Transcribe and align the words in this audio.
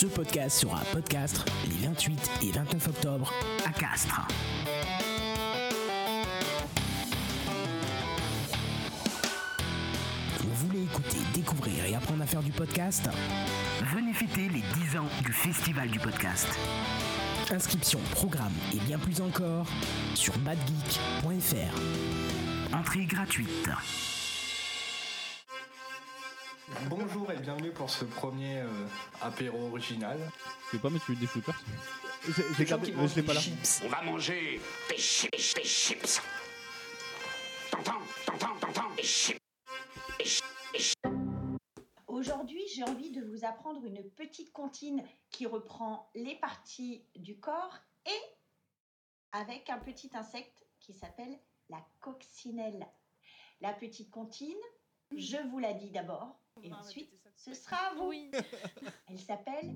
Ce 0.00 0.06
podcast 0.06 0.60
sera 0.60 0.78
podcast 0.92 1.44
les 1.68 1.84
28 1.84 2.30
et 2.44 2.52
29 2.52 2.86
octobre 2.86 3.32
à 3.66 3.72
Castres. 3.72 4.28
Vous 10.38 10.54
voulez 10.54 10.84
écouter, 10.84 11.18
découvrir 11.34 11.84
et 11.84 11.96
apprendre 11.96 12.22
à 12.22 12.26
faire 12.26 12.44
du 12.44 12.52
podcast? 12.52 13.10
Venez 13.92 14.12
fêter 14.12 14.48
les 14.48 14.62
10 14.84 14.98
ans 14.98 15.08
du 15.24 15.32
Festival 15.32 15.88
du 15.88 15.98
podcast. 15.98 16.46
Inscription, 17.50 17.98
programme 18.12 18.54
et 18.72 18.78
bien 18.78 19.00
plus 19.00 19.20
encore 19.20 19.66
sur 20.14 20.38
badgeek.fr. 20.38 21.76
Entrée 22.72 23.04
gratuite. 23.04 23.68
Bonjour 26.88 27.27
bienvenue 27.48 27.72
pour 27.72 27.88
ce 27.88 28.04
premier 28.04 28.58
euh, 28.58 28.68
apéro 29.22 29.68
original. 29.68 30.18
Tu 30.68 30.76
veux 30.76 30.82
pas 30.82 30.90
mettre 30.90 31.10
des 31.18 31.26
shooters 31.26 31.58
J'ai 32.58 32.64
gardé, 32.66 32.92
mais 32.92 33.08
je 33.08 33.16
l'ai 33.16 33.22
pas 33.22 33.32
là. 33.32 33.40
Chips. 33.40 33.80
On 33.86 33.88
va 33.88 34.02
manger 34.02 34.60
des 34.90 34.98
chips, 34.98 35.54
des 35.54 35.64
chips. 35.64 36.20
T'entends, 37.70 38.02
t'entends, 38.26 38.54
t'entends, 38.60 38.94
des 38.96 39.02
chips. 39.02 39.40
Des 40.18 40.26
chips, 40.26 40.44
des 40.74 40.78
chips. 40.78 40.98
Aujourd'hui, 42.06 42.60
j'ai 42.74 42.82
envie 42.82 43.12
de 43.12 43.24
vous 43.24 43.46
apprendre 43.46 43.82
une 43.82 44.02
petite 44.10 44.52
comptine 44.52 45.02
qui 45.30 45.46
reprend 45.46 46.10
les 46.14 46.34
parties 46.34 47.06
du 47.16 47.40
corps 47.40 47.78
et 48.04 48.20
avec 49.32 49.70
un 49.70 49.78
petit 49.78 50.10
insecte 50.12 50.66
qui 50.80 50.92
s'appelle 50.92 51.40
la 51.70 51.82
coccinelle. 52.00 52.86
La 53.62 53.72
petite 53.72 54.10
comptine, 54.10 54.52
je 55.16 55.38
vous 55.48 55.58
la 55.58 55.72
dis 55.72 55.90
d'abord 55.90 56.38
et 56.62 56.70
ensuite 56.74 57.27
ce 57.38 57.54
sera 57.54 57.76
à 57.76 57.94
vous. 57.94 58.12
Elle 59.08 59.18
s'appelle 59.18 59.74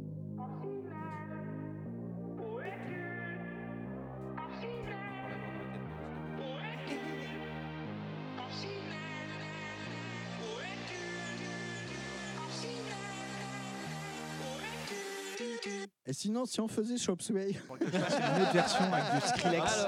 Et 16.05 16.13
sinon, 16.13 16.45
si 16.45 16.61
on 16.61 16.69
faisait 16.69 16.99
Chop 16.99 17.23
Suey 17.23 17.53
Une 17.81 18.43
autre 18.43 18.53
version 18.53 18.93
avec 18.93 19.23
du 19.23 19.29
Skrillex. 19.29 19.87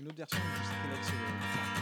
Une 0.00 0.06
autre 0.08 0.16
version 0.16 0.38
avec 0.38 1.00
du 1.00 1.06
Skrillex. 1.06 1.77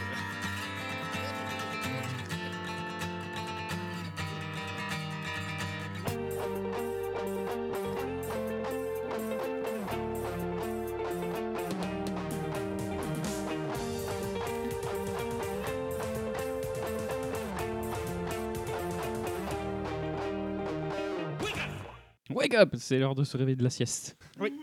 Up 22.57 22.75
C'est 22.77 22.99
l'heure 22.99 23.15
de 23.15 23.23
se 23.23 23.37
réveiller 23.37 23.55
de 23.55 23.63
la 23.63 23.69
sieste. 23.69 24.17
Oui. 24.39 24.53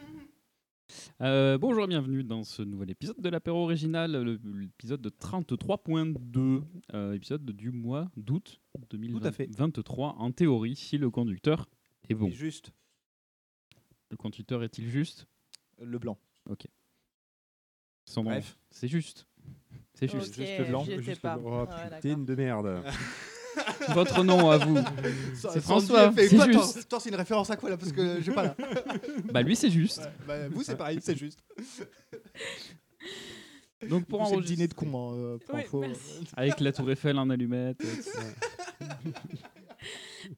Euh, 1.21 1.59
bonjour, 1.59 1.87
bienvenue 1.87 2.23
dans 2.25 2.45
ce 2.45 2.63
nouvel 2.63 2.91
épisode 2.91 3.21
de 3.21 3.29
l'apéro 3.29 3.63
original, 3.63 4.17
l'épisode 4.55 5.01
de 5.01 5.09
33.2, 5.11 6.63
euh, 6.93 7.13
épisode 7.15 7.45
du 7.45 7.71
mois 7.71 8.11
d'août 8.17 8.61
à 9.23 9.33
fait. 9.33 9.47
2023, 9.47 10.17
en 10.19 10.31
théorie, 10.33 10.77
si 10.77 10.99
le 10.99 11.11
conducteur 11.11 11.69
est 12.09 12.15
bon. 12.15 12.29
Et 12.29 12.33
juste 12.33 12.73
Le 14.11 14.17
conducteur 14.17 14.63
est-il 14.63 14.89
juste? 14.89 15.27
Le 15.81 15.99
blanc. 15.99 16.19
Son 18.07 18.23
nom, 18.23 18.31
Bref. 18.31 18.59
c'est 18.71 18.89
juste. 18.89 19.27
C'est 19.95 20.13
Ok, 20.13 20.21
juste. 20.21 20.35
juste 20.35 20.59
le 20.59 20.65
blanc, 20.67 20.85
juste 20.85 21.09
le 21.09 21.17
pas. 21.17 21.39
blanc. 21.39 21.67
T'es 22.01 22.13
une 22.13 22.25
de 22.25 22.35
merde. 22.35 22.85
Votre 23.95 24.23
nom 24.25 24.51
à 24.51 24.59
vous 24.59 24.79
C'est 25.35 25.61
François, 25.61 26.13
c'est 26.17 26.29
juste. 26.29 26.87
c'est 27.01 27.09
une 27.09 27.15
référence 27.17 27.51
à 27.51 27.57
quoi 27.57 27.71
là 27.71 27.77
Parce 27.77 27.93
que 27.93 28.21
j'ai 28.21 28.33
pas 28.33 28.43
là. 28.45 28.57
Bah 29.33 29.43
lui 29.43 29.57
c'est 29.57 29.71
juste. 29.71 30.03
Bah, 30.27 30.49
vous, 30.49 30.63
c'est 30.63 30.77
pareil, 30.77 30.99
c'est 31.03 31.17
juste. 31.17 31.41
Donc 33.89 34.07
pour 34.07 34.21
enregistrer 34.23 34.55
dîner 34.57 34.69
de 34.69 34.75
con. 34.75 34.87
Hein, 34.87 35.15
euh, 35.17 35.39
pour 35.39 35.55
Oui, 35.55 35.61
info. 35.63 35.81
merci. 35.81 36.25
avec 36.37 36.61
la 36.61 36.73
tour 36.73 36.91
Eiffel 36.91 37.19
en 37.19 37.31
allumette. 37.31 37.81
et 37.83 37.87
tout 37.87 38.03
ça. 38.03 38.21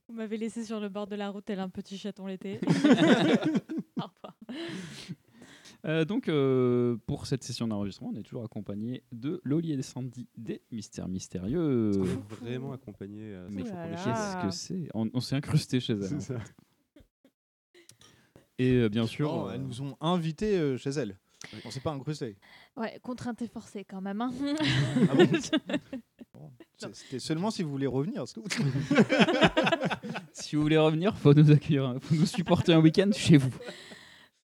Vous 0.08 0.14
m'avez 0.14 0.36
laissé 0.36 0.64
sur 0.64 0.80
le 0.80 0.88
bord 0.88 1.06
de 1.06 1.14
la 1.14 1.28
route 1.30 1.44
tel 1.44 1.60
un 1.60 1.68
petit 1.68 1.96
chaton 1.96 2.26
l'été. 2.26 2.58
Au 2.64 4.02
revoir. 4.02 4.36
Euh, 5.86 6.04
donc, 6.04 6.28
euh, 6.28 6.96
pour 7.06 7.26
cette 7.26 7.44
session 7.44 7.68
d'enregistrement, 7.68 8.10
on 8.12 8.16
est 8.18 8.22
toujours 8.22 8.44
accompagné 8.44 9.04
de 9.12 9.40
Loli 9.44 9.72
et 9.72 9.82
Sandy 9.82 10.26
des 10.36 10.60
Mystères 10.72 11.06
Mystérieux. 11.08 11.92
Vraiment 12.40 12.72
accompagné. 12.72 13.20
euh, 13.22 13.46
Mais 13.50 13.64
chasse. 13.64 14.04
qu'est-ce 14.04 14.46
que 14.46 14.50
c'est? 14.50 14.88
On, 14.94 15.08
on 15.14 15.20
s'est 15.20 15.36
incrusté 15.36 15.78
chez 15.78 15.92
elle. 15.92 16.02
C'est 16.02 16.14
en 16.16 16.20
ça. 16.20 16.38
Et 18.58 18.72
euh, 18.72 18.88
bien 18.88 19.06
sûr, 19.06 19.46
euh, 19.46 19.52
elles 19.54 19.62
nous 19.62 19.80
ont 19.82 19.96
invités 20.00 20.58
euh, 20.58 20.76
chez 20.76 20.90
elles. 20.90 21.16
On 21.64 21.70
s'est 21.70 21.80
pas 21.80 21.92
incrusté. 21.92 22.36
Ouais, 22.76 22.98
contrainte 23.02 23.40
et 23.42 23.46
forcée 23.46 23.84
quand 23.84 24.00
même. 24.00 24.20
hein. 24.20 24.32
Ah 25.08 25.14
bon 25.14 25.28
C'était 26.92 27.18
seulement 27.20 27.50
si 27.50 27.62
vous 27.62 27.70
voulez 27.70 27.86
revenir. 27.86 28.24
si 30.32 30.56
vous 30.56 30.62
voulez 30.62 30.76
revenir, 30.76 31.16
faut 31.16 31.32
nous 31.32 31.50
accueillir, 31.50 31.94
faut 32.00 32.14
nous 32.14 32.26
supporter 32.26 32.74
un 32.74 32.80
week-end 32.80 33.08
chez 33.14 33.38
vous. 33.38 33.54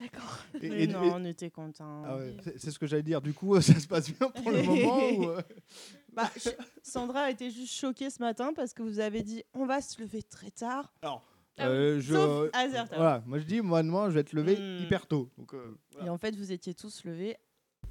D'accord. 0.03 0.39
Et- 0.61 0.87
non, 0.87 1.03
et- 1.05 1.11
on 1.13 1.25
était 1.25 1.51
contents. 1.51 2.03
Ah 2.05 2.17
ouais, 2.17 2.37
c'est- 2.57 2.71
ce 2.71 2.79
que 2.79 2.87
j'allais 2.87 3.03
dire. 3.03 3.21
Du 3.21 3.33
coup, 3.33 3.61
ça 3.61 3.79
se 3.79 3.87
passe 3.87 4.11
bien 4.11 4.29
pour 4.31 4.51
le 4.51 4.63
moment 4.63 5.09
ou, 5.11 5.29
euh, 5.31 5.41
Bah, 6.13 6.29
je- 6.37 6.51
Sandra 6.83 7.21
a 7.23 7.31
été 7.31 7.51
juste 7.51 7.73
choquée 7.73 8.11
ce 8.11 8.21
matin 8.21 8.53
parce 8.55 8.75
que 8.75 8.83
vous 8.83 8.99
avez 9.01 9.23
dit 9.23 9.43
on 9.55 9.65
va 9.67 9.81
se 9.81 10.01
lever 10.03 10.23
très 10.23 10.51
tard. 10.51 10.93
Ah 11.03 11.21
euh, 11.61 12.01
je- 12.01 12.15
Sauf. 12.15 12.51
Voilà, 12.95 13.23
moi 13.27 13.39
je 13.39 13.45
dis, 13.45 13.61
moi 13.61 13.83
demain 13.83 14.09
je 14.11 14.15
vais 14.15 14.21
être 14.21 14.33
levé 14.33 14.57
Hmm. 14.57 14.83
hyper 14.83 15.07
tôt. 15.07 15.31
Donc, 15.39 15.55
euh, 15.55 15.79
Et 16.05 16.09
en 16.09 16.19
fait, 16.19 16.35
vous 16.37 16.51
étiez 16.53 16.75
tous 16.75 17.05
levés 17.05 17.37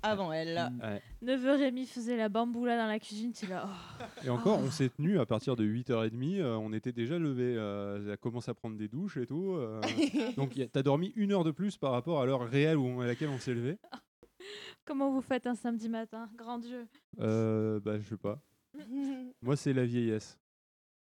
avant 0.03 0.31
elle. 0.34 0.72
Ouais. 0.81 1.02
9h30 1.24 1.85
faisait 1.88 2.18
la 2.18 2.29
bamboula 2.29 2.78
dans 2.78 2.88
la 2.88 3.00
cuisine. 3.00 3.31
Tu 3.34 3.46
là. 3.47 3.68
oh. 3.68 4.03
Et 4.25 4.29
encore, 4.29 4.59
on 4.59 4.72
s'est 4.72 4.90
tenu 4.90 5.19
à 5.19 5.25
partir 5.25 5.56
de 5.56 5.63
8h30. 5.66 6.40
euh, 6.40 6.56
on 6.56 6.74
était 6.74 6.91
déjà 6.91 7.19
levé. 7.19 7.56
Euh, 7.57 8.13
a 8.13 8.18
commencé 8.18 8.50
à 8.50 8.53
prendre 8.53 8.78
des 8.78 8.88
douches 8.88 9.18
et 9.18 9.28
tout. 9.28 9.53
euh, 9.56 9.81
donc, 10.38 10.59
t'as 10.72 10.84
dormi 10.84 11.13
une 11.16 11.31
heure 11.31 11.44
de 11.44 11.51
plus 11.51 11.78
par 11.78 11.91
rapport 11.91 12.22
à 12.22 12.25
l'heure 12.25 12.41
réelle 12.47 12.78
où, 12.78 13.01
à 13.01 13.06
laquelle 13.06 13.30
on 13.30 13.40
s'est 13.40 13.53
levé. 13.53 13.78
Comment 14.85 15.12
vous 15.12 15.22
faites 15.22 15.46
un 15.46 15.56
samedi 15.56 15.88
matin 15.90 16.30
Grand 16.35 16.57
Dieu? 16.57 16.88
Euh, 17.19 17.80
bah, 17.80 18.00
je 18.00 18.07
sais 18.09 18.18
pas. 18.18 18.41
Moi, 19.41 19.56
c'est 19.56 19.74
la 19.74 19.85
vieillesse. 19.85 20.40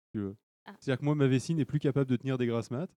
si 0.06 0.10
tu 0.12 0.18
veux. 0.18 0.36
Ah. 0.66 0.72
C'est-à-dire 0.80 0.98
que 1.00 1.04
moi, 1.04 1.14
ma 1.14 1.26
vessie 1.26 1.54
n'est 1.54 1.64
plus 1.64 1.78
capable 1.78 2.10
de 2.10 2.16
tenir 2.16 2.36
des 2.36 2.46
grasses 2.46 2.70
maths. 2.70 2.90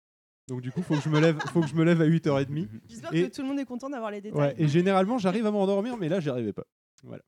Donc, 0.51 0.61
du 0.63 0.73
coup, 0.73 0.83
faut 0.83 0.97
que 0.97 1.01
je 1.01 1.09
me 1.09 1.21
lève, 1.21 1.39
faut 1.53 1.61
que 1.61 1.69
je 1.69 1.75
me 1.77 1.85
lève 1.85 2.01
à 2.03 2.07
8h30. 2.07 2.69
J'espère 2.89 3.15
Et- 3.15 3.31
que 3.31 3.35
tout 3.37 3.41
le 3.43 3.47
monde 3.49 3.61
est 3.61 3.65
content 3.65 3.89
d'avoir 3.89 4.11
les 4.11 4.17
Ouais, 4.17 4.23
détails. 4.23 4.55
et 4.59 4.67
généralement, 4.67 5.17
j'arrive 5.17 5.47
à 5.47 5.53
m'endormir, 5.53 5.97
mais 5.97 6.09
là, 6.09 6.19
j'y 6.19 6.29
arrivais 6.29 6.53
pas. 6.53 6.65
Voilà. 7.05 7.23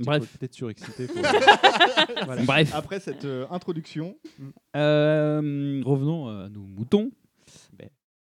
Bref. 0.00 0.38
Peut-être 0.38 0.54
surexcité. 0.54 1.06
pour- 1.06 1.16
Voilà. 2.26 2.42
Bref, 2.44 2.74
après 2.74 2.98
cette 2.98 3.26
euh, 3.26 3.46
introduction, 3.50 4.16
euh, 4.74 5.82
revenons 5.84 6.28
à 6.28 6.48
nos 6.48 6.62
moutons. 6.66 7.10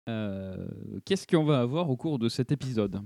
Euh, 0.08 0.66
Qu'est-ce 1.06 1.28
qu'on 1.28 1.44
va 1.44 1.60
avoir 1.60 1.90
au 1.90 1.98
cours 1.98 2.18
de 2.20 2.30
cet 2.30 2.52
épisode? 2.54 3.02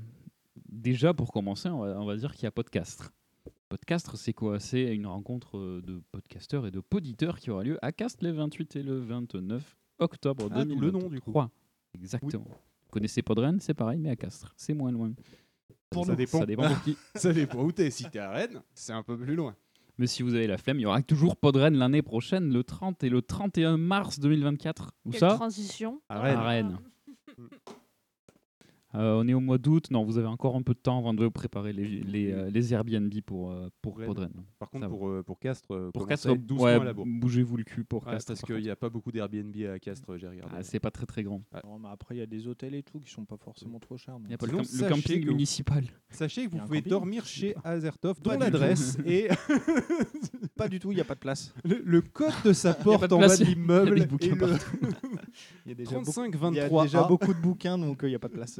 Déjà, 0.70 1.14
pour 1.14 1.32
commencer, 1.32 1.68
on 1.70 1.80
va, 1.80 2.00
on 2.00 2.06
va 2.06 2.16
dire 2.16 2.34
qu'il 2.36 2.44
y 2.44 2.48
a 2.48 2.52
Podcastre. 2.52 3.12
Podcastre, 3.68 4.16
c'est 4.16 4.34
quoi? 4.34 4.60
C'est 4.60 4.94
une 4.96 5.08
rencontre 5.08 5.58
euh, 5.58 5.82
de 5.84 6.02
podcasteurs 6.12 6.68
et 6.68 6.72
de 6.72 6.80
poditeurs 6.80 7.40
qui 7.40 7.50
aura 7.50 7.64
lieu 7.64 7.80
à 7.82 7.92
Castres 7.92 8.24
les 8.24 8.32
28 8.32 8.76
et 8.78 8.84
le 8.84 9.00
29 9.00 9.76
octobre 10.04 10.48
Ah, 10.52 10.60
le 10.64 10.66
nom, 10.92 11.00
2023. 11.00 11.10
du 11.10 11.22
coup. 11.22 11.42
Exactement. 11.96 12.44
Vous 12.46 12.90
connaissez 12.92 13.22
Podren, 13.22 13.60
c'est 13.60 13.74
pareil, 13.74 14.00
mais 14.00 14.10
à 14.12 14.16
Castres, 14.16 14.54
c'est 14.56 14.74
moins 14.74 14.92
loin. 14.92 15.12
Pour 15.90 16.06
ça, 16.06 16.12
nous. 16.12 16.18
dépend. 16.18 16.40
ça 16.40 16.46
dépend 16.46 16.68
pour 16.68 16.82
qui. 16.84 16.98
Ça 17.16 17.34
dépend 17.34 17.64
où 17.64 17.72
t'es. 17.72 17.90
Si 17.92 18.04
t'es 18.10 18.20
à 18.20 18.32
Rennes, 18.32 18.62
c'est 18.74 18.94
un 18.94 19.04
peu 19.04 19.18
plus 19.18 19.36
loin. 19.36 19.56
Mais 20.00 20.08
si 20.08 20.24
vous 20.24 20.34
avez 20.34 20.48
la 20.48 20.58
flemme, 20.58 20.80
il 20.80 20.84
y 20.84 20.86
aura 20.88 21.02
toujours 21.04 21.36
Podren 21.38 21.76
l'année 21.76 22.02
prochaine, 22.02 22.52
le 22.52 22.64
30 22.64 23.04
et 23.04 23.10
le 23.10 23.22
31 23.22 23.78
mars 23.78 24.20
2024. 24.20 24.92
Où 25.06 25.12
Quelle 25.12 25.20
ça? 25.20 25.28
transition. 25.36 26.02
À 26.10 26.20
À 26.20 26.44
Rennes. 26.48 26.80
Euh, 28.96 29.16
on 29.22 29.28
est 29.28 29.34
au 29.34 29.40
mois 29.40 29.58
d'août. 29.58 29.90
Non, 29.92 30.04
vous 30.04 30.18
avez 30.18 30.28
encore 30.28 30.56
un 30.56 30.62
peu 30.62 30.74
de 30.74 30.80
temps 30.80 31.00
avant 31.00 31.14
de 31.14 31.28
préparer 31.28 31.74
les, 31.74 31.84
les, 31.88 32.32
euh, 32.32 32.50
les 32.52 32.74
Airbnb 32.74 33.12
pour, 33.26 33.52
euh, 33.52 33.70
pour 33.82 33.98
Ouais, 33.98 34.06
Podren. 34.06 34.32
Par 34.60 34.70
contre, 34.70 34.88
pour, 34.88 35.08
euh, 35.10 35.24
pour 35.24 35.40
Castres, 35.40 35.72
euh, 35.74 35.92
Pour 35.92 36.08
Castres, 36.08 36.36
doucement 36.38 36.66
ouais, 36.66 36.74
à 36.74 36.84
la 36.84 36.94
bourre. 36.94 37.06
bougez-vous 37.08 37.58
le 37.58 37.64
cul 37.64 37.84
pour 37.84 38.06
Ouais, 38.06 38.14
Castres. 38.14 38.28
parce 38.30 38.42
par 38.42 38.48
qu'il 38.56 38.64
n'y 38.64 38.70
a 38.70 38.76
pas 38.76 38.90
beaucoup 38.90 39.12
d'Airbnb 39.12 39.56
à 39.74 39.80
Castres, 39.80 40.18
j'ai 40.18 40.28
regardé. 40.28 40.54
Ah, 40.56 40.62
c'est 40.64 40.80
pas 40.80 40.92
très 40.92 41.06
très 41.08 41.24
grand. 41.24 41.42
Non, 41.64 41.80
mais 41.80 41.90
après, 41.92 42.16
il 42.16 42.20
y 42.20 42.22
a 42.22 42.26
des 42.28 42.48
hôtels 42.48 42.76
et 42.76 42.84
tout 42.84 43.00
qui 43.00 43.10
sont 43.12 43.26
pas 43.26 43.38
forcément 43.38 43.80
trop 43.80 43.98
chers. 43.98 44.18
Il 44.26 44.32
y 44.32 44.34
a 44.36 44.38
pas 44.38 44.46
le, 44.46 44.52
Sinon, 44.52 44.62
le 44.62 44.66
sachez 44.68 44.90
camping 44.94 45.24
que- 45.26 45.30
municipal. 45.32 45.84
Sachez 46.10 46.46
que 46.46 46.52
vous 46.52 46.58
pouvez 46.60 46.78
camping 46.80 46.90
dormir 46.92 47.26
chez 47.26 47.56
Azertov, 47.64 48.22
dont 48.22 48.38
l'adresse 48.38 48.98
et 49.06 49.30
Pas 50.56 50.68
du 50.70 50.80
tout, 50.80 50.92
il 50.92 50.96
n'y 50.96 51.02
a 51.02 51.06
pas 51.06 51.16
de 51.16 51.20
place. 51.20 51.52
le, 51.64 51.82
le 51.84 52.02
code 52.02 52.32
de 52.46 52.54
sa 52.54 52.74
porte 52.76 53.10
de 53.10 53.14
en 53.16 53.20
bas 53.20 53.28
de 53.28 53.34
il 53.36 53.40
y 53.40 53.44
a 53.44 53.50
l'immeuble 53.50 53.98
Il 53.98 55.70
y 55.70 55.72
a 55.72 55.76
déjà, 55.76 55.92
beaucoup, 55.98 56.12
35 56.12 56.28
il 56.28 56.56
y 56.56 56.60
a 56.60 56.64
23 56.64 56.84
déjà 56.84 57.04
A. 57.04 57.08
beaucoup 57.08 57.34
de 57.34 57.40
bouquins, 57.40 57.78
donc 57.80 58.04
euh, 58.04 58.08
il 58.08 58.12
n'y 58.12 58.16
a 58.16 58.20
pas 58.20 58.28
de 58.28 58.34
place. 58.34 58.60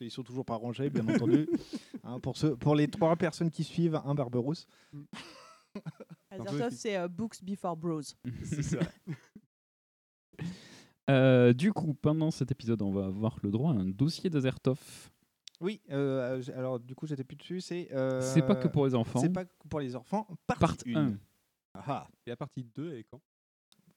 Ils 0.00 0.10
sont 0.10 0.22
toujours 0.22 0.44
pas 0.44 0.56
rangés, 0.56 0.90
bien 0.90 1.06
entendu. 1.08 1.48
Hein, 2.06 2.20
pour, 2.20 2.36
ceux, 2.36 2.54
pour 2.54 2.74
les 2.74 2.86
trois 2.86 3.16
personnes 3.16 3.50
qui 3.50 3.64
suivent, 3.64 3.98
un 4.04 4.14
Barberousse. 4.14 4.66
Azertov, 6.30 6.70
c'est 6.70 6.98
euh, 6.98 7.08
Books 7.08 7.42
Before 7.42 7.74
Bros. 7.78 8.02
C'est 8.44 8.62
ça. 8.62 8.78
Euh, 11.10 11.52
du 11.52 11.70
coup, 11.70 11.92
pendant 11.92 12.30
cet 12.30 12.50
épisode, 12.50 12.80
on 12.80 12.90
va 12.90 13.04
avoir 13.04 13.38
le 13.42 13.50
droit 13.50 13.72
à 13.72 13.74
un 13.74 13.84
dossier 13.84 14.30
d'Azertov. 14.30 14.78
Oui, 15.60 15.80
euh, 15.90 16.42
alors 16.56 16.80
du 16.80 16.94
coup, 16.94 17.06
j'étais 17.06 17.24
plus 17.24 17.36
dessus. 17.36 17.60
C'est 17.60 17.92
euh, 17.92 18.20
C'est 18.22 18.40
pas 18.42 18.56
que 18.56 18.68
pour 18.68 18.86
les 18.86 18.94
enfants. 18.94 19.20
C'est 19.20 19.28
pas 19.28 19.44
que 19.44 19.68
pour 19.68 19.80
les 19.80 19.94
enfants. 19.96 20.26
Partie 20.46 20.92
Part 20.92 21.02
1. 21.02 21.08
1. 21.08 21.18
Ah, 21.74 22.08
Et 22.26 22.30
la 22.30 22.36
partie 22.36 22.64
2, 22.64 22.92
elle 22.92 22.98
est 23.00 23.04
quand? 23.04 23.20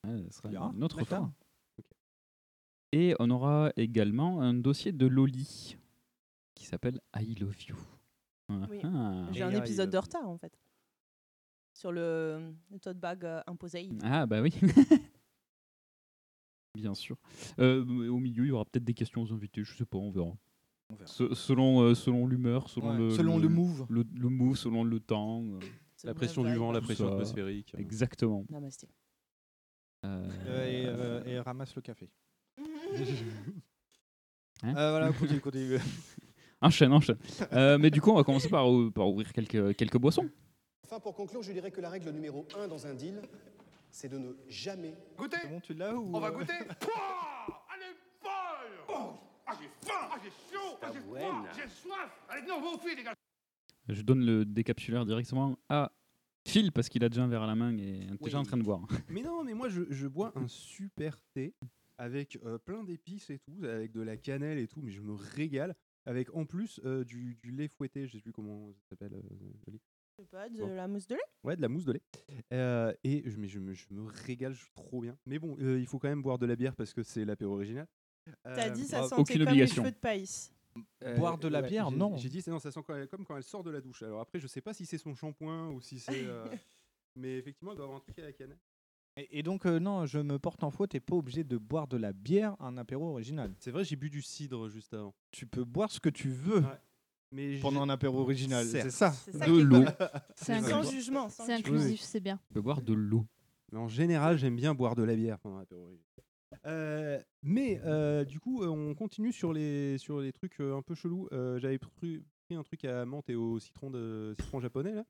Ouais, 0.05 0.25
ce 0.29 0.37
sera 0.37 0.49
verra. 0.49 0.71
une 0.75 0.83
autre 0.83 1.03
fois. 1.03 1.31
Et 2.97 3.13
on 3.19 3.29
aura 3.29 3.71
également 3.77 4.41
un 4.41 4.55
dossier 4.55 4.91
de 4.91 5.05
Loli 5.05 5.77
qui 6.55 6.65
s'appelle 6.65 6.99
I 7.15 7.35
Love 7.35 7.55
You. 7.69 7.75
Oui. 8.49 8.79
Ah. 8.83 9.27
J'ai 9.33 9.43
un 9.43 9.51
épisode 9.51 9.91
de 9.91 9.97
retard 9.99 10.27
en 10.27 10.37
fait. 10.37 10.57
Sur 11.73 11.91
le, 11.91 12.53
le 12.71 12.79
tote 12.79 12.97
bag 12.97 13.23
euh, 13.23 13.39
imposé. 13.45 13.87
Ah, 14.01 14.25
bah 14.25 14.41
oui. 14.41 14.51
Bien 16.75 16.95
sûr. 16.95 17.17
Euh, 17.59 17.83
au 18.09 18.17
milieu, 18.17 18.45
il 18.45 18.49
y 18.49 18.51
aura 18.51 18.65
peut-être 18.65 18.83
des 18.83 18.93
questions 18.95 19.21
aux 19.21 19.31
invités, 19.33 19.63
je 19.63 19.75
sais 19.75 19.85
pas, 19.85 19.97
on 19.99 20.09
verra. 20.09 20.35
On 20.89 20.95
verra. 20.95 21.07
Se- 21.07 21.33
selon 21.35 21.81
euh, 21.81 21.93
selon 21.93 22.25
l'humeur, 22.25 22.67
selon, 22.69 22.91
Ouais, 22.91 22.97
le, 22.97 23.09
selon 23.11 23.37
le 23.37 23.47
move. 23.49 23.85
le, 23.89 24.03
le 24.15 24.29
move, 24.29 24.55
selon 24.57 24.83
le 24.83 24.99
temps. 24.99 25.43
C'est 25.95 26.07
La 26.07 26.13
pression 26.15 26.43
du 26.43 26.55
vent, 26.55 26.71
la 26.71 26.81
pression 26.81 27.07
ça. 27.07 27.13
atmosphérique. 27.13 27.75
exactement. 27.77 28.43
Namasté. 28.49 28.87
Euh, 30.05 30.29
Euh, 30.47 30.65
et, 30.67 30.85
euh, 30.87 31.23
et 31.25 31.39
ramasse 31.39 31.75
le 31.75 31.81
café. 31.81 32.09
Hein 34.63 34.73
Euh, 34.75 34.91
voilà, 34.91 35.11
continue, 35.13 35.39
continue. 35.39 35.77
Enchaîne, 36.61 36.91
enchaîne. 36.91 37.17
Euh, 37.53 37.77
mais 37.77 37.91
du 37.91 38.01
coup, 38.01 38.09
on 38.09 38.15
va 38.15 38.23
commencer 38.23 38.49
par, 38.49 38.67
ou- 38.67 38.89
par 38.89 39.07
ouvrir 39.07 39.31
quelques, 39.31 39.75
quelques 39.75 39.97
boissons. 39.97 40.27
Enfin, 40.85 40.99
pour 40.99 41.13
conclure, 41.13 41.43
je 41.43 41.51
dirais 41.51 41.69
que 41.69 41.79
la 41.81 41.89
règle 41.89 42.09
numéro 42.09 42.47
1 42.57 42.67
dans 42.67 42.87
un 42.87 42.95
deal, 42.95 43.21
c'est 43.91 44.09
de 44.09 44.17
ne 44.17 44.33
jamais 44.49 44.95
Goûtez 45.15 45.37
C'est 45.43 45.49
bon, 45.49 45.59
tu 45.59 45.73
l'as 45.75 45.93
ou 45.93 46.09
On 46.15 46.19
va 46.19 46.29
euh, 46.29 46.31
goûter. 46.31 46.53
Pouah! 46.79 47.77
Est 47.77 47.95
folle. 48.23 48.85
Oh 48.89 49.13
Ah, 49.45 49.51
j'ai 49.61 49.67
faim. 49.87 49.93
Ah, 50.11 50.15
j'ai 50.23 50.29
chaud. 50.29 50.77
Ah, 50.81 50.87
j'ai 50.91 50.99
froid. 51.01 51.45
J'ai 51.55 51.69
soif. 51.69 52.09
Allez, 52.27 52.47
non, 52.47 52.59
vous, 52.59 52.79
filles, 52.79 52.95
les 52.97 53.03
gars. 53.03 53.13
Je 53.89 54.01
donne 54.01 54.25
le 54.25 54.43
décapsuleur 54.43 55.05
directement 55.05 55.57
à 55.69 55.91
Phil 56.47 56.71
parce 56.71 56.89
qu'il 56.89 57.03
a 57.03 57.09
déjà 57.09 57.21
un 57.23 57.27
verre 57.27 57.43
à 57.43 57.47
la 57.47 57.55
main 57.55 57.77
et 57.77 57.99
est 58.01 58.23
déjà 58.23 58.39
en 58.39 58.41
Oui. 58.41 58.47
train 58.47 58.57
de 58.57 58.63
boire. 58.63 58.81
Mais 59.09 59.21
non, 59.21 59.43
mais 59.43 59.53
moi 59.53 59.69
je, 59.69 59.81
je 59.91 60.07
bois 60.07 60.31
un 60.35 60.47
super 60.47 61.17
thé 61.35 61.53
avec 61.97 62.37
euh, 62.45 62.57
plein 62.57 62.83
d'épices 62.83 63.29
et 63.29 63.39
tout, 63.39 63.63
avec 63.63 63.91
de 63.91 64.01
la 64.01 64.17
cannelle 64.17 64.57
et 64.57 64.67
tout, 64.67 64.81
mais 64.81 64.91
je 64.91 65.01
me 65.01 65.13
régale. 65.13 65.75
Avec 66.05 66.33
en 66.33 66.45
plus 66.45 66.79
euh, 66.85 67.03
du, 67.03 67.35
du 67.35 67.51
lait 67.51 67.67
fouetté, 67.67 68.07
je 68.07 68.13
sais 68.17 68.21
plus 68.21 68.31
comment 68.31 68.71
ça 68.73 68.79
s'appelle. 68.91 69.13
euh. 69.13 69.21
Je 69.67 70.23
sais 70.23 70.27
pas, 70.29 70.47
de 70.49 70.57
Bon. 70.59 70.73
la 70.73 70.87
mousse 70.87 71.05
de 71.07 71.15
lait? 71.15 71.21
Ouais, 71.43 71.55
de 71.57 71.61
la 71.61 71.67
mousse 71.67 71.83
de 71.85 71.91
lait. 71.93 72.01
Euh, 72.53 72.93
et 73.03 73.23
je, 73.29 73.35
mais 73.37 73.47
je, 73.49 73.59
me, 73.59 73.73
je 73.73 73.85
me 73.91 74.03
régale, 74.05 74.53
je 74.53 74.59
suis 74.63 74.71
trop 74.73 75.01
bien. 75.01 75.17
Mais 75.25 75.37
bon, 75.37 75.57
euh, 75.59 75.79
il 75.79 75.85
faut 75.85 75.99
quand 75.99 76.07
même 76.07 76.21
boire 76.21 76.39
de 76.39 76.45
la 76.45 76.55
bière 76.55 76.75
parce 76.75 76.93
que 76.93 77.03
c'est 77.03 77.25
l'apéro 77.25 77.55
original. 77.55 77.87
T'as 78.43 78.67
Euh, 78.67 78.73
dit 78.73 78.85
ça 78.85 79.07
sentait 79.07 79.33
comme 79.37 79.47
obligation. 79.49 79.83
les 79.83 79.87
cheveux 79.89 79.95
de 79.95 79.99
païs. 79.99 80.53
euh, 81.03 81.15
Boire 81.17 81.37
de 81.37 81.47
la 81.49 81.61
ouais, 81.61 81.67
bière, 81.67 81.91
non. 81.91 82.15
J'ai 82.17 82.29
dit, 82.29 82.41
non, 82.47 82.59
ça 82.59 82.71
sent 82.71 82.81
quand- 82.85 83.07
comme 83.09 83.25
quand 83.25 83.35
elle 83.37 83.43
sort 83.43 83.63
de 83.63 83.71
la 83.71 83.81
douche. 83.81 84.01
Alors 84.03 84.21
après, 84.21 84.39
je 84.39 84.47
sais 84.47 84.61
pas 84.61 84.73
si 84.73 84.85
c'est 84.85 84.97
son 84.97 85.13
shampoing 85.13 85.69
ou 85.71 85.81
si 85.81 85.99
c'est. 85.99 86.11
euh, 86.25 86.55
mais 87.15 87.37
effectivement, 87.37 87.71
elle 87.71 87.77
doit 87.77 87.85
avoir 87.85 87.99
un 87.99 88.01
truc 88.01 88.17
à 88.19 88.23
la 88.23 88.33
cannelle. 88.33 88.59
Et, 89.17 89.39
et 89.39 89.43
donc, 89.43 89.65
euh, 89.65 89.79
non, 89.79 90.05
je 90.05 90.19
me 90.19 90.39
porte 90.39 90.63
en 90.63 90.71
faute. 90.71 90.91
T'es 90.91 90.99
pas 90.99 91.15
obligé 91.15 91.43
de 91.43 91.57
boire 91.57 91.87
de 91.87 91.97
la 91.97 92.13
bière, 92.13 92.55
un 92.59 92.77
apéro 92.77 93.09
original. 93.09 93.53
C'est 93.59 93.71
vrai, 93.71 93.83
j'ai 93.83 93.95
bu 93.95 94.09
du 94.09 94.21
cidre 94.21 94.69
juste 94.69 94.93
avant. 94.93 95.13
Tu 95.31 95.45
peux 95.45 95.63
boire 95.63 95.91
ce 95.91 95.99
que 95.99 96.09
tu 96.09 96.29
veux 96.29 96.59
Ouais. 96.59 96.79
Mais 97.31 97.59
pendant 97.59 97.81
un 97.81 97.89
apéro 97.89 98.19
original. 98.21 98.65
C'est 98.65 98.89
ça. 98.89 99.13
De 99.33 99.61
l'eau. 99.61 99.83
C'est 100.35 100.61
Sans 100.61 100.83
jugement. 100.83 101.29
C'est 101.29 101.53
inclusif, 101.53 101.99
c'est 102.01 102.21
bien. 102.21 102.39
Je 102.49 102.53
peux 102.53 102.61
boire 102.61 102.81
de 102.81 102.93
l'eau. 102.93 103.25
Mais 103.71 103.79
en 103.79 103.89
général, 103.89 104.37
j'aime 104.37 104.55
bien 104.55 104.73
boire 104.73 104.95
de 104.95 105.03
la 105.03 105.13
bière 105.15 105.37
pendant 105.39 105.57
l'apéro 105.57 105.81
original. 105.81 106.05
Euh, 106.65 107.21
mais 107.43 107.81
euh, 107.85 108.23
du 108.23 108.39
coup, 108.39 108.63
euh, 108.63 108.67
on 108.67 108.95
continue 108.95 109.33
sur 109.33 109.51
les, 109.51 109.97
sur 109.97 110.21
les 110.21 110.31
trucs 110.31 110.59
euh, 110.61 110.77
un 110.77 110.81
peu 110.81 110.95
chelous. 110.95 111.27
Euh, 111.33 111.59
J'avais 111.59 111.77
pris, 111.77 112.23
pris 112.45 112.55
un 112.55 112.63
truc 112.63 112.85
à 112.85 113.05
menthe 113.05 113.29
et 113.29 113.35
au 113.35 113.59
citron, 113.59 113.89
de, 113.89 114.33
citron 114.39 114.61
japonais 114.61 114.93
là. 114.93 115.03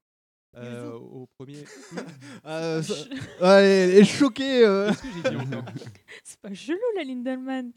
Euh, 0.57 0.91
au 0.93 1.27
premier. 1.37 1.63
Euh, 2.45 2.81
ça- 2.81 2.93
Ouais, 3.41 3.63
elle 3.63 3.89
est 3.97 4.03
choquée. 4.05 4.65
euh. 4.65 4.87
Qu'est-ce 4.89 5.01
que 5.01 5.07
j'ai 5.23 5.29
dit 5.29 5.35
encore 5.35 5.63
C'est 6.23 6.39
pas 6.39 6.53
chelou 6.53 6.77
la 6.95 7.03
Lindelman. 7.03 7.71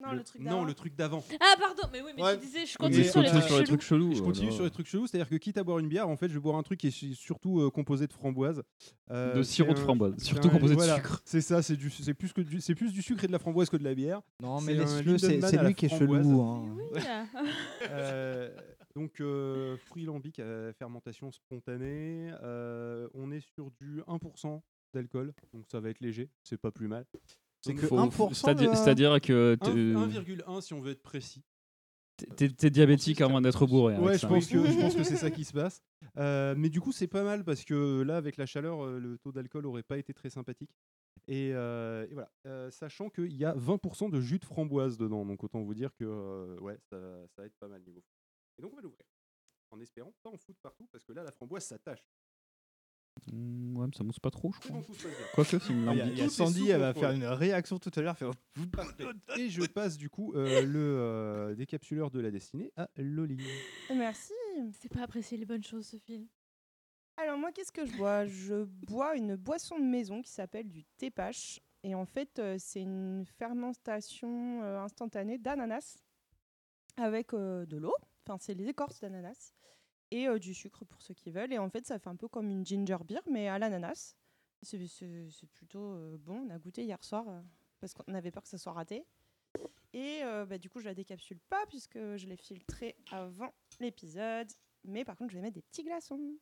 Non, 0.00 0.12
le 0.12 0.22
truc 0.22 0.40
non, 0.42 0.50
d'avant. 0.50 0.64
le 0.64 0.74
truc 0.74 0.94
d'avant. 0.94 1.24
Ah 1.40 1.56
pardon, 1.58 1.82
mais 1.92 2.00
oui, 2.00 2.12
mais 2.16 2.22
Ouais. 2.22 2.38
tu 2.38 2.46
disais, 2.46 2.66
je 2.66 2.78
continue 2.78 3.02
sur 3.02 3.20
les 3.20 3.30
continue 3.30 3.40
trucs 3.40 3.42
sur 3.42 3.58
les 3.58 3.64
chelous. 3.64 3.66
trucs 3.66 3.82
chelous. 3.82 4.14
Je 4.14 4.22
continue 4.22 4.44
voilà. 4.46 4.54
sur 4.56 4.64
les 4.64 4.70
trucs 4.70 4.86
chelous, 4.86 5.06
c'est-à-dire 5.08 5.28
que 5.28 5.34
quitte 5.34 5.58
à 5.58 5.64
boire 5.64 5.80
une 5.80 5.88
bière, 5.88 6.08
en 6.08 6.16
fait, 6.16 6.28
je 6.28 6.34
vais 6.34 6.38
boire 6.40 6.54
un 6.54 6.62
truc 6.62 6.78
qui 6.78 6.86
est 6.86 6.90
su- 6.92 7.16
surtout 7.16 7.60
euh, 7.62 7.68
composé 7.70 8.06
de 8.06 8.12
framboise. 8.12 8.62
Euh, 9.10 9.34
De 9.34 9.42
sirop 9.42 9.74
de 9.74 9.78
framboise, 9.80 10.14
surtout 10.22 10.46
un- 10.46 10.50
composé 10.52 10.76
de 10.76 10.80
sucre. 10.82 11.20
C'est 11.24 11.40
ça, 11.40 11.62
c'est 11.62 11.76
plus 12.14 12.32
que 12.32 12.42
du, 12.42 12.60
c'est 12.60 12.76
plus 12.76 12.92
du 12.92 13.02
sucre 13.02 13.24
et 13.24 13.26
de 13.26 13.32
la 13.32 13.40
framboise 13.40 13.68
que 13.70 13.76
de 13.76 13.82
la 13.82 13.92
bière. 13.96 14.20
Non, 14.40 14.60
mais 14.60 14.74
laisse-le, 14.74 15.18
c'est 15.18 15.36
lui 15.64 15.74
qui 15.74 15.86
est 15.86 15.88
chelou. 15.88 16.14
Hein. 18.98 19.02
Euh, 19.02 19.04
donc 19.04 19.20
euh, 19.20 19.76
fruits 19.76 20.04
lambiques 20.04 20.40
à 20.40 20.72
fermentation 20.74 21.30
spontanée. 21.32 22.30
Euh, 22.42 23.08
on 23.14 23.30
est 23.30 23.40
sur 23.54 23.70
du 23.80 24.02
1% 24.06 24.60
d'alcool, 24.94 25.32
donc 25.52 25.64
ça 25.70 25.80
va 25.80 25.90
être 25.90 26.00
léger, 26.00 26.30
c'est 26.42 26.58
pas 26.58 26.70
plus 26.70 26.88
mal. 26.88 27.04
C'est 27.60 27.74
que 27.74 27.86
Faut- 27.86 27.96
1% 27.98 28.34
C'est-à-dire 28.34 29.20
que 29.20 29.54
un- 29.54 29.56
t'es- 29.56 29.94
1,1 29.94 30.60
si 30.60 30.72
on 30.74 30.80
veut 30.80 30.92
être 30.92 31.02
précis. 31.02 31.42
t'es 32.36 32.70
diabétique 32.70 33.20
avant 33.20 33.40
d'être 33.40 33.66
bourré. 33.66 33.94
avec 33.94 34.06
Ouais, 34.06 34.18
ça. 34.18 34.26
je 34.28 34.32
pense, 34.32 34.46
que, 34.48 34.64
je 34.66 34.80
pense 34.80 34.94
que 34.96 35.04
c'est 35.04 35.16
ça 35.16 35.30
qui 35.40 35.44
se 35.44 35.52
passe. 35.52 35.80
Euh, 36.16 36.54
mais 36.56 36.68
du 36.68 36.80
coup, 36.80 36.90
c'est 36.92 37.06
pas 37.08 37.22
mal 37.22 37.44
parce 37.44 37.64
que 37.64 38.02
là, 38.02 38.16
avec 38.16 38.36
la 38.36 38.46
chaleur, 38.46 38.84
euh, 38.84 38.98
le 38.98 39.18
taux 39.18 39.30
d'alcool 39.32 39.66
aurait 39.66 39.82
pas 39.84 39.98
été 39.98 40.12
très 40.14 40.30
sympathique. 40.30 40.70
Et, 41.28 41.50
euh, 41.52 42.06
et 42.10 42.14
voilà, 42.14 42.30
Euh, 42.46 42.70
sachant 42.70 43.10
qu'il 43.10 43.36
y 43.36 43.44
a 43.44 43.52
20% 43.54 44.08
de 44.08 44.20
jus 44.20 44.38
de 44.38 44.44
framboise 44.46 44.96
dedans, 44.98 45.26
donc 45.26 45.44
autant 45.44 45.62
vous 45.62 45.74
dire 45.74 45.94
que 45.96 46.04
euh, 46.04 46.58
ouais, 46.60 46.78
ça, 46.90 46.96
ça 47.36 47.42
va 47.42 47.46
être 47.46 47.56
pas 47.60 47.68
mal 47.68 47.82
niveau. 47.82 48.02
Et 48.58 48.62
donc 48.62 48.72
on 48.72 48.76
va 48.76 48.82
l'ouvrir, 48.82 49.04
en 49.70 49.80
espérant 49.80 50.12
pas 50.22 50.30
en 50.30 50.36
foutre 50.36 50.60
partout 50.60 50.86
parce 50.90 51.04
que 51.04 51.12
là, 51.12 51.22
la 51.22 51.32
framboise, 51.32 51.64
ça 51.64 51.78
tâche. 51.78 52.04
Mm, 53.32 53.76
Ouais, 53.76 53.86
mais 53.86 53.96
ça 53.96 54.02
mousse 54.04 54.18
pas 54.18 54.30
trop, 54.30 54.52
je 54.52 54.58
crois. 54.60 54.82
Quoique, 55.34 55.58
c'est 55.58 55.72
une 55.72 55.88
Ah, 55.88 55.94
est 55.94 56.28
Sandy, 56.28 56.70
elle 56.70 56.80
va 56.80 56.94
faire 56.94 57.12
une 57.12 57.24
réaction 57.24 57.78
tout 57.78 57.90
à 57.94 58.00
l'heure. 58.00 58.16
faire- 58.18 58.30
Et 59.38 59.48
je 59.50 59.64
passe 59.66 59.96
du 59.96 60.08
coup 60.10 60.32
euh, 60.34 60.62
le 60.62 60.78
euh, 60.98 61.54
décapsuleur 61.54 62.10
de 62.10 62.20
la 62.20 62.30
destinée 62.30 62.72
à 62.76 62.88
Loli. 62.96 63.38
Merci. 63.90 64.32
C'est 64.80 64.88
pas 64.92 65.02
apprécier 65.02 65.36
les 65.38 65.46
bonnes 65.46 65.62
choses, 65.62 65.86
Sophie. 65.86 66.28
Alors 67.16 67.38
moi, 67.38 67.50
qu'est-ce 67.52 67.72
que 67.72 67.84
je 67.86 67.96
bois? 67.96 68.26
Je 68.26 68.64
bois 68.64 69.16
une 69.16 69.36
boisson 69.36 69.78
de 69.78 69.84
maison 69.84 70.22
qui 70.22 70.30
s'appelle 70.30 70.68
du 70.68 70.84
tepache. 70.96 71.60
Et 71.84 71.94
en 71.94 72.06
fait, 72.06 72.38
euh, 72.38 72.56
c'est 72.58 72.80
une 72.82 73.24
fermentation 73.38 74.62
euh, 74.62 74.80
instantanée 74.80 75.38
d'ananas 75.38 75.96
avec 76.96 77.34
euh, 77.34 77.66
de 77.66 77.76
l'eau. 77.76 77.94
Enfin, 78.28 78.38
c'est 78.38 78.54
les 78.54 78.68
écorces 78.68 79.00
d'ananas 79.00 79.54
et 80.10 80.28
euh, 80.28 80.38
du 80.38 80.52
sucre 80.52 80.84
pour 80.84 81.00
ceux 81.00 81.14
qui 81.14 81.30
veulent. 81.30 81.52
Et 81.52 81.58
en 81.58 81.70
fait, 81.70 81.86
ça 81.86 81.98
fait 81.98 82.10
un 82.10 82.16
peu 82.16 82.28
comme 82.28 82.50
une 82.50 82.64
ginger 82.64 82.98
beer, 83.06 83.22
mais 83.30 83.48
à 83.48 83.58
l'ananas. 83.58 84.16
C'est 84.62 85.46
plutôt 85.54 85.92
euh, 85.92 86.18
bon. 86.18 86.46
On 86.46 86.50
a 86.50 86.58
goûté 86.58 86.84
hier 86.84 87.02
soir 87.02 87.28
euh, 87.28 87.40
parce 87.80 87.94
qu'on 87.94 88.12
avait 88.14 88.30
peur 88.30 88.42
que 88.42 88.48
ça 88.48 88.58
soit 88.58 88.72
raté. 88.72 89.06
Et 89.94 90.20
euh, 90.24 90.44
bah, 90.44 90.58
du 90.58 90.68
coup, 90.68 90.80
je 90.80 90.84
la 90.84 90.94
décapsule 90.94 91.40
pas 91.48 91.64
puisque 91.66 91.98
je 91.98 92.26
l'ai 92.26 92.36
filtrée 92.36 92.96
avant 93.10 93.54
l'épisode. 93.80 94.48
Mais 94.84 95.04
par 95.04 95.16
contre, 95.16 95.30
je 95.30 95.36
vais 95.36 95.42
mettre 95.42 95.54
des 95.54 95.62
petits 95.62 95.84
glaçons. 95.84 96.36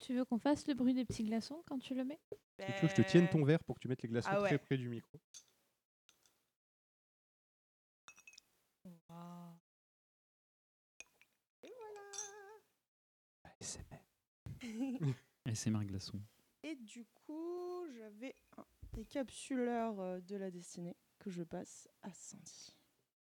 Tu 0.00 0.14
veux 0.14 0.24
qu'on 0.26 0.38
fasse 0.38 0.66
le 0.66 0.74
bruit 0.74 0.92
des 0.92 1.06
petits 1.06 1.24
glaçons 1.24 1.62
quand 1.66 1.78
tu 1.78 1.94
le 1.94 2.04
mets? 2.04 2.20
Est-ce 2.58 2.66
que 2.66 2.72
tu 2.72 2.82
veux 2.82 2.88
que 2.88 2.96
je 2.96 3.02
te 3.02 3.08
tienne 3.08 3.28
ton 3.28 3.44
verre 3.44 3.64
pour 3.64 3.76
que 3.76 3.80
tu 3.80 3.88
mettes 3.88 4.02
les 4.02 4.08
glaçons 4.08 4.28
Ah 4.30 4.42
ouais. 4.42 4.48
très 4.48 4.58
près 4.58 4.76
du 4.76 4.88
micro 4.88 5.18
ASMR 15.44 15.84
glaçon. 15.84 16.20
Et 16.62 16.74
du 16.76 17.04
coup, 17.14 17.86
j'avais 17.96 18.34
un 18.56 18.64
décapsuleur 18.92 20.00
euh, 20.00 20.20
de 20.20 20.36
la 20.36 20.50
destinée 20.50 20.96
que 21.18 21.30
je 21.30 21.42
passe 21.42 21.88
à 22.02 22.12
Sandy. 22.12 22.76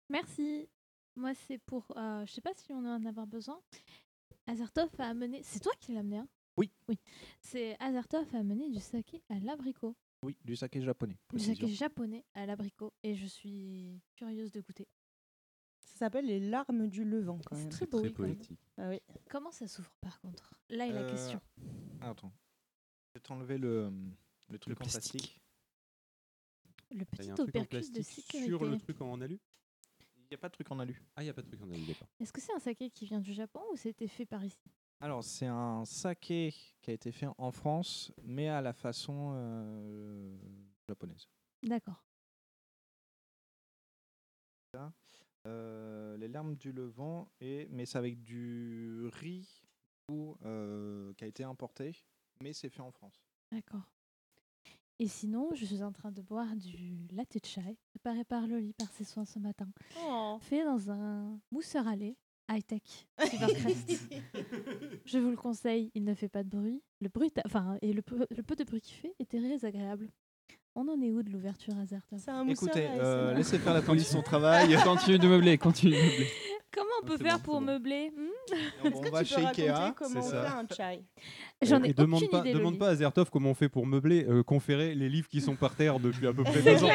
Merci. 0.09 0.69
Moi, 1.17 1.35
c'est 1.35 1.59
pour. 1.59 1.97
euh, 1.97 2.25
je 2.27 2.33
sais 2.33 2.41
pas 2.41 2.55
si 2.55 2.73
on 2.73 2.79
en 2.85 3.05
a 3.05 3.09
avoir 3.09 3.27
besoin. 3.27 3.61
Azertov 4.47 4.91
a 4.99 5.09
amené. 5.09 5.43
C'est 5.43 5.61
toi 5.61 5.73
qui 5.81 5.93
l'as 5.93 6.01
amené, 6.01 6.19
hein? 6.19 6.29
Oui. 6.57 6.71
Oui. 6.89 6.99
C'est 7.41 7.77
Azertov 7.81 8.27
a 8.35 8.39
amené 8.39 8.69
du 8.71 8.81
saké 8.81 9.23
à 9.29 9.39
l'abricot. 9.39 9.97
Oui, 10.23 10.37
du 10.45 10.55
saké 10.57 10.83
japonais. 10.83 11.19
Du 11.33 11.39
saké 11.39 11.67
japonais 11.69 12.25
à 12.35 12.45
l'abricot. 12.45 12.93
Et 13.03 13.15
je 13.15 13.27
suis 13.27 14.03
curieuse 14.17 14.53
de 14.53 14.61
goûter. 14.61 14.87
Ça 16.01 16.07
s'appelle 16.07 16.25
les 16.29 16.41
larmes 16.41 16.89
du 16.89 17.05
Levant 17.05 17.39
C'est 17.53 17.69
très 17.69 17.87
beau. 17.87 18.01
Très 18.01 18.09
poétique. 18.09 18.59
Ah 18.79 18.89
oui. 18.89 19.03
Comment 19.29 19.51
ça 19.51 19.69
s'ouvre 19.69 19.93
par 20.01 20.19
contre? 20.23 20.55
Là 20.71 20.87
est 20.87 20.93
la 20.93 21.03
Euh, 21.03 21.11
question. 21.11 21.39
Attends. 22.01 22.33
Je 23.13 23.19
vais 23.19 23.21
t'enlever 23.21 23.59
le, 23.59 23.93
le 24.49 24.59
truc 24.59 24.81
en 24.81 24.85
plastique. 24.85 25.13
plastique. 25.13 25.41
Le 26.91 27.05
petit 27.05 27.31
opercule 27.33 27.81
de 27.81 27.93
plastique 27.93 28.05
sécurité. 28.25 28.49
sur 28.49 28.65
le 28.65 28.79
truc 28.79 28.99
en 29.03 29.21
alu? 29.21 29.39
Il 30.17 30.27
n'y 30.31 30.35
a 30.37 30.39
pas 30.39 30.49
de 30.49 30.55
truc 30.55 30.71
en 30.71 30.79
alu. 30.79 31.03
Ah, 31.17 31.21
il 31.21 31.25
n'y 31.25 31.31
a 31.31 31.35
pas 31.35 31.43
de 31.43 31.49
truc 31.49 31.61
en 31.61 31.71
alu, 31.71 31.85
d'accord. 31.85 32.09
Est-ce 32.19 32.33
que 32.33 32.41
c'est 32.41 32.55
un 32.55 32.61
saké 32.61 32.89
qui 32.89 33.05
vient 33.05 33.21
du 33.21 33.35
Japon 33.35 33.61
ou 33.71 33.77
c'était 33.77 34.09
fait 34.09 34.25
par 34.25 34.43
ici? 34.43 34.57
Alors, 35.01 35.23
c'est 35.23 35.49
un 35.49 35.85
saké 35.85 36.55
qui 36.81 36.91
a 36.91 36.95
été 36.95 37.13
fait 37.13 37.29
en 37.37 37.53
France, 37.53 38.11
mais 38.23 38.49
à 38.49 38.63
la 38.63 38.73
façon 38.73 39.33
euh, 39.35 40.35
japonaise. 40.89 41.29
D'accord. 41.63 42.03
Euh, 45.47 46.17
les 46.19 46.29
larmes 46.29 46.55
du 46.55 46.73
Levant, 46.73 47.31
et, 47.41 47.67
mais 47.71 47.87
c'est 47.87 47.99
avec 47.99 48.23
du 48.23 49.09
riz 49.15 49.63
ou, 50.11 50.37
euh, 50.45 51.15
qui 51.15 51.25
a 51.25 51.27
été 51.27 51.45
importé, 51.45 51.97
mais 52.43 52.53
c'est 52.53 52.69
fait 52.69 52.83
en 52.83 52.91
France. 52.91 53.23
D'accord. 53.51 53.89
Et 54.99 55.09
sinon, 55.09 55.49
je 55.55 55.65
suis 55.65 55.83
en 55.83 55.93
train 55.93 56.13
de 56.13 56.21
boire 56.21 56.55
du 56.57 57.09
latte 57.13 57.39
chai 57.47 57.79
préparé 57.89 58.23
par 58.25 58.47
Loli 58.47 58.75
par 58.75 58.93
ses 58.93 59.05
soins 59.05 59.25
ce 59.25 59.39
matin. 59.39 59.69
Oh. 60.05 60.37
Fait 60.43 60.63
dans 60.63 60.91
un 60.91 61.41
mousseur 61.51 61.89
à 61.89 61.97
lait 61.97 62.19
high-tech 62.51 62.83
Silvercrest. 63.19 63.91
je 65.07 65.19
vous 65.19 65.31
le 65.31 65.37
conseille, 65.37 65.91
il 65.95 66.05
ne 66.05 66.13
fait 66.15 66.29
pas 66.29 66.43
de 66.43 66.51
bruit. 66.51 66.83
Le 67.01 67.09
bruit, 67.09 67.33
enfin, 67.47 67.79
et 67.81 67.95
le 67.95 68.03
peu, 68.03 68.27
le 68.31 68.43
peu 68.43 68.57
de 68.57 68.65
bruit 68.65 68.83
qu'il 68.83 68.97
fait 68.97 69.15
est 69.19 69.31
très 69.31 69.65
agréable. 69.65 70.11
On 70.75 70.87
en 70.89 71.01
est 71.03 71.11
où 71.11 71.23
de 71.23 71.31
l'ouverture 71.31 71.75
mousseur 71.75 72.45
Écoutez, 72.49 72.87
euh, 72.89 73.35
laissez 73.35 73.59
faire 73.59 73.75
la 73.75 73.83
police 73.83 74.09
son 74.09 74.23
travail. 74.23 74.77
continue 74.85 75.19
de 75.19 75.27
meubler, 75.29 75.59
continue 75.59 75.93
de 75.97 76.01
meubler. 76.01 76.29
Comment 76.73 76.91
on 77.03 77.07
peut 77.07 77.17
c'est 77.19 77.25
faire 77.25 77.39
bon, 77.39 77.43
pour 77.45 77.55
bon. 77.55 77.61
meubler? 77.63 78.11
Hmm? 78.17 78.55
On 78.85 78.91
que 79.01 79.11
va 79.11 79.25
tu 79.25 79.35
chez 79.35 79.41
peux 79.41 79.47
Ikea. 79.49 79.95
c'est 80.07 80.23
ça. 80.23 80.59
un 80.59 80.67
chai? 80.69 81.05
J'en 81.63 81.83
ai 81.83 81.91
et 81.91 81.93
demande 81.93 82.29
pas, 82.31 82.41
idée. 82.41 82.53
demande 82.53 82.79
pas 82.79 82.91
à 82.91 82.95
Zertov 82.95 83.29
comment 83.31 83.51
on 83.51 83.55
fait 83.55 83.69
pour 83.69 83.85
meubler, 83.87 84.25
euh, 84.29 84.45
conférer 84.45 84.95
les 84.95 85.09
livres 85.09 85.27
qui 85.27 85.41
sont 85.41 85.57
par 85.57 85.75
terre 85.75 85.99
depuis 85.99 86.29
à 86.29 86.33
peu 86.33 86.45
près 86.45 86.63
deux 86.63 86.85
ans. 86.85 86.89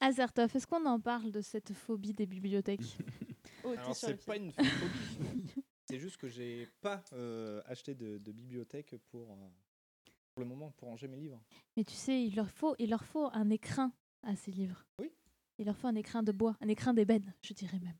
Azertov, 0.00 0.50
est-ce 0.56 0.66
qu'on 0.66 0.84
en 0.86 0.98
parle 0.98 1.30
de 1.30 1.40
cette 1.42 1.72
phobie 1.72 2.14
des 2.14 2.26
bibliothèques? 2.26 2.96
Oh, 3.62 3.74
Alors, 3.78 3.94
c'est 3.94 4.24
pas 4.24 4.36
une 4.36 4.50
phobie. 4.50 4.68
c'est 5.88 5.98
juste 6.00 6.16
que 6.16 6.26
j'ai 6.28 6.66
pas 6.80 7.02
euh, 7.12 7.60
acheté 7.66 7.94
de, 7.94 8.18
de 8.18 8.32
bibliothèque 8.32 8.96
pour, 9.10 9.30
euh, 9.30 9.34
pour 9.34 9.69
le 10.40 10.46
moment 10.46 10.72
pour 10.78 10.88
ranger 10.88 11.08
mes 11.08 11.16
livres. 11.16 11.40
Mais 11.76 11.84
tu 11.84 11.94
sais, 11.94 12.22
il 12.22 12.34
leur 12.34 12.50
faut, 12.50 12.74
il 12.78 12.90
leur 12.90 13.04
faut 13.04 13.28
un 13.32 13.50
écrin 13.50 13.92
à 14.22 14.34
ces 14.36 14.50
livres. 14.50 14.84
Oui. 14.98 15.10
Il 15.58 15.66
leur 15.66 15.76
faut 15.76 15.86
un 15.88 15.94
écrin 15.94 16.22
de 16.22 16.32
bois, 16.32 16.56
un 16.60 16.68
écrin 16.68 16.94
d'ébène, 16.94 17.32
je 17.42 17.52
dirais 17.54 17.78
même. 17.78 17.96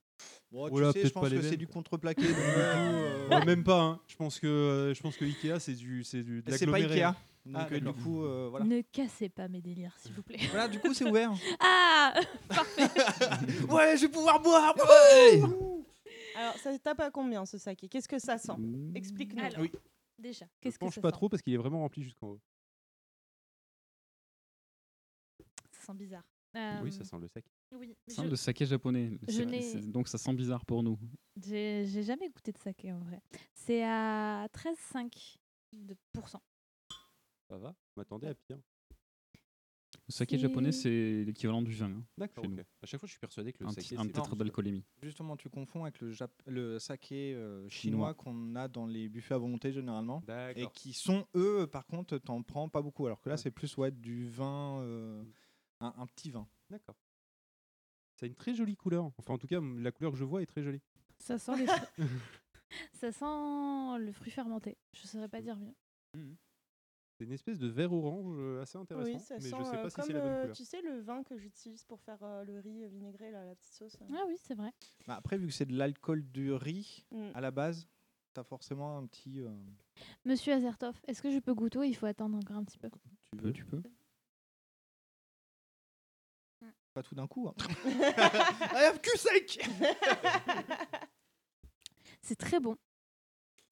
Bon, 0.51 0.69
tu 0.69 1.01
sais, 1.01 1.07
je 1.07 1.13
pense 1.13 1.23
pas 1.23 1.31
que 1.31 1.35
les 1.37 1.43
c'est 1.49 1.57
du 1.57 1.67
contreplaqué. 1.67 2.23
donc, 2.29 2.37
euh, 2.39 3.29
Ouais, 3.29 3.45
même 3.45 3.63
pas, 3.65 3.81
hein. 3.81 4.01
je 4.09 4.17
pense 4.17 4.39
que 4.41 4.47
euh, 4.47 4.95
je 4.95 5.01
pense 5.01 5.17
que 5.17 5.25
Ikea 5.25 5.61
c'est 5.61 5.75
du 5.75 6.03
c'est 6.03 6.23
du 6.23 6.43
C'est 6.49 6.67
pas. 6.67 6.79
Ikea. 6.79 7.15
Donc, 7.47 7.57
Ah, 7.57 7.69
euh, 7.73 7.81
du 7.81 7.93
coup, 7.95 8.23
euh, 8.23 8.49
voilà. 8.51 8.67
Ne 8.67 8.83
cassez 8.83 9.31
pas 9.31 9.49
mes 9.49 9.63
délires, 9.63 9.97
s'il 9.99 10.13
vous 10.13 10.23
plaît. 10.23 10.39
Voilà, 10.51 10.69
du 10.69 10.79
coup, 10.79 10.93
c'est 10.93 11.09
ouvert. 11.09 11.33
Ah 11.61 12.13
Parfait 12.49 12.83
ouais, 13.71 13.97
je 13.97 14.03
vais 14.03 14.09
pouvoir 14.09 14.43
boire. 14.43 14.75
Alors, 16.37 16.55
ça 16.59 16.79
tape 16.79 17.01
à 17.01 17.11
combien 17.11 17.47
ce 17.47 17.57
saké 17.57 17.89
Qu'est-ce 17.89 18.09
que 18.09 18.19
ça 18.19 18.37
sent? 18.37 18.53
Explique-nous. 18.95 19.43
Alors, 19.43 19.61
Oui. 19.61 19.71
Déjà, 20.21 20.47
Je 20.47 20.51
qu'est-ce 20.61 20.79
que 20.79 20.85
penche 20.85 21.01
pas 21.01 21.09
sent 21.11 21.13
trop 21.13 21.29
parce 21.29 21.43
qu'il 21.43 21.53
est 21.55 21.57
vraiment 21.59 21.81
rempli 21.81 22.03
jusqu'en 22.03 22.29
haut. 22.29 22.41
Ça 25.73 25.83
sent 25.87 25.95
bizarre. 25.95 26.25
Oui, 26.55 26.61
Euh, 26.61 26.91
ça 26.91 27.05
sent 27.05 27.19
le 27.19 27.29
sec. 27.29 27.45
Oui, 27.73 27.97
Ça 28.09 28.15
je- 28.23 28.23
sent 28.23 28.29
le 28.29 28.37
saké 28.37 28.67
japonais. 28.67 29.19
je 29.29 29.33
C'est- 29.33 29.45
n'ai- 29.47 29.63
c'est- 29.63 29.81
Donc 29.91 30.09
ça 30.09 30.19
sent 30.19 30.35
bizarre 30.35 30.65
pour 30.67 30.83
nous. 30.83 30.99
j'ai 31.41 31.87
j'ai 31.87 32.03
jamais 32.03 32.29
goûté 32.29 32.51
de 32.53 32.59
saké 32.59 32.93
en 32.93 32.99
vrai. 32.99 33.21
C'est 33.55 33.85
à 33.85 34.49
13,5 34.53 35.39
de 35.73 35.97
pourcent. 36.13 36.43
Ça 37.49 37.57
va? 37.59 37.75
Je 37.89 37.93
m'attendais 37.97 38.27
à 38.29 38.35
pire. 38.35 38.59
Le 40.07 40.13
saké 40.13 40.39
japonais, 40.39 40.73
c'est 40.73 41.25
l'équivalent 41.25 41.63
du 41.63 41.73
vin. 41.73 41.91
hein, 41.91 42.05
D'accord, 42.19 42.45
chez 42.45 42.51
ok. 42.51 42.57
nous. 42.57 42.63
À 42.83 42.87
chaque 42.87 43.01
fois, 43.01 43.07
je 43.07 43.13
suis 43.13 43.21
persuadé 43.21 43.53
que 43.53 43.63
le 43.63 43.69
Un, 43.69 43.73
saké 43.73 43.89
t- 43.89 43.97
un 43.97 44.05
c'est 44.05 44.37
d'alcoolémie. 44.37 44.85
Justement, 45.03 45.37
tu 45.37 45.49
confonds 45.49 45.83
avec 45.85 46.01
le, 46.01 46.13
Jap- 46.13 46.31
le 46.47 46.79
saké 46.79 47.35
euh, 47.35 47.69
Chinois. 47.69 47.71
chinois 48.11 48.15
qu'on 48.15 48.55
a 48.57 48.69
dans 48.69 48.87
les 48.87 49.09
buffets 49.09 49.35
à 49.35 49.39
volonté 49.39 49.73
généralement. 49.73 50.23
Et 50.23 50.27
D'accord. 50.27 50.73
qui 50.73 50.93
sont, 50.93 51.27
eux, 51.35 51.67
par 51.67 51.87
contre, 51.87 52.19
t'en 52.19 52.43
prends 52.43 52.69
pas 52.69 52.83
beaucoup. 52.83 53.07
Alors 53.07 53.21
que 53.21 53.29
là, 53.29 53.37
c'est 53.37 53.51
plus 53.51 53.77
ouais, 53.79 53.91
du 53.91 54.29
vin, 54.29 54.81
euh, 54.83 55.25
un, 55.81 55.93
un 55.97 56.07
petit 56.07 56.31
vin. 56.31 56.49
D'accord. 56.71 56.97
Ça 58.17 58.27
a 58.27 58.29
une 58.29 58.35
très 58.37 58.55
jolie 58.55 58.77
couleur. 58.77 59.11
Enfin, 59.19 59.35
en 59.35 59.39
tout 59.39 59.47
cas, 59.47 59.59
m- 59.59 59.81
la 59.81 59.91
couleur 59.93 60.13
que 60.13 60.19
je 60.19 60.25
vois 60.25 60.43
est 60.43 60.47
très 60.47 60.63
jolie. 60.63 60.83
Ça 61.19 61.39
sent 61.39 61.57
les 61.57 61.67
fru- 61.67 61.87
Ça 62.93 63.11
sent 63.11 64.05
le 64.05 64.13
fruit 64.13 64.31
fermenté. 64.31 64.77
Je 64.93 65.07
saurais 65.07 65.29
pas 65.29 65.41
dire 65.41 65.57
mieux. 65.57 65.75
C'est 67.21 67.27
une 67.27 67.33
espèce 67.33 67.59
de 67.59 67.69
vert 67.69 67.93
orange 67.93 68.35
euh, 68.39 68.63
assez 68.63 68.79
intéressant, 68.79 69.13
Oui, 69.13 69.21
ça 69.21 69.35
mais 69.35 69.41
sent 69.43 69.57
je 69.59 69.65
sais 69.65 69.77
euh, 69.77 69.83
pas 69.83 69.91
si 69.91 69.97
comme 69.97 70.05
c'est 70.07 70.13
la 70.15 70.21
bonne 70.21 70.29
euh, 70.33 70.41
couleur. 70.41 70.57
tu 70.57 70.65
sais 70.65 70.81
le 70.81 71.01
vin 71.03 71.23
que 71.23 71.37
j'utilise 71.37 71.85
pour 71.85 72.01
faire 72.01 72.17
euh, 72.23 72.45
le 72.45 72.61
riz 72.61 72.89
vinaigré, 72.89 73.31
là, 73.31 73.45
la 73.45 73.55
petite 73.55 73.75
sauce. 73.75 73.99
euh. 74.01 74.07
Ah 74.17 74.23
oui, 74.27 74.37
c'est 74.43 74.55
vrai. 74.55 74.73
Bah, 75.07 75.17
après, 75.17 75.37
vu 75.37 75.49
que 75.49 75.53
c'est 75.53 75.67
de 75.67 75.77
l'alcool 75.77 76.23
du 76.31 76.51
riz 76.55 77.05
Mm. 77.11 77.29
à 77.35 77.43
la 77.43 77.51
base, 77.51 77.87
t'as 78.33 78.43
forcément 78.43 78.97
un 78.97 79.05
petit. 79.07 79.43
euh, 79.43 79.51
Monsieur 80.25 80.55
Azertov, 80.55 80.99
est-ce 81.09 81.21
que 81.21 81.31
je 81.31 81.41
peux 81.41 81.53
goûter 81.53 81.81
il 81.87 81.95
faut 81.95 82.07
attendre 82.07 82.39
encore 82.39 82.57
un 82.57 82.65
petit 82.65 82.79
peu? 82.79 82.89
Tu 83.33 83.37
peux, 83.37 83.53
tu 83.53 83.65
peux. 83.67 83.83
Pas 86.95 87.03
tout 87.03 87.15
d'un 87.15 87.27
coup. 87.27 87.49
Hein. 87.49 87.55
Ah, 88.73 88.93
cul 89.03 89.19
sec 89.19 89.69
C'est 92.23 92.37
très 92.37 92.61
bon. 92.61 92.77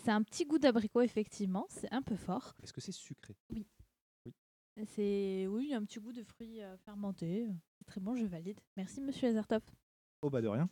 C'est 0.09 0.13
un 0.15 0.23
petit 0.23 0.47
goût 0.47 0.59
d'abricot, 0.59 1.03
effectivement. 1.03 1.67
C'est 1.69 1.93
un 1.93 2.01
peu 2.01 2.17
fort. 2.17 2.57
Est-ce 2.63 2.73
que 2.73 2.81
c'est 2.81 2.93
sucré? 2.93 3.37
C'est 4.87 5.47
oui, 5.47 5.75
un 5.75 5.85
petit 5.85 6.01
goût 6.01 6.15
de 6.15 6.23
fruits 6.23 6.63
euh, 6.63 6.79
fermentés. 6.79 7.47
C'est 7.77 7.85
très 7.85 8.01
bon, 8.01 8.17
je 8.17 8.25
valide. 8.25 8.59
Merci, 8.79 9.03
monsieur 9.03 9.29
Azertov. 9.29 9.61
Oh, 10.23 10.31
bah 10.31 10.41
de 10.41 10.49
rien. 10.49 10.71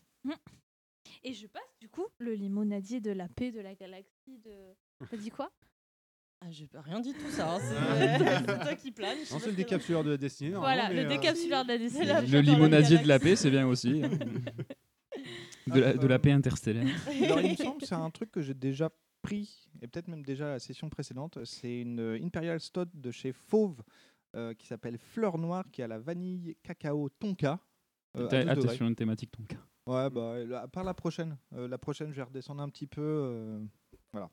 Et 1.23 1.35
je 1.35 1.47
passe 1.49 1.77
du 1.83 1.91
coup 1.91 2.07
le 2.17 2.33
limonadier 2.33 3.03
de 3.03 3.11
la 3.11 3.29
paix 3.29 3.53
de 3.53 3.61
la 3.61 3.75
galaxie 3.75 4.39
de. 4.39 4.75
T'as 5.11 5.19
dit 5.19 5.29
quoi? 5.29 5.53
Ah, 6.41 6.51
j'ai 6.51 6.67
pas 6.67 6.81
rien 6.81 7.01
dit 7.01 7.13
de 7.13 7.19
tout 7.19 7.31
ça. 7.31 7.57
hein, 7.57 7.59
C'est 7.61 8.47
c'est 8.47 8.59
toi 8.59 8.75
qui 8.75 8.91
plane. 8.91 9.19
c'est 9.23 9.47
le 9.49 9.53
décapsuleur 9.53 10.03
de 10.03 10.13
la 10.13 10.17
destinée. 10.17 10.53
Voilà, 10.53 10.91
le 10.91 11.01
euh, 11.01 11.09
décapsuleur 11.09 11.65
de 11.65 11.69
la 11.73 11.79
destinée. 11.79 12.07
la 12.07 12.23
Le 12.23 12.41
limonadier 12.41 12.97
de 13.01 13.07
la 13.07 13.19
paix, 13.19 13.37
c'est 13.37 13.51
bien 13.51 13.67
aussi. 13.67 14.03
hein. 14.03 14.09
de, 15.67 15.79
la, 15.79 15.93
de 15.93 16.07
la 16.07 16.19
paix 16.19 16.33
interstellaire. 16.33 16.89
Alors, 17.23 17.43
il 17.43 17.51
me 17.51 17.57
semble 17.57 17.81
que 17.83 17.87
c'est 17.87 17.95
un 17.95 18.09
truc 18.09 18.31
que 18.31 18.41
j'ai 18.41 18.55
déjà 18.55 18.91
pris, 19.27 19.69
et 19.83 19.89
peut-être 19.89 20.09
même 20.09 20.23
déjà 20.25 20.49
la 20.49 20.59
session 20.59 20.89
précédente. 20.89 21.45
C'est 21.45 21.81
une 21.81 22.01
euh, 22.01 22.19
Imperial 22.23 22.61
Stout 22.61 22.87
de 22.95 23.11
chez 23.11 23.33
Fauve 23.33 23.83
euh, 24.35 24.55
qui 24.55 24.67
s'appelle 24.67 24.99
Fleur 24.99 25.39
Noire, 25.39 25.65
qui 25.71 25.83
a 25.83 25.89
la 25.89 25.99
vanille 25.99 26.57
cacao 26.63 27.09
tonka. 27.09 27.59
euh, 28.17 28.27
à 28.27 28.29
T'as- 28.29 28.45
12 28.45 28.55
t'es 28.55 28.61
degrés. 28.63 28.77
sur 28.77 28.87
une 28.87 28.95
thématique 28.97 29.31
ton 29.33 29.43
cas. 29.45 29.57
Ouais, 29.87 30.11
bah, 30.11 30.61
à 30.63 30.69
part 30.69 30.85
la 30.85 30.95
prochaine. 30.95 31.37
Euh, 31.55 31.69
la 31.69 31.79
prochaine, 31.79 32.11
je 32.11 32.17
vais 32.17 32.23
redescendre 32.23 32.63
un 32.63 32.69
petit 32.69 32.87
peu. 32.87 33.61
voilà. 34.13 34.31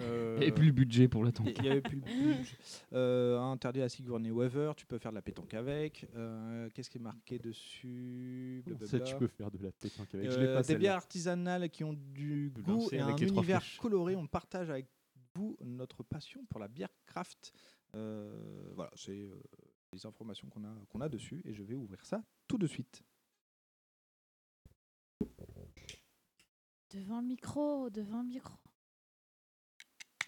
Euh, 0.00 0.38
Et 0.40 0.52
plus 0.52 0.66
le 0.66 0.72
budget 0.72 1.08
pour 1.08 1.24
la 1.24 1.30
il 1.30 1.34
tonka. 1.34 1.62
y 1.62 1.68
avait 1.70 1.80
plus 1.80 1.96
le 1.96 2.02
budget. 2.02 2.56
Euh, 2.92 3.38
interdit 3.40 3.82
à 3.82 3.88
Sigourney 3.88 4.30
Weaver, 4.30 4.72
tu 4.76 4.86
peux 4.86 4.98
faire 4.98 5.10
de 5.10 5.16
la 5.16 5.22
pétanque 5.22 5.52
avec. 5.54 6.06
Euh, 6.14 6.68
Qu'est-ce 6.74 6.88
qui 6.90 6.98
est 6.98 7.00
marqué 7.00 7.38
dessus? 7.38 8.62
Ça, 8.84 9.00
tu 9.00 9.16
peux 9.16 9.26
faire 9.26 9.50
de 9.50 9.58
la 9.62 9.72
pétanque 9.72 10.14
avec. 10.14 10.30
je 10.30 10.38
Euh, 10.38 10.54
pas 10.54 10.62
des 10.62 10.76
bières 10.76 10.94
artisanales 10.96 11.68
qui 11.70 11.82
ont 11.84 11.94
du 11.94 12.52
goût 12.62 12.88
et 12.92 13.00
un 13.00 13.16
univers 13.16 13.62
coloré. 13.80 14.14
On 14.14 14.26
partage 14.26 14.70
avec 14.70 14.86
vous 15.34 15.56
notre 15.60 16.02
passion 16.02 16.44
pour 16.46 16.60
la 16.60 16.68
bière 16.68 16.90
craft. 17.06 17.52
Euh, 17.94 18.70
voilà, 18.74 18.90
c'est 18.94 19.12
euh, 19.12 19.34
les 19.92 20.04
informations 20.06 20.48
qu'on 20.48 20.62
a, 20.64 20.74
qu'on 20.90 21.00
a 21.00 21.08
dessus 21.08 21.42
et 21.44 21.54
je 21.54 21.62
vais 21.62 21.74
ouvrir 21.74 22.04
ça 22.04 22.22
tout 22.46 22.58
de 22.58 22.66
suite. 22.66 23.02
Devant 26.90 27.20
le 27.20 27.26
micro, 27.26 27.90
devant 27.90 28.22
le 28.22 28.28
micro. 28.28 28.54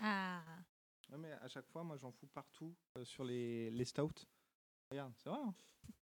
Ah, 0.01 0.43
Ouais, 1.11 1.19
mais 1.19 1.33
à 1.33 1.49
chaque 1.49 1.67
fois, 1.69 1.83
moi, 1.83 1.97
j'en 1.97 2.13
fous 2.13 2.29
partout 2.29 2.73
euh, 2.97 3.05
sur 3.05 3.25
les, 3.25 3.71
les 3.71 3.85
stouts. 3.85 4.11
Regarde, 4.91 5.13
c'est 5.17 5.29
vrai. 5.29 5.39
hein 5.41 5.55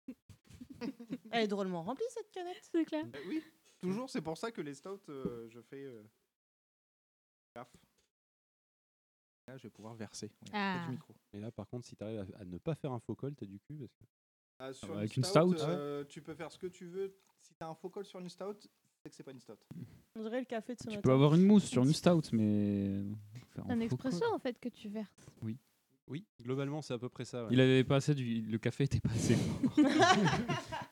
Elle 1.31 1.45
est 1.45 1.49
drôlement 1.49 1.83
remplie 1.83 2.05
cette 2.09 2.31
canette. 2.31 2.59
c'est 2.73 2.85
clair. 2.87 3.05
Eh 3.15 3.29
oui, 3.29 3.43
toujours. 3.81 4.09
C'est 4.09 4.23
pour 4.23 4.39
ça 4.39 4.51
que 4.51 4.61
les 4.63 4.75
stouts, 4.75 4.99
euh, 5.11 5.47
je 5.51 5.61
fais 5.61 5.85
euh, 5.85 6.03
gaffe. 7.55 7.77
Là, 9.47 9.59
je 9.59 9.65
vais 9.65 9.71
pouvoir 9.71 9.95
verser. 9.95 10.31
Regarde, 10.47 10.51
près 10.51 10.59
Ah. 10.59 10.85
du 10.87 10.93
micro. 10.93 11.15
Et 11.35 11.41
là, 11.41 11.53
par 11.53 11.69
contre, 11.69 11.87
si 11.87 11.95
tu 11.97 12.03
arrives 12.03 12.27
à, 12.35 12.41
à 12.41 12.45
ne 12.47 12.57
pas 12.59 12.75
faire 12.75 12.93
un 12.93 13.01
faux 13.01 13.15
col, 13.15 13.35
t'as 13.35 13.45
du 13.47 13.61
cul. 13.61 13.77
Parce 13.79 13.93
que... 13.95 14.05
Ah, 14.59 14.73
sur 14.73 14.97
Avec 14.97 15.17
une 15.19 15.25
stout 15.25 15.55
euh, 15.61 16.05
Tu 16.05 16.23
peux 16.23 16.35
faire 16.35 16.51
ce 16.51 16.59
que 16.59 16.67
tu 16.67 16.87
veux. 16.87 17.15
Si 17.41 17.55
t'as 17.55 17.67
un 17.69 17.75
faux 17.75 17.91
col 17.91 18.07
sur 18.07 18.21
une 18.21 18.31
stout, 18.31 18.67
que 19.11 19.15
c'est 19.17 19.23
pas 19.23 19.33
une 19.33 19.41
stout. 19.41 19.55
On 20.17 20.23
dirait 20.23 20.41
le 20.41 20.47
café 20.47 20.75
de 20.75 20.79
ce 20.79 20.85
Tu 20.85 20.91
matin. 20.91 21.01
peux 21.03 21.13
avoir 21.13 21.35
une 21.35 21.45
mousse 21.45 21.65
sur 21.65 21.83
une 21.83 21.93
stout, 21.93 22.23
mais. 22.33 23.03
faire 23.55 23.65
C'est 23.67 23.73
un 23.73 23.77
faux 23.77 23.83
expresso 23.83 24.25
en 24.35 24.39
fait 24.39 24.59
que 24.61 24.69
tu 24.69 24.89
verses. 24.89 25.09
Oui. 25.43 25.57
Oui, 26.07 26.23
globalement, 26.43 26.83
c'est 26.83 26.93
à 26.93 26.99
peu 26.99 27.09
près 27.09 27.25
ça. 27.25 27.45
ouais. 27.45 27.49
Il 27.51 27.59
avait 27.63 27.83
pas 27.83 27.97
assez 27.97 28.15
du. 28.15 28.43
Le 28.43 28.59
café 28.59 28.85
était 28.85 29.01
pas 29.01 29.09
assez. 29.15 29.37
fort. 29.37 29.73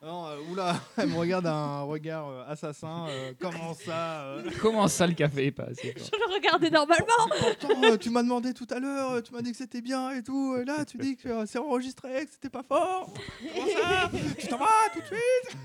Non, 0.02 0.26
euh, 0.26 0.36
oula, 0.50 0.80
elle 0.96 1.10
me 1.10 1.16
regarde 1.16 1.46
un 1.46 1.82
regard 1.82 2.26
euh, 2.28 2.44
assassin. 2.48 3.06
euh, 3.08 3.32
comment 3.38 3.72
ça 3.72 4.24
euh 4.24 4.50
Comment 4.60 4.88
ça, 4.88 5.06
le 5.06 5.12
café 5.12 5.46
est 5.46 5.52
pas 5.52 5.64
assez 5.64 5.92
fort 5.92 6.06
Je 6.12 6.18
le 6.18 6.34
regardais 6.34 6.70
normalement. 6.70 7.06
Pourtant, 7.38 7.82
euh, 7.84 7.96
tu 7.98 8.10
m'as 8.10 8.22
demandé 8.24 8.52
tout 8.52 8.66
à 8.70 8.80
l'heure, 8.80 9.10
euh, 9.12 9.20
tu 9.20 9.32
m'as 9.32 9.42
dit 9.42 9.52
que 9.52 9.56
c'était 9.58 9.80
bien 9.82 10.10
et 10.10 10.22
tout. 10.24 10.56
Et 10.56 10.64
là, 10.64 10.84
tu 10.84 10.96
dis 10.96 11.14
que 11.16 11.28
euh, 11.28 11.44
c'est 11.46 11.58
enregistré, 11.60 12.24
que 12.24 12.32
c'était 12.32 12.50
pas 12.50 12.64
fort. 12.64 13.12
Comment 13.54 13.66
ça? 13.68 14.10
Tu 14.38 14.46
t'en 14.48 14.58
vas 14.58 14.66
tout 14.92 15.00
de 15.00 15.06
suite? 15.06 15.56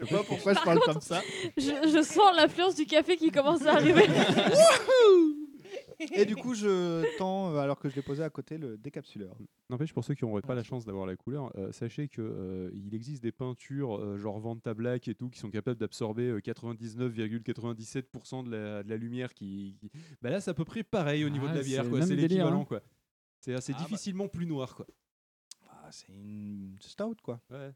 Je 0.00 0.06
sais 0.06 0.14
pas 0.14 0.22
pourquoi 0.22 0.52
je 0.52 0.56
Par 0.58 0.64
parle 0.64 0.78
contre, 0.78 0.92
comme 0.92 1.00
ça. 1.02 1.20
Je, 1.56 1.62
je 1.62 2.02
sens 2.04 2.36
l'influence 2.36 2.76
du 2.76 2.86
café 2.86 3.16
qui 3.16 3.30
commence 3.30 3.66
à 3.66 3.74
arriver. 3.74 4.06
Et 6.14 6.24
du 6.24 6.36
coup, 6.36 6.54
je 6.54 7.04
tends, 7.18 7.52
euh, 7.52 7.58
alors 7.58 7.80
que 7.80 7.88
je 7.88 7.96
l'ai 7.96 8.02
posé 8.02 8.22
à 8.22 8.30
côté, 8.30 8.56
le 8.56 8.76
décapsuleur. 8.78 9.34
N'empêche, 9.68 9.92
pour 9.92 10.04
ceux 10.04 10.14
qui 10.14 10.24
n'auraient 10.24 10.42
pas 10.42 10.54
la 10.54 10.62
chance 10.62 10.84
d'avoir 10.84 11.06
la 11.06 11.16
couleur, 11.16 11.50
euh, 11.58 11.72
sachez 11.72 12.06
que 12.06 12.22
euh, 12.22 12.70
il 12.72 12.94
existe 12.94 13.20
des 13.22 13.32
peintures 13.32 13.96
euh, 13.98 14.16
genre 14.16 14.38
Vanta 14.38 14.74
Black 14.74 15.08
et 15.08 15.16
tout 15.16 15.28
qui 15.28 15.40
sont 15.40 15.50
capables 15.50 15.78
d'absorber 15.80 16.28
euh, 16.28 16.38
99,97% 16.38 18.44
de 18.44 18.50
la, 18.50 18.82
de 18.84 18.88
la 18.88 18.96
lumière 18.96 19.34
qui, 19.34 19.76
qui- 19.80 19.90
Bah 20.22 20.30
là, 20.30 20.40
c'est 20.40 20.52
à 20.52 20.54
peu 20.54 20.64
près 20.64 20.84
pareil 20.84 21.24
au 21.24 21.30
niveau 21.30 21.46
Ah, 21.48 21.52
de 21.54 21.58
la 21.58 21.64
bière, 21.64 21.82
c'est 21.82 21.90
quoi. 21.90 21.98
le 21.98 22.04
C'est 22.04 22.10
même 22.10 22.18
délire, 22.20 22.44
l'équivalent, 22.44 22.62
hein. 22.62 22.66
quoi. 22.66 22.80
C'est 23.40 23.54
assez 23.54 23.72
Ah, 23.74 23.78
bah. 23.78 23.84
difficilement 23.84 24.28
plus 24.28 24.46
noir, 24.46 24.76
quoi. 24.76 24.86
Ah, 25.68 25.88
c'est 25.90 26.12
une 26.12 26.76
stout, 26.80 27.16
quoi. 27.22 27.40
Ouais. 27.50 27.72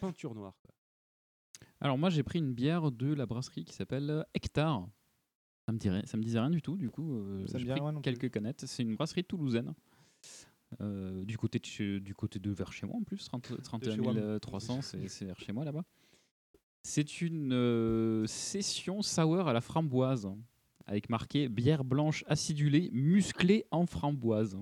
Peinture 0.00 0.34
noire, 0.34 0.54
quoi. 0.62 0.73
Alors, 1.84 1.98
moi, 1.98 2.08
j'ai 2.08 2.22
pris 2.22 2.38
une 2.38 2.54
bière 2.54 2.90
de 2.90 3.12
la 3.12 3.26
brasserie 3.26 3.64
qui 3.64 3.74
s'appelle 3.74 4.24
Hectare. 4.34 4.88
Ça 5.66 5.72
me, 5.72 5.78
dirait, 5.78 6.04
ça 6.06 6.16
me 6.16 6.22
disait 6.22 6.40
rien 6.40 6.48
du 6.50 6.62
tout, 6.62 6.76
du 6.76 6.88
coup. 6.90 7.14
euh, 7.14 7.44
j'ai 7.54 7.64
pris 7.66 7.80
quelques 8.02 8.30
canettes. 8.30 8.64
C'est 8.66 8.82
une 8.82 8.94
brasserie 8.96 9.22
toulousaine. 9.24 9.74
euh, 10.80 11.24
du, 11.24 11.36
côté 11.38 11.58
de 11.58 11.64
chez- 11.66 12.00
du 12.00 12.14
côté 12.14 12.38
de 12.38 12.50
vers 12.50 12.72
chez 12.72 12.86
moi 12.86 12.96
en 12.96 13.02
plus, 13.04 13.26
30 13.26 13.62
31 13.62 13.94
chez 13.94 14.00
WAM. 14.00 14.40
300, 14.40 14.80
c'est 14.82 15.06
c'est 15.08 15.24
vers 15.26 15.38
chez 15.38 15.52
moi 15.52 15.64
là-bas. 15.64 15.84
C'est 16.82 17.20
une 17.20 17.52
euh, 17.52 18.26
session 18.26 19.00
sour 19.02 19.46
à 19.46 19.52
la 19.52 19.60
framboise, 19.60 20.28
avec 20.86 21.08
marqué 21.10 21.48
bière 21.48 21.84
blanche 21.84 22.24
acidulée, 22.26 22.90
musclée 22.92 23.66
en 23.70 23.86
framboise. 23.86 24.58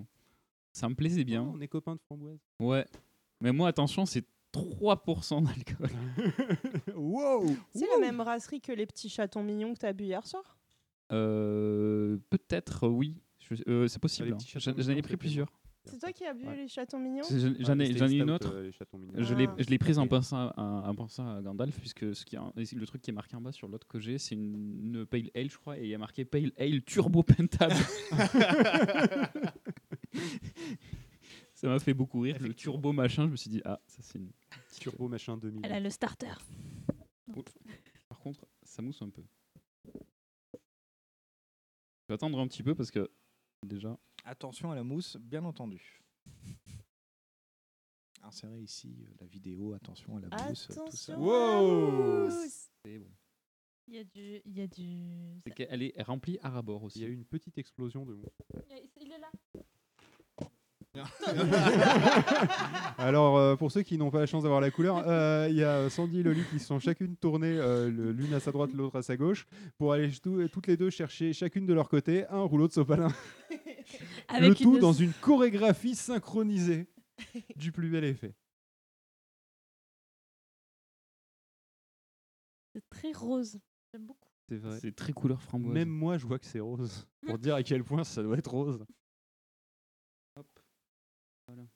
Ça 0.73 0.88
me 0.88 0.95
plaisait 0.95 1.25
bien. 1.25 1.45
Oh, 1.49 1.52
on 1.55 1.61
est 1.61 1.69
copains 1.69 1.95
de 1.95 2.00
framboise. 2.00 2.38
Ouais. 2.61 2.87
Mais 3.41 3.52
moi, 3.52 3.69
attention, 3.69 4.05
c'est 4.07 4.25
3% 4.52 5.43
d'alcool. 5.45 5.91
wow 6.97 7.45
C'est 7.75 7.89
la 7.89 7.99
même 7.99 8.17
brasserie 8.19 8.61
que 8.61 8.73
les 8.73 8.87
petits 8.87 9.09
chatons 9.09 9.43
mignons 9.43 9.75
que 9.75 9.79
t'as 9.81 9.93
bu 9.93 10.05
hier 10.05 10.27
soir? 10.27 10.59
Euh, 11.13 12.17
Peut-être, 12.31 12.89
oui. 12.89 13.21
Euh, 13.69 13.87
c'est 13.89 13.99
possible. 14.01 14.33
hein. 14.33 14.39
J'en 14.59 14.93
ai 14.93 15.03
pris 15.03 15.17
plusieurs. 15.17 15.49
C'est 15.85 15.99
toi 15.99 16.13
qui 16.13 16.25
as 16.25 16.33
bu 16.33 16.47
Ouais. 16.47 16.55
les 16.57 16.69
chatons 16.69 17.01
mignons? 17.01 17.25
J'en 17.29 17.77
Ouais, 17.77 17.85
ai, 17.87 17.91
ai 17.91 17.93
les 17.93 18.15
une 18.15 18.31
autre. 18.31 18.53
euh. 18.55 18.71
Je 19.19 19.35
Ah. 19.35 19.55
je 19.59 19.69
l'ai 19.69 19.79
prise 19.79 19.99
en 19.99 20.07
pensant, 20.07 20.49
à, 20.57 20.85
en 20.89 20.95
pensant 20.95 21.27
à 21.37 21.43
Gandalf, 21.43 21.77
puisque 21.81 22.15
ce 22.15 22.25
qui 22.25 22.37
est- 22.37 22.73
le 22.75 22.87
truc 22.87 23.03
qui 23.03 23.11
est 23.11 23.13
marqué 23.13 23.35
en 23.35 23.41
bas 23.41 23.51
sur 23.51 23.67
l'autre 23.67 23.89
que 23.89 23.99
j'ai, 23.99 24.17
c'est 24.19 24.37
une, 24.37 24.95
une 24.95 25.05
Pale 25.07 25.31
Ale, 25.35 25.51
je 25.51 25.59
crois, 25.59 25.77
et 25.79 25.83
il 25.83 25.89
y 25.89 25.95
a 25.95 25.99
marqué 25.99 26.25
Pale 26.25 26.53
Ale 26.57 26.83
Turbo 26.85 27.25
Pentable. 27.25 27.75
ça 31.62 31.69
m'a 31.69 31.78
fait 31.78 31.95
beaucoup 31.95 32.21
rire. 32.21 32.38
Le 32.40 32.54
turbo 32.54 32.92
machin, 32.92 33.26
je 33.26 33.31
me 33.31 33.37
suis 33.37 33.50
dit, 33.50 33.62
ah, 33.64 33.81
ça 33.87 34.02
c'est 34.02 34.19
une. 34.19 34.31
Turbo 34.81 35.09
machin 35.09 35.37
2000. 35.37 35.61
Elle 35.64 35.73
a 35.73 35.81
le 35.81 35.90
starter. 35.90 36.33
Par 38.09 38.19
contre, 38.19 38.45
ça 38.62 38.83
mousse 38.83 39.00
un 39.02 39.11
peu. 39.11 39.23
Je 39.95 40.00
vais 42.09 42.14
attendre 42.14 42.38
un 42.40 42.47
petit 42.49 42.62
peu 42.62 42.75
parce 42.75 42.90
que 42.90 43.11
déjà. 43.64 43.97
Attention 44.25 44.71
à 44.71 44.75
la 44.75 44.85
mousse, 44.85 45.16
bien 45.16 45.45
entendu. 45.45 46.00
Insérez 48.23 48.61
ici 48.61 49.04
euh, 49.09 49.14
la 49.21 49.26
vidéo, 49.26 49.73
attention 49.75 50.16
à 50.16 50.21
la 50.21 50.28
mousse. 50.49 50.66
tout 50.69 50.73
ça. 50.75 50.83
Attention 50.83 51.19
Wow. 51.21 51.33
à 51.33 51.90
la 51.90 52.28
mousse. 52.28 52.71
C'est 52.85 52.99
bon. 52.99 53.11
Il 53.88 53.95
y 53.95 53.99
a 53.99 54.04
du. 54.04 54.40
Il 54.45 54.57
y 54.57 54.61
a 54.61 54.66
du. 54.69 55.40
C'est 55.45 55.54
qu'elle 55.54 55.83
est 55.83 56.02
remplie 56.02 56.38
à 56.40 56.50
rabord 56.50 56.85
aussi. 56.85 57.00
Il 57.00 57.02
y 57.02 57.04
a 57.04 57.09
eu 57.09 57.14
une 57.14 57.25
petite 57.25 57.59
explosion 57.59 58.07
de 58.07 58.14
mousse. 58.14 58.28
Il 59.00 59.11
est 59.12 59.19
là. 59.19 59.31
Alors, 62.99 63.39
euh, 63.39 63.57
pour 63.57 63.73
ceux 63.73 63.83
qui 63.83 63.97
n'ont 63.99 64.11
pas 64.11 64.21
la 64.21 64.27
chance 64.27 64.43
d'avoir 64.43 64.61
la 64.61 64.71
couleur, 64.71 65.03
euh, 65.07 65.47
il 65.51 65.57
y 65.57 65.65
a 65.65 65.89
Sandy 65.89 66.21
et 66.21 66.23
Loli 66.23 66.43
qui 66.50 66.59
sont 66.59 66.78
chacune 66.78 67.17
tournées, 67.17 67.57
euh, 67.59 67.91
le- 67.91 68.13
l'une 68.13 68.35
à 68.35 68.41
sa 68.41 68.52
droite, 68.52 68.73
l'autre 68.75 68.97
à 68.97 69.02
sa 69.02 69.17
gauche, 69.17 69.47
pour 69.78 69.93
aller 69.93 70.11
tout- 70.13 70.47
toutes 70.49 70.67
les 70.67 70.76
deux 70.76 70.91
chercher 70.91 71.33
chacune 71.33 71.67
de 71.67 71.73
leur 71.73 71.89
côté 71.89 72.26
un 72.28 72.43
rouleau 72.43 72.69
de 72.69 72.73
sopalin. 72.73 73.09
le 73.50 73.57
Avec 74.28 74.59
tout 74.59 74.75
une- 74.75 74.81
dans 74.81 74.93
une 74.93 75.13
chorégraphie 75.15 75.95
synchronisée 75.95 76.87
du 77.57 77.73
plus 77.73 77.89
bel 77.89 78.05
effet. 78.05 78.35
C'est 82.75 82.89
très 82.91 83.13
rose. 83.13 83.59
J'aime 83.93 84.07
beaucoup. 84.07 84.28
C'est 84.49 84.57
vrai. 84.57 84.78
C'est 84.81 84.95
très 84.95 85.13
couleur 85.13 85.41
framboise. 85.43 85.75
Même 85.75 85.89
moi, 85.91 86.17
je 86.19 86.26
vois 86.26 86.39
que 86.39 86.47
c'est 86.47 86.61
rose. 86.61 87.07
Pour 87.26 87.39
dire 87.39 87.55
à 87.55 87.63
quel 87.63 87.85
point 87.85 88.05
ça 88.05 88.23
doit 88.23 88.37
être 88.39 88.50
rose. 88.50 88.85
On 91.49 91.67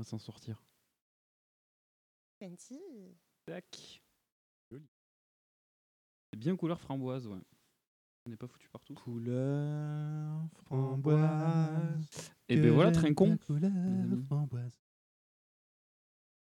va 0.00 0.04
s'en 0.04 0.18
sortir. 0.18 0.62
Fancy. 2.40 2.80
Tac. 3.46 4.02
Joli. 4.70 4.88
C'est 6.32 6.38
bien 6.38 6.56
couleur 6.56 6.80
framboise, 6.80 7.26
ouais. 7.26 7.38
On 8.26 8.30
n'est 8.30 8.36
pas 8.36 8.48
foutu 8.48 8.68
partout. 8.70 8.94
Couleur 8.94 10.42
framboise. 10.64 12.32
Et 12.48 12.56
ben 12.56 12.72
voilà, 12.72 12.90
Trincon. 12.90 13.36
Couleur 13.46 13.70
amis. 13.70 14.24
framboise. 14.26 14.78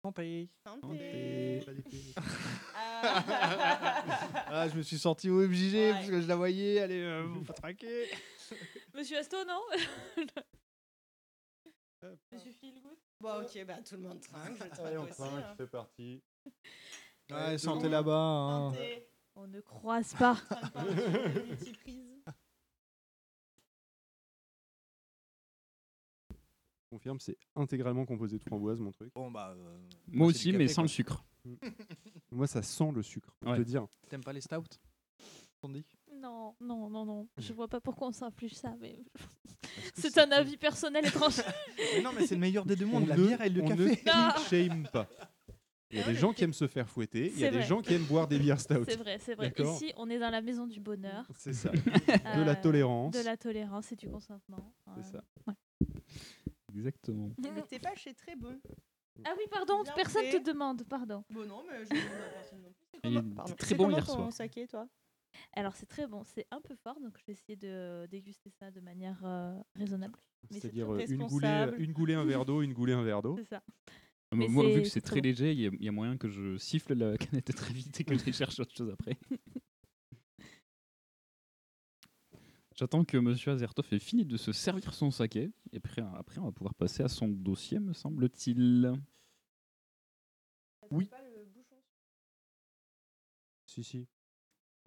Santé. 0.04 0.50
Santé. 0.64 1.62
Ah, 4.48 4.68
je 4.70 4.76
me 4.78 4.82
suis 4.82 4.98
sorti 4.98 5.30
au 5.30 5.46
MJG 5.48 5.74
Ouais. 5.76 5.92
parce 5.92 6.08
que 6.10 6.22
je 6.22 6.28
la 6.28 6.36
voyais, 6.36 6.80
allez, 6.80 7.02
euh, 7.02 7.28
faut 7.46 7.54
traquer. 7.54 8.06
Monsieur 8.96 9.18
Asto, 9.18 9.38
non? 9.46 9.60
Monsieur 12.32 12.52
Feelgood 12.52 12.98
Bon, 13.20 13.42
ok, 13.42 13.66
bah 13.66 13.82
tout 13.82 13.96
le 13.96 14.02
monde 14.02 14.20
trinque. 14.20 14.60
Allez, 14.80 14.98
on 14.98 15.06
trinque, 15.08 15.44
hein. 15.44 15.56
c'est 15.58 15.70
parti. 15.70 16.22
Ouais, 17.32 17.58
santé 17.58 17.90
là-bas. 17.90 18.14
hein. 18.16 18.72
Santé. 18.72 19.08
On 19.36 19.48
ne 19.48 19.60
croise 19.62 20.14
pas. 20.14 20.36
Pas, 20.74 20.86
je. 20.86 21.72
Confirme, 26.90 27.20
c'est 27.20 27.38
intégralement 27.56 28.06
composé 28.06 28.38
de 28.38 28.44
framboise, 28.44 28.80
mon 28.80 28.92
truc. 28.92 29.12
Bon, 29.16 29.32
bah. 29.32 29.54
euh, 29.58 29.78
Moi 30.08 30.28
c'est 30.32 30.36
aussi, 30.38 30.52
mais 30.54 30.68
sans 30.68 30.76
quoi. 30.76 30.84
le 30.84 30.88
sucre. 30.90 31.26
Moi, 32.32 32.48
ça 32.48 32.62
sent 32.62 32.92
le 32.94 33.02
sucre, 33.02 33.36
pour 33.40 33.52
Ouais. 33.52 33.58
te 33.58 33.64
dire. 33.64 33.88
T'aimes 34.10 34.24
pas 34.24 34.34
les 34.34 34.42
stouts? 34.42 34.64
Sandy? 35.62 35.86
Non, 36.26 36.56
non, 36.60 36.90
non, 36.90 37.06
non. 37.06 37.28
Je 37.38 37.54
vois 37.54 37.68
pas 37.68 37.80
pourquoi 37.80 38.08
on 38.08 38.12
s'inflige 38.12 38.56
ça, 38.56 38.74
mais 38.80 38.98
c'est 39.96 40.18
un 40.18 40.32
avis 40.32 40.58
personnel 40.58 41.06
étrange. 41.06 41.42
Mais 41.96 42.02
Non, 42.02 42.12
mais 42.14 42.26
c'est 42.26 42.34
le 42.36 42.42
meilleur 42.42 42.66
des 42.66 42.76
deux 42.76 42.86
mondes, 42.88 43.04
On 43.04 43.08
la 43.08 43.16
ne- 43.18 43.28
bière 43.28 43.42
et 43.42 43.50
le 43.50 43.62
on 43.62 43.68
café. 43.68 43.84
ne 43.84 44.40
shame 44.50 44.88
pas. 44.92 45.08
Il 45.92 46.00
y 46.00 46.02
a 46.02 46.06
Ah 46.08 46.10
des 46.12 46.16
gens 46.16 46.30
mais 46.30 46.34
qui 46.36 46.44
aiment 46.46 46.54
se 46.54 46.68
faire 46.68 46.90
fouetter, 46.90 47.28
il 47.32 47.40
y 47.40 47.46
a 47.46 47.52
des 47.52 47.62
gens 47.62 47.82
qui 47.82 47.94
aiment 47.94 48.06
boire 48.06 48.28
des 48.28 48.40
bières 48.40 48.60
stout. 48.60 48.84
C'est 48.88 48.96
vrai, 48.98 49.20
c'est 49.20 49.36
vrai. 49.36 49.54
Ici, 49.58 49.94
on 49.98 50.10
est 50.10 50.18
dans 50.18 50.32
la 50.32 50.42
maison 50.42 50.66
du 50.66 50.80
bonheur. 50.80 51.26
C'est 51.38 51.54
ça. 51.54 51.70
De 51.70 52.42
la 52.44 52.54
Euh, 52.54 52.56
tolérance. 52.62 53.14
De 53.14 53.20
la 53.24 53.38
tolérance 53.38 53.92
et 53.92 53.96
du 53.96 54.10
consentement. 54.10 54.74
C'est 54.96 55.16
Euh, 55.16 55.20
ça. 55.20 55.24
ouais. 55.48 55.54
Exactement. 56.76 57.30
Le 57.38 57.62
thé 57.68 57.78
pâche 57.80 58.08
est 58.08 58.14
très 58.16 58.36
bon. 58.36 58.60
Ah 59.24 59.34
oui, 59.38 59.44
pardon, 59.50 59.84
Bien 59.84 59.94
personne 59.94 60.26
fait. 60.26 60.40
te 60.42 60.44
demande, 60.50 60.84
pardon. 60.86 61.24
Bon, 61.30 61.46
non, 61.46 61.64
mais 61.70 61.86
je 61.86 61.94
ne 61.94 62.02
demande 62.02 62.22
à 62.22 62.34
personne 62.34 62.62
non 62.62 62.72
plus. 62.74 63.00
C'est 63.46 63.52
Il 63.52 63.56
très 63.56 63.76
bon 63.76 63.84
comment 63.86 63.96
hier 63.98 64.06
ton 64.06 64.14
soir. 64.16 64.34
saké, 64.34 64.68
toi 64.68 64.88
Alors 65.54 65.76
c'est 65.76 65.86
très 65.86 66.08
bon, 66.08 66.24
c'est 66.24 66.46
un 66.52 66.62
peu 66.62 66.76
fort, 66.76 67.00
donc 67.00 67.18
je 67.20 67.26
vais 67.26 67.34
essayer 67.34 67.56
de 67.56 68.08
déguster 68.10 68.50
ça 68.50 68.72
de 68.72 68.80
manière 68.82 69.20
euh, 69.26 69.58
raisonnable. 69.76 70.18
Mais 70.50 70.60
c'est 70.60 70.62
C'est-à-dire 70.62 70.88
très 70.94 71.04
euh, 71.04 71.08
une 71.08 71.24
goulée, 71.28 71.48
responsable. 71.48 71.82
une 71.82 71.92
goulée, 71.94 72.14
un 72.14 72.26
verre 72.26 72.46
d'eau, 72.46 72.62
une 72.62 72.74
goulée, 72.74 72.94
un 72.94 73.04
verre 73.04 73.22
d'eau. 73.22 73.36
C'est 73.38 73.46
ça. 73.46 73.64
Moi, 74.32 74.48
Mais 74.48 74.48
moi, 74.48 74.70
vu 74.70 74.82
que 74.82 74.88
c'est 74.90 75.02
très 75.02 75.22
très 75.22 75.22
léger, 75.22 75.52
il 75.54 75.60
y, 75.60 75.68
a- 75.68 75.72
il 75.72 75.84
y 75.84 75.88
a 75.88 75.92
moyen 75.92 76.18
que 76.18 76.30
je 76.30 76.58
siffle 76.58 76.94
la 76.94 77.18
canette 77.18 77.56
très 77.56 77.74
vite 77.74 78.00
et 78.02 78.04
que 78.04 78.18
je 78.18 78.32
cherche 78.32 78.60
autre 78.60 78.76
chose 78.76 78.90
après. 78.92 79.18
J'attends 82.76 83.06
que 83.06 83.18
Monsieur 83.18 83.52
Azertov 83.54 83.88
ait 83.94 84.00
fini 84.00 84.26
de 84.26 84.36
se 84.36 84.52
servir 84.52 84.94
son 84.94 85.10
saké. 85.10 85.52
Et 85.72 85.78
après, 85.78 86.02
après, 86.16 86.40
on 86.40 86.46
va 86.46 86.52
pouvoir 86.52 86.76
passer 86.76 87.04
à 87.04 87.08
son 87.08 87.30
dossier, 87.30 87.80
me 87.80 87.94
semble-t-il. 87.94 88.92
Oui. 90.92 91.10
Si, 93.66 93.84
si. 93.84 94.08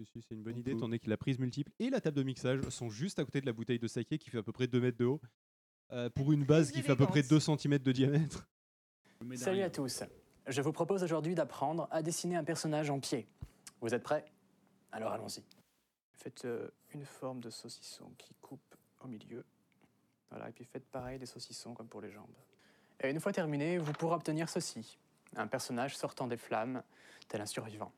Si, 0.05 0.23
c'est 0.23 0.35
une 0.35 0.43
bonne 0.43 0.55
On 0.55 0.59
idée, 0.59 0.71
peut- 0.71 0.77
étant 0.77 0.87
donné 0.87 0.99
que 1.01 1.11
la 1.11 1.17
prise 1.17 1.39
multiple 1.39 1.73
et 1.81 1.91
la 1.91 2.01
table 2.01 2.17
de 2.17 2.23
mixage 2.23 2.61
sont 2.69 2.89
juste 2.89 3.19
à 3.19 3.25
côté 3.25 3.41
de 3.41 3.47
la 3.47 3.53
bouteille 3.53 3.79
de 3.81 3.89
saké 3.89 4.17
qui 4.19 4.31
fait 4.31 4.39
à 4.39 4.43
peu 4.43 4.53
près 4.53 4.67
2 4.69 4.81
mètres 4.81 4.99
de 4.99 5.05
haut. 5.07 5.21
Euh, 5.91 6.09
pour 6.11 6.33
une 6.33 6.45
base 6.45 6.71
qui 6.71 6.83
fait 6.83 6.93
à 6.93 6.97
peu 6.97 7.07
près 7.07 7.23
2 7.23 7.41
cm 7.41 7.79
de 7.79 7.93
diamètre. 7.93 8.47
Salut 9.35 9.63
à 9.63 9.71
tous. 9.71 10.05
Je 10.47 10.63
vous 10.63 10.73
propose 10.73 11.03
aujourd'hui 11.03 11.35
d'apprendre 11.35 11.89
à 11.91 12.03
dessiner 12.03 12.37
un 12.37 12.45
personnage 12.45 12.91
en 12.91 13.01
pied. 13.01 13.27
Vous 13.81 13.93
êtes 13.95 14.03
prêts? 14.03 14.25
Alors 14.93 15.13
allons-y. 15.13 15.43
Faites 16.13 16.45
euh, 16.45 16.69
une 16.95 17.05
forme 17.05 17.41
de 17.41 17.51
saucisson 17.51 18.13
qui 18.19 18.35
coupe 18.41 18.75
au 19.01 19.09
milieu. 19.09 19.45
Voilà, 20.31 20.49
et 20.51 20.53
puis 20.53 20.65
faites 20.65 20.87
pareil 20.87 21.19
des 21.19 21.27
saucissons 21.27 21.75
comme 21.75 21.89
pour 21.89 22.01
les 22.03 22.11
jambes. 22.11 22.27
Et 23.03 23.11
une 23.11 23.19
fois 23.21 23.33
terminé, 23.33 23.79
vous 23.79 23.93
pourrez 23.93 24.15
obtenir 24.15 24.49
ceci. 24.49 24.99
Un 25.37 25.47
personnage 25.47 25.97
sortant 25.97 26.27
des 26.27 26.37
flammes, 26.37 26.83
tel 27.29 27.41
un 27.41 27.47
survivant. 27.47 27.93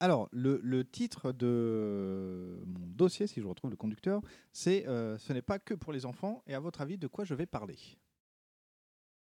Alors, 0.00 0.28
le, 0.32 0.60
le 0.62 0.84
titre 0.84 1.32
de 1.32 2.62
mon 2.66 2.86
dossier, 2.86 3.26
si 3.26 3.40
je 3.40 3.46
retrouve 3.46 3.70
le 3.70 3.76
conducteur, 3.76 4.20
c'est 4.52 4.86
euh, 4.86 5.18
Ce 5.18 5.32
n'est 5.32 5.42
pas 5.42 5.58
que 5.58 5.74
pour 5.74 5.92
les 5.92 6.06
enfants. 6.06 6.42
Et 6.46 6.54
à 6.54 6.60
votre 6.60 6.80
avis, 6.80 6.98
de 6.98 7.06
quoi 7.08 7.24
je 7.24 7.34
vais 7.34 7.46
parler? 7.46 7.76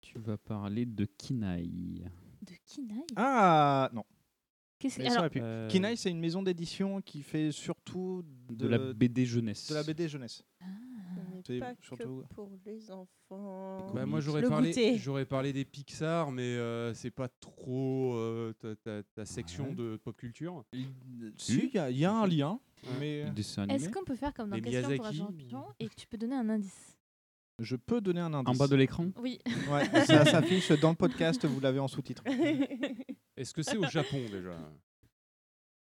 Tu 0.02 0.20
vas 0.20 0.38
parler 0.38 0.86
de 0.86 1.06
Kinaï. 1.06 2.04
De 2.42 2.54
Kinaï? 2.66 3.04
Ah 3.16 3.90
non. 3.94 4.04
Alors- 5.06 5.30
pu. 5.30 5.40
Euh, 5.42 5.68
Kinaï, 5.68 5.96
c'est 5.96 6.10
une 6.10 6.20
maison 6.20 6.42
d'édition 6.42 7.02
qui 7.02 7.22
fait 7.22 7.52
surtout 7.52 8.24
De 8.50 8.68
la 8.68 8.94
BD 8.94 9.26
jeunesse. 9.26 9.70
De 9.70 9.76
la 9.76 9.84
BD 9.84 10.08
jeunesse. 10.10 10.44
C'est 11.46 11.60
Pas 11.60 11.74
surtout- 11.82 12.24
que 12.30 12.34
pour 12.34 12.50
les 12.66 12.92
enfants. 12.92 13.92
Bah, 13.94 14.06
moi 14.06 14.20
j'aurais 14.22 14.42
parlé, 14.44 14.70
goûter. 14.70 14.98
j'aurais 14.98 15.26
parlé 15.26 15.54
des 15.54 15.66
Pixar, 15.66 16.32
mais 16.32 16.42
euh, 16.44 16.94
c'est 16.94 17.12
pas 17.12 17.28
trop 17.40 18.16
euh, 18.16 18.54
ta, 18.60 18.76
ta- 18.76 19.04
ta 19.04 19.26
section 19.26 19.70
Ouais. 19.70 19.76
de 19.76 19.98
pop 19.98 20.16
culture. 20.18 20.64
Si, 21.38 21.70
il 21.72 21.74
y, 21.74 21.78
a- 21.80 21.90
il 21.90 21.98
y 21.98 22.06
a 22.06 22.14
un 22.14 22.28
lien, 22.28 22.60
Ouais. 22.84 22.90
mais 23.00 23.24
Les 23.26 23.32
dessins 23.32 23.68
Est-ce 23.68 23.90
qu'on 23.90 24.04
peut 24.04 24.16
faire 24.16 24.34
comme 24.34 24.50
dans 24.50 24.56
Les 24.56 24.62
Question 24.62 24.82
pour 24.82 25.06
un 25.06 25.12
Miyazaki, 25.12 25.18
champion 25.20 25.66
et 25.80 25.88
que 25.88 25.96
tu 25.96 26.08
peux 26.08 26.18
donner 26.18 26.36
un 26.36 26.50
indice 26.50 26.98
je 27.60 27.76
peux 27.76 28.02
donner 28.02 28.22
un 28.22 28.34
indice. 28.34 28.56
En 28.56 28.58
bas 28.58 28.68
de 28.68 28.76
l'écran 28.76 29.12
Oui. 29.20 29.38
Ouais, 29.72 29.86
ça 30.06 30.26
s'affiche 30.26 30.72
dans 30.72 30.90
le 30.90 30.96
podcast, 30.96 31.46
vous 31.46 31.60
l'avez 31.60 31.78
en 31.78 31.88
sous-titre. 31.88 32.24
Est-ce 33.38 33.54
que 33.54 33.62
c'est 33.62 33.78
au 33.78 33.84
Japon 33.88 34.18
déjà? 34.32 34.58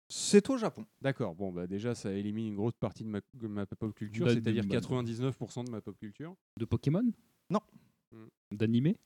C'est 0.09 0.49
au 0.49 0.57
Japon. 0.57 0.85
D'accord, 1.01 1.35
bon 1.35 1.51
bah 1.51 1.67
déjà 1.67 1.93
ça 1.95 2.11
élimine 2.13 2.47
une 2.47 2.55
grosse 2.55 2.75
partie 2.79 3.03
de 3.03 3.09
ma, 3.09 3.19
de 3.33 3.47
ma 3.47 3.65
pop 3.65 3.93
culture, 3.93 4.25
Bah, 4.25 4.33
c'est-à-dire 4.33 4.63
bah, 4.65 4.77
99% 4.79 5.65
de 5.65 5.71
ma 5.71 5.81
pop 5.81 5.97
culture. 5.97 6.33
De 6.57 6.65
Pokémon? 6.65 7.03
Non. 7.49 7.59
Hmm. 8.13 8.27
D'animé? 8.51 8.97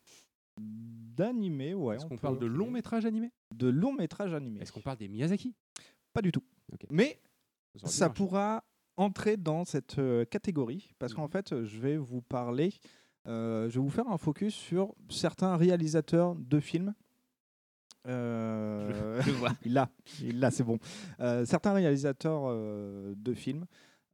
D'animé, 0.59 1.73
ouais. 1.73 1.95
Est-ce 1.95 2.05
on 2.05 2.09
qu'on 2.09 2.15
peut- 2.15 2.21
parle 2.21 2.39
de 2.39 2.45
long 2.45 2.69
métrage 2.69 3.05
animé? 3.05 3.31
De 3.55 3.67
long 3.67 3.93
métrage 3.93 4.33
animé. 4.33 4.61
Est-ce 4.61 4.71
qu'on 4.71 4.81
parle 4.81 4.97
des 4.97 5.07
Miyazaki? 5.07 5.55
Pas 6.13 6.21
du 6.21 6.31
tout. 6.31 6.43
Ok. 6.73 6.85
Mais 6.89 7.19
Ça 7.75 7.79
aurait 7.85 7.87
pu 7.87 7.93
ça 7.97 8.05
marcher. 8.07 8.17
pourra 8.17 8.63
entrer 8.97 9.37
dans 9.37 9.65
cette 9.65 9.97
euh, 9.97 10.25
catégorie 10.25 10.91
parce 10.99 11.13
qu'en 11.13 11.27
fait, 11.27 11.53
euh, 11.53 11.65
je 11.65 11.79
vais 11.79 11.97
vous 11.97 12.21
parler, 12.21 12.73
euh, 13.27 13.69
je 13.69 13.79
vais 13.79 13.83
vous 13.83 13.89
faire 13.89 14.07
un 14.07 14.17
focus 14.17 14.53
sur 14.53 14.93
certains 15.09 15.55
réalisateurs 15.57 16.35
de 16.35 16.59
films. 16.59 16.93
Euh, 18.07 19.21
Je 19.21 19.31
vois. 19.31 19.51
il 19.65 19.73
l'a, 19.73 19.89
il 20.21 20.39
l'a, 20.39 20.51
c'est 20.51 20.63
bon. 20.63 20.79
Euh, 21.19 21.45
certains 21.45 21.73
réalisateurs 21.73 22.43
euh, 22.45 23.13
de 23.17 23.33
films 23.33 23.65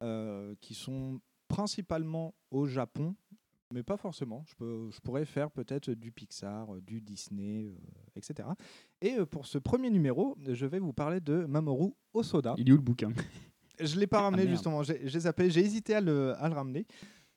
euh, 0.03 0.55
qui 0.61 0.73
sont 0.73 1.19
principalement 1.47 2.33
au 2.51 2.65
Japon, 2.67 3.15
mais 3.73 3.83
pas 3.83 3.97
forcément. 3.97 4.43
Je, 4.47 4.55
peux, 4.55 4.89
je 4.91 4.99
pourrais 4.99 5.25
faire 5.25 5.51
peut-être 5.51 5.91
du 5.91 6.11
Pixar, 6.11 6.67
du 6.81 7.01
Disney, 7.01 7.71
etc. 8.15 8.49
Et 9.01 9.15
pour 9.25 9.45
ce 9.45 9.57
premier 9.57 9.89
numéro, 9.89 10.35
je 10.45 10.65
vais 10.65 10.79
vous 10.79 10.93
parler 10.93 11.19
de 11.21 11.45
Mamoru 11.45 11.91
Osoda. 12.13 12.55
Il 12.57 12.69
est 12.69 12.71
où 12.73 12.77
le 12.77 12.81
bouquin? 12.81 13.11
Je 13.79 13.95
ne 13.95 13.99
l'ai 13.99 14.07
pas 14.07 14.21
ramené 14.21 14.43
merde. 14.43 14.55
justement, 14.55 14.83
j'ai 14.83 15.07
j'ai 15.07 15.19
zappé, 15.21 15.49
j'ai 15.51 15.61
hésité 15.61 15.93
à 15.93 16.01
le, 16.01 16.33
à 16.39 16.49
le 16.49 16.55
ramener. 16.55 16.85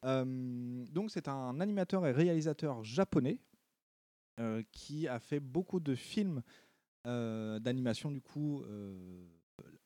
Donc 0.02 1.10
c'est 1.10 1.28
un 1.28 1.60
animateur 1.60 2.06
et 2.06 2.12
réalisateur 2.12 2.82
japonais 2.82 3.38
qui 4.72 5.06
a 5.08 5.18
fait 5.18 5.40
beaucoup 5.40 5.80
de 5.80 5.94
films 5.94 6.42
euh, 7.06 7.58
d'animation 7.58 8.10
du 8.10 8.20
coup 8.20 8.62
euh, 8.62 9.26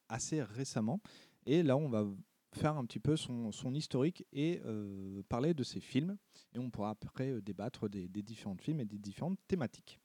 assez 0.08 0.42
récemment. 0.42 1.00
Et 1.46 1.62
là 1.62 1.76
on 1.76 1.88
va 1.88 2.06
faire 2.52 2.76
un 2.76 2.84
petit 2.86 3.00
peu 3.00 3.16
son, 3.16 3.50
son 3.50 3.74
historique 3.74 4.24
et 4.32 4.60
euh, 4.64 5.22
parler 5.28 5.54
de 5.54 5.64
ses 5.64 5.80
films. 5.80 6.16
Et 6.54 6.58
on 6.60 6.70
pourra 6.70 6.90
après 6.90 7.30
euh, 7.32 7.40
débattre 7.42 7.88
des, 7.88 8.08
des 8.08 8.22
différents 8.22 8.56
films 8.56 8.80
et 8.80 8.84
des 8.84 8.98
différentes 8.98 9.38
thématiques. 9.48 9.98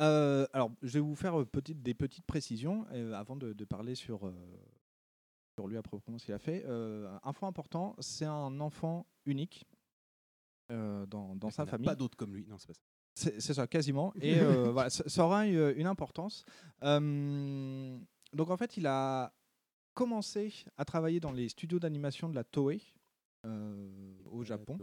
Euh, 0.00 0.46
alors, 0.52 0.70
je 0.82 0.92
vais 0.94 1.00
vous 1.00 1.16
faire 1.16 1.40
euh, 1.40 1.44
petite- 1.44 1.82
des 1.82 1.94
petites 1.94 2.26
précisions 2.26 2.86
euh, 2.92 3.14
avant 3.14 3.34
de, 3.34 3.52
de 3.52 3.64
parler 3.64 3.94
sur, 3.96 4.26
euh, 4.26 4.32
sur 5.56 5.66
lui 5.66 5.76
à 5.76 5.82
proprement 5.82 6.18
ce 6.18 6.26
qu'il 6.26 6.34
a 6.34 6.38
fait. 6.38 6.64
Euh, 6.66 7.18
info 7.24 7.46
important, 7.46 7.96
c'est 7.98 8.26
un 8.26 8.60
enfant 8.60 9.06
unique 9.24 9.66
euh, 10.70 11.04
dans, 11.06 11.34
dans 11.34 11.48
Il 11.48 11.52
sa 11.52 11.62
n'y 11.64 11.64
en 11.64 11.68
a 11.68 11.70
famille. 11.70 11.86
Pas 11.86 11.96
d'autres 11.96 12.16
comme 12.16 12.34
lui. 12.34 12.46
Non, 12.46 12.58
c'est 12.58 12.68
pas 12.68 12.74
ça. 12.74 12.80
C'est 13.40 13.54
ça, 13.54 13.66
quasiment. 13.66 14.12
Et 14.20 14.38
euh, 14.38 14.70
voilà, 14.72 14.90
ça, 14.90 15.02
ça 15.08 15.24
aura 15.24 15.46
une, 15.46 15.74
une 15.76 15.86
importance. 15.86 16.44
Euh, 16.84 17.98
donc 18.32 18.50
en 18.50 18.56
fait, 18.56 18.76
il 18.76 18.86
a 18.86 19.32
commencé 19.94 20.52
à 20.76 20.84
travailler 20.84 21.18
dans 21.18 21.32
les 21.32 21.48
studios 21.48 21.78
d'animation 21.80 22.28
de 22.28 22.34
la 22.36 22.44
Toei 22.44 22.80
euh, 23.46 23.88
au 24.30 24.44
Japon. 24.44 24.78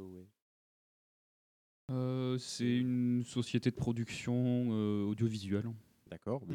Euh, 1.92 2.38
C'est 2.40 2.78
une 2.78 3.24
société 3.26 3.70
de 3.72 3.76
production 3.76 4.34
euh, 4.72 5.04
audiovisuelle. 5.06 5.70
D'accord. 6.10 6.42
Mm. 6.46 6.54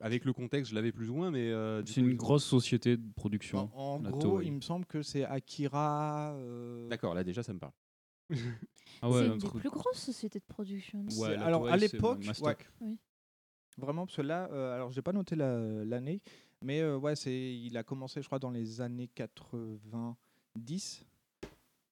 avec 0.00 0.24
le 0.24 0.32
contexte, 0.32 0.70
je 0.70 0.74
l'avais 0.74 0.90
plus 0.92 1.10
ou 1.10 1.14
moins, 1.14 1.30
mais 1.30 1.50
euh, 1.50 1.84
C'est 1.84 2.00
une 2.00 2.14
grosse 2.14 2.44
société 2.44 2.96
de 2.96 3.12
production. 3.14 3.70
En, 3.74 3.96
en 3.96 4.02
la 4.02 4.10
gros, 4.10 4.20
Toei. 4.20 4.46
il 4.46 4.52
me 4.52 4.60
semble 4.60 4.86
que 4.86 5.02
c'est 5.02 5.24
Akira. 5.24 6.32
euh, 6.34 6.88
D'accord, 6.88 7.14
là 7.14 7.24
déjà 7.24 7.42
ça 7.42 7.52
me 7.52 7.58
parle. 7.58 7.72
Ah 9.02 9.10
ouais, 9.10 9.18
c'est 9.20 9.28
un 9.28 9.32
une 9.32 9.38
des 9.38 9.46
truc- 9.48 9.60
plus 9.60 9.70
grosses 9.70 9.98
sociétés 9.98 10.38
de 10.38 10.44
production. 10.44 10.98
non 11.02 11.04
Ouais, 11.06 11.30
C'est- 11.30 11.36
la 11.36 11.44
alors 11.46 11.62
Toei, 11.62 11.72
à 11.72 11.78
c'est 11.78 11.92
l'époque, 11.92 12.24
Mastoc. 12.24 12.46
ouais. 12.46 12.56
Oui. 12.88 12.98
Vraiment, 13.78 14.04
parce 14.06 14.16
que 14.16 14.22
là, 14.22 14.48
euh, 14.52 14.74
alors 14.74 14.90
j'ai 14.90 15.00
pas 15.02 15.12
noté 15.12 15.34
la- 15.34 15.84
l'année, 15.84 16.20
mais 16.62 16.80
euh, 16.82 16.96
ouais, 16.98 17.16
c'est, 17.16 17.54
il 17.54 17.76
a 17.76 17.82
commencé, 17.82 18.20
je 18.20 18.26
crois, 18.26 18.38
dans 18.38 18.50
les 18.50 18.80
années 18.82 19.08
90, 19.08 21.06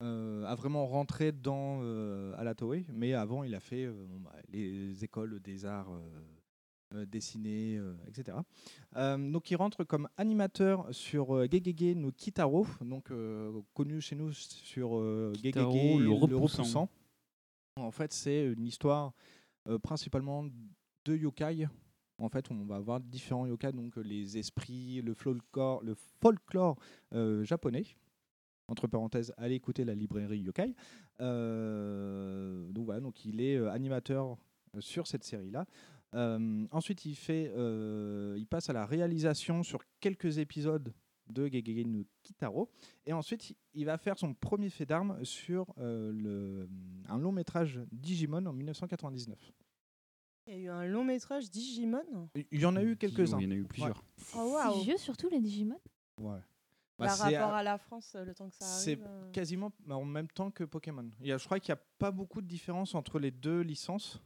euh, 0.03 0.45
à 0.45 0.55
vraiment 0.55 0.87
rentrer 0.87 1.33
dans 1.33 1.81
euh, 1.83 2.35
à 2.37 2.45
la 2.45 2.55
Toei. 2.55 2.85
Mais 2.93 3.15
avant, 3.15 3.45
il 3.45 3.55
a 3.55 3.61
fait 3.61 3.85
euh, 3.85 4.07
bon, 4.09 4.21
bah, 4.21 4.35
les 4.49 5.03
écoles 5.05 5.41
des 5.41 5.65
arts 5.65 5.91
euh, 5.91 6.01
euh, 6.95 7.07
dessinés, 7.07 7.77
euh, 7.77 7.95
etc. 8.09 8.39
Euh, 8.97 9.31
donc, 9.31 9.51
il 9.51 9.57
rentre 9.57 9.85
comme 9.85 10.09
animateur 10.17 10.87
sur 10.93 11.37
euh, 11.37 11.47
Gegege 11.51 11.95
no 11.97 12.11
Kitaro, 12.11 12.67
donc 12.81 13.11
euh, 13.11 13.61
connu 13.75 14.01
chez 14.01 14.17
nous 14.17 14.33
sur 14.33 14.97
euh, 14.99 15.33
Gegege 15.35 15.53
Kitaro, 15.53 15.99
le 16.01 16.11
repoussant. 16.11 16.89
En 17.77 17.91
fait, 17.91 18.13
c'est 18.13 18.45
une 18.45 18.67
histoire 18.67 19.13
euh, 19.69 19.79
principalement 19.79 20.45
de 21.05 21.17
yokai. 21.17 21.67
En 22.19 22.29
fait, 22.29 22.51
on 22.51 22.65
va 22.67 22.77
avoir 22.77 23.01
différents 23.01 23.47
yokai, 23.47 23.73
donc 23.73 23.97
euh, 23.97 24.03
les 24.03 24.37
esprits, 24.37 25.01
le 25.01 25.15
folklore, 25.15 25.83
le 25.83 25.95
folklore 26.21 26.77
euh, 27.15 27.45
japonais. 27.45 27.85
Entre 28.69 28.87
parenthèses, 28.87 29.33
allez 29.37 29.57
écouter 29.57 29.85
la 29.85 29.95
librairie 29.95 30.41
yokai. 30.41 30.75
Euh, 31.21 32.71
donc 32.71 32.85
voilà, 32.85 33.01
donc 33.01 33.25
il 33.25 33.41
est 33.41 33.57
euh, 33.57 33.71
animateur 33.71 34.37
euh, 34.77 34.81
sur 34.81 35.07
cette 35.07 35.25
série-là. 35.25 35.67
Euh, 36.15 36.67
ensuite, 36.73 37.05
il 37.05 37.15
fait, 37.15 37.53
euh, 37.57 38.35
il 38.39 38.47
passe 38.47 38.69
à 38.69 38.73
la 38.73 38.85
réalisation 38.87 39.63
sur 39.63 39.81
quelques 40.01 40.39
épisodes 40.39 40.93
de 41.29 41.47
Gegege 41.47 41.87
no 41.87 42.05
Kitaro. 42.25 42.69
Et 43.07 43.13
ensuite, 43.13 43.55
il 43.75 43.85
va 43.87 43.97
faire 43.99 44.19
son 44.19 44.35
premier 44.35 44.69
fait 44.71 44.87
d'armes 44.87 45.25
sur 45.25 45.73
euh, 45.79 46.11
le, 46.13 46.69
un 47.09 47.19
long 47.19 47.31
métrage 47.31 47.81
Digimon 47.93 48.45
en 48.47 48.53
1999. 48.53 49.39
Il 50.49 50.55
y 50.55 50.57
a 50.57 50.59
eu 50.61 50.69
un 50.69 50.85
long 50.87 51.05
métrage 51.05 51.49
Digimon? 51.51 52.29
Il 52.51 52.61
y 52.61 52.67
en 52.67 52.75
a 52.75 52.83
eu 52.83 52.97
quelques-uns. 52.97 53.39
Il 53.39 53.45
y 53.45 53.47
en 53.47 53.51
a 53.53 53.55
eu 53.55 53.65
plusieurs. 53.65 54.03
Oh, 54.03 54.13
C'est 54.19 54.37
waouh. 54.39 54.81
vieux, 54.83 54.97
surtout 54.97 55.29
les 55.29 55.41
Digimon? 55.41 55.79
Ouais. 56.19 56.41
Par 56.97 57.07
Bah, 57.07 57.09
c'est, 57.11 57.39
rapport 57.39 57.55
à 57.55 57.63
la 57.63 57.79
France, 57.79 58.17
le 58.19 58.35
temps 58.35 58.49
que 58.49 58.57
ça 58.57 58.65
C'est 58.65 58.93
arrive. 58.95 59.07
euh. 59.09 59.31
quasiment 59.31 59.71
en 59.89 60.05
même 60.05 60.27
temps 60.29 60.51
que 60.51 60.65
Pokémon. 60.65 61.09
Il 61.21 61.29
y 61.29 61.33
a, 61.33 61.39
je 61.39 61.45
crois 61.45 61.61
qu'il 61.61 61.73
n'y 61.73 61.79
a 61.79 61.83
pas 61.99 62.11
beaucoup 62.11 62.43
de 62.43 62.49
différence 62.49 62.97
entre 62.97 63.21
les 63.21 63.31
deux 63.31 63.61
licences. 63.61 64.21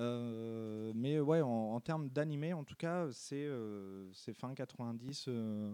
Euh, 0.00 0.92
mais 0.94 1.20
ouais, 1.20 1.42
en, 1.42 1.48
en 1.74 1.80
termes 1.80 2.08
d'animé, 2.08 2.52
en 2.54 2.64
tout 2.64 2.74
cas, 2.76 3.08
c'est 3.12 3.44
euh, 3.44 4.08
c'est 4.12 4.32
fin 4.32 4.54
90. 4.54 5.26
euh, 5.28 5.72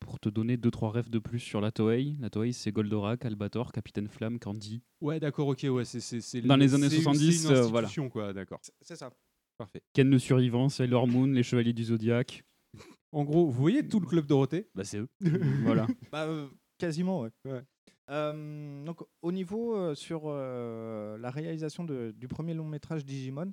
Pour 0.00 0.18
te 0.18 0.28
donner 0.30 0.56
deux 0.56 0.70
trois 0.70 0.90
rêves 0.90 1.10
de 1.10 1.18
plus 1.18 1.38
sur 1.40 1.60
la 1.60 1.70
Toei, 1.70 2.16
la 2.20 2.30
Toei 2.30 2.52
c'est 2.52 2.72
Goldorak, 2.72 3.24
Albator, 3.24 3.72
Capitaine 3.72 4.08
Flamme, 4.08 4.38
Candy. 4.38 4.82
Ouais, 5.02 5.20
d'accord, 5.20 5.48
ok, 5.48 5.66
ouais, 5.70 5.84
c'est 5.84 6.40
Dans 6.46 6.56
le- 6.56 6.62
les 6.64 6.74
années 6.74 6.88
c'est 6.88 6.96
une- 6.96 7.02
70, 7.02 7.42
c'est 7.42 7.48
une 7.48 7.54
euh, 7.54 7.62
voilà. 7.66 7.86
institution, 7.86 8.08
quoi, 8.08 8.32
d'accord. 8.32 8.60
C'est 8.80 8.96
ça. 8.96 9.12
Parfait. 9.58 9.82
Ken 9.92 10.08
le 10.08 10.18
survivant, 10.18 10.70
Sailor 10.70 11.06
Moon, 11.06 11.26
les 11.26 11.42
Chevaliers 11.42 11.74
du 11.74 11.84
Zodiaque. 11.84 12.44
En 13.12 13.24
gros, 13.24 13.44
vous 13.46 13.52
voyez 13.60 13.86
tout 13.86 14.00
le 14.00 14.06
club 14.06 14.24
Dorothée? 14.26 14.68
Bah 14.74 14.84
c'est 14.84 14.98
eux. 14.98 15.08
voilà. 15.64 15.86
Bah, 16.10 16.26
euh, 16.26 16.48
quasiment, 16.78 17.20
ouais. 17.20 17.30
Ouais. 17.44 17.62
Euh, 18.10 18.84
donc, 18.84 19.02
au 19.22 19.30
niveau 19.32 19.74
euh, 19.76 19.94
sur 19.94 20.22
euh, 20.26 21.16
la 21.18 21.30
réalisation 21.30 21.84
de- 21.84 22.12
du 22.16 22.26
premier 22.28 22.54
long 22.54 22.66
métrage 22.66 23.04
Digimon, 23.04 23.52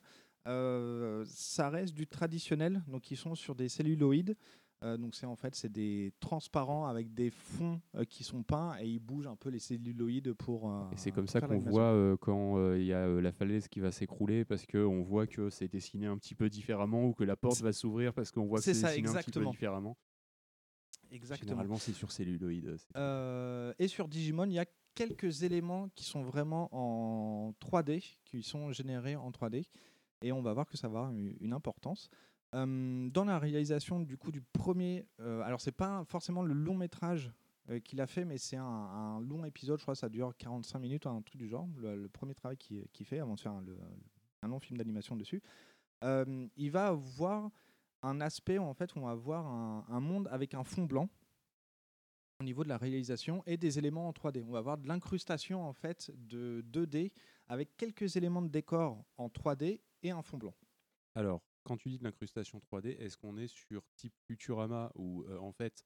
ça 1.26 1.70
reste 1.70 1.94
du 1.94 2.08
traditionnel, 2.08 2.82
donc 2.88 3.12
ils 3.12 3.18
sont 3.18 3.36
sur 3.36 3.54
des 3.56 3.70
celluloïdes. 3.70 4.36
Donc 4.84 5.16
c'est 5.16 5.26
en 5.26 5.36
fait 5.36 5.56
c'est 5.56 5.72
des 5.72 6.14
transparents 6.20 6.86
avec 6.86 7.12
des 7.16 7.32
fonds 7.32 7.82
qui 8.10 8.24
sont 8.24 8.44
peints 8.44 8.76
et 8.80 8.86
ils 8.88 9.00
bougent 9.00 9.26
un 9.26 9.36
peu 9.36 9.50
les 9.50 9.58
celluloïdes 9.58 10.34
pour. 10.34 10.72
Et 10.94 10.98
c'est 10.98 11.12
comme 11.12 11.28
ça 11.28 11.40
qu'on 11.48 11.58
voit 11.72 12.18
quand 12.22 12.74
il 12.76 12.84
y 12.86 12.94
a 12.94 13.08
la 13.08 13.32
falaise 13.32 13.68
qui 13.68 13.80
va 13.80 13.92
s'écrouler 13.92 14.46
parce 14.46 14.68
qu'on 14.68 15.02
voit 15.02 15.26
que 15.26 15.50
c'est 15.50 15.68
dessiné 15.68 16.06
un 16.06 16.18
petit 16.20 16.36
peu 16.36 16.48
différemment 16.48 17.08
ou 17.08 17.14
que 17.14 17.24
la 17.24 17.36
porte 17.36 17.56
va 17.64 17.74
s'ouvrir 17.74 18.14
parce 18.14 18.32
qu'on 18.32 18.46
voit 18.46 18.60
que 18.60 18.66
c'est 18.66 18.80
dessiné 18.90 19.08
un 19.10 19.14
petit 19.24 19.32
peu 19.32 19.40
différemment. 19.52 19.98
Exactement. 21.12 21.50
Généralement, 21.50 21.78
c'est 21.78 21.94
sur 21.94 22.12
celluloïd. 22.12 22.78
Euh, 22.96 23.74
et 23.80 23.88
sur 23.88 24.08
Digimon, 24.08 24.46
il 24.46 24.54
y 24.54 24.60
a 24.60 24.66
quelques 24.96 25.44
éléments 25.44 25.90
qui 25.96 26.04
sont 26.04 26.24
vraiment 26.24 26.70
en 26.72 27.54
3D, 27.62 28.18
qui 28.26 28.44
sont 28.44 28.72
générés 28.72 29.16
en 29.16 29.32
3D. 29.32 29.66
Et 30.24 30.32
on 30.32 30.42
va 30.42 30.54
voir 30.54 30.68
que 30.68 30.78
ça 30.78 30.88
va 30.88 31.00
avoir 31.00 31.14
une 31.14 31.54
importance. 31.54 32.10
Euh, 32.56 33.10
dans 33.10 33.26
la 33.26 33.40
réalisation 33.40 34.00
du 34.00 34.18
coup 34.18 34.32
du 34.32 34.42
premier, 34.42 35.06
euh, 35.20 35.42
alors 35.42 35.60
c'est 35.60 35.72
pas 35.74 36.04
forcément 36.06 36.42
le 36.44 36.54
long 36.54 36.76
métrage 36.76 37.30
euh, 37.70 37.80
qu'il 37.82 38.00
a 38.00 38.08
fait, 38.08 38.24
mais 38.24 38.38
c'est 38.38 38.56
un, 38.56 38.64
un 38.64 39.20
long 39.20 39.44
épisode, 39.44 39.78
je 39.80 39.84
crois 39.84 39.96
que 39.96 40.00
ça 40.00 40.08
dure 40.08 40.34
45 40.38 40.80
minutes, 40.80 41.06
un 41.06 41.22
truc 41.22 41.38
du 41.38 41.50
genre, 41.50 41.68
le, 41.78 41.96
le 42.04 42.08
premier 42.08 42.34
travail 42.34 42.56
qu'il 42.58 43.06
fait 43.06 43.20
avant 43.20 43.36
de 43.36 43.40
faire 43.42 43.52
un, 43.52 43.62
le- 43.62 43.78
un 44.44 44.48
long 44.48 44.60
film 44.62 44.78
d'animation 44.78 45.18
dessus. 45.18 45.42
Euh, 46.06 46.48
il 46.56 46.72
va 46.72 46.88
avoir 46.88 47.52
un 48.08 48.22
aspect 48.22 48.58
en 48.58 48.74
fait 48.74 48.96
où 48.96 49.00
on 49.00 49.06
va 49.06 49.16
voir 49.16 49.46
un, 49.46 49.86
un 49.90 50.00
monde 50.00 50.28
avec 50.32 50.54
un 50.54 50.64
fond 50.64 50.86
blanc 50.86 51.10
au 52.40 52.44
niveau 52.44 52.64
de 52.64 52.70
la 52.70 52.78
réalisation 52.78 53.44
et 53.48 53.58
des 53.58 53.80
éléments 53.80 54.08
en 54.08 54.12
3D. 54.12 54.44
On 54.48 54.52
va 54.52 54.60
avoir 54.60 54.78
de 54.78 54.88
l'incrustation 54.88 55.64
en 55.68 55.74
fait 55.74 56.12
de 56.16 56.64
2D 56.72 57.12
avec 57.48 57.76
quelques 57.78 58.16
éléments 58.16 58.42
de 58.42 58.50
décor 58.50 59.04
en 59.18 59.28
3D 59.28 59.82
et 60.04 60.12
un 60.12 60.22
fond 60.22 60.38
blanc. 60.38 60.54
Alors, 61.16 61.42
quand 61.64 61.78
tu 61.78 61.90
dis 61.90 61.98
de 61.98 62.04
l'incrustation 62.04 62.60
3D, 62.60 62.96
est-ce 63.00 63.18
qu'on 63.18 63.38
est 63.38 63.48
sur 63.48 63.82
type 63.96 64.14
Futurama 64.28 64.92
où 64.96 65.24
euh, 65.24 65.38
en 65.40 65.52
fait 65.52 65.84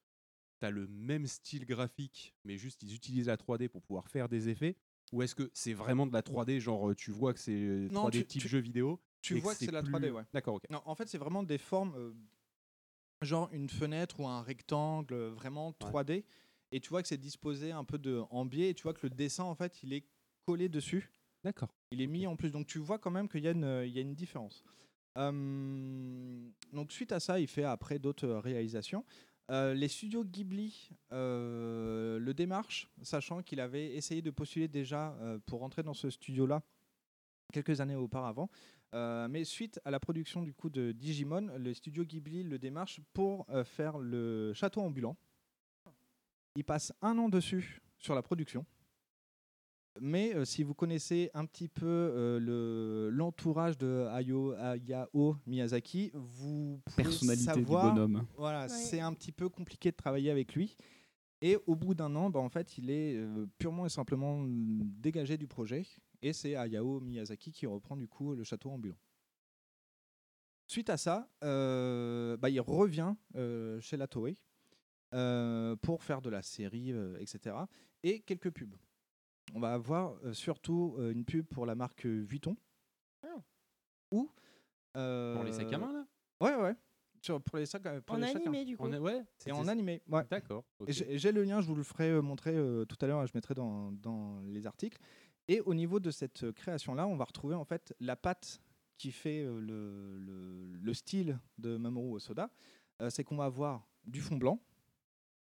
tu 0.60 0.66
as 0.66 0.70
le 0.70 0.86
même 0.88 1.26
style 1.26 1.64
graphique, 1.64 2.34
mais 2.44 2.56
juste 2.58 2.82
ils 2.82 2.94
utilisent 2.94 3.26
la 3.28 3.36
3D 3.36 3.68
pour 3.68 3.82
pouvoir 3.82 4.08
faire 4.08 4.28
des 4.28 4.48
effets? 4.48 4.76
Ou 5.12 5.22
est-ce 5.22 5.34
que 5.34 5.50
c'est 5.54 5.74
vraiment 5.74 6.06
de 6.06 6.12
la 6.12 6.22
3D, 6.22 6.58
genre 6.60 6.90
euh, 6.90 6.94
tu 6.94 7.10
vois 7.10 7.32
que 7.34 7.40
c'est 7.40 7.52
euh, 7.52 7.88
3D 7.88 7.92
Non, 7.94 8.10
tu- 8.10 8.26
type 8.26 8.42
tu- 8.42 8.48
jeu 8.48 8.58
vidéo? 8.60 9.00
Tu 9.22 9.38
vois 9.38 9.54
que 9.54 9.58
c'est 9.60 9.70
la 9.70 9.82
plus- 9.82 9.92
3D, 9.92 10.10
ouais. 10.10 10.22
D'accord, 10.34 10.54
ok. 10.56 10.64
Non, 10.70 10.82
en 10.84 10.94
fait, 10.94 11.08
c'est 11.08 11.18
vraiment 11.18 11.42
des 11.42 11.58
formes, 11.58 11.94
euh, 11.96 12.12
genre 13.22 13.48
une 13.52 13.68
fenêtre 13.68 14.20
ou 14.20 14.26
un 14.26 14.42
rectangle, 14.42 15.14
euh, 15.14 15.30
vraiment 15.30 15.72
3D. 15.72 16.24
Et 16.72 16.80
tu 16.80 16.88
vois 16.90 17.02
que 17.02 17.08
c'est 17.08 17.18
disposé 17.18 17.70
un 17.72 17.84
peu 17.84 17.98
de, 17.98 18.22
en 18.30 18.44
biais. 18.44 18.70
Et 18.70 18.74
tu 18.74 18.82
vois 18.82 18.94
que 18.94 19.06
le 19.06 19.10
dessin, 19.10 19.44
en 19.44 19.54
fait, 19.54 19.82
il 19.82 19.92
est 19.92 20.04
collé 20.46 20.68
dessus. 20.68 21.10
D'accord. 21.44 21.68
Il 21.90 22.00
est 22.00 22.06
mis 22.06 22.26
en 22.26 22.36
plus. 22.36 22.50
Donc 22.50 22.66
tu 22.66 22.78
vois 22.78 22.98
quand 22.98 23.10
même 23.10 23.28
qu'il 23.28 23.42
y, 23.44 23.48
a 23.48 23.52
une- 23.52 23.82
il 23.86 23.92
y 23.92 23.98
a 23.98 24.02
une 24.02 24.14
différence. 24.14 24.64
Euh, 25.18 26.48
donc 26.72 26.90
suite 26.92 27.12
à 27.12 27.20
ça, 27.20 27.38
il 27.38 27.46
fait 27.46 27.64
après 27.64 27.98
d'autres 27.98 28.26
euh, 28.26 28.40
réalisations. 28.40 29.04
Euh, 29.50 29.74
les 29.74 29.88
studios 29.88 30.24
Ghibli 30.24 30.90
euh, 31.12 32.18
le 32.18 32.32
démarchent, 32.32 32.88
sachant 33.02 33.42
qu'il 33.42 33.60
avait 33.60 33.94
essayé 33.94 34.22
de 34.22 34.30
postuler 34.30 34.68
déjà 34.68 35.12
euh, 35.20 35.38
pour 35.44 35.60
rentrer 35.60 35.82
dans 35.82 35.94
ce 35.94 36.08
studio-là 36.10 36.62
quelques 37.52 37.80
années 37.80 37.96
auparavant. 37.96 38.48
Euh, 38.94 39.26
mais 39.28 39.44
suite 39.44 39.80
à 39.84 39.90
la 39.90 39.98
production 39.98 40.42
du 40.42 40.52
coup 40.52 40.68
de 40.68 40.92
Digimon, 40.92 41.48
le 41.58 41.72
studio 41.72 42.04
Ghibli 42.04 42.42
le 42.42 42.58
démarche 42.58 43.00
pour 43.14 43.46
euh, 43.48 43.64
faire 43.64 43.98
le 43.98 44.52
château 44.54 44.80
ambulant. 44.82 45.16
Il 46.56 46.64
passe 46.64 46.92
un 47.00 47.16
an 47.18 47.28
dessus 47.30 47.80
sur 47.98 48.14
la 48.14 48.20
production. 48.22 48.66
Mais 50.00 50.34
euh, 50.34 50.44
si 50.46 50.62
vous 50.62 50.74
connaissez 50.74 51.30
un 51.34 51.44
petit 51.46 51.68
peu 51.68 51.86
euh, 51.86 52.38
le- 52.38 53.10
l'entourage 53.10 53.76
de 53.76 54.06
Hayao, 54.10 54.52
Hayao 54.52 55.36
Miyazaki, 55.46 56.10
vous 56.14 56.80
pouvez 56.86 57.02
Personnalité 57.04 57.52
du 57.52 57.60
savoir, 57.60 57.92
bonhomme. 57.94 58.26
Voilà, 58.36 58.62
Ouais. 58.62 58.68
c'est 58.68 59.00
un 59.00 59.12
petit 59.12 59.32
peu 59.32 59.48
compliqué 59.50 59.90
de 59.90 59.96
travailler 59.96 60.30
avec 60.30 60.54
lui. 60.54 60.76
Et 61.42 61.58
au 61.66 61.74
bout 61.74 61.94
d'un 61.94 62.14
an, 62.16 62.30
bah, 62.30 62.40
en 62.40 62.48
fait, 62.48 62.78
il 62.78 62.88
est 62.90 63.16
euh, 63.16 63.46
purement 63.58 63.84
et 63.84 63.88
simplement 63.90 64.38
mm, 64.38 64.80
dégagé 65.00 65.36
du 65.36 65.46
projet. 65.46 65.86
Et 66.22 66.32
c'est 66.32 66.54
Hayao 66.56 67.00
Miyazaki 67.00 67.52
qui 67.52 67.66
reprend 67.66 67.96
du 67.96 68.06
coup 68.08 68.34
le 68.34 68.44
château 68.44 68.70
ambulant. 68.70 68.98
Suite 70.68 70.88
à 70.90 70.96
ça, 70.96 71.28
euh, 71.42 72.36
bah, 72.36 72.48
il 72.48 72.60
revient 72.60 73.14
euh, 73.34 73.80
chez 73.80 73.96
la 73.96 74.06
Toei 74.06 74.36
euh, 75.12 75.76
pour 75.76 76.02
faire 76.02 76.22
de 76.22 76.30
la 76.30 76.40
série, 76.42 76.92
euh, 76.92 77.16
etc. 77.18 77.56
Et 78.02 78.20
quelques 78.20 78.50
pubs. 78.50 78.74
On 79.54 79.60
va 79.60 79.74
avoir 79.74 80.16
euh, 80.24 80.32
surtout 80.32 80.94
euh, 80.98 81.12
une 81.12 81.24
pub 81.24 81.46
pour 81.46 81.66
la 81.66 81.74
marque 81.74 82.06
Vuitton. 82.06 82.56
Ou 84.12 84.30
euh, 84.96 85.34
Pour 85.34 85.44
les 85.44 85.52
sacs 85.52 85.72
à 85.72 85.78
main, 85.78 85.92
là? 85.92 86.06
Ouais, 86.40 86.54
ouais. 86.62 86.74
Sur- 87.20 87.40
pour 87.42 87.56
les 87.58 87.66
sacs, 87.66 87.84
à- 87.86 88.00
pour 88.00 88.16
En 88.16 88.18
les 88.18 88.26
sacs 88.26 88.36
à 88.36 88.38
animé, 88.50 88.64
du 88.64 88.76
coup. 88.76 88.86
Est- 88.88 88.98
ouais, 88.98 89.24
Et 89.46 89.52
en 89.52 89.66
animé, 89.68 90.02
ouais. 90.08 90.24
D'accord. 90.30 90.64
J'ai 90.88 91.18
j'ai 91.18 91.32
le 91.32 91.42
lien, 91.44 91.60
je 91.60 91.66
vous 91.66 91.74
le 91.74 91.82
ferai 91.82 92.10
euh, 92.10 92.20
montrer 92.22 92.54
euh, 92.54 92.84
tout 92.84 92.96
à 93.00 93.06
l'heure, 93.06 93.26
je 93.26 93.32
mettrai 93.34 93.54
dans, 93.54 93.92
dans 93.92 94.40
les 94.42 94.66
articles. 94.66 94.98
Et 95.48 95.60
au 95.60 95.74
niveau 95.74 96.00
de 96.00 96.10
cette 96.10 96.44
euh, 96.44 96.52
création-là, 96.52 97.06
on 97.06 97.16
va 97.16 97.24
retrouver 97.24 97.54
en 97.54 97.64
fait 97.64 97.94
la 98.00 98.16
patte 98.16 98.60
qui 98.98 99.10
fait 99.12 99.42
euh, 99.44 99.60
le, 99.60 100.18
le- 100.18 100.76
le 100.76 100.94
style 100.94 101.38
de 101.58 101.76
Mamoru 101.76 102.14
Osoda. 102.16 102.50
Euh, 103.00 103.10
C'est 103.10 103.24
qu'on 103.24 103.36
va 103.36 103.44
avoir 103.46 103.86
du 104.04 104.20
fond 104.20 104.36
blanc, 104.36 104.60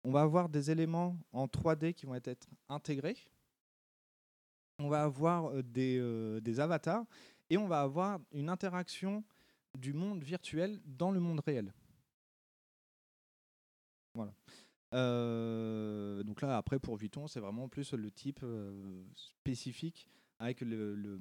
on 0.03 0.11
va 0.11 0.21
avoir 0.21 0.49
des 0.49 0.71
éléments 0.71 1.17
en 1.31 1.45
3D 1.47 1.93
qui 1.93 2.05
vont 2.05 2.15
être, 2.15 2.47
intégrés, 2.69 3.17
on 4.79 4.89
va 4.89 5.03
avoir 5.03 5.61
des, 5.63 6.39
des 6.41 6.59
avatars 6.59 7.05
et 7.49 7.57
on 7.57 7.67
va 7.67 7.81
avoir 7.81 8.19
une 8.31 8.49
interaction 8.49 9.23
du 9.77 9.93
monde 9.93 10.23
virtuel 10.23 10.81
dans 10.85 11.11
le 11.11 11.19
monde 11.19 11.39
réel. 11.45 11.71
Voilà. 14.15 14.33
Euh, 14.93 16.23
donc 16.23 16.41
là, 16.41 16.57
après, 16.57 16.79
pour 16.79 16.97
Vuitton, 16.97 17.27
c'est 17.27 17.39
vraiment 17.39 17.69
plus 17.69 17.93
le 17.93 18.11
type 18.11 18.41
euh, 18.43 19.03
spécifique 19.15 20.07
avec 20.39 20.61
le, 20.61 20.95
le, 20.95 21.19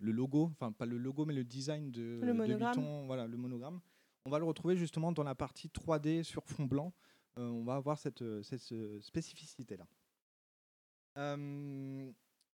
le 0.00 0.12
logo, 0.12 0.50
enfin 0.52 0.72
pas 0.72 0.86
le 0.86 0.98
logo, 0.98 1.24
mais 1.24 1.34
le 1.34 1.44
design 1.44 1.90
de, 1.90 2.20
Le 2.20 2.28
de 2.28 2.32
monogramme. 2.32 2.74
Vuitton, 2.74 3.06
voilà, 3.06 3.26
le 3.26 3.36
monogramme. 3.36 3.80
On 4.26 4.30
va 4.30 4.38
le 4.38 4.44
retrouver 4.44 4.76
justement 4.76 5.12
dans 5.12 5.24
la 5.24 5.34
partie 5.34 5.68
3D 5.68 6.22
sur 6.22 6.44
fond 6.46 6.64
blanc. 6.64 6.92
Euh, 7.38 7.48
on 7.48 7.64
va 7.64 7.76
avoir 7.76 7.98
cette, 7.98 8.24
cette 8.42 9.00
spécificité-là. 9.00 9.86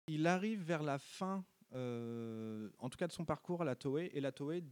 Il 0.09 0.27
arrive 0.27 0.63
vers 0.63 0.83
la 0.83 0.99
fin, 0.99 1.45
en 1.73 2.89
tout 2.91 2.97
cas 2.99 3.07
de 3.07 3.13
son 3.13 3.25
parcours 3.25 3.63
à 3.63 3.65
la 3.65 3.75
Toei, 3.77 4.11
et 4.15 4.21
la 4.21 4.33
Toei 4.33 4.63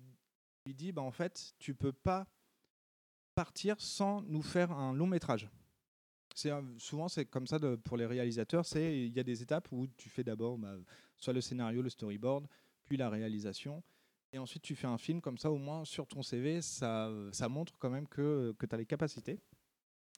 lui 0.66 0.74
dit 0.74 0.92
bah, 0.92 1.02
en 1.02 1.10
fait, 1.10 1.54
tu 1.58 1.74
peux 1.74 1.92
pas 1.92 2.26
partir 3.34 3.80
sans 3.80 4.22
nous 4.22 4.42
faire 4.42 4.72
un 4.72 4.92
long 4.92 5.06
métrage. 5.06 5.48
Souvent 6.78 7.08
c'est 7.08 7.26
comme 7.26 7.46
ça 7.46 7.58
pour 7.84 7.96
les 7.96 8.06
réalisateurs. 8.06 8.66
C'est 8.66 9.06
il 9.06 9.12
y 9.12 9.20
a 9.20 9.24
des 9.24 9.42
étapes 9.42 9.68
où 9.70 9.86
tu 9.96 10.08
fais 10.08 10.24
d'abord 10.24 10.58
bah, 10.58 10.74
soit 11.16 11.32
le 11.32 11.40
scénario, 11.40 11.80
le 11.82 11.90
storyboard, 11.90 12.46
puis 12.84 12.96
la 12.96 13.08
réalisation, 13.08 13.82
et 14.34 14.38
ensuite 14.38 14.64
tu 14.64 14.74
fais 14.74 14.88
un 14.88 14.98
film 14.98 15.20
comme 15.20 15.38
ça. 15.38 15.52
Au 15.52 15.58
moins 15.58 15.84
sur 15.84 16.08
ton 16.08 16.22
CV, 16.22 16.60
ça, 16.60 17.08
montre 17.48 17.78
quand 17.78 17.88
même 17.88 18.08
que, 18.08 18.52
que 18.58 18.66
tu 18.66 18.74
as 18.74 18.78
les 18.78 18.84
capacités. 18.84 19.40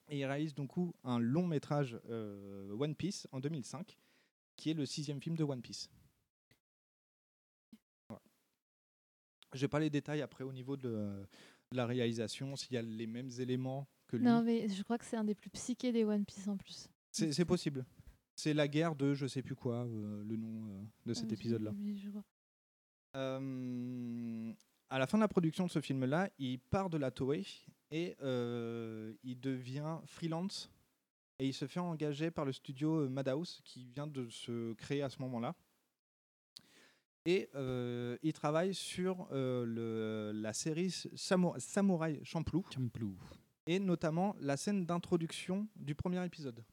Et 0.09 0.21
il 0.21 0.25
réalise 0.25 0.55
donc 0.55 0.73
un 1.05 1.19
long 1.19 1.47
métrage 1.47 2.01
euh, 2.09 2.71
One 2.79 2.95
Piece 2.95 3.29
en 3.31 3.41
2005, 3.41 3.99
qui 4.57 4.71
est 4.71 4.75
le 4.75 4.87
sixième 4.87 5.21
film 5.21 5.37
de 5.37 5.45
One 5.45 5.61
Piece. 5.61 5.91
Voilà. 8.09 8.23
Je 9.53 9.63
n'ai 9.63 9.69
pas 9.69 9.81
les 9.81 9.91
détails 9.91 10.23
après 10.23 10.45
au 10.45 10.53
niveau 10.53 10.79
de, 10.79 11.27
de 11.73 11.77
la 11.77 11.87
réalisation, 11.87 12.57
s'il 12.57 12.75
y 12.75 12.77
a 12.77 12.83
les 12.83 13.07
mêmes 13.07 13.31
éléments 13.39 13.89
que 14.07 14.17
lui. 14.17 14.25
Non, 14.25 14.43
mais 14.43 14.69
je 14.69 14.83
crois 14.83 14.99
que 14.99 15.05
c'est 15.05 15.17
un 15.17 15.25
des 15.25 15.35
plus 15.35 15.51
psychés 15.51 15.93
des 15.93 16.05
One 16.05 16.25
Piece 16.25 16.47
en 16.49 16.57
plus. 16.57 16.89
C'est 17.11 17.45
possible. 17.45 17.85
C'est 18.35 18.53
la 18.55 18.69
guerre 18.69 18.95
de 18.95 19.15
je 19.15 19.27
sais 19.27 19.43
plus 19.43 19.55
quoi, 19.57 19.87
euh, 19.87 20.23
le 20.25 20.37
nom 20.37 20.69
euh, 20.69 20.83
de 21.07 21.15
cet 21.15 21.31
Ah, 21.31 21.35
épisode-là. 21.35 21.73
Euh, 23.17 24.53
à 24.91 24.99
la 24.99 25.07
fin 25.07 25.17
de 25.19 25.23
la 25.23 25.29
production 25.29 25.65
de 25.67 25.71
ce 25.71 25.81
film-là, 25.81 26.29
il 26.39 26.59
part 26.59 26.91
de 26.91 26.99
la 26.99 27.11
Toei 27.11 27.45
et 27.91 28.15
euh, 28.23 29.15
il 29.25 29.41
devient 29.41 29.99
freelance 30.05 30.71
et 31.39 31.47
il 31.47 31.55
se 31.55 31.67
fait 31.67 31.81
engager 31.81 32.31
par 32.31 32.45
le 32.45 32.53
studio 32.53 33.09
Madhouse 33.09 33.61
qui 33.65 33.85
vient 33.85 34.07
de 34.07 34.29
se 34.29 34.75
créer 34.75 35.03
à 35.03 35.09
ce 35.09 35.21
moment-là. 35.23 35.55
Et 37.29 37.49
euh, 37.57 38.17
il 38.23 38.33
travaille 38.33 38.73
sur 38.73 39.27
euh, 39.33 39.65
le- 39.67 40.33
la 40.41 40.53
série 40.53 40.91
Samou- 40.91 41.59
Samouraï 41.59 42.21
Champloo. 42.25 42.65
Et 43.67 43.81
notamment 43.81 44.37
la 44.39 44.57
scène 44.57 44.87
d'introduction 44.87 45.67
du 45.75 45.95
premier 45.97 46.25
épisode. 46.25 46.65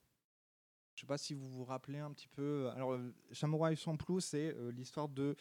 Je 0.95 1.01
sais 1.01 1.07
pas 1.07 1.17
si 1.17 1.33
vous 1.33 1.49
vous 1.49 1.63
rappelez 1.65 1.97
un 1.97 2.11
petit 2.13 2.27
peu. 2.27 2.69
Alors, 2.75 2.93
euh, 2.93 3.11
Samouraï 3.31 3.75
Champloo, 3.75 4.19
c'est 4.19 4.55
l'histoire 4.71 5.09
de 5.09 5.35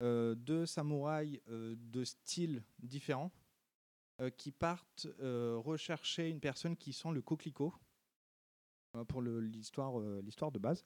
deux 0.00 0.64
samouraïs 0.66 1.40
de 1.48 2.04
styles 2.04 2.62
différents 2.80 3.32
qui 4.36 4.52
partent 4.52 5.08
rechercher 5.20 6.28
une 6.30 6.38
personne 6.40 6.76
qui 6.76 6.92
sent 6.92 7.10
le 7.12 7.20
coquelicot 7.22 7.74
pour 9.08 9.22
l'histoire 9.22 10.52
de 10.52 10.58
base. 10.58 10.84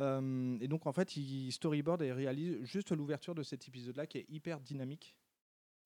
Euh, 0.00 0.56
et 0.60 0.68
donc 0.68 0.86
en 0.86 0.92
fait, 0.92 1.16
il 1.16 1.50
storyboard 1.52 2.02
et 2.02 2.12
réalise 2.12 2.62
juste 2.62 2.90
l'ouverture 2.92 3.34
de 3.34 3.42
cet 3.42 3.68
épisode-là 3.68 4.06
qui 4.06 4.18
est 4.18 4.26
hyper 4.28 4.60
dynamique 4.60 5.16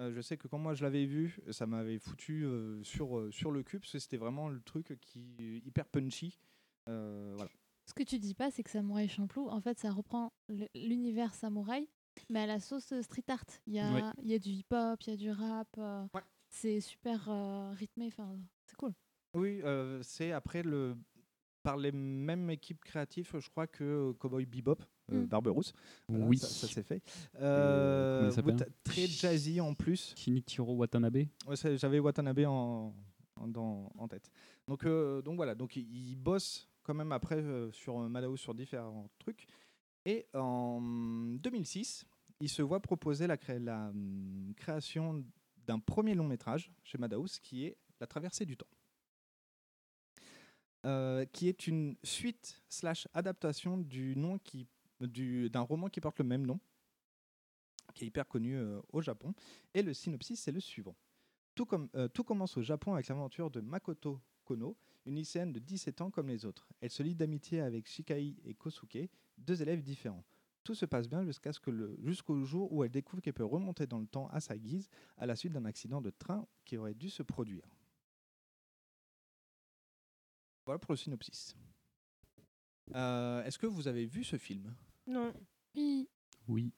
Euh, 0.00 0.12
je 0.12 0.20
sais 0.20 0.36
que 0.36 0.48
quand 0.48 0.58
moi 0.58 0.74
je 0.74 0.82
l'avais 0.82 1.06
vu, 1.06 1.38
ça 1.50 1.66
m'avait 1.66 1.98
foutu 1.98 2.44
euh, 2.44 2.82
sur, 2.82 3.32
sur 3.32 3.50
le 3.52 3.62
cul 3.62 3.78
parce 3.78 3.92
que 3.92 3.98
c'était 4.00 4.16
vraiment 4.16 4.48
le 4.48 4.60
truc 4.60 4.96
qui 5.00 5.36
hyper 5.64 5.86
punchy. 5.86 6.38
Voilà. 6.86 7.48
Ce 7.86 7.94
que 7.94 8.02
tu 8.02 8.18
dis 8.18 8.34
pas, 8.34 8.50
c'est 8.50 8.62
que 8.62 8.70
Samouraï 8.70 9.08
Champloo, 9.08 9.48
en 9.50 9.60
fait, 9.60 9.78
ça 9.78 9.90
reprend 9.92 10.32
l'univers 10.74 11.34
samouraï, 11.34 11.86
mais 12.30 12.40
à 12.40 12.46
la 12.46 12.58
sauce 12.60 12.92
street 13.02 13.24
art. 13.28 13.44
Il 13.66 13.74
y 13.74 13.78
a, 13.78 13.92
Ouais. 13.92 14.02
il 14.22 14.30
y 14.30 14.34
a 14.34 14.38
du 14.38 14.50
hip-hop, 14.50 15.00
il 15.02 15.10
y 15.10 15.12
a 15.12 15.16
du 15.16 15.30
rap. 15.30 15.68
euh, 15.78 16.06
C'est 16.48 16.80
super 16.80 17.24
rythmé, 17.76 18.06
enfin, 18.06 18.38
c'est 18.66 18.76
cool. 18.76 18.94
Oui, 19.36 19.60
c'est 20.02 20.32
après 20.32 20.62
le 20.62 20.96
par 21.64 21.76
les 21.78 21.90
mêmes 21.92 22.50
équipes 22.50 22.84
créatives, 22.84 23.28
je 23.40 23.48
crois 23.48 23.66
que 23.66 23.82
euh, 23.82 24.12
Cowboy 24.12 24.44
Bebop, 24.44 24.76
euh, 25.10 25.22
Mm. 25.22 25.26
Barberousse. 25.26 25.72
Voilà, 26.08 26.26
Oui. 26.26 26.36
ça, 26.36 26.46
ça 26.46 26.68
s'est 26.68 26.82
fait. 26.82 27.02
Euh, 27.40 28.30
très 28.84 29.06
jazzy 29.06 29.60
en 29.60 29.74
plus. 29.74 30.12
Shinichiro 30.16 30.74
Watanabe? 30.74 31.24
Ouais, 31.48 31.56
c'est- 31.56 31.76
J'avais 31.78 31.98
Watanabe 31.98 32.40
en, 32.46 32.94
en, 33.36 33.48
dans- 33.48 33.90
en 33.96 34.06
tête. 34.08 34.30
Donc, 34.68 34.84
euh, 34.84 35.22
donc 35.22 35.36
voilà, 35.36 35.54
donc 35.54 35.74
il, 35.76 35.90
il 36.10 36.16
bosse 36.16 36.68
quand 36.82 36.94
même 36.94 37.12
après 37.12 37.36
euh, 37.42 37.72
sur 37.72 37.98
euh, 37.98 38.08
Madhouse 38.08 38.38
sur 38.40 38.54
différents 38.54 39.08
trucs. 39.18 39.46
Et 40.04 40.26
en 40.34 40.82
2006, 41.40 42.04
il 42.40 42.48
se 42.50 42.60
voit 42.60 42.80
proposer 42.80 43.26
la, 43.26 43.38
cré- 43.38 43.58
la 43.58 43.88
hum, 43.88 44.52
création 44.54 45.24
d'un 45.66 45.78
premier 45.78 46.14
long 46.14 46.26
métrage 46.28 46.70
chez 46.82 46.98
Madhouse 46.98 47.38
qui 47.38 47.64
est 47.64 47.78
La 48.00 48.06
traversée 48.06 48.44
du 48.44 48.54
temps. 48.54 48.66
Euh, 50.84 51.24
qui 51.24 51.48
est 51.48 51.66
une 51.66 51.96
suite 52.02 52.62
slash 52.68 53.08
adaptation 53.14 53.78
du 53.78 54.14
nom 54.16 54.38
d'un 55.00 55.60
roman 55.62 55.88
qui 55.88 56.00
porte 56.02 56.18
le 56.18 56.26
même 56.26 56.44
nom, 56.44 56.60
qui 57.94 58.04
est 58.04 58.08
hyper 58.08 58.26
connu 58.28 58.56
euh, 58.56 58.80
au 58.92 59.00
Japon. 59.00 59.32
Et 59.72 59.82
le 59.82 59.94
synopsis, 59.94 60.38
c'est 60.38 60.52
le 60.52 60.60
suivant. 60.60 60.94
Tout, 61.54 61.66
euh, 61.94 62.08
tout 62.08 62.22
commence 62.22 62.58
au 62.58 62.62
Japon 62.62 62.92
avec 62.92 63.08
l'aventure 63.08 63.50
de 63.50 63.60
Makoto 63.62 64.20
Kono, 64.44 64.76
une 65.06 65.14
lycéenne 65.14 65.52
de 65.52 65.58
17 65.58 66.02
ans 66.02 66.10
comme 66.10 66.28
les 66.28 66.44
autres. 66.44 66.68
Elle 66.82 66.90
se 66.90 67.02
lie 67.02 67.14
d'amitié 67.14 67.60
avec 67.60 67.86
Shikai 67.88 68.36
et 68.44 68.54
Kosuke, 68.54 69.08
deux 69.38 69.62
élèves 69.62 69.82
différents. 69.82 70.24
Tout 70.64 70.74
se 70.74 70.84
passe 70.84 71.08
bien 71.08 71.24
jusqu'à 71.24 71.52
ce 71.52 71.60
que 71.60 71.70
le- 71.70 71.96
jusqu'au 72.02 72.42
jour 72.44 72.70
où 72.72 72.84
elle 72.84 72.90
découvre 72.90 73.22
qu'elle 73.22 73.34
peut 73.34 73.44
remonter 73.44 73.86
dans 73.86 73.98
le 74.00 74.06
temps 74.06 74.28
à 74.28 74.40
sa 74.40 74.58
guise 74.58 74.88
à 75.16 75.24
la 75.26 75.34
suite 75.36 75.52
d'un 75.52 75.64
accident 75.64 76.02
de 76.02 76.10
train 76.10 76.46
qui 76.66 76.76
aurait 76.76 76.94
dû 76.94 77.08
se 77.08 77.22
produire. 77.22 77.73
Voilà 80.66 80.78
pour 80.78 80.92
le 80.92 80.96
synopsis. 80.96 81.56
Euh, 82.94 83.42
Est-ce 83.44 83.58
que 83.58 83.66
vous 83.66 83.88
avez 83.88 84.06
vu 84.06 84.24
ce 84.24 84.36
film? 84.38 84.74
Non. 85.06 85.32
Oui. 85.74 86.08
Oui. 86.48 86.72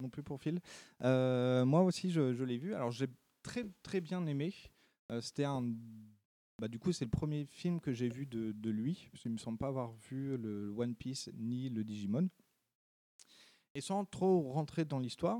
non 0.00 0.08
plus 0.08 0.22
pour 0.22 0.40
Phil. 0.40 0.60
Euh, 1.02 1.64
moi 1.64 1.82
aussi, 1.82 2.10
je, 2.10 2.34
je 2.34 2.44
l'ai 2.44 2.58
vu. 2.58 2.74
Alors, 2.74 2.90
j'ai 2.90 3.08
très 3.42 3.64
très 3.82 4.00
bien 4.00 4.26
aimé. 4.26 4.54
Euh, 5.10 5.20
C'était 5.20 5.44
un. 5.44 5.62
Bah, 6.58 6.68
du 6.68 6.78
coup, 6.78 6.92
c'est 6.92 7.04
le 7.04 7.10
premier 7.10 7.44
film 7.44 7.80
que 7.80 7.92
j'ai 7.92 8.08
vu 8.08 8.26
de, 8.26 8.52
de 8.52 8.70
lui. 8.70 9.08
Parce 9.12 9.22
qu'il 9.22 9.30
me 9.32 9.38
semble 9.38 9.58
pas 9.58 9.68
avoir 9.68 9.92
vu 9.92 10.36
le 10.38 10.70
One 10.76 10.94
Piece 10.94 11.30
ni 11.34 11.68
le 11.68 11.84
Digimon. 11.84 12.28
Et 13.74 13.80
sans 13.82 14.06
trop 14.06 14.50
rentrer 14.52 14.86
dans 14.86 14.98
l'histoire, 14.98 15.38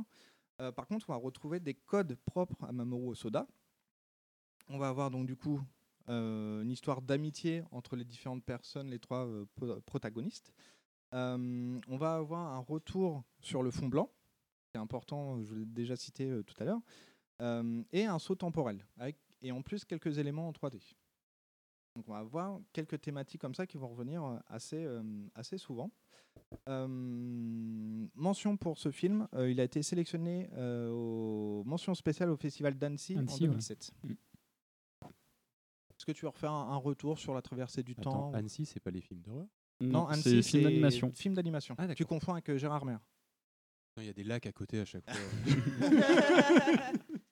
euh, 0.61 0.71
par 0.73 0.87
contre, 0.87 1.09
on 1.09 1.13
va 1.15 1.19
retrouver 1.19 1.59
des 1.59 1.73
codes 1.75 2.17
propres 2.27 2.65
à 2.65 2.73
Mamoru 2.73 3.09
Osoda. 3.13 3.47
On 4.69 4.77
va 4.79 4.89
avoir 4.89 5.11
donc 5.11 5.27
du 5.27 5.37
coup 5.37 5.61
une 6.09 6.71
histoire 6.71 7.03
d'amitié 7.03 7.63
entre 7.71 7.97
les 7.97 8.05
différentes 8.05 8.45
personnes, 8.45 8.89
les 8.89 8.99
trois 8.99 9.27
euh, 9.27 9.47
protagonistes. 9.87 10.53
Euh, 11.15 11.81
on 11.89 11.97
va 11.97 12.17
avoir 12.17 12.53
un 12.55 12.59
retour 12.59 13.23
sur 13.41 13.63
le 13.63 13.71
fond 13.71 13.89
blanc, 13.89 14.11
c'est 14.73 14.79
important, 14.79 15.43
je 15.43 15.55
l'ai 15.55 15.65
déjà 15.65 15.97
cité 15.97 16.29
euh, 16.29 16.43
tout 16.43 16.55
à 16.59 16.65
l'heure, 16.65 16.81
euh, 17.43 17.83
et 17.93 18.05
un 18.05 18.19
saut 18.19 18.35
temporel, 18.35 18.85
avec, 18.99 19.17
et 19.41 19.53
en 19.53 19.63
plus 19.63 19.85
quelques 19.85 20.19
éléments 20.19 20.49
en 20.49 20.53
3D. 20.53 20.81
Donc 21.95 22.09
on 22.09 22.13
va 22.13 22.19
avoir 22.19 22.61
quelques 22.73 23.01
thématiques 23.01 23.41
comme 23.41 23.55
ça 23.55 23.67
qui 23.67 23.79
vont 23.79 23.89
revenir 23.89 24.23
euh, 24.25 24.37
assez, 24.49 24.85
euh, 24.85 25.03
assez 25.35 25.57
souvent. 25.57 25.91
Euh, 26.69 26.87
mention 28.15 28.57
pour 28.59 28.77
ce 28.77 28.91
film, 28.91 29.27
euh, 29.35 29.51
il 29.51 29.61
a 29.61 29.65
été 29.65 29.83
sélectionné 29.83 30.51
euh, 30.53 30.91
aux 30.91 31.65
mentions 31.65 31.95
spéciales 31.95 32.31
au 32.31 32.37
Festival 32.37 32.77
d'Annecy 32.77 33.17
en 33.17 33.21
Annecy, 33.21 33.49
ouais. 33.49 34.17
2007. 36.07 36.09
Est-ce 36.09 36.13
que 36.13 36.13
tu 36.13 36.25
veux 36.25 36.29
refaire 36.31 36.53
un, 36.53 36.73
un 36.73 36.77
retour 36.77 37.19
sur 37.19 37.35
la 37.35 37.43
traversée 37.43 37.83
du 37.83 37.93
Attends, 37.93 38.11
temps 38.11 38.33
Annecy, 38.35 38.65
c'est 38.67 38.81
pas 38.81 38.91
les 38.91 39.01
films 39.01 39.21
d'horreur 39.23 39.47
Non, 39.81 40.07
c'est 40.13 40.31
Annecy, 40.31 40.51
film 40.51 40.63
d'animation. 40.65 41.13
Film 41.15 41.35
d'animation. 41.35 41.75
Ah, 41.79 41.95
tu 41.95 42.05
confonds 42.05 42.33
avec 42.33 42.49
euh, 42.51 42.59
Gérard 42.59 42.85
Mer. 42.85 43.01
Il 43.99 44.05
y 44.05 44.11
a 44.11 44.13
des 44.13 44.25
lacs 44.25 44.47
à 44.47 44.53
côté 44.53 44.79
à 44.81 44.85
chaque 44.85 45.05
fois. 45.11 45.19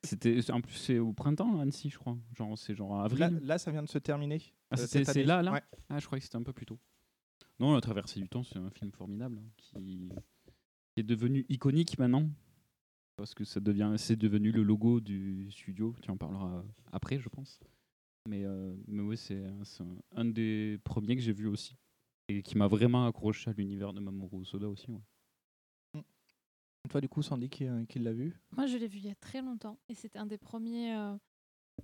C'était 0.02 0.50
en 0.50 0.60
plus 0.60 0.74
c'est 0.74 0.98
au 0.98 1.12
printemps 1.12 1.60
Annecy, 1.60 1.88
je 1.90 1.98
crois. 1.98 2.16
Genre 2.36 2.58
c'est 2.58 2.74
genre 2.74 3.00
avril. 3.00 3.18
Là, 3.20 3.30
là, 3.42 3.58
ça 3.58 3.70
vient 3.70 3.82
de 3.82 3.88
se 3.88 3.98
terminer. 3.98 4.40
Ah, 4.70 4.74
euh, 4.74 4.76
c'était- 4.86 5.04
cette 5.04 5.14
c'est 5.14 5.20
année. 5.20 5.26
là, 5.26 5.42
là 5.42 5.52
Ouais. 5.52 5.62
Ah, 5.88 5.98
je 5.98 6.06
croyais 6.06 6.20
que 6.20 6.24
c'était 6.24 6.36
un 6.36 6.42
peu 6.42 6.52
plus 6.52 6.66
tôt. 6.66 6.78
Non, 7.60 7.72
La 7.74 7.80
Traversée 7.80 8.20
du 8.20 8.28
Temps, 8.28 8.42
c'est 8.42 8.58
un 8.58 8.70
film 8.70 8.90
formidable 8.92 9.38
hein, 9.38 9.48
qui... 9.56 10.08
qui 10.92 11.00
est 11.00 11.02
devenu 11.04 11.46
iconique 11.48 11.98
maintenant. 11.98 12.28
Parce 13.16 13.32
que 13.34 13.44
ça 13.44 13.60
devient, 13.60 13.94
c'est 13.96 14.16
devenu 14.16 14.50
le 14.50 14.62
logo 14.62 15.00
du 15.00 15.48
studio. 15.52 15.94
Tu 16.02 16.10
en 16.10 16.16
parleras 16.16 16.64
après, 16.92 17.20
je 17.20 17.28
pense. 17.28 17.60
Mais, 18.26 18.44
euh, 18.44 18.74
mais 18.86 19.02
oui, 19.02 19.16
c'est 19.16 19.44
un- 19.44 19.64
c'est 19.64 19.84
un, 20.16 20.24
des 20.24 20.78
premiers 20.84 21.14
que 21.16 21.22
j'ai 21.22 21.32
vu 21.32 21.46
aussi. 21.46 21.76
Et 22.28 22.42
qui 22.42 22.56
m'a 22.56 22.66
vraiment 22.68 23.06
accroché 23.06 23.50
à 23.50 23.52
l'univers 23.52 23.92
de 23.92 24.00
Mamoru 24.00 24.44
Soda 24.46 24.68
aussi. 24.68 24.90
ouais. 24.90 26.02
Toi, 26.88 27.00
du 27.00 27.08
coup, 27.08 27.22
Sandy, 27.22 27.48
qui, 27.48 27.66
euh, 27.66 27.84
qui 27.86 27.98
l'a 27.98 28.12
vu? 28.12 28.34
Moi, 28.56 28.66
je 28.66 28.76
l'ai 28.76 28.86
vu 28.88 28.98
il 28.98 29.06
y 29.06 29.10
a 29.10 29.14
très 29.14 29.40
longtemps 29.42 29.78
et 29.88 29.94
c'était 29.94 30.18
un 30.18 30.26
des 30.26 30.38
premiers 30.38 30.94
euh, 30.94 31.16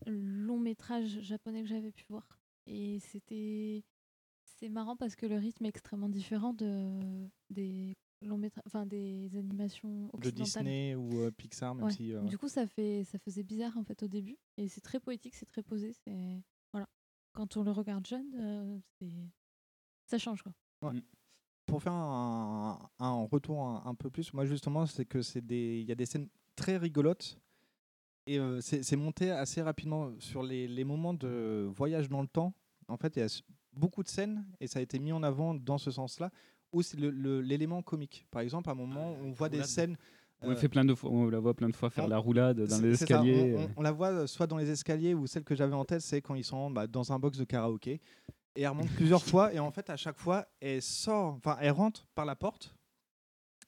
longs 0.06 0.58
métrages 0.58 1.20
japonais 1.20 1.62
que 1.62 1.68
j'avais 1.68 1.92
pu 1.92 2.04
voir. 2.08 2.40
Et 2.66 2.98
c'était 3.00 3.82
c'est 4.44 4.68
marrant 4.68 4.96
parce 4.96 5.16
que 5.16 5.26
le 5.26 5.36
rythme 5.36 5.64
est 5.64 5.70
extrêmement 5.70 6.08
différent 6.10 6.52
de 6.52 7.28
des 7.48 7.96
enfin 8.66 8.86
des 8.86 9.36
animations 9.36 10.10
De. 10.18 10.30
Disney 10.30 10.94
ou 10.94 11.20
euh, 11.20 11.30
Pixar, 11.30 11.74
même 11.74 11.86
Ouais. 11.86 11.92
si. 11.92 12.12
euh, 12.12 12.20
Du 12.22 12.36
coup, 12.38 12.48
ça 12.48 12.66
fait 12.66 13.04
ça 13.04 13.18
faisait 13.18 13.42
bizarre 13.42 13.76
en 13.78 13.84
fait 13.84 14.02
au 14.02 14.08
début 14.08 14.36
et 14.56 14.68
c'est 14.68 14.80
très 14.80 15.00
poétique, 15.00 15.34
c'est 15.34 15.46
très 15.46 15.62
posé, 15.62 15.92
c'est 16.04 16.42
voilà. 16.72 16.88
Quand 17.32 17.56
on 17.56 17.62
le 17.62 17.70
regarde 17.70 18.06
jeune, 18.06 18.26
euh, 18.34 18.78
c'est 18.98 19.10
ça 20.06 20.18
change 20.18 20.42
quoi. 20.42 20.52
Ouais. 20.82 21.00
Pour 21.66 21.82
faire 21.82 21.92
un, 21.92 22.90
un 22.98 23.24
retour 23.26 23.60
un, 23.64 23.82
un 23.86 23.94
peu 23.94 24.10
plus, 24.10 24.32
moi 24.34 24.44
justement, 24.44 24.86
c'est 24.86 25.04
que 25.04 25.22
c'est 25.22 25.44
des, 25.44 25.80
il 25.80 25.88
y 25.88 25.92
a 25.92 25.94
des 25.94 26.06
scènes 26.06 26.28
très 26.56 26.76
rigolotes 26.76 27.38
et 28.26 28.38
euh, 28.40 28.60
c'est 28.60 28.96
monté 28.96 29.30
assez 29.30 29.62
rapidement 29.62 30.12
sur 30.18 30.42
les, 30.42 30.66
les 30.66 30.84
moments 30.84 31.14
de 31.14 31.68
voyage 31.72 32.08
dans 32.08 32.22
le 32.22 32.28
temps. 32.28 32.52
En 32.88 32.96
fait, 32.96 33.14
il 33.16 33.20
y 33.20 33.22
a 33.22 33.42
beaucoup 33.72 34.02
de 34.02 34.08
scènes 34.08 34.44
et 34.58 34.66
ça 34.66 34.80
a 34.80 34.82
été 34.82 34.98
mis 34.98 35.12
en 35.12 35.22
avant 35.22 35.54
dans 35.54 35.78
ce 35.78 35.92
sens-là 35.92 36.30
où 36.72 36.82
c'est 36.82 36.98
l'élément 36.98 37.82
comique. 37.82 38.26
Par 38.30 38.42
exemple, 38.42 38.68
à 38.68 38.72
un 38.72 38.76
moment, 38.76 39.16
on 39.22 39.30
voit 39.32 39.48
des 39.48 39.56
roulade. 39.58 39.68
scènes. 39.68 39.96
On, 40.42 40.50
euh, 40.50 40.56
fait 40.56 40.68
plein 40.70 40.84
de 40.86 40.94
fois, 40.94 41.10
on 41.10 41.28
la 41.28 41.38
voit 41.38 41.52
plein 41.54 41.68
de 41.68 41.76
fois 41.76 41.90
faire 41.90 42.04
on- 42.04 42.08
la 42.08 42.16
roulade 42.18 42.60
dans 42.64 42.78
les 42.80 42.90
on- 42.90 42.92
escaliers. 42.92 43.54
On, 43.58 43.80
on 43.80 43.82
la 43.82 43.92
voit 43.92 44.08
euh, 44.08 44.26
soit 44.26 44.46
dans 44.46 44.56
les 44.56 44.70
escaliers 44.70 45.12
ou 45.14 45.26
celle 45.26 45.44
que 45.44 45.54
j'avais 45.54 45.74
en 45.74 45.84
tête, 45.84 46.00
c'est 46.00 46.22
quand 46.22 46.34
ils 46.34 46.44
sont 46.44 46.70
bah, 46.70 46.86
dans 46.86 47.12
un 47.12 47.18
box 47.18 47.36
de 47.36 47.44
karaoké. 47.44 48.00
Et 48.56 48.62
elle 48.62 48.68
remonte 48.68 48.88
plusieurs 48.90 49.22
fois. 49.22 49.52
Et 49.52 49.58
en 49.58 49.70
fait, 49.70 49.90
à 49.90 49.96
chaque 49.96 50.18
fois, 50.18 50.46
elle 50.60 50.80
sort, 50.80 51.34
enfin, 51.34 51.56
elle 51.60 51.72
rentre 51.72 52.06
par 52.14 52.24
la 52.24 52.36
porte, 52.36 52.74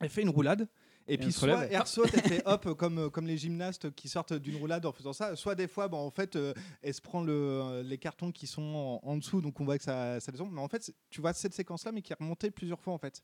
elle 0.01 0.09
fait 0.09 0.23
une 0.23 0.31
roulade. 0.31 0.67
Et, 1.09 1.15
Et 1.15 1.19
puis, 1.19 1.33
soit 1.33 1.65
elle 1.67 1.87
saute, 1.87 2.11
elle 2.15 2.21
fait 2.23 2.43
hop, 2.47 2.75
comme, 2.75 2.99
euh, 2.99 3.11
comme 3.11 3.27
les 3.27 3.37
gymnastes 3.37 3.91
qui 3.95 4.09
sortent 4.09 4.33
d'une 4.35 4.57
roulade 4.57 4.87
en 4.87 4.93
faisant 4.93 5.13
ça. 5.13 5.35
Soit 5.37 5.55
des 5.55 5.67
fois, 5.69 5.89
bah, 5.89 5.97
en 5.99 6.11
fait, 6.11 6.37
euh, 6.37 6.55
elle 6.83 6.95
se 6.95 7.01
prend 7.01 7.23
le, 7.23 7.33
euh, 7.33 7.83
les 7.83 7.99
cartons 7.99 8.31
qui 8.33 8.47
sont 8.47 8.63
en, 8.63 9.01
en 9.09 9.17
dessous, 9.17 9.41
donc 9.41 9.61
on 9.61 9.65
voit 9.65 9.79
que 9.79 9.85
ça, 9.85 10.21
ça 10.21 10.31
descend. 10.33 10.51
Mais 10.53 10.61
en 10.61 10.69
fait, 10.69 10.95
tu 11.11 11.21
vois 11.21 11.33
cette 11.33 11.55
séquence-là, 11.55 11.93
mais 11.93 12.03
qui 12.03 12.13
est 12.13 12.17
remontée 12.19 12.51
plusieurs 12.51 12.81
fois, 12.81 12.93
en 12.93 12.99
fait. 12.99 13.23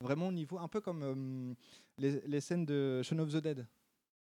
Vraiment 0.00 0.28
au 0.28 0.32
niveau, 0.32 0.58
un 0.58 0.66
peu 0.68 0.80
comme 0.80 1.02
euh, 1.02 1.54
les, 1.98 2.20
les 2.26 2.40
scènes 2.40 2.64
de 2.66 3.02
Shaun 3.02 3.18
of 3.20 3.30
the 3.30 3.36
Dead. 3.36 3.66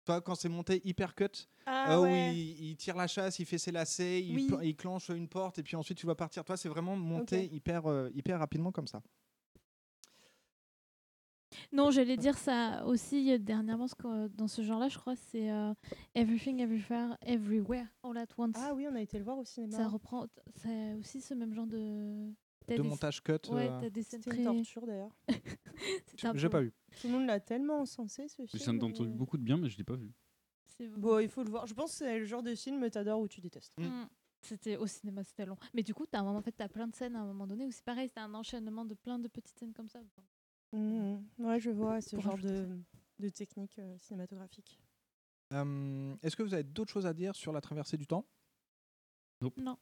Toi, 0.04 0.20
quand 0.22 0.34
c'est 0.34 0.48
monté 0.48 0.80
hyper 0.84 1.14
cut, 1.14 1.26
Ah 1.66 1.94
euh, 1.98 2.00
où 2.02 2.06
il, 2.34 2.70
il 2.70 2.76
tire 2.76 2.96
la 2.96 3.06
chasse, 3.06 3.38
il 3.38 3.44
fait 3.44 3.58
ses 3.58 3.70
lacets, 3.70 4.22
il, 4.22 4.34
Oui. 4.34 4.50
il 4.62 4.74
clenche 4.74 5.10
une 5.10 5.28
porte 5.28 5.58
et 5.58 5.62
puis 5.62 5.76
ensuite 5.76 5.98
tu 5.98 6.06
vas 6.06 6.14
partir. 6.14 6.42
Toi, 6.44 6.56
c'est 6.56 6.70
vraiment 6.70 6.96
monté 6.96 7.44
hyper, 7.54 7.86
euh, 7.88 8.08
hyper 8.14 8.38
rapidement 8.38 8.72
comme 8.72 8.86
ça. 8.88 9.02
Non, 11.72 11.90
j'allais 11.90 12.16
dire 12.16 12.37
ça 12.37 12.85
aussi 12.87 13.30
euh, 13.33 13.38
dernièrement, 13.38 13.85
parce 13.87 13.94
que, 13.94 14.26
dans 14.28 14.48
ce 14.48 14.62
genre-là, 14.62 14.88
je 14.88 14.98
crois, 14.98 15.14
c'est 15.14 15.50
euh, 15.52 15.72
Everything, 16.14 16.59
Everywhere, 16.61 17.16
Everywhere, 17.22 17.87
All 18.02 18.18
at 18.18 18.26
Once. 18.37 18.56
Ah 18.59 18.72
oui, 18.74 18.87
on 18.90 18.94
a 18.96 19.00
été 19.00 19.18
le 19.18 19.24
voir 19.24 19.38
au 19.38 19.44
cinéma. 19.44 19.76
Ça 19.76 19.87
reprend, 19.88 20.26
c'est 20.56 20.94
aussi 20.94 21.20
ce 21.20 21.33
même 21.35 21.54
genre 21.54 21.68
de. 21.68 22.33
t'as 22.66 22.76
De 22.76 22.83
des- 22.83 22.88
montage 22.88 23.22
cut, 23.22 23.33
Ouais, 23.50 23.68
euh. 23.70 23.80
t'as 23.83 23.90
des 23.90 24.02
scènes 24.02 24.20
très. 24.20 24.37
une 24.38 24.44
torture 24.44 24.85
d'ailleurs. 24.87 25.16
J'ai 26.35 26.42
peu- 26.42 26.48
pas 26.50 26.61
vu. 26.61 26.72
Tout 27.00 27.06
le 27.06 27.12
monde 27.12 27.26
l'a 27.26 27.38
tellement 27.40 27.80
encensé 27.80 28.26
ce 28.28 28.42
J'ai 28.46 28.59
film. 28.59 28.77
entendu 28.77 29.02
mais- 29.02 29.14
beaucoup 29.14 29.38
de 29.38 29.42
bien, 29.44 29.56
mais 29.56 29.68
je 29.68 29.79
l'ai 29.79 29.85
pas 29.85 29.96
vu. 29.96 30.12
Bon, 30.96 31.18
il 31.18 31.29
faut 31.29 31.44
le 31.44 31.50
voir. 31.50 31.66
Je 31.66 31.75
pense 31.75 31.92
que 31.92 31.98
c'est 31.98 32.18
le 32.18 32.25
genre 32.25 32.42
de 32.42 32.54
film 32.54 32.88
t'adores 32.90 33.21
ou 33.21 33.29
tu 33.29 33.40
détestes. 33.42 33.75
Mm. 33.79 34.04
C'était 34.42 34.77
au 34.79 34.87
cinéma, 34.87 35.23
c'était 35.23 35.44
long. 35.44 35.56
Mais 35.75 35.83
du 35.83 35.92
coup, 35.92 36.06
t'as 36.06 36.21
un 36.21 36.25
moment, 36.25 36.38
en 36.38 36.42
fait, 36.42 36.52
t'as 36.52 36.68
plein 36.68 36.88
de 36.88 36.94
scènes 36.96 37.14
à 37.16 37.21
un 37.21 37.27
moment 37.27 37.46
donné 37.46 37.66
où 37.66 37.71
c'est 37.71 37.85
pareil, 37.85 38.08
c'est 38.12 38.21
un 38.21 38.33
enchaînement 38.33 38.87
de 38.87 38.94
plein 38.94 39.18
de 39.18 39.29
petites 39.29 39.58
scènes 39.58 39.75
comme 39.75 39.88
ça. 39.88 40.00
Mhm. 40.73 41.25
Ouais, 41.38 41.60
je 41.60 41.71
vois 41.71 42.00
ce 42.00 42.18
genre 42.21 42.38
de, 42.38 42.79
de 43.18 43.29
technique 43.29 43.79
euh, 43.79 43.96
cinématographique. 43.98 44.81
Euh, 45.52 46.14
Est-ce 46.23 46.37
que 46.37 46.42
vous 46.42 46.54
avez 46.54 46.62
d'autres 46.62 46.92
choses 46.92 47.06
à 47.06 47.12
dire 47.12 47.35
sur 47.35 47.52
la 47.52 47.60
traversée 47.60 47.96
du 47.96 48.06
temps? 48.06 48.25
Non. 49.56 49.77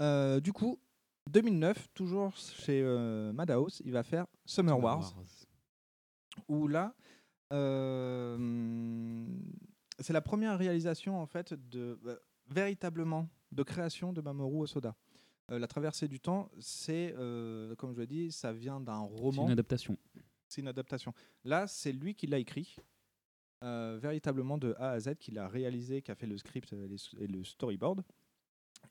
Euh, 0.00 0.40
du 0.40 0.52
coup, 0.52 0.78
2009, 1.30 1.88
toujours 1.94 2.36
chez 2.36 2.82
euh, 2.82 3.32
Madhouse, 3.32 3.80
il 3.84 3.92
va 3.92 4.02
faire 4.02 4.26
Summer, 4.44 4.78
Wars, 4.78 5.14
où 6.48 6.68
là, 6.68 6.94
euh, 7.52 9.26
c'est 10.00 10.12
la 10.12 10.20
première 10.20 10.58
réalisation 10.58 11.18
en 11.20 11.26
fait 11.26 11.54
de 11.54 11.98
euh, 12.04 12.18
véritablement 12.48 13.28
de 13.52 13.62
création 13.62 14.12
de 14.12 14.20
Mamoru 14.20 14.62
Osoda. 14.62 14.94
Euh, 15.50 15.58
la 15.58 15.66
traversée 15.66 16.08
du 16.08 16.20
temps, 16.20 16.50
c'est, 16.58 17.14
euh, 17.18 17.74
comme 17.76 17.92
je 17.94 18.00
l'ai 18.00 18.06
dit, 18.06 18.32
ça 18.32 18.52
vient 18.52 18.80
d'un 18.80 18.98
roman. 18.98 19.42
C'est 19.42 19.46
une 19.46 19.50
adaptation. 19.52 19.98
C'est 20.48 20.60
une 20.62 20.68
adaptation. 20.68 21.12
Là, 21.44 21.66
c'est 21.66 21.92
lui 21.92 22.14
qui 22.14 22.26
l'a 22.26 22.38
écrit, 22.38 22.76
euh, 23.62 23.98
véritablement 24.00 24.56
de 24.58 24.74
A 24.78 24.90
à 24.92 25.00
Z, 25.00 25.16
qui 25.18 25.30
l'a 25.32 25.48
réalisé, 25.48 26.00
qui 26.02 26.10
a 26.10 26.14
fait 26.14 26.26
le 26.26 26.38
script 26.38 26.72
et 26.72 27.26
le 27.26 27.44
storyboard. 27.44 28.02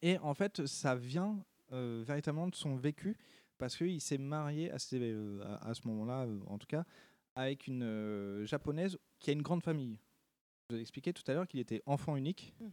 Et 0.02 0.18
en 0.20 0.34
fait, 0.34 0.66
ça 0.68 0.96
vient 0.96 1.44
euh, 1.72 2.04
véritablement 2.06 2.48
de 2.48 2.56
son 2.56 2.76
vécu, 2.76 3.18
parce 3.58 3.76
qu'il 3.76 4.00
s'est 4.02 4.18
marié 4.20 4.70
à, 4.72 4.78
ces- 4.78 5.00
euh, 5.02 5.42
à- 5.44 5.70
à 5.70 5.74
ce 5.74 5.88
moment-là, 5.88 6.28
en 6.48 6.58
tout 6.60 6.68
cas, 6.68 6.86
avec 7.36 7.66
une 7.66 7.82
euh, 7.84 8.46
japonaise 8.46 8.98
qui 9.20 9.32
a 9.32 9.34
une 9.34 9.42
grande 9.42 9.64
famille. 9.64 9.98
Je 10.70 10.76
vous 10.76 10.80
ai 10.80 10.82
expliqué 10.82 11.14
tout 11.14 11.24
à 11.28 11.34
l'heure 11.34 11.48
qu'il 11.48 11.60
était 11.60 11.82
enfant 11.88 12.16
unique. 12.16 12.54
Mm. 12.60 12.68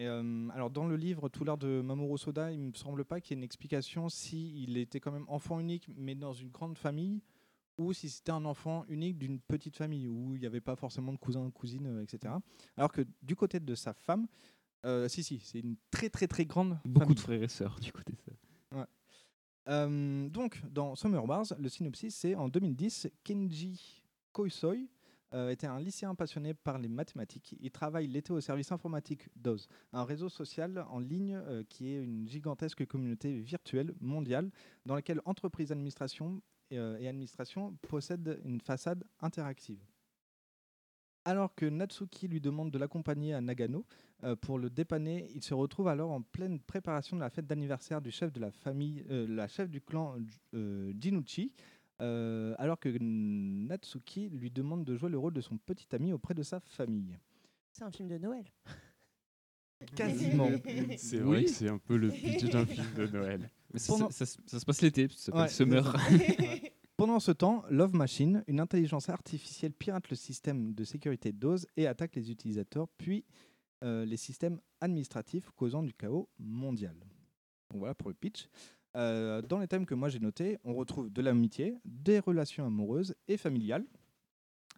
Et, 0.00 0.06
euh, 0.06 0.48
alors 0.54 0.70
dans 0.70 0.86
le 0.86 0.96
livre 0.96 1.28
Tout 1.28 1.44
l'art 1.44 1.58
de 1.58 1.82
Mamoru 1.82 2.16
Soda, 2.16 2.50
il 2.50 2.58
me 2.58 2.72
semble 2.72 3.04
pas 3.04 3.20
qu'il 3.20 3.36
y 3.36 3.38
ait 3.38 3.40
une 3.40 3.44
explication 3.44 4.08
si 4.08 4.62
il 4.62 4.78
était 4.78 4.98
quand 4.98 5.12
même 5.12 5.26
enfant 5.28 5.60
unique, 5.60 5.90
mais 5.94 6.14
dans 6.14 6.32
une 6.32 6.48
grande 6.48 6.78
famille, 6.78 7.20
ou 7.76 7.92
si 7.92 8.08
c'était 8.08 8.32
un 8.32 8.46
enfant 8.46 8.86
unique 8.88 9.18
d'une 9.18 9.38
petite 9.40 9.76
famille 9.76 10.08
où 10.08 10.34
il 10.34 10.40
n'y 10.40 10.46
avait 10.46 10.62
pas 10.62 10.74
forcément 10.74 11.12
de 11.12 11.18
cousins, 11.18 11.50
cousines, 11.50 11.86
euh, 11.86 12.02
etc. 12.02 12.32
Alors 12.78 12.90
que 12.90 13.02
du 13.22 13.36
côté 13.36 13.60
de 13.60 13.74
sa 13.74 13.92
femme, 13.92 14.26
euh, 14.86 15.06
si 15.06 15.22
si, 15.22 15.38
c'est 15.40 15.60
une 15.60 15.76
très 15.90 16.08
très 16.08 16.26
très 16.26 16.46
grande 16.46 16.78
Beaucoup 16.86 17.00
famille. 17.00 17.14
de 17.16 17.20
frères 17.20 17.42
et 17.42 17.48
sœurs 17.48 17.78
du 17.78 17.92
côté 17.92 18.14
de 18.14 18.20
ça. 18.22 18.78
Ouais. 18.78 18.86
Euh, 19.68 20.28
donc, 20.30 20.62
dans 20.70 20.94
Summer 20.94 21.22
Wars, 21.22 21.44
le 21.58 21.68
synopsis, 21.68 22.14
c'est 22.14 22.34
en 22.34 22.48
2010, 22.48 23.10
Kenji 23.22 24.02
Koisoi 24.32 24.76
euh, 25.34 25.50
était 25.50 25.66
un 25.66 25.78
lycéen 25.78 26.14
passionné 26.14 26.54
par 26.54 26.78
les 26.78 26.88
mathématiques. 26.88 27.56
Il 27.60 27.70
travaille 27.70 28.06
l'été 28.06 28.32
au 28.32 28.40
service 28.40 28.72
informatique 28.72 29.28
d'Oz, 29.36 29.68
un 29.92 30.04
réseau 30.04 30.28
social 30.28 30.84
en 30.90 30.98
ligne 30.98 31.34
euh, 31.34 31.62
qui 31.68 31.88
est 31.92 32.02
une 32.02 32.28
gigantesque 32.28 32.84
communauté 32.86 33.38
virtuelle 33.40 33.94
mondiale 34.00 34.50
dans 34.86 34.94
laquelle 34.94 35.20
entreprises, 35.24 35.72
administration 35.72 36.42
et, 36.70 36.78
euh, 36.78 36.98
et 36.98 37.08
administration 37.08 37.76
possèdent 37.82 38.40
une 38.44 38.60
façade 38.60 39.04
interactive. 39.20 39.80
Alors 41.26 41.54
que 41.54 41.66
Natsuki 41.66 42.28
lui 42.28 42.40
demande 42.40 42.70
de 42.70 42.78
l'accompagner 42.78 43.34
à 43.34 43.42
Nagano 43.42 43.84
euh, 44.24 44.34
pour 44.36 44.58
le 44.58 44.70
dépanner, 44.70 45.30
il 45.34 45.44
se 45.44 45.52
retrouve 45.52 45.88
alors 45.88 46.10
en 46.10 46.22
pleine 46.22 46.58
préparation 46.60 47.14
de 47.14 47.20
la 47.20 47.28
fête 47.28 47.46
d'anniversaire 47.46 48.00
du 48.00 48.10
chef 48.10 48.32
de 48.32 48.40
la 48.40 48.50
famille, 48.50 49.04
chef 49.48 49.68
du 49.68 49.82
clan 49.82 50.16
Jinuchi, 50.52 51.52
euh, 52.00 52.54
alors 52.58 52.78
que 52.78 52.88
Natsuki 53.00 54.28
lui 54.30 54.50
demande 54.50 54.84
de 54.84 54.96
jouer 54.96 55.10
le 55.10 55.18
rôle 55.18 55.34
de 55.34 55.40
son 55.40 55.58
petit 55.58 55.86
ami 55.94 56.12
auprès 56.12 56.34
de 56.34 56.42
sa 56.42 56.60
famille. 56.60 57.16
C'est 57.72 57.84
un 57.84 57.90
film 57.90 58.08
de 58.08 58.18
Noël. 58.18 58.44
Quasiment. 59.96 60.48
C'est 60.98 61.18
Oui. 61.18 61.24
vrai 61.24 61.44
que 61.44 61.50
c'est 61.50 61.68
un 61.70 61.78
peu 61.78 61.96
le 61.96 62.10
pitch 62.10 62.44
d'un 62.50 62.66
film 62.66 62.86
de 62.96 63.06
Noël. 63.06 63.50
Mais 63.72 63.80
Pendant- 63.86 64.10
ça- 64.10 64.26
ça- 64.26 64.40
ça 64.46 64.60
se 64.60 64.64
passe 64.66 64.82
l'été, 64.82 65.08
ça 65.08 65.16
s'appelle 65.16 65.40
Ouais, 65.42 65.48
Summer. 65.48 65.96
c'est 66.08 66.18
ça. 66.36 66.42
Ouais. 66.42 66.72
Pendant 66.96 67.18
ce 67.20 67.30
temps, 67.32 67.64
Love 67.70 67.94
Machine, 67.94 68.44
une 68.46 68.60
intelligence 68.60 69.08
artificielle, 69.08 69.72
pirate 69.72 70.10
le 70.10 70.16
système 70.16 70.74
de 70.74 70.84
sécurité 70.84 71.32
d'Oz 71.32 71.66
et 71.78 71.86
attaque 71.86 72.14
les 72.16 72.30
utilisateurs, 72.30 72.88
puis 72.98 73.24
euh, 73.82 74.04
les 74.04 74.18
systèmes 74.18 74.60
administratifs, 74.82 75.50
causant 75.56 75.82
du 75.82 75.94
chaos 75.94 76.28
mondial. 76.38 76.94
Donc 77.70 77.78
voilà 77.78 77.94
pour 77.94 78.10
le 78.10 78.14
pitch. 78.14 78.48
Euh, 78.96 79.40
dans 79.42 79.58
les 79.58 79.68
thèmes 79.68 79.86
que 79.86 79.94
moi 79.94 80.08
j'ai 80.08 80.18
notés, 80.18 80.58
on 80.64 80.74
retrouve 80.74 81.10
de 81.10 81.22
l'amitié, 81.22 81.76
des 81.84 82.18
relations 82.18 82.66
amoureuses 82.66 83.14
et 83.28 83.36
familiales, 83.36 83.86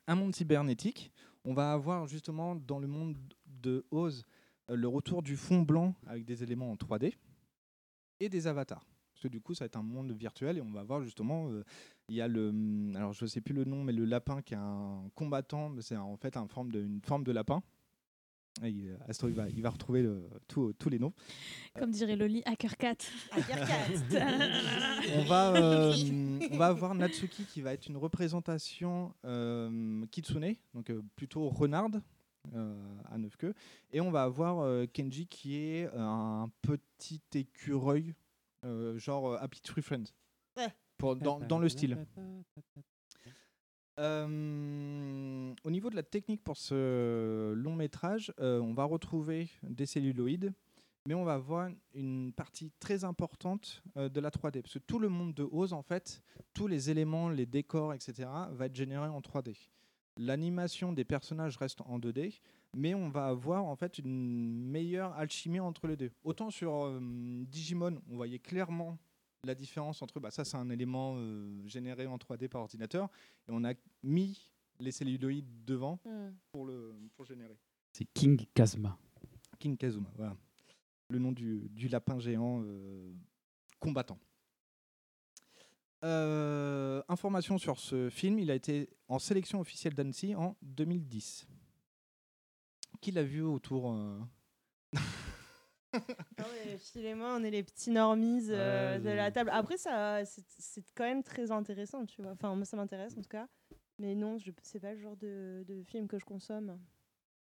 un 0.06 0.14
monde 0.14 0.34
cybernétique. 0.34 1.12
On 1.44 1.54
va 1.54 1.72
avoir 1.72 2.06
justement 2.06 2.54
dans 2.54 2.78
le 2.78 2.86
monde 2.86 3.16
de 3.46 3.84
Oz 3.90 4.24
euh, 4.70 4.76
le 4.76 4.88
retour 4.88 5.22
du 5.22 5.36
fond 5.36 5.62
blanc 5.62 5.94
avec 6.06 6.24
des 6.24 6.42
éléments 6.42 6.70
en 6.70 6.76
3D 6.76 7.14
et 8.20 8.28
des 8.28 8.46
avatars. 8.46 8.86
Parce 9.12 9.22
que 9.22 9.28
du 9.28 9.40
coup, 9.40 9.54
ça 9.54 9.64
va 9.64 9.66
être 9.66 9.76
un 9.76 9.82
monde 9.82 10.12
virtuel 10.12 10.58
et 10.58 10.60
on 10.60 10.70
va 10.70 10.82
voir 10.82 11.02
justement, 11.02 11.48
euh, 11.50 11.64
il 12.08 12.16
y 12.16 12.20
a 12.20 12.28
le, 12.28 12.48
hum, 12.48 12.94
alors 12.96 13.12
je 13.12 13.26
sais 13.26 13.40
plus 13.40 13.54
le 13.54 13.64
nom, 13.64 13.82
mais 13.82 13.92
le 13.92 14.04
lapin 14.04 14.42
qui 14.42 14.54
est 14.54 14.58
un 14.58 15.08
combattant, 15.14 15.72
c'est 15.80 15.96
en 15.96 16.16
fait 16.16 16.36
une 16.36 17.00
forme 17.02 17.24
de 17.24 17.32
lapin. 17.32 17.62
Et 18.62 18.68
il, 18.68 18.96
Astro, 19.08 19.28
il 19.28 19.34
va, 19.34 19.48
il 19.48 19.62
va 19.62 19.70
retrouver 19.70 20.02
le- 20.02 20.28
tous- 20.46 20.72
tous 20.74 20.88
les 20.90 20.98
noms. 20.98 21.12
Comme 21.78 21.90
dirait 21.90 22.16
Loli, 22.16 22.42
Hackercat. 22.44 22.96
on 25.16 25.24
va, 25.24 25.54
euh, 25.56 25.94
on 26.50 26.56
va 26.58 26.66
avoir 26.66 26.94
Natsuki 26.94 27.44
qui 27.44 27.60
va 27.62 27.72
être 27.72 27.86
une 27.86 27.96
représentation 27.96 29.14
euh, 29.24 30.04
kitsune, 30.10 30.54
donc 30.74 30.90
euh, 30.90 31.02
plutôt 31.16 31.48
renarde 31.48 32.02
euh, 32.54 32.74
à 33.10 33.18
neuf 33.18 33.36
queues, 33.36 33.54
et 33.90 34.00
on 34.00 34.10
va 34.10 34.22
avoir 34.24 34.60
euh, 34.60 34.86
Kenji 34.86 35.26
qui 35.26 35.56
est 35.56 35.88
un 35.94 36.50
petit 36.60 37.22
écureuil, 37.34 38.14
euh, 38.64 38.98
genre 38.98 39.30
euh, 39.32 39.38
Happy 39.40 39.60
Tree 39.60 39.82
Friends, 39.82 40.12
Ouais. 40.58 40.68
pour, 40.98 41.16
dans, 41.16 41.40
dans 41.40 41.58
le 41.58 41.68
style. 41.70 41.96
Euh, 43.98 45.54
au 45.64 45.70
niveau 45.70 45.90
de 45.90 45.96
la 45.96 46.02
technique 46.02 46.42
pour 46.42 46.56
ce 46.56 47.52
long 47.52 47.76
métrage, 47.76 48.32
euh, 48.40 48.60
on 48.60 48.72
va 48.72 48.84
retrouver 48.84 49.48
des 49.62 49.86
celluloïdes, 49.86 50.52
mais 51.06 51.14
on 51.14 51.24
va 51.24 51.36
voir 51.36 51.68
une 51.94 52.32
partie 52.32 52.70
très 52.80 53.04
importante 53.04 53.82
euh, 53.96 54.08
de 54.08 54.20
la 54.20 54.30
3D. 54.30 54.62
Parce 54.62 54.74
que 54.74 54.78
tout 54.78 54.98
le 54.98 55.08
monde 55.08 55.34
de 55.34 55.46
Oz, 55.50 55.72
en 55.72 55.82
fait, 55.82 56.22
tous 56.54 56.68
les 56.68 56.90
éléments, 56.90 57.28
les 57.28 57.46
décors, 57.46 57.92
etc., 57.92 58.28
va 58.52 58.66
être 58.66 58.74
généré 58.76 59.08
en 59.08 59.20
3D. 59.20 59.56
L'animation 60.18 60.92
des 60.92 61.04
personnages 61.04 61.56
reste 61.56 61.80
en 61.82 61.98
2D, 61.98 62.40
mais 62.74 62.94
on 62.94 63.08
va 63.08 63.26
avoir 63.26 63.64
en 63.64 63.76
fait 63.76 63.98
une 63.98 64.62
meilleure 64.70 65.12
alchimie 65.14 65.60
entre 65.60 65.86
les 65.86 65.96
deux. 65.96 66.10
Autant 66.22 66.50
sur 66.50 67.00
Digimon, 67.00 67.98
on 68.10 68.16
voyait 68.16 68.38
clairement 68.38 68.98
la 69.44 69.54
différence 69.54 70.02
entre 70.02 70.20
bah, 70.20 70.30
ça 70.30 70.44
c'est 70.44 70.56
un 70.56 70.70
élément 70.70 71.14
euh, 71.16 71.66
généré 71.66 72.06
en 72.06 72.16
3D 72.16 72.48
par 72.48 72.62
ordinateur 72.62 73.08
et 73.48 73.50
on 73.50 73.64
a 73.64 73.74
mis 74.02 74.50
les 74.78 74.92
celluloïdes 74.92 75.64
devant 75.64 75.98
Hmm. 76.04 76.30
pour 76.52 76.64
le 76.66 76.94
pour 77.16 77.24
générer. 77.24 77.58
C'est 77.92 78.04
King 78.06 78.46
Kazuma. 78.54 78.96
King 79.58 79.76
Kazuma, 79.76 80.10
voilà. 80.16 80.36
Le 81.08 81.18
nom 81.18 81.32
du, 81.32 81.68
du 81.70 81.88
lapin 81.88 82.18
géant 82.18 82.62
euh, 82.64 83.12
combattant. 83.78 84.18
Euh, 86.04 87.02
information 87.08 87.58
sur 87.58 87.78
ce 87.78 88.08
film, 88.10 88.38
il 88.38 88.50
a 88.50 88.54
été 88.54 88.88
en 89.08 89.18
sélection 89.18 89.60
officielle 89.60 89.94
d'Annecy 89.94 90.34
en 90.34 90.56
2010. 90.62 91.46
Qui 93.00 93.10
l'a 93.12 93.22
vu 93.22 93.42
autour 93.42 93.92
euh, 93.92 94.18
Ouais, 96.72 96.78
Phil 96.78 97.04
et 97.06 97.14
moi, 97.14 97.36
on 97.38 97.44
est 97.44 97.50
les 97.50 97.62
petits 97.62 97.90
normies 97.90 98.46
euh, 98.50 98.98
de 98.98 99.08
la 99.10 99.30
table. 99.30 99.50
Après, 99.52 99.76
ça, 99.76 100.24
c'est 100.24 100.44
c'est 100.58 100.84
quand 100.94 101.04
même 101.04 101.22
très 101.22 101.50
intéressant, 101.50 102.04
tu 102.06 102.22
vois. 102.22 102.32
Enfin, 102.32 102.54
moi, 102.54 102.64
ça 102.64 102.76
m'intéresse 102.76 103.16
en 103.16 103.22
tout 103.22 103.28
cas. 103.28 103.46
Mais 103.98 104.14
non, 104.14 104.38
je 104.38 104.50
c'est 104.62 104.80
pas 104.80 104.92
le 104.94 105.00
genre 105.00 105.16
de, 105.16 105.64
de 105.68 105.82
film 105.84 106.08
que 106.08 106.18
je 106.18 106.24
consomme. 106.24 106.78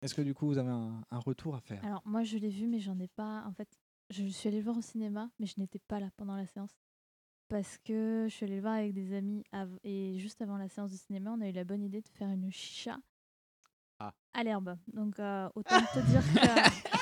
Est-ce 0.03 0.15
que 0.15 0.23
du 0.23 0.35
coup 0.35 0.47
vous 0.47 0.59
avez 0.59 0.71
un, 0.71 1.01
un 1.11 1.19
retour 1.21 1.55
à 1.55 1.61
faire? 1.61 1.85
Alors, 1.85 2.03
moi, 2.05 2.25
je 2.25 2.37
l'ai 2.39 2.49
vu, 2.51 2.67
mais 2.67 2.81
j'en 2.81 2.99
ai 2.99 3.07
pas. 3.09 3.45
En 3.47 3.53
fait, 3.53 3.69
je 4.11 4.25
suis 4.27 4.49
allée 4.49 4.59
le 4.59 4.65
voir 4.65 4.77
au 4.77 4.83
cinéma, 4.83 5.31
mais 5.39 5.47
je 5.47 5.55
n'étais 5.59 5.79
pas 5.79 6.01
là 6.01 6.11
pendant 6.17 6.37
la 6.37 6.47
séance. 6.47 6.77
Parce 7.49 7.79
que 7.79 8.27
je 8.29 8.35
suis 8.35 8.45
allée 8.45 8.57
le 8.57 8.63
voir 8.63 8.75
avec 8.75 8.93
des 8.95 9.15
amis. 9.15 9.45
av- 9.53 9.79
et 9.85 10.19
juste 10.19 10.43
avant 10.43 10.57
la 10.57 10.69
séance 10.69 10.91
de 10.91 10.97
cinéma, 10.97 11.31
on 11.37 11.41
a 11.41 11.49
eu 11.49 11.53
la 11.53 11.65
bonne 11.65 11.83
idée 11.85 12.01
de 12.01 12.09
faire 12.09 12.29
une 12.29 12.51
chicha 12.51 12.99
Ah. 14.01 14.13
à 14.35 14.43
l'herbe. 14.43 14.77
Donc, 14.93 15.19
euh, 15.21 15.49
autant 15.55 15.79
te 15.95 16.01
dire 16.01 16.23
que. 16.35 17.02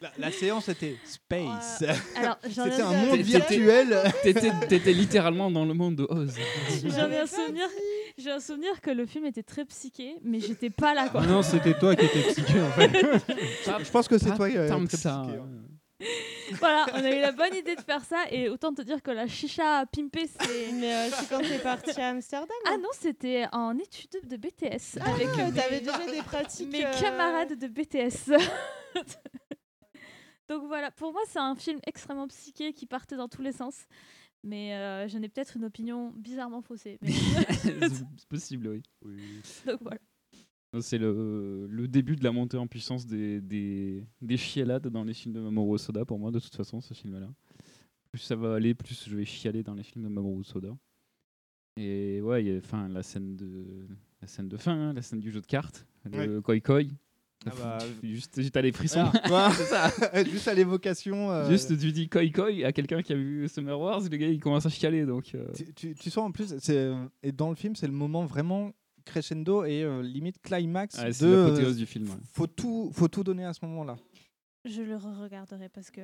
La, 0.00 0.12
la 0.18 0.30
séance 0.32 0.68
était 0.68 0.96
space. 1.04 1.82
Alors, 2.16 2.38
j'en 2.50 2.66
ai 2.66 2.70
C'était 2.70 2.82
un 2.82 2.88
un- 2.88 2.92
monde 3.06 3.10
T'étais- 3.10 3.22
virtuel. 3.22 4.12
T'étais 4.22 4.50
t'étais 4.68 4.92
littéralement 4.92 5.50
dans 5.50 5.64
le 5.64 5.74
monde 5.74 5.96
de 5.96 6.06
Oz. 6.08 6.34
J'en 6.84 7.10
ai 7.10 7.18
un 7.20 7.26
souvenir. 7.26 7.66
J'ai 8.18 8.30
un 8.30 8.40
souvenir 8.40 8.80
que 8.80 8.90
le 8.90 9.06
film 9.06 9.24
était 9.26 9.42
très 9.42 9.64
psyché, 9.64 10.16
mais 10.22 10.40
j'étais 10.40 10.70
pas 10.70 10.94
là 10.94 11.08
quoi. 11.08 11.22
Ah 11.24 11.26
non, 11.26 11.42
c'était 11.42 11.74
toi 11.78 11.96
qui 11.96 12.04
étais 12.06 12.22
psyché 12.22 12.60
en 12.62 12.70
fait. 12.70 12.90
Je 13.84 13.90
pense 13.90 14.06
que 14.08 14.18
c'est 14.18 14.30
Pas 14.30 14.36
toi 14.36 14.50
qui 14.50 14.56
euh, 14.56 14.68
tant 14.68 14.84
que 14.86 14.96
ça, 14.96 15.22
psyché, 15.24 15.38
hein. 15.38 15.46
hein. 16.00 16.06
voilà, 16.60 16.86
on 16.94 17.04
a 17.04 17.10
eu 17.10 17.20
la 17.20 17.32
bonne 17.32 17.54
idée 17.54 17.74
de 17.74 17.80
faire 17.80 18.04
ça 18.04 18.18
et 18.30 18.48
autant 18.48 18.72
te 18.72 18.82
dire 18.82 19.02
que 19.02 19.10
la 19.10 19.26
chicha 19.26 19.78
à 19.80 19.86
pimper 19.86 20.26
c'est. 20.40 20.72
Mais 20.74 20.94
euh, 20.94 21.08
c'est 21.10 21.28
quand 21.28 21.40
t'es 21.40 21.58
parti 21.58 22.00
à 22.00 22.08
Amsterdam. 22.10 22.48
Ah 22.68 22.76
non, 22.76 22.88
c'était 22.92 23.46
en 23.52 23.76
études 23.78 24.28
de 24.28 24.36
BTS 24.36 24.98
Ah, 25.00 25.10
avec 25.14 25.26
euh, 25.28 25.50
t'avais 25.54 25.80
déjà 25.80 25.98
des 26.10 26.22
pratiques. 26.22 26.70
mes 26.70 26.84
euh, 26.86 26.92
camarades 27.00 27.58
de 27.58 27.66
BTS. 27.66 28.30
Donc 30.48 30.66
voilà, 30.66 30.90
pour 30.90 31.12
moi 31.12 31.22
c'est 31.26 31.38
un 31.38 31.54
film 31.54 31.80
extrêmement 31.86 32.28
psyché 32.28 32.72
qui 32.72 32.86
partait 32.86 33.16
dans 33.16 33.28
tous 33.28 33.42
les 33.42 33.52
sens. 33.52 33.86
Mais 34.46 34.74
euh, 34.74 35.08
j'en 35.08 35.22
ai 35.22 35.28
peut-être 35.30 35.56
une 35.56 35.64
opinion 35.64 36.10
bizarrement 36.16 36.60
faussée. 36.60 36.98
mais- 37.00 37.08
C'est 38.18 38.28
possible, 38.28 38.68
oui. 38.68 38.82
Donc 39.66 39.80
voilà. 39.80 39.98
C'est 40.80 40.98
le, 40.98 41.66
le 41.70 41.88
début 41.88 42.16
de 42.16 42.24
la 42.24 42.32
montée 42.32 42.56
en 42.58 42.66
puissance 42.66 43.06
des, 43.06 43.40
des, 43.40 44.04
des 44.20 44.36
chialades 44.36 44.88
dans 44.88 45.04
les 45.04 45.14
films 45.14 45.32
de 45.34 45.40
Mamoru 45.40 45.78
Soda 45.78 46.04
pour 46.04 46.18
moi, 46.18 46.30
de 46.30 46.40
toute 46.40 46.54
façon, 46.54 46.80
ce 46.80 46.92
film-là. 46.94 47.28
Plus 48.10 48.18
ça 48.20 48.36
va 48.36 48.54
aller, 48.56 48.74
plus 48.74 49.08
je 49.08 49.16
vais 49.16 49.24
chialer 49.24 49.62
dans 49.62 49.72
les 49.74 49.82
films 49.84 50.04
de 50.04 50.08
Mamoru 50.10 50.44
Soda. 50.44 50.76
Et 51.76 52.20
ouais, 52.20 52.44
il 52.44 52.52
y 52.52 52.54
a 52.54 52.58
enfin, 52.58 52.88
la, 52.88 53.02
scène 53.02 53.36
de, 53.36 53.86
la 54.20 54.26
scène 54.28 54.48
de 54.48 54.56
fin, 54.56 54.72
hein, 54.90 54.92
la 54.92 55.00
scène 55.02 55.20
du 55.20 55.30
jeu 55.30 55.40
de 55.40 55.46
cartes, 55.46 55.86
le 56.04 56.40
koi 56.40 56.60
koi. 56.60 56.82
Ah 57.46 57.50
bah, 57.58 57.78
Juste, 58.02 58.36
les 58.56 58.72
frissons. 58.72 59.10
C'est 59.56 59.64
ça. 59.64 59.90
Juste 60.24 60.48
à 60.48 60.54
l'évocation. 60.54 61.30
euh, 61.30 61.48
Juste, 61.50 61.78
tu 61.78 61.92
dis 61.92 62.08
koi 62.08 62.26
koi 62.30 62.48
à 62.64 62.72
quelqu'un 62.72 63.02
qui 63.02 63.12
a 63.12 63.16
vu 63.16 63.48
Summer 63.48 63.78
Wars, 63.78 64.00
le 64.00 64.16
gars 64.16 64.28
il 64.28 64.40
commence 64.40 64.66
à 64.66 64.70
chialer. 64.70 65.04
Donc, 65.06 65.34
euh, 65.34 65.46
tu, 65.54 65.72
tu- 65.74 65.94
tu 65.94 66.10
sens 66.10 66.24
en 66.26 66.32
plus, 66.32 66.54
c'est 66.58 66.92
et 67.22 67.32
dans 67.32 67.50
le 67.50 67.56
film, 67.56 67.74
c'est 67.76 67.86
le 67.86 67.92
moment 67.92 68.24
vraiment 68.24 68.72
crescendo 69.04 69.64
et 69.64 69.82
euh, 69.82 70.02
limite 70.02 70.40
climax 70.40 70.96
Ouais, 70.98 71.08
de. 71.08 71.12
c'est 71.12 71.30
l'apothéose 71.30 71.76
du 71.76 71.86
film, 71.86 72.06
ouais. 72.08 72.16
Faut 72.32 72.46
tout, 72.46 72.90
faut 72.94 73.08
tout 73.08 73.22
donner 73.24 73.44
à 73.44 73.52
ce 73.52 73.64
moment-là. 73.66 73.96
Je 74.64 74.80
le 74.80 74.96
re-regarderai 74.96 75.68
parce 75.68 75.90
que. 75.90 76.00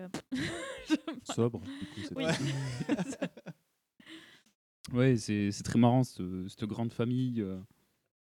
Sobre, 1.34 1.60
du 1.60 1.86
coup, 1.86 2.00
c'est 2.06 2.14
Oui. 2.16 2.24
Ouais, 4.92 5.16
c'est 5.16 5.50
c'est 5.52 5.62
très 5.62 5.78
marrant, 5.78 6.02
ce- 6.04 6.46
cette 6.48 6.64
grande 6.64 6.92
famille 6.92 7.40
euh, 7.40 7.58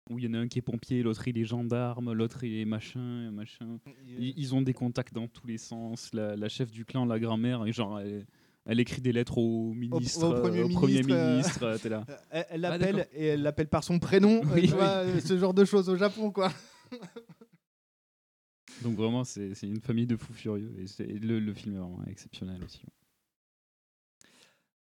où 0.09 0.19
il 0.19 0.25
y 0.25 0.27
en 0.27 0.33
a 0.33 0.39
un 0.39 0.47
qui 0.47 0.59
est 0.59 0.63
pompier, 0.63 1.03
l'autre 1.03 1.27
il 1.27 1.37
est 1.37 1.45
gendarme, 1.45 2.11
l'autre 2.13 2.43
il 2.43 2.59
est 2.61 2.65
machin, 2.65 3.31
machin. 3.31 3.79
Ils, 4.07 4.33
ils 4.37 4.55
ont 4.55 4.61
des 4.61 4.73
contacts 4.73 5.13
dans 5.13 5.27
tous 5.27 5.45
les 5.47 5.57
sens. 5.57 6.11
La, 6.13 6.35
la 6.35 6.49
chef 6.49 6.71
du 6.71 6.83
clan, 6.85 7.05
la 7.05 7.19
grand-mère, 7.19 7.65
et 7.67 7.71
genre, 7.71 7.99
elle, 7.99 8.25
elle 8.65 8.79
écrit 8.79 9.01
des 9.01 9.11
lettres 9.11 9.37
au 9.37 9.73
ministre, 9.73 10.27
au 10.27 10.33
euh, 10.33 10.41
premier 10.41 10.69
premier 10.73 10.93
ministre, 11.03 11.13
euh, 11.15 11.31
ministre. 11.31 11.63
euh, 11.63 11.77
t'es 11.77 11.89
là. 11.89 12.05
Elle, 12.31 12.45
Ah, 12.51 12.57
l'appelle 12.57 13.07
et 13.13 13.25
elle 13.27 13.41
l'appelle 13.41 13.67
par 13.69 13.83
son 13.83 13.99
prénom. 13.99 14.41
euh, 14.43 14.53
Oui, 14.55 14.61
tu 14.63 14.73
oui. 14.73 14.77
vois, 14.77 15.19
ce 15.21 15.37
genre 15.37 15.53
de 15.53 15.63
choses 15.65 15.89
au 15.89 15.95
Japon, 15.95 16.31
quoi. 16.31 16.51
Donc 18.83 18.95
vraiment, 18.95 19.23
c'est 19.23 19.51
une 19.63 19.81
famille 19.81 20.07
de 20.07 20.15
fous 20.15 20.33
furieux. 20.33 20.73
Et, 20.99 21.03
le, 21.19 21.39
le 21.39 21.53
film 21.53 21.75
est 21.75 21.79
vraiment 21.79 22.03
exceptionnel 22.07 22.63
aussi. 22.63 22.81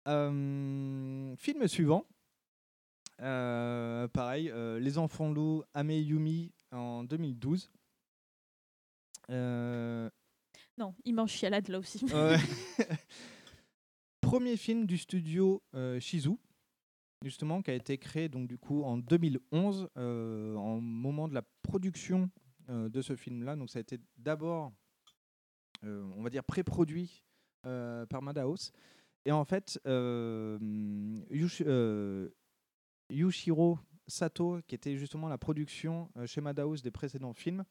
Euh, 0.07 1.36
film 1.38 1.67
suivant. 1.67 2.05
Euh, 3.22 4.07
pareil, 4.09 4.49
euh, 4.51 4.80
Les 4.80 4.97
Enfants 4.97 5.32
Loups, 5.32 5.63
Ame 5.74 5.91
Yumi 5.91 6.51
en 6.72 7.03
2012. 7.03 7.72
Euh, 9.30 10.09
Non, 10.78 10.93
il 11.03 11.15
mange 11.15 11.32
chialade 11.32 11.68
là 11.70 11.80
aussi. 11.80 12.05
Premier 14.22 14.57
film 14.57 14.86
du 14.86 14.97
studio 14.97 15.63
Shizu, 15.99 16.38
justement, 17.24 17.61
qui 17.61 17.72
a 17.72 17.74
été 17.74 17.97
créé 17.97 18.30
donc 18.30 18.47
du 18.47 18.57
coup 18.57 18.84
en 18.84 18.97
2011, 18.97 19.89
euh, 19.97 20.55
en 20.55 20.80
moment 20.82 21.28
de 21.28 21.34
la 21.34 21.43
production 21.63 22.30
euh, 22.70 22.89
de 22.89 23.01
ce 23.01 23.15
film-là. 23.15 23.55
Donc 23.55 23.70
ça 23.70 23.80
a 23.80 23.82
été 23.82 23.99
d'abord, 24.18 24.72
euh, 25.84 26.03
on 26.15 26.24
va 26.24 26.30
dire, 26.30 26.43
pré-produit 26.43 27.24
par 27.63 28.22
Madhouse. 28.22 28.72
Et 29.26 29.32
en 29.34 29.43
fait, 29.43 29.78
euh, 29.86 30.57
Yushiro 33.10 33.80
Sato, 34.08 34.60
qui 34.68 34.76
était 34.76 34.97
justement 34.97 35.28
la 35.28 35.38
production 35.38 36.10
euh, 36.18 36.26
chez 36.26 36.41
Madhouse 36.41 36.82
des 36.82 36.91
précédents 36.91 37.34
films, 37.34 37.64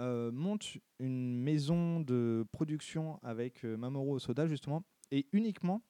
euh, 0.00 0.32
monte 0.32 0.78
une 0.98 1.38
maison 1.38 2.00
de 2.00 2.46
production 2.52 3.20
avec 3.22 3.64
euh, 3.64 3.76
Mamoru 3.76 4.14
Osoda, 4.14 4.46
justement, 4.48 4.82
et 5.10 5.26
uniquement 5.32 5.82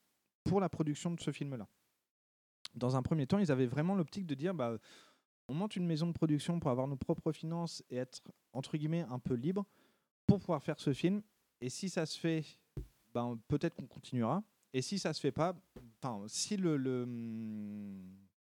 pour 0.44 0.60
la 0.60 0.68
production 0.68 1.10
de 1.10 1.20
ce 1.20 1.30
film-là. 1.30 1.66
Dans 2.74 2.96
un 2.96 3.02
premier 3.02 3.26
temps, 3.26 3.38
ils 3.38 3.52
avaient 3.52 3.66
vraiment 3.66 3.94
l'optique 3.94 4.26
de 4.26 4.34
dire 4.34 4.52
bah, 4.52 4.78
on 5.48 5.54
monte 5.54 5.76
une 5.76 5.86
maison 5.86 6.06
de 6.06 6.12
production 6.12 6.58
pour 6.60 6.70
avoir 6.70 6.88
nos 6.88 6.96
propres 6.96 7.32
finances 7.32 7.82
et 7.88 7.96
être, 7.96 8.20
entre 8.52 8.76
guillemets, 8.76 9.06
un 9.08 9.18
peu 9.18 9.34
libre 9.34 9.64
pour 10.26 10.40
pouvoir 10.40 10.62
faire 10.62 10.80
ce 10.80 10.92
film. 10.92 11.22
Et 11.60 11.70
si 11.70 11.88
ça 11.88 12.04
se 12.04 12.18
fait, 12.18 12.44
ben, 13.14 13.38
peut-être 13.48 13.74
qu'on 13.74 13.86
continuera. 13.86 14.42
Et 14.72 14.82
si 14.82 14.98
ça 14.98 15.12
se 15.12 15.20
fait 15.20 15.32
pas, 15.32 15.54
si 16.26 16.56
le, 16.56 16.76
le, 16.76 17.06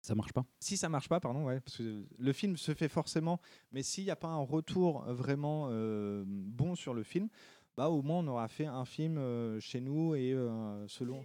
Ça 0.03 0.15
marche 0.15 0.33
pas. 0.33 0.45
si 0.61 0.77
ça 0.79 0.89
marche 0.89 1.09
pas, 1.09 1.21
pardon, 1.21 1.45
ouais, 1.45 1.61
parce 1.61 1.77
que 1.77 2.05
le 2.19 2.33
film 2.33 2.57
se 2.57 2.73
fait 2.73 2.89
forcément, 2.89 3.39
mais 3.71 3.83
s'il 3.83 4.05
n'y 4.05 4.11
a 4.11 4.17
pas 4.17 4.29
un 4.29 4.43
retour 4.43 5.05
vraiment 5.09 5.69
euh, 5.71 6.25
bon 6.27 6.75
sur 6.75 6.95
le 6.95 7.03
film, 7.03 7.29
bah 7.77 7.89
au 7.91 8.01
moins 8.03 8.19
on 8.21 8.27
aura 8.29 8.49
fait 8.49 8.65
un 8.67 8.85
film 8.87 9.19
euh, 9.19 9.61
chez 9.61 9.81
nous 9.81 10.15
et 10.15 10.33
euh, 10.33 10.87
selon. 10.89 11.23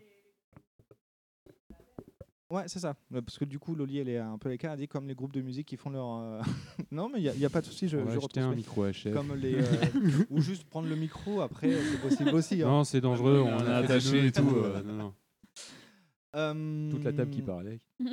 Ouais, 2.51 2.67
c'est 2.67 2.79
ça. 2.79 2.95
Parce 3.11 3.39
que 3.39 3.45
du 3.45 3.57
coup, 3.57 3.73
Loli, 3.75 3.97
elle 3.97 4.07
est 4.07 4.19
un 4.19 4.37
peu 4.37 4.49
l'écart. 4.49 4.73
Elle 4.73 4.79
dit 4.79 4.87
comme 4.87 5.07
les 5.07 5.15
groupes 5.15 5.33
de 5.33 5.41
musique 5.41 5.67
qui 5.67 5.77
font 5.77 5.89
leur. 5.89 6.19
euh, 6.19 6.41
non, 6.91 7.09
mais 7.09 7.19
il 7.21 7.31
n'y 7.37 7.45
a, 7.45 7.49
pas 7.49 7.59
de 7.61 7.65
souci. 7.65 7.87
Je, 7.87 7.97
je 7.97 8.17
acheter 8.17 8.39
un 8.39 8.53
micro 8.53 8.85
HF. 8.85 9.11
Comme 9.13 9.33
les. 9.35 9.55
euh, 9.55 9.71
ou 10.29 10.41
juste 10.41 10.63
prendre 10.65 10.87
le 10.87 10.95
micro 10.95 11.41
après, 11.41 11.71
c'est 11.71 12.01
possible 12.01 12.29
aussi. 12.35 12.61
hein. 12.61 12.67
Non, 12.67 12.83
c'est 12.83 13.01
dangereux, 13.01 13.41
on, 13.43 13.47
On 13.47 13.59
a 13.65 13.77
attaché 13.77 14.27
et 14.27 14.31
tout, 14.31 14.47
euh, 14.47 14.75
euh. 14.75 14.83
non, 14.83 14.93
non. 14.93 15.13
Euh, 16.35 16.91
Toute 16.91 17.03
la 17.03 17.13
table 17.13 17.31
qui 17.31 17.41
part 17.41 17.59
avec. 17.59 17.81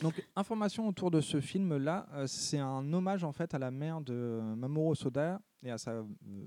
Donc, 0.00 0.26
information 0.34 0.88
autour 0.88 1.10
de 1.10 1.20
ce 1.20 1.40
film-là, 1.40 2.06
euh, 2.14 2.26
c'est 2.26 2.58
un 2.58 2.92
hommage 2.92 3.22
en 3.22 3.32
fait 3.32 3.54
à 3.54 3.58
la 3.58 3.70
mère 3.70 4.00
de 4.00 4.14
euh, 4.14 4.56
Mamoru 4.56 4.96
Soda 4.96 5.40
et 5.62 5.70
à 5.70 5.78
sa, 5.78 5.92
euh, 5.92 6.04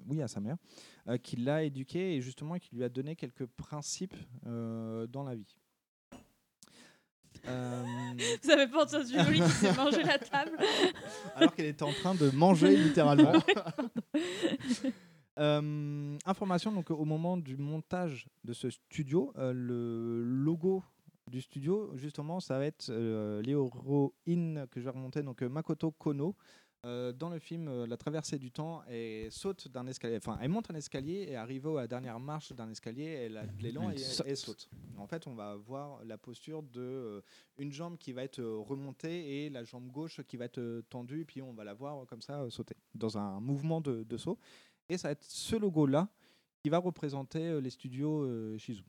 oui, 0.08 0.22
à 0.22 0.28
sa 0.28 0.40
mère, 0.40 0.58
euh, 1.08 1.18
qui 1.18 1.38
l'a 1.38 1.64
éduqué 1.64 2.16
et 2.16 2.22
justement 2.22 2.58
qui 2.58 2.76
lui 2.76 2.84
a 2.84 2.90
donné 2.90 3.16
quelques 3.16 3.46
principes 3.46 4.16
dans 4.44 5.24
la 5.24 5.36
vie. 5.36 5.56
Vous 7.44 8.52
avez 8.52 8.68
pas 8.68 8.84
entendu 8.84 9.16
Loli 9.16 9.40
qui 9.40 9.50
s'est 9.50 9.74
mangé 9.74 10.04
la 10.04 10.18
table 10.18 10.58
alors 11.36 11.54
qu'elle 11.54 11.68
était 11.68 11.84
en 11.84 11.94
train 11.94 12.16
de 12.16 12.30
manger 12.32 12.76
littéralement. 12.76 13.34
Information 16.26 16.72
donc 16.72 16.90
au 16.90 17.06
moment 17.06 17.38
du 17.38 17.56
montage 17.56 18.28
de 18.44 18.54
ce 18.54 18.70
studio, 18.70 19.32
le 19.38 20.24
logo 20.24 20.84
du 21.28 21.42
studio 21.42 21.92
justement 21.96 22.40
ça 22.40 22.58
va 22.58 22.66
être 22.66 22.90
euh, 22.90 23.42
l'héroïne 23.42 24.66
que 24.72 24.80
je 24.80 24.86
vais 24.86 24.92
remonter 24.92 25.22
donc 25.24 25.42
euh, 25.44 25.50
Makoto 25.50 25.92
Kono. 25.92 26.36
Euh, 26.86 27.12
dans 27.12 27.30
le 27.30 27.40
film 27.40 27.68
euh, 27.68 27.88
La 27.88 27.98
traversée 27.98 28.38
du 28.38 28.52
temps, 28.52 28.84
elle 28.88 29.32
saute 29.32 29.68
d'un 29.68 29.88
escalier, 29.88 30.18
enfin 30.18 30.38
elle 30.40 30.50
monte 30.50 30.70
un 30.70 30.76
escalier 30.76 31.26
et 31.28 31.36
arrive 31.36 31.68
à 31.68 31.74
la 31.82 31.88
dernière 31.88 32.20
marche 32.20 32.54
d'un 32.54 32.70
escalier, 32.70 33.04
elle 33.04 33.38
a 33.38 33.48
de 33.48 33.64
l'élan 33.64 33.90
et 33.90 33.98
saute. 33.98 34.28
elle 34.28 34.38
saute. 34.38 34.70
En 34.96 35.08
fait, 35.08 35.26
on 35.26 35.34
va 35.34 35.56
voir 35.56 36.04
la 36.06 36.20
posture 36.20 36.62
de 36.62 36.80
euh, 36.80 37.22
une 37.58 37.72
jambe 37.72 37.98
qui 37.98 38.14
va 38.14 38.24
être 38.24 38.42
remontée 38.44 39.46
et 39.46 39.50
la 39.50 39.64
jambe 39.64 39.88
gauche 39.92 40.22
qui 40.28 40.38
va 40.38 40.46
être 40.46 40.82
tendue, 40.90 41.22
et 41.22 41.26
puis 41.26 41.42
on 41.42 41.52
va 41.52 41.64
la 41.64 41.74
voir 41.74 42.06
comme 42.06 42.22
ça 42.22 42.42
euh, 42.42 42.50
sauter 42.52 42.76
dans 42.94 43.18
un 43.18 43.40
mouvement 43.40 43.82
de, 43.82 44.04
de 44.04 44.18
saut. 44.18 44.38
Et 44.88 44.98
ça 44.98 45.08
va 45.08 45.14
être 45.14 45.26
ce 45.26 45.56
logo-là 45.56 46.08
qui 46.62 46.70
va 46.70 46.78
représenter 46.78 47.60
les 47.60 47.70
studios 47.72 48.58
Shizu. 48.58 48.84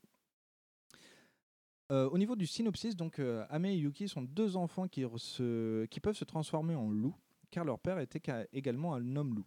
Euh, 1.91 2.09
au 2.11 2.19
niveau 2.19 2.37
du 2.37 2.47
synopsis, 2.47 2.95
donc 2.97 3.19
euh, 3.19 3.47
Ame 3.49 3.67
et 3.67 3.77
Yuki 3.77 4.09
sont 4.09 4.23
deux 4.23 4.57
enfants 4.57 4.89
qui, 4.89 5.05
peuvent 5.05 6.17
se 6.17 6.25
transformer 6.25 6.75
en 6.75 6.91
loups, 6.91 7.17
car 7.51 7.65
leur 7.65 7.79
père 7.79 7.99
était 7.99 8.21
également 8.53 8.95
un 8.95 9.17
homme 9.17 9.35
loup. 9.37 9.47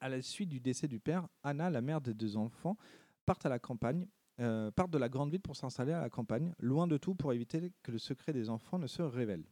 À 0.00 0.08
la 0.10 0.20
suite 0.20 0.50
du 0.50 0.60
décès 0.60 0.88
du 0.88 1.00
père, 1.00 1.26
Anna, 1.42 1.70
la 1.70 1.80
mère 1.80 2.02
des 2.02 2.12
deux 2.12 2.36
enfants, 2.36 2.76
part 3.24 3.38
à 3.44 3.48
la 3.48 3.58
campagne, 3.58 4.06
euh, 4.40 4.70
part 4.70 4.88
de 4.88 4.98
la 4.98 5.08
grande 5.08 5.30
ville 5.30 5.40
pour 5.40 5.56
s'installer 5.56 5.92
à 5.92 6.02
la 6.02 6.10
campagne, 6.10 6.54
loin 6.58 6.86
de 6.86 6.98
tout 6.98 7.14
pour 7.14 7.32
éviter 7.32 7.72
que 7.82 7.92
le 7.92 7.98
secret 7.98 8.32
des 8.32 8.50
enfants 8.50 8.78
ne 8.78 8.86
se 8.86 9.02
révèle. 9.02 9.44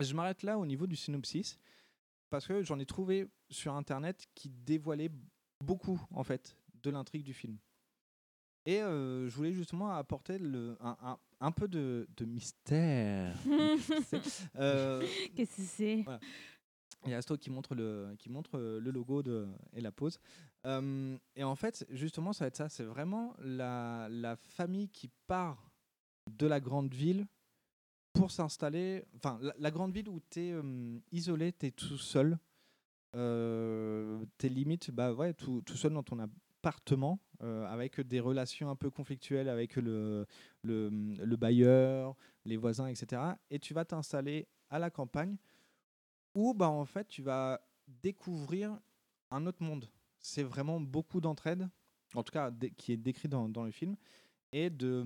Je 0.00 0.14
m'arrête 0.14 0.42
là 0.42 0.58
au 0.58 0.64
niveau 0.64 0.86
du 0.86 0.96
synopsis 0.96 1.58
parce 2.30 2.46
que 2.46 2.62
j'en 2.62 2.78
ai 2.78 2.86
trouvé 2.86 3.26
sur 3.50 3.74
internet 3.74 4.26
qui 4.34 4.48
dévoilait 4.48 5.10
beaucoup 5.64 6.00
en 6.12 6.24
fait 6.24 6.56
de 6.82 6.90
l'intrigue 6.90 7.24
du 7.24 7.34
film. 7.34 7.58
Et 8.68 8.82
euh, 8.82 9.26
je 9.30 9.34
voulais 9.34 9.54
justement 9.54 9.92
apporter 9.92 10.38
le, 10.38 10.76
un, 10.80 10.94
un- 11.02 11.18
un 11.40 11.52
peu 11.52 11.68
de, 11.68 12.06
de 12.18 12.24
mystère. 12.26 13.34
Euh, 14.56 15.06
Qu'est-ce 15.34 15.56
que 15.56 15.62
c'est? 15.62 16.02
voilà. 16.02 16.20
Il 17.06 17.10
y 17.12 17.14
a 17.14 17.18
Asto 17.18 17.38
qui 17.38 17.48
montre 17.48 17.74
le, 17.74 18.14
qui 18.18 18.28
montre 18.28 18.58
euh, 18.58 18.78
le 18.80 18.90
logo 18.90 19.22
de, 19.22 19.46
et 19.72 19.80
la 19.80 19.90
pose. 19.92 20.18
Euh, 20.66 21.16
et 21.34 21.44
en 21.44 21.54
fait, 21.54 21.86
justement, 21.90 22.32
ça 22.34 22.44
va 22.44 22.48
être 22.48 22.56
ça. 22.56 22.68
C'est 22.68 22.82
vraiment 22.84 23.34
la, 23.38 24.08
la 24.10 24.36
famille 24.36 24.88
qui 24.90 25.08
part 25.26 25.70
de 26.30 26.46
la 26.46 26.60
grande 26.60 26.92
ville 26.92 27.26
pour 28.12 28.30
s'installer. 28.30 29.04
Enfin, 29.16 29.38
la, 29.40 29.54
la 29.58 29.70
grande 29.70 29.92
ville 29.94 30.08
où 30.10 30.20
tu 30.28 30.40
es 30.40 30.54
isolé, 31.12 31.52
tu 31.54 31.66
es 31.66 31.70
tout 31.70 31.96
seul. 31.98 32.36
Euh, 33.16 34.22
tu 34.36 34.46
es 34.46 34.48
limite 34.50 34.90
bah, 34.90 35.14
ouais, 35.14 35.32
tout, 35.32 35.62
tout 35.64 35.76
seul 35.76 35.94
dans 35.94 36.02
ton 36.02 36.18
appartement, 36.18 37.18
euh, 37.42 37.66
avec 37.66 38.00
des 38.00 38.20
relations 38.20 38.68
un 38.68 38.76
peu 38.76 38.90
conflictuelles 38.90 39.48
avec 39.48 39.76
le, 39.76 40.26
le, 40.62 40.88
le 40.90 41.36
bailleur, 41.36 42.16
les 42.44 42.56
voisins, 42.56 42.88
etc. 42.88 43.22
Et 43.50 43.58
tu 43.58 43.74
vas 43.74 43.84
t'installer 43.84 44.48
à 44.70 44.78
la 44.78 44.90
campagne 44.90 45.36
où 46.34 46.54
bah, 46.54 46.68
en 46.68 46.84
fait 46.84 47.06
tu 47.08 47.22
vas 47.22 47.60
découvrir 47.86 48.78
un 49.30 49.46
autre 49.46 49.62
monde. 49.62 49.88
C'est 50.18 50.42
vraiment 50.42 50.80
beaucoup 50.80 51.20
d'entraide, 51.20 51.68
en 52.14 52.22
tout 52.22 52.32
cas 52.32 52.50
qui 52.76 52.92
est 52.92 52.96
décrit 52.96 53.28
dans, 53.28 53.48
dans 53.48 53.64
le 53.64 53.70
film, 53.70 53.96
et 54.52 54.70
de, 54.70 55.04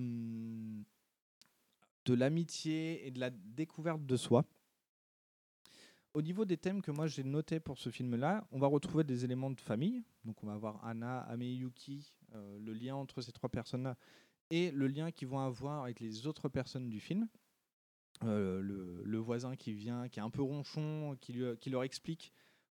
de 2.05 2.13
l'amitié 2.13 3.05
et 3.05 3.11
de 3.11 3.19
la 3.19 3.29
découverte 3.29 4.05
de 4.05 4.15
soi. 4.17 4.45
Au 6.13 6.21
niveau 6.21 6.45
des 6.45 6.57
thèmes 6.57 6.81
que 6.81 6.91
moi 6.91 7.07
j'ai 7.07 7.23
notés 7.23 7.59
pour 7.59 7.77
ce 7.79 7.89
film-là, 7.89 8.45
on 8.51 8.59
va 8.59 8.67
retrouver 8.67 9.03
des 9.03 9.25
éléments 9.25 9.49
de 9.51 9.59
famille. 9.59 10.03
Donc 10.25 10.43
on 10.43 10.47
va 10.47 10.53
avoir 10.53 10.83
Anna, 10.85 11.19
Ame 11.21 11.41
et 11.41 11.53
Yuki, 11.53 12.13
euh, 12.35 12.59
le 12.59 12.73
lien 12.73 12.95
entre 12.95 13.21
ces 13.21 13.31
trois 13.31 13.49
personnes-là 13.49 13.97
et 14.49 14.71
le 14.71 14.87
lien 14.87 15.11
qu'ils 15.11 15.27
vont 15.27 15.39
avoir 15.39 15.83
avec 15.83 15.99
les 15.99 16.27
autres 16.27 16.49
personnes 16.49 16.89
du 16.89 16.99
film. 16.99 17.27
Euh, 18.23 18.61
le, 18.61 19.01
le 19.03 19.17
voisin 19.17 19.55
qui 19.55 19.73
vient, 19.73 20.07
qui 20.07 20.19
est 20.19 20.23
un 20.23 20.29
peu 20.29 20.41
ronchon, 20.43 21.17
qui, 21.19 21.33
lui- 21.33 21.57
qui 21.59 21.69
leur 21.69 21.83
explique 21.83 22.31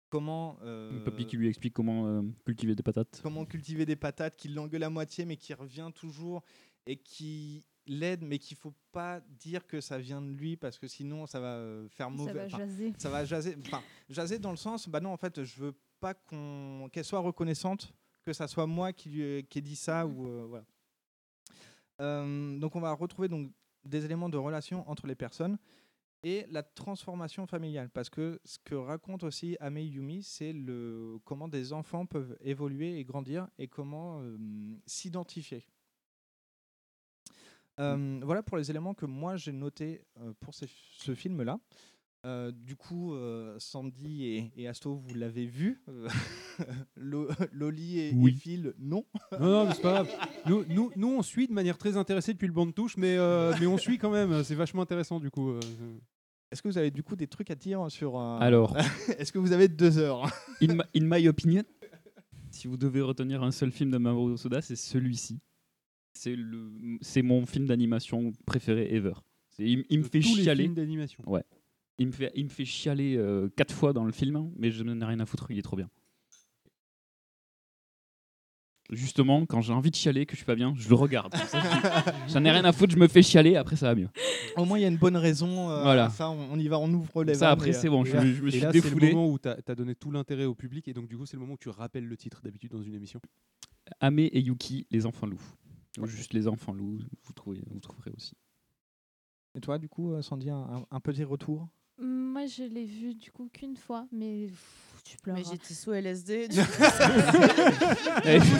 comment. 0.09 0.57
euh, 0.63 0.91
Le 0.91 1.03
papy 1.03 1.25
qui 1.25 1.37
lui 1.37 1.47
explique 1.47 1.73
comment 1.73 2.07
euh, 2.07 2.21
cultiver 2.43 2.75
des 2.75 2.83
patates. 2.83 3.19
comment 3.21 3.45
cultiver 3.45 3.85
des 3.85 3.95
patates, 3.95 4.35
qui 4.35 4.49
l'engueule 4.49 4.83
à 4.83 4.89
moitié, 4.89 5.25
mais 5.25 5.37
qui 5.37 5.53
revient 5.53 5.91
toujours 5.93 6.43
et 6.85 6.97
qui 6.97 7.63
l'aide, 7.87 8.23
mais 8.23 8.37
qu'il 8.39 8.57
faut 8.57 8.73
pas 8.91 9.21
dire 9.39 9.65
que 9.67 9.81
ça 9.81 9.97
vient 9.97 10.21
de 10.21 10.29
lui 10.29 10.57
parce 10.57 10.77
que 10.77 10.87
sinon 10.87 11.25
ça 11.25 11.39
va 11.39 11.55
euh, 11.55 11.87
faire 11.89 12.07
Ça 12.07 12.11
mauvais. 12.11 12.33
va 12.33 12.45
enfin, 12.45 12.57
jaser. 12.57 12.93
ça 12.97 13.09
va 13.09 13.25
jaser. 13.25 13.55
Enfin, 13.65 13.81
jaser 14.09 14.39
dans 14.39 14.51
le 14.51 14.57
sens, 14.57 14.87
bah 14.89 14.99
non, 14.99 15.11
en 15.11 15.17
fait, 15.17 15.43
je 15.43 15.59
veux 15.61 15.73
pas 15.99 16.13
qu'on 16.13 16.89
qu'elle 16.91 17.05
soit 17.05 17.19
reconnaissante, 17.19 17.93
que 18.23 18.33
ça 18.33 18.47
soit 18.47 18.67
moi 18.67 18.93
qui 18.93 19.09
lui 19.09 19.43
qui 19.45 19.59
ai 19.59 19.61
dit 19.61 19.75
ça 19.75 20.05
ou 20.05 20.27
euh, 20.27 20.45
voilà. 20.47 20.65
Euh, 22.01 22.57
donc 22.59 22.75
on 22.75 22.79
va 22.79 22.93
retrouver 22.93 23.27
donc 23.27 23.51
des 23.83 24.05
éléments 24.05 24.29
de 24.29 24.37
relation 24.37 24.87
entre 24.89 25.07
les 25.07 25.15
personnes 25.15 25.57
et 26.23 26.45
la 26.51 26.61
transformation 26.61 27.47
familiale 27.47 27.89
parce 27.89 28.09
que 28.09 28.39
ce 28.43 28.57
que 28.63 28.75
raconte 28.75 29.23
aussi 29.23 29.57
Ame 29.59 29.77
Yumi 29.79 30.21
c'est 30.23 30.53
le 30.53 31.17
comment 31.25 31.47
des 31.47 31.73
enfants 31.73 32.05
peuvent 32.05 32.37
évoluer 32.41 32.99
et 32.99 33.03
grandir 33.03 33.47
et 33.57 33.67
comment 33.67 34.19
euh, 34.21 34.37
s'identifier 34.85 35.65
Euh, 37.79 38.19
voilà 38.23 38.41
pour 38.43 38.57
les 38.57 38.69
éléments 38.71 38.93
que 38.93 39.05
moi 39.05 39.37
j'ai 39.37 39.51
notés 39.51 40.01
euh, 40.19 40.33
pour 40.39 40.53
ces- 40.55 40.69
ce 40.99 41.13
film 41.13 41.43
là 41.43 41.59
du 42.51 42.75
coup 42.75 43.13
euh, 43.13 43.55
Sandy 43.57 44.25
et, 44.25 44.51
et 44.57 44.67
Asto 44.67 44.95
vous 44.95 45.13
l'avez 45.15 45.45
vu 45.45 45.79
Euh, 45.87 46.07
Lo- 46.97 47.29
Loli 47.53 47.99
et, 47.99 48.09
et 48.09 48.13
Oui. 48.15 48.33
Phil 48.33 48.73
non? 48.79 49.05
Non, 49.39 49.47
non, 49.47 49.65
mais 49.67 49.73
c'est 49.75 49.81
pas 49.81 50.03
grave. 50.03 50.09
Nous, 50.47 50.65
nous, 50.67 50.91
nous, 50.97 51.07
on 51.07 51.21
suit 51.21 51.47
de 51.47 51.53
manière 51.53 51.77
très 51.77 51.95
intéressée 51.95 52.33
depuis 52.33 52.47
le 52.47 52.51
banc 52.53 52.65
de 52.65 52.71
touche, 52.71 52.97
mais, 52.97 53.15
euh, 53.17 53.53
mais 53.61 53.67
on 53.67 53.77
suit 53.77 53.97
quand 53.97 54.09
même. 54.09 54.43
C'est 54.43 54.55
vachement 54.55 54.81
intéressant 54.81 55.19
du 55.21 55.29
coup. 55.29 55.51
euh, 55.51 55.59
Est-ce 56.51 56.61
que 56.61 56.67
vous 56.67 56.77
avez 56.77 56.91
du 56.91 57.03
coup 57.03 57.15
des 57.15 57.27
trucs 57.27 57.49
à 57.51 57.55
dire 57.55 57.89
sur 57.89 58.19
euh, 58.19 58.39
Alors. 58.39 58.75
Est-ce 59.19 59.31
que 59.31 59.37
vous 59.39 59.51
avez 59.53 59.67
deux 59.69 59.97
heures? 59.99 60.25
In, 60.61 60.73
my- 60.73 60.83
in 60.95 61.05
my 61.19 61.27
opinion, 61.29 61.63
si 62.51 62.67
vous 62.67 62.75
devez 62.75 63.01
retenir 63.01 63.43
un 63.43 63.51
seul 63.51 63.71
film 63.71 63.91
de 63.91 63.97
Mamoru 63.97 64.37
Soda, 64.37 64.61
c'est 64.61 64.75
celui-ci. 64.75 65.39
C'est 66.17 66.35
le, 66.35 66.71
c'est 67.01 67.21
mon 67.21 67.45
film 67.45 67.65
d'animation 67.67 68.33
préféré 68.45 68.93
ever. 68.93 69.13
C'est- 69.51 69.63
Il, 69.63 69.85
il 69.89 69.99
me 69.99 70.03
fait 70.03 70.19
tous 70.19 70.35
les 70.35 70.43
chialer. 70.43 70.63
films 70.63 70.75
d'animation. 70.75 71.23
Ouais. 71.27 71.43
Il 71.99 72.07
me 72.07 72.11
fait, 72.11 72.31
il 72.35 72.45
me 72.45 72.49
fait 72.49 72.65
chialer 72.65 73.15
euh, 73.17 73.49
quatre 73.55 73.73
fois 73.73 73.93
dans 73.93 74.03
le 74.05 74.11
film, 74.11 74.35
hein, 74.35 74.49
mais 74.57 74.71
je 74.71 74.83
n'en 74.83 74.99
ai 74.99 75.05
rien 75.05 75.19
à 75.19 75.25
foutre. 75.25 75.47
Il 75.51 75.57
est 75.57 75.63
trop 75.63 75.75
bien. 75.77 75.89
Justement, 78.89 79.45
quand 79.45 79.59
j'ai 79.61 79.73
envie 79.73 79.91
de 79.91 79.95
chialer, 79.97 80.25
que 80.25 80.31
je 80.31 80.37
suis 80.37 80.45
pas 80.45 80.55
bien, 80.55 80.73
je 80.77 80.87
le 80.87 80.95
regarde. 80.95 81.35
J'en 82.29 82.45
ai 82.45 82.51
rien 82.51 82.63
à 82.63 82.71
foutre, 82.71 82.93
je 82.93 82.97
me 82.99 83.09
fais 83.09 83.21
chialer, 83.21 83.57
après 83.57 83.75
ça 83.75 83.87
va 83.87 83.95
mieux. 83.95 84.07
Au 84.55 84.63
moins, 84.63 84.79
il 84.79 84.83
y 84.83 84.85
a 84.85 84.87
une 84.87 84.95
bonne 84.97 85.17
raison. 85.17 85.69
euh, 85.69 85.81
Voilà. 85.83 86.09
Ça, 86.09 86.29
on, 86.29 86.53
on 86.53 86.57
y 86.57 86.69
va, 86.69 86.79
on 86.79 86.89
ouvre 86.93 87.25
les 87.25 87.33
Ça, 87.35 87.51
après, 87.51 87.71
et, 87.71 87.73
c'est 87.73 87.87
euh, 87.87 87.91
bon, 87.91 88.05
Et 88.05 88.09
je, 88.09 88.13
là- 88.15 88.23
me- 88.23 88.33
je 88.33 88.41
me 88.41 88.47
et 88.47 88.51
suis 88.51 88.59
là, 88.61 88.71
c'est 88.71 88.77
le 88.77 88.81
défoulé. 88.83 89.11
moment 89.11 89.29
où 89.29 89.37
tu 89.39 89.49
as, 89.49 89.75
donné 89.75 89.93
tout 89.93 90.09
l'intérêt 90.09 90.45
au 90.45 90.55
public, 90.55 90.87
et 90.87 90.93
donc 90.93 91.09
du 91.09 91.17
coup, 91.17 91.25
c'est 91.25 91.35
le 91.35 91.41
moment 91.41 91.55
où 91.55 91.57
tu 91.57 91.67
rappelles 91.67 92.05
le 92.05 92.15
titre 92.15 92.39
d'habitude 92.43 92.71
dans 92.71 92.81
une 92.81 92.93
émission. 92.95 93.19
Ame 93.99 94.19
et 94.19 94.39
Yuki, 94.39 94.87
les 94.89 95.05
enfants 95.05 95.27
loups. 95.27 95.41
Ou 95.97 96.05
juste 96.05 96.33
les 96.33 96.47
enfants 96.47 96.73
loups, 96.73 96.99
vous, 97.23 97.33
trouvez, 97.33 97.63
vous 97.71 97.79
trouverez 97.79 98.11
aussi. 98.15 98.35
Et 99.55 99.59
toi, 99.59 99.77
du 99.77 99.89
coup, 99.89 100.13
euh, 100.13 100.21
Sandy, 100.21 100.49
un, 100.49 100.99
petit 100.99 101.23
retour? 101.23 101.67
Moi, 101.99 102.45
je 102.45 102.63
l'ai 102.63 102.85
vu 102.85 103.15
du 103.15 103.31
coup 103.31 103.49
qu'une 103.51 103.75
fois, 103.75 104.07
mais 104.11 104.47
pff, 104.47 105.01
tu 105.03 105.17
pleures. 105.17 105.35
Mais 105.35 105.43
j'étais 105.43 105.73
sous 105.73 105.91
LSD. 105.91 106.47
du 106.49 106.59
coup, 106.59 106.65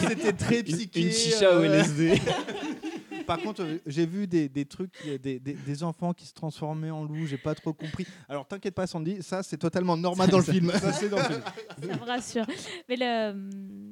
C'était 0.08 0.32
très 0.32 0.62
psyché. 0.64 1.02
une 1.02 1.12
chicha 1.12 1.56
au 1.56 1.62
euh, 1.62 1.66
LSD. 1.66 2.20
Par 3.28 3.38
contre, 3.42 3.62
euh, 3.62 3.78
j'ai 3.84 4.06
vu 4.06 4.26
des, 4.26 4.48
des 4.48 4.64
trucs, 4.64 4.94
euh, 5.06 5.18
des, 5.18 5.38
des, 5.38 5.52
des 5.52 5.82
enfants 5.82 6.14
qui 6.14 6.24
se 6.24 6.32
transformaient 6.32 6.90
en 6.90 7.04
loups, 7.04 7.26
j'ai 7.26 7.36
pas 7.36 7.54
trop 7.54 7.74
compris. 7.74 8.06
Alors 8.26 8.46
t'inquiète 8.46 8.74
pas, 8.74 8.86
Sandy, 8.86 9.22
ça 9.22 9.42
c'est 9.42 9.58
totalement 9.58 9.98
normal 9.98 10.30
dans 10.30 10.38
le 10.38 10.44
film. 10.44 10.72
Ça, 10.72 10.94
c'est 10.94 11.10
dans 11.10 11.18
le 11.18 11.24
film. 11.24 11.42
ça 11.78 11.96
me 11.98 12.04
rassure. 12.06 12.46
Mais 12.88 12.96
le, 12.96 13.32
hum, 13.32 13.50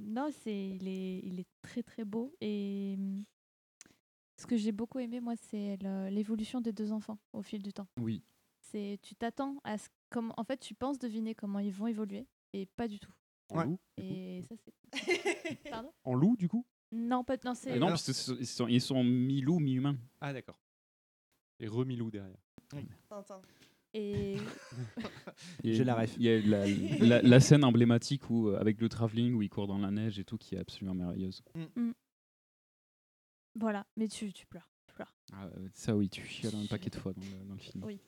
non, 0.08 0.30
c'est, 0.42 0.56
il 0.56 0.88
est, 0.88 1.20
il 1.22 1.38
est 1.38 1.46
très 1.60 1.82
très 1.82 2.06
beau 2.06 2.34
et 2.40 2.96
ce 4.36 4.46
que 4.46 4.56
j'ai 4.56 4.72
beaucoup 4.72 4.98
aimé 4.98 5.20
moi, 5.20 5.34
c'est 5.36 5.78
l'évolution 6.10 6.60
des 6.60 6.72
deux 6.72 6.92
enfants 6.92 7.18
au 7.32 7.42
fil 7.42 7.62
du 7.62 7.72
temps. 7.72 7.86
Oui. 8.00 8.22
C'est, 8.60 8.98
tu 9.02 9.14
t'attends 9.14 9.56
à 9.64 9.78
ce 9.78 9.88
comme, 10.10 10.32
en 10.36 10.44
fait, 10.44 10.58
tu 10.58 10.74
penses 10.74 10.98
deviner 10.98 11.34
comment 11.34 11.58
ils 11.58 11.72
vont 11.72 11.86
évoluer 11.86 12.26
et 12.52 12.66
pas 12.66 12.88
du 12.88 12.98
tout. 12.98 13.12
En 13.50 13.62
loup 13.62 13.78
Et 13.96 14.42
ça 14.48 14.54
c'est. 14.56 14.74
Pardon? 15.70 15.92
En 16.04 16.14
loup, 16.14 16.36
du 16.36 16.48
coup? 16.48 16.66
Non, 16.92 17.22
pas, 17.24 17.36
non, 17.44 17.54
c'est. 17.54 17.72
Ah 17.72 17.78
non, 17.78 17.88
parce 17.88 18.04
qu'ils 18.04 18.46
sont, 18.46 18.66
ils 18.68 18.80
sont 18.80 19.04
mi-loups, 19.04 19.60
mi-humains. 19.60 19.96
Ah, 20.20 20.32
d'accord. 20.32 20.58
Et 21.60 21.68
remilou 21.68 22.10
derrière. 22.10 22.38
Tintin. 23.08 23.40
Et 23.94 24.36
J'ai 25.64 25.84
la 25.84 25.94
ref. 25.94 26.14
Il 26.18 26.24
y 26.24 26.28
a 26.30 26.40
la, 26.40 26.66
la- 26.66 27.22
la 27.22 27.40
scène 27.40 27.64
emblématique 27.64 28.28
où, 28.30 28.48
euh, 28.48 28.58
avec 28.60 28.80
le 28.80 28.88
travelling 28.88 29.34
où 29.34 29.42
il 29.42 29.48
court 29.48 29.66
dans 29.66 29.78
la 29.78 29.90
neige 29.90 30.18
et 30.18 30.24
tout, 30.24 30.36
qui 30.36 30.54
est 30.54 30.58
absolument 30.58 30.94
merveilleuse. 30.94 31.42
Voilà, 33.58 33.84
mais 33.96 34.08
tu, 34.08 34.32
tu 34.32 34.46
pleures, 34.46 34.68
tu 34.86 34.94
pleures. 34.94 35.12
Ah, 35.32 35.44
euh, 35.46 35.68
ça, 35.74 35.94
oui, 35.96 36.08
tu 36.08 36.22
chiales 36.26 36.54
un 36.54 36.66
paquet 36.66 36.90
de 36.90 36.96
fois 36.96 37.12
dans 37.12 37.20
le, 37.22 37.48
dans 37.48 37.54
le 37.54 37.60
film. 37.60 37.84
Oui. 37.84 38.00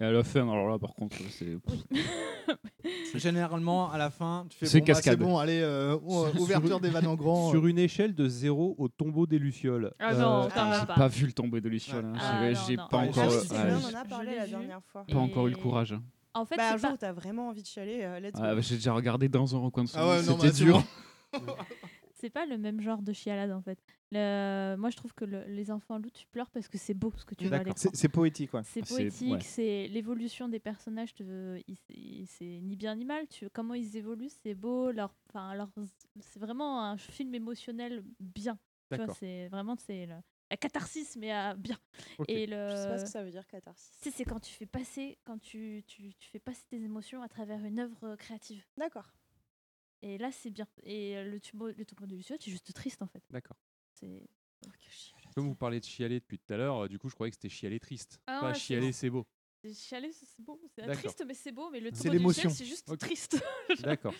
Et 0.00 0.04
à 0.04 0.12
la 0.12 0.22
fin, 0.22 0.42
alors 0.42 0.68
là, 0.68 0.78
par 0.78 0.94
contre, 0.94 1.16
c'est. 1.30 1.56
Généralement, 3.14 3.90
à 3.90 3.98
la 3.98 4.10
fin, 4.10 4.46
tu 4.48 4.56
fais 4.58 4.66
C'est 4.66 4.78
bon, 4.80 4.86
bah, 4.86 4.92
cascade. 4.94 5.18
c'est 5.18 5.24
bon, 5.24 5.38
allez, 5.38 5.60
euh, 5.60 5.96
ouverture 6.38 6.78
des 6.80 6.88
vannes 6.90 7.06
en 7.08 7.16
grand. 7.16 7.50
Sur 7.50 7.64
euh. 7.64 7.68
une 7.68 7.78
échelle 7.80 8.14
de 8.14 8.28
0 8.28 8.76
au 8.78 8.88
tombeau 8.88 9.26
des 9.26 9.38
Lucioles. 9.38 9.92
Ah 9.98 10.14
non, 10.14 10.44
Euh, 10.44 10.48
t'en 10.54 10.70
as 10.70 10.80
J'ai 10.80 10.86
pas. 10.86 10.94
pas 10.94 11.08
vu 11.08 11.26
le 11.26 11.32
tombeau 11.32 11.58
de 11.58 11.68
Luciole. 11.68 12.04
hein. 12.04 12.12
Ah, 12.20 12.38
J'ai- 12.42 12.52
non, 12.54 12.60
J'ai 12.68 12.76
non. 12.76 12.88
pas 12.88 12.98
Ouais, 12.98 13.08
encore. 13.08 13.24
je 13.24 13.38
sais, 13.40 13.46
C'est 13.48 13.56
ah, 13.56 13.68
j'ai 13.68 13.74
on 13.86 13.88
en 13.88 14.00
a 14.00 14.04
parlé 14.04 14.36
la 14.36 14.46
dernière 14.46 14.82
fois. 14.84 15.04
pas 15.04 15.18
encore 15.18 15.48
eu 15.48 15.50
le 15.50 15.56
courage. 15.56 15.92
hein. 15.92 16.02
En 16.34 16.44
fait, 16.44 16.56
Bah, 16.56 16.68
un 16.68 16.72
c'est 16.72 16.78
jour 16.78 16.88
pas- 16.90 16.94
où 16.94 16.98
t'as 16.98 17.12
vraiment 17.12 17.48
envie 17.48 17.62
de 17.62 17.66
chialer, 17.66 18.00
euh, 18.02 18.20
let's 18.20 18.34
go. 18.34 18.40
Ah, 18.44 18.54
bah, 18.54 18.60
J'ai 18.60 18.76
déjà 18.76 18.92
regardé 18.92 19.28
dans 19.28 19.56
un 19.56 19.58
recoin 19.58 19.82
de 19.82 19.88
son 19.88 19.98
Ah 19.98 20.08
ouais, 20.10 20.22
non, 20.22 20.38
c'était 20.38 20.46
bah, 20.46 20.52
c'est 20.54 20.64
dur. 20.64 20.82
c'est 22.18 22.30
pas 22.30 22.46
le 22.46 22.58
même 22.58 22.80
genre 22.80 23.02
de 23.02 23.12
chialade 23.12 23.50
en 23.52 23.62
fait. 23.62 23.78
Le- 24.10 24.76
Moi, 24.76 24.90
je 24.90 24.96
trouve 24.96 25.12
que 25.14 25.24
le- 25.24 25.44
les 25.44 25.70
enfants 25.70 25.98
loups, 25.98 26.10
tu 26.10 26.26
pleures 26.28 26.50
parce 26.50 26.68
que 26.68 26.78
c'est 26.78 26.94
beau 26.94 27.12
ce 27.16 27.24
que 27.24 27.34
tu 27.34 27.46
vois. 27.46 27.58
C'est 27.76 27.94
c'est 27.94 28.08
poétique, 28.08 28.52
ouais. 28.54 28.62
C'est 28.64 28.84
C'est- 28.84 28.94
poétique, 28.94 29.32
ouais. 29.32 29.40
c'est 29.40 29.88
l'évolution 29.88 30.48
des 30.48 30.60
personnages. 30.60 31.14
te- 31.14 31.60
C'est 32.26 32.60
ni 32.62 32.76
bien 32.76 32.94
ni 32.96 33.04
mal. 33.04 33.26
Tu, 33.28 33.48
comment 33.50 33.74
ils 33.74 33.96
évoluent, 33.96 34.30
c'est 34.42 34.54
beau. 34.54 34.90
Leur, 34.90 35.14
enfin, 35.28 35.54
leur, 35.54 35.70
c'est 36.20 36.38
vraiment 36.40 36.82
un 36.84 36.96
film 36.96 37.34
émotionnel 37.34 38.02
bien. 38.20 38.58
C'est 39.18 39.48
vraiment 39.48 39.76
c'est 39.76 40.06
le- 40.06 40.14
la 40.50 40.56
catharsis, 40.56 41.14
mais 41.16 41.30
à 41.30 41.54
bien. 41.54 41.76
Et 42.26 42.46
le, 42.46 42.70
Je 42.70 42.76
sais 42.76 42.88
pas 42.88 42.98
ce 42.98 43.04
que 43.04 43.10
ça 43.10 43.22
veut 43.22 43.30
dire 43.30 43.46
catharsis. 43.46 43.90
C'est 44.00 44.24
quand 44.24 44.40
tu 44.40 44.52
fais 44.54 44.64
passer, 44.64 45.18
quand 45.24 45.38
tu, 45.38 45.84
tu, 45.86 46.14
tu 46.14 46.28
fais 46.30 46.38
passer 46.38 46.64
tes 46.70 46.82
émotions 46.82 47.20
à 47.20 47.28
travers 47.28 47.62
une 47.64 47.78
œuvre 47.80 47.98
euh, 48.04 48.16
créative. 48.16 48.64
D'accord. 48.78 49.12
Et 50.02 50.18
là, 50.18 50.30
c'est 50.30 50.50
bien. 50.50 50.66
Et 50.82 51.16
euh, 51.16 51.24
le 51.24 51.40
tombeau, 51.40 51.68
le 51.68 51.84
tombeau 51.84 52.06
de 52.06 52.14
Luciole, 52.14 52.38
c'est 52.40 52.50
juste 52.50 52.72
triste 52.72 53.02
en 53.02 53.06
fait. 53.06 53.22
D'accord. 53.30 53.56
C'est. 53.94 54.22
Oh. 54.66 54.70
Comme 55.34 55.46
vous 55.48 55.54
parlez 55.54 55.80
de 55.80 55.84
chialer 55.84 56.20
depuis 56.20 56.38
tout 56.38 56.52
à 56.52 56.56
l'heure, 56.56 56.84
euh, 56.84 56.88
du 56.88 56.98
coup, 56.98 57.08
je 57.08 57.14
croyais 57.14 57.30
que 57.30 57.36
c'était 57.36 57.48
chialer 57.48 57.78
triste. 57.80 58.20
Ah 58.26 58.40
pas 58.40 58.48
ouais, 58.48 58.58
chialer, 58.58 58.92
c'est 58.92 59.10
beau. 59.10 59.26
C'est 59.62 59.74
chialé, 59.74 60.12
c'est 60.12 60.40
beau. 60.40 60.60
C'est 60.74 60.86
D'accord. 60.86 61.02
triste, 61.02 61.24
mais 61.26 61.34
c'est 61.34 61.52
beau. 61.52 61.70
Mais 61.70 61.80
le 61.80 61.90
C'est 61.92 61.98
tombeau 62.04 62.08
de 62.10 62.18
l'émotion. 62.18 62.48
Luciole, 62.48 62.56
c'est 62.56 62.64
juste 62.70 62.88
Ok. 62.90 62.98
triste. 62.98 63.42
D'accord. 63.82 64.14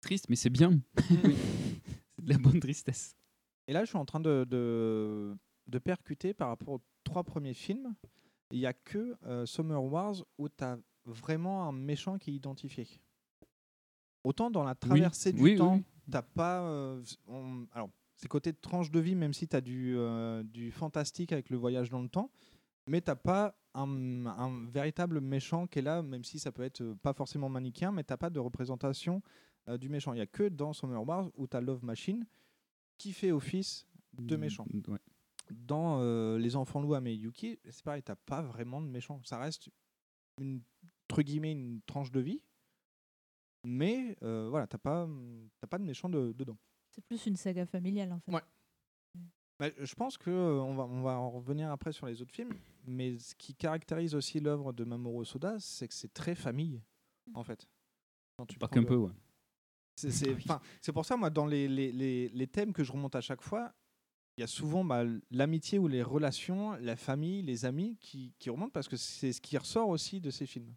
Triste, 0.00 0.28
mais 0.28 0.34
c'est 0.36 0.50
bien. 0.50 0.80
c'est 0.98 2.24
de 2.24 2.28
la 2.28 2.36
bonne 2.38 2.58
tristesse. 2.58 3.14
Et 3.68 3.72
là, 3.72 3.84
je 3.84 3.90
suis 3.90 3.98
en 3.98 4.04
train 4.04 4.18
de, 4.18 4.44
de, 4.48 5.36
de 5.68 5.78
percuter 5.78 6.34
par 6.34 6.48
rapport 6.48 6.70
aux 6.70 6.82
trois 7.04 7.22
premiers 7.22 7.54
films. 7.54 7.94
Il 8.50 8.58
n'y 8.58 8.66
a 8.66 8.72
que 8.72 9.16
euh, 9.22 9.46
Summer 9.46 9.82
Wars 9.82 10.24
où 10.38 10.48
tu 10.48 10.64
as 10.64 10.76
vraiment 11.04 11.68
un 11.68 11.72
méchant 11.72 12.18
qui 12.18 12.30
est 12.30 12.34
identifié. 12.34 12.88
Autant 14.24 14.50
dans 14.50 14.62
la 14.64 14.74
traversée 14.74 15.32
du 15.32 15.42
Oui, 15.42 15.56
temps, 15.56 15.74
oui. 15.76 15.84
t'as 16.10 16.22
pas. 16.22 16.62
euh, 16.62 17.02
on- 17.26 17.66
alors, 17.72 17.90
c'est 18.16 18.28
côté 18.28 18.52
de 18.52 18.58
tranche 18.60 18.90
de 18.90 19.00
vie, 19.00 19.14
même 19.16 19.32
si 19.32 19.48
tu 19.48 19.56
as 19.56 19.60
du, 19.60 19.94
euh, 19.96 20.42
du 20.44 20.70
fantastique 20.70 21.32
avec 21.32 21.50
le 21.50 21.56
voyage 21.56 21.90
dans 21.90 22.00
le 22.02 22.08
temps, 22.08 22.30
mais 22.86 23.00
t'as 23.00 23.16
pas 23.16 23.54
un, 23.74 24.26
un 24.26 24.66
véritable 24.70 25.20
méchant 25.20 25.66
qui 25.66 25.80
est 25.80 25.82
là, 25.82 26.02
même 26.02 26.22
si 26.24 26.38
ça 26.38 26.52
peut 26.52 26.62
être 26.62 26.82
euh, 26.82 26.94
pas 27.02 27.12
forcément 27.14 27.48
manichéen, 27.48 27.90
mais 27.90 28.04
t'as 28.04 28.16
pas 28.16 28.30
de 28.30 28.38
représentation 28.38 29.22
du 29.78 29.88
méchant. 29.88 30.12
Il 30.12 30.18
y 30.18 30.22
a 30.22 30.26
que 30.26 30.48
dans 30.48 30.72
Summer 30.72 31.06
Wars 31.06 31.30
où 31.36 31.46
tu 31.46 31.56
as 31.56 31.60
Love 31.60 31.84
Machine 31.84 32.26
qui 32.98 33.12
fait 33.12 33.30
office 33.30 33.86
de 34.18 34.34
méchant. 34.36 34.66
Ouais. 34.88 34.98
Dans 35.52 36.36
Les 36.36 36.56
Enfants 36.56 36.80
Loups 36.80 36.94
à 36.94 37.00
Yuki, 37.00 37.58
c'est 37.70 37.82
pareil, 37.84 38.02
t'as 38.02 38.16
pas 38.16 38.42
vraiment 38.42 38.80
de 38.80 38.88
méchant. 38.88 39.20
Ça 39.24 39.38
reste 39.38 39.68
une, 40.40 40.62
entre 41.08 41.22
guillemets 41.22 41.52
une 41.52 41.80
tranche 41.86 42.10
de 42.10 42.18
vie, 42.20 42.42
mais 43.64 44.16
euh, 44.22 44.48
voilà, 44.50 44.66
t'as 44.66 44.78
pas, 44.78 45.08
t'as 45.60 45.66
pas 45.66 45.78
de 45.78 45.84
méchant 45.84 46.08
de- 46.08 46.32
dedans. 46.32 46.56
C'est 46.90 47.04
plus 47.04 47.26
une 47.26 47.36
saga 47.36 47.64
familiale 47.66 48.12
en 48.12 48.20
fait. 48.20 48.32
Ouais. 48.32 48.42
Bah, 49.58 49.68
je 49.78 49.94
pense 49.94 50.18
que 50.18 50.30
euh, 50.30 50.60
on 50.60 50.74
va, 50.74 50.84
on 50.84 51.02
va 51.02 51.18
en 51.18 51.30
revenir 51.30 51.70
après 51.70 51.92
sur 51.92 52.06
les 52.06 52.20
autres 52.20 52.34
films, 52.34 52.52
mais 52.84 53.18
ce 53.18 53.34
qui 53.34 53.54
caractérise 53.54 54.14
aussi 54.14 54.40
l'œuvre 54.40 54.72
de 54.72 54.82
Mamoru 54.84 55.24
Soda, 55.24 55.58
c'est 55.60 55.86
que 55.86 55.94
c'est 55.94 56.12
très 56.12 56.34
famille, 56.34 56.82
en 57.34 57.44
fait. 57.44 57.68
Quand 58.36 58.46
tu 58.46 58.58
Pas 58.58 58.66
prends 58.66 58.74
qu'un 58.74 58.80
le- 58.80 58.86
peu, 58.86 58.96
ouais. 58.96 59.12
C'est 60.80 60.92
pour 60.92 61.04
ça, 61.04 61.16
moi, 61.16 61.30
dans 61.30 61.46
les, 61.46 61.68
les, 61.68 61.92
les, 61.92 62.28
les 62.30 62.46
thèmes 62.48 62.72
que 62.72 62.82
je 62.82 62.90
remonte 62.90 63.14
à 63.14 63.20
chaque 63.20 63.42
fois, 63.42 63.72
il 64.36 64.40
y 64.40 64.44
a 64.44 64.46
souvent 64.46 64.84
bah, 64.84 65.04
l'amitié 65.30 65.78
ou 65.78 65.86
les 65.86 66.02
relations, 66.02 66.72
la 66.80 66.96
famille, 66.96 67.42
les 67.42 67.64
amis 67.66 67.96
qui, 68.00 68.32
qui 68.38 68.48
remontent 68.50 68.72
parce 68.72 68.88
que 68.88 68.96
c'est 68.96 69.32
ce 69.32 69.40
qui 69.40 69.56
ressort 69.58 69.88
aussi 69.90 70.20
de 70.20 70.30
ces 70.30 70.46
films. 70.46 70.74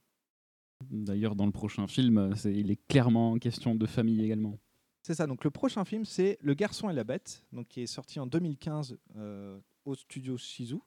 D'ailleurs, 0.91 1.35
dans 1.35 1.45
le 1.45 1.51
prochain 1.51 1.87
film, 1.87 2.17
euh, 2.17 2.33
il 2.45 2.71
est 2.71 2.87
clairement 2.87 3.37
question 3.37 3.75
de 3.75 3.85
famille 3.85 4.23
également. 4.23 4.57
C'est 5.01 5.15
ça. 5.15 5.27
Donc 5.27 5.43
le 5.43 5.51
prochain 5.51 5.85
film, 5.85 6.05
c'est 6.05 6.37
Le 6.41 6.53
Garçon 6.53 6.89
et 6.89 6.93
la 6.93 7.03
Bête, 7.03 7.43
donc 7.51 7.67
qui 7.67 7.81
est 7.81 7.87
sorti 7.87 8.19
en 8.19 8.27
2015 8.27 8.97
euh, 9.15 9.59
au 9.85 9.95
studio 9.95 10.37
Shizu, 10.37 10.79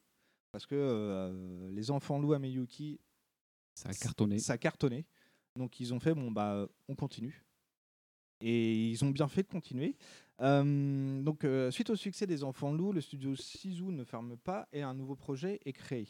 parce 0.53 0.67
que 0.67 0.75
euh, 0.75 1.71
les 1.71 1.91
enfants 1.91 2.19
loups 2.19 2.33
à 2.33 2.39
Miyuki, 2.39 3.01
Ça 3.75 3.91
a 3.91 3.95
cartonné. 3.95 4.39
Ça 4.39 4.55
a 4.55 4.59
cartonné. 4.59 5.07
Donc 5.57 5.81
ils 5.81 5.95
ont 5.95 6.01
fait 6.01 6.15
bon 6.15 6.31
bah 6.31 6.69
on 6.89 6.95
continue. 6.95 7.45
Et 8.41 8.91
ils 8.91 9.05
ont 9.05 9.11
bien 9.11 9.29
fait 9.29 9.43
de 9.43 9.49
continuer. 9.49 9.97
Euh, 10.41 11.21
donc 11.23 11.45
euh, 11.45 11.71
suite 11.71 11.91
au 11.91 11.97
succès 11.97 12.27
des 12.27 12.45
enfants 12.45 12.73
loups, 12.73 12.93
le 12.93 13.01
studio 13.01 13.35
Shizu 13.35 13.85
ne 13.85 14.05
ferme 14.05 14.37
pas 14.37 14.69
et 14.73 14.83
un 14.83 14.95
nouveau 14.95 15.17
projet 15.17 15.61
est 15.65 15.73
créé. 15.73 16.07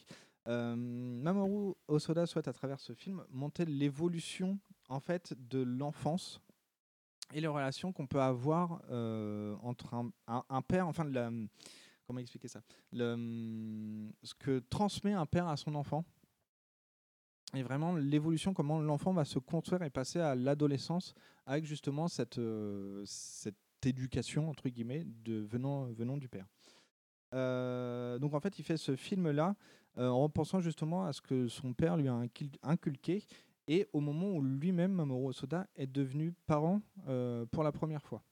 Euh, 0.48 0.74
Mamoru 0.76 1.74
Osoda 1.88 2.24
souhaite 2.26 2.48
à 2.48 2.52
travers 2.52 2.80
ce 2.80 2.94
film 2.94 3.22
monter 3.30 3.66
l'évolution 3.66 4.58
en 4.88 4.98
fait 5.00 5.34
de 5.50 5.60
l'enfance 5.60 6.40
et 7.34 7.40
les 7.42 7.46
relations 7.46 7.92
qu'on 7.92 8.06
peut 8.06 8.20
avoir 8.22 8.80
euh, 8.90 9.54
entre 9.62 9.92
un, 9.92 10.10
un- 10.26 10.62
père, 10.62 10.88
enfin 10.88 11.04
comment 12.06 12.18
expliquer 12.20 12.48
ça, 12.48 12.62
Le- 12.92 14.08
ce 14.22 14.32
que 14.34 14.60
transmet 14.70 15.12
un 15.12 15.26
père 15.26 15.48
à 15.48 15.58
son 15.58 15.74
enfant 15.74 16.04
et 17.54 17.62
vraiment 17.62 17.94
l'évolution, 17.96 18.54
comment 18.54 18.80
l'enfant 18.80 19.12
va 19.12 19.26
se 19.26 19.38
construire 19.38 19.82
et 19.82 19.90
passer 19.90 20.20
à 20.20 20.34
l'adolescence 20.34 21.14
avec 21.44 21.66
justement 21.66 22.08
cette, 22.08 22.38
euh, 22.38 23.02
cette 23.04 23.56
éducation 23.84 24.48
entre 24.48 24.70
guillemets 24.70 25.04
de 25.04 25.40
venant, 25.40 25.84
venant 25.92 26.16
du 26.16 26.28
père. 26.28 26.46
Donc 27.32 28.32
en 28.32 28.40
fait, 28.40 28.58
il 28.58 28.62
fait 28.64 28.78
ce 28.78 28.96
film-là 28.96 29.54
en 29.98 30.28
pensant 30.28 30.60
justement 30.60 31.04
à 31.04 31.12
ce 31.12 31.20
que 31.20 31.48
son 31.48 31.74
père 31.74 31.96
lui 31.96 32.08
a 32.08 32.22
inculqué 32.62 33.24
et 33.68 33.86
au 33.92 34.00
moment 34.00 34.30
où 34.30 34.42
lui-même, 34.42 34.92
Mamoru 34.92 35.28
Osoda, 35.28 35.68
est 35.76 35.86
devenu 35.86 36.32
parent 36.46 36.80
euh, 37.06 37.44
pour 37.46 37.62
la 37.62 37.70
première 37.70 38.02
fois. 38.02 38.24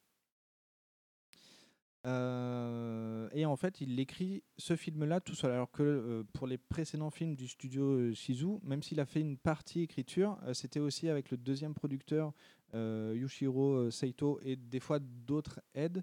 Euh, 2.07 3.29
et 3.33 3.45
en 3.45 3.57
fait, 3.57 3.81
il 3.81 3.99
écrit 4.01 4.45
ce 4.57 4.77
film-là 4.77 5.21
tout 5.21 5.35
seul. 5.35 5.51
Alors 5.53 5.71
que 5.71 5.83
euh, 5.83 6.25
pour 6.33 6.47
les 6.47 6.57
précédents 6.57 7.11
films 7.11 7.35
du 7.35 7.49
studio 7.49 7.85
euh, 7.85 8.15
Shizu, 8.15 8.61
même 8.63 8.83
s'il 8.83 9.01
a 9.01 9.07
fait 9.07 9.21
une 9.21 9.37
partie 9.37 9.83
écriture, 9.83 10.39
euh, 10.45 10.55
c'était 10.55 10.81
aussi 10.81 11.09
avec 11.09 11.31
le 11.31 11.37
deuxième 11.37 11.75
producteur 11.75 12.33
euh, 12.75 13.15
Yushiro 13.17 13.73
euh, 13.73 13.91
Saito 13.91 14.41
et 14.43 14.57
des 14.57 14.81
fois 14.81 15.01
d'autres 15.01 15.61
aides 15.75 16.03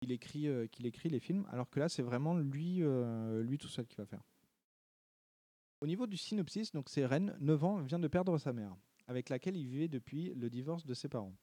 qu'il 0.00 0.12
écrit, 0.12 0.46
euh, 0.46 0.66
qu'il 0.68 0.86
écrit 0.86 1.10
les 1.10 1.20
films. 1.20 1.44
Alors 1.50 1.68
que 1.68 1.80
là, 1.80 1.88
c'est 1.88 2.02
vraiment 2.02 2.36
lui, 2.36 2.78
euh, 2.80 3.42
lui 3.42 3.58
tout 3.58 3.68
seul 3.68 3.86
qui 3.86 3.96
va 3.96 4.06
faire. 4.06 4.22
Au 5.82 5.86
niveau 5.88 6.06
du 6.06 6.16
synopsis, 6.16 6.70
donc 6.70 6.88
c'est 6.88 7.04
Ren, 7.04 7.34
9 7.40 7.64
ans, 7.64 7.76
vient 7.82 7.98
de 7.98 8.06
perdre 8.06 8.38
sa 8.38 8.52
mère, 8.52 8.72
avec 9.08 9.28
laquelle 9.28 9.56
il 9.56 9.66
vivait 9.66 9.88
depuis 9.88 10.32
le 10.36 10.48
divorce 10.48 10.86
de 10.86 10.94
ses 10.94 11.08
parents. 11.08 11.34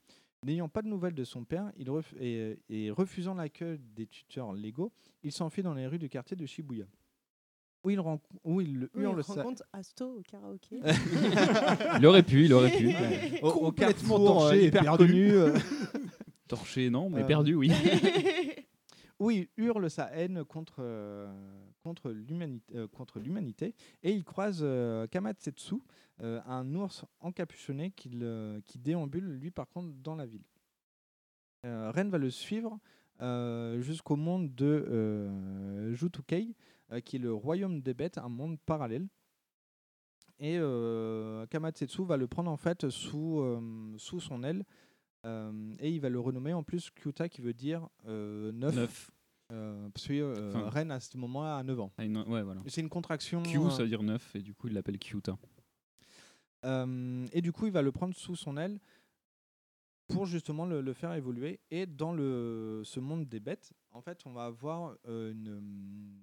N'ayant 0.45 0.69
pas 0.69 0.81
de 0.81 0.87
nouvelles 0.87 1.13
de 1.13 1.25
son 1.25 1.43
père 1.43 1.69
il 1.75 1.89
ref- 1.89 2.15
et, 2.17 2.57
et 2.69 2.89
refusant 2.89 3.33
l'accueil 3.33 3.79
des 3.93 4.07
tuteurs 4.07 4.53
légaux, 4.53 4.93
il 5.23 5.33
s'enfuit 5.33 5.61
dans 5.61 5.73
les 5.73 5.85
rues 5.87 5.99
du 5.99 6.07
quartier 6.07 6.37
de 6.37 6.45
Shibuya. 6.45 6.85
Où 7.83 7.89
il, 7.89 7.99
renco- 7.99 8.21
où 8.45 8.61
il 8.61 8.87
Oui, 8.93 9.03
hurle 9.03 9.19
il 9.19 9.23
sa- 9.25 9.33
rencontre 9.33 9.63
Asto 9.73 10.19
au 10.19 10.21
karaoké. 10.21 10.79
Il 11.99 12.05
aurait 12.05 12.23
pu, 12.23 12.45
il 12.45 12.53
aurait 12.53 12.71
pu. 12.77 12.87
Au- 13.41 13.47
au 13.47 13.59
Complètement 13.71 14.17
carrefour, 14.17 14.21
euh, 14.21 14.25
torché 14.49 14.63
et 14.63 14.67
hyper 14.67 14.81
perdu. 14.83 15.05
connu, 15.07 15.31
euh. 15.31 15.57
Torché, 16.47 16.89
non, 16.89 17.09
mais 17.09 17.23
Euh, 17.23 17.27
perdu, 17.27 17.55
oui. 17.55 17.71
où 19.19 19.31
il 19.31 19.47
hurle 19.57 19.89
sa 19.89 20.05
haine 20.13 20.43
contre, 20.45 20.77
euh, 20.79 21.27
contre 21.83 22.11
l'humanité 22.11 22.75
euh, 22.75 22.87
contre 22.87 23.19
l'humanité 23.19 23.73
et 24.03 24.11
il 24.11 24.23
croise 24.23 24.59
euh, 24.61 25.07
Kamatsetsu, 25.07 25.75
euh, 26.21 26.41
un 26.45 26.73
ours 26.75 27.05
encapuchonné 27.19 27.91
qui, 27.91 28.09
qui 28.65 28.79
déambule 28.79 29.25
lui 29.25 29.51
par 29.51 29.69
contre 29.69 29.93
dans 30.03 30.15
la 30.15 30.25
ville. 30.25 30.43
Ren 31.63 32.07
va 32.09 32.17
le 32.17 32.29
suivre 32.29 32.79
jusqu'au 33.19 34.15
monde 34.15 34.55
de 34.55 34.65
euh, 34.65 35.93
Jutukei, 35.93 36.55
qui 37.03 37.17
est 37.17 37.19
le 37.19 37.33
royaume 37.33 37.81
des 37.81 37.93
bêtes, 37.93 38.17
un 38.17 38.29
monde 38.29 38.57
parallèle. 38.65 39.07
Et 40.39 40.57
Kamatsetsu 41.49 42.05
va 42.05 42.15
le 42.15 42.27
prendre 42.27 42.49
en 42.49 42.55
fait 42.55 42.89
sous, 42.89 43.43
sous 43.97 44.21
son 44.21 44.43
aile. 44.43 44.63
et 45.25 45.89
il 45.89 45.99
va 45.99 46.07
le 46.07 46.19
renommer 46.19 46.53
en 46.53 46.63
plus 46.63 46.91
Kyuta 46.91 47.27
qui 47.27 47.41
veut 47.41 47.53
dire 47.53 47.89
neuf. 48.05 49.11
Euh, 49.51 49.89
parce 49.89 50.07
que 50.07 50.13
euh, 50.13 50.49
Enfin. 50.53 50.69
Ren 50.69 50.89
à 50.91 50.99
ce 50.99 51.17
moment-là 51.17 51.57
a 51.57 51.63
9 51.63 51.79
ans. 51.79 51.91
Une- 51.99 52.17
ouais, 52.17 52.43
voilà. 52.43 52.61
C'est 52.67 52.81
une 52.81 52.89
contraction. 52.89 53.41
Q, 53.43 53.57
euh, 53.59 53.69
ça 53.71 53.83
veut 53.83 53.89
dire 53.89 54.03
9, 54.03 54.35
et 54.35 54.41
du 54.41 54.53
coup, 54.53 54.67
il 54.67 54.73
l'appelle 54.73 54.99
Kyuta. 54.99 55.37
Euh, 56.65 57.25
et 57.31 57.41
du 57.41 57.51
coup, 57.51 57.65
il 57.65 57.71
va 57.71 57.81
le 57.81 57.91
prendre 57.91 58.13
sous 58.15 58.35
son 58.35 58.57
aile 58.57 58.79
pour 60.07 60.25
justement 60.25 60.65
le, 60.65 60.81
le 60.81 60.93
faire 60.93 61.13
évoluer. 61.13 61.59
Et 61.71 61.85
dans 61.85 62.13
le, 62.13 62.81
ce 62.83 62.99
monde 62.99 63.27
des 63.27 63.39
bêtes, 63.39 63.71
en 63.91 64.01
fait, 64.01 64.21
on 64.25 64.31
va 64.33 64.45
avoir 64.45 64.95
une, 65.07 65.61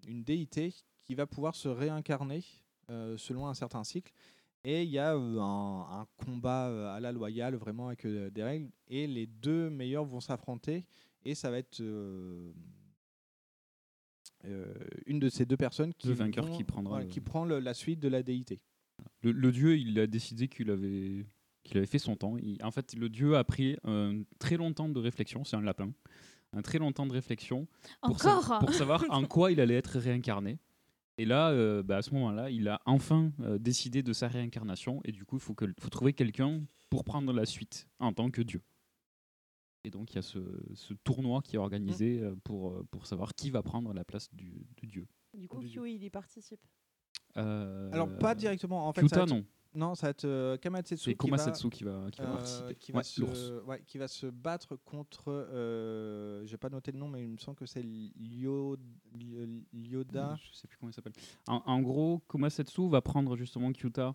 une 0.07 0.23
déité 0.23 0.75
qui 1.05 1.15
va 1.15 1.27
pouvoir 1.27 1.55
se 1.55 1.69
réincarner 1.69 2.45
euh, 2.91 3.17
selon 3.17 3.47
un 3.47 3.55
certain 3.55 3.83
cycle. 3.85 4.13
Et 4.65 4.83
il 4.83 4.91
y 4.91 4.99
a 4.99 5.15
euh, 5.17 5.39
un, 5.41 6.01
un 6.01 6.07
combat 6.17 6.67
euh, 6.69 6.95
à 6.97 7.01
la 7.01 7.13
loyale, 7.13 7.55
vraiment 7.55 7.87
avec 7.87 8.05
des 8.07 8.43
règles. 8.43 8.71
Et 8.89 9.07
les 9.07 9.27
deux 9.27 9.71
meilleurs 9.71 10.05
vont 10.05 10.21
s'affronter. 10.21 10.85
Et 11.25 11.35
ça 11.35 11.51
va 11.51 11.59
être 11.59 11.81
une 15.07 15.19
de 15.19 15.29
ces 15.29 15.45
deux 15.47 15.57
personnes 15.57 15.93
qui, 15.95 16.09
Le 16.09 16.15
vainqueur 16.15 16.47
vont- 16.47 16.57
qui 16.57 16.65
prendra 16.65 17.05
qui 17.05 17.21
prend 17.21 17.45
le- 17.45 17.59
la 17.61 17.75
suite 17.75 18.01
de 18.01 18.09
la 18.09 18.23
déité. 18.23 18.61
Le, 19.23 19.33
le 19.33 19.53
dieu, 19.53 19.77
il 19.79 19.99
a 19.99 20.07
décidé 20.07 20.49
qu'il 20.49 20.71
avait, 20.71 21.27
qu'il 21.65 21.77
avait 21.79 21.87
fait 21.87 21.99
son 21.99 22.17
temps. 22.17 22.37
Il- 22.39 22.63
en 22.63 22.71
fait, 22.71 22.95
le 22.95 23.09
dieu 23.09 23.37
a 23.37 23.45
pris 23.45 23.77
un 23.85 24.23
très 24.39 24.57
longtemps 24.57 24.89
de 24.89 24.99
réflexion, 25.01 25.45
c'est 25.45 25.57
un 25.57 25.63
lapin, 25.63 25.93
un 26.53 26.63
très 26.63 26.79
longtemps 26.79 27.07
de 27.07 27.13
réflexion 27.13 27.67
pour, 28.03 28.21
sa- 28.21 28.39
Encore 28.39 28.59
pour 28.61 28.73
savoir 28.75 29.05
en 29.11 29.25
quoi 29.29 29.53
il 29.53 29.61
allait 29.61 29.75
être 29.75 29.99
réincarné. 29.99 30.59
Et 31.19 31.25
là, 31.25 31.51
euh, 31.51 31.83
bah, 31.83 31.97
à 31.99 32.03
ce 32.03 32.11
moment-là, 32.15 32.51
il 32.51 32.69
a 32.69 32.81
enfin 32.85 33.33
euh, 33.41 33.59
décidé 33.59 34.03
de 34.03 34.13
sa 34.13 34.29
réincarnation. 34.29 35.01
Et 35.05 35.13
du 35.13 35.25
coup, 35.25 35.37
il 35.37 35.41
faut, 35.41 35.55
que- 35.55 35.65
faut 35.81 35.89
trouver 35.89 36.13
quelqu'un 36.13 36.63
pour 36.91 37.05
prendre 37.05 37.33
la 37.33 37.47
suite 37.47 37.89
en 37.99 38.13
tant 38.13 38.31
que 38.31 38.43
dieu. 38.43 38.61
Et 39.87 39.91
donc, 39.91 40.13
il 40.13 40.17
y 40.17 40.19
a 40.19 40.23
ce, 40.23 40.41
ce 40.75 40.95
tournoi 40.95 41.43
qui 41.43 41.55
est 41.55 41.59
organisé 41.61 42.21
euh, 42.21 42.35
pour, 42.43 42.71
euh, 42.71 42.85
pour 42.91 43.07
savoir 43.07 43.35
qui 43.37 43.51
va 43.51 43.63
prendre 43.63 43.93
la 43.95 44.05
place 44.05 44.29
du, 44.35 44.67
du 44.77 44.87
dieu. 44.89 45.07
Du 45.33 45.47
coup, 45.47 45.61
Q, 45.61 45.89
il 45.93 46.03
y 46.03 46.11
participe. 46.11 46.61
Euh, 47.37 47.89
Alors 47.93 48.09
pas 48.19 48.35
directement 48.35 48.89
en 48.89 48.93
fait. 48.93 49.03
Kyuta, 49.03 49.23
être- 49.23 49.29
non. 49.31 49.45
Non, 49.75 49.95
ça 49.95 50.07
va 50.07 50.11
être 50.11 50.25
euh, 50.25 50.57
Kamatsetsu. 50.57 51.05
C'est 51.05 51.11
qui 51.13 51.17
Komasetsu 51.19 51.69
qui 51.69 51.85
va- 51.85 52.11
qui 52.11 52.21
va 52.23 52.29
euh, 52.29 52.33
participer. 52.33 52.75
qui 52.77 52.93
va 52.93 52.99
Ouais, 52.99 53.05
se, 53.05 53.21
l'ours. 53.21 53.53
ouais, 53.67 53.83
qui 53.87 53.99
va 53.99 54.09
se 54.09 54.27
battre 54.27 54.75
contre. 54.85 55.25
Euh, 55.29 56.45
J'ai 56.47 56.57
pas 56.57 56.71
noté 56.71 56.91
le 56.93 56.99
nom, 56.99 57.09
mais 57.09 57.23
il 57.23 57.29
me 57.29 57.37
semble 57.37 57.59
que 57.59 57.67
c'est 57.67 57.83
Lyo- 57.83 58.77
Lyo- 59.15 59.63
Lyoda. 59.75 60.37
Je 60.43 60.53
sais 60.57 60.67
plus 60.67 60.79
comment 60.79 60.91
il 60.91 60.95
s'appelle. 60.95 61.13
En, 61.47 61.63
en 61.67 61.81
gros, 61.83 62.21
Komasetsu 62.27 62.89
va 62.89 63.03
prendre 63.03 63.37
justement 63.37 63.71
Kyuta 63.71 64.15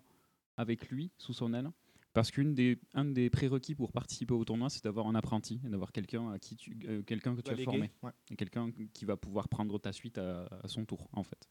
avec 0.56 0.90
lui 0.90 1.12
sous 1.16 1.32
son 1.32 1.54
aile. 1.54 1.70
Parce 2.14 2.30
qu'un 2.30 2.44
des, 2.52 2.78
un 2.92 3.06
des 3.06 3.30
prérequis 3.30 3.74
pour 3.74 3.90
participer 3.92 4.34
au 4.34 4.44
tournoi, 4.44 4.68
c'est 4.68 4.84
d'avoir 4.84 5.06
un 5.06 5.14
apprenti 5.14 5.60
et 5.64 5.68
d'avoir 5.70 5.92
quelqu'un 5.92 6.30
à 6.30 6.38
qui 6.38 6.56
tu, 6.56 6.78
euh, 6.86 7.02
quelqu'un 7.02 7.34
que 7.34 7.40
tu 7.40 7.50
as 7.50 7.56
formé 7.64 7.90
ouais. 8.02 8.10
et 8.30 8.36
quelqu'un 8.36 8.70
qui 8.92 9.04
va 9.06 9.16
pouvoir 9.16 9.48
prendre 9.48 9.78
ta 9.78 9.92
suite 9.92 10.18
à, 10.18 10.44
à 10.62 10.68
son 10.68 10.84
tour 10.84 11.08
en 11.12 11.22
fait. 11.22 11.48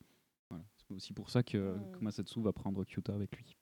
Voilà. 0.49 0.63
C'est 0.77 0.91
aussi 0.93 1.13
pour 1.13 1.29
ça 1.31 1.41
que 1.41 1.77
Komasetsu 1.93 2.41
va 2.41 2.53
prendre 2.53 2.83
Kyuta 2.85 3.13
avec 3.15 3.35
lui. 3.37 3.55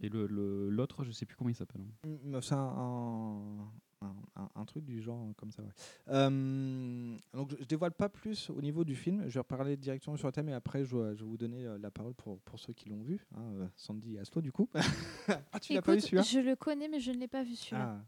Et 0.00 0.10
le- 0.10 0.26
le- 0.26 0.68
l'autre, 0.68 1.04
je 1.04 1.10
sais 1.12 1.24
plus 1.24 1.36
comment 1.36 1.48
il 1.48 1.54
s'appelle. 1.54 1.80
hein. 2.04 2.08
Mm, 2.22 2.40
C'est 2.42 2.54
un, 2.54 3.72
un, 4.02 4.64
truc 4.64 4.84
du 4.84 5.00
genre 5.00 5.26
comme 5.36 5.50
ça. 5.50 5.62
Ouais. 5.62 5.68
Euh, 6.08 7.16
donc 7.32 7.50
je, 7.50 7.56
je 7.60 7.64
dévoile 7.64 7.92
pas 7.92 8.08
plus 8.08 8.50
au 8.50 8.60
niveau 8.60 8.84
du 8.84 8.94
film. 8.94 9.24
Je 9.28 9.34
vais 9.34 9.40
reparler 9.40 9.76
directement 9.76 10.16
sur 10.16 10.26
le 10.28 10.32
thème 10.32 10.48
et 10.48 10.52
après 10.52 10.84
je, 10.84 10.96
vais- 10.96 11.16
je 11.16 11.22
vais 11.24 11.28
vous 11.30 11.36
donner 11.36 11.64
euh, 11.66 11.78
la 11.78 11.90
parole 11.90 12.14
pour, 12.14 12.38
pour 12.40 12.58
ceux 12.58 12.72
qui 12.72 12.88
l'ont 12.88 13.02
vu. 13.02 13.26
hein, 13.34 13.42
euh, 13.54 13.66
Sandy 13.76 14.16
et 14.16 14.18
Asto 14.18 14.40
du 14.40 14.52
coup. 14.52 14.68
ah 15.52 15.60
tu 15.60 15.72
l'as 15.74 15.82
pas 15.82 15.94
vu 15.94 16.00
celui-là? 16.00 16.22
je 16.22 16.38
le 16.40 16.56
connais, 16.56 16.88
mais 16.88 17.00
je 17.00 17.10
ne 17.12 17.18
l'ai 17.18 17.28
pas 17.28 17.42
vu 17.42 17.54
celui-là. 17.56 17.98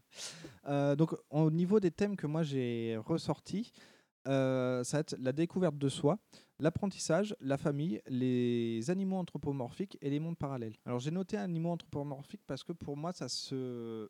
Ah. 0.65 0.69
Euh, 0.71 0.95
donc, 0.95 1.15
au 1.29 1.49
niveau 1.49 1.79
des 1.79 1.91
thèmes 1.91 2.15
que 2.15 2.27
moi 2.27 2.43
j'ai 2.43 2.97
ressortis, 3.05 3.71
euh, 4.27 4.83
ça 4.83 4.97
va 4.97 5.01
être 5.01 5.15
la 5.19 5.31
découverte 5.31 5.77
de 5.77 5.89
soi, 5.89 6.19
l'apprentissage, 6.59 7.35
la 7.39 7.57
famille, 7.57 8.01
les 8.07 8.89
animaux 8.89 9.15
anthropomorphiques 9.17 9.97
et 10.01 10.09
les 10.09 10.19
mondes 10.19 10.37
parallèles. 10.37 10.75
Alors, 10.85 10.99
j'ai 10.99 11.11
noté 11.11 11.37
animaux 11.37 11.71
anthropomorphiques 11.71 12.43
parce 12.45 12.63
que 12.63 12.73
pour 12.73 12.97
moi, 12.97 13.13
ça 13.13 13.29
se 13.29 14.09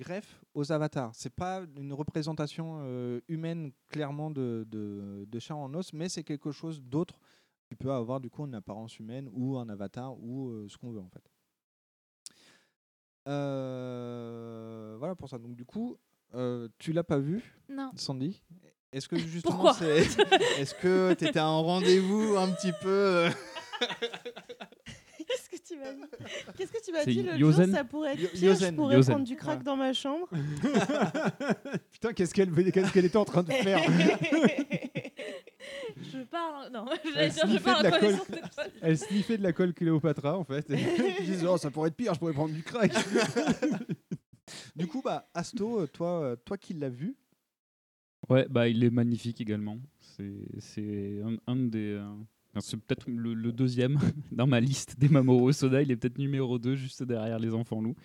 greffe 0.00 0.40
aux 0.54 0.72
avatars. 0.72 1.10
C'est 1.14 1.34
pas 1.34 1.62
une 1.76 1.92
représentation 1.92 2.80
euh, 2.82 3.20
humaine 3.28 3.70
clairement 3.88 4.30
de, 4.30 4.66
de, 4.68 5.24
de 5.28 5.38
chair 5.38 5.56
en 5.56 5.72
os, 5.74 5.92
mais 5.92 6.08
c'est 6.08 6.24
quelque 6.24 6.50
chose 6.50 6.80
d'autre 6.82 7.20
qui 7.66 7.74
peut 7.76 7.92
avoir 7.92 8.20
du 8.20 8.28
coup 8.30 8.44
une 8.46 8.54
apparence 8.54 8.98
humaine 8.98 9.28
ou 9.32 9.56
un 9.58 9.68
avatar 9.68 10.18
ou 10.20 10.48
euh, 10.48 10.66
ce 10.68 10.76
qu'on 10.76 10.90
veut 10.90 11.00
en 11.00 11.08
fait. 11.08 11.30
Euh, 13.28 14.96
voilà 14.98 15.14
pour 15.14 15.28
ça. 15.28 15.38
Donc 15.38 15.54
du 15.54 15.64
coup, 15.64 15.96
tu 16.78 16.92
l'as 16.92 17.04
pas 17.04 17.18
vu, 17.18 17.42
Non. 17.68 17.90
Sandy? 17.96 18.42
Est-ce 18.92 19.08
que 19.08 19.16
justement, 19.16 19.72
est-ce 19.78 20.74
que 20.74 21.14
tu 21.14 21.24
étais 21.26 21.38
en 21.38 21.62
rendez-vous 21.62 22.36
un 22.36 22.50
petit 22.50 22.72
peu 22.82 23.28
Qu'est-ce 25.80 26.02
que 26.02 26.16
tu 26.16 26.22
m'as 26.22 26.28
dit 26.28 26.54
Qu'est-ce 26.56 26.72
que 26.72 26.84
tu 26.84 26.92
m'as 26.92 27.04
C'est 27.04 27.10
dit 27.10 27.22
l'autre 27.22 27.38
jour 27.38 27.74
Ça 27.74 27.84
pourrait 27.84 28.12
être 28.14 28.30
pire, 28.32 28.44
Yosen. 28.44 28.70
je 28.70 28.76
pourrais 28.76 28.96
Yosen. 28.96 29.14
prendre 29.14 29.26
du 29.26 29.36
crack 29.36 29.58
Ouais. 29.58 29.64
dans 29.64 29.76
ma 29.76 29.92
chambre. 29.92 30.28
Putain, 31.92 32.12
qu'est-ce 32.12 32.34
qu'elle 32.34 32.50
qu'est-ce 32.72 32.92
qu'elle 32.92 33.04
était 33.04 33.16
en 33.16 33.24
train 33.24 33.42
de 33.42 33.52
faire 33.52 33.80
Je 36.12 36.18
parle. 36.24 36.70
Non, 36.72 36.86
Elle 36.90 37.12
j'allais 37.14 37.28
dire, 37.30 37.42
je 37.42 37.48
sniffait 37.48 37.64
parle 37.64 37.82
de 37.82 37.88
en 37.88 37.90
la 37.90 37.98
colle. 37.98 38.00
connaissance 38.00 38.30
de 38.30 38.36
cause. 38.36 38.72
Elle 38.82 38.98
sniffait 38.98 39.38
de 39.38 39.42
la 39.42 39.52
colle 39.52 39.74
Cléopatra 39.74 40.38
en 40.38 40.44
fait. 40.44 40.66
Je 40.70 41.22
disais, 41.24 41.46
oh, 41.46 41.56
ça 41.58 41.70
pourrait 41.70 41.88
être 41.88 41.96
pire, 41.96 42.14
je 42.14 42.18
pourrais 42.18 42.32
prendre 42.32 42.54
du 42.54 42.62
crack. 42.62 42.92
Du 44.76 44.86
coup, 44.86 45.02
bah, 45.02 45.28
Asto, 45.34 45.80
euh, 45.80 45.86
toi, 45.86 46.22
euh, 46.22 46.36
toi 46.36 46.56
qui 46.58 46.74
l'as 46.74 46.88
vu, 46.88 47.16
Ouais, 48.28 48.46
bah 48.50 48.68
il 48.68 48.84
est 48.84 48.90
magnifique 48.90 49.40
également. 49.40 49.78
C'est 50.00 50.32
c'est 50.58 51.20
un, 51.24 51.36
un 51.52 51.56
des. 51.56 51.94
euh, 51.94 52.04
c'est 52.58 52.76
peut-être 52.76 53.08
le, 53.08 53.34
le 53.34 53.52
deuxième 53.52 53.98
dans 54.32 54.46
ma 54.46 54.60
liste 54.60 54.98
des 54.98 55.08
Mamoru 55.08 55.52
Soda. 55.52 55.82
Il 55.82 55.90
est 55.90 55.96
peut-être 55.96 56.18
numéro 56.18 56.58
2 56.58 56.74
juste 56.74 57.02
derrière 57.02 57.38
Les 57.38 57.54
Enfants 57.54 57.80
Loups. 57.80 57.96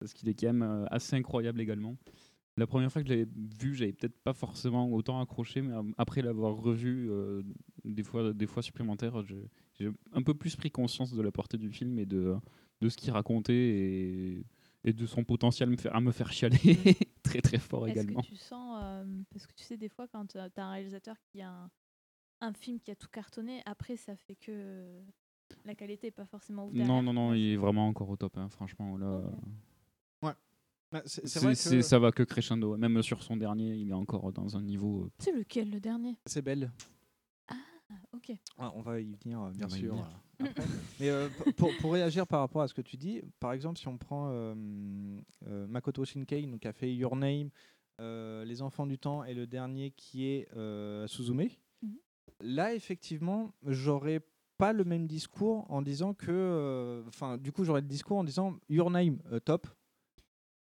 Parce 0.00 0.12
qu'il 0.12 0.28
est 0.28 0.34
quand 0.34 0.48
même 0.48 0.62
euh, 0.62 0.84
assez 0.90 1.14
incroyable 1.14 1.60
également. 1.60 1.96
La 2.56 2.66
première 2.66 2.92
fois 2.92 3.00
que 3.02 3.08
je 3.08 3.14
l'avais 3.14 3.28
vu, 3.60 3.74
j'avais 3.74 3.92
peut-être 3.92 4.18
pas 4.24 4.32
forcément 4.34 4.90
autant 4.92 5.20
accroché, 5.22 5.62
mais 5.62 5.72
euh, 5.74 5.82
après 5.96 6.20
l'avoir 6.22 6.54
revu 6.56 7.08
euh, 7.10 7.42
des, 7.84 8.02
fois, 8.02 8.32
des 8.34 8.46
fois 8.46 8.62
supplémentaires, 8.62 9.22
j'ai 9.22 9.88
un 10.12 10.22
peu 10.22 10.34
plus 10.34 10.54
pris 10.56 10.70
conscience 10.70 11.14
de 11.14 11.22
la 11.22 11.30
portée 11.30 11.56
du 11.56 11.70
film 11.70 11.98
et 11.98 12.04
de, 12.04 12.34
de 12.80 12.88
ce 12.90 12.96
qu'il 12.96 13.10
racontait 13.12 13.54
et, 13.54 14.44
et 14.84 14.92
de 14.92 15.06
son 15.06 15.24
potentiel 15.24 15.74
à 15.92 16.00
me 16.00 16.10
faire, 16.10 16.30
chialer 16.32 16.58
très 17.22 17.40
très 17.40 17.58
fort 17.58 17.86
Est-ce 17.86 18.00
également. 18.00 18.20
que 18.20 18.26
tu 18.26 18.36
sens. 18.36 18.80
euh, 18.82 19.04
parce 19.32 19.46
que 19.46 19.54
tu 19.54 19.62
sais, 19.64 19.76
des 19.78 19.88
fois, 19.88 20.06
quand 20.08 20.26
tu 20.26 20.36
as 20.38 20.50
un 20.56 20.70
réalisateur 20.72 21.16
qui 21.30 21.40
a 21.40 21.50
un, 21.50 21.70
un 22.42 22.52
film 22.52 22.78
qui 22.80 22.90
a 22.90 22.94
tout 22.96 23.08
cartonné, 23.08 23.62
après, 23.64 23.96
ça 23.96 24.14
fait 24.16 24.34
que 24.34 25.00
la 25.64 25.74
qualité 25.74 26.08
n'est 26.08 26.10
pas 26.12 26.26
forcément 26.26 26.66
ouf 26.66 26.72
Non, 26.74 27.02
non, 27.02 27.12
non, 27.12 27.34
il 27.34 27.52
est 27.52 27.56
vraiment 27.56 27.86
encore 27.88 28.10
au 28.10 28.16
top, 28.16 28.36
hein, 28.36 28.48
franchement. 28.50 28.96
Là, 28.96 29.22
bah, 30.90 31.00
c'est 31.06 31.22
c'est 31.22 31.28
c'est- 31.38 31.44
vrai 31.46 31.54
c'est- 31.54 31.76
que 31.76 31.82
ça 31.82 31.98
va 31.98 32.12
que 32.12 32.22
crescendo. 32.22 32.72
ouais. 32.72 32.78
Même 32.78 33.02
sur 33.02 33.22
son 33.22 33.36
dernier, 33.38 33.76
il 33.76 33.88
est 33.88 33.94
encore 33.94 34.30
dans 34.30 34.58
un 34.58 34.62
niveau. 34.62 35.04
euh, 35.04 35.10
C'est 35.20 35.32
lequel, 35.32 35.70
le 35.70 35.80
dernier? 35.80 36.18
C'est 36.26 36.42
belle. 36.42 36.70
Ah, 37.48 37.54
ok. 38.12 38.28
Ouais, 38.28 38.36
on 38.74 38.82
va 38.82 39.00
y 39.00 39.14
venir, 39.14 39.40
euh, 39.40 39.50
bien 39.52 39.64
On 39.66 39.68
va 39.70 39.76
y 39.76 39.80
sûr. 39.80 39.92
venir. 39.94 40.06
euh. 40.42 40.44
Mais 41.00 41.08
euh, 41.08 41.30
pour, 41.56 41.74
pour 41.80 41.92
réagir 41.94 42.26
par 42.26 42.40
rapport 42.40 42.60
à 42.60 42.68
ce 42.68 42.74
que 42.74 42.82
tu 42.82 42.98
dis, 42.98 43.22
par 43.40 43.54
exemple, 43.54 43.78
si 43.78 43.88
on 43.88 43.96
prend 43.96 44.28
euh, 44.32 44.54
euh, 45.46 45.66
Makoto 45.66 46.04
Shinkei, 46.04 46.46
donc, 46.46 46.60
qui 46.60 46.68
a 46.68 46.74
fait 46.74 46.94
Your 46.94 47.16
Name, 47.16 47.48
euh, 48.00 48.44
Les 48.44 48.60
Enfants 48.60 48.86
du 48.86 48.98
Temps, 48.98 49.24
et 49.24 49.32
le 49.32 49.46
dernier 49.46 49.92
qui 49.92 50.26
est 50.26 50.46
euh, 50.56 51.06
Suzume. 51.06 51.48
Là, 52.40 52.74
effectivement, 52.74 53.52
j'aurais 53.64 54.20
pas 54.58 54.72
le 54.72 54.84
même 54.84 55.06
discours 55.06 55.66
en 55.70 55.82
disant 55.82 56.14
que. 56.14 56.30
euh, 56.30 57.02
Enfin, 57.08 57.36
du 57.38 57.52
coup, 57.52 57.64
j'aurais 57.64 57.80
le 57.80 57.86
discours 57.86 58.18
en 58.18 58.24
disant 58.24 58.56
Your 58.68 58.90
Name, 58.90 59.18
euh, 59.32 59.40
top. 59.40 59.66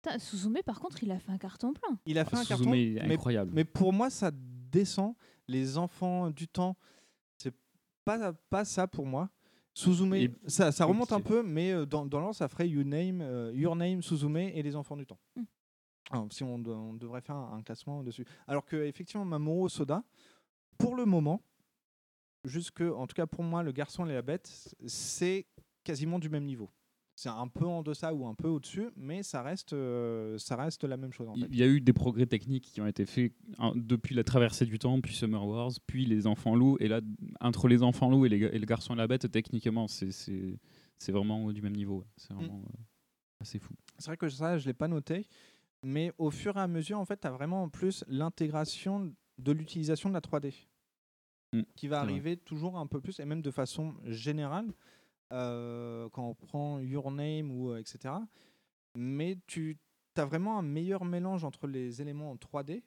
Putain, 0.03 0.19
Suzume, 0.19 0.59
par 0.65 0.81
contre, 0.81 1.03
il 1.03 1.11
a 1.11 1.19
fait 1.19 1.33
un 1.33 1.39
carton 1.39 1.73
plein. 1.73 1.99
Il 2.07 2.19
a 2.19 2.25
fait 2.25 2.37
Ah, 2.37 2.41
un 2.41 2.45
Suzume 2.45 2.65
carton. 2.67 2.75
est 2.75 3.07
mais 3.07 3.15
incroyable. 3.15 3.51
Mais 3.55 3.65
pour 3.65 3.93
moi, 3.93 4.11
ça 4.11 4.31
descend. 4.33 5.15
Les 5.49 5.79
enfants 5.79 6.31
du 6.31 6.49
temps, 6.49 6.77
c'est 7.39 7.55
pas, 8.05 8.33
pas 8.33 8.65
ça 8.65 8.87
pour 8.89 9.07
moi. 9.07 9.31
Suzume, 9.75 10.15
Et- 10.15 10.31
ça, 10.47 10.73
ça 10.73 10.85
remonte 10.87 11.13
un 11.13 11.21
peu, 11.21 11.43
mais 11.43 11.71
euh, 11.73 11.87
dans, 11.87 12.05
dans 12.07 12.19
l'ordre, 12.19 12.35
ça 12.35 12.49
ferait 12.49 12.69
you 12.69 12.83
name, 12.83 13.21
euh, 13.21 13.53
Your 13.55 13.77
Name, 13.77 14.03
Suzume 14.03 14.37
et 14.39 14.63
les 14.63 14.75
enfants 14.75 14.97
du 14.97 15.07
temps. 15.07 15.19
Mm. 15.37 15.43
Alors, 16.11 16.27
si 16.33 16.43
on 16.45 16.59
devrait 16.95 17.21
faire 17.21 17.37
un, 17.37 17.59
un 17.59 17.63
classement 17.63 18.03
dessus. 18.03 18.25
Alors 18.47 18.65
que 18.65 18.77
effectivement, 18.77 19.25
Mamoru 19.25 19.69
Soda, 19.69 20.03
pour 20.79 20.95
le 20.97 21.05
moment, 21.05 21.43
jusque, 22.45 22.81
en 22.81 23.07
tout 23.07 23.15
cas 23.15 23.27
pour 23.27 23.43
moi, 23.45 23.63
le 23.63 23.73
garçon 23.73 24.07
et 24.07 24.13
la 24.13 24.23
bête, 24.23 24.75
c'est 24.87 25.47
quasiment 25.85 26.19
du 26.19 26.29
même 26.29 26.45
niveau. 26.45 26.71
C'est 27.19 27.31
un 27.31 27.49
peu 27.49 27.65
en 27.65 27.83
deçà 27.83 28.13
ou 28.13 28.27
un 28.27 28.35
peu 28.35 28.47
au-dessus, 28.49 28.91
mais 28.95 29.23
ça 29.23 29.43
reste, 29.43 29.73
euh, 29.73 30.37
ça 30.37 30.55
reste 30.55 30.85
la 30.85 30.99
même 30.99 31.15
chose 31.15 31.29
en 31.31 31.35
fait. 31.35 31.47
Il 31.51 31.57
y 31.57 31.63
a 31.63 31.67
eu 31.67 31.81
des 31.81 31.95
progrès 31.95 32.27
techniques 32.27 32.65
qui 32.65 32.81
ont 32.83 32.87
été 32.87 33.07
faits 33.07 33.33
hein, 33.59 33.73
depuis 33.75 34.15
la 34.15 34.23
traversée 34.23 34.67
du 34.67 34.79
temps, 34.79 35.01
puis 35.01 35.15
Summer 35.15 35.47
Wars, 35.47 35.71
puis 35.87 36.05
les 36.05 36.27
enfants 36.27 36.55
loups. 36.55 36.77
Et 36.79 36.89
là, 36.89 37.01
entre 37.41 37.69
les 37.69 37.83
enfants 37.83 38.11
loups 38.11 38.27
et, 38.27 38.29
les, 38.29 38.39
ga- 38.39 38.51
et 38.53 38.59
le 38.59 38.67
garçon 38.67 38.93
et 38.93 38.99
la 38.99 39.07
bête, 39.07 39.31
techniquement, 39.31 39.89
c'est- 39.89 40.59
vraiment 41.09 41.51
du 41.53 41.63
même 41.63 41.75
niveau. 41.77 42.05
C'est 42.19 42.35
vraiment 42.35 42.63
euh, 42.67 42.83
assez 43.41 43.59
fou. 43.59 43.73
C'est 43.99 44.09
vrai 44.09 44.19
que 44.19 44.29
ça, 44.29 44.59
je 44.59 44.65
ne 44.65 44.69
l'ai 44.69 44.75
pas 44.75 44.89
noté, 44.89 45.27
mais 45.83 46.13
au 46.19 46.31
fur 46.31 46.55
et 46.59 46.61
à 46.61 46.69
mesure, 46.69 46.99
en 46.99 47.07
fait, 47.07 47.19
tu 47.23 47.27
as 47.27 47.31
vraiment 47.31 47.63
en 47.63 47.71
plus 47.71 48.05
l'intégration 48.09 49.15
de 49.39 49.53
l'utilisation 49.53 50.09
de 50.09 50.15
la 50.15 50.21
3D 50.21 50.53
Mm, 51.53 51.63
qui 51.77 51.89
va 51.89 52.03
vrai. 52.03 52.11
arriver 52.13 52.37
toujours 52.37 52.77
un 52.79 52.87
peu 52.87 53.01
plus, 53.01 53.21
et 53.21 53.25
même 53.25 53.43
de 53.43 53.51
façon 53.51 53.95
générale, 54.05 54.73
euh, 55.33 56.09
quand 56.11 56.29
on 56.29 56.35
prend 56.35 56.81
Your 56.81 57.11
Name 57.11 57.51
ou 57.51 57.71
euh, 57.71 57.79
etc. 57.79 58.15
Mais 58.95 59.39
tu 59.47 59.79
as 60.17 60.25
vraiment 60.25 60.59
un 60.59 60.63
meilleur 60.63 61.05
mélange 61.05 61.45
entre 61.45 61.67
les 61.67 62.01
éléments 62.01 62.31
en 62.31 62.37
3D. 62.37 62.83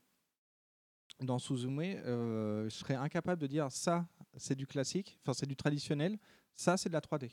Dans 1.22 1.39
Suzume, 1.39 1.80
euh, 1.82 2.66
je 2.70 2.76
serais 2.76 2.95
incapable 2.95 3.41
de 3.41 3.47
dire 3.47 3.72
ça, 3.72 4.08
c'est 4.38 4.56
du 4.56 4.66
classique, 4.66 5.20
enfin 5.22 5.34
c'est 5.34 5.45
du 5.47 5.56
traditionnel, 5.56 6.18
ça 6.56 6.78
c'est 6.78 6.89
de 6.89 6.93
la 6.93 7.02
3D. 7.02 7.32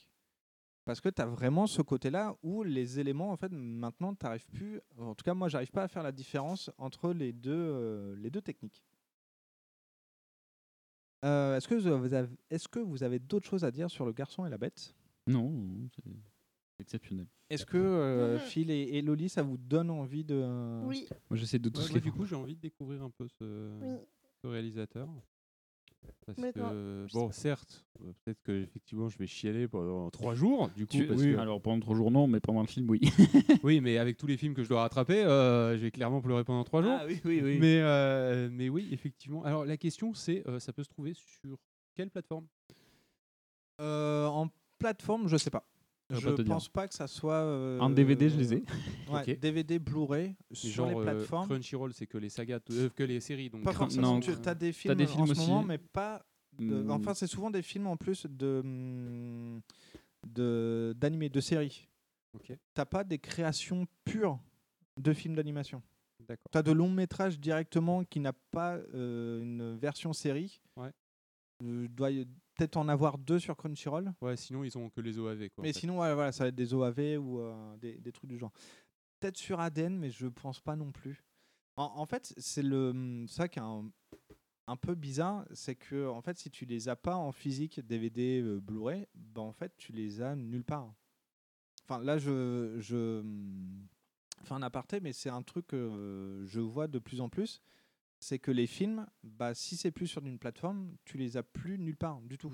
Parce 0.85 1.01
que 1.01 1.09
tu 1.09 1.21
as 1.23 1.27
vraiment 1.27 1.67
ce 1.67 1.83
côté-là 1.83 2.37
où 2.43 2.62
les 2.62 3.01
éléments, 3.01 3.33
en 3.33 3.37
fait, 3.37 3.51
maintenant, 3.51 4.14
tu 4.14 4.25
n'arrives 4.25 4.47
plus. 4.47 4.81
En 4.99 5.17
tout 5.17 5.25
cas, 5.25 5.35
moi, 5.35 5.49
j'arrive 5.49 5.73
pas 5.73 5.83
à 5.83 5.89
faire 5.89 6.05
la 6.05 6.12
différence 6.12 6.71
entre 6.79 7.12
les 7.12 7.33
deux, 7.33 8.14
les 8.14 8.31
deux 8.31 8.41
techniques. 8.41 8.85
Euh, 11.27 11.57
Est-ce 11.57 11.68
que 11.68 11.74
vous 11.74 12.12
avez, 12.14 12.29
est-ce 12.51 12.68
que 12.68 12.79
vous 12.79 13.03
avez 13.03 13.18
d'autres 13.18 13.47
choses 13.47 13.64
à 13.64 13.70
dire 13.70 13.91
sur 13.91 14.07
le 14.07 14.12
garçon 14.12 14.47
et 14.47 14.51
la 14.51 14.59
bête? 14.59 14.95
Non, 15.27 15.51
non, 15.51 15.89
c'est 15.95 16.03
exceptionnel. 16.81 17.27
Est-ce 17.51 17.64
que 17.66 17.77
euh, 17.79 18.35
Mhm. 18.35 18.41
Phil 18.41 18.70
et, 18.70 18.83
et 18.99 19.03
Loli, 19.03 19.29
ça 19.29 19.43
vous 19.43 19.57
donne 19.57 19.91
envie 19.91 20.24
de. 20.24 20.83
Oui. 20.85 21.07
Moi, 21.31 21.37
j'essaie 21.39 21.59
de 21.59 21.68
tous 21.68 21.89
Ouais, 21.89 21.95
les 21.95 22.01
du 22.01 22.12
coup, 22.12 22.24
j'ai 22.27 22.37
envie 22.37 22.55
de 22.55 22.61
découvrir 22.61 23.03
un 23.03 23.11
peu 23.11 23.27
ce, 23.29 23.70
Oui. 23.83 23.97
ce 24.43 24.47
réalisateur. 24.49 25.09
Parce 26.27 26.39
Mais 26.39 26.53
non, 26.57 26.71
que, 26.71 27.07
je 27.09 27.13
bon, 27.15 27.31
certes, 27.31 27.85
euh, 28.03 28.13
peut-être 28.25 28.43
que 28.43 28.53
effectivement, 28.63 29.09
je 29.09 29.17
vais 29.17 29.27
chialer 29.27 29.69
pendant 29.69 30.11
trois 30.11 30.35
jours, 30.35 30.69
du 30.71 30.87
coup. 30.87 30.97
Tu- 30.97 31.07
parce 31.07 31.21
oui, 31.21 31.33
que- 31.35 31.39
alors 31.39 31.61
pendant 31.63 31.79
trois 31.81 31.95
jours, 31.95 32.11
non, 32.11 32.27
mais 32.27 32.41
pendant 32.41 32.63
le 32.63 32.67
film, 32.67 32.91
oui. 32.91 33.01
oui, 33.63 33.81
mais 33.81 33.99
avec 33.99 34.17
tous 34.17 34.27
les 34.27 34.37
films 34.37 34.55
que 34.55 34.65
je 34.65 34.69
dois 34.69 34.81
rattraper, 34.83 35.23
euh, 35.23 35.77
je 35.77 35.83
vais 35.83 35.91
clairement 35.91 36.21
pleurer 36.21 36.43
pendant 36.45 36.65
trois 36.65 36.83
jours. 36.83 36.97
Ah 36.99 37.07
oui, 37.07 37.21
oui, 37.25 37.41
oui. 37.45 37.59
Mais, 37.61 37.81
euh, 37.81 38.49
mais 38.51 38.69
oui, 38.69 38.89
effectivement. 38.91 39.45
Alors, 39.45 39.65
la 39.65 39.77
question, 39.77 40.15
c'est 40.15 40.43
euh, 40.49 40.59
ça 40.59 40.73
peut 40.73 40.83
se 40.83 40.89
trouver 40.89 41.15
sur 41.15 41.59
quelle 41.95 42.11
plateforme? 42.11 42.47
Euh, 43.81 44.27
en 44.27 44.49
plateforme, 44.79 45.29
je 45.29 45.37
sais 45.37 45.51
pas. 45.51 45.67
Je 46.11 46.31
dire. 46.31 46.45
pense 46.45 46.69
pas 46.69 46.87
que 46.87 46.95
ça 46.95 47.07
soit. 47.09 47.35
euh, 47.35 47.81
En 47.81 47.91
DVD, 47.91 48.29
je 48.31 48.37
les 48.37 48.55
ai. 48.55 48.65
Ouais. 49.11 49.35
DVD, 49.37 49.79
Blu-ray, 49.79 50.37
sur 50.53 50.71
genre, 50.71 50.89
les 50.91 50.97
euh, 50.97 51.03
plateformes. 51.03 51.49
Crunchyroll, 51.49 51.93
c'est 51.93 52.07
que 52.07 52.19
les 52.19 52.29
sagas, 52.29 52.61
euh, 52.71 52.89
que 52.91 53.03
les 53.03 53.19
séries. 53.21 53.51
Donc 53.51 53.65
Pas 53.65 53.73
forcément. 53.91 54.15
non, 54.15 54.21
Tu 54.21 54.31
as 54.31 54.55
des 54.55 54.73
films, 54.73 54.95
des 54.95 55.07
en 55.13 55.27
ce 55.27 55.35
moment, 55.41 55.63
mais 55.65 55.79
pas. 55.79 56.25
de- 56.59 56.83
Hmm. 56.83 56.91
Enfin, 56.91 57.13
c'est 57.13 57.27
souvent 57.27 57.51
des 57.51 57.61
films 57.63 57.87
en 57.87 57.97
plus 57.97 58.25
de 58.27 59.61
de 60.27 60.95
d'animés, 60.99 61.29
de 61.29 61.41
séries. 61.41 61.89
Ok. 62.35 62.53
T'as 62.75 62.85
pas 62.85 63.05
des 63.05 63.19
créations 63.19 63.87
pures 64.05 64.39
de 65.01 65.13
films 65.13 65.35
d'animation. 65.35 65.83
D'accord. 66.27 66.49
Tu 66.51 66.59
as 66.59 66.63
de 66.63 66.73
longs 66.73 66.91
métrages 66.91 67.39
directement 67.39 68.05
qui 68.05 68.21
n'a 68.21 68.33
pas 68.51 68.77
euh, 68.95 69.43
une 69.43 69.77
version 69.77 70.13
série. 70.13 70.61
Ouais. 70.77 70.91
Euh, 71.65 71.87
doit 71.89 72.11
y- 72.11 72.27
peut-être 72.57 72.77
en 72.77 72.89
avoir 72.89 73.19
deux 73.19 73.39
sur 73.39 73.57
Crunchyroll. 73.57 74.13
Ouais, 74.21 74.37
sinon, 74.37 74.65
ils 74.65 74.77
ont 74.79 74.89
que 74.91 75.01
les 75.01 75.19
OAV. 75.19 75.51
Quoi, 75.51 75.63
Mais 75.63 75.73
sinon, 75.73 76.01
ouais, 76.01 76.15
voilà, 76.15 76.33
ça 76.33 76.45
va 76.45 76.49
être 76.49 76.55
des 76.55 76.75
OAV 76.75 77.19
ou 77.19 77.41
euh, 77.41 77.77
des, 77.77 77.95
des 77.99 78.13
trucs 78.13 78.31
du 78.31 78.39
genre. 78.39 78.53
Peut-être 79.21 79.37
sur 79.37 79.61
ADN, 79.61 79.97
mais 79.99 80.11
je 80.11 80.27
pense 80.27 80.61
pas 80.61 80.77
non 80.77 80.93
plus. 80.93 81.25
En, 81.77 81.85
en 81.97 82.07
fait, 82.07 82.35
c'est 82.37 82.63
le 82.63 82.91
hum, 82.91 83.29
ça 83.29 83.49
qui 83.49 83.59
est 83.59 83.63
un, 83.63 83.91
un 84.67 84.77
peu 84.77 84.95
bizarre, 84.95 85.47
c'est 85.53 85.77
que 85.77 86.09
en 86.09 86.21
fait, 86.21 86.39
si 86.39 86.51
tu 86.51 86.65
les 86.65 86.89
as 86.89 86.97
pas 86.97 87.17
en 87.17 87.33
physique, 87.33 87.81
DVD, 87.81 88.41
euh, 88.41 88.61
Blu-ray, 88.61 89.07
bah, 89.15 89.43
en 89.43 89.53
fait, 89.53 89.73
tu 89.77 89.93
les 89.93 90.21
as 90.23 90.35
nulle 90.35 90.65
part. 90.65 90.93
Enfin, 91.85 92.03
là, 92.03 92.19
je, 92.19 92.77
je 92.79 93.21
hum, 93.21 93.87
fais 94.43 94.55
un 94.55 94.63
aparté, 94.63 95.01
mais 95.01 95.13
c'est 95.13 95.31
un 95.31 95.43
truc 95.43 95.69
que 95.69 95.77
euh, 95.77 96.47
je 96.47 96.61
vois 96.61 96.89
de 96.89 96.99
plus 96.99 97.21
en 97.21 97.29
plus. 97.29 97.61
C'est 98.21 98.39
que 98.39 98.51
les 98.51 98.67
films, 98.67 99.07
bah, 99.23 99.55
si 99.55 99.77
c'est 99.77 99.91
plus 99.93 100.07
sur 100.07 100.25
une 100.25 100.39
plateforme, 100.39 100.97
tu 101.05 101.19
les 101.19 101.37
as 101.37 101.43
plus 101.43 101.79
nulle 101.79 101.97
part 101.97 102.21
du 102.23 102.39
tout. 102.39 102.53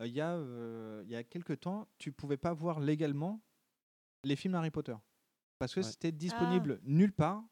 Euh, 0.00 0.06
Il 0.06 0.12
y, 0.12 0.20
a, 0.20 0.34
euh, 0.34 1.02
il 1.06 1.10
y 1.10 1.16
a 1.16 1.24
quelques 1.24 1.60
temps, 1.60 1.88
tu 1.98 2.12
pouvais 2.12 2.36
pas 2.36 2.52
voir 2.52 2.80
légalement 2.80 3.40
les 4.24 4.36
films 4.36 4.54
Harry 4.54 4.70
Potter. 4.70 4.96
parce 5.58 5.74
que 5.74 5.80
Ouais. 5.80 5.86
c'était 5.86 6.12
disponible 6.12 6.80
nulle 6.82 7.12
part 7.14 7.42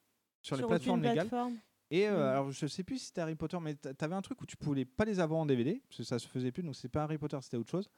sur, 0.43 0.57
les 0.59 0.62
plateformes 0.64 1.01
légales. 1.03 1.26
plateforme. 1.28 1.59
Et 1.91 2.07
euh, 2.07 2.18
Mm. 2.18 2.30
alors, 2.32 2.51
je 2.51 2.66
sais 2.66 2.85
plus 2.85 2.99
si 2.99 3.07
c'était 3.07 3.22
Harry 3.22 3.35
Potter, 3.35 3.59
mais 3.61 3.76
tu 3.76 3.89
avais 3.99 4.14
un 4.14 4.20
truc 4.20 4.41
où 4.43 4.47
tu 4.47 4.57
pouvais 4.59 4.85
pas 4.85 5.07
les 5.07 5.20
avoir 5.20 5.41
en 5.41 5.47
DVD, 5.47 5.80
parce 5.89 5.97
que 5.99 6.03
ça 6.03 6.18
se 6.18 6.28
faisait 6.28 6.53
plus, 6.53 6.62
donc 6.62 6.76
c'est 6.76 6.89
pas 6.91 7.05
Harry 7.05 7.16
Potter, 7.16 7.39
c'était 7.41 7.57
autre 7.57 7.70
chose. 7.70 7.89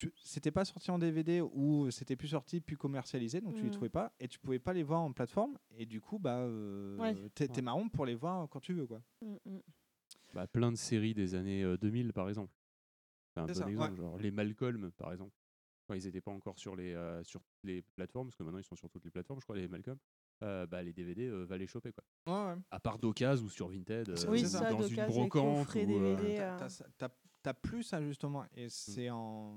Tu- 0.00 0.12
C'était 0.16 0.50
pas 0.50 0.64
sorti 0.64 0.90
en 0.90 0.98
DVD 0.98 1.42
ou 1.42 1.90
c'était 1.90 2.16
plus 2.16 2.28
sorti, 2.28 2.60
plus 2.62 2.76
commercialisé, 2.78 3.40
donc 3.42 3.54
tu 3.54 3.62
les 3.62 3.68
Mm. 3.68 3.72
trouvais 3.72 3.90
pas, 3.90 4.12
et 4.18 4.28
tu 4.28 4.38
pouvais 4.38 4.58
pas 4.58 4.72
les 4.72 4.82
voir 4.82 5.02
en 5.02 5.12
plateforme, 5.12 5.58
et 5.76 5.84
du 5.84 6.00
coup, 6.00 6.18
bah, 6.18 6.38
euh, 6.38 6.96
Ouais. 6.96 7.14
t'es 7.34 7.46
t'es 7.48 7.60
marrant 7.60 7.86
pour 7.88 8.06
les 8.06 8.14
voir 8.14 8.48
quand 8.48 8.60
tu 8.60 8.72
veux, 8.72 8.86
quoi. 8.86 9.02
Mm, 9.20 9.36
mm. 9.44 9.60
Bah, 10.32 10.46
plein 10.46 10.72
de 10.72 10.76
séries 10.76 11.12
des 11.12 11.34
années 11.34 11.62
euh, 11.62 11.76
2000, 11.76 12.14
par 12.14 12.28
exemple. 12.30 12.52
C'est 13.34 13.40
un 13.40 13.46
bon 13.46 13.52
ça, 13.54 13.64
ouais. 13.66 13.70
exemple. 13.72 13.96
Genre 13.96 14.18
les 14.18 14.30
Malcolm, 14.30 14.90
par 14.92 15.12
exemple. 15.12 15.32
Quand 15.86 15.94
ils 15.94 16.04
n'étaient 16.04 16.20
pas 16.22 16.30
encore 16.30 16.58
sur 16.58 16.76
les, 16.76 16.94
euh, 16.94 17.22
sur 17.24 17.42
les 17.62 17.82
plateformes, 17.82 18.28
parce 18.28 18.36
que 18.36 18.42
maintenant 18.42 18.58
ils 18.60 18.64
sont 18.64 18.76
sur 18.76 18.88
toutes 18.88 19.04
les 19.04 19.10
plateformes, 19.10 19.40
je 19.40 19.44
crois, 19.44 19.56
les 19.56 19.68
Malcolm, 19.68 19.98
euh, 20.42 20.64
bah, 20.66 20.82
les 20.82 20.92
DVD, 20.94 21.26
euh, 21.26 21.44
va 21.44 21.58
les 21.58 21.66
choper. 21.66 21.92
Quoi. 21.92 22.04
Ouais, 22.26 22.54
ouais. 22.54 22.60
À 22.70 22.80
part 22.80 22.98
d'occasion 22.98 23.44
ou 23.44 23.50
sur 23.50 23.68
Vinted, 23.68 24.08
euh, 24.08 24.14
Oui, 24.30 24.44
ou 24.44 24.46
ça, 24.46 24.70
dans 24.70 24.82
une 24.82 25.04
brocante. 25.06 25.74
ou, 25.74 25.78
euh, 26.00 26.36
T'as- 26.96 27.04
euh. 27.06 27.08
T'as 27.42 27.54
plus 27.54 27.82
ça 27.82 28.02
justement, 28.02 28.44
et 28.54 28.68
c'est 28.68 29.10
en. 29.10 29.54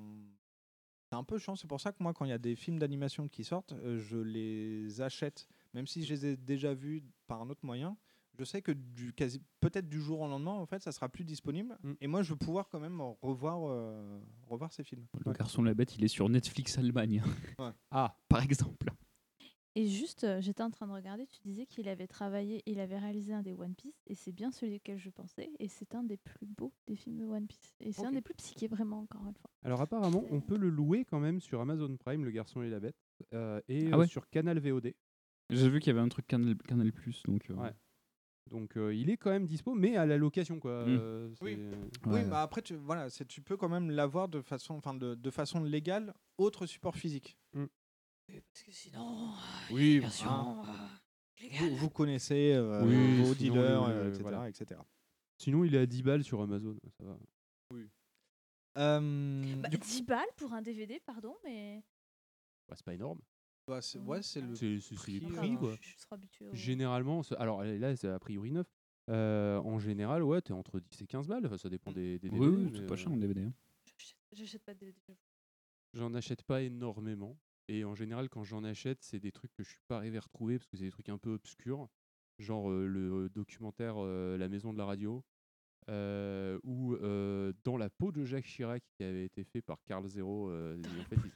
C'est 1.10 1.16
un 1.16 1.24
peu 1.24 1.38
chiant, 1.38 1.56
c'est 1.56 1.68
pour 1.68 1.80
ça 1.80 1.92
que 1.92 2.02
moi, 2.02 2.14
quand 2.14 2.26
il 2.26 2.30
y 2.30 2.34
a 2.34 2.40
des 2.40 2.56
films 2.56 2.80
d'animation 2.80 3.28
qui 3.28 3.44
sortent, 3.44 3.74
euh, 3.74 4.00
je 4.00 4.18
les 4.18 5.00
achète, 5.02 5.48
même 5.74 5.86
si 5.86 6.04
je 6.04 6.14
les 6.14 6.26
ai 6.26 6.38
déjà 6.38 6.74
vus 6.74 7.04
par 7.28 7.42
un 7.42 7.50
autre 7.50 7.64
moyen. 7.64 7.96
Je 8.40 8.44
sais 8.44 8.64
que 8.64 8.72
du 8.72 9.14
quasi 9.14 9.40
peut-être 9.60 9.88
du 9.88 10.02
jour 10.02 10.22
au 10.22 10.28
lendemain, 10.28 10.54
en 10.54 10.66
fait, 10.66 10.82
ça 10.82 10.92
sera 10.92 11.08
plus 11.08 11.24
disponible. 11.24 11.78
Mm. 11.84 11.94
Et 12.02 12.08
moi, 12.08 12.24
je 12.24 12.34
vais 12.34 12.40
pouvoir 12.40 12.68
quand 12.68 12.80
même 12.80 13.00
revoir, 13.22 13.60
euh, 13.70 14.20
revoir 14.50 14.74
ces 14.74 14.84
films. 14.84 15.06
Le 15.24 15.34
garçon 15.34 15.62
de 15.62 15.68
la 15.68 15.76
bête, 15.76 15.96
il 15.96 16.04
est 16.04 16.08
sur 16.08 16.28
Netflix 16.30 16.80
Allemagne. 16.80 17.22
Ouais. 17.60 17.70
Ah, 17.92 18.18
par 18.28 18.42
exemple. 18.42 18.90
Et 19.76 19.88
juste, 19.88 20.24
euh, 20.24 20.40
j'étais 20.40 20.62
en 20.62 20.70
train 20.70 20.86
de 20.88 20.92
regarder, 20.92 21.26
tu 21.26 21.40
disais 21.44 21.66
qu'il 21.66 21.90
avait 21.90 22.06
travaillé, 22.06 22.62
il 22.68 22.80
avait 22.80 23.00
réalisé 23.00 23.34
un 23.34 23.42
des 23.42 23.54
One 23.54 23.74
Piece, 23.74 24.04
et 24.06 24.14
c'est 24.14 24.32
bien 24.32 24.52
celui 24.52 24.76
auquel 24.76 25.00
je 25.00 25.10
pensais, 25.10 25.50
et 25.58 25.68
c'est 25.68 25.96
un 25.96 26.04
des 26.04 26.18
plus 26.18 26.46
beaux 26.46 26.72
des 26.88 26.96
films 26.96 27.18
de 27.18 27.26
One 27.26 27.48
Piece. 27.48 27.74
Et 27.80 27.92
c'est 27.92 28.06
un 28.06 28.12
des 28.12 28.22
plus 28.22 28.36
psychés, 28.36 28.68
vraiment, 28.68 29.00
encore 29.00 29.26
une 29.26 29.34
fois. 29.34 29.50
Alors 29.64 29.82
apparemment, 29.82 30.24
on 30.30 30.42
peut 30.42 30.58
le 30.58 30.70
louer 30.70 31.06
quand 31.06 31.20
même 31.20 31.40
sur 31.40 31.60
Amazon 31.60 31.98
Prime, 31.98 32.24
Le 32.24 32.30
Garçon 32.32 32.62
et 32.62 32.70
la 32.70 32.80
Bête, 32.80 32.96
euh, 33.34 33.60
et 33.68 33.90
Ah 33.92 33.98
euh, 33.98 34.06
sur 34.06 34.30
Canal 34.30 34.60
VOD. 34.60 34.94
J'ai 35.50 35.70
vu 35.70 35.80
qu'il 35.80 35.88
y 35.88 35.92
avait 35.98 36.06
un 36.06 36.10
truc 36.10 36.28
Canal, 36.28 36.56
Canal 36.68 36.92
Plus, 36.92 37.24
donc. 37.24 37.50
euh, 37.50 37.56
Ouais. 37.56 37.74
Donc 38.52 38.76
euh, 38.78 38.94
il 38.94 39.10
est 39.10 39.16
quand 39.18 39.30
même 39.32 39.48
dispo, 39.48 39.74
mais 39.74 39.96
à 39.96 40.06
la 40.06 40.18
location 40.18 40.60
quoi. 40.60 40.86
Mm. 40.86 40.98
Euh, 41.00 41.30
Oui. 41.42 41.58
Oui, 42.06 42.12
Ouais. 42.14 42.26
bah 42.26 42.42
après, 42.42 42.62
tu, 42.62 42.76
voilà, 42.76 43.10
tu 43.10 43.42
peux 43.42 43.56
quand 43.58 43.70
même 43.70 43.90
l'avoir 43.90 44.28
de 44.28 44.42
façon, 44.42 44.76
enfin, 44.76 44.94
de, 44.94 45.16
de 45.16 45.30
façon 45.32 45.64
légale, 45.64 46.14
autre 46.38 46.66
support 46.66 46.96
physique. 46.96 47.38
Parce 48.28 48.64
que 48.64 48.72
sinon, 48.72 49.34
Oui, 49.72 50.00
version, 50.00 50.64
euh, 50.64 51.48
vous, 51.60 51.76
vous 51.76 51.90
connaissez 51.90 52.54
euh, 52.54 52.84
Oui, 52.86 53.18
vos 53.22 53.34
sinon, 53.36 53.54
dealers, 53.56 53.88
le- 53.88 53.94
euh, 53.94 54.04
le- 54.04 54.10
etc., 54.10 54.22
voilà. 54.24 54.50
etc. 54.50 54.82
Sinon, 55.38 55.64
il 55.66 55.76
est 55.76 55.80
à 55.80 55.86
10 55.86 56.04
balles 56.04 56.24
sur 56.24 56.42
Amazon, 56.42 56.78
ça 56.98 57.04
va. 57.04 57.18
Euh, 58.76 59.56
bah, 59.58 59.70
du 59.70 59.78
10 59.78 60.02
balles 60.04 60.26
pour 60.38 60.54
un 60.54 60.62
DVD, 60.62 61.00
pardon, 61.06 61.36
mais. 61.44 61.84
Bah, 62.68 62.76
c'est 62.76 62.86
pas 62.86 62.94
énorme. 62.96 63.20
Bah, 63.68 63.82
c'est- 63.82 64.00
ouais, 64.00 64.22
c'est 64.24 64.42
le 64.42 64.56
C'est 64.56 64.80
c'est- 64.80 64.90
c'est 64.90 64.96
prix, 64.96 65.20
les 65.20 65.28
euh, 65.28 65.30
prix 65.36 65.56
quoi. 65.58 65.76
Je 66.52 66.56
Généralement, 66.58 67.22
c'est- 67.24 67.36
alors 67.38 67.64
là 67.64 67.96
c'est 67.96 68.08
a 68.10 68.20
priori 68.20 68.52
neuf. 68.52 68.68
Euh, 69.10 69.58
en 69.60 69.80
général, 69.80 70.24
ouais, 70.24 70.42
t'es 70.42 70.54
entre 70.54 70.80
10 70.80 71.02
et 71.02 71.08
15 71.08 71.28
balles. 71.28 71.46
Enfin, 71.46 71.58
ça 71.58 71.70
dépend 71.70 71.92
des, 71.92 72.18
des 72.20 72.30
Oui, 72.30 72.40
DVD, 72.40 72.64
oui, 72.66 72.72
c'est 72.76 72.86
pas 72.88 72.94
euh, 72.94 72.98
cher 72.98 73.12
en 73.12 73.18
DVD. 73.18 73.44
hein. 73.44 73.54
J'achète- 73.98 74.18
J'achète 74.32 74.64
pas 74.64 74.74
de 74.74 74.80
DVD. 74.80 75.18
J'en 75.94 76.14
achète 76.16 76.42
pas 76.44 76.62
énormément. 76.62 77.38
Et 77.70 77.86
en 77.86 77.96
général, 77.96 78.30
quand 78.30 78.44
j'en 78.44 78.64
achète, 78.64 79.02
c'est 79.04 79.20
des 79.20 79.32
trucs 79.32 79.54
que 79.54 79.64
je 79.64 79.70
suis 79.70 79.82
pas 79.88 79.98
arrivé 79.98 80.18
à 80.18 80.22
retrouver 80.22 80.58
parce 80.58 80.68
que 80.70 80.78
c'est 80.78 80.84
des 80.86 80.92
trucs 80.92 81.10
un 81.10 81.18
peu 81.18 81.32
obscurs. 81.34 81.88
Genre 82.40 82.70
euh, 82.70 82.86
le 82.88 83.30
documentaire 83.30 83.96
euh, 83.98 84.38
La 84.38 84.50
maison 84.50 84.74
de 84.74 84.78
la 84.78 84.86
radio. 84.86 85.24
euh, 85.90 86.60
ou 86.64 86.96
Dans 87.64 87.78
la 87.78 87.90
peau 87.90 88.12
de 88.12 88.26
Jacques 88.26 88.46
Chirac 88.46 88.84
qui 88.98 89.04
avait 89.04 89.26
été 89.26 89.44
fait 89.44 89.62
par 89.62 89.84
Carl 89.86 90.06
Zero. 90.08 90.52
et 90.52 90.82
en 91.00 91.04
fait, 91.10 91.16
ils- 91.24 91.32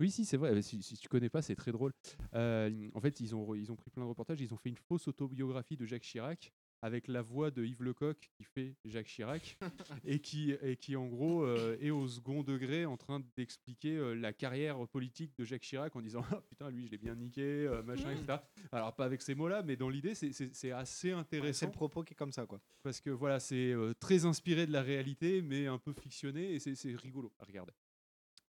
Oui, 0.00 0.10
si, 0.10 0.24
c'est 0.24 0.36
vrai. 0.36 0.60
Si, 0.62 0.82
si 0.82 0.96
tu 0.96 1.08
connais 1.08 1.30
pas, 1.30 1.42
c'est 1.42 1.54
très 1.56 1.72
drôle. 1.72 1.92
En 2.32 3.00
fait, 3.00 3.20
ils 3.20 3.34
ont, 3.34 3.54
ils 3.54 3.70
ont 3.72 3.76
pris 3.76 3.90
plein 3.90 4.02
de 4.04 4.08
reportages. 4.08 4.40
Ils 4.40 4.52
ont 4.52 4.56
fait 4.58 4.68
une 4.70 4.76
fausse 4.76 5.08
autobiographie 5.08 5.76
de 5.76 5.86
Jacques 5.86 6.02
Chirac 6.02 6.52
avec 6.82 7.06
la 7.08 7.22
voix 7.22 7.50
de 7.50 7.64
Yves 7.64 7.82
Lecoq 7.82 8.30
qui 8.34 8.44
fait 8.44 8.74
Jacques 8.84 9.06
Chirac 9.06 9.56
et 10.04 10.18
qui, 10.18 10.50
et 10.62 10.76
qui 10.76 10.96
en 10.96 11.06
gros 11.06 11.42
euh, 11.44 11.76
est 11.80 11.90
au 11.90 12.08
second 12.08 12.42
degré 12.42 12.84
en 12.86 12.96
train 12.96 13.22
d'expliquer 13.36 13.96
euh, 13.96 14.14
la 14.14 14.32
carrière 14.32 14.86
politique 14.88 15.32
de 15.38 15.44
Jacques 15.44 15.62
Chirac 15.62 15.94
en 15.94 16.00
disant 16.02 16.24
ah, 16.32 16.42
putain 16.48 16.70
lui 16.70 16.84
je 16.86 16.90
l'ai 16.90 16.98
bien 16.98 17.14
niqué 17.14 17.40
euh, 17.42 17.82
machin 17.84 18.10
etc. 18.10 18.38
Alors 18.72 18.94
pas 18.96 19.04
avec 19.04 19.22
ces 19.22 19.34
mots-là 19.34 19.62
mais 19.62 19.76
dans 19.76 19.88
l'idée 19.88 20.14
c'est- 20.14 20.32
c'est 20.32 20.52
c'est 20.54 20.72
assez 20.72 21.08
c'est 21.08 21.12
intéressant 21.12 21.66
le 21.66 21.72
propos 21.72 22.02
qui 22.02 22.12
est 22.14 22.16
comme 22.16 22.32
ça, 22.32 22.46
quoi. 22.46 22.60
parce 22.82 23.00
que 23.00 23.10
voilà 23.10 23.38
c'est 23.40 23.72
euh, 23.72 23.94
très 23.94 24.24
inspiré 24.24 24.66
de 24.66 24.72
la 24.72 24.82
réalité 24.82 25.40
mais 25.40 25.68
un 25.68 25.78
peu 25.78 25.92
fictionné 25.92 26.52
et 26.52 26.58
c'est 26.58 26.74
c'est 26.74 26.94
rigolo 26.96 27.32
à 27.38 27.44
regarder. 27.44 27.72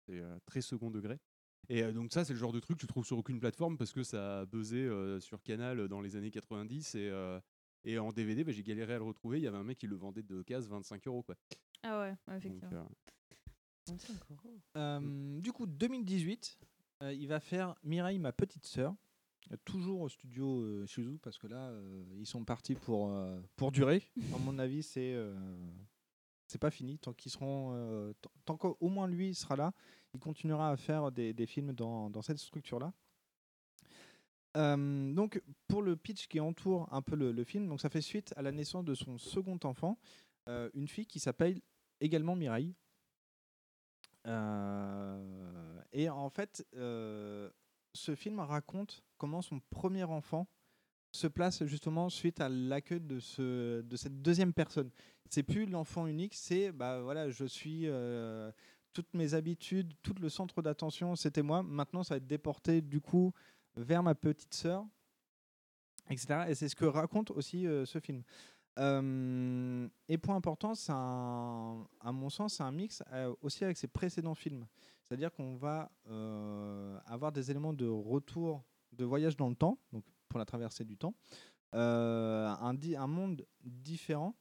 C'est 0.06 0.22
très 0.46 0.62
second 0.62 0.90
degré. 0.92 1.18
Et 1.70 1.84
donc 1.92 2.14
ça, 2.14 2.24
c'est 2.24 2.32
le 2.32 2.40
genre 2.40 2.54
de 2.54 2.62
truc 2.62 2.78
que 2.78 2.82
tu 2.82 2.88
trouves 2.88 3.06
sur 3.06 3.18
aucune 3.18 3.42
plateforme 3.42 3.78
parce 3.78 3.92
que 3.92 4.02
ça 4.04 4.40
a 4.40 4.46
buzzé 4.46 4.78
euh, 4.78 5.20
sur 5.20 5.44
Canal 5.44 5.90
dans 5.90 6.00
les 6.00 6.16
années 6.16 6.32
90 6.32 6.96
et, 6.96 7.10
euh, 7.10 7.42
et 7.86 7.98
en 8.00 8.12
DVD, 8.12 8.44
bah, 8.44 8.52
j'ai 8.52 8.64
galéré 8.64 8.94
à 8.94 8.98
le 8.98 9.04
retrouver. 9.04 9.40
Il 9.40 9.44
y 9.44 9.48
avait 9.48 9.58
un 9.58 9.64
mec 9.64 9.78
qui 9.78 9.88
le 9.88 9.96
vendait 9.96 10.24
de 10.24 10.42
case 10.44 10.68
25 10.68 11.08
euros. 11.08 11.24
Quoi. 11.24 11.36
Ah 11.84 12.00
ouais, 12.00 12.10
ouais, 12.10 12.16
Donc, 12.40 12.46
effectivement. 12.46 12.70
euh, 12.82 12.84
Euh, 14.76 15.40
du 15.40 15.52
coup, 15.54 15.66
2018, 15.66 16.60
euh, 17.04 17.14
il 17.14 17.28
va 17.28 17.40
faire 17.40 17.76
Mireille, 17.84 18.20
ma 18.20 18.34
petite 18.34 18.66
sœur, 18.66 18.94
euh, 19.52 19.56
toujours 19.64 20.02
au 20.02 20.10
studio 20.10 20.62
euh, 20.62 20.86
Shizu, 20.86 21.18
parce 21.20 21.38
que 21.38 21.48
là, 21.48 21.70
euh, 21.70 22.04
ils 22.18 22.26
sont 22.26 22.44
partis 22.44 22.76
pour, 22.76 23.10
euh, 23.12 23.40
pour 23.56 23.72
durer. 23.72 24.04
À 24.36 24.40
mon 24.40 24.60
avis, 24.60 24.84
c'est 24.84 25.14
euh, 25.14 25.34
c'est 26.48 26.60
pas 26.60 26.72
fini. 26.72 26.98
Tant 27.00 27.14
qu'ils 27.14 27.32
seront, 27.32 27.72
euh, 27.74 28.14
tant- 28.22 28.32
tant 28.46 28.58
qu'au 28.58 28.90
moins 28.90 29.08
lui 29.08 29.34
sera 29.36 29.56
là, 29.56 29.74
il 30.14 30.20
continuera 30.20 30.72
à 30.72 30.78
faire 30.78 31.12
des, 31.12 31.34
des 31.34 31.46
films 31.46 31.74
dans, 31.74 32.10
dans 32.10 32.22
cette 32.22 32.40
structure-là. 32.40 32.94
Donc, 34.58 35.42
pour 35.68 35.82
le 35.84 35.96
pitch 35.96 36.28
qui 36.28 36.40
entoure 36.40 36.92
un 36.92 37.02
peu 37.02 37.16
le, 37.16 37.44
film, 37.44 37.68
donc 37.68 37.80
ça 37.80 37.90
fait 37.90 38.02
suite 38.02 38.34
à 38.38 38.42
la 38.42 38.52
naissance 38.52 38.84
de 38.84 38.96
son 38.96 39.18
second 39.18 39.60
enfant, 39.64 40.00
euh, 40.48 40.70
une 40.74 40.88
fille 40.88 41.06
qui 41.06 41.20
s'appelle 41.20 41.62
également 42.00 42.36
Mireille. 42.36 42.74
Euh, 44.26 45.82
et 45.92 46.10
en 46.10 46.30
fait, 46.30 46.66
euh, 46.76 47.50
ce 47.94 48.16
film 48.16 48.40
raconte 48.40 49.04
comment 49.18 49.42
son 49.42 49.60
premier 49.70 50.04
enfant 50.04 50.48
se 51.12 51.28
place 51.28 51.64
justement 51.66 52.10
suite 52.10 52.42
à 52.42 52.50
l'accueil 52.50 53.00
de, 53.00 53.20
ce, 53.20 53.82
de 53.82 53.96
cette 53.96 54.22
deuxième 54.22 54.54
personne. 54.54 54.90
C'est 55.30 55.44
plus 55.44 55.66
l'enfant 55.66 56.08
unique, 56.08 56.34
c'est 56.36 56.72
bah 56.72 57.02
voilà, 57.02 57.30
je 57.30 57.46
suis 57.46 57.88
toutes 58.94 59.14
mes 59.14 59.34
habitudes, 59.34 59.94
tout 60.02 60.16
le 60.20 60.30
centre 60.30 60.62
d'attention, 60.62 61.16
c'était 61.16 61.44
moi. 61.44 61.62
Maintenant, 61.64 62.04
ça 62.04 62.16
va 62.16 62.18
être 62.18 62.28
déporté 62.28 62.82
du 62.82 63.00
coup 63.00 63.34
vers 63.78 64.04
ma 64.04 64.16
petite 64.16 64.54
sœur, 64.54 64.86
etc. 66.10 66.46
Et 66.50 66.56
c'est 66.56 66.68
ce 66.68 66.76
que 66.76 66.86
raconte 66.86 67.32
aussi 67.32 67.66
euh, 67.66 67.86
ce 67.86 68.00
film. 68.00 68.24
Euh, 68.80 69.88
et 70.08 70.18
point 70.18 70.36
important, 70.36 70.76
c'est 70.76 70.92
à 70.92 72.12
mon 72.12 72.30
sens, 72.30 72.56
c'est 72.56 72.64
un 72.64 72.72
mix 72.72 73.02
euh, 73.12 73.34
aussi 73.42 73.64
avec 73.64 73.78
ses 73.78 73.88
précédents 73.88 74.36
films. 74.36 74.66
C'est-à-dire 75.04 75.32
qu'on 75.32 75.56
va 75.56 75.90
avoir 77.06 77.32
des 77.32 77.50
éléments 77.50 77.74
de 77.74 77.88
retour, 77.88 78.62
de 78.92 79.06
voyage 79.06 79.38
dans 79.38 79.48
le 79.50 79.56
temps, 79.56 79.78
donc 79.94 80.04
pour 80.28 80.38
la 80.38 80.44
traversée 80.46 80.84
du 80.84 80.98
temps, 80.98 81.14
un, 81.72 82.74
di- 82.74 82.96
un 82.96 83.08
monde 83.08 83.46
différent, 83.64 84.36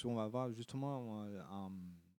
qu'on 0.00 0.14
va 0.14 0.24
avoir 0.24 0.52
justement 0.52 1.24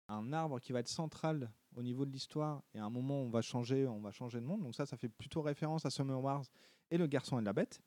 un 0.08 0.32
arbre 0.32 0.60
qui 0.60 0.72
va 0.72 0.80
être 0.80 0.88
central 0.88 1.50
au 1.76 1.82
niveau 1.82 2.04
de 2.04 2.10
l'histoire, 2.10 2.62
et 2.74 2.78
à 2.78 2.84
un 2.84 2.90
moment 2.90 3.22
on 3.22 3.30
va 3.30 3.42
changer, 3.42 3.86
on 3.86 4.00
va 4.00 4.10
changer 4.10 4.40
de 4.40 4.46
monde. 4.46 4.62
Donc 4.62 4.74
ça, 4.74 4.86
ça 4.86 4.96
fait 4.96 5.08
plutôt 5.08 5.42
référence 5.42 5.86
à 5.86 5.90
Summer 5.90 6.20
Wars 6.20 6.44
et 6.90 6.98
Le 6.98 7.06
Garçon 7.06 7.38
et 7.38 7.42
la 7.42 7.52
Bête. 7.52 7.80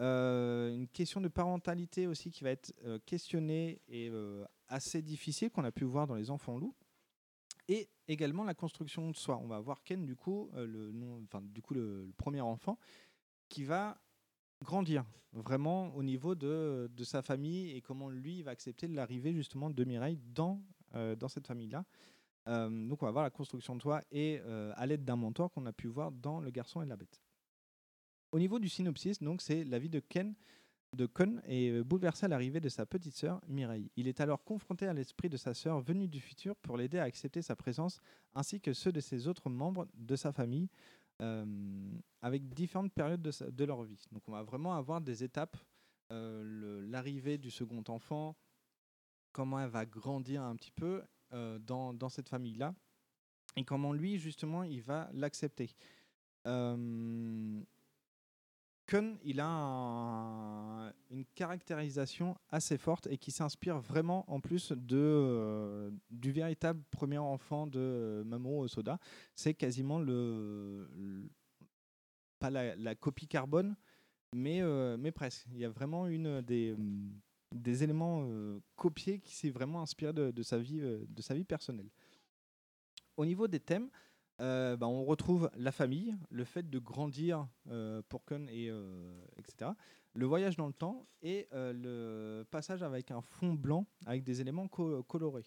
Euh, 0.00 0.74
une 0.74 0.88
question 0.88 1.20
de 1.20 1.28
parentalité 1.28 2.06
aussi 2.06 2.30
qui 2.30 2.44
va 2.44 2.50
être 2.50 2.74
euh, 2.84 2.98
questionnée 3.04 3.80
et 3.88 4.08
euh, 4.10 4.44
assez 4.68 5.02
difficile 5.02 5.50
qu'on 5.50 5.64
a 5.64 5.72
pu 5.72 5.84
voir 5.84 6.06
dans 6.06 6.14
Les 6.14 6.30
Enfants 6.30 6.58
Loups. 6.58 6.74
Et 7.68 7.88
également 8.06 8.44
la 8.44 8.54
construction 8.54 9.10
de 9.10 9.16
soi. 9.16 9.38
On 9.42 9.46
va 9.46 9.60
voir 9.60 9.82
Ken, 9.82 10.06
du 10.06 10.16
coup, 10.16 10.50
le, 10.54 10.90
du 11.42 11.60
coup 11.60 11.74
le, 11.74 12.10
premier 12.16 12.40
enfant, 12.40 12.78
qui 13.50 13.62
va 13.62 14.00
grandir 14.64 15.04
vraiment 15.32 15.94
au 15.94 16.02
niveau 16.02 16.34
de, 16.34 16.90
de 16.90 17.04
sa 17.04 17.20
famille 17.20 17.76
et 17.76 17.82
comment 17.82 18.08
lui 18.08 18.42
va 18.42 18.52
accepter 18.52 18.88
l'arrivée 18.88 19.34
justement 19.34 19.68
de 19.68 19.84
Mireille 19.84 20.18
dans, 20.34 20.62
dans 20.94 21.28
cette 21.28 21.46
famille-là. 21.46 21.84
Euh, 22.48 22.68
donc 22.88 23.02
on 23.02 23.06
va 23.06 23.12
voir 23.12 23.24
la 23.24 23.30
construction 23.30 23.76
de 23.76 23.82
soi 23.82 24.02
et 24.10 24.40
euh, 24.44 24.72
à 24.76 24.86
l'aide 24.86 25.04
d'un 25.04 25.16
mentor 25.16 25.52
qu'on 25.52 25.66
a 25.66 25.72
pu 25.72 25.86
voir 25.86 26.10
dans 26.10 26.40
Le 26.40 26.50
Garçon 26.50 26.82
et 26.82 26.86
la 26.86 26.96
Bête. 26.96 27.20
Au 28.32 28.38
niveau 28.38 28.58
du 28.58 28.68
synopsis, 28.68 29.22
donc 29.22 29.42
c'est 29.42 29.64
la 29.64 29.78
vie 29.78 29.88
de 29.88 30.00
Ken 30.00 30.34
de 30.96 31.04
Con 31.04 31.42
est 31.44 31.70
euh, 31.70 31.84
bouleversé 31.84 32.24
à 32.24 32.28
l'arrivée 32.28 32.60
de 32.60 32.68
sa 32.70 32.86
petite 32.86 33.14
sœur 33.14 33.42
Mireille. 33.46 33.90
Il 33.96 34.08
est 34.08 34.20
alors 34.20 34.42
confronté 34.42 34.86
à 34.86 34.94
l'esprit 34.94 35.28
de 35.28 35.36
sa 35.36 35.52
sœur 35.52 35.80
venue 35.80 36.08
du 36.08 36.20
futur 36.20 36.56
pour 36.56 36.78
l'aider 36.78 36.98
à 36.98 37.04
accepter 37.04 37.42
sa 37.42 37.54
présence 37.54 38.00
ainsi 38.34 38.58
que 38.58 38.72
ceux 38.72 38.92
de 38.92 39.00
ses 39.00 39.28
autres 39.28 39.50
membres 39.50 39.86
de 39.94 40.16
sa 40.16 40.32
famille. 40.32 40.68
avec 42.22 42.48
différentes 42.54 42.92
périodes 42.92 43.20
de, 43.20 43.50
de 43.50 43.64
leur 43.64 43.82
vie. 43.82 44.02
Donc 44.12 44.22
on 44.28 44.32
va 44.32 44.42
vraiment 44.44 44.74
avoir 44.74 45.00
des 45.00 45.24
étapes, 45.24 45.56
l'arrivée 46.10 47.38
du 47.38 47.50
second 47.50 47.82
enfant, 47.88 48.36
comment 49.32 49.60
elle 49.60 49.68
va 49.68 49.84
grandir 49.84 50.42
un 50.42 50.54
petit 50.54 50.70
peu 50.70 51.02
dans, 51.30 51.92
dans 51.94 52.08
cette 52.08 52.28
famille-là, 52.28 52.74
et 53.56 53.64
comment 53.64 53.92
lui, 53.92 54.18
justement, 54.18 54.62
il 54.62 54.82
va 54.82 55.08
l'accepter. 55.12 55.74
Euh, 56.46 57.60
Kun, 58.86 59.18
il 59.22 59.38
a 59.40 59.46
un- 59.46 60.92
une 61.10 61.26
caractérisation 61.34 62.38
assez 62.48 62.78
forte 62.78 63.06
et 63.08 63.18
qui 63.18 63.30
s'inspire 63.30 63.78
vraiment 63.80 64.24
en 64.32 64.40
plus 64.40 64.72
de, 64.72 64.96
euh, 64.96 65.90
du 66.08 66.32
véritable 66.32 66.82
premier 66.90 67.18
enfant 67.18 67.66
de 67.66 67.78
euh, 67.78 68.24
Mamoru 68.24 68.64
Osoda. 68.64 68.98
C'est 69.34 69.52
quasiment 69.52 69.98
le, 69.98 70.88
pas 72.38 72.48
la, 72.48 72.94
copie 72.94 73.28
carbone, 73.28 73.76
mais, 74.34 74.62
euh, 74.62 74.96
mais 74.98 75.12
presque. 75.12 75.46
Il 75.50 75.58
y 75.58 75.66
a 75.66 75.70
vraiment 75.70 76.06
une 76.06 76.40
des, 76.40 76.74
des 77.54 77.82
éléments 77.82 78.24
euh, 78.24 78.60
copiés 78.76 79.20
qui 79.20 79.34
s'est 79.34 79.50
vraiment 79.50 79.82
inspiré 79.82 80.12
de, 80.12 80.42
sa 80.42 80.58
vie, 80.58 80.80
euh, 80.80 81.04
de 81.08 81.22
sa 81.22 81.34
vie 81.34 81.44
personnelle. 81.44 81.88
Au 83.16 83.24
niveau 83.24 83.48
des 83.48 83.60
thèmes, 83.60 83.90
euh, 84.40 84.76
bah, 84.76 84.86
on 84.86 85.04
retrouve 85.04 85.50
la 85.56 85.72
famille, 85.72 86.16
le 86.30 86.44
fait 86.44 86.68
de 86.68 86.78
grandir 86.78 87.48
pour 88.08 88.24
Kun 88.24 88.46
et 88.48 88.70
etc. 89.36 89.72
Le 90.14 90.26
voyage 90.26 90.56
dans 90.56 90.66
le 90.68 90.72
temps 90.72 91.06
et 91.22 91.48
le 91.52 92.44
passage 92.50 92.82
avec 92.82 93.10
un 93.10 93.20
fond 93.20 93.54
blanc 93.54 93.86
avec 94.06 94.22
des 94.24 94.40
éléments 94.40 94.68
co- 94.68 95.02
colorés. 95.02 95.46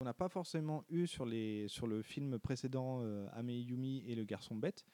On 0.00 0.06
n'a 0.06 0.14
pas 0.14 0.30
forcément 0.30 0.82
eu 0.88 1.06
sur, 1.06 1.26
les, 1.26 1.68
sur 1.68 1.86
le 1.86 2.00
film 2.00 2.38
précédent 2.38 3.02
Ame 3.32 3.50
Yumi 3.50 4.02
et 4.06 4.14
le 4.14 4.24
garçon 4.24 4.56
bête. 4.56 4.86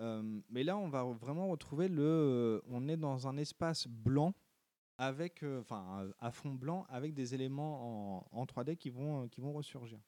Mais 0.00 0.64
là, 0.64 0.78
on 0.78 0.88
va 0.88 1.04
vraiment 1.04 1.48
retrouver 1.48 1.88
le. 1.88 2.62
on 2.68 2.88
est 2.88 2.96
dans 2.96 3.28
un 3.28 3.36
espace 3.36 3.86
blanc 3.86 4.32
avec, 4.98 5.42
euh, 5.42 5.60
enfin, 5.60 6.10
à 6.18 6.30
fond 6.30 6.52
blanc 6.52 6.84
avec 6.88 7.14
des 7.14 7.34
éléments 7.34 8.20
en, 8.32 8.40
en 8.40 8.44
3D 8.44 8.76
qui 8.76 8.90
vont, 8.90 9.22
euh, 9.24 9.28
qui 9.28 9.40
vont 9.40 9.52
ressurgir. 9.52 9.98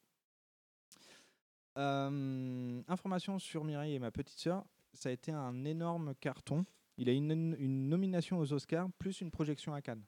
Euh, 1.77 2.81
information 2.87 3.39
sur 3.39 3.63
Mireille 3.63 3.95
et 3.95 3.99
ma 3.99 4.11
petite 4.11 4.37
sœur, 4.39 4.65
ça 4.93 5.09
a 5.09 5.11
été 5.11 5.31
un 5.31 5.63
énorme 5.63 6.13
carton. 6.15 6.65
Il 6.97 7.07
a 7.09 7.13
une, 7.13 7.55
une 7.57 7.87
nomination 7.87 8.39
aux 8.39 8.51
Oscars 8.53 8.91
plus 8.99 9.21
une 9.21 9.31
projection 9.31 9.73
à 9.73 9.81
Cannes. 9.81 10.03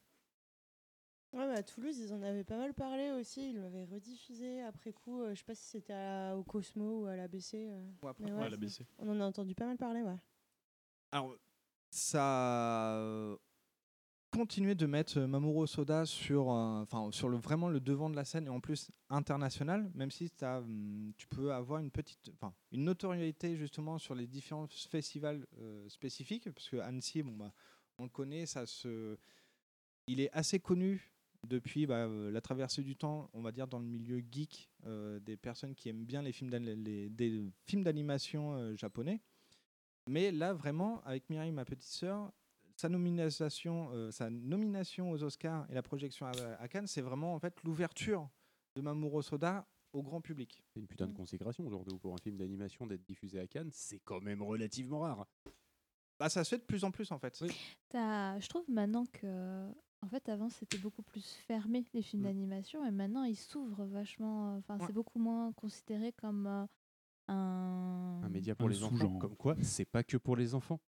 Ouais, 1.32 1.46
bah, 1.48 1.54
à 1.54 1.62
Toulouse, 1.62 1.98
ils 1.98 2.12
en 2.12 2.22
avaient 2.22 2.44
pas 2.44 2.58
mal 2.58 2.74
parlé 2.74 3.10
aussi. 3.10 3.50
Ils 3.50 3.60
l'avaient 3.60 3.84
rediffusé 3.86 4.62
après 4.62 4.92
coup. 4.92 5.22
euh, 5.22 5.30
je 5.30 5.38
sais 5.38 5.44
pas 5.44 5.54
si 5.54 5.64
c'était 5.64 6.30
au 6.36 6.44
Cosmo 6.44 7.02
ou 7.02 7.06
à 7.06 7.16
l'ABC. 7.16 7.54
euh, 7.54 7.82
Ouais, 8.20 8.50
l'ABC. 8.50 8.86
On 8.98 9.08
en 9.08 9.20
a 9.20 9.24
entendu 9.24 9.54
pas 9.54 9.66
mal 9.66 9.76
parler, 9.78 10.02
ouais. 10.02 10.18
Alors, 11.10 11.34
ça 11.90 13.36
a 14.34 14.36
continué 14.36 14.74
de 14.74 14.86
mettre 14.86 15.18
euh, 15.18 15.26
Mamoru 15.26 15.66
Soda 15.66 16.04
sur, 16.06 16.50
euh, 16.50 16.84
sur 17.12 17.28
le, 17.28 17.36
vraiment 17.36 17.68
le 17.68 17.78
devant 17.78 18.10
de 18.10 18.16
la 18.16 18.24
scène 18.24 18.46
et 18.46 18.50
en 18.50 18.60
plus 18.60 18.90
international, 19.08 19.90
même 19.94 20.10
si 20.10 20.28
t'as, 20.30 20.58
hum, 20.58 21.12
tu 21.16 21.28
peux 21.28 21.52
avoir 21.52 21.80
une 21.80 21.90
petite, 21.90 22.32
une 22.72 22.84
notoriété 22.84 23.56
justement 23.56 23.98
sur 23.98 24.14
les 24.14 24.26
différents 24.26 24.66
festivals 24.66 25.46
euh, 25.58 25.88
spécifiques, 25.88 26.50
parce 26.50 26.68
que 26.68 26.78
Annecy, 26.78 27.22
bon, 27.22 27.32
bah, 27.36 27.52
on 27.98 28.04
le 28.04 28.08
connaît, 28.08 28.44
ça 28.46 28.66
se, 28.66 29.16
il 30.08 30.20
est 30.20 30.30
assez 30.32 30.58
connu 30.58 31.12
depuis 31.46 31.86
bah, 31.86 32.08
la 32.08 32.40
traversée 32.40 32.82
du 32.82 32.96
temps, 32.96 33.30
on 33.34 33.42
va 33.42 33.52
dire 33.52 33.68
dans 33.68 33.78
le 33.78 33.84
milieu 33.84 34.22
geek, 34.32 34.70
des 35.20 35.36
personnes 35.36 35.74
qui 35.74 35.90
aiment 35.90 36.04
bien 36.06 36.22
les 36.22 36.32
films, 36.32 36.50
des 36.50 37.52
films 37.66 37.84
d'animation 37.84 38.74
japonais. 38.76 39.20
Mais 40.08 40.32
là, 40.32 40.54
vraiment, 40.54 41.02
avec 41.04 41.28
Mireille, 41.28 41.52
ma 41.52 41.66
petite 41.66 41.90
sœur, 41.90 42.32
sa 42.76 42.88
nomination, 42.88 43.90
euh, 43.92 44.10
sa 44.10 44.30
nomination 44.30 45.10
aux 45.10 45.22
Oscars 45.22 45.66
et 45.70 45.74
la 45.74 45.82
projection 45.82 46.26
à, 46.26 46.32
à 46.58 46.68
Cannes, 46.68 46.86
c'est 46.86 47.02
vraiment 47.02 47.34
en 47.34 47.38
fait 47.38 47.62
l'ouverture 47.62 48.28
de 48.76 48.82
Mamoru 48.82 49.22
Soda 49.22 49.66
au 49.92 50.02
grand 50.02 50.20
public. 50.20 50.62
C'est 50.72 50.80
une 50.80 50.86
putain 50.86 51.06
de 51.06 51.12
consécration 51.12 51.64
aujourd'hui 51.66 51.96
pour 51.98 52.14
un 52.14 52.18
film 52.18 52.36
d'animation 52.36 52.86
d'être 52.86 53.04
diffusé 53.04 53.38
à 53.38 53.46
Cannes. 53.46 53.70
C'est 53.72 54.00
quand 54.00 54.20
même 54.20 54.42
relativement 54.42 55.00
rare. 55.00 55.26
Bah, 56.18 56.28
ça 56.28 56.44
se 56.44 56.50
fait 56.50 56.58
de 56.58 56.64
plus 56.64 56.84
en 56.84 56.90
plus 56.90 57.10
en 57.12 57.18
fait. 57.18 57.42
Je 57.92 58.48
trouve 58.48 58.64
maintenant 58.68 59.04
que, 59.06 59.68
en 60.02 60.08
fait, 60.08 60.28
avant 60.28 60.48
c'était 60.48 60.78
beaucoup 60.78 61.02
plus 61.02 61.34
fermé 61.46 61.84
les 61.92 62.02
films 62.02 62.22
d'animation 62.22 62.84
et 62.84 62.90
maintenant 62.90 63.24
ils 63.24 63.36
s'ouvrent 63.36 63.84
vachement. 63.84 64.56
Enfin, 64.56 64.78
c'est 64.86 64.92
beaucoup 64.92 65.18
moins 65.18 65.52
considéré 65.52 66.12
comme 66.12 66.46
euh, 66.46 66.66
un. 67.28 68.20
Un 68.22 68.28
média 68.28 68.54
pour 68.54 68.66
Un 68.66 68.70
les 68.70 68.82
enfants. 68.82 69.18
Comme 69.18 69.36
quoi, 69.36 69.56
c'est 69.62 69.84
pas 69.84 70.02
que 70.02 70.16
pour 70.16 70.36
les 70.36 70.54
enfants. 70.54 70.80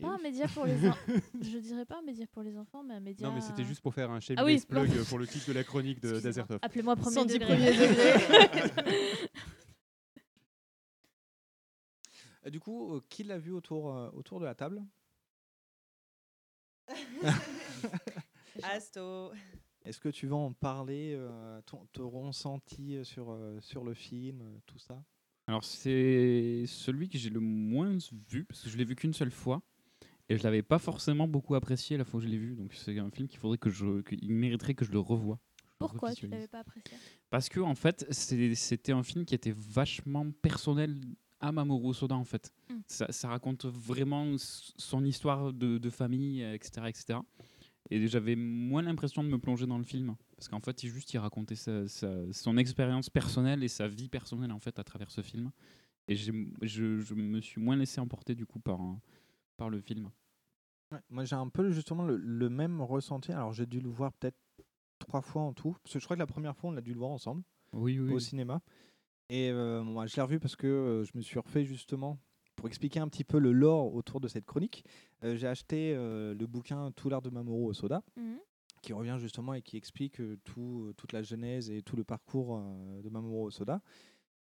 Pas 0.00 0.08
un 0.08 0.18
média 0.18 0.46
pour 0.48 0.66
les 0.66 0.88
enfants. 0.88 0.98
Je 1.40 1.58
dirais 1.58 1.84
pas 1.84 1.98
un 1.98 2.02
média 2.02 2.26
pour 2.30 2.42
les 2.42 2.56
enfants, 2.56 2.82
mais 2.82 2.94
un 2.94 3.00
média. 3.00 3.26
Non, 3.26 3.34
mais 3.34 3.40
c'était 3.40 3.64
juste 3.64 3.80
pour 3.80 3.94
faire 3.94 4.10
un 4.10 4.20
shameless 4.20 4.42
Ah 4.42 4.44
oui, 4.44 4.86
plug 4.88 5.04
pour 5.08 5.18
le 5.18 5.26
titre 5.26 5.48
de 5.48 5.52
la 5.52 5.64
chronique 5.64 6.00
d'Azertov. 6.00 6.58
Appelez-moi 6.62 6.96
premier 6.96 7.16
110 7.16 7.34
degré. 7.34 7.56
premier 7.56 7.70
degré. 7.72 8.92
Du 12.50 12.58
coup, 12.58 12.96
euh, 12.96 13.00
qui 13.08 13.22
l'a 13.22 13.38
vu 13.38 13.52
autour, 13.52 13.94
euh, 13.94 14.10
autour 14.14 14.40
de 14.40 14.44
la 14.44 14.56
table? 14.56 14.84
Asto. 18.64 19.32
Est-ce 19.84 20.00
que 20.00 20.08
tu 20.08 20.26
vas 20.26 20.36
en 20.36 20.52
parler, 20.52 21.14
euh, 21.16 21.60
ton, 21.62 21.86
ton 21.92 22.08
ressenti 22.08 22.96
euh, 22.96 23.04
sur, 23.04 23.30
euh, 23.30 23.60
sur 23.60 23.84
le 23.84 23.94
film, 23.94 24.60
tout 24.66 24.78
ça? 24.78 25.02
Alors 25.52 25.64
c'est 25.64 26.64
celui 26.66 27.10
que 27.10 27.18
j'ai 27.18 27.28
le 27.28 27.38
moins 27.38 27.98
vu 28.30 28.46
parce 28.46 28.62
que 28.62 28.70
je 28.70 28.78
l'ai 28.78 28.86
vu 28.86 28.96
qu'une 28.96 29.12
seule 29.12 29.30
fois 29.30 29.60
et 30.30 30.38
je 30.38 30.42
l'avais 30.44 30.62
pas 30.62 30.78
forcément 30.78 31.28
beaucoup 31.28 31.54
apprécié 31.54 31.98
la 31.98 32.06
fois 32.06 32.20
où 32.20 32.22
je 32.22 32.26
l'ai 32.26 32.38
vu. 32.38 32.54
Donc 32.54 32.72
c'est 32.72 32.98
un 32.98 33.10
film 33.10 33.28
qu'il 33.28 33.38
faudrait 33.38 33.58
que 33.58 33.68
je, 33.68 34.00
qu'il 34.00 34.32
mériterait 34.32 34.72
que 34.72 34.86
je 34.86 34.92
le 34.92 34.98
revoie. 34.98 35.38
Pourquoi 35.78 36.14
tu 36.14 36.26
l'avais 36.26 36.48
pas 36.48 36.60
apprécié? 36.60 36.96
Parce 37.28 37.50
que 37.50 37.60
en 37.60 37.74
fait 37.74 38.06
c'était 38.10 38.92
un 38.92 39.02
film 39.02 39.26
qui 39.26 39.34
était 39.34 39.52
vachement 39.54 40.30
personnel 40.40 40.98
à 41.38 41.52
Mamoru 41.52 41.92
Soda 41.92 42.14
en 42.14 42.24
fait. 42.24 42.50
Mm. 42.70 42.74
Ça, 42.86 43.12
ça 43.12 43.28
raconte 43.28 43.66
vraiment 43.66 44.36
son 44.38 45.04
histoire 45.04 45.52
de, 45.52 45.76
de 45.76 45.90
famille, 45.90 46.42
etc., 46.42 46.86
etc. 46.88 47.18
Et 47.90 48.06
j'avais 48.06 48.36
moins 48.36 48.82
l'impression 48.82 49.22
de 49.24 49.28
me 49.28 49.38
plonger 49.38 49.66
dans 49.66 49.76
le 49.78 49.84
film 49.84 50.16
parce 50.36 50.48
qu'en 50.48 50.60
fait 50.60 50.82
il 50.82 50.88
juste 50.90 51.12
il 51.12 51.18
racontait 51.18 51.56
sa- 51.56 51.86
sa- 51.88 52.32
son 52.32 52.56
expérience 52.56 53.10
personnelle 53.10 53.62
et 53.64 53.68
sa 53.68 53.88
vie 53.88 54.08
personnelle 54.08 54.52
en 54.52 54.58
fait 54.58 54.78
à 54.78 54.84
travers 54.84 55.10
ce 55.10 55.20
film. 55.20 55.50
Et 56.08 56.16
je, 56.16 56.32
je 56.62 57.14
me 57.14 57.40
suis 57.40 57.60
moins 57.60 57.76
laissé 57.76 58.00
emporter 58.00 58.34
du 58.34 58.46
coup 58.46 58.60
par, 58.60 58.80
un- 58.80 59.00
par 59.56 59.68
le 59.70 59.80
film. 59.80 60.10
Ouais, 60.92 60.98
Moi, 61.10 61.24
j'ai 61.24 61.36
un 61.36 61.48
peu 61.48 61.70
justement 61.70 62.04
le, 62.04 62.16
le 62.16 62.48
même 62.50 62.80
ressenti. 62.80 63.32
Alors, 63.32 63.52
j'ai 63.52 63.66
dû 63.66 63.80
le 63.80 63.88
voir 63.88 64.12
peut-être 64.12 64.36
trois 64.98 65.22
fois 65.22 65.42
en 65.42 65.52
tout. 65.52 65.76
Parce 65.82 65.94
que 65.94 65.98
je 66.00 66.04
crois 66.04 66.16
que 66.16 66.20
la 66.20 66.26
première 66.26 66.56
fois, 66.56 66.70
on 66.70 66.72
l'a 66.72 66.80
dû 66.80 66.92
le 66.92 66.98
voir 66.98 67.10
ensemble 67.10 67.42
Oui, 67.72 67.98
oui. 67.98 68.12
au 68.12 68.18
cinéma. 68.18 68.60
Et 69.30 69.48
euh, 69.50 69.82
moi, 69.82 70.06
je 70.06 70.16
l'ai 70.16 70.22
revu 70.22 70.38
parce 70.40 70.56
que 70.56 70.66
euh, 70.66 71.04
je 71.04 71.12
me 71.14 71.22
suis 71.22 71.38
refait 71.38 71.64
justement 71.64 72.18
pour 72.62 72.68
expliquer 72.68 73.00
un 73.00 73.08
petit 73.08 73.24
peu 73.24 73.40
le 73.40 73.50
lore 73.50 73.92
autour 73.92 74.20
de 74.20 74.28
cette 74.28 74.46
chronique. 74.46 74.84
euh, 75.24 75.34
j'ai 75.34 75.48
acheté 75.48 75.94
euh, 75.96 76.32
le 76.32 76.46
bouquin 76.46 76.92
Tout 76.92 77.08
l'art 77.08 77.20
de 77.20 77.28
Mamoru 77.28 77.70
Osoda, 77.70 78.04
Mhm. 78.16 78.38
qui 78.82 78.92
revient 78.92 79.16
justement 79.18 79.52
et 79.54 79.62
qui 79.62 79.76
explique 79.76 80.20
euh, 80.20 80.38
tout, 80.44 80.92
toute 80.96 81.12
la 81.12 81.22
genèse 81.24 81.70
et 81.70 81.82
tout 81.82 81.96
le 81.96 82.04
parcours 82.04 82.60
de 83.02 83.08
Mamoru 83.08 83.48
Osoda. 83.48 83.80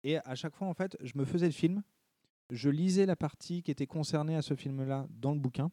Et 0.02 0.18
à 0.18 0.34
chaque 0.34 0.56
fois, 0.56 0.66
en 0.66 0.74
fait, 0.74 0.96
je 1.00 1.12
me 1.16 1.24
faisais 1.24 1.46
le 1.46 1.52
film, 1.52 1.84
je 2.50 2.68
lisais 2.70 3.06
la 3.06 3.14
partie 3.14 3.62
qui 3.62 3.70
était 3.70 3.86
concernée 3.86 4.34
à 4.34 4.42
ce 4.42 4.56
film-là 4.56 5.06
dans 5.10 5.32
le 5.32 5.38
bouquin, 5.38 5.70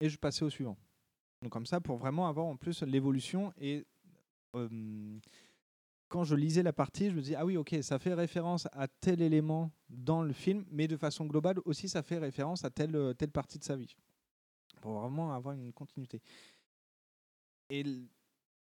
et 0.00 0.08
je 0.08 0.16
passais 0.16 0.46
au 0.46 0.50
suivant. 0.50 0.78
Donc 1.42 1.52
comme 1.52 1.66
ça, 1.66 1.82
pour 1.82 1.98
vraiment 1.98 2.26
avoir 2.26 2.46
en 2.46 2.56
plus 2.56 2.82
l'évolution 2.84 3.52
et 3.58 3.84
euh, 4.54 5.18
quand 6.08 6.24
je 6.24 6.34
lisais 6.34 6.62
la 6.62 6.72
partie, 6.72 7.10
je 7.10 7.16
me 7.16 7.20
dis 7.20 7.34
ah 7.34 7.44
oui 7.44 7.56
ok 7.56 7.76
ça 7.82 7.98
fait 7.98 8.14
référence 8.14 8.68
à 8.72 8.88
tel 8.88 9.22
élément 9.22 9.70
dans 9.88 10.22
le 10.22 10.32
film, 10.32 10.64
mais 10.70 10.88
de 10.88 10.96
façon 10.96 11.26
globale 11.26 11.58
aussi 11.64 11.88
ça 11.88 12.02
fait 12.02 12.18
référence 12.18 12.64
à 12.64 12.70
telle 12.70 12.94
euh, 12.96 13.14
telle 13.14 13.30
partie 13.30 13.58
de 13.58 13.64
sa 13.64 13.76
vie 13.76 13.96
pour 14.80 15.00
vraiment 15.00 15.32
avoir 15.32 15.54
une 15.54 15.72
continuité. 15.72 16.20
Et 17.70 17.84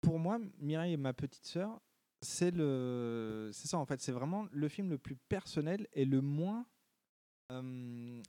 pour 0.01 0.19
moi, 0.19 0.39
Mireille 0.57 0.93
et 0.93 0.97
ma 0.97 1.13
petite 1.13 1.45
sœur, 1.45 1.81
c'est 2.21 2.51
le 2.51 3.49
ça 3.53 3.77
en 3.77 3.85
fait, 3.85 4.01
c'est 4.01 4.11
vraiment 4.11 4.47
le 4.51 4.67
film 4.67 4.89
le 4.89 4.97
plus 4.97 5.15
personnel 5.15 5.87
et 5.93 6.05
le 6.05 6.21
moins 6.21 6.65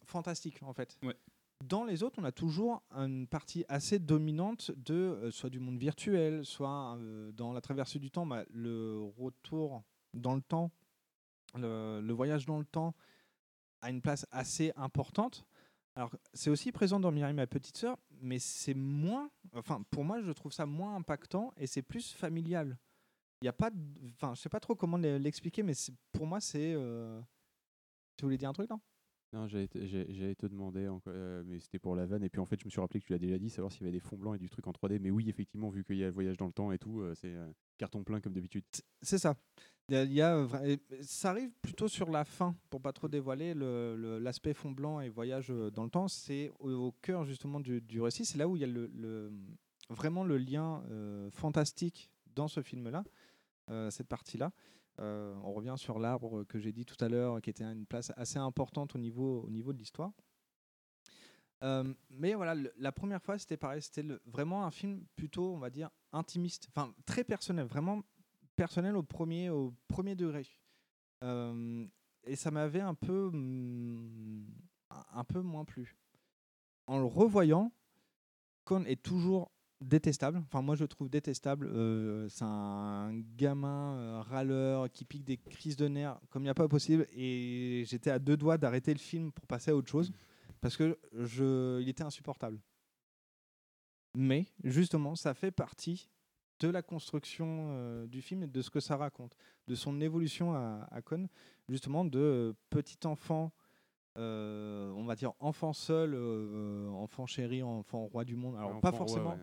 fantastique 0.05 0.62
en 0.62 0.72
fait. 0.72 0.98
Ouais. 1.02 1.16
Dans 1.64 1.84
les 1.84 2.02
autres, 2.02 2.18
on 2.20 2.24
a 2.24 2.32
toujours 2.32 2.82
une 2.90 3.26
partie 3.26 3.64
assez 3.68 3.98
dominante 3.98 4.70
de 4.76 4.94
euh, 4.94 5.30
soit 5.30 5.50
du 5.50 5.60
monde 5.60 5.78
virtuel, 5.78 6.44
soit 6.44 6.96
euh, 6.96 7.32
dans 7.32 7.52
la 7.52 7.60
traversée 7.60 7.98
du 7.98 8.10
temps, 8.10 8.24
bah, 8.26 8.44
le 8.50 8.98
retour 9.18 9.82
dans 10.14 10.34
le 10.34 10.40
temps, 10.40 10.70
le, 11.54 12.12
voyage 12.12 12.46
dans 12.46 12.58
le 12.58 12.64
temps 12.64 12.94
a 13.82 13.90
une 13.90 14.00
place 14.00 14.26
assez 14.30 14.72
importante. 14.76 15.44
Alors, 15.96 16.14
c'est 16.32 16.50
aussi 16.50 16.72
présent 16.72 16.98
dans 16.98 17.10
Mireille, 17.12 17.34
ma 17.34 17.46
petite 17.46 17.76
sœur, 17.76 17.98
mais 18.22 18.38
c'est 18.38 18.74
moins, 18.74 19.30
enfin, 19.54 19.82
pour 19.90 20.04
moi, 20.04 20.22
je 20.22 20.30
trouve 20.32 20.52
ça 20.52 20.64
moins 20.66 20.96
impactant 20.96 21.52
et 21.56 21.66
c'est 21.66 21.82
plus 21.82 22.12
familial. 22.12 22.78
Il 23.42 23.46
y 23.46 23.48
a 23.48 23.52
pas, 23.52 23.70
enfin, 24.14 24.34
je 24.34 24.40
sais 24.40 24.48
pas 24.48 24.60
trop 24.60 24.74
comment 24.74 24.96
l'e- 24.98 25.18
l'expliquer, 25.18 25.62
mais 25.62 25.74
pour 26.12 26.26
moi, 26.26 26.40
c'est. 26.40 26.74
euh, 26.74 27.20
Tu 28.16 28.24
voulais 28.24 28.38
dire 28.38 28.50
un 28.50 28.52
truc, 28.54 28.70
non? 28.70 28.80
Non, 29.32 29.47
j'allais 29.47 29.69
te, 29.69 30.47
demander, 30.47 30.89
euh, 31.07 31.43
mais 31.47 31.61
c'était 31.61 31.78
pour 31.78 31.94
la 31.94 32.05
vanne. 32.05 32.24
Et 32.24 32.28
puis 32.28 32.40
en 32.40 32.47
fait, 32.47 32.59
je 32.59 32.65
me 32.65 32.70
suis 32.70 32.81
rappelé 32.81 33.01
que 33.01 33.07
tu 33.07 33.12
l'as 33.12 33.19
déjà 33.19 33.39
dit, 33.39 33.48
savoir 33.48 33.70
s'il 33.70 33.82
y 33.82 33.85
avait 33.85 33.93
des 33.93 34.01
fonds 34.01 34.16
blancs 34.16 34.35
et 34.35 34.39
du 34.39 34.48
truc 34.51 34.66
en 34.66 34.73
3D. 34.73 34.98
Mais 34.98 35.11
oui, 35.12 35.28
effectivement, 35.28 35.69
vu 35.69 35.85
qu'il 35.85 35.98
y 35.98 36.02
a 36.02 36.07
le 36.07 36.12
voyage 36.12 36.36
dans 36.36 36.47
le 36.47 36.52
temps 36.52 36.73
et 36.73 36.78
tout, 36.78 37.01
euh, 37.01 37.15
c'est 37.15 37.32
euh, 37.32 37.48
carton 37.78 38.02
plein 38.02 38.20
comme 38.20 38.32
d'habitude. 38.32 38.65
C'est 39.02 39.19
ça. 39.19 39.36
Il 39.89 40.12
y 40.12 40.20
a, 40.20 40.47
ça 41.02 41.31
arrive 41.31 41.51
plutôt 41.62 41.89
sur 41.89 42.11
la 42.11 42.24
fin, 42.24 42.57
pour 42.70 42.81
pas 42.81 42.93
trop 42.93 43.09
dévoiler 43.09 43.55
le- 43.55 43.97
le- 43.97 44.19
l'aspect 44.19 44.55
fond 44.55 44.70
blanc 44.70 45.01
et 45.01 45.09
voyage 45.09 45.48
dans 45.48 45.85
le 45.85 45.90
temps. 45.90 46.07
C'est 46.07 46.51
au, 46.61 46.93
cœur 47.02 47.24
justement 47.24 47.59
du, 47.61 48.01
récit. 48.01 48.24
C'est 48.24 48.39
là 48.39 48.47
où 48.48 48.57
il 48.57 48.61
y 48.61 48.65
a 48.65 48.69
le, 48.69 49.32
vraiment 49.89 50.23
le 50.23 50.39
lien 50.39 50.85
fantastique 51.32 52.12
dans 52.36 52.47
ce 52.47 52.62
film-là, 52.62 53.02
cette 53.90 54.07
partie-là. 54.07 54.52
Euh, 55.01 55.35
on 55.43 55.52
revient 55.52 55.74
sur 55.77 55.98
l'arbre 55.98 56.44
que 56.44 56.59
j'ai 56.59 56.72
dit 56.72 56.85
tout 56.85 57.02
à 57.02 57.09
l'heure, 57.09 57.40
qui 57.40 57.51
était 57.51 57.64
une 57.64 57.86
place 57.86 58.12
assez 58.16 58.39
importante 58.39 58.94
au 58.94 58.98
niveau, 58.98 59.43
au 59.43 59.51
niveau 59.51 59.72
de 59.72 59.78
l'histoire. 59.78 60.12
Euh, 61.62 61.93
mais 62.10 62.35
voilà, 62.35 62.55
la 62.77 62.93
première 62.93 63.22
fois, 63.22 63.39
c'était 63.39 63.56
pareil. 63.56 63.82
C'était 63.82 64.06
vraiment 64.27 64.64
un 64.64 64.70
film 64.70 65.05
plutôt, 65.16 65.52
on 65.55 65.59
va 65.59 65.70
dire, 65.70 65.90
intimiste, 66.12 66.68
enfin 66.70 66.94
très 67.06 67.24
personnel, 67.24 67.66
vraiment 67.66 68.02
personnel 68.56 68.97
au 68.97 69.02
premier, 69.02 69.51
au 69.51 69.74
premier 69.89 70.14
degré. 70.14 70.47
Euh, 71.22 71.86
et 72.24 72.36
ça 72.36 72.51
m'avait 72.51 72.81
un 72.81 72.94
peu, 72.94 73.27
hum, 73.28 74.47
un 74.90 75.24
peu 75.24 75.40
moins 75.40 75.64
plu. 75.64 75.97
En 76.86 76.98
le 76.98 77.05
revoyant, 77.05 77.72
Con 78.64 78.85
est 78.85 79.02
toujours 79.02 79.51
détestable. 79.81 80.43
Enfin, 80.47 80.62
moi, 80.62 80.74
je 80.74 80.82
le 80.82 80.89
trouve 80.89 81.09
détestable. 81.09 81.66
Euh, 81.66 82.28
c'est 82.28 82.44
un 82.44 83.12
gamin 83.36 83.94
euh, 83.94 84.20
râleur 84.20 84.90
qui 84.90 85.05
pique 85.05 85.24
des 85.24 85.36
crises 85.36 85.77
de 85.77 85.89
nerfs 85.89 86.19
comme 86.31 86.43
il 86.43 86.47
n'y 86.47 86.51
a 86.51 86.55
pas 86.55 86.69
possible. 86.69 87.07
Et 87.12 87.85
j'étais 87.86 88.11
à 88.11 88.19
deux 88.19 88.36
doigts 88.36 88.59
d'arrêter 88.59 88.93
le 88.93 88.98
film 88.98 89.32
pour 89.32 89.47
passer 89.47 89.70
à 89.70 89.77
autre 89.77 89.89
chose 89.89 90.12
parce 90.61 90.77
que 90.77 90.98
je, 91.15 91.81
il 91.81 91.89
était 91.89 92.02
insupportable. 92.02 92.59
Mais 94.15 94.47
justement, 94.65 95.15
ça 95.15 95.35
fait 95.35 95.51
partie 95.51 96.11
de 96.61 96.69
la 96.69 96.82
construction 96.82 97.69
euh, 97.70 98.07
du 98.07 98.20
film 98.20 98.43
et 98.43 98.47
de 98.47 98.61
ce 98.61 98.70
que 98.70 98.81
ça 98.81 98.97
raconte, 98.97 99.35
de 99.66 99.74
son 99.74 100.01
évolution 100.01 100.52
à, 100.55 100.86
à 100.90 101.01
Con, 101.01 101.28
justement 101.69 102.05
de 102.05 102.55
petit 102.69 103.07
enfant, 103.07 103.52
euh, 104.19 104.90
on 104.93 105.05
va 105.05 105.15
dire 105.15 105.32
enfant 105.39 105.73
seul, 105.73 106.12
euh, 106.15 106.89
enfant 106.90 107.27
chéri, 107.27 107.62
enfant 107.62 108.07
roi 108.07 108.24
du 108.24 108.36
monde. 108.36 108.57
Alors 108.57 108.81
pas 108.81 108.90
roi, 108.90 108.98
forcément, 108.98 109.31
ouais. 109.31 109.39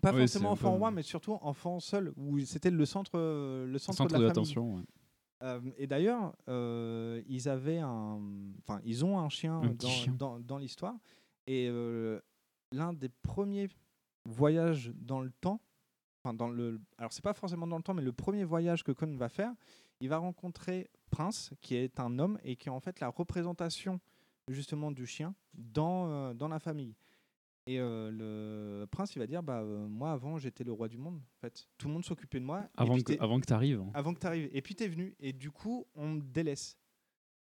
Pas 0.00 0.12
Oui, 0.12 0.20
forcément 0.20 0.52
enfant 0.52 0.72
peu- 0.72 0.78
roi, 0.78 0.90
mais 0.90 1.02
surtout 1.02 1.32
enfant 1.42 1.80
seul, 1.80 2.12
où 2.16 2.38
c'était 2.40 2.70
le 2.70 2.84
centre, 2.86 3.18
le 3.18 3.78
centre, 3.78 3.98
Centre 3.98 4.16
de 4.16 4.22
la 4.22 4.28
d'attention, 4.28 4.62
famille. 4.62 4.78
ouais. 4.80 4.86
Euh, 5.44 5.60
et 5.76 5.86
d'ailleurs, 5.86 6.34
euh, 6.48 7.22
ils 7.28 7.48
avaient 7.48 7.78
un, 7.78 8.20
enfin, 8.66 8.80
ils 8.84 9.04
ont 9.04 9.18
un 9.20 9.28
chien 9.28 9.60
Un 9.60 9.68
dans, 9.74 9.88
chien. 9.88 10.12
dans, 10.18 10.40
dans 10.40 10.58
l'histoire. 10.58 10.96
Et 11.46 11.68
euh, 11.70 12.20
l'un 12.72 12.92
des 12.92 13.08
premiers 13.08 13.68
voyages 14.24 14.92
dans 14.96 15.20
le 15.20 15.30
temps, 15.40 15.60
enfin 16.24 16.34
dans 16.34 16.48
le, 16.48 16.80
alors 16.98 17.12
c'est 17.12 17.22
pas 17.22 17.34
forcément 17.34 17.66
dans 17.66 17.76
le 17.76 17.82
temps, 17.82 17.94
mais 17.94 18.02
le 18.02 18.12
premier 18.12 18.44
voyage 18.44 18.82
que 18.82 18.90
Conan 18.92 19.16
va 19.16 19.28
faire, 19.28 19.52
il 20.00 20.08
va 20.08 20.18
rencontrer 20.18 20.90
Prince, 21.10 21.52
qui 21.60 21.76
est 21.76 22.00
un 22.00 22.18
homme 22.18 22.38
et 22.42 22.56
qui 22.56 22.68
est 22.68 22.72
en 22.72 22.80
fait 22.80 22.98
la 23.00 23.08
représentation 23.08 24.00
justement 24.48 24.90
du 24.90 25.06
chien 25.06 25.34
dans, 25.54 26.34
dans 26.34 26.48
la 26.48 26.58
famille. 26.58 26.94
Et 27.68 27.78
euh, 27.78 28.10
le 28.10 28.86
prince, 28.86 29.14
il 29.14 29.18
va 29.18 29.26
dire, 29.26 29.42
bah 29.42 29.60
euh, 29.60 29.86
moi 29.88 30.12
avant 30.12 30.38
j'étais 30.38 30.64
le 30.64 30.72
roi 30.72 30.88
du 30.88 30.96
monde. 30.96 31.16
En 31.36 31.40
fait, 31.40 31.66
tout 31.76 31.86
le 31.88 31.92
monde 31.92 32.04
s'occupait 32.04 32.40
de 32.40 32.44
moi. 32.46 32.66
Avant 32.78 32.96
que- 32.96 33.12
que 33.12 33.46
t'arrives, 33.46 33.80
hein. 33.80 33.90
Avant 33.92 34.14
que 34.14 34.20
tu 34.20 34.26
arrives. 34.26 34.48
Et 34.52 34.62
puis 34.62 34.74
tu 34.74 34.84
es 34.84 34.88
venu. 34.88 35.14
Et 35.20 35.34
du 35.34 35.50
coup, 35.50 35.86
on 35.94 36.08
me 36.14 36.20
délaisse. 36.22 36.78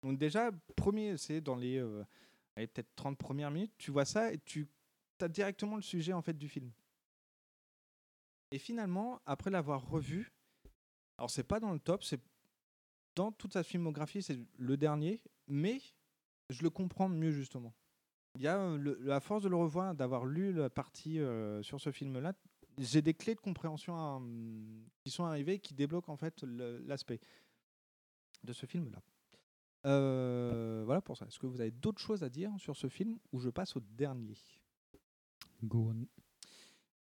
Donc 0.02 0.18
déjà, 0.18 0.52
premier, 0.78 1.18
c'est 1.18 1.42
dans 1.42 1.56
les 1.56 1.78
euh, 1.78 2.04
peut-être 2.56 2.96
30 2.96 3.18
premières 3.18 3.52
minutes, 3.52 3.74
tu 3.78 3.92
vois 3.92 4.06
ça 4.06 4.32
et 4.32 4.38
tu 4.40 4.68
as 5.20 5.28
directement 5.28 5.76
le 5.76 5.82
sujet 5.82 6.14
en 6.14 6.22
fait 6.22 6.38
du 6.38 6.48
film. 6.48 6.72
Et 8.52 8.60
finalement, 8.60 9.20
après 9.26 9.50
l'avoir 9.50 9.86
revu, 9.90 10.32
alors 11.18 11.30
c'est 11.30 11.44
pas 11.44 11.60
dans 11.60 11.72
le 11.74 11.80
top, 11.80 12.04
c'est 12.04 12.22
dans 13.16 13.32
toute 13.32 13.54
sa 13.54 13.64
filmographie, 13.64 14.22
c'est 14.22 14.40
le 14.58 14.78
dernier, 14.78 15.22
mais 15.48 15.82
je 16.50 16.62
le 16.64 16.70
comprends 16.70 17.10
mieux 17.10 17.32
justement. 17.32 17.74
Il 18.36 18.42
y 18.42 18.48
a 18.48 18.58
euh, 18.60 18.78
le- 18.78 18.98
la 19.02 19.20
force 19.20 19.44
de 19.44 19.50
le 19.50 19.56
revoir, 19.56 19.94
d'avoir 19.96 20.26
lu 20.26 20.54
la 20.54 20.70
partie 20.70 21.20
euh, 21.20 21.62
sur 21.62 21.80
ce 21.80 21.92
film-là. 21.92 22.34
J'ai 22.80 23.02
des 23.04 23.14
clés 23.14 23.36
de 23.36 23.40
compréhension 23.40 23.96
euh, 24.22 24.84
qui 25.04 25.12
sont 25.12 25.24
arrivées 25.26 25.60
qui 25.60 25.74
débloquent 25.76 26.12
en 26.12 26.18
fait 26.18 26.42
l'aspect 26.44 27.20
de 28.44 28.52
ce 28.54 28.66
film-là. 28.66 29.02
Euh, 29.86 30.82
voilà 30.86 31.02
pour 31.02 31.18
ça. 31.18 31.26
Est-ce 31.28 31.38
que 31.40 31.46
vous 31.46 31.62
avez 31.62 31.72
d'autres 31.72 32.00
choses 32.02 32.24
à 32.24 32.30
dire 32.30 32.52
sur 32.58 32.76
ce 32.76 32.88
film 32.88 33.20
ou 33.32 33.40
je 33.40 33.50
passe 33.50 33.76
au 33.76 33.82
dernier? 33.82 34.36
Go 35.64 35.92
on. 35.94 36.06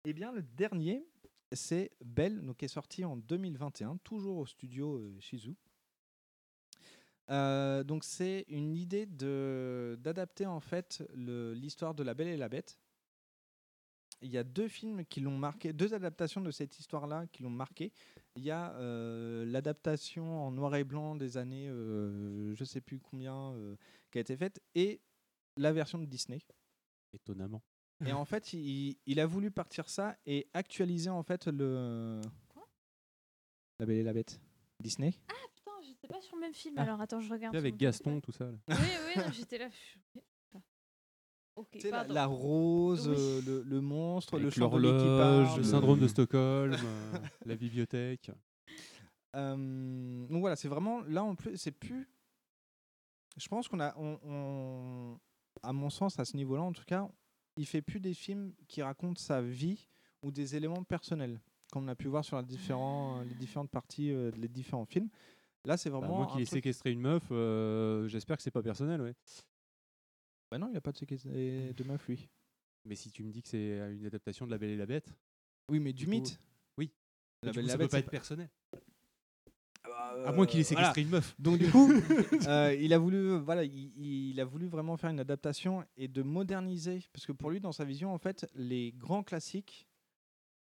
Eh 0.04 0.14
bien, 0.14 0.32
le 0.32 0.42
dernier, 0.42 1.06
c'est 1.52 1.92
Belle, 2.04 2.42
donc 2.46 2.58
qui 2.58 2.66
est 2.66 2.70
sorti 2.70 3.06
en 3.06 3.16
2021, 3.18 3.98
toujours 3.98 4.38
au 4.38 4.46
studio 4.46 4.98
euh, 4.98 5.16
Shizu. 5.20 5.56
Euh, 7.30 7.84
donc 7.84 8.04
c'est 8.04 8.46
une 8.50 8.76
idée 8.76 9.06
de 9.06 9.98
d'adapter 10.02 10.46
en 10.46 10.60
fait 10.60 11.04
l'histoire 11.14 11.94
de 11.94 12.04
La 12.04 12.14
Belle 12.14 12.28
et 12.28 12.38
la 12.38 12.50
Bête. 12.50 12.78
Il 14.24 14.30
y 14.30 14.38
a 14.38 14.44
deux 14.44 14.68
films 14.68 15.04
qui 15.06 15.20
l'ont 15.20 15.38
marqué, 15.38 15.74
deux 15.74 15.94
adaptations 15.96 16.42
de 16.42 16.52
cette 16.52 16.78
histoire-là 16.80 17.26
qui 17.32 17.42
l'ont 17.42 17.50
marqué. 17.50 17.92
Il 18.36 18.44
y 18.44 18.52
a 18.52 18.72
euh, 18.74 19.46
l'adaptation 19.46 20.46
en 20.46 20.52
noir 20.52 20.76
et 20.76 20.84
blanc 20.84 21.16
des 21.16 21.38
années, 21.38 21.68
euh, 21.70 22.54
je 22.56 22.64
sais 22.64 22.82
plus 22.82 23.00
combien, 23.00 23.54
euh, 23.54 23.76
qui 24.12 24.20
a 24.20 24.22
été 24.22 24.38
faite, 24.38 24.62
et 24.76 25.02
la 25.58 25.74
version 25.74 25.98
de 25.98 26.06
Disney. 26.06 26.40
Étonnamment. 27.14 27.64
Et 28.06 28.14
en 28.14 28.26
fait, 28.26 28.54
il, 28.54 28.98
il 29.06 29.20
a 29.20 29.28
voulu 29.28 29.52
partir 29.52 29.88
ça 29.88 30.18
et 30.26 30.48
actualiser 30.54 31.12
en 31.12 31.22
fait 31.22 31.46
le. 31.48 32.20
La 33.80 33.86
Belle 33.86 33.98
et 33.98 34.04
la 34.04 34.14
Bête. 34.14 34.40
Disney. 34.80 35.14
Ah 35.30 35.51
j'étais 36.02 36.14
pas 36.14 36.22
sur 36.22 36.36
le 36.36 36.42
même 36.42 36.54
film. 36.54 36.76
Ah. 36.78 36.82
Alors 36.84 37.02
attends, 37.02 37.20
je 37.22 37.32
regarde. 37.32 37.56
Avec 37.56 37.78
Gaston, 37.78 38.20
tout 38.22 38.32
ça. 38.32 38.46
là. 38.46 38.58
Oui, 38.70 38.76
oui, 39.16 39.24
j'étais 39.34 39.58
là. 39.58 39.70
je- 39.70 40.20
Ok, 41.58 41.68
Tu 41.74 41.82
sais, 41.82 41.92
la, 41.92 42.26
rose, 42.28 43.10
Oui. 43.10 43.16
euh, 43.18 43.42
le, 43.46 43.62
le 43.64 43.82
monstre, 43.82 44.38
le 44.38 44.44
Avec 44.44 44.54
qui 44.54 44.60
l'horloge, 44.62 45.58
le 45.58 45.64
syndrome 45.64 46.00
de 46.00 46.08
Stockholm, 46.08 46.74
euh, 46.86 47.18
la 47.46 47.56
bibliothèque. 47.56 48.32
Euh, 49.36 50.28
donc 50.28 50.40
voilà, 50.40 50.56
c'est 50.56 50.70
vraiment 50.70 51.02
là 51.02 51.24
en 51.24 51.36
plus, 51.36 51.58
c'est 51.58 51.72
plus. 51.74 52.08
Je 53.38 53.48
pense 53.50 53.68
qu'on 53.68 53.82
a, 53.82 53.94
on, 53.98 54.18
on- 54.24 55.20
à 55.62 55.74
mon 55.74 55.90
sens, 55.90 56.18
à 56.20 56.26
ce 56.26 56.38
niveau-là, 56.38 56.62
en 56.64 56.72
tout 56.72 56.86
cas, 56.86 57.08
il 57.58 57.66
fait 57.66 57.82
plus 57.82 58.00
des 58.00 58.14
films 58.14 58.54
qui 58.70 58.82
racontent 58.82 59.20
sa 59.22 59.42
vie 59.42 59.90
ou 60.24 60.32
des 60.32 60.56
éléments 60.56 60.84
personnels, 60.86 61.40
comme 61.72 61.84
on 61.84 61.88
a 61.90 61.96
pu 61.96 62.08
voir 62.08 62.24
sur 62.24 62.38
la 62.38 62.44
différents, 62.44 63.22
les 63.24 63.36
différentes 63.36 63.70
parties, 63.70 64.12
euh, 64.12 64.32
les 64.38 64.48
différents 64.48 64.86
films. 64.86 65.10
Là, 65.66 65.78
c'est 65.78 65.90
Bah, 65.90 66.00
vraiment. 66.00 66.18
moi 66.18 66.26
qui 66.28 66.42
ai 66.42 66.46
truc- 66.46 66.58
séquestré 66.58 66.92
une 66.92 67.02
meuf, 67.02 67.24
euh, 67.32 68.08
j'espère 68.08 68.38
que 68.38 68.44
c'est 68.44 68.52
pas 68.52 68.64
personnel, 68.64 69.02
ouais. 69.02 69.14
Bah 70.50 70.58
non, 70.58 70.70
il 70.72 70.76
a 70.78 70.82
pas 70.82 70.92
de 70.92 70.98
séquestre 70.98 71.28
de 71.30 71.84
meuf, 71.84 72.08
lui. 72.08 72.28
Mais 72.86 72.96
si 72.96 73.12
tu 73.12 73.24
me 73.24 73.32
dis 73.32 73.42
que 73.44 73.48
c'est 73.50 73.78
une 73.94 74.06
adaptation 74.06 74.46
de 74.46 74.52
La 74.52 74.58
Belle 74.58 74.72
et 74.72 74.78
la 74.78 74.86
Bête. 74.88 75.14
Oui, 75.70 75.80
mais 75.80 75.94
du 75.94 76.08
mythe. 76.08 76.40
Oui. 76.78 76.92
La 77.44 77.52
Belle 77.52 77.54
coup, 77.54 77.60
et 77.60 77.64
la 77.68 77.72
ça 77.74 77.78
Bête, 77.78 77.88
peut 77.88 77.92
pas 77.92 78.00
être 78.00 78.06
pas- 78.06 78.12
personnel. 78.12 78.50
Euh, 79.88 80.26
À 80.28 80.32
moins 80.32 80.46
qu'il 80.46 80.60
ait 80.60 80.64
séquestré 80.64 81.04
voilà. 81.04 81.08
une 81.08 81.10
meuf. 81.10 81.36
Donc 81.40 81.58
du 81.58 81.70
coup, 81.72 81.90
euh, 82.50 82.74
il 82.80 82.94
a 82.94 82.98
voulu, 83.00 83.38
voilà, 83.40 83.64
il, 83.64 84.30
il 84.32 84.40
a 84.40 84.46
voulu 84.46 84.68
vraiment 84.68 84.96
faire 84.98 85.10
une 85.10 85.20
adaptation 85.20 85.86
et 85.98 86.08
de 86.08 86.22
moderniser, 86.22 87.04
parce 87.14 87.26
que 87.26 87.32
pour 87.32 87.50
lui, 87.50 87.60
dans 87.60 87.72
sa 87.72 87.84
vision, 87.86 88.14
en 88.14 88.18
fait, 88.20 88.48
les 88.56 88.92
grands 88.94 89.24
classiques 89.24 89.88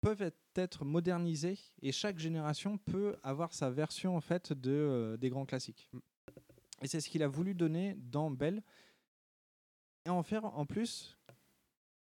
peuvent 0.02 0.20
être, 0.20 0.38
être 0.56 0.84
modernisés 0.84 1.58
et 1.80 1.92
chaque 1.92 2.18
génération 2.18 2.76
peut 2.76 3.16
avoir 3.22 3.54
sa 3.54 3.70
version 3.70 4.16
en 4.16 4.20
fait 4.20 4.52
de 4.52 4.70
euh, 4.70 5.16
des 5.16 5.30
grands 5.30 5.46
classiques. 5.46 5.88
Et 6.82 6.88
c'est 6.88 7.00
ce 7.00 7.08
qu'il 7.08 7.22
a 7.22 7.28
voulu 7.28 7.54
donner 7.54 7.94
dans 7.96 8.30
Belle 8.30 8.62
et 10.04 10.10
en 10.10 10.22
faire 10.22 10.44
en 10.44 10.66
plus 10.66 11.16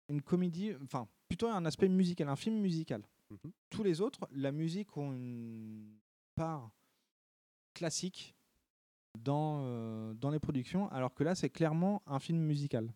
une 0.08 0.22
comédie, 0.22 0.72
enfin 0.82 1.08
plutôt 1.28 1.48
un 1.48 1.66
aspect 1.66 1.88
musical, 1.88 2.28
un 2.28 2.36
film 2.36 2.56
musical. 2.56 3.02
Mhm. 3.30 3.52
Tous 3.68 3.82
les 3.82 4.00
autres, 4.00 4.26
la 4.32 4.52
musique 4.52 4.96
ont 4.96 5.12
une 5.12 5.98
part 6.34 6.70
classique 7.74 8.36
dans, 9.18 9.60
euh, 9.62 10.14
dans 10.14 10.30
les 10.30 10.38
productions, 10.38 10.88
alors 10.90 11.12
que 11.12 11.24
là, 11.24 11.34
c'est 11.34 11.50
clairement 11.50 12.02
un 12.06 12.20
film 12.20 12.38
musical. 12.38 12.92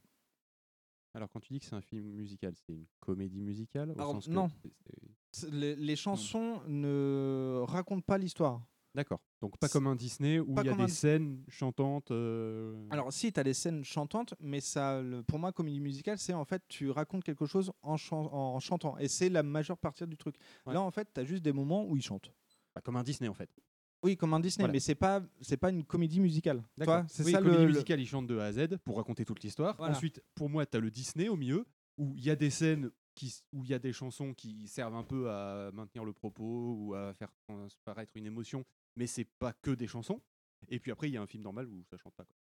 Alors 1.15 1.29
quand 1.31 1.41
tu 1.41 1.53
dis 1.53 1.61
que 1.61 1.67
c'est 1.67 1.75
un 1.75 1.81
film 1.83 2.07
musical, 2.11 2.55
c'est 2.57 2.73
une 2.73 2.87
comédie 3.01 3.43
musicale 3.43 3.91
au 3.91 3.95
Alors, 3.95 4.13
sens 4.13 4.27
que 4.27 4.31
non. 4.31 4.49
c'est- 4.63 4.73
c'est- 4.87 5.09
C'est- 5.35 5.51
Les, 5.51 5.75
les 5.77 5.97
chansons 5.97 6.61
ne 6.69 7.63
racontent 7.67 8.03
pas 8.03 8.19
l'histoire. 8.19 8.63
D'accord. 8.95 9.21
Donc 9.41 9.57
pas 9.59 9.71
comme 9.71 9.87
un 9.87 9.97
Disney 9.97 10.39
où 10.39 10.53
Pas 10.53 10.61
il 10.63 10.67
y 10.67 10.69
a 10.69 10.73
comme 10.73 10.85
des 10.85 10.93
un- 10.93 10.95
scènes 10.95 11.43
chantantes. 11.49 12.11
euh, 12.11 12.87
Alors, 12.91 13.11
si, 13.11 13.33
tu 13.33 13.41
as 13.41 13.43
des 13.45 13.55
scènes 13.55 13.83
chantantes, 13.85 14.35
mais 14.41 14.61
ça, 14.61 15.01
le- 15.01 15.23
pour 15.23 15.39
moi, 15.39 15.51
comédie 15.53 15.81
musicale, 15.81 16.19
c'est 16.19 16.35
en 16.35 16.45
fait, 16.45 16.63
tu 16.69 16.91
racontes 16.91 17.25
quelque 17.25 17.47
chose 17.47 17.73
en, 17.81 17.97
chan- 17.97 18.31
en 18.31 18.61
chantant. 18.61 18.99
Et 18.99 19.09
c'est 19.09 19.31
la 19.31 19.43
majeure 19.43 19.79
partie 19.79 20.07
du 20.07 20.19
truc. 20.19 20.37
Ouais. 20.67 20.75
Là, 20.75 20.83
en 20.83 20.91
fait, 20.91 21.09
tu 21.15 21.21
as 21.21 21.25
juste 21.25 21.43
des 21.43 21.53
moments 21.55 21.87
où 21.87 21.97
ils 21.97 22.03
chantent. 22.03 22.31
bah, 22.75 22.81
comme 22.83 22.97
un 22.97 23.03
Disney 23.03 23.29
en 23.29 23.35
fait. 23.35 23.51
Oui, 24.03 24.17
comme 24.17 24.35
un 24.35 24.41
Disney, 24.41 24.63
Voilà. 24.65 24.73
mais 24.73 24.81
c'est 24.81 24.95
pas 24.97 25.23
c'est 25.41 25.57
pas 25.57 25.71
une 25.71 25.85
comédie 25.85 26.21
musicale. 26.21 26.63
D'accord. 26.77 27.05
C'est 27.09 27.25
Oui, 27.25 27.33
ça 27.33 27.39
comédie 27.39 27.57
le, 27.59 27.63
le- 27.67 27.73
musicale, 27.73 28.01
ils 28.01 28.07
chantent 28.07 28.27
de 28.27 28.39
A 28.39 28.47
à 28.47 28.53
Z 28.53 28.77
pour 28.85 28.97
raconter 28.97 29.25
toute 29.25 29.43
l'histoire. 29.43 29.77
Voilà. 29.77 29.95
Ensuite, 29.95 30.23
pour 30.35 30.49
moi, 30.49 30.67
tu 30.67 30.77
as 30.77 30.81
le 30.81 30.91
Disney 30.91 31.29
au 31.29 31.37
milieu 31.37 31.65
où 31.99 32.15
il 32.17 32.25
y 32.25 32.31
a 32.31 32.37
des 32.37 32.51
scènes 32.51 32.91
qui, 33.15 33.33
où 33.53 33.63
il 33.65 33.71
y 33.71 33.75
a 33.75 33.79
des 33.79 33.93
chansons 33.93 34.35
qui 34.35 34.67
servent 34.67 34.97
un 34.97 35.05
peu 35.05 35.31
à 35.31 35.71
maintenir 35.73 36.05
le 36.05 36.13
propos 36.13 36.75
ou 36.79 36.95
à 36.95 37.13
faire 37.15 37.31
transparaître 37.47 38.11
une 38.17 38.27
émotion, 38.27 38.65
mais 38.97 39.07
c'est 39.07 39.29
pas 39.39 39.53
que 39.53 39.71
des 39.71 39.87
chansons. 39.87 40.21
Et 40.69 40.79
puis 40.81 40.91
après, 40.91 41.09
il 41.09 41.13
y 41.13 41.17
a 41.17 41.23
un 41.23 41.27
film 41.27 41.43
normal 41.43 41.69
où 41.69 41.83
ça 41.91 41.97
chante 41.99 42.15
pas. 42.15 42.25
Quoi. 42.25 42.35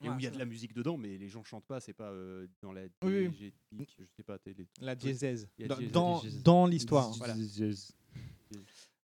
Et 0.00 0.08
Ouais, 0.08 0.14
où 0.16 0.18
il 0.18 0.24
y 0.24 0.26
a 0.26 0.30
de 0.30 0.38
la 0.38 0.44
musique 0.46 0.72
dedans, 0.72 0.96
mais 0.96 1.16
les 1.18 1.28
gens 1.28 1.44
chantent 1.44 1.66
pas, 1.66 1.78
c'est 1.78 1.92
pas 1.92 2.10
euh, 2.10 2.48
dans 2.62 2.72
la 2.72 2.82
Oui, 3.02 3.28
oui. 3.28 3.28
diégétique, 3.28 3.94
je 3.98 4.04
sais 4.16 4.22
pas, 4.24 4.38
télé. 4.38 4.66
La 4.80 4.92
a 4.92 4.94
Dans- 5.92 6.22
dans- 6.42 6.66
l'histoire. 6.66 7.10
Voilà. 7.12 7.34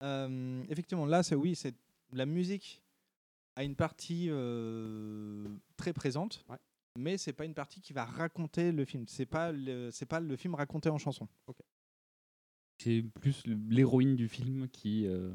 Euh, 0.03 0.63
effectivement, 0.69 1.05
là, 1.05 1.23
c'est 1.23 1.35
oui, 1.35 1.55
c'est 1.55 1.73
la 2.13 2.25
musique 2.25 2.81
a 3.55 3.63
une 3.63 3.75
partie 3.75 4.27
euh, 4.29 5.47
très 5.77 5.93
présente, 5.93 6.45
mais 6.97 7.17
c'est 7.17 7.33
pas 7.33 7.45
une 7.45 7.53
partie 7.53 7.81
qui 7.81 7.93
va 7.93 8.05
raconter 8.05 8.71
le 8.71 8.85
film. 8.85 9.05
C'est 9.07 9.25
pas 9.25 9.51
le, 9.51 9.89
c'est 9.91 10.05
pas 10.05 10.19
le 10.19 10.35
film 10.35 10.55
raconté 10.55 10.89
en 10.89 10.97
chanson. 10.97 11.27
C'est 12.79 13.03
plus 13.21 13.43
l'héroïne 13.45 14.15
du 14.15 14.27
film 14.29 14.67
qui. 14.69 15.07
euh, 15.07 15.31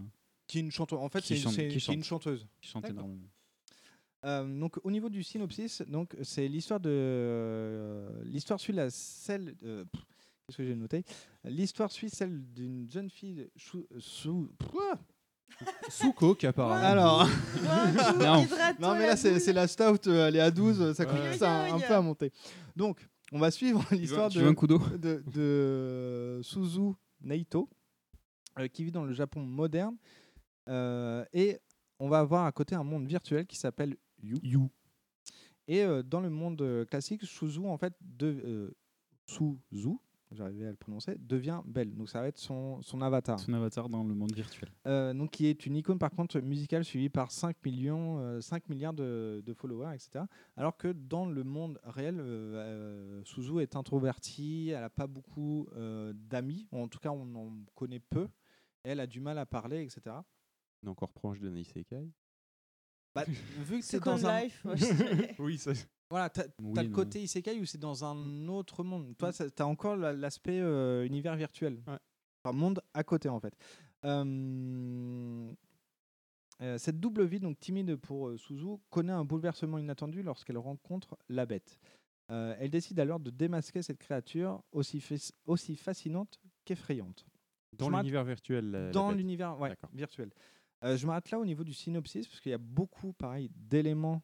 Qui 0.46 0.58
est 0.58 0.60
une 0.60 0.70
chanteuse. 0.70 0.98
En 1.00 1.08
fait, 1.08 1.22
c'est 1.24 1.36
chante- 1.36 1.56
une 1.58 1.80
chante. 1.80 2.04
chanteuse. 2.04 2.46
Qui 2.60 2.68
chante 2.70 2.88
énormément. 2.88 3.28
Euh, 4.24 4.46
donc 4.60 4.78
au 4.84 4.90
niveau 4.92 5.08
du 5.10 5.24
synopsis, 5.24 5.82
donc 5.82 6.14
c'est 6.22 6.46
l'histoire 6.46 6.78
de 6.78 6.88
euh, 6.92 8.22
l'histoire 8.24 8.60
suit 8.60 8.72
la 8.72 8.88
celle 8.88 9.56
euh, 9.64 9.84
qu'est-ce 10.46 10.58
que 10.58 10.64
j'ai 10.64 10.76
noté? 10.76 11.02
L'histoire 11.42 11.90
suit 11.90 12.08
celle 12.08 12.40
d'une 12.52 12.88
jeune 12.88 13.10
fille 13.10 13.50
sous 13.98 14.52
Pouah 14.58 15.00
Sous 15.88 16.12
coke, 16.12 16.44
apparemment. 16.44 16.82
Alors 16.84 17.28
Non. 18.18 18.46
non 18.80 18.94
mais 18.94 19.06
là 19.06 19.16
c'est 19.16 19.52
la 19.52 19.66
stout, 19.68 20.08
euh, 20.08 20.28
elle 20.28 20.36
est 20.36 20.40
à 20.40 20.50
12, 20.50 20.94
ça 20.94 21.04
commence 21.04 21.40
Ouais. 21.40 21.46
à- 21.46 21.74
un, 21.74 21.78
peu 21.78 21.94
à 21.94 22.00
monter. 22.00 22.32
Donc 22.76 23.06
on 23.32 23.38
va 23.38 23.50
suivre 23.50 23.84
l'histoire 23.92 24.28
de, 24.30 24.40
de, 24.96 25.22
de 25.32 26.40
Suzu 26.42 26.92
Naito 27.22 27.68
euh, 28.58 28.68
qui 28.68 28.84
vit 28.84 28.92
dans 28.92 29.04
le 29.04 29.12
Japon 29.12 29.40
moderne 29.40 29.96
euh, 30.68 31.24
et 31.32 31.58
on 31.98 32.08
va 32.08 32.18
avoir 32.20 32.46
à 32.46 32.52
côté 32.52 32.74
un 32.74 32.84
monde 32.84 33.06
virtuel 33.06 33.46
qui 33.46 33.56
s'appelle 33.56 33.96
You. 34.22 34.70
Et 35.68 35.82
euh, 35.82 36.02
dans 36.02 36.20
le 36.20 36.30
monde 36.30 36.60
euh, 36.62 36.84
classique, 36.84 37.22
Suzu 37.24 37.60
en 37.66 37.78
fait 37.78 37.94
de 38.00 38.26
euh, 38.44 38.70
Suzu, 39.26 39.96
j'arrivais 40.34 40.66
à 40.66 40.70
le 40.70 40.76
prononcer, 40.76 41.16
devient 41.18 41.60
belle. 41.64 41.94
Donc 41.94 42.08
ça 42.08 42.20
va 42.20 42.28
être 42.28 42.38
son, 42.38 42.80
son 42.82 43.02
avatar. 43.02 43.38
Son 43.38 43.52
avatar 43.54 43.88
dans 43.88 44.04
le 44.04 44.14
monde 44.14 44.32
virtuel. 44.32 44.68
Euh, 44.86 45.14
donc 45.14 45.30
qui 45.30 45.46
est 45.46 45.66
une 45.66 45.76
icône 45.76 45.98
par 45.98 46.10
contre 46.10 46.40
musicale 46.40 46.84
suivie 46.84 47.08
par 47.08 47.30
5 47.30 47.56
millions, 47.64 48.18
euh, 48.18 48.40
5 48.40 48.68
milliards 48.68 48.94
de, 48.94 49.42
de 49.44 49.54
followers, 49.54 49.94
etc. 49.94 50.24
Alors 50.56 50.76
que 50.76 50.88
dans 50.88 51.26
le 51.26 51.44
monde 51.44 51.80
réel, 51.84 52.20
euh, 52.20 52.54
euh, 52.54 53.24
Suzu 53.24 53.60
est 53.60 53.76
introvertie, 53.76 54.70
elle 54.74 54.80
n'a 54.80 54.90
pas 54.90 55.06
beaucoup 55.06 55.68
euh, 55.76 56.12
d'amis, 56.14 56.68
en 56.72 56.88
tout 56.88 56.98
cas 56.98 57.10
on 57.10 57.34
en 57.34 57.52
connaît 57.74 58.00
peu, 58.00 58.28
elle 58.82 59.00
a 59.00 59.06
du 59.06 59.20
mal 59.20 59.38
à 59.38 59.46
parler, 59.46 59.82
etc. 59.82 60.16
On 60.82 60.88
est 60.88 60.90
encore 60.90 61.12
proche 61.12 61.40
de 61.40 61.54
Isekai. 61.54 62.10
Bah, 63.14 63.24
vu 63.58 63.80
que 63.80 63.84
c'est 63.84 64.00
dans 64.00 64.26
un... 64.26 64.40
Life, 64.42 64.64
moi, 64.64 64.74
je 64.76 64.84
dirais. 64.94 65.34
Oui, 65.38 65.58
ça. 65.58 65.72
Voilà, 66.12 66.28
t'as 66.28 66.44
Oui, 66.60 66.74
le 66.76 66.82
non. 66.88 66.90
côté 66.92 67.22
isekai 67.22 67.58
où 67.58 67.64
c'est 67.64 67.78
dans 67.78 68.04
un 68.04 68.46
autre 68.48 68.84
monde? 68.84 69.16
Toi, 69.16 69.32
ça- 69.32 69.48
t'as 69.50 69.64
encore 69.64 69.96
la- 69.96 70.12
l'aspect 70.12 70.60
euh, 70.60 71.06
univers 71.06 71.34
virtuel. 71.36 71.82
Enfin, 71.86 72.52
monde 72.54 72.82
à 72.92 73.02
côté, 73.02 73.30
en 73.30 73.40
fait. 73.40 73.54
Euh, 74.04 75.50
euh, 76.60 76.76
cette 76.76 77.00
double 77.00 77.24
vie, 77.24 77.40
donc 77.40 77.58
timide 77.58 77.96
pour 77.96 78.38
Suzu, 78.38 78.76
connaît 78.90 79.12
un 79.12 79.24
bouleversement 79.24 79.78
inattendu 79.78 80.22
lorsqu'elle 80.22 80.58
rencontre 80.58 81.16
la 81.30 81.46
bête. 81.46 81.78
Elle 82.28 82.70
décide 82.70 82.98
alors 83.00 83.18
de 83.20 83.30
démasquer 83.30 83.82
cette 83.82 83.98
créature 83.98 84.62
aussi, 84.72 85.00
fas- 85.00 85.32
aussi 85.46 85.76
fascinante 85.76 86.38
qu'effrayante. 86.64 87.26
Dans 87.76 87.88
l'univers 87.90 88.24
virtuel. 88.24 88.90
Dans 88.92 89.12
l'univers 89.12 89.58
ouais, 89.60 89.74
virtuel. 89.94 90.30
Je 90.82 91.06
m'arrête 91.06 91.30
là 91.30 91.38
au 91.38 91.44
niveau 91.46 91.64
du 91.64 91.72
synopsis, 91.74 92.26
parce 92.28 92.40
qu'il 92.40 92.50
y 92.50 92.54
a 92.54 92.58
beaucoup, 92.58 93.12
pareil, 93.14 93.50
d'éléments 93.54 94.22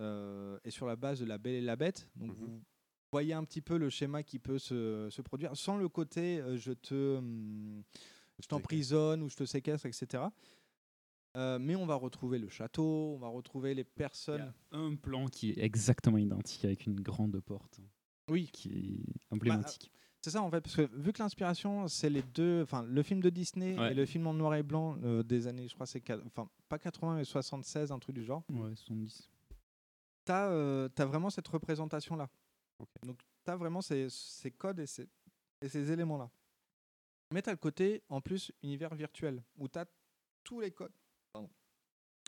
euh, 0.00 0.58
et 0.64 0.70
sur 0.70 0.86
la 0.86 0.96
base 0.96 1.20
de 1.20 1.24
la 1.26 1.38
belle 1.38 1.54
et 1.54 1.60
la 1.60 1.76
bête. 1.76 2.08
Donc 2.16 2.32
vous 2.34 2.60
voyez 3.12 3.32
un 3.34 3.44
petit 3.44 3.62
peu 3.62 3.76
le 3.78 3.88
schéma 3.90 4.22
qui 4.22 4.38
peut 4.38 4.58
se, 4.58 5.08
se 5.10 5.22
produire, 5.22 5.56
sans 5.56 5.76
le 5.76 5.88
côté 5.88 6.40
euh, 6.40 6.56
je 6.56 6.72
te 6.72 7.16
hum, 7.16 7.82
je 8.38 8.46
t'emprisonne 8.46 9.22
ou 9.22 9.28
je 9.30 9.36
te 9.36 9.44
séquestre, 9.44 9.86
etc. 9.86 10.24
Euh, 11.36 11.58
mais 11.58 11.76
on 11.76 11.84
va 11.86 11.94
retrouver 11.96 12.38
le 12.38 12.48
château, 12.48 13.12
on 13.14 13.18
va 13.18 13.28
retrouver 13.28 13.74
les 13.74 13.84
personnes. 13.84 14.52
Un 14.72 14.94
plan 14.94 15.26
qui 15.26 15.50
est 15.50 15.58
exactement 15.58 16.16
identique 16.18 16.64
avec 16.64 16.86
une 16.86 17.00
grande 17.00 17.38
porte. 17.40 17.80
Oui. 18.30 18.48
Qui 18.52 19.04
est 19.04 19.34
emblématique. 19.34 19.90
Bah, 19.92 20.00
C'est 20.22 20.30
ça 20.30 20.42
en 20.42 20.50
fait, 20.50 20.60
parce 20.62 20.76
que 20.76 20.88
vu 20.96 21.12
que 21.12 21.22
l'inspiration, 21.22 21.88
c'est 21.88 22.08
les 22.10 22.22
deux, 22.22 22.62
enfin 22.62 22.82
le 22.84 23.02
film 23.02 23.20
de 23.20 23.28
Disney 23.30 23.78
Ouais. 23.78 23.92
et 23.92 23.94
le 23.94 24.06
film 24.06 24.26
en 24.26 24.34
noir 24.34 24.54
et 24.54 24.62
blanc 24.62 24.96
euh, 25.04 25.22
des 25.22 25.46
années, 25.46 25.68
je 25.68 25.74
crois, 25.74 25.86
c'est, 25.86 26.02
enfin 26.26 26.48
pas 26.68 26.78
80 26.78 27.16
mais 27.16 27.24
76, 27.24 27.92
un 27.92 27.98
truc 27.98 28.14
du 28.16 28.24
genre. 28.24 28.42
ouais, 28.50 28.74
70. 28.74 29.30
T'as 30.26 30.50
euh, 30.50 30.88
t'as 30.88 31.04
vraiment 31.06 31.30
cette 31.30 31.46
représentation 31.48 32.16
là. 32.16 32.28
Donc 33.04 33.18
t'as 33.44 33.56
vraiment 33.56 33.80
ces, 33.80 34.08
ces 34.10 34.50
codes 34.50 34.80
et 34.80 34.86
ces, 34.86 35.08
et 35.62 35.68
ces 35.68 35.90
éléments 35.92 36.18
là. 36.18 36.28
Mais 37.32 37.40
t'as 37.42 37.52
le 37.52 37.56
côté 37.56 38.02
en 38.08 38.20
plus 38.20 38.52
univers 38.62 38.94
virtuel 38.94 39.42
où 39.56 39.68
t'as 39.68 39.86
tous 40.44 40.60
les 40.60 40.72
codes 40.72 40.92
pardon, 41.32 41.48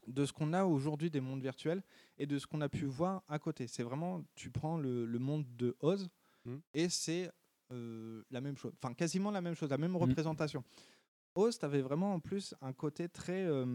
de 0.07 0.25
ce 0.25 0.33
qu'on 0.33 0.53
a 0.53 0.65
aujourd'hui 0.65 1.11
des 1.11 1.21
mondes 1.21 1.43
virtuels 1.43 1.83
et 2.19 2.27
de 2.27 2.39
ce 2.39 2.47
qu'on 2.47 2.61
a 2.61 2.69
pu 2.69 2.87
voir 2.87 3.23
à 3.29 3.39
côté. 3.41 3.67
C'est 3.67 3.83
vraiment, 3.83 4.25
tu 4.37 4.49
prends 4.51 4.79
le, 4.79 5.05
le 5.05 5.19
monde 5.19 5.45
de 5.57 5.77
Oz 5.81 6.09
et 6.73 6.89
c'est 6.89 7.31
euh, 7.73 8.23
la 8.31 8.41
même 8.41 8.57
chose, 8.57 8.73
enfin 8.81 8.95
quasiment 8.95 9.31
la 9.33 9.41
même 9.41 9.55
chose, 9.55 9.71
la 9.71 9.77
même 9.77 9.97
représentation. 9.97 10.65
Oz, 11.35 11.59
t'avais 11.59 11.83
vraiment 11.83 12.15
en 12.15 12.21
plus 12.21 12.55
un 12.61 12.73
côté 12.73 13.09
très 13.09 13.45
euh, 13.45 13.67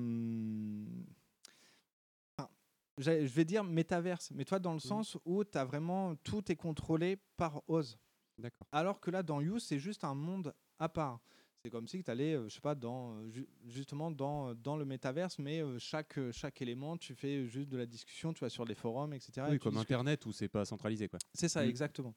je 2.98 3.12
vais 3.12 3.46
dire 3.46 3.64
métaverse, 3.64 4.32
mais 4.32 4.46
toi 4.46 4.60
dans 4.60 4.74
le 4.74 4.80
sens 4.80 5.18
où 5.26 5.44
tu 5.44 5.58
as 5.58 5.66
vraiment 5.66 6.16
tout 6.18 6.52
est 6.52 6.56
contrôlé 6.56 7.18
par 7.38 7.62
Oz. 7.68 7.98
D'accord. 8.38 8.68
Alors 8.72 9.00
que 9.00 9.10
là 9.12 9.24
dans 9.24 9.42
You, 9.42 9.60
c'est 9.60 9.80
juste 9.80 10.04
un 10.04 10.14
monde 10.16 10.54
à 10.80 10.90
part. 10.90 11.20
C'est 11.64 11.70
comme 11.72 11.88
si 11.88 12.04
tu 12.04 12.12
allais, 12.12 12.34
je 12.44 12.50
sais 12.50 12.60
pas, 12.60 12.76
dans, 12.76 13.14
euh, 13.16 13.30
ju- 13.30 13.48
justement 13.68 14.12
dans, 14.12 14.54
dans 14.54 14.76
le 14.76 14.84
métaverse, 14.84 15.40
mais 15.40 15.62
euh, 15.64 15.80
chaque, 15.80 16.18
euh, 16.18 16.30
chaque 16.34 16.62
élément, 16.62 16.98
tu 16.98 17.16
fais 17.16 17.46
juste 17.48 17.70
de 17.70 17.78
la 17.78 17.86
discussion, 17.86 18.34
tu 18.34 18.42
vas 18.42 18.50
sur 18.50 18.66
les 18.66 18.76
forums, 18.76 19.14
etc. 19.14 19.48
et 19.48 19.52
Oui, 19.52 19.60
comme. 19.60 19.78
Internet 19.78 20.26
où 20.26 20.34
c'est 20.34 20.50
pas 20.50 20.66
centralisé. 20.66 21.08
quoi. 21.08 21.20
C'est 21.34 21.48
ça, 21.48 21.64
Mm. 21.66 21.70
exactement. 21.70 22.14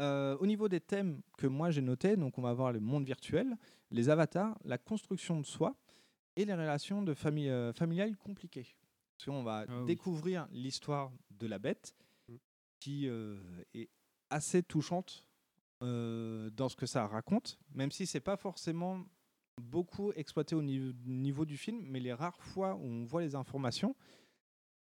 Euh, 0.00 0.36
au 0.38 0.46
niveau 0.46 0.68
des 0.68 0.80
thèmes 0.80 1.20
que 1.38 1.46
moi 1.46 1.70
j'ai 1.70 1.82
notés, 1.82 2.16
donc 2.16 2.36
on 2.38 2.42
va 2.42 2.48
avoir 2.50 2.72
le 2.72 2.80
monde 2.80 3.04
virtuel, 3.04 3.56
les 3.90 4.08
avatars, 4.08 4.58
la 4.64 4.78
construction 4.78 5.38
de 5.38 5.46
soi 5.46 5.76
et 6.34 6.44
les 6.44 6.54
relations 6.54 7.02
de 7.02 7.12
famille, 7.14 7.50
euh, 7.50 7.72
familiales 7.74 8.16
compliquées. 8.16 8.74
Parce 9.16 9.26
qu'on 9.26 9.42
va 9.42 9.64
Ah 9.68 9.80
oui. 9.80 9.86
découvrir 9.86 10.48
l'histoire 10.50 11.12
de 11.30 11.46
la 11.46 11.58
bête, 11.58 11.94
Mm. 12.28 12.36
qui 12.80 13.08
euh, 13.08 13.40
est 13.74 13.88
assez 14.30 14.62
touchante 14.62 15.26
euh, 15.82 16.50
dans 16.50 16.68
ce 16.68 16.76
que 16.76 16.86
ça 16.86 17.06
raconte, 17.06 17.58
même 17.74 17.90
si 17.90 18.06
c'est 18.06 18.20
pas 18.20 18.36
forcément 18.36 19.04
beaucoup 19.60 20.12
exploité 20.12 20.54
au 20.54 20.62
niveau, 20.62 20.92
niveau 21.04 21.44
du 21.44 21.56
film, 21.56 21.80
mais 21.86 22.00
les 22.00 22.12
rares 22.12 22.40
fois 22.42 22.74
où 22.74 22.84
on 22.84 23.04
voit 23.04 23.20
les 23.20 23.34
informations, 23.34 23.94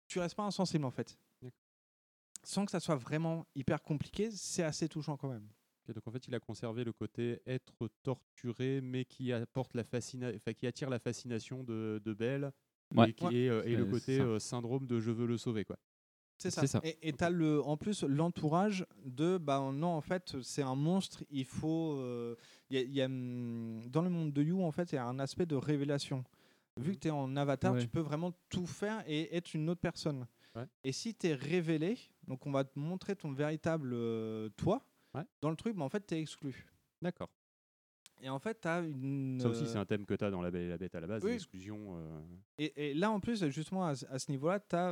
tu 0.08 0.20
restes 0.20 0.36
pas 0.36 0.44
insensible 0.46 0.86
en 0.86 0.92
fait 0.92 1.18
sans 2.44 2.64
que 2.66 2.72
ça 2.72 2.80
soit 2.80 2.96
vraiment 2.96 3.46
hyper 3.56 3.84
compliqué, 3.84 4.32
c'est 4.32 4.64
assez 4.64 4.88
touchant 4.88 5.18
quand 5.18 5.28
même. 5.28 5.50
Donc 5.90 6.08
en 6.08 6.12
fait, 6.12 6.28
il 6.30 6.36
a 6.36 6.40
conservé 6.40 6.86
le 6.86 6.94
côté 6.94 7.42
être 7.46 7.90
torturé, 8.04 8.80
mais 8.80 9.04
qui 9.04 9.34
apporte 9.34 9.74
la 9.74 9.84
fascina... 9.84 10.32
enfin, 10.34 10.54
qui 10.54 10.66
attire 10.66 10.90
la 10.90 11.00
fascination 11.00 11.66
de, 11.66 12.02
de 12.02 12.14
Belle. 12.14 12.54
Ouais. 12.96 13.10
Et, 13.10 13.14
qui 13.14 13.26
Ouais. 13.26 13.36
est, 13.36 13.50
euh, 13.50 13.64
et 13.66 13.76
le 13.76 13.86
côté 13.86 14.20
euh, 14.20 14.40
syndrome 14.40 14.88
de 14.88 15.00
je 15.00 15.12
veux 15.12 15.26
le 15.28 15.38
sauver. 15.38 15.66
Quoi. 15.66 15.78
C'est 16.38 16.52
ça. 16.52 16.80
Et 16.84 17.14
tu 17.14 17.24
as 17.24 17.30
le, 17.32 17.62
en 17.64 17.78
plus 17.78 18.04
l'entourage 18.04 18.86
de, 19.04 19.38
bah 19.40 19.60
non, 19.74 19.88
en 19.88 20.02
fait, 20.02 20.36
c'est 20.44 20.62
un 20.62 20.76
monstre, 20.76 21.24
il 21.32 21.46
faut. 21.46 21.94
euh, 21.98 22.36
il 22.70 22.78
y 22.78 22.80
a- 22.80 22.84
il 22.84 22.94
y 22.94 23.02
a, 23.02 23.06
hum, 23.06 23.82
dans 23.90 24.02
le 24.04 24.10
monde 24.10 24.32
de 24.34 24.44
You, 24.44 24.62
en 24.64 24.72
fait, 24.72 24.92
il 24.92 24.96
y 24.96 24.98
a 25.00 25.06
un 25.06 25.18
aspect 25.20 25.46
de 25.48 25.56
révélation. 25.56 26.24
Vu 26.80 26.94
que 26.94 27.00
tu 27.00 27.08
es 27.08 27.12
en 27.12 27.36
avatar, 27.36 27.74
Ouais. 27.74 27.82
tu 27.82 27.88
peux 27.88 28.00
vraiment 28.02 28.32
tout 28.50 28.68
faire 28.68 29.04
et 29.08 29.36
être 29.36 29.56
une 29.56 29.68
autre 29.70 29.82
personne. 29.82 30.28
Ouais. 30.56 30.66
Et 30.84 30.92
si 30.92 31.16
tu 31.16 31.28
es 31.28 31.34
révélé, 31.34 31.98
donc 32.28 32.46
on 32.46 32.52
va 32.52 32.64
te 32.64 32.78
montrer 32.78 33.16
ton 33.16 33.32
véritable 33.32 33.92
euh, 33.94 34.50
toi, 34.58 34.84
dans 35.42 35.50
le 35.50 35.56
truc, 35.56 35.76
mais 35.76 35.84
en 35.84 35.90
fait, 35.90 36.06
tu 36.06 36.14
es 36.14 36.22
exclu. 36.22 36.68
D'accord. 37.02 37.30
Et 38.24 38.30
en 38.30 38.40
fait, 38.40 38.60
tu 38.62 38.68
as 38.68 38.80
une. 38.82 39.40
Ça 39.40 39.50
aussi, 39.50 39.66
c'est 39.68 39.78
euh, 39.78 39.82
un 39.82 39.86
thème 39.86 40.06
que 40.06 40.14
tu 40.16 40.26
as 40.26 40.32
dans 40.32 40.42
La 40.42 40.50
Belle 40.50 40.64
et 40.64 40.70
la 40.70 40.78
Bête 40.78 40.96
à 40.96 41.00
la 41.00 41.08
base, 41.08 41.24
Oui. 41.24 41.32
l'exclusion. 41.34 41.96
euh, 41.98 42.20
Et, 42.58 42.90
et 42.90 42.94
là, 42.96 43.12
en 43.12 43.20
plus, 43.20 43.46
justement, 43.50 43.86
à, 43.86 43.96
ce- 43.96 44.06
à 44.08 44.18
ce 44.18 44.32
niveau-là, 44.32 44.60
tu 44.60 44.76
as 44.76 44.90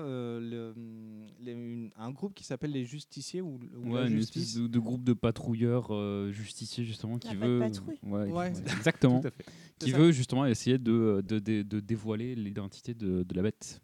un 1.98 2.12
groupe 2.12 2.34
qui 2.34 2.44
s'appelle 2.44 2.72
les 2.72 2.86
Justiciers 2.86 3.42
ou, 3.42 3.60
ou 3.84 3.94
la 3.96 4.02
Ouais, 4.04 4.08
une 4.08 4.18
Justice. 4.18 4.50
espèce 4.50 4.62
de, 4.62 4.68
de 4.68 4.80
groupe 4.80 5.04
de 5.04 5.14
patrouilleurs 5.14 5.88
euh, 5.92 6.32
justiciers 6.32 6.84
justement 6.84 7.18
qui 7.18 7.36
La 7.36 7.48
veut 7.48 7.60
Patrouille. 7.60 8.00
Ouais, 8.04 8.32
Ouais. 8.32 8.48
exactement 8.78 9.22
Tout 9.22 9.28
à 9.28 9.32
fait. 9.32 9.44
qui 9.80 9.86
C'est 9.88 9.92
ça. 9.92 9.98
veut 9.98 10.12
justement 10.12 10.46
essayer 10.46 10.78
de, 10.78 11.24
de, 11.28 11.40
de- 11.40 11.62
de 11.64 11.80
dévoiler 11.80 12.36
l'identité 12.36 12.94
de, 12.94 13.24
de 13.24 13.36
la 13.36 13.42
bête 13.42 13.82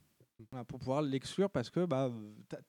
pour 0.68 0.80
pouvoir 0.80 1.02
l'exclure 1.04 1.50
parce 1.52 1.70
que 1.70 1.86
bah 1.86 2.12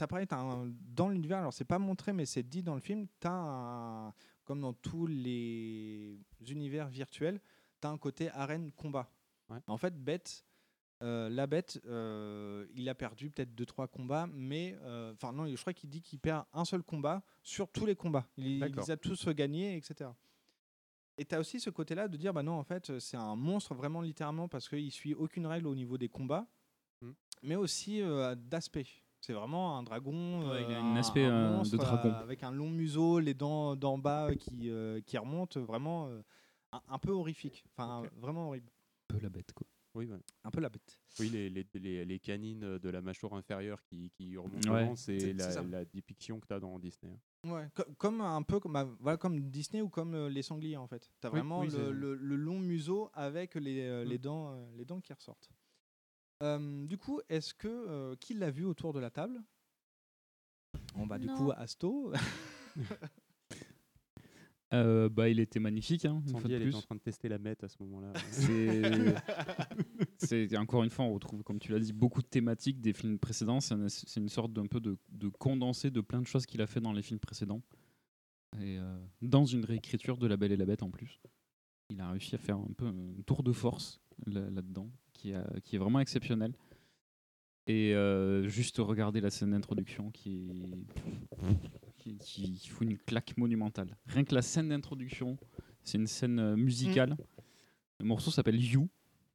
pareil 0.07 0.27
t'as 0.27 0.39
un- 0.40 0.70
dans 0.94 1.09
l'univers 1.09 1.39
alors 1.39 1.55
c'est 1.55 1.65
pas 1.65 1.78
montré 1.78 2.12
mais 2.12 2.27
c'est 2.27 2.43
dit 2.43 2.62
dans 2.62 2.74
le 2.74 2.81
film 2.82 3.07
t'as 3.19 3.32
un 3.32 4.12
comme 4.44 4.60
dans 4.60 4.73
tous 4.73 5.06
les 5.06 6.19
univers 6.48 6.89
virtuels 6.89 7.40
t'as 7.81 7.90
un 7.90 7.98
côté 7.98 8.31
arène 8.31 8.70
combat. 8.73 9.10
En 9.66 9.77
fait 9.77 9.94
bête 9.97 10.44
euh, 11.02 11.28
la 11.28 11.47
bête 11.47 11.81
euh, 11.86 12.66
il 12.74 12.89
a 12.89 12.94
perdu 12.94 13.28
peut-être 13.31 13.55
deux 13.55 13.66
trois 13.66 13.89
combats 13.89 14.28
mais 14.32 14.78
euh, 14.82 15.12
enfin 15.14 15.32
non 15.32 15.47
je 15.47 15.60
crois 15.60 15.73
qu'il 15.73 15.90
dit 15.90 16.01
qu'il 16.01 16.20
perd 16.20 16.44
un 16.52 16.64
seul 16.64 16.82
combat 16.82 17.23
sur 17.43 17.69
tous 17.69 17.86
les 17.86 17.97
combats. 17.97 18.27
Il, 18.36 18.60
les 18.60 18.90
a 18.90 18.97
tous 18.97 19.28
gagnés 19.28 19.77
etc 19.77 20.10
et 21.19 21.24
tu 21.24 21.35
as 21.35 21.40
aussi 21.40 21.60
ce 21.60 21.69
côté-là 21.69 22.09
de 22.09 22.16
dire, 22.16 22.32
bah 22.32 22.43
non, 22.43 22.55
en 22.55 22.64
fait, 22.64 22.98
c'est 22.98 23.19
un 23.19 23.36
monstre 23.36 23.74
vraiment 23.74 24.01
littéralement 24.01 24.48
parce 24.48 24.66
qu'il 24.66 24.90
suit 24.90 25.12
aucune 25.12 25.47
règle 25.47 25.66
au 25.66 25.74
niveau 25.74 25.98
des 25.98 26.09
combats, 26.09 26.48
Mm. 27.02 27.10
mais 27.43 27.56
aussi 27.56 28.01
d'aspect. 28.36 28.86
C'est 29.24 29.32
vraiment 29.32 29.78
un 29.78 29.82
dragon. 29.85 30.51
Ouais, 30.51 30.65
il 30.69 30.74
a 30.74 30.78
euh, 30.78 30.81
un 30.82 30.94
un- 30.94 30.97
aspect, 30.97 31.24
un 31.24 31.31
euh, 31.32 31.51
de 31.51 31.57
monstre, 31.57 31.77
dragon. 31.78 32.09
euh, 32.11 32.20
avec 32.23 32.43
un 32.43 32.51
long 32.51 32.69
museau, 32.69 33.20
les 33.20 33.35
dents 33.35 33.77
d'en 33.77 33.97
bas 33.97 34.35
qui, 34.35 34.69
euh, 34.69 35.01
qui 35.01 35.16
remontent, 35.16 35.61
vraiment 35.61 36.09
euh, 36.09 36.20
un, 36.73 36.82
un 36.89 36.99
peu 36.99 37.12
horrifique. 37.12 37.65
Enfin, 37.70 38.03
vraiment 38.16 38.49
horrible. 38.49 38.69
un 39.11 39.15
peu 39.15 39.20
la 39.23 39.28
bête 39.31 39.53
quoi 39.55 39.66
Oui, 39.94 40.07
ouais. 40.07 40.19
Un 40.43 40.51
peu 40.51 40.61
la 40.61 40.69
bête. 40.69 40.99
Oui, 41.20 41.28
les, 41.28 41.49
les, 41.51 41.65
les, 41.74 42.05
les 42.05 42.19
canines 42.19 42.78
de 42.78 42.90
la 42.90 43.01
mâchoire 43.01 43.35
inférieure 43.35 43.82
qui, 43.85 44.11
qui 44.11 44.36
remontent 44.36 44.70
Ouais. 44.73 44.90
c'est 44.97 45.32
la, 45.35 45.62
la 45.62 45.85
dépiction 45.85 46.40
que 46.40 46.47
tu 46.49 46.55
as 46.55 46.61
dans 46.61 46.78
Disney. 46.81 47.12
hein. 47.12 47.19
Ouais, 47.44 47.69
co- 47.74 47.82
comme 47.99 48.20
un 48.20 48.43
peu 48.43 48.59
comme, 48.61 48.73
bah, 48.73 48.89
voilà, 49.01 49.19
comme 49.19 49.39
Disney 49.51 49.82
ou 49.82 49.89
comme 49.89 50.15
euh, 50.15 50.28
les 50.28 50.43
sangliers 50.43 50.77
en 50.77 50.86
fait. 50.86 51.11
Tu 51.20 51.27
as 51.27 51.31
Oui, 51.31 51.39
vraiment 51.39 51.61
oui, 51.61 51.69
le, 51.70 51.90
le- 51.93 52.15
le 52.16 52.36
long 52.36 52.59
museau 52.59 53.11
avec 53.15 53.55
les, 53.57 53.82
euh, 53.82 54.05
les, 54.05 54.16
Mm. 54.19 54.20
dents, 54.23 54.53
euh, 54.53 54.65
les 54.77 54.85
dents 54.85 55.01
qui 55.01 55.12
ressortent. 55.12 55.51
Euh, 56.43 56.85
du 56.86 56.98
coup, 56.98 57.20
est-ce 57.28 57.55
que 57.55 57.69
euh, 57.69 58.16
qui 58.16 58.35
l'a 58.35 58.51
vu 58.51 58.64
autour 58.64 58.93
de 58.93 58.98
la 59.01 59.10
table? 59.10 59.43
On 60.94 61.06
va 61.06 61.19
du 61.19 61.28
coup. 61.28 61.51
Asto. 61.56 62.12
Euh, 64.74 65.10
bah 65.10 65.28
il 65.28 65.39
était 65.39 65.60
magnifique 65.60 66.06
hein, 66.06 66.23
une 66.24 66.28
Sandy, 66.28 66.40
fois 66.40 66.48
de 66.48 66.55
elle 66.55 66.62
était 66.62 66.70
plus 66.70 66.77
en 66.78 66.81
train 66.81 66.94
de 66.94 67.01
tester 67.02 67.28
la 67.28 67.36
mette 67.39 67.62
à 67.62 67.69
ce 67.69 67.77
moment-là. 67.82 68.14
c'est 68.31 69.14
c'est 70.48 70.56
encore 70.56 70.82
une 70.82 70.89
fois 70.89 71.05
on 71.05 71.12
retrouve 71.12 71.43
comme 71.43 71.59
tu 71.59 71.70
l'as 71.73 71.78
dit 71.78 71.93
beaucoup 71.93 72.23
de 72.23 72.27
thématiques 72.27 72.81
des 72.81 72.94
films 72.94 73.19
précédents 73.19 73.60
c'est 73.60 73.74
un- 73.74 73.90
c'est 73.90 74.19
une 74.19 74.31
sorte 74.31 74.51
d'un 74.55 74.66
peu 74.66 74.81
de, 74.81 74.97
de 75.10 75.28
condensé 75.28 75.90
de 75.90 76.01
plein 76.01 76.23
de 76.23 76.27
choses 76.27 76.47
qu'il 76.47 76.62
a 76.62 76.66
fait 76.66 76.81
dans 76.81 76.94
les 76.94 77.02
films 77.02 77.20
précédents 77.20 77.60
et 78.62 78.78
euh, 78.78 78.98
dans 79.20 79.44
une 79.44 79.66
réécriture 79.66 80.16
de 80.16 80.27
La 80.27 80.39
Belle 80.39 80.52
et 80.52 80.56
la 80.56 80.64
Bête 80.64 80.82
en 80.82 80.90
plus 80.90 81.20
il 81.90 82.01
a 82.01 82.10
réussi 82.10 82.35
à 82.35 82.39
faire 82.39 82.56
un 82.56 82.73
peu 82.74 82.86
un 82.86 83.12
tour 83.27 83.43
de 83.43 83.52
force 83.52 84.01
là- 84.24 84.48
là-dedans 84.48 84.90
qui, 85.23 85.35
a- 85.35 85.47
qui 85.65 85.77
est 85.77 85.78
vraiment 85.78 86.01
exceptionnel 86.01 86.53
et 87.69 87.94
euh, 87.94 88.49
juste 88.49 88.78
regarder 88.78 89.20
la 89.20 89.31
scène 89.31 89.53
d'introduction 89.53 90.11
qui, 90.11 90.85
qui, 91.99 92.16
qui 92.19 92.69
fout 92.69 92.86
une 92.89 92.99
claque 92.99 93.36
monumentale 93.36 93.97
rien 94.07 94.24
que 94.24 94.35
la 94.35 94.43
scène 94.43 94.69
d'introduction 94.70 95.39
c'est 95.85 95.99
une 95.99 96.09
scène 96.09 96.39
euh, 96.40 96.57
musicale 96.57 97.16
le 98.01 98.07
morceau 98.07 98.32
s'appelle 98.32 98.61
You, 98.61 98.89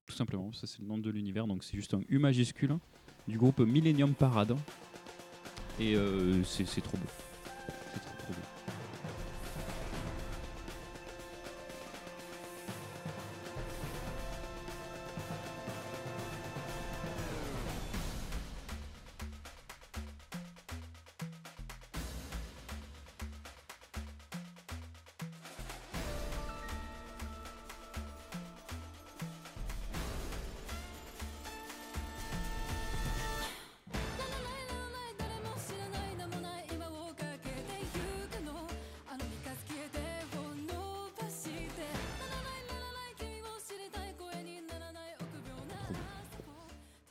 tout 0.05 0.13
simplement. 0.15 0.51
Ça, 0.51 0.67
c'est 0.67 0.79
le 0.81 0.87
nom 0.87 0.97
de 0.97 1.09
l'univers. 1.09 1.47
Donc, 1.47 1.63
c'est 1.63 1.77
juste 1.77 1.93
un 1.93 2.01
U 2.09 2.17
majuscule 2.19 2.75
du 3.25 3.37
groupe 3.37 3.59
Millennium 3.61 4.13
Parade. 4.13 4.57
Et 5.79 5.95
euh, 5.95 6.43
c'est 6.43 6.65
trop 6.81 6.97
beau. 6.97 7.05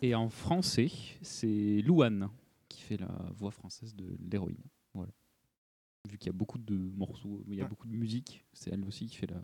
Et 0.02 0.14
en 0.14 0.28
français, 0.28 0.90
c'est 1.23 1.81
Louane 1.82 2.28
qui 2.68 2.82
fait 2.82 2.97
la 2.98 3.31
voix 3.35 3.51
française 3.51 3.94
de 3.94 4.16
l'héroïne. 4.31 4.62
Voilà. 4.93 5.12
Vu 6.09 6.18
qu'il 6.18 6.27
y 6.27 6.31
a 6.31 6.32
beaucoup 6.32 6.59
de 6.59 6.74
morceaux, 6.77 7.43
il 7.48 7.55
y 7.55 7.60
a 7.60 7.64
Ouais. 7.64 7.68
beaucoup 7.68 7.89
de 7.89 7.97
musique, 7.97 8.44
c'est 8.52 8.70
elle 8.73 8.85
aussi 8.85 9.06
qui 9.06 9.16
fait, 9.16 9.27
la, 9.31 9.43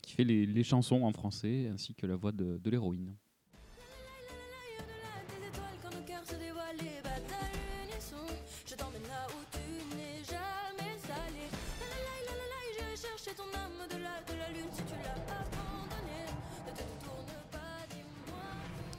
qui 0.00 0.12
fait 0.12 0.24
les, 0.24 0.46
les 0.46 0.62
chansons 0.64 1.02
en 1.02 1.12
français 1.12 1.68
ainsi 1.68 1.94
que 1.94 2.06
la 2.06 2.16
voix 2.16 2.32
de, 2.32 2.58
de 2.58 2.70
l'héroïne. 2.70 3.14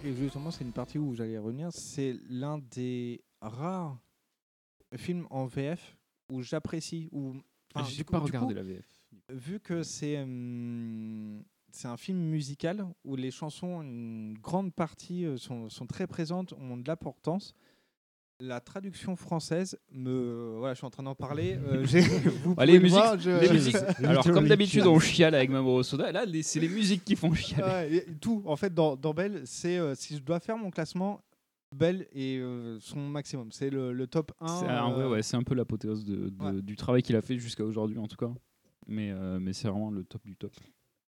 Et 0.06 0.14
justement, 0.14 0.52
c'est 0.52 0.64
une 0.64 0.72
partie 0.72 0.98
où 1.00 1.14
j'allais 1.16 1.38
revenir. 1.38 1.70
C'est 1.72 2.16
l'un 2.30 2.60
des 2.60 3.24
rares 3.42 3.98
films 4.96 5.26
en 5.32 5.46
VF 5.46 5.98
où 6.32 6.42
j'apprécie. 6.42 7.10
Où, 7.12 7.34
enfin, 7.74 7.88
J'ai 7.90 8.04
coup- 8.04 8.12
pas 8.12 8.20
du 8.20 8.26
regardé 8.26 8.54
coup, 8.54 8.58
la 8.58 8.64
VF. 8.64 8.86
Vu 9.30 9.60
que 9.60 9.82
c'est 9.82 10.22
hum, 10.22 11.44
c'est 11.72 11.88
un 11.88 11.98
film 11.98 12.20
musical 12.20 12.86
où 13.04 13.16
les 13.16 13.32
chansons, 13.32 13.82
une 13.82 14.38
grande 14.38 14.74
partie 14.74 15.26
euh, 15.26 15.38
sont, 15.38 15.70
sont 15.70 15.88
très 15.88 16.08
présentes, 16.08 16.54
ont 16.54 16.78
de 16.78 16.88
l'importance. 16.88 17.54
La 18.42 18.60
traduction 18.60 19.16
française 19.16 19.80
me 19.94 20.56
voilà, 20.58 20.74
je 20.74 20.80
suis 20.80 20.86
en 20.86 20.90
train 20.90 21.04
d'en 21.04 21.16
parler. 21.16 21.58
euh, 21.64 21.86
vous 22.44 22.54
Ah, 22.58 22.66
les 22.66 22.74
le 22.74 22.80
musiques, 22.80 22.98
voir, 22.98 23.18
je- 23.20 23.30
les 23.30 23.50
musiques. 23.50 23.76
Alors 24.04 24.26
comme 24.26 24.48
d'habitude 24.48 24.86
on 24.86 25.00
chiale 25.00 25.36
avec 25.36 25.50
Mamoru 25.50 25.84
Soda, 25.86 26.12
là 26.12 26.26
c'est 26.44 26.60
les 26.60 26.68
musiques 26.68 27.06
qui 27.06 27.16
font 27.16 27.34
chialer. 27.34 27.64
Ouais, 27.64 27.96
et 28.10 28.16
tout. 28.20 28.44
En 28.46 28.58
fait, 28.58 28.74
dans, 28.74 28.98
dans 28.98 29.14
Belle, 29.14 29.44
c'est 29.46 29.78
euh, 29.78 29.96
si 29.96 30.18
je 30.18 30.22
dois 30.22 30.42
faire 30.42 30.58
mon 30.58 30.70
classement, 30.70 31.22
Belle 31.74 32.08
est 32.14 32.38
euh, 32.40 32.78
son 32.82 33.00
maximum. 33.08 33.52
C'est 33.54 33.70
le, 33.70 33.94
le 33.94 34.06
top 34.08 34.34
1. 34.42 34.48
C'est- 34.48 34.70
En 34.70 34.92
vrai, 34.92 35.04
euh, 35.06 35.10
ouais, 35.12 35.24
c'est 35.24 35.38
un 35.38 35.44
peu 35.44 35.56
l'apothéose 35.56 36.04
de, 36.04 36.28
de- 36.30 36.60
du 36.60 36.76
travail 36.76 37.04
qu'il 37.04 37.16
a 37.16 37.22
fait 37.22 37.38
jusqu'à 37.38 37.64
aujourd'hui, 37.64 37.98
en 38.00 38.08
tout 38.08 38.18
cas. 38.18 38.32
Mais, 38.88 39.12
euh, 39.12 39.40
mais 39.40 39.54
c'est 39.54 39.68
vraiment 39.70 39.92
le 39.92 40.04
top 40.04 40.22
du 40.26 40.36
top. 40.36 40.52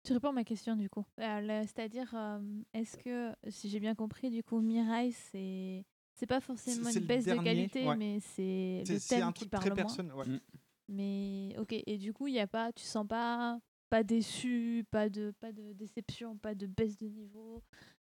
Tu 0.03 0.13
réponds 0.13 0.29
à 0.29 0.33
ma 0.33 0.43
question 0.45 0.77
du 0.77 0.89
coup. 0.89 1.03
Euh, 1.19 1.63
C'est-à-dire, 1.65 2.09
euh, 2.15 2.39
est-ce 2.73 2.97
que, 2.97 3.31
si 3.49 3.69
j'ai 3.69 3.81
bien 3.81 3.93
compris, 3.93 4.29
du 4.29 4.41
coup, 4.41 4.61
Mirai, 4.61 5.11
c'est 5.11 5.83
c'est 6.19 6.27
pas 6.27 6.41
forcément 6.41 6.89
une 6.89 6.99
baisse 6.99 7.23
de 7.23 7.31
dernier, 7.31 7.43
qualité, 7.43 7.87
ouais. 7.87 7.95
mais 7.95 8.19
c'est 8.19 8.83
le 8.87 8.99
thème 9.07 9.23
un 9.23 9.31
qui 9.31 9.39
truc 9.41 9.51
parle 9.51 9.61
très 9.63 9.69
moins. 9.69 9.75
personnel, 9.77 10.13
ouais. 10.13 10.25
Mm. 10.25 10.39
Mais 10.89 11.55
ok, 11.57 11.73
et 11.85 11.97
du 11.97 12.11
coup, 12.13 12.27
il 12.27 12.33
y 12.33 12.39
a 12.39 12.47
pas, 12.47 12.73
tu 12.73 12.83
sens 12.83 13.07
pas, 13.07 13.59
pas 13.89 14.03
déçu, 14.03 14.85
pas 14.91 15.07
de, 15.07 15.31
pas 15.39 15.53
de 15.53 15.71
déception, 15.73 16.35
pas 16.37 16.55
de 16.55 16.67
baisse 16.67 16.97
de 16.97 17.07
niveau. 17.07 17.63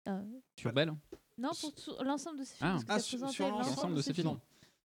Euh, 0.09 0.21
Sur 0.59 0.73
Belle 0.73 0.93
non, 1.39 1.51
pour 1.61 2.03
l'ensemble 2.05 2.41
de 2.41 2.45
ces 2.45 2.57
films. 2.57 2.71
Ah. 2.79 2.79
parce 2.87 3.11
que 3.11 3.17
Ah, 3.23 3.29
sur, 3.29 3.49
l'ensemble 3.49 3.95
de 3.95 4.03
ces 4.03 4.13
films. 4.13 4.39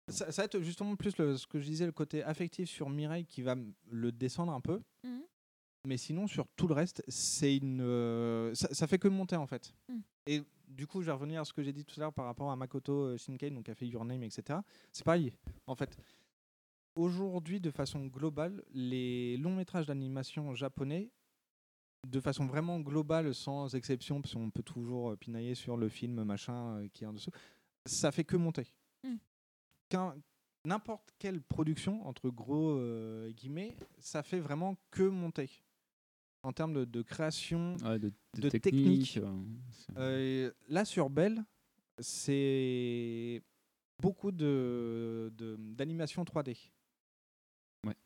Ça, 0.08 0.32
ça 0.32 0.42
va 0.42 0.46
être 0.46 0.60
justement 0.60 0.96
plus 0.96 1.16
le- 1.18 1.36
ce 1.36 1.46
que 1.46 1.60
je 1.60 1.64
disais, 1.66 1.86
le 1.86 1.92
côté 1.92 2.24
affectif 2.24 2.68
sur 2.68 2.88
Mireille 2.90 3.24
qui 3.26 3.42
va 3.42 3.54
le 3.90 4.10
descendre 4.12 4.52
un 4.52 4.60
peu. 4.60 4.80
Mhm. 5.04 5.22
Mais 5.86 5.96
sinon, 5.96 6.26
sur 6.28 6.46
tout 6.56 6.68
le 6.68 6.74
reste, 6.74 7.02
c'est 7.08 7.56
une, 7.56 7.80
euh, 7.80 8.54
ça, 8.54 8.72
ça 8.72 8.86
fait 8.86 8.98
que 8.98 9.08
monter 9.08 9.36
en 9.36 9.46
fait. 9.46 9.74
Mm. 9.88 9.98
Et 10.26 10.42
du 10.68 10.86
coup, 10.86 11.00
je 11.00 11.06
vais 11.06 11.12
revenir 11.12 11.40
à 11.40 11.44
ce 11.44 11.52
que 11.52 11.62
j'ai 11.62 11.72
dit 11.72 11.84
tout 11.84 11.98
à 12.00 12.04
l'heure 12.04 12.12
par 12.12 12.24
rapport 12.26 12.50
à 12.50 12.56
Makoto 12.56 12.92
euh, 12.92 13.16
Shinkai, 13.16 13.50
donc 13.50 13.68
a 13.68 13.74
fait 13.74 13.88
Your 13.88 14.04
Name, 14.04 14.22
etc. 14.22 14.60
C'est 14.92 15.04
pareil. 15.04 15.32
En 15.66 15.74
fait, 15.74 15.96
aujourd'hui, 16.94 17.60
de 17.60 17.70
façon 17.70 18.06
globale, 18.06 18.62
les 18.72 19.36
longs 19.38 19.54
métrages 19.56 19.86
d'animation 19.86 20.54
japonais, 20.54 21.10
de 22.06 22.20
façon 22.20 22.46
vraiment 22.46 22.80
globale, 22.80 23.34
sans 23.34 23.74
exception, 23.74 24.20
parce 24.22 24.34
qu'on 24.34 24.50
peut 24.50 24.62
toujours 24.62 25.10
euh, 25.10 25.16
pinailler 25.16 25.54
sur 25.54 25.76
le 25.76 25.88
film 25.88 26.22
machin 26.24 26.86
qui 26.92 27.04
est 27.04 27.06
en 27.06 27.12
dessous, 27.12 27.30
ça 27.86 28.10
fait 28.12 28.24
que 28.24 28.36
monter. 28.36 28.72
Mm. 29.04 29.16
Qu'un- 29.88 30.16
N'importe 30.64 31.10
quelle 31.18 31.42
production, 31.42 32.06
entre 32.06 32.30
gros 32.30 32.70
euh, 32.78 33.32
guillemets, 33.32 33.74
ça 33.98 34.22
fait 34.22 34.38
vraiment 34.38 34.76
que 34.92 35.02
monter. 35.02 35.50
En 36.42 36.52
termes 36.52 36.72
de, 36.74 36.84
de 36.84 37.02
création, 37.02 37.76
Ouais, 37.84 37.98
de- 37.98 38.12
de 38.36 38.40
de 38.42 38.48
technique, 38.48 39.12
technique. 39.14 39.16
euh, 39.18 39.42
Euh, 39.98 40.50
là, 40.68 40.84
sur 40.84 41.08
Bell, 41.10 41.44
c'est 41.98 43.42
beaucoup 44.00 44.32
d'animation 44.32 46.24
3D. 46.24 46.56
Ouais. 47.86 47.96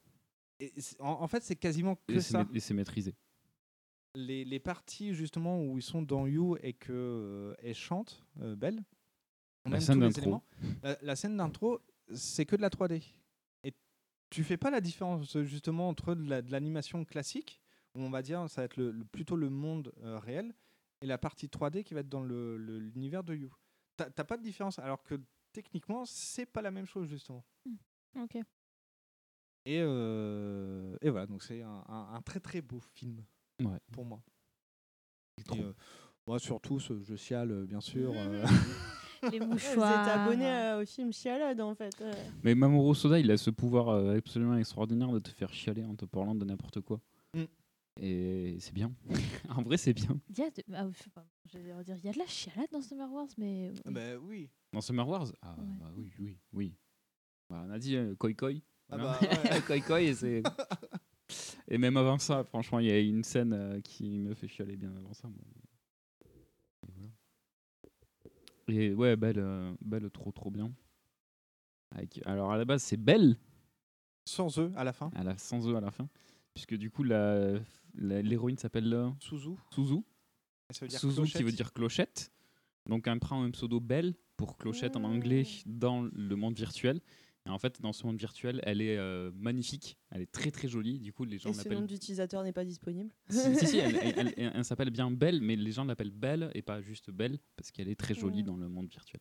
Et 0.61 0.73
en, 1.01 1.23
en 1.23 1.29
fait, 1.29 1.43
c'est 1.43 1.57
quasiment 1.57 1.97
que 1.97 2.15
Et 2.15 2.21
ça. 2.21 2.47
et 2.53 2.61
c'est 2.61 2.75
maîtrisé. 2.75 3.15
Les, 4.15 4.45
les 4.45 4.61
parties 4.61 5.13
justement 5.15 5.63
où 5.63 5.77
ils 5.79 5.83
sont 5.83 6.01
dans 6.03 6.27
You 6.27 6.57
et 6.63 6.73
que 6.73 6.93
euh, 6.93 7.55
elle 7.63 7.75
chante, 7.75 8.25
euh, 8.41 8.57
Belle, 8.57 8.83
La 9.67 9.81
scène 9.81 10.01
d'intro. 10.01 10.43
La, 10.83 10.97
la 11.03 11.17
scène 11.17 11.37
d'intro, 11.37 11.81
c'est 12.15 12.47
que 12.47 12.57
de 12.57 12.63
la 12.63 12.71
3D. 12.71 13.03
Et 13.65 13.75
tu 14.31 14.43
fais 14.45 14.57
pas 14.57 14.71
la 14.71 14.81
différence 14.81 15.37
justement 15.43 15.89
entre 15.89 16.15
de 16.15 16.27
la- 16.29 16.41
de 16.43 16.51
l'animation 16.51 17.05
classique, 17.05 17.61
où 17.97 18.01
on 18.03 18.11
va 18.11 18.23
dire 18.23 18.49
ça 18.49 18.61
va 18.61 18.65
être 18.67 18.77
le, 18.77 18.91
le- 18.91 19.05
plutôt 19.05 19.37
le 19.37 19.51
monde 19.51 19.93
euh, 20.03 20.19
réel, 20.19 20.55
et 21.03 21.07
la 21.07 21.19
partie 21.19 21.47
3D 21.49 21.83
qui 21.85 21.95
va 21.95 22.01
être 22.01 22.09
dans 22.09 22.23
le- 22.23 22.57
le- 22.57 22.79
l'univers 22.79 23.25
de 23.25 23.35
You. 23.35 23.51
T'as 23.97 24.11
pas 24.25 24.37
de 24.37 24.43
différence, 24.43 24.79
alors 24.79 25.03
que 25.03 25.15
techniquement, 25.53 26.05
c'est 26.05 26.45
pas 26.47 26.61
la 26.63 26.71
même 26.71 26.87
chose 26.87 27.09
justement. 27.09 27.45
Ok. 28.19 28.37
Et, 29.65 29.81
euh, 29.81 30.97
et 31.01 31.11
voilà, 31.11 31.27
donc 31.27 31.43
c'est 31.43 31.63
un, 31.63 31.83
un- 31.89 32.15
un 32.15 32.23
très 32.23 32.41
très 32.41 32.61
beau 32.63 32.79
film 32.95 33.25
Ouais. 33.63 33.79
pour 33.93 34.05
moi. 34.05 34.23
Et, 35.55 35.61
euh, 35.63 35.73
moi 36.27 36.39
surtout, 36.39 36.79
ce- 36.79 37.03
je 37.03 37.17
chiale 37.17 37.65
bien 37.67 37.81
sûr. 37.81 38.13
Les 39.33 39.39
Vous 39.41 39.47
mouchoirs. 39.47 40.07
êtes 40.07 40.15
abonné 40.15 40.47
euh, 40.47 40.83
au 40.83 40.87
film 40.87 41.13
Chialade 41.13 41.61
en 41.61 41.75
fait. 41.75 42.01
euh. 42.03 42.13
Mais 42.45 42.55
Mamoru 42.55 42.95
Soda, 42.95 43.19
il 43.19 43.31
a 43.31 43.37
ce 43.37 43.51
pouvoir 43.51 43.89
euh, 43.89 44.17
absolument 44.17 44.57
extraordinaire 44.57 45.11
de 45.11 45.19
te 45.19 45.31
faire 45.31 45.53
chialer 45.53 45.85
en 45.85 45.95
te 45.97 46.05
parlant 46.05 46.35
de 46.35 46.45
n'importe 46.45 46.81
quoi. 46.83 47.01
Mm. 47.35 47.45
Et 48.01 48.57
c'est 48.61 48.75
bien. 48.75 48.93
en 49.49 49.63
vrai, 49.63 49.77
c'est 49.77 49.95
bien. 49.95 50.21
Il 50.29 50.39
y 50.39 50.43
a 50.43 50.51
de... 50.51 50.63
ah, 50.75 50.87
oui, 50.87 50.95
je 51.51 51.59
vais 51.59 51.75
redire, 51.75 51.97
il 51.97 52.05
y 52.05 52.09
a 52.09 52.13
de 52.13 52.19
la 52.19 52.27
chialade 52.27 52.69
dans 52.71 52.83
Summer 52.83 53.11
Wars, 53.11 53.29
mais. 53.39 53.73
Ah 53.85 53.91
bah 53.91 54.17
oui. 54.21 54.51
Dans 54.73 54.81
Summer 54.81 55.09
Wars? 55.09 55.33
Ah, 55.41 55.57
bah 55.59 55.91
oui, 55.97 56.13
oui, 56.19 56.39
oui. 56.53 56.75
Bah, 57.49 57.65
on 57.67 57.71
a 57.71 57.79
dit 57.79 57.97
euh, 57.97 58.15
Koi 58.17 58.35
Koi. 58.35 58.53
Ah 58.91 58.99
bah, 58.99 59.19
ouais. 59.23 59.61
Koi 59.67 59.81
Koi, 59.81 60.03
et 60.03 60.15
c'est. 60.15 60.43
et 61.69 61.79
même 61.79 61.97
avant 61.97 62.19
ça, 62.19 62.45
franchement, 62.45 62.81
il 62.81 62.87
y 62.87 62.91
a 62.91 62.99
une 63.01 63.25
scène 63.25 63.53
euh, 63.53 63.81
qui 63.81 64.19
me 64.19 64.35
fait 64.35 64.49
chialer 64.49 64.77
bien 64.77 64.95
avant 64.95 65.15
ça. 65.15 65.29
Et, 65.29 66.29
voilà. 66.83 67.09
Et 68.69 68.95
ouais, 68.95 69.17
belle, 69.17 69.39
euh, 69.39 69.75
belle, 69.81 70.11
trop, 70.11 70.33
trop 70.33 70.51
bien. 70.51 70.71
Avec- 71.93 72.21
Alors 72.27 72.53
à 72.53 72.59
la 72.59 72.65
base, 72.65 72.83
c'est 72.83 72.97
belle. 72.97 73.37
Sans 74.27 74.59
eux 74.59 74.73
à 74.77 74.85
la 74.85 74.93
fin. 74.93 75.11
À 75.15 75.23
la, 75.23 75.39
sans 75.39 75.67
eux 75.69 75.77
à 75.77 75.81
la 75.81 75.91
fin. 75.91 76.09
Puisque 76.57 76.75
du 76.75 76.91
coup, 76.91 77.03
la- 77.03 77.59
l'héroïne 77.95 78.57
s'appelle. 78.57 79.13
Suzu. 79.21 79.51
Suzu. 79.75 80.01
Ça 80.71 80.81
veut 80.87 80.89
dire 80.89 80.99
Suzu 80.99 81.11
qui 81.11 81.21
clochette. 81.33 81.43
veut 81.45 81.53
dire 81.53 81.73
clochette. 81.75 82.33
Donc 82.89 83.07
elle 83.07 83.19
prend 83.21 83.43
un 83.43 83.51
pseudo 83.51 83.79
Belle 83.79 84.15
pour 84.39 84.57
clochette 84.57 84.97
en 84.97 85.05
anglais 85.05 85.45
dans 85.67 86.03
le 86.03 86.35
monde 86.35 86.57
virtuel. 86.57 87.01
Et 87.45 87.51
en 87.51 87.59
fait, 87.59 87.81
dans 87.83 87.93
ce 87.93 88.07
monde 88.07 88.17
virtuel, 88.19 88.61
elle 88.65 88.81
est 88.81 88.97
euh, 88.97 89.31
magnifique, 89.37 89.99
elle 90.11 90.23
est 90.23 90.33
très 90.33 90.51
très 90.51 90.67
jolie. 90.67 90.99
Du 90.99 91.13
coup, 91.13 91.25
les 91.25 91.37
gens 91.39 91.51
Et 91.51 91.53
ce 91.53 91.69
nom 91.69 91.83
d'utilisateur 91.83 92.43
n'est 92.43 92.53
pas 92.55 92.65
disponible. 92.65 93.11
Si, 93.29 93.55
si, 93.57 93.67
si, 93.67 93.79
elle, 93.79 93.97
elle- 94.19 94.35
elle- 94.39 94.53
elle 94.55 94.65
s'appelle 94.65 94.91
bien 94.91 95.11
Belle, 95.11 95.43
mais 95.43 95.57
les 95.57 95.73
gens 95.73 95.85
l'appellent 95.85 96.11
Belle 96.11 96.51
et 96.55 96.63
pas 96.63 96.81
juste 96.81 97.11
Belle 97.11 97.39
parce 97.55 97.71
qu'elle 97.71 97.89
est 97.89 97.95
très 98.01 98.15
jolie 98.15 98.43
Mm. 98.43 98.47
dans 98.47 98.57
le 98.57 98.69
monde 98.69 98.89
virtuel. 98.89 99.21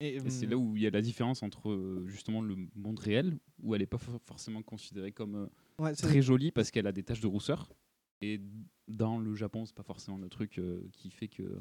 Et, 0.00 0.14
Et 0.16 0.30
c'est 0.30 0.44
hum, 0.46 0.50
là 0.50 0.56
où 0.56 0.76
il 0.76 0.82
y 0.82 0.86
a 0.86 0.90
la 0.90 1.02
différence 1.02 1.42
entre 1.42 1.70
euh, 1.70 2.06
justement 2.06 2.40
le 2.40 2.56
monde 2.76 3.00
réel, 3.00 3.36
où 3.62 3.74
elle 3.74 3.80
n'est 3.80 3.86
pas 3.86 3.98
for- 3.98 4.20
forcément 4.24 4.62
considérée 4.62 5.10
comme 5.12 5.34
euh, 5.34 5.46
Ouais, 5.78 5.94
très 5.94 6.22
jolie 6.22 6.50
parce 6.50 6.70
qu'elle 6.70 6.86
a 6.86 6.92
des 6.92 7.02
taches 7.02 7.20
de 7.20 7.26
rousseur. 7.26 7.72
Et 8.20 8.40
dans 8.88 9.18
le 9.18 9.34
Japon, 9.34 9.64
c'est 9.64 9.74
pas 9.76 9.82
forcément 9.84 10.18
le 10.18 10.28
truc 10.28 10.58
euh, 10.58 10.88
qui 10.92 11.10
fait 11.10 11.28
que 11.28 11.60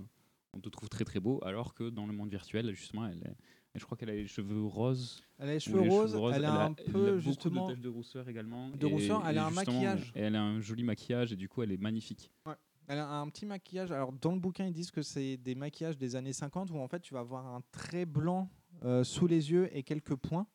on 0.53 0.60
te 0.60 0.69
trouve 0.69 0.89
très 0.89 1.06
très 1.06 1.19
beau, 1.19 1.39
alors 1.44 1.76
que 1.76 1.89
dans 1.89 2.07
le 2.07 2.14
monde 2.14 2.30
virtuel, 2.31 2.73
justement, 2.73 3.06
elle, 3.06 3.19
est- 3.19 3.35
je 3.76 3.85
crois 3.85 3.95
qu'elle 3.95 4.10
a 4.10 4.15
les 4.15 4.26
cheveux 4.26 4.64
roses. 4.64 5.22
Elle 5.38 5.49
a 5.49 5.53
les 5.53 5.60
cheveux 5.60 5.81
roses, 5.81 6.15
elle 6.34 6.45
a 6.45 6.65
un 6.65 6.76
elle 6.77 6.91
peu, 6.91 7.19
justement, 7.19 7.68
de 7.68 7.73
taches 7.73 7.81
de 7.84 7.89
rousseur 7.89 8.27
également. 8.27 8.69
de 8.72 8.88
et- 8.88 8.91
rousseur, 8.91 9.27
elle 9.27 9.38
a 9.38 9.45
un 9.45 9.52
maquillage. 9.52 10.11
Et 10.15 10.22
elle 10.22 10.35
a 10.35 10.41
un 10.41 10.60
joli 10.61 10.84
maquillage 10.84 11.31
et 11.31 11.35
du 11.35 11.48
coup, 11.48 11.61
elle 11.61 11.72
est 11.72 11.77
magnifique. 11.81 12.31
Ouais. 12.48 12.56
Elle 12.88 12.99
a 12.99 13.07
un 13.19 13.30
petit 13.30 13.45
maquillage. 13.45 13.91
Alors, 13.91 14.14
dans 14.14 14.31
le 14.31 14.39
bouquin, 14.39 14.65
ils 14.65 14.73
disent 14.73 14.91
que 14.91 15.02
c'est 15.03 15.35
des 15.38 15.53
maquillages 15.53 15.98
des 15.98 16.15
années 16.15 16.34
50 16.34 16.72
où 16.72 16.77
en 16.77 16.88
fait 16.88 17.02
tu 17.02 17.14
vas 17.14 17.19
avoir 17.19 17.45
un 17.45 17.61
trait 17.72 18.06
blanc 18.06 18.49
euh, 18.84 19.03
sous 19.03 19.27
les 19.27 19.52
yeux 19.52 19.69
et 19.77 19.84
quelques 19.84 20.15
points. 20.15 20.48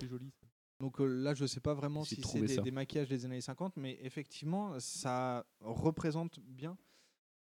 C'est 0.00 0.06
joli. 0.08 0.32
Donc 0.80 1.00
euh, 1.00 1.06
là, 1.06 1.34
je 1.34 1.46
sais 1.46 1.60
pas 1.60 1.74
vraiment 1.74 2.04
si 2.04 2.20
c'est 2.22 2.62
des, 2.62 2.70
maquillages 2.70 3.08
des 3.08 3.24
années 3.24 3.40
50, 3.40 3.76
mais 3.76 3.98
effectivement, 4.02 4.78
ça 4.78 5.46
représente 5.60 6.38
bien. 6.40 6.76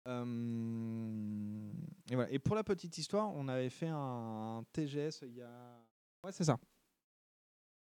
Euh, 0.07 1.71
et, 2.09 2.15
voilà. 2.15 2.31
et 2.31 2.39
pour 2.39 2.55
la 2.55 2.63
petite 2.63 2.97
histoire, 2.97 3.33
on 3.33 3.47
avait 3.47 3.69
fait 3.69 3.89
un, 3.89 4.63
TGS 4.71 5.23
il 5.23 5.35
y 5.35 5.41
a. 5.41 5.83
Ouais, 6.23 6.31
c'est 6.31 6.43
ça. 6.43 6.57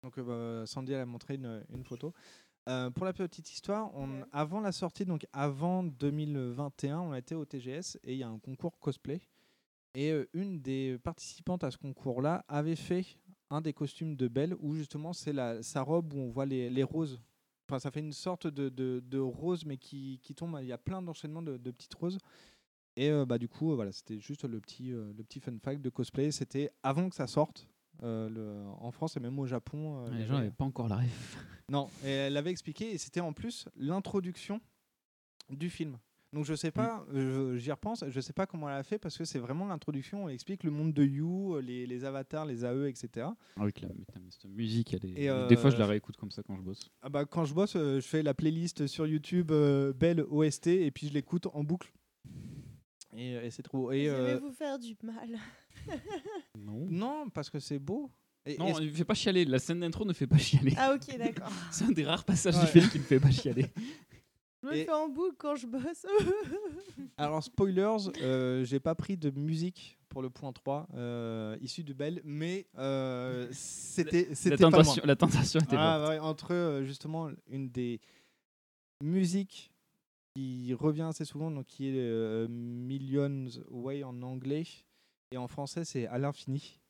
Donc 0.03 0.19
euh, 0.19 0.61
bah, 0.61 0.67
Sandy 0.67 0.93
elle 0.93 1.01
a 1.01 1.07
montré 1.07 1.35
une, 1.35 1.65
une 1.71 1.85
photo. 1.85 2.15
Euh, 2.69 2.91
pour 2.91 3.05
la 3.05 3.13
petite 3.13 3.53
histoire, 3.53 3.95
on, 3.95 4.25
avant 4.33 4.61
la 4.61 4.73
sortie, 4.73 5.05
donc 5.05 5.27
avant 5.33 5.85
2021, 5.85 6.99
on 6.99 7.13
a 7.13 7.19
été 7.19 7.35
au 7.35 7.45
TGS 7.45 7.99
et 8.03 8.13
il 8.13 8.19
y 8.19 8.25
a 8.25 8.29
un 8.29 8.39
concours 8.39 8.79
cosplay. 8.81 9.21
Et 9.95 10.11
euh, 10.11 10.29
une 10.33 10.61
des 10.61 10.99
participantes 10.99 11.63
à 11.63 11.71
ce 11.71 11.79
concours-là 11.79 12.45
avait 12.49 12.77
fait 12.77 13.07
un 13.51 13.61
des 13.61 13.73
costumes 13.73 14.17
de 14.17 14.29
Belle 14.29 14.55
où 14.61 14.75
justement 14.75 15.13
c'est 15.13 15.35
sa 15.63 15.83
robe 15.83 16.13
où 16.15 16.19
on 16.19 16.29
voit 16.31 16.47
les, 16.47 16.69
les 16.71 16.83
roses. 16.83 17.21
Enfin, 17.69 17.79
ça 17.79 17.91
fait 17.91 18.01
une 18.01 18.13
sorte 18.13 18.47
de, 18.47 18.69
de, 18.69 19.03
de 19.05 19.19
rose 19.19 19.65
mais 19.65 19.77
qui, 19.77 20.21
qui 20.23 20.35
tombe. 20.35 20.57
Il 20.61 20.67
y 20.69 20.73
a 20.73 20.79
plein 20.79 21.03
d'enchaînements 21.03 21.43
de, 21.43 21.57
de 21.57 21.71
petites 21.71 21.95
roses. 21.95 22.19
Et 22.97 23.11
euh, 23.11 23.27
bah, 23.27 23.39
du 23.39 23.49
coup, 23.49 23.73
euh, 23.73 23.75
voilà, 23.75 23.93
c'était 23.93 24.19
juste 24.21 24.45
le 24.45 24.61
petit, 24.61 24.93
euh, 24.93 25.13
le 25.17 25.23
petit 25.25 25.39
fun 25.41 25.57
fact 25.63 25.83
de 25.83 25.91
cosplay. 25.91 26.31
C'était 26.31 26.71
avant 26.83 27.09
que 27.09 27.15
ça 27.17 27.27
sorte 27.27 27.69
le- 28.03 28.65
en 28.79 28.91
France 28.91 29.17
et 29.17 29.21
même 29.21 29.39
au 29.39 29.47
Japon. 29.47 30.09
les 30.11 30.27
gens 30.27 30.35
n'avaient 30.35 30.51
pas 30.51 30.65
encore 30.65 30.89
la 30.89 30.97
ref. 30.99 31.37
non, 31.69 31.89
et 32.05 32.09
elle 32.11 32.33
l'avait 32.35 32.51
expliqué 32.51 32.93
et 32.93 32.99
c'était 32.99 33.21
en 33.21 33.33
plus 33.33 33.67
l'introduction 33.77 34.61
du 35.51 35.69
film. 35.71 35.99
Donc 36.37 36.45
je 36.45 36.55
sais 36.55 36.71
pas, 36.71 37.07
je- 37.15 37.57
j'y 37.57 37.71
repense, 37.71 38.05
je 38.07 38.21
sais 38.21 38.35
pas 38.35 38.45
comment 38.47 38.69
elle 38.69 38.77
a 38.77 38.83
fait 38.83 38.99
parce 38.99 39.17
que 39.17 39.25
c'est 39.25 39.39
vraiment 39.39 39.67
l'introduction. 39.67 40.29
Elle 40.29 40.35
explique 40.35 40.65
le 40.65 40.71
monde 40.71 40.93
de 40.93 41.03
You, 41.03 41.61
les, 41.61 41.87
les 41.87 42.05
avatars, 42.05 42.45
les 42.45 42.63
AE, 42.63 42.89
etc. 42.91 43.29
Ah 43.57 43.65
oui, 43.65 43.73
que 43.73 43.81
la- 43.87 43.89
cette 44.31 44.45
musique, 44.45 44.93
elle 44.93 45.07
est. 45.07 45.23
Et, 45.25 45.47
Des 45.49 45.57
fois, 45.57 45.71
je 45.71 45.77
euh, 45.77 45.79
la 45.79 45.87
réécoute 45.87 46.17
comme 46.19 46.31
ça 46.31 46.43
quand 46.43 46.55
je 46.57 46.61
bosse. 46.63 46.91
Ah 47.01 47.09
bah, 47.09 47.25
quand 47.25 47.47
je 47.47 47.55
bosse, 47.55 47.75
euh, 47.77 48.01
je 48.01 48.07
fais 48.07 48.23
la 48.23 48.35
playlist 48.35 48.87
sur 48.87 49.07
YouTube 49.07 49.51
euh, 49.51 49.95
Belle 49.95 50.21
OST 50.29 50.67
et 50.67 50.91
puis 50.91 51.09
je 51.09 51.15
l'écoute 51.15 51.47
en 51.55 51.65
boucle. 51.65 51.91
Et, 53.17 53.33
et 53.33 53.51
c'est 53.51 53.63
trop. 53.63 53.91
Et, 53.93 54.05
Je 54.05 54.11
vais 54.11 54.17
euh, 54.35 54.39
vous 54.39 54.53
faire 54.53 54.79
du 54.79 54.95
mal. 55.03 55.39
Non. 56.59 56.87
Non, 56.91 57.31
parce 57.31 57.49
que 57.49 57.59
c'est 57.61 57.79
beau. 57.79 58.11
Et- 58.45 58.59
Non, 58.59 58.79
il 58.79 58.93
fait 58.95 59.05
pas 59.05 59.15
chialer. 59.15 59.45
La 59.47 59.59
scène 59.59 59.81
d'intro 59.81 60.05
ne 60.05 60.13
fait 60.13 60.27
pas 60.27 60.37
chialer. 60.39 60.75
Ah 60.77 60.95
ok, 60.95 61.17
d'accord. 61.19 61.51
C'est 61.73 61.85
un 61.85 61.93
des 61.93 62.05
rares 62.05 62.25
passages 62.25 62.57
Ouais. 62.57 62.61
du 62.63 62.67
film 62.69 62.89
qui 62.91 62.99
ne 62.99 63.05
fait 63.05 63.21
pas 63.21 63.31
chialer. 63.31 63.67
Je 64.63 64.69
me 64.69 64.75
Et- 64.75 64.85
fais 64.85 64.93
en 64.93 65.09
boucle 65.09 65.37
quand 65.39 65.57
je 65.57 65.67
bosse. 65.67 66.07
Alors, 67.19 67.43
spoilers, 67.43 68.11
euh, 68.23 68.65
j'ai 68.65 68.81
pas 68.81 68.95
pris 68.95 69.17
de 69.17 69.31
musique 69.31 69.99
pour 70.09 70.23
le 70.23 70.31
point 70.31 70.53
3 70.53 70.87
euh, 70.95 71.57
issu 71.61 71.85
de 71.85 71.93
Belle, 71.93 72.21
mais 72.25 72.67
euh, 72.79 73.49
c'était 73.53 74.35
c'était 74.35 74.57
pas 74.57 74.71
tentation- 74.71 75.03
la 75.05 75.17
tentation 75.17 75.61
était 75.61 75.77
Ah, 75.79 76.09
ouais, 76.09 76.19
Entre 76.19 76.53
euh, 76.55 76.85
justement 76.85 77.29
une 77.49 77.69
des 77.69 78.01
musiques 79.03 79.73
qui 80.35 80.73
revient 80.75 81.03
assez 81.09 81.25
souvent, 81.25 81.51
donc 81.51 81.67
qui 81.67 81.89
est 81.89 81.95
euh, 81.99 82.47
Millions 82.49 83.47
Way 83.71 84.05
en 84.05 84.23
anglais, 84.23 84.65
et 85.33 85.37
en 85.37 85.49
français 85.49 85.85
c'est 85.85 86.07
à 86.07 86.19
l'infini. 86.19 86.81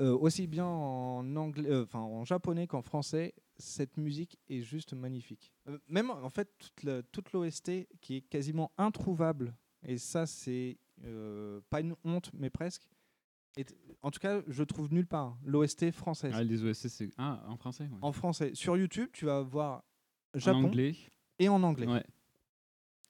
Euh, 0.00 0.16
aussi 0.16 0.46
bien 0.46 0.64
en 0.66 1.36
anglais, 1.36 1.68
euh, 1.68 1.82
enfin 1.84 1.98
en 2.00 2.24
japonais 2.24 2.66
qu'en 2.66 2.82
français, 2.82 3.34
cette 3.60 3.96
musique 3.96 4.38
est 4.48 4.62
juste 4.62 4.92
magnifique. 4.94 5.52
Euh, 5.68 5.78
même 5.88 6.10
en 6.10 6.30
fait 6.30 6.48
toute 7.12 7.32
l'OST 7.32 7.86
qui 8.00 8.16
est 8.16 8.20
quasiment 8.22 8.72
introuvable, 8.78 9.54
et 9.86 9.98
ça 9.98 10.26
c'est 10.26 10.78
euh, 11.04 11.60
pas 11.70 11.80
une 11.80 11.94
honte 12.04 12.30
mais 12.34 12.50
presque. 12.50 12.82
est- 13.56 13.74
en 14.02 14.10
tout 14.10 14.20
cas, 14.20 14.42
je 14.48 14.62
trouve 14.64 14.92
nulle 14.92 15.06
part 15.06 15.36
l'OST 15.44 15.90
française. 15.92 16.32
Ah, 16.34 16.42
les 16.44 16.62
OST, 16.64 16.88
c'est. 16.88 17.10
Ah, 17.18 17.42
en 17.48 17.56
français 17.56 17.84
ouais. 17.84 17.98
En 18.02 18.12
français, 18.12 18.52
sur 18.54 18.76
YouTube, 18.76 19.08
tu 19.12 19.24
vas 19.26 19.40
voir 19.42 19.82
En 20.34 20.38
Japon 20.38 20.64
anglais. 20.64 20.94
et 21.38 21.48
en 21.48 21.62
anglais. 21.62 21.86
Ouais. 21.86 22.04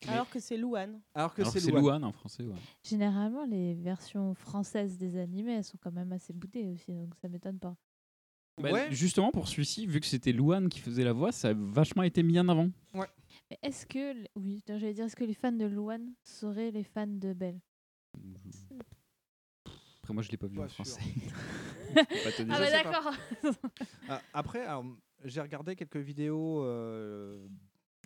Alors 0.09 0.31
que 0.31 0.41
c'est 0.41 0.57
Louane. 0.57 0.99
Alors 1.15 1.35
que 1.35 1.45
c'est 1.45 1.61
c'est 1.61 1.71
Louane. 1.71 1.83
Louane 1.83 2.05
en 2.05 2.13
français, 2.13 2.43
ouais. 2.45 2.55
Généralement, 2.83 3.45
les 3.45 3.75
versions 3.75 4.35
françaises 4.35 4.97
des 4.97 5.19
animés, 5.19 5.53
elles 5.57 5.65
sont 5.65 5.77
quand 5.79 5.93
même 5.93 6.11
assez 6.13 6.33
boudées 6.33 6.69
aussi, 6.69 6.91
donc 6.95 7.15
ça 7.21 7.29
m'étonne 7.29 7.59
pas. 7.59 7.77
Bah, 8.61 8.91
Justement, 8.91 9.31
pour 9.31 9.49
celui-ci, 9.49 9.87
vu 9.87 10.01
que 10.01 10.07
c'était 10.07 10.33
Louane 10.33 10.69
qui 10.69 10.81
faisait 10.81 11.05
la 11.05 11.13
voix, 11.13 11.33
ça 11.33 11.49
a 11.49 11.53
vachement 11.55 12.03
été 12.03 12.23
mis 12.23 12.39
en 12.39 12.49
avant. 12.49 12.71
Ouais. 12.95 13.07
Mais 13.51 13.59
est-ce 13.63 13.87
que, 13.87 14.15
oui, 14.37 14.63
j'allais 14.67 14.95
dire, 14.95 15.05
est-ce 15.07 15.17
que 15.17 15.25
les 15.25 15.35
fans 15.35 15.53
de 15.53 15.67
Luan 15.67 16.13
seraient 16.23 16.71
les 16.71 16.85
fans 16.85 17.07
de 17.07 17.33
Belle? 17.33 17.61
Après, 20.03 20.15
moi, 20.15 20.23
je 20.23 20.31
l'ai 20.31 20.37
pas 20.37 20.47
vu 20.47 20.57
Pas 20.57 20.65
en 20.65 20.69
sûr. 20.69 20.85
français. 20.85 21.03
Pas. 21.95 22.03
Ah, 22.49 22.59
bah 22.59 22.71
d'accord. 22.71 23.13
Ah, 24.09 24.23
après, 24.33 24.65
alors, 24.65 24.85
j'ai 25.25 25.41
regardé 25.41 25.77
quelques 25.77 25.97
vidéos 25.97 26.65
euh, 26.65 27.47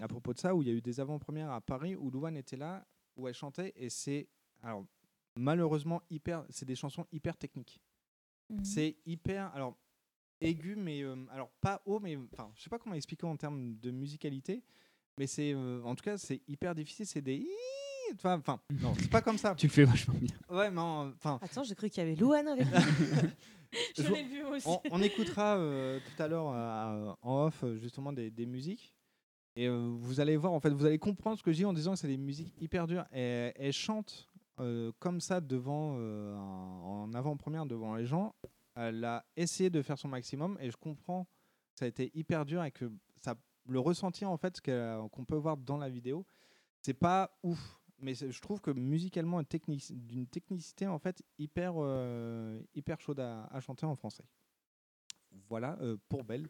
à 0.01 0.09
propos 0.09 0.33
de 0.33 0.39
ça, 0.39 0.55
où 0.55 0.63
il 0.63 0.69
y 0.69 0.71
a 0.71 0.75
eu 0.75 0.81
des 0.81 1.01
avant-premières 1.01 1.51
à 1.51 1.61
Paris, 1.61 1.95
où 1.97 2.11
Louane 2.11 2.37
était 2.37 2.57
là, 2.57 2.87
où 3.17 3.29
elle 3.29 3.35
chantait, 3.35 3.73
et 3.77 3.91
c'est 3.91 4.29
alors 4.63 4.85
malheureusement 5.37 6.01
hyper, 6.11 6.45
c'est 6.49 6.65
des 6.65 6.75
chansons 6.77 7.07
hyper 7.13 7.37
techniques. 7.37 7.81
Mhm. 8.51 8.65
C'est 8.65 8.97
hyper, 9.07 9.55
alors 9.55 9.77
aigu, 10.45 10.77
mais 10.77 11.03
euh, 11.03 11.16
alors 11.31 11.51
pas 11.61 11.81
haut, 11.87 12.01
mais 12.01 12.16
enfin, 12.33 12.51
je 12.55 12.62
sais 12.62 12.71
pas 12.71 12.79
comment 12.79 12.95
expliquer 12.95 13.27
en 13.27 13.37
termes 13.37 13.77
de 13.77 13.91
musicalité, 13.91 14.62
mais 15.19 15.27
c'est, 15.27 15.53
euh, 15.55 15.83
en 15.85 15.95
tout 15.95 16.05
cas, 16.05 16.16
c'est 16.19 16.41
hyper 16.49 16.75
difficile. 16.75 17.07
C'est 17.07 17.23
des, 17.23 17.47
enfin, 18.15 18.39
enfin, 18.39 18.61
non, 18.81 18.95
c'est 18.99 19.11
pas 19.11 19.21
comme 19.23 19.39
ça. 19.39 19.55
Tu 19.59 19.66
le 19.66 19.73
fais 19.73 19.85
vachement 19.85 20.15
bien. 20.19 20.37
Ouais, 20.51 20.71
mais 20.71 20.81
en- 20.81 21.09
enfin. 21.11 21.39
Attends, 21.43 21.62
j'ai 21.65 21.75
cru 21.75 21.89
qu'il 21.89 22.03
y 22.03 22.07
avait 22.07 22.16
Louane 22.16 22.49
avec. 22.49 22.66
Je 23.97 24.12
l'ai 24.12 24.23
vu 24.23 24.45
aussi. 24.45 24.69
On, 24.69 24.81
on 24.93 25.03
écoutera 25.03 25.57
euh, 25.57 25.99
tout 25.99 26.23
à 26.23 26.29
l'heure 26.29 26.49
euh, 26.53 27.12
en 27.23 27.47
off 27.47 27.65
justement 27.77 28.12
des, 28.12 28.31
des 28.31 28.47
musiques. 28.47 28.95
Et 29.57 29.66
euh, 29.69 29.89
vous 29.99 30.21
allez 30.21 30.37
voir, 30.37 30.53
en 30.53 30.61
fait, 30.61 30.71
vous 30.71 30.85
allez 30.85 30.99
comprendre 30.99 31.39
ce 31.39 31.43
que 31.43 31.51
je 31.53 31.57
dis 31.59 31.65
en 31.65 31.73
disant 31.73 31.93
que 31.95 31.99
c'est 31.99 32.09
des 32.09 32.16
musiques 32.16 32.53
hyper 32.61 32.87
dures. 32.87 33.05
Et 33.12 33.53
elle 33.57 33.73
chante 33.73 34.29
euh, 34.61 34.93
comme 35.01 35.21
ça 35.21 35.41
devant, 35.41 35.97
euh, 35.99 36.37
en 36.37 37.12
avant-première 37.15 37.66
devant 37.66 37.95
les 37.97 38.05
gens. 38.07 38.35
Elle 38.75 39.05
a 39.05 39.25
essayé 39.37 39.71
de 39.71 39.83
faire 39.83 39.99
son 39.99 40.09
maximum 40.09 40.59
et 40.61 40.71
je 40.71 40.77
comprends 40.77 41.25
que 41.25 41.81
ça 41.81 41.85
a 41.85 41.89
été 41.89 42.11
hyper 42.15 42.45
dur 42.45 42.65
et 42.65 42.71
que 42.71 42.91
ça, 43.17 43.35
le 43.69 43.79
ressenti 43.79 44.25
en 44.25 44.37
fait 44.37 44.61
qu'on 44.61 45.25
peut 45.25 45.37
voir 45.37 45.57
dans 45.57 45.77
la 45.77 45.89
vidéo, 45.89 46.27
c'est 46.81 46.95
pas 46.95 47.37
ouf. 47.43 47.81
Mais 48.01 48.15
je 48.15 48.41
trouve 48.41 48.61
que 48.61 48.71
musicalement, 48.71 49.43
d'une 49.91 50.27
technicité 50.27 50.87
en 50.87 50.99
fait 50.99 51.23
hyper, 51.39 51.75
euh, 51.77 52.61
hyper 52.75 53.01
chaude 53.01 53.21
à, 53.21 53.45
à 53.45 53.61
chanter 53.61 53.87
en 53.87 53.95
français. 53.95 54.25
Voilà 55.49 55.79
euh, 55.81 55.97
pour 56.09 56.25
Belle. 56.25 56.49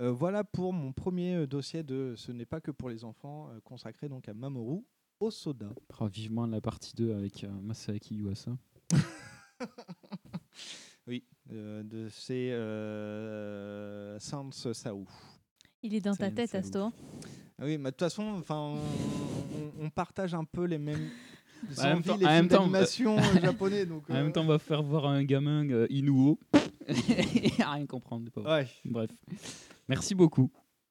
Euh, 0.00 0.10
voilà 0.10 0.44
pour 0.44 0.72
mon 0.72 0.92
premier 0.92 1.46
dossier 1.46 1.82
de 1.82 2.14
Ce 2.16 2.32
n'est 2.32 2.46
pas 2.46 2.60
que 2.60 2.70
pour 2.70 2.90
les 2.90 3.04
enfants, 3.04 3.50
consacré 3.64 4.08
donc 4.08 4.28
à 4.28 4.34
Mamoru 4.34 4.82
Osoda. 5.20 5.70
Oh, 6.00 6.06
vivement 6.06 6.46
la 6.46 6.60
partie 6.60 6.94
2 6.94 7.14
avec 7.14 7.44
Masaaki 7.44 8.16
Yuasa. 8.16 8.56
Oui, 11.10 11.24
euh, 11.52 11.82
de 11.82 12.08
ces 12.08 12.50
euh, 12.52 14.16
Sans 14.20 14.50
Sao. 14.52 15.04
Il 15.82 15.94
est 15.94 16.00
dans 16.00 16.14
ta 16.14 16.30
tête. 16.30 16.54
Astor. 16.54 16.92
Ah 17.58 17.64
Oui, 17.64 17.78
mais 17.78 17.86
de 17.86 17.90
toute 17.90 18.00
façon, 18.00 18.22
enfin, 18.38 18.54
on, 18.56 18.76
on- 18.76 19.86
on 19.86 19.90
partage 19.90 20.34
un 20.34 20.44
peu 20.44 20.64
les 20.66 20.78
mêmes 20.78 21.08
En 21.78 21.82
même 21.82 21.96
envies, 21.96 22.04
temps- 22.04 22.16
les 22.16 22.26
en 22.26 22.28
films 22.28 22.40
même 22.42 22.48
temps, 22.48 22.60
d'animation 22.60 23.18
euh, 23.18 23.22
euh, 23.36 23.40
japonais. 23.40 23.86
Donc, 23.86 24.04
En 24.10 24.14
même 24.14 24.32
temps, 24.32 24.42
on 24.42 24.46
va 24.46 24.58
faire 24.60 24.82
voir 24.84 25.06
un 25.06 25.24
gamin 25.24 25.68
euh, 25.70 25.86
Inuo. 25.90 26.38
et 26.86 27.50
à 27.62 27.72
rien 27.72 27.86
comprendre. 27.86 28.30
pauvre. 28.30 28.48
Ouais. 28.48 28.68
Bref. 28.84 29.10
Merci 29.88 30.14
beaucoup. 30.14 30.50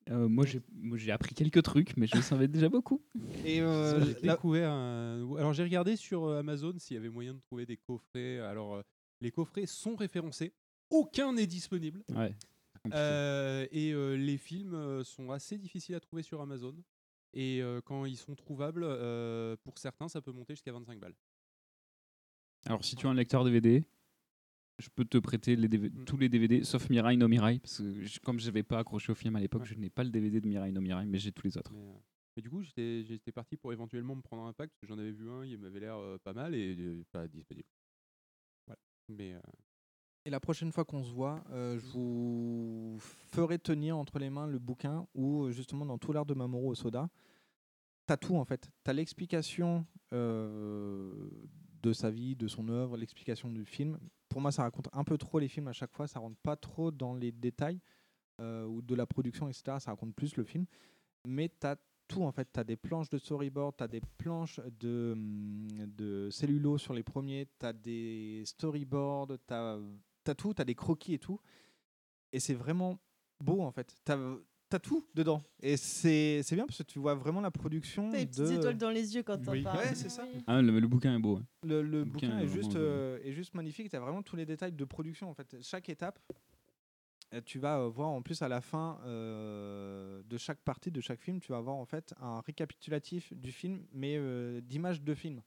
Euh, 0.10 0.28
moi, 0.28 0.46
j'ai 0.46 0.60
moi, 0.74 0.98
j'ai 0.98 1.12
appris 1.12 1.34
quelques 1.36 1.62
trucs, 1.64 1.96
mais 1.96 2.08
je 2.08 2.20
savais 2.20 2.48
déjà 2.48 2.68
beaucoup. 2.68 3.02
Et 3.46 3.60
j'ai 3.62 4.16
découvert 4.28 4.72
un- 4.72 5.36
Alors 5.38 5.54
j'ai 5.54 5.64
regardé 5.64 5.96
sur 5.96 6.30
Amazon 6.34 6.74
s'il 6.78 6.96
y 6.96 6.98
avait 6.98 7.10
moyen 7.10 7.36
de 7.36 7.40
trouver 7.40 7.66
des 7.66 7.78
coffrets. 7.78 8.40
Alors 8.40 8.76
euh, 8.76 8.82
les 9.22 9.32
coffrets 9.32 9.66
sont 9.66 9.96
référencés, 9.96 10.54
aucun 10.90 11.34
n'est 11.34 11.48
disponible. 11.48 12.04
Ouais. 12.16 12.36
Euh, 12.94 13.68
et 13.72 13.92
euh, 13.94 14.16
les 14.16 14.38
films 14.38 14.74
euh, 14.74 15.04
sont 15.04 15.32
assez 15.32 15.58
difficiles 15.58 15.96
à 15.96 16.00
trouver 16.00 16.24
sur 16.24 16.42
Amazon. 16.42 16.76
Et 17.34 17.62
euh, 17.62 17.82
quand 17.82 18.06
ils 18.06 18.18
sont 18.18 18.36
trouvables, 18.36 18.82
pour 19.64 19.78
certains, 19.78 20.08
ça 20.08 20.22
peut 20.22 20.32
monter 20.32 20.54
jusqu'à 20.54 20.72
25 20.72 21.00
balles. 21.00 21.16
Alors, 22.66 22.84
si 22.84 22.96
tu 22.96 23.06
as 23.08 23.10
un 23.10 23.14
lecteur 23.14 23.44
DVD, 23.44 23.86
je 24.80 24.90
peux 24.90 25.06
te 25.06 25.18
prêter 25.18 25.56
les 25.56 25.68
DV 25.68 25.92
tous 26.06 26.18
les 26.18 26.30
DVD, 26.30 26.64
sauf 26.64 26.90
Mirai 26.90 27.16
no 27.18 27.28
Mirai, 27.28 27.60
parce 27.60 27.78
que 27.80 28.02
je- 28.04 28.20
comme 28.20 28.40
je 28.40 28.46
n'avais 28.46 28.64
pas 28.64 28.80
accroché 28.80 29.12
au 29.12 29.16
film 29.16 29.36
à 29.36 29.40
l'époque, 29.40 29.66
je 29.66 29.76
n'ai 29.76 29.90
pas 29.90 30.04
le 30.04 30.10
DVD 30.10 30.42
de 30.42 30.48
Mirai 30.48 30.72
no 30.72 30.82
Mirai, 30.82 31.06
mais 31.06 31.18
j'ai 31.20 31.32
tous 31.32 31.46
les 31.46 31.58
autres. 31.58 31.72
Mais, 31.74 32.02
mais 32.36 32.42
du 32.42 32.50
coup, 32.50 32.62
j'étais 32.62 33.32
parti 33.34 33.56
pour 33.58 33.72
éventuellement 33.74 34.16
me 34.16 34.22
prendre 34.22 34.44
un 34.44 34.54
pack 34.54 34.70
parce 34.72 34.80
que 34.82 34.88
j'en 34.88 34.98
avais 34.98 35.12
vu 35.12 35.30
un, 35.30 35.46
il 35.46 35.58
m'avait 35.58 35.80
l'air 35.82 35.98
pas 36.24 36.34
mal 36.34 36.56
et 36.56 37.04
pas 37.12 37.28
disponible. 37.28 37.68
Euh, 39.10 39.40
Et 40.26 40.30
la 40.30 40.40
prochaine 40.40 40.72
fois 40.72 40.86
qu'on 40.86 41.04
se 41.04 41.12
voit, 41.12 41.44
euh, 41.52 41.80
je 41.80 41.86
vous 41.88 42.98
ferai 43.00 43.58
tenir 43.58 43.98
entre 43.98 44.20
les 44.20 44.30
mains 44.30 44.48
le 44.48 44.60
bouquin 44.60 45.08
où, 45.16 45.44
euh, 45.44 45.52
justement, 45.52 45.86
dans 45.86 45.98
tout 45.98 46.12
l'art 46.12 46.26
de 46.26 46.34
Mamoru 46.34 46.70
Osoda, 46.72 47.10
t'as 48.06 48.18
tout 48.18 48.36
en 48.36 48.46
fait. 48.46 48.70
T'as 48.84 48.94
l'explication 48.94 49.86
de 50.12 51.94
sa 51.94 52.10
vie, 52.10 52.36
de 52.36 52.48
son 52.48 52.68
œuvre, 52.68 52.98
l'explication 52.98 53.50
du 53.50 53.64
film. 53.64 54.00
Pour 54.28 54.42
moi, 54.42 54.52
ça 54.52 54.64
raconte 54.64 54.90
un 54.92 55.04
peu 55.04 55.18
trop 55.18 55.40
les 55.40 55.48
films 55.48 55.68
à 55.68 55.74
chaque 55.74 55.94
fois. 55.94 56.08
Ça 56.08 56.20
rentre 56.20 56.38
pas 56.38 56.56
trop 56.56 56.92
dans 56.92 57.14
les 57.14 57.32
détails 57.32 57.80
ou 58.40 58.82
de 58.82 58.96
la 58.96 59.06
production, 59.06 59.48
etc. 59.48 59.78
Ça 59.80 59.92
raconte 59.92 60.16
plus 60.16 60.36
le 60.36 60.44
film. 60.44 60.66
Mais 61.28 61.50
t'as 61.50 61.76
tout 62.10 62.24
en 62.24 62.32
fait. 62.34 62.50
T'as 62.52 62.66
des 62.66 62.76
planches 62.76 63.10
de 63.10 63.18
storyboard, 63.18 63.76
t'as 63.78 63.88
des 63.88 64.02
planches 64.18 64.60
de, 64.82 65.12
hum, 65.14 65.68
de 65.96 66.30
cellulo 66.30 66.78
sur 66.78 66.94
les 66.94 67.04
premiers, 67.04 67.48
t'as 67.58 67.72
des 67.72 68.44
storyboards, 68.46 69.38
t'as 69.48 69.78
as 70.28 70.36
tout, 70.36 70.54
t'as 70.54 70.66
des 70.66 70.76
croquis 70.76 71.14
et 71.14 71.20
tout. 71.20 71.40
Et 72.34 72.40
c'est 72.42 72.54
vraiment 72.54 73.00
beau 73.44 73.62
en 73.62 73.72
fait. 73.72 73.96
T'as 74.04 74.20
as 74.72 74.80
tout 74.80 75.04
dedans. 75.16 75.42
Et 75.64 75.78
c'est 75.78 76.42
c'est 76.44 76.56
bien 76.56 76.68
parce 76.68 76.78
que 76.78 76.84
tu 76.84 77.00
vois 77.00 77.16
vraiment 77.16 77.42
la 77.42 77.50
production. 77.50 78.12
T'as 78.12 78.18
les 78.20 78.26
de... 78.28 78.32
petites 78.32 78.58
étoiles 78.60 78.78
dans 78.78 78.92
les 78.92 79.16
yeux 79.16 79.24
quand 79.24 79.42
t'en 79.42 79.54
Oui. 79.54 79.64
parles. 79.64 79.78
Ouais, 79.80 79.96
c'est 79.96 80.10
ça. 80.10 80.24
Ah, 80.46 80.62
le, 80.62 80.80
le 80.80 80.88
bouquin 80.88 81.16
est 81.16 81.20
beau. 81.20 81.38
hein. 81.38 81.46
Le, 81.64 81.82
le 81.82 82.00
Le 82.00 82.06
bouquin, 82.06 82.28
bouquin 82.28 82.40
est 82.40 82.44
est, 82.46 82.48
juste, 82.50 82.76
euh, 82.76 83.18
est 83.24 83.32
juste 83.32 83.56
magnifique. 83.56 83.90
Tu 83.90 83.96
as 83.96 84.00
vraiment 84.00 84.22
tous 84.22 84.36
les 84.36 84.46
détails 84.46 84.74
de 84.74 84.86
production. 84.86 85.28
En 85.30 85.34
fait, 85.34 85.56
chaque 85.64 85.90
étape, 85.90 86.20
tu 87.46 87.60
vas 87.60 87.80
euh, 87.80 87.88
voir 87.90 88.10
en 88.10 88.22
plus 88.22 88.42
à 88.42 88.48
la 88.48 88.62
fin 88.62 89.00
euh, 89.06 90.22
de 90.24 90.38
chaque 90.38 90.62
partie 90.62 90.92
de 90.92 91.02
chaque 91.02 91.22
film, 91.22 91.40
tu 91.40 91.52
vas 91.52 91.58
avoir 91.58 91.76
en 91.76 91.86
fait 91.86 92.14
un 92.20 92.42
récapitulatif 92.42 93.34
du 93.34 93.52
film, 93.52 93.86
mais 93.92 94.16
euh, 94.18 94.62
d'images 94.62 95.02
de 95.02 95.14
film. 95.14 95.42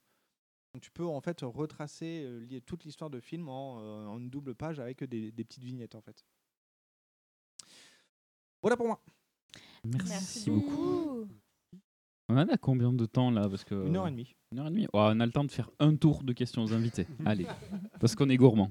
Donc, 0.75 0.83
tu 0.83 0.91
peux 0.91 1.05
en 1.05 1.21
fait 1.21 1.41
retracer 1.43 2.23
euh, 2.25 2.61
toute 2.65 2.85
l'histoire 2.85 3.11
de 3.11 3.21
film 3.21 3.49
en, 3.49 3.79
euh, 3.81 4.07
en 4.07 4.19
une 4.19 4.31
double 4.31 4.55
page 4.55 4.81
avec 4.81 5.05
des, 5.05 5.31
des 5.31 5.45
petites 5.45 5.65
vignettes 5.65 5.95
en 5.95 6.01
fait. 6.01 6.25
Voilà 8.63 8.77
pour 8.77 8.87
moi. 8.87 9.03
Merci, 9.85 10.49
beaucoup. 10.51 11.27
On 12.29 12.37
en 12.39 12.49
a 12.49 12.57
combien 12.57 12.93
de 12.93 13.05
temps 13.05 13.31
là 13.31 13.49
Parce 13.49 13.65
que 13.65 13.75
Une 13.87 13.97
heure 13.97 14.07
et 14.07 14.11
demie. 14.13 14.35
Une 14.53 14.61
heure 14.61 14.69
et 14.69 14.71
demie. 14.71 14.87
Oh, 14.93 15.01
on 15.01 15.21
a 15.21 15.27
le 15.27 15.33
temps 15.33 15.45
de 15.45 15.51
faire 15.51 15.69
un 15.81 15.97
tour 15.97 16.23
de 16.23 16.33
questions 16.33 16.63
aux 16.63 16.73
invités. 16.73 17.07
Allez, 17.27 17.47
parce 18.01 18.15
qu'on 18.15 18.31
est 18.31 18.37
gourmand. 18.37 18.71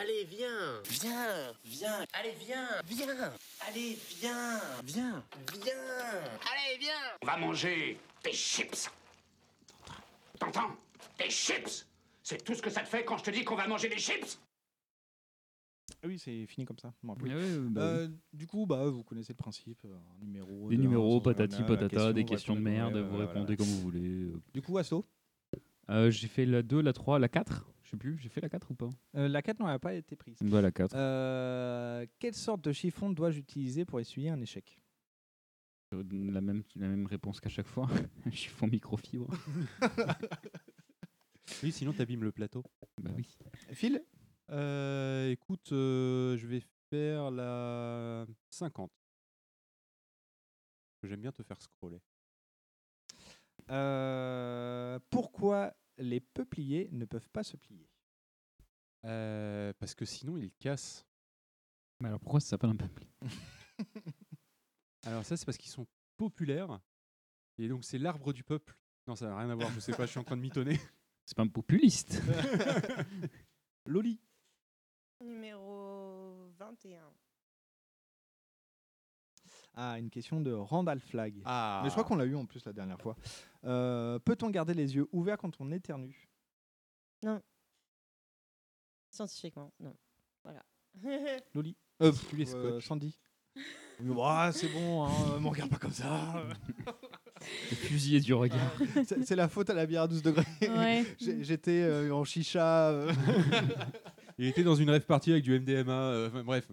Allez, 0.00 0.24
viens. 0.24 0.82
Viens 0.88 1.52
Viens. 1.64 2.04
Allez, 2.12 2.34
viens. 2.38 2.68
Viens. 2.86 3.32
Allez, 3.66 3.98
viens. 4.20 4.60
Viens. 4.84 5.24
Viens. 5.52 5.82
Allez, 6.50 6.78
viens. 6.78 6.92
On 7.22 7.26
va 7.26 7.36
manger 7.36 7.98
des 8.24 8.32
chips. 8.32 8.88
T'entends? 10.38 10.70
Des 11.18 11.30
chips. 11.30 11.86
C'est 12.22 12.44
tout 12.44 12.54
ce 12.54 12.62
que 12.62 12.70
ça 12.70 12.82
te 12.82 12.88
fait 12.88 13.04
quand 13.04 13.18
je 13.18 13.24
te 13.24 13.30
dis 13.30 13.44
qu'on 13.44 13.56
va 13.56 13.66
manger 13.66 13.88
des 13.88 13.98
chips? 13.98 14.38
Ah 16.00 16.06
oui, 16.06 16.18
c'est 16.18 16.46
fini 16.46 16.64
comme 16.64 16.78
ça. 16.78 16.92
Ouais, 17.02 17.14
plus. 17.16 17.34
ouais, 17.34 17.58
bah 17.70 17.80
Euh, 17.82 18.08
Du 18.32 18.46
coup, 18.46 18.66
bah, 18.66 18.84
vous 18.88 19.02
connaissez 19.02 19.32
le 19.32 19.36
principe. 19.38 19.80
euh, 19.84 19.96
Un 20.14 20.18
numéro. 20.24 20.68
Des 20.68 20.76
de 20.76 20.82
numéros, 20.82 21.20
patati 21.20 21.56
voilà, 21.62 21.66
patata, 21.74 21.88
question, 21.88 22.12
des 22.12 22.24
questions 22.24 22.54
de 22.54 22.60
merde, 22.60 22.96
vous 22.98 23.10
voilà, 23.16 23.26
répondez 23.26 23.56
comme 23.56 23.66
vous 23.66 23.80
voulez. 23.80 24.30
Du 24.54 24.62
coup, 24.62 24.78
Asso 24.78 25.04
Euh, 25.90 26.10
j'ai 26.10 26.28
fait 26.28 26.44
la 26.46 26.62
2, 26.62 26.80
la 26.82 26.92
3, 26.92 27.18
la 27.18 27.28
4 27.28 27.66
Je 27.88 27.92
sais 27.92 27.96
plus, 27.96 28.18
j'ai 28.18 28.28
fait 28.28 28.42
la 28.42 28.50
4 28.50 28.70
ou 28.70 28.74
pas 28.74 28.90
Euh, 29.16 29.28
la 29.28 29.40
4 29.40 29.60
n'a 29.60 29.78
pas 29.78 29.94
été 29.94 30.14
prise. 30.14 30.36
Bah, 30.42 30.60
la 30.60 30.70
4. 30.70 30.94
Euh, 30.94 32.04
quelle 32.18 32.34
sorte 32.34 32.60
de 32.60 32.70
chiffon 32.72 33.08
dois-je 33.08 33.38
utiliser 33.38 33.86
pour 33.86 33.98
essuyer 33.98 34.28
un 34.28 34.38
échec? 34.42 34.78
Je 35.90 35.96
donne 36.02 36.30
La 36.30 36.42
même, 36.42 36.64
la 36.76 36.86
même 36.86 37.06
réponse 37.06 37.40
qu'à 37.40 37.48
chaque 37.48 37.66
fois. 37.66 37.86
Un 38.26 38.30
chiffon 38.30 38.66
microfibre. 38.66 39.26
oui, 41.62 41.72
sinon 41.72 41.94
t'abîmes 41.94 42.24
le 42.24 42.30
plateau. 42.30 42.62
Bah 43.00 43.10
oui. 43.16 43.26
Phil? 43.72 44.04
Euh, 44.50 45.30
Écoute, 45.30 45.72
euh, 45.72 46.36
je 46.36 46.46
vais 46.46 46.62
faire 46.90 47.30
la 47.30 48.26
50. 48.50 48.92
J'aime 51.04 51.20
bien 51.22 51.32
te 51.32 51.42
faire 51.42 51.62
scroller. 51.62 52.02
Euh, 53.70 54.98
Pourquoi 55.08 55.72
les 55.98 56.20
peupliers 56.20 56.88
ne 56.92 57.04
peuvent 57.04 57.28
pas 57.30 57.42
se 57.42 57.56
plier 57.56 57.88
Euh, 59.04 59.72
parce 59.78 59.94
que 59.94 60.04
sinon, 60.04 60.36
ils 60.36 60.52
cassent. 60.52 61.06
Mais 62.00 62.08
alors 62.08 62.20
pourquoi 62.20 62.40
ça 62.40 62.48
s'appelle 62.48 62.70
un 62.70 62.76
peuplier? 62.76 63.10
Alors 65.06 65.24
ça, 65.24 65.36
c'est 65.36 65.44
parce 65.46 65.56
qu'ils 65.58 65.70
sont 65.70 65.86
populaires. 66.16 66.80
Et 67.58 67.68
donc, 67.68 67.84
c'est 67.84 67.98
l'arbre 67.98 68.32
du 68.32 68.44
peuple. 68.44 68.76
Non, 69.06 69.14
ça 69.16 69.28
n'a 69.28 69.38
rien 69.38 69.50
à 69.50 69.54
voir, 69.54 69.70
je 69.72 69.80
sais 69.80 69.92
pas, 69.92 70.04
je 70.06 70.10
suis 70.10 70.20
en 70.20 70.24
train 70.24 70.36
de 70.36 70.42
mitonner. 70.42 70.78
C'est 71.24 71.36
pas 71.36 71.42
un 71.42 71.48
populiste. 71.48 72.22
Loli 73.86 74.18
Numéro 75.20 76.48
21. 76.58 77.12
Ah, 79.74 79.98
une 79.98 80.10
question 80.10 80.40
de 80.40 80.52
Randall 80.52 81.00
Flag. 81.00 81.34
Ah. 81.44 81.80
Mais 81.82 81.88
je 81.88 81.94
crois 81.94 82.04
qu'on 82.04 82.16
l'a 82.16 82.24
eu 82.24 82.34
en 82.34 82.46
plus 82.46 82.64
la 82.64 82.72
dernière 82.72 83.00
fois. 83.00 83.16
Euh, 83.64 84.18
Peut-on 84.18 84.50
garder 84.50 84.74
les 84.74 84.96
yeux 84.96 85.06
ouverts 85.12 85.38
quand 85.38 85.52
on 85.60 85.70
éternue? 85.70 86.28
Non. 87.22 87.40
Scientifiquement, 89.10 89.72
non. 89.80 89.94
Voilà. 90.42 90.62
Loli 91.54 91.76
euh, 92.02 92.12
Tu 92.28 92.36
les 92.36 92.54
euh, 92.54 92.70
scotches. 92.70 92.86
Sandy 92.86 93.18
Oui, 94.00 94.14
bah, 94.14 94.50
c'est 94.52 94.68
bon, 94.68 95.04
hein, 95.04 95.40
me 95.40 95.48
regarde 95.48 95.70
pas 95.70 95.78
comme 95.78 95.92
ça. 95.92 96.44
Fusillé 97.40 98.20
du 98.20 98.34
regard. 98.34 98.72
C'est 99.24 99.36
la 99.36 99.48
faute 99.48 99.70
à 99.70 99.74
la 99.74 99.86
bière 99.86 100.02
à 100.02 100.08
12 100.08 100.22
degrés. 100.22 100.44
Ouais. 100.62 101.04
J'étais 101.40 101.82
euh, 101.82 102.12
en 102.12 102.24
chicha. 102.24 103.06
Il 104.38 104.46
était 104.46 104.62
dans 104.62 104.76
une 104.76 104.88
rêve 104.90 105.04
partie 105.04 105.32
avec 105.32 105.42
du 105.44 105.58
MDMA. 105.58 105.92
euh, 105.92 106.28
enfin, 106.28 106.44
bref, 106.44 106.70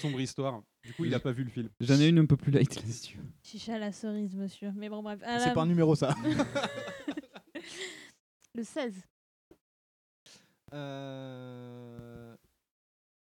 sombre 0.00 0.20
histoire. 0.20 0.62
Du 0.82 0.92
coup, 0.92 1.04
il 1.04 1.14
a 1.14 1.20
pas 1.20 1.32
vu 1.32 1.44
le 1.44 1.50
film. 1.50 1.70
J'en 1.80 1.98
ai 2.00 2.08
une 2.08 2.18
un 2.18 2.26
peu 2.26 2.36
plus 2.36 2.50
light 2.52 2.74
là-dessus. 2.74 3.18
Chicha 3.42 3.76
à 3.76 3.78
la 3.78 3.92
cerise, 3.92 4.34
monsieur. 4.34 4.72
Mais 4.74 4.88
bon, 4.88 5.02
bref. 5.02 5.20
Ah, 5.24 5.38
C'est 5.38 5.46
là- 5.48 5.54
pas 5.54 5.62
un 5.62 5.66
numéro, 5.66 5.94
ça. 5.94 6.14
Le 8.54 8.64
16. 8.64 8.94
Euh... 10.72 12.36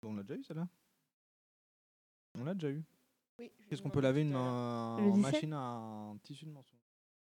bon, 0.03 0.11
on 0.11 0.15
l'a 0.17 0.23
déjà 0.23 0.41
eu, 0.41 0.45
celle-là? 0.45 0.69
On 2.39 2.45
l'a 2.45 2.55
déjà 2.55 2.71
eu. 2.71 2.83
Oui, 3.39 3.53
Qu'est-ce 3.69 3.83
qu'on 3.83 3.91
peut 3.91 4.01
laver 4.01 4.23
une 4.23 4.35
euh, 4.35 4.97
Le 4.99 5.05
en 5.05 5.15
17? 5.15 5.33
machine 5.33 5.53
à 5.53 5.59
un 5.59 6.17
tissu 6.23 6.47
de 6.47 6.51
mensonge? 6.51 6.81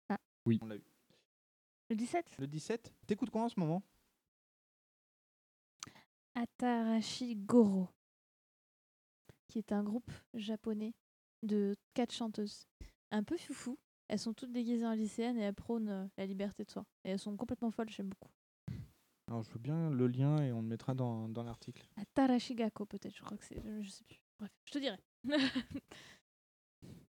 Ah. 0.09 0.17
Oui. 0.47 0.59
On 0.62 0.67
l'a 0.67 0.77
eu. 0.77 0.83
Le 1.91 1.97
17 1.97 2.37
Le 2.39 2.47
17 2.47 2.95
T'écoutes 3.07 3.31
quoi 3.31 3.43
en 3.43 3.49
ce 3.49 3.59
moment? 3.59 3.83
Atarashi 6.35 7.36
Goro, 7.36 7.89
qui 9.48 9.59
est 9.59 9.73
un 9.73 9.82
groupe 9.82 10.11
japonais 10.35 10.94
de 11.43 11.77
quatre 11.94 12.12
chanteuses. 12.12 12.66
Un 13.11 13.23
peu 13.23 13.36
foufou. 13.36 13.78
Elles 14.09 14.19
sont 14.19 14.35
toutes 14.35 14.52
déguisées 14.52 14.86
en 14.86 14.94
lycéennes 14.94 15.39
et 15.39 15.43
elles 15.43 15.55
prônent 15.55 15.89
euh, 15.89 16.07
la 16.16 16.27
liberté 16.27 16.65
de 16.65 16.70
soi. 16.70 16.85
Et 17.05 17.11
elles 17.11 17.19
sont 17.19 17.36
complètement 17.36 17.70
folles, 17.70 17.90
j'aime 17.90 18.09
beaucoup. 18.09 18.31
Alors, 19.28 19.44
je 19.44 19.51
veux 19.51 19.61
bien 19.61 19.90
le 19.90 20.09
lien 20.09 20.43
et 20.43 20.52
on 20.52 20.61
le 20.62 20.66
mettra 20.66 20.94
dans, 20.94 21.28
dans 21.28 21.44
l'article. 21.44 21.86
Atarashi 21.97 22.57
Gakko, 22.57 22.86
peut-être, 22.86 23.15
je 23.16 23.23
crois 23.23 23.36
que 23.36 23.44
c'est. 23.44 23.62
Je 23.81 23.89
sais 23.89 24.05
plus. 24.05 24.20
Bref, 24.39 24.51
je 24.65 24.73
te 24.73 24.78
dirai. 24.78 24.98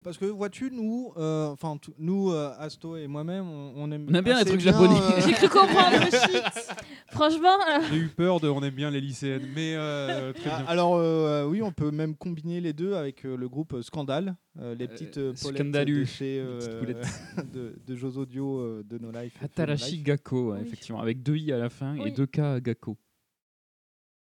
Parce 0.03 0.17
que 0.17 0.25
vois-tu, 0.25 0.71
nous, 0.71 1.13
euh, 1.17 1.49
enfin 1.49 1.77
nous, 1.99 2.31
euh, 2.31 2.51
Asto 2.57 2.97
et 2.97 3.05
moi-même, 3.05 3.47
on, 3.47 3.73
on 3.75 3.91
aime. 3.91 4.07
On 4.09 4.13
aime 4.15 4.23
bien 4.23 4.39
les 4.39 4.45
trucs 4.45 4.59
japonais. 4.59 4.95
euh, 4.99 5.21
J'ai 5.23 5.33
cru 5.33 5.47
comprendre 5.47 5.91
le 5.99 6.09
shit. 6.09 6.73
Franchement, 7.11 7.55
euh, 7.69 7.81
J'ai 7.91 7.97
eu 7.97 8.07
peur 8.07 8.39
de 8.39 8.49
on 8.49 8.63
aime 8.63 8.73
bien 8.73 8.89
les 8.89 8.99
lycéennes, 8.99 9.47
mais 9.53 9.75
euh, 9.75 10.33
très 10.33 10.49
Ah, 10.49 10.57
bien. 10.57 10.65
Alors 10.65 10.95
euh, 10.95 11.45
oui, 11.45 11.61
on 11.61 11.71
peut 11.71 11.91
même 11.91 12.15
combiner 12.15 12.61
les 12.61 12.73
deux 12.73 12.95
avec 12.95 13.21
le 13.23 13.47
groupe 13.47 13.79
Scandale, 13.83 14.35
euh, 14.59 14.73
les 14.73 14.87
petites 14.87 15.19
euh, 15.19 15.33
polettes 15.39 15.57
Scandalu. 15.61 15.99
de 15.99 16.05
chez 16.05 16.39
euh, 16.39 16.81
de, 17.53 17.75
de 17.85 17.95
Jos 17.95 18.17
Audio 18.17 18.57
euh, 18.59 18.83
de 18.83 18.97
No 18.97 19.11
Life. 19.11 19.35
Atarashi. 19.43 19.99
Gakko, 19.99 20.53
Oui. 20.53 20.61
effectivement, 20.63 20.99
avec 20.99 21.21
deux 21.21 21.35
i 21.35 21.51
à 21.51 21.59
la 21.59 21.69
fin 21.69 21.93
et 21.95 22.09
deux 22.09 22.25
k 22.25 22.39
à 22.39 22.59
Gakko. 22.59 22.97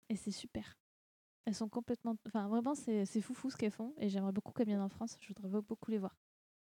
et 0.10 0.18
c'est 0.18 0.32
super. 0.32 0.66
Elles 1.46 1.56
sont 1.56 1.70
complètement. 1.70 2.16
Enfin, 2.28 2.48
vraiment, 2.48 2.76
c'est 2.76 3.06
c'est 3.06 3.22
foufou 3.22 3.50
ce 3.50 3.58
qu'elles 3.58 3.72
font. 3.72 3.94
Et 3.98 4.10
j'aimerais 4.10 4.32
beaucoup 4.32 4.54
qu'elles 4.54 4.68
viennent 4.68 4.82
en 4.82 4.90
France. 4.90 5.18
Je 5.22 5.28
voudrais 5.30 5.50
be- 5.60 5.66
beaucoup 5.68 5.92
les 5.92 5.98
voir. 5.98 6.16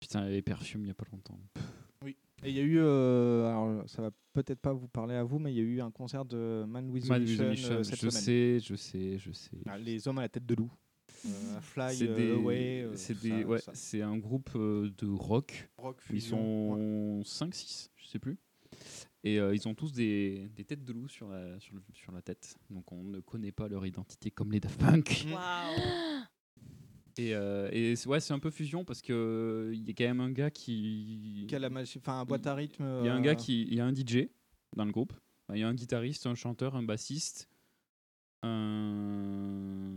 Putain, 0.01 0.27
les 0.29 0.43
perfumes 0.43 0.85
il 0.85 0.89
y 0.89 0.91
a 0.91 0.95
pas 0.95 1.07
longtemps. 1.11 1.39
Et 2.45 2.51
il 2.51 2.55
y 2.55 2.61
a 2.61 2.63
eu, 2.63 2.79
euh, 2.79 3.47
alors 3.49 3.89
ça 3.89 4.03
va 4.03 4.11
peut-être 4.35 4.61
pas 4.61 4.75
vous 4.75 4.89
parler 4.89 5.15
à 5.15 5.25
vous, 5.25 5.39
mais 5.39 5.55
il 5.55 5.57
y 5.57 5.61
a 5.61 5.63
eu 5.65 5.81
un 5.81 5.91
concert 5.91 6.27
de 6.27 6.65
Man 6.69 6.91
with 6.91 7.05
the 7.05 7.09
Man 7.09 7.21
with 7.23 7.31
Mission, 7.31 7.45
the 7.45 7.49
Mission, 7.49 7.73
euh, 7.77 7.83
cette 7.83 7.95
je 7.99 8.11
semaine. 8.11 8.23
sais, 8.23 8.61
je 8.61 8.75
sais, 8.77 9.19
je 9.19 9.33
sais. 9.33 9.57
Ah, 9.67 9.79
les 9.79 10.07
hommes 10.07 10.19
à 10.19 10.23
la 10.23 10.29
tête 10.29 10.45
de 10.45 10.55
loup. 10.55 10.71
Euh, 11.25 11.61
Fly 11.63 11.97
C'est 11.97 12.09
euh, 12.09 12.15
des- 12.15 12.31
Away. 12.33 12.83
euh, 12.83 12.95
c'est 12.95 13.45
ouais, 13.45 14.03
un 14.03 14.19
groupe 14.19 14.51
euh, 14.55 14.91
de 14.99 15.07
rock. 15.09 15.71
Rock 15.79 15.97
Ils 16.11 16.21
fusion, 16.21 16.37
sont 16.77 17.23
5-6, 17.25 17.91
je 17.97 18.07
sais 18.07 18.19
plus. 18.19 18.37
Et 19.25 19.41
euh, 19.41 19.55
ils 19.55 19.67
ont 19.67 19.75
tous 19.75 19.93
des, 19.93 20.49
des 20.55 20.65
têtes 20.65 20.85
de 20.85 20.93
loup 20.93 21.09
sur 21.09 21.29
la, 21.29 21.59
sur, 21.59 21.75
le- 21.75 21.83
sur 21.95 22.13
la 22.13 22.23
tête. 22.23 22.57
Donc 22.71 22.93
on 22.93 23.03
ne 23.03 23.21
connaît 23.21 23.51
pas 23.53 23.67
leur 23.69 23.85
identité 23.87 24.31
comme 24.31 24.53
les 24.53 24.61
Daft 24.61 24.79
Punk. 24.79 25.27
Et, 27.19 27.35
euh, 27.35 27.71
et 27.73 27.97
c'est- 27.97 28.07
ouais, 28.11 28.21
c'est 28.21 28.35
un 28.35 28.39
peu 28.39 28.51
fusion 28.51 28.85
parce 28.85 29.01
que 29.01 29.71
il 29.75 29.87
y 29.87 29.91
a 29.91 29.95
quand 29.95 30.05
même 30.05 30.21
un 30.21 30.31
gars 30.31 30.51
qui. 30.51 31.47
Qui 31.49 31.57
a 31.57 31.59
la 31.59 31.71
machine, 31.71 32.03
enfin, 32.05 32.21
un 32.21 32.25
boîte 32.27 32.47
à 32.47 32.55
rythme. 32.55 32.85
Il 33.01 33.07
y 33.07 33.09
a 33.09 33.15
un 33.15 33.21
euh, 33.21 33.23
gars 33.23 33.35
qui. 33.35 33.63
Il 33.63 33.75
y 33.75 33.81
a 33.81 33.87
un 33.87 33.95
DJ 33.95 34.29
dans 34.77 34.85
le 34.85 34.93
groupe. 34.93 35.15
Il 35.55 35.59
y 35.59 35.63
a 35.63 35.69
un 35.69 35.73
guitariste, 35.75 36.27
un 36.27 36.35
chanteur, 36.35 36.77
un 36.77 36.83
bassiste, 36.83 37.49
un. 38.43 39.93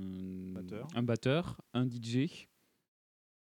Batteur. 0.53 0.87
Un 0.95 1.03
batteur, 1.03 1.61
un 1.73 1.85
DJ. 1.87 2.47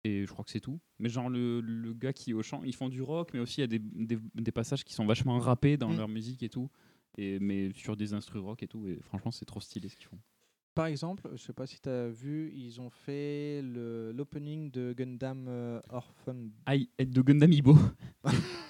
Et 0.05 0.25
je 0.25 0.33
crois 0.33 0.45
que 0.45 0.51
c'est 0.51 0.61
tout. 0.61 0.79
Mais 0.99 1.09
genre, 1.09 1.29
le, 1.29 1.61
le 1.61 1.93
gars 1.93 2.12
qui 2.12 2.31
est 2.31 2.35
au 2.35 2.43
chant, 2.43 2.62
ils 2.65 2.75
font 2.75 2.89
du 2.89 3.03
rock, 3.03 3.31
mais 3.35 3.41
aussi 3.41 3.61
il 3.61 3.62
y 3.62 3.65
a 3.65 3.66
des, 3.66 3.79
des, 3.81 4.19
des 4.35 4.53
passages 4.53 4.85
qui 4.85 4.95
sont 4.95 5.05
vachement 5.07 5.39
rappés 5.39 5.77
dans 5.77 5.91
Mm. 5.93 5.97
leur 5.97 6.09
musique 6.09 6.43
et 6.43 6.49
tout. 6.49 6.70
Et, 7.16 7.39
mais 7.41 7.73
sur 7.73 7.97
des 7.97 8.15
instruments 8.15 8.47
rock 8.47 8.62
et 8.62 8.69
tout. 8.69 8.87
Et 8.87 8.99
franchement, 9.03 9.31
c'est 9.33 9.45
trop 9.45 9.61
stylé 9.61 9.89
ce 9.89 9.97
qu'ils 9.97 10.07
font. 10.07 10.19
Par 10.75 10.87
exemple, 10.87 11.29
je 11.33 11.39
sais 11.43 11.53
pas 11.53 11.66
si 11.66 11.81
tu 11.81 11.89
as 11.89 12.09
vu, 12.09 12.53
ils 12.55 12.81
ont 12.81 12.91
fait 12.91 13.61
l'opening 13.62 14.70
de 14.70 14.95
Gundam 14.97 15.47
euh, 15.49 15.81
Orphan. 15.89 16.37
Aïe, 16.66 16.89
de 17.01 17.20
Gundam 17.20 17.51
Ibo. 17.53 17.77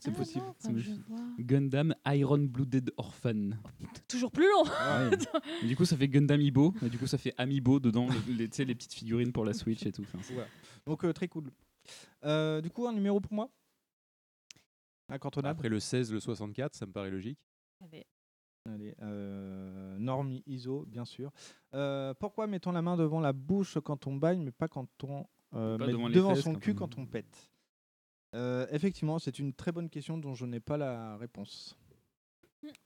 C'est 0.00 0.10
Ah 0.10 0.16
possible. 0.16 0.44
non. 1.08 1.34
Gundam 1.38 1.94
Iron 2.06 2.38
Blooded 2.38 2.92
Orphan. 2.96 3.50
Toujours 4.08 4.30
plus 4.30 4.46
long. 4.50 4.64
Ouais. 4.64 5.16
Du 5.68 5.76
coup, 5.76 5.84
ça 5.84 5.96
fait 5.96 6.08
Gundam 6.08 6.40
Ibo, 6.40 6.74
et 6.82 6.88
du 6.88 6.98
coup, 6.98 7.06
ça 7.06 7.18
fait 7.18 7.34
Amiibo 7.36 7.80
dedans, 7.80 8.06
les, 8.28 8.48
petites 8.48 8.94
figurines 8.94 9.32
pour 9.32 9.44
la 9.44 9.52
Switch 9.54 9.84
et 9.86 9.92
tout. 9.92 10.04
Enfin. 10.14 10.42
Donc 10.86 11.04
euh, 11.04 11.12
très 11.12 11.28
cool. 11.28 11.50
Euh, 12.24 12.60
du 12.60 12.70
coup, 12.70 12.86
un 12.86 12.92
numéro 12.92 13.20
pour 13.20 13.32
moi 13.32 13.50
Incontournable. 15.08 15.58
Après 15.58 15.68
le 15.68 15.80
16, 15.80 16.12
le 16.12 16.20
64, 16.20 16.74
ça 16.74 16.86
me 16.86 16.92
paraît 16.92 17.10
logique. 17.10 17.38
Allez. 17.80 18.06
Allez, 18.66 18.94
euh, 19.00 19.96
Normi 19.98 20.42
ISO, 20.46 20.84
bien 20.86 21.06
sûr. 21.06 21.30
Euh, 21.74 22.12
pourquoi 22.14 22.46
mettons 22.46 22.72
la 22.72 22.82
main 22.82 22.96
devant 22.96 23.20
la 23.20 23.32
bouche 23.32 23.78
quand 23.82 24.06
on 24.06 24.14
baille, 24.16 24.40
mais 24.40 24.50
pas 24.50 24.68
quand 24.68 24.88
on 25.04 25.26
euh, 25.54 25.78
met 25.78 25.86
devant 25.86 26.10
devant, 26.10 26.28
les 26.30 26.34
fesses 26.34 26.44
son 26.44 26.52
quand 26.54 26.60
cul 26.60 26.72
on- 26.72 26.74
quand 26.74 26.98
on 26.98 27.06
pète? 27.06 27.50
Euh, 28.38 28.66
Effectivement, 28.70 29.18
c'est 29.18 29.38
une 29.38 29.52
très 29.52 29.72
bonne 29.72 29.88
question 29.90 30.16
dont 30.18 30.34
je 30.34 30.46
n'ai 30.46 30.60
pas 30.60 30.76
la 30.76 31.16
réponse. 31.16 31.76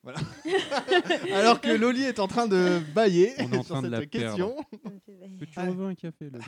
Voilà. 0.02 0.18
Alors 1.32 1.60
que 1.60 1.70
Loli 1.70 2.02
est 2.02 2.18
en 2.18 2.28
train 2.28 2.46
de 2.46 2.80
bailler 2.94 3.32
On 3.38 3.52
est 3.52 3.58
en 3.58 3.62
sur 3.62 3.74
train 3.74 3.82
de 3.82 3.86
cette 3.88 4.00
la 4.00 4.06
question. 4.06 4.54
perdre. 4.70 4.98
Que 5.38 5.44
tu 5.44 5.58
Allez. 5.58 5.70
revends 5.70 5.86
un 5.86 5.94
café, 5.94 6.30
Loli? 6.30 6.44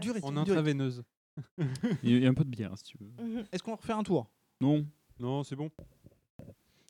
Durite, 0.00 0.24
En 0.24 0.32
durite. 0.32 0.48
intraveineuse. 0.50 1.02
Il 2.02 2.10
y 2.10 2.14
a- 2.14 2.16
il 2.16 2.22
y 2.22 2.26
a 2.26 2.30
un 2.30 2.34
peu 2.34 2.44
de 2.44 2.50
bière, 2.50 2.76
si 2.78 2.84
tu 2.84 2.98
veux. 2.98 3.10
Est-ce 3.52 3.62
qu'on 3.62 3.74
refait 3.76 3.92
un 3.92 4.02
tour? 4.02 4.30
Non. 4.60 4.86
Non, 5.18 5.42
c'est 5.44 5.56
bon. 5.56 5.70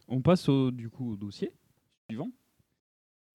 On 0.08 0.20
passe 0.22 0.48
au, 0.48 0.70
du 0.70 0.88
coup 0.88 1.12
au 1.12 1.16
dossier 1.16 1.52
suivant, 2.08 2.30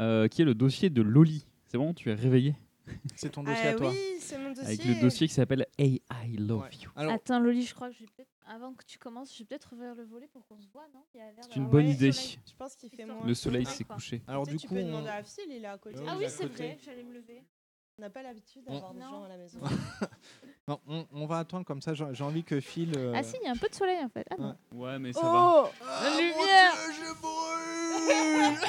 euh, 0.02 0.30
qui 0.30 0.42
est 0.42 0.46
le 0.46 0.56
dossier 0.56 0.90
de 0.90 1.02
Loli. 1.02 1.46
C'est 1.66 1.78
bon, 1.78 1.94
tu 1.94 2.10
es 2.10 2.14
réveillé? 2.14 2.56
C'est 3.16 3.30
ton 3.32 3.44
dossier 3.44 3.68
à 3.68 3.72
Ah 3.72 3.76
toi. 3.76 3.90
oui, 3.92 4.18
c'est 4.20 4.38
mon 4.38 4.52
Avec 4.52 4.78
dossier. 4.78 4.94
le 4.96 5.02
dossier 5.02 5.28
qui 5.28 5.34
s'appelle 5.34 5.66
Hey, 5.78 6.02
I 6.12 6.36
Love 6.38 6.68
You. 6.82 6.90
Attends, 6.96 7.40
Loli, 7.40 7.64
je 7.66 7.74
crois 7.76 7.90
que 7.90 7.96
je 7.96 8.00
vais 8.02 8.08
peut-être. 8.16 8.30
Avant 8.48 8.74
que 8.74 8.84
tu 8.86 8.98
commences, 8.98 9.32
je 9.34 9.40
vais 9.40 9.46
peut-être 9.46 9.72
ouvrir 9.74 9.96
le 9.96 10.04
volet 10.04 10.28
pour 10.28 10.46
qu'on 10.48 10.60
se 10.60 10.68
voit, 10.74 10.88
non? 10.94 11.04
C'est 11.14 11.56
une 11.56 11.68
bonne 11.68 11.86
Ouais, 11.86 11.92
idée. 11.92 12.12
soleil. 12.12 12.40
Je 12.46 12.54
pense 12.58 12.76
qu'il 12.76 12.90
fait 12.90 13.06
moins. 13.06 13.26
Le 13.26 13.34
soleil 13.34 13.66
s'est 13.66 13.84
couché. 13.86 14.22
Alors 14.28 14.46
du 14.46 14.58
tu 14.58 14.68
coup, 14.68 14.74
peux 14.76 14.82
on- 14.82 14.88
demander 14.88 15.10
à 15.10 15.24
Phil, 15.24 15.46
il 15.50 15.64
est 15.64 15.68
à 15.68 15.78
côté. 15.78 16.00
Ouais, 16.00 16.06
Ah 16.10 16.16
oui, 16.18 16.24
est 16.24 16.28
à 16.28 16.30
c'est 16.30 16.46
vrai, 16.48 16.78
j'allais 16.84 17.04
me 17.04 17.14
lever. 17.14 17.44
On 17.98 18.02
n'a 18.02 18.10
pas 18.10 18.24
l'habitude 18.24 18.64
d'avoir 18.64 18.94
des 18.94 19.02
gens 19.02 19.24
à 19.24 19.28
la 19.30 19.38
maison. 19.38 19.60
Non, 20.68 20.80
on, 20.88 21.08
on 21.12 21.26
va 21.26 21.40
attendre 21.40 21.66
comme 21.66 21.82
ça. 21.82 21.94
J'ai 21.96 22.24
envie 22.24 22.44
que 22.44 22.60
Phil. 22.62 22.94
euh, 22.96 23.14
Ah 23.16 23.24
si, 23.24 23.36
il 23.42 23.46
y 23.46 23.48
a 23.48 23.52
un 23.52 23.58
peu 23.58 23.68
de 23.68 23.74
soleil 23.74 23.98
en 24.04 24.10
fait. 24.10 24.26
Ah 24.30 24.36
non. 24.38 24.56
Ouais, 24.74 25.00
mais 25.00 25.12
ça 25.12 25.20
Oh 25.24 25.68
Ah, 25.84 26.04
La 26.04 26.18
lumière 26.22 26.74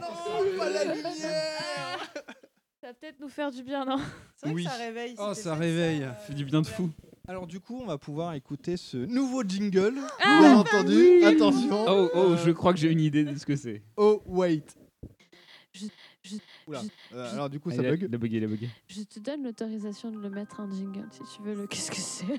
Non, 0.00 0.58
pas 0.58 0.70
la 0.70 0.84
lumière 0.94 1.95
Ça 2.86 2.92
va 2.92 2.94
peut-être 3.00 3.18
nous 3.18 3.28
faire 3.28 3.50
du 3.50 3.64
bien, 3.64 3.84
non 3.84 3.96
C'est 4.36 4.46
vrai 4.46 4.54
Oui. 4.54 4.62
que 4.64 4.70
ça 4.70 4.76
réveille. 4.76 5.16
Oh, 5.18 5.34
ça 5.34 5.56
réveille. 5.56 6.04
euh, 6.04 6.12
Fait 6.12 6.34
du 6.34 6.44
bien 6.44 6.62
de 6.62 6.68
fou. 6.68 6.88
Alors 7.26 7.48
du 7.48 7.58
coup, 7.58 7.80
on 7.82 7.86
va 7.86 7.98
pouvoir 7.98 8.34
écouter 8.34 8.76
ce 8.76 8.96
nouveau 8.96 9.42
jingle. 9.42 9.94
Ah, 10.22 10.38
bien 10.38 10.54
bah 10.54 10.58
entendu. 10.60 10.94
oui. 10.94 11.24
Attention. 11.24 11.84
Oh, 11.88 12.08
oh, 12.14 12.18
Euh, 12.18 12.36
je 12.36 12.52
crois 12.52 12.72
que 12.72 12.78
j'ai 12.78 12.92
une 12.92 13.00
idée 13.00 13.24
de 13.24 13.36
ce 13.36 13.44
que 13.44 13.56
c'est. 13.56 13.82
Oh 13.96 14.22
wait. 14.26 14.62
Je- 15.72 15.86
je- 16.22 16.36
Oula. 16.68 16.80
je- 17.10 17.16
Euh, 17.16 17.32
alors 17.32 17.50
du 17.50 17.58
coup, 17.58 17.72
ça 17.72 17.82
bug. 17.82 18.06
Il 18.08 18.14
a 18.14 18.18
bugué, 18.18 18.36
il 18.36 18.44
a 18.44 18.46
bugué. 18.46 18.68
Je 18.86 19.02
te 19.02 19.18
donne 19.18 19.42
l'autorisation 19.42 20.12
de 20.12 20.20
le 20.20 20.30
mettre 20.30 20.60
en 20.60 20.70
jingle 20.70 21.08
si 21.10 21.22
tu 21.34 21.42
veux 21.42 21.54
le. 21.56 21.66
Qu'est-ce 21.66 21.90
que 21.90 21.96
c'est 21.96 22.24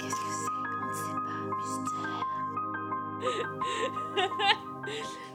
Qu'est-ce 0.00 0.14
que 0.16 0.32
c'est? 0.40 0.50
On 0.82 0.88
ne 0.88 0.92
sait 0.92 1.14
pas, 1.24 1.46
mystère. 1.56 2.26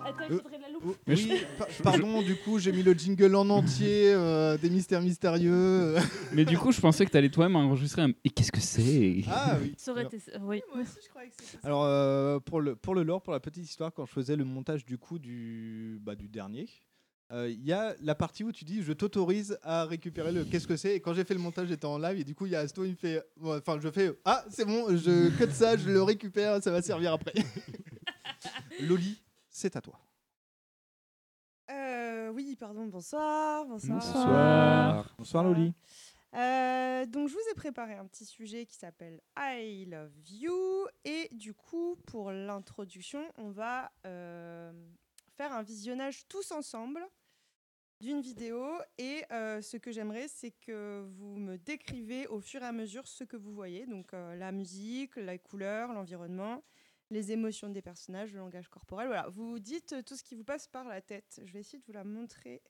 Attends, 0.06 0.24
Euh, 0.24 0.28
il 0.30 0.38
faudrait 0.42 0.60
oui, 1.08 1.32
pa- 1.58 1.68
pardon, 1.84 2.22
du 2.22 2.36
coup, 2.36 2.60
j'ai 2.60 2.72
mis 2.72 2.84
le 2.84 2.94
jingle 2.94 3.36
en 3.36 3.50
entier 3.50 4.12
euh, 4.14 4.58
des 4.58 4.70
mystères 4.70 5.02
mystérieux. 5.02 5.96
Mais 6.34 6.46
du 6.46 6.58
coup, 6.58 6.72
je 6.72 6.80
pensais 6.82 7.06
que 7.06 7.12
tu 7.12 7.18
allais 7.18 7.30
toi-même 7.30 7.56
enregistrer 7.56 8.02
un. 8.04 8.12
Et 8.24 8.30
qu'est-ce 8.30 8.52
que 8.52 8.60
c'est? 8.62 9.22
Ah 9.30 9.58
oui. 9.62 9.74
Ça 9.78 9.92
aurait 9.92 10.02
Alors- 10.02 10.14
été. 10.14 10.24
Oui. 10.42 10.62
Moi 10.74 10.84
aussi, 10.84 10.98
je 11.04 11.10
croyais 11.10 11.30
que 11.30 11.36
c'était 11.38 11.52
ça. 11.54 11.68
Alors 11.68 11.84
euh, 11.86 12.40
pour 12.40 12.62
le 12.62 12.76
pour 12.76 12.96
le 12.96 13.04
lore, 13.04 13.22
pour 13.22 13.34
la 13.34 13.40
petite 13.40 13.64
histoire, 13.64 13.92
quand 13.94 14.06
je 14.06 14.12
faisais 14.12 14.36
le 14.36 14.44
montage 14.46 14.86
du 14.86 14.98
coup 14.98 15.20
du 15.20 16.00
bah, 16.02 16.16
du 16.16 16.28
dernier, 16.28 16.68
Euh, 17.32 17.50
Il 17.50 17.66
y 17.66 17.74
a 17.74 17.96
la 18.02 18.14
partie 18.14 18.44
où 18.44 18.52
tu 18.52 18.66
dis 18.66 18.84
je 18.84 18.94
t'autorise 18.94 19.58
à 19.64 19.86
récupérer 19.86 20.32
le 20.32 20.44
qu'est-ce 20.46 20.68
que 20.68 20.78
c'est? 20.78 20.96
Et 20.96 21.00
quand 21.00 21.14
j'ai 21.16 21.24
fait 21.26 21.34
le 21.34 21.40
montage 21.40 21.70
j'étais 21.70 21.88
en 21.88 21.98
live 21.98 22.20
et 22.20 22.24
du 22.24 22.36
coup 22.36 22.46
il 22.46 22.52
y 22.52 22.56
a 22.56 22.60
Asto 22.60 22.84
il 22.86 22.92
me 22.92 22.96
fait 22.96 23.20
enfin 23.42 23.80
je 23.82 23.90
fais 23.90 24.12
ah 24.26 24.46
c'est 24.52 24.64
bon 24.66 24.96
je 24.96 25.30
cut 25.36 25.52
ça 25.52 25.76
je 25.76 25.90
le 25.90 26.04
récupère 26.04 26.62
ça 26.62 26.70
va 26.70 26.84
servir 26.84 27.14
après 27.14 27.34
Loli 28.82 29.22
c'est 29.50 29.76
à 29.76 29.82
toi 29.82 30.00
Euh, 31.72 32.30
oui, 32.30 32.56
pardon, 32.56 32.86
bonsoir. 32.86 33.66
Bonsoir. 33.66 34.00
Bonsoir. 34.00 35.16
Bonsoir, 35.18 35.44
Loli. 35.44 35.74
Euh, 36.36 37.06
donc, 37.06 37.30
je 37.30 37.34
vous 37.34 37.52
ai 37.52 37.56
préparé 37.56 37.96
un 37.96 38.06
petit 38.06 38.26
sujet 38.26 38.66
qui 38.66 38.76
s'appelle 38.76 39.22
I 39.38 39.86
Love 39.86 40.12
You. 40.30 40.88
Et 41.06 41.30
du 41.32 41.54
coup, 41.54 41.98
pour 42.08 42.32
l'introduction, 42.32 43.24
on 43.38 43.50
va 43.52 43.92
euh, 44.06 44.72
faire 45.38 45.54
un 45.54 45.64
visionnage 45.64 46.28
tous 46.28 46.52
ensemble 46.52 47.00
d'une 48.02 48.22
vidéo. 48.22 48.68
Et 48.98 49.24
euh, 49.32 49.62
ce 49.62 49.78
que 49.78 49.92
j'aimerais, 49.92 50.28
c'est 50.28 50.52
que 50.52 51.06
vous 51.18 51.38
me 51.38 51.58
décrivez 51.58 52.28
au 52.28 52.42
fur 52.42 52.62
et 52.62 52.66
à 52.66 52.74
mesure 52.74 53.08
ce 53.08 53.24
que 53.24 53.38
vous 53.38 53.54
voyez. 53.54 53.86
Donc, 53.86 54.14
euh, 54.14 54.36
la 54.36 54.52
musique, 54.52 55.16
la 55.16 55.38
couleur, 55.38 55.94
l'environnement 55.94 56.64
les 57.12 57.32
émotions 57.32 57.70
des 57.70 57.82
personnages, 57.82 58.34
le 58.34 58.40
langage 58.40 58.68
corporel. 58.70 59.08
Voilà, 59.08 59.28
vous 59.30 59.60
dites 59.60 59.94
euh, 59.94 60.02
tout 60.02 60.16
ce 60.16 60.24
qui 60.24 60.36
vous 60.36 60.44
passe 60.44 60.68
par 60.68 60.88
la 60.88 61.02
tête. 61.02 61.42
Je 61.44 61.54
vais 61.54 61.60
essayer 61.60 61.80
de 61.80 61.84
vous 61.86 61.94
la 61.94 62.04
montrer. 62.04 62.62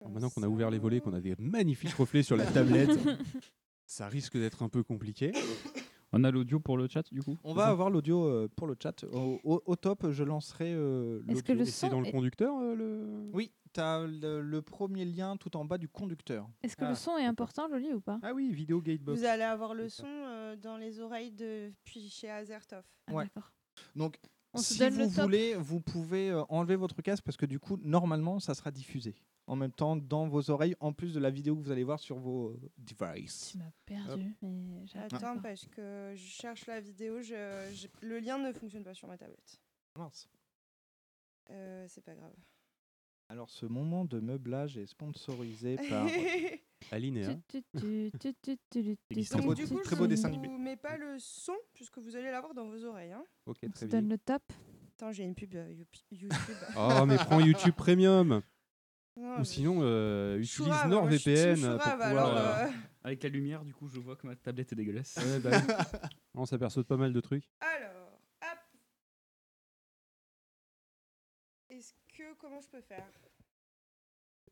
Alors 0.00 0.12
maintenant 0.12 0.30
qu'on 0.30 0.42
a 0.42 0.48
ouvert 0.48 0.70
les 0.70 0.78
volets, 0.78 1.00
qu'on 1.00 1.14
a 1.14 1.20
des 1.20 1.34
magnifiques 1.38 1.94
reflets 1.94 2.22
sur 2.22 2.36
la 2.36 2.44
tablette, 2.44 2.90
ça 3.86 4.08
risque 4.08 4.36
d'être 4.36 4.62
un 4.62 4.68
peu 4.68 4.82
compliqué. 4.82 5.32
On 6.14 6.24
a 6.24 6.30
l'audio 6.30 6.60
pour 6.60 6.76
le 6.76 6.86
chat 6.88 7.02
du 7.12 7.22
coup 7.22 7.36
on 7.44 7.54
va 7.54 7.66
avoir 7.66 7.90
l'audio 7.90 8.24
euh, 8.26 8.48
pour 8.56 8.66
le 8.66 8.76
chat 8.80 9.04
au, 9.12 9.40
au- 9.44 9.62
au 9.66 9.76
top 9.76 10.10
je 10.10 10.22
lancerai 10.24 10.72
euh, 10.72 11.20
Est-ce 11.28 11.42
que 11.42 11.52
l'audio. 11.52 11.64
le 11.64 11.68
Et 11.68 11.72
c'est 11.72 11.88
dans 11.88 12.00
le 12.00 12.06
est- 12.06 12.12
conducteur 12.12 12.56
euh, 12.58 12.74
le... 12.74 13.30
oui 13.32 13.52
tu 13.72 13.80
as 13.80 14.06
le, 14.06 14.40
le 14.40 14.62
premier 14.62 15.04
lien 15.04 15.36
tout 15.36 15.56
en 15.56 15.64
bas 15.64 15.78
du 15.78 15.88
conducteur 15.88 16.48
Est-ce 16.62 16.76
que 16.76 16.84
Ah. 16.84 16.90
le 16.90 16.94
son 16.94 17.16
est 17.18 17.24
important, 17.24 17.66
Loli, 17.66 17.92
ou 17.92 18.00
pas? 18.00 18.20
Ah 18.22 18.32
oui, 18.32 18.52
vidéo 18.52 18.80
gatebox. 18.80 19.18
Vous 19.18 19.26
allez 19.26 19.42
avoir 19.42 19.74
le 19.74 19.88
son 19.88 20.06
euh, 20.06 20.54
dans 20.54 20.76
les 20.76 21.00
oreilles 21.00 21.32
de 21.32 21.72
puis 21.84 22.08
chez 22.08 22.30
Azertov. 22.30 22.84
Ah, 23.08 23.12
Ouais. 23.14 23.24
D'accord. 23.24 23.50
donc 23.96 24.16
On 24.52 24.58
se 24.58 24.74
si 24.74 24.78
donne 24.78 24.92
vous 24.92 25.12
top. 25.16 25.24
voulez 25.24 25.56
vous 25.56 25.80
pouvez 25.80 26.30
euh, 26.30 26.42
enlever 26.50 26.76
votre 26.76 27.02
casque 27.02 27.24
parce 27.24 27.36
que 27.36 27.46
du 27.46 27.58
coup 27.58 27.76
normalement 27.82 28.38
ça 28.38 28.54
sera 28.54 28.70
diffusé 28.70 29.16
en 29.46 29.56
même 29.56 29.72
temps 29.72 29.96
dans 29.96 30.26
vos 30.28 30.50
oreilles 30.50 30.74
en 30.80 30.92
plus 30.92 31.12
de 31.14 31.20
la 31.20 31.30
vidéo 31.30 31.54
que 31.56 31.60
vous 31.60 31.70
allez 31.70 31.84
voir 31.84 32.00
sur 32.00 32.18
vos 32.18 32.48
euh, 32.50 32.70
devices 32.78 33.50
Tu 33.52 33.58
m'as 33.58 33.70
perdu. 33.84 34.34
Mais 34.42 34.84
Attends, 34.94 35.36
pas. 35.36 35.42
parce 35.50 35.66
que 35.66 36.12
je 36.16 36.26
cherche 36.26 36.66
la 36.66 36.80
vidéo. 36.80 37.20
je- 37.22 37.70
je- 37.72 37.88
le 38.06 38.18
lien 38.18 38.38
ne 38.38 38.52
fonctionne 38.52 38.84
pas 38.84 38.94
sur 38.94 39.06
ma 39.08 39.18
tablette. 39.18 39.60
Mince. 39.98 40.28
Euh, 41.50 41.84
c'est 41.88 42.00
pas 42.02 42.14
grave. 42.14 42.32
Alors 43.28 43.48
ce 43.50 43.66
moment 43.66 44.04
de 44.04 44.20
meublage 44.20 44.76
est 44.76 44.86
sponsorisé 44.86 45.76
par 45.88 46.06
Alinéa. 46.90 47.28
Donc, 47.28 47.42
beau- 49.46 49.54
du 49.54 49.66
coup, 49.66 49.80
très 49.80 49.96
je 49.96 50.00
beau 50.00 50.06
dessin 50.06 50.28
animé. 50.28 50.48
vous 50.48 50.58
mets 50.58 50.76
pas 50.76 50.96
le 50.98 51.18
son 51.18 51.54
puisque 51.72 51.98
vous 51.98 52.16
allez 52.16 52.30
l'avoir 52.30 52.54
dans 52.54 52.68
vos 52.68 52.84
oreilles. 52.84 53.12
Hein. 53.12 53.24
Ok, 53.46 53.58
très 53.72 53.86
bien. 53.86 54.00
donne 54.00 54.08
le 54.10 54.18
top. 54.18 54.42
Attends, 54.96 55.10
j'ai 55.12 55.24
une 55.24 55.34
pub 55.34 55.54
euh, 55.54 55.72
YouTube. 56.10 56.32
Oh, 56.76 57.04
mais 57.06 57.16
prends 57.16 57.40
YouTube 57.40 57.74
Premium. 57.74 58.42
Non, 59.16 59.34
Ou 59.34 59.38
mais- 59.38 59.44
sinon, 59.44 59.78
euh, 59.82 60.34
utilise 60.38 60.50
Chourave, 60.54 60.88
moi, 60.90 61.08
je 61.10 61.16
suis 61.16 61.30
NordVPN. 61.30 61.54
team 61.54 61.62
pour 61.62 61.82
Chourave, 61.82 62.08
pouvoir, 62.08 62.26
alors, 62.26 62.36
euh, 62.36 62.66
euh, 62.66 62.72
Avec 63.04 63.22
la 63.22 63.28
lumière, 63.28 63.64
du 63.64 63.72
coup, 63.72 63.86
je 63.88 64.00
vois 64.00 64.16
que 64.16 64.26
ma 64.26 64.34
tablette 64.34 64.72
est 64.72 64.76
dégueulasse. 64.76 65.16
ouais, 65.18 65.38
bah 65.40 65.50
oui. 65.52 65.56
On 66.34 66.44
s'aperçoit 66.46 66.82
de 66.82 66.88
pas 66.88 66.96
mal 66.96 67.12
de 67.12 67.20
trucs. 67.20 67.48
Alors, 67.60 68.18
hop. 68.42 68.58
Est-ce 71.70 71.92
que 72.16 72.34
comment 72.40 72.60
je 72.60 72.68
peux 72.68 72.80
faire? 72.80 73.06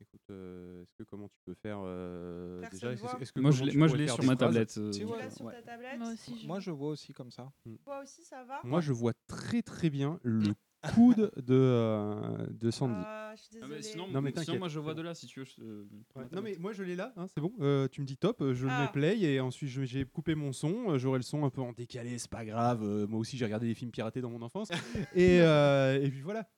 Écoute, 0.00 0.20
euh, 0.30 0.82
est-ce 0.82 0.94
que 0.96 1.02
comment 1.04 1.28
tu 1.28 1.38
peux 1.44 1.54
faire 1.54 1.78
euh, 1.84 2.60
Personne 2.62 2.78
déjà 2.78 2.92
est-ce- 2.92 3.00
voit. 3.02 3.18
est-ce 3.20 3.32
que 3.32 3.40
Moi, 3.40 3.50
je 3.52 3.56
comment 3.58 3.66
l'ai- 3.66 3.72
tu 3.72 3.78
moi, 3.78 3.86
je 3.86 3.92
pourrais 3.92 3.98
l'ai 4.00 4.06
faire 4.06 4.14
sur 4.14 4.22
des 4.22 4.26
ma 4.28 4.36
phrases 4.36 4.48
tablette. 4.48 4.78
euh, 4.78 4.90
Tu 4.90 4.98
Tu 5.00 5.04
vois, 5.04 5.18
l'as 5.18 5.30
sur 5.30 5.44
ouais. 5.44 5.52
ta 5.54 5.62
tablette? 5.62 5.98
Moi 5.98 6.12
aussi. 6.12 6.38
je- 6.40 6.46
moi 6.46 6.60
je 6.60 6.70
vois 6.70 6.88
aussi 6.88 7.12
comme 7.12 7.30
ça 7.30 7.52
Toi 7.84 8.02
aussi, 8.02 8.24
ça 8.24 8.42
va? 8.44 8.60
Moi, 8.64 8.80
je 8.80 8.92
vois 8.92 9.12
très 9.28 9.62
très 9.62 9.90
bien 9.90 10.18
le 10.22 10.54
coude 10.94 11.30
de, 11.36 11.54
euh, 11.54 12.46
de 12.50 12.70
Sandy. 12.70 12.94
Ah, 13.06 13.32
je 13.36 13.42
suis 13.42 13.50
Ah, 13.62 13.66
mais 13.68 13.82
sinon, 13.82 14.08
Non, 14.08 14.20
mais 14.20 14.30
sinon, 14.30 14.42
t'inquiète. 14.44 14.58
moi 14.58 14.68
je 14.68 14.78
vois 14.78 14.94
de 14.94 15.02
là 15.02 15.14
si 15.14 15.26
tu 15.26 15.40
veux. 15.40 15.46
je- 15.46 15.62
euh, 15.62 15.84
Ouais, 16.16 16.24
non 16.32 16.42
mais 16.42 16.56
moi 16.58 16.72
je 16.72 16.82
l'ai 16.82 16.96
là, 16.96 17.12
hein, 17.16 17.26
c'est 17.32 17.40
bon. 17.40 17.52
Euh, 17.60 17.88
tu 17.88 18.00
me 18.00 18.06
dis 18.06 18.16
top, 18.16 18.40
euh, 18.42 18.52
je 18.54 18.66
le 18.66 18.72
Ah. 18.72 18.82
mets 18.82 18.92
play 18.92 19.20
et 19.20 19.40
ensuite 19.40 19.68
je- 19.70 19.82
j'ai 19.84 20.04
coupé 20.04 20.34
mon 20.34 20.52
son. 20.52 20.90
euh, 20.90 20.98
J'aurai 20.98 21.18
le 21.18 21.22
son 21.24 21.44
un 21.44 21.50
peu 21.50 21.60
en 21.60 21.72
décalé, 21.72 22.18
c'est 22.18 22.30
pas 22.30 22.44
grave. 22.44 22.82
euh, 22.82 23.06
moi 23.06 23.20
aussi 23.20 23.36
j'ai 23.36 23.44
regardé 23.44 23.66
des 23.68 23.74
films 23.74 23.90
piratés 23.90 24.20
dans 24.20 24.30
mon 24.30 24.42
enfance. 24.42 24.68
et, 25.14 25.40
euh, 25.40 26.02
et 26.02 26.10
puis 26.10 26.20
voilà. 26.20 26.48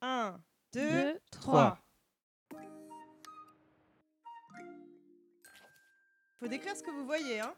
1, 0.00 0.38
2, 0.72 0.80
Deux, 0.80 1.18
3. 1.32 1.78
Faut 6.38 6.46
décrire 6.46 6.76
ce 6.76 6.82
que 6.84 6.90
vous 6.90 7.04
voyez, 7.04 7.40
hein 7.40 7.52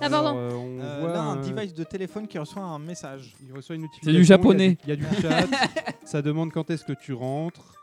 Ah, 0.00 0.06
Alors, 0.06 0.22
pardon. 0.24 0.38
euh, 0.38 0.50
on 0.52 0.80
Euh, 0.80 1.00
voit 1.00 1.12
là 1.12 1.20
un 1.22 1.36
device 1.36 1.74
de 1.74 1.84
téléphone 1.84 2.26
qui 2.28 2.38
reçoit 2.38 2.62
un 2.62 2.78
message 2.78 3.34
Il 3.46 3.54
reçoit 3.54 3.74
une 3.76 3.82
du 3.82 3.88
notification. 3.88 4.22
japonais. 4.22 4.78
Il 4.84 4.88
y 4.90 4.92
a 4.92 4.96
du, 4.96 5.04
il 5.04 5.22
y 5.24 5.26
a 5.26 5.42
du 5.42 5.52
chat. 5.52 5.58
ça 6.04 6.22
demande 6.22 6.52
quand 6.52 6.70
est-ce 6.70 6.84
que 6.84 6.92
tu 6.92 7.12
rentres. 7.12 7.74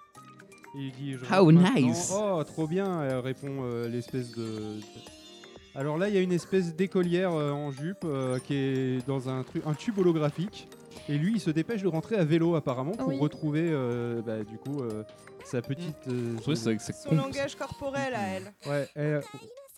Et 0.78 0.82
il 0.88 0.92
dit 0.92 1.14
je 1.14 1.26
How 1.34 1.52
maintenant. 1.52 1.74
nice. 1.76 2.14
Oh, 2.16 2.44
trop 2.44 2.68
bien. 2.68 3.04
Elle 3.04 3.20
répond 3.20 3.64
euh, 3.64 3.88
l'espèce 3.90 4.32
de. 4.32 4.76
Alors 5.74 5.98
là, 5.98 6.08
il 6.10 6.16
y 6.16 6.18
a 6.18 6.22
une 6.22 6.32
espèce 6.32 6.74
d'écolière 6.76 7.34
euh, 7.34 7.52
en 7.52 7.72
jupe 7.72 8.06
euh, 8.06 8.40
qui 8.40 8.56
est 8.56 9.08
dans 9.08 9.28
un, 9.30 9.44
truc, 9.44 9.64
un 9.66 9.74
tube 9.74 9.98
holographique. 10.00 10.68
Et 11.10 11.18
lui, 11.18 11.34
il 11.36 11.40
se 11.42 11.50
dépêche 11.50 11.82
de 11.82 11.88
rentrer 11.88 12.16
à 12.16 12.24
vélo 12.24 12.56
apparemment 12.56 12.94
pour 12.94 13.10
Oui. 13.10 13.20
retrouver 13.20 13.68
euh, 13.70 14.22
bah, 14.26 14.44
du 14.44 14.58
coup 14.58 14.80
euh, 14.82 15.04
sa 15.44 15.62
petite. 15.62 15.96
euh, 16.08 16.36
Ouais, 16.48 16.56
c'est- 16.56 16.78
c'est 16.80 16.96
Son 16.96 17.14
langage 17.16 17.56
corporel 17.56 18.14
à 18.16 18.28
elle. 18.30 18.54
Ouais, 18.66 18.88
elle, 18.96 19.22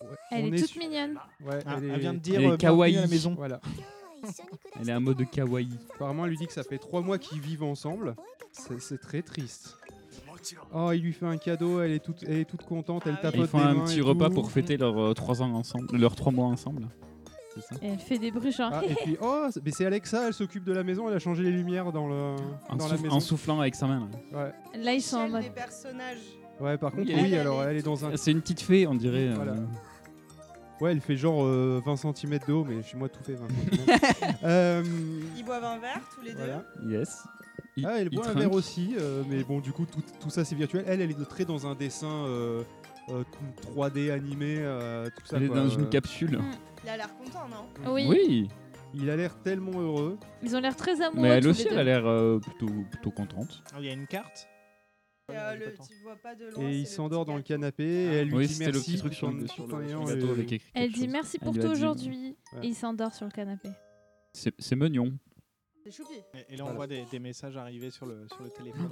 ouais, 0.02 0.16
Elle 0.30 0.54
est 0.54 0.58
toute 0.58 0.68
su- 0.68 0.78
mignonne. 0.78 1.18
Ouais, 1.44 1.58
Ah, 1.66 1.74
elle, 1.78 1.84
elle 1.84 1.90
est- 1.90 1.98
vient 1.98 2.14
de 2.14 2.18
dire 2.18 2.34
elle 2.36 2.42
est 2.42 2.46
euh, 2.46 2.48
à 2.48 2.52
la 2.52 2.56
kawaii. 2.58 3.08
maison 3.08 3.34
Voilà. 3.34 3.60
Elle 4.80 4.90
est 4.90 4.94
en 4.94 5.00
mode 5.00 5.22
kawaii. 5.30 5.68
Apparemment, 5.94 6.24
elle 6.24 6.30
lui 6.32 6.38
dit 6.38 6.46
que 6.46 6.52
ça 6.52 6.64
fait 6.64 6.78
trois 6.78 7.00
mois 7.02 7.18
qu'ils 7.18 7.40
vivent 7.40 7.62
ensemble. 7.62 8.16
C'est 8.52 9.00
très 9.00 9.22
triste. 9.22 9.76
Oh, 10.74 10.90
il 10.92 11.02
lui 11.02 11.12
fait 11.12 11.26
un 11.26 11.36
cadeau, 11.36 11.80
elle 11.80 11.92
est 11.92 11.98
toute, 12.04 12.22
elle 12.24 12.38
est 12.40 12.44
toute 12.44 12.62
contente, 12.64 13.04
elle 13.06 13.14
Ah 13.18 13.22
tapote 13.22 13.40
Ils 13.40 13.46
font 13.46 13.58
des 13.58 13.64
un 13.64 13.74
mains 13.74 13.84
petit 13.84 13.98
et 13.98 14.02
repas 14.02 14.28
tout. 14.28 14.34
pour 14.34 14.50
fêter 14.50 14.76
leurs 14.76 15.14
3 15.14 15.42
ans 15.42 15.52
ensemble, 15.54 15.96
leurs 15.96 16.16
3 16.16 16.32
mois 16.32 16.46
ensemble. 16.46 16.88
C'est 17.54 17.60
ça. 17.60 17.74
Et 17.82 17.88
elle 17.88 17.98
fait 17.98 18.18
des 18.18 18.30
bruits 18.30 18.52
genre. 18.52 18.70
Ah, 18.72 18.82
et 18.88 18.94
puis, 18.94 19.16
oh, 19.20 19.46
c'est- 19.50 19.60
mais 19.64 19.70
c'est 19.72 19.84
Alexa, 19.86 20.26
elle 20.28 20.34
s'occupe 20.34 20.64
de 20.64 20.72
la 20.72 20.82
maison, 20.84 21.08
elle 21.08 21.14
a 21.14 21.18
changé 21.18 21.42
les 21.42 21.50
lumières 21.52 21.92
dans, 21.92 22.06
le, 22.08 22.36
En, 22.68 22.76
dans 22.76 22.88
la 22.88 22.94
souff- 22.96 23.02
maison. 23.02 23.14
en 23.16 23.20
soufflant 23.20 23.60
avec 23.60 23.74
sa 23.74 23.86
main. 23.86 24.08
là. 24.32 24.38
Ouais. 24.74 24.80
Là, 24.82 24.92
ils 24.94 25.02
sont 25.02 25.16
en 25.18 25.28
mode. 25.28 25.42
des 25.42 25.50
personnages. 25.50 26.18
ouais, 26.60 26.76
par 26.78 26.92
contre, 26.92 27.04
Oui, 27.08 27.14
oui, 27.20 27.32
elle, 27.34 27.40
alors 27.40 27.62
elle 27.64 27.76
est 27.76 27.82
dans 27.82 28.04
un. 28.04 28.16
C'est 28.16 28.30
une 28.32 28.40
petite 28.40 28.60
fée, 28.60 28.86
on 28.86 28.94
dirait. 28.94 29.28
euh. 29.28 29.54
Ouais, 30.80 30.92
elle 30.92 31.00
fait 31.00 31.16
genre 31.16 31.44
euh, 31.44 31.82
20 31.84 31.96
cm 32.14 32.38
de 32.46 32.52
haut, 32.52 32.64
mais 32.64 32.82
chez 32.82 32.96
moi 32.96 33.08
tout 33.08 33.22
fait 33.24 33.34
20 33.34 33.46
cm. 33.48 34.34
euh, 34.44 34.82
Ils 35.36 35.44
boivent 35.44 35.64
un 35.64 35.78
verre 35.78 36.00
tous 36.14 36.22
les 36.22 36.32
voilà. 36.34 36.62
Yes. 36.88 37.24
Il- 37.76 37.86
Ah, 37.86 37.94
elle 38.00 38.08
il 38.10 38.16
boit 38.16 38.24
un 38.26 38.30
trinque. 38.30 38.38
verre 38.42 38.52
aussi, 38.52 38.94
euh, 39.00 39.22
mais 39.28 39.42
bon, 39.44 39.58
du 39.60 39.72
coup, 39.72 39.86
tout, 39.86 40.02
tout 40.20 40.30
ça 40.30 40.44
c'est 40.44 40.54
virtuel. 40.54 40.84
Elle, 40.86 41.00
elle 41.00 41.10
est 41.10 41.28
très 41.28 41.44
dans 41.44 41.66
un 41.66 41.74
dessin 41.74 42.06
euh, 42.26 42.62
euh, 43.10 43.22
3D 43.74 44.10
animé, 44.12 44.56
euh, 44.58 45.06
tout 45.16 45.26
ça. 45.26 45.36
Elle 45.36 45.44
est 45.44 45.48
quoi. 45.48 45.56
dans 45.56 45.68
une 45.68 45.82
Euh, 45.84 45.88
capsule. 45.88 46.38
Il 46.84 46.88
a 46.90 46.96
l'air 46.96 47.10
content, 47.16 47.48
non? 47.48 47.92
Oui. 47.92 48.06
Oui, 48.08 48.48
Il 48.94 49.10
a 49.10 49.16
l'air 49.16 49.36
tellement 49.42 49.80
heureux. 49.80 50.16
Ils 50.42 50.54
ont 50.56 50.60
l'air 50.60 50.76
très 50.76 51.00
amoureux. 51.02 51.22
mais 51.22 51.28
elle 51.28 51.42
tous 51.42 51.50
aussi, 51.50 51.64
les 51.64 51.68
elle 51.70 51.74
deux. 51.74 51.80
a 51.80 51.84
l'air 51.84 52.06
euh, 52.06 52.38
plutôt, 52.38 52.72
plutôt 52.90 53.10
contente. 53.10 53.62
Ah, 53.72 53.76
il 53.80 53.86
y 53.86 53.90
a 53.90 53.92
une 53.92 54.06
carte? 54.06 54.48
Et, 55.30 55.36
euh, 55.36 55.54
le, 55.56 55.74
tu 55.86 55.94
vois 56.02 56.16
pas 56.16 56.34
de 56.34 56.46
loin. 56.46 56.62
Et 56.68 56.78
il 56.78 56.86
s'endort 56.86 57.24
dans 57.26 57.36
le 57.36 57.42
canapé 57.42 57.84
et 57.84 58.04
elle 58.14 58.28
lui 58.28 58.36
Oui, 58.36 58.46
dit 58.46 58.58
le 58.60 58.66
merci 58.72 58.92
petit 58.92 58.98
truc 58.98 59.14
sur 59.14 59.30
le, 59.30 59.46
sur 59.46 59.66
tout 59.66 59.74
en 59.74 59.78
le 59.78 59.86
ayant, 59.86 60.04
gâteau 60.04 60.30
avec 60.30 60.50
écrit 60.52 60.70
Elle 60.74 60.90
dit 60.92 61.00
chose. 61.00 61.08
merci 61.08 61.38
pour 61.38 61.54
tout 61.54 61.66
aujourd'hui. 61.66 62.36
Ouais. 62.54 62.60
Et 62.64 62.68
il 62.68 62.74
s'endort 62.74 63.14
sur 63.14 63.26
le 63.26 63.30
canapé. 63.32 63.68
C'est 64.32 64.76
mignon. 64.76 65.12
C'est 65.84 65.90
choupi. 65.90 66.14
et, 66.34 66.54
et 66.54 66.56
là 66.56 66.64
on 66.66 66.74
voit 66.74 66.86
des, 66.86 67.04
des 67.10 67.18
messages 67.18 67.56
arriver 67.56 67.90
sur 67.90 68.06
le, 68.06 68.26
sur 68.28 68.42
le 68.42 68.50
téléphone 68.50 68.88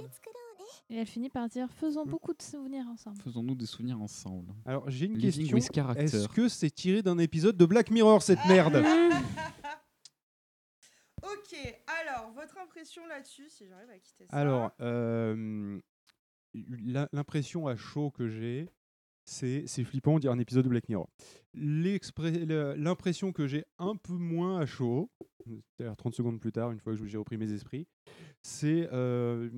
Et 0.89 0.97
elle 0.97 1.05
finit 1.07 1.29
par 1.29 1.47
dire 1.49 1.67
Faisons 1.71 2.05
Mm. 2.05 2.09
beaucoup 2.09 2.33
de 2.33 2.41
souvenirs 2.41 2.85
ensemble. 2.87 3.17
Faisons-nous 3.21 3.55
des 3.55 3.65
souvenirs 3.65 3.99
ensemble. 4.01 4.53
Alors 4.65 4.89
j'ai 4.89 5.05
une 5.07 5.17
Living 5.17 5.49
question. 5.51 5.93
Est-ce 5.95 6.27
que 6.27 6.47
c'est 6.49 6.69
tiré 6.69 7.01
d'un 7.01 7.17
épisode 7.17 7.57
de 7.57 7.65
Black 7.65 7.89
Mirror 7.91 8.21
cette 8.21 8.43
merde 8.47 8.83
Ok, 11.23 11.57
alors, 12.01 12.31
votre 12.33 12.57
impression 12.59 13.05
là-dessus, 13.07 13.49
si 13.49 13.65
j'arrive 13.67 13.89
à 13.89 13.97
quitter 13.97 14.25
ça. 14.27 14.35
Alors, 14.37 14.71
euh, 14.81 15.79
l'impression 16.53 17.67
à 17.67 17.75
chaud 17.75 18.11
que 18.11 18.27
j'ai, 18.29 18.67
c'est 19.25 19.67
flippant, 19.83 20.15
on 20.15 20.19
dirait 20.19 20.33
un 20.33 20.39
épisode 20.39 20.63
de 20.63 20.69
Black 20.69 20.87
Mirror. 20.89 21.09
L'impression 22.77 23.31
que 23.31 23.47
j'ai 23.47 23.65
un 23.77 23.95
peu 23.95 24.13
moins 24.13 24.59
à 24.59 24.65
chaud, 24.65 25.09
c'est-à-dire 25.77 25.95
30 25.95 26.13
secondes 26.15 26.39
plus 26.39 26.51
tard, 26.51 26.71
une 26.71 26.79
fois 26.79 26.95
que 26.95 27.05
j'ai 27.05 27.17
repris 27.17 27.37
mes 27.37 27.51
esprits, 27.51 27.87
c'est 28.41 28.87
euh, 28.93 29.49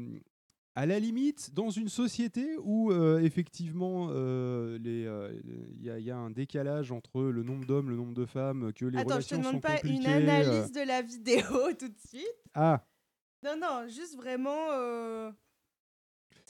à 0.75 0.85
la 0.85 0.99
limite 0.99 1.53
dans 1.53 1.69
une 1.69 1.89
société 1.89 2.57
où 2.63 2.91
euh, 2.91 3.19
effectivement 3.19 4.07
euh, 4.11 4.77
les, 4.79 5.05
euh, 5.05 5.33
il 5.77 5.83
y, 5.83 5.89
a- 5.89 5.99
il 5.99 6.05
y 6.05 6.11
a 6.11 6.17
un 6.17 6.31
décalage 6.31 6.91
entre 6.91 7.21
le 7.23 7.43
nombre 7.43 7.65
d'hommes, 7.65 7.89
le 7.89 7.95
nombre 7.95 8.13
de 8.13 8.25
femmes, 8.25 8.71
que 8.73 8.85
les 8.85 8.97
Attends, 8.99 9.19
je 9.19 9.27
te 9.27 9.35
relations 9.35 9.43
sont 9.43 9.49
demande 9.49 9.61
pas 9.61 9.73
une 9.83 9.95
compliquées, 10.03 10.07
euh, 10.09 10.17
analyse 10.17 10.71
de 10.71 10.81
la 10.87 11.01
vidéo 11.01 11.41
tout 11.79 11.89
de 11.89 11.97
suite. 12.07 12.43
Ah, 12.53 12.85
Non, 13.43 13.55
non, 13.59 13.87
juste 13.87 14.15
vraiment. 14.15 14.69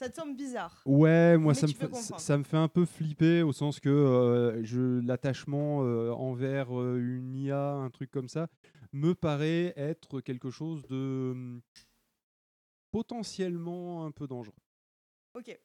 Ça 0.00 0.08
te 0.08 0.16
semble 0.16 0.34
bizarre. 0.34 0.80
Ouais, 0.86 1.36
moi 1.36 1.52
ça 1.52 1.66
me, 1.66 1.72
fait, 1.72 1.80
ça- 1.80 1.88
comprendre. 1.88 2.20
ça 2.20 2.38
me 2.38 2.42
fait 2.44 2.56
un 2.56 2.68
peu 2.68 2.86
flipper 2.86 3.42
au 3.42 3.52
sens 3.52 3.80
que 3.80 3.90
euh, 3.90 4.64
je 4.64 4.98
l'attachement 5.06 5.84
euh, 5.84 6.10
envers 6.12 6.74
euh, 6.80 6.96
une 6.98 7.34
IA, 7.36 7.72
un 7.74 7.90
truc 7.90 8.10
comme 8.10 8.28
ça, 8.28 8.48
me 8.94 9.14
paraît 9.14 9.74
être 9.76 10.22
quelque 10.22 10.48
chose 10.50 10.82
de 10.86 11.32
hum, 11.32 11.60
potentiellement 12.90 14.06
un 14.06 14.10
peu 14.10 14.26
dangereux. 14.26 14.54
Ok. 15.34 15.58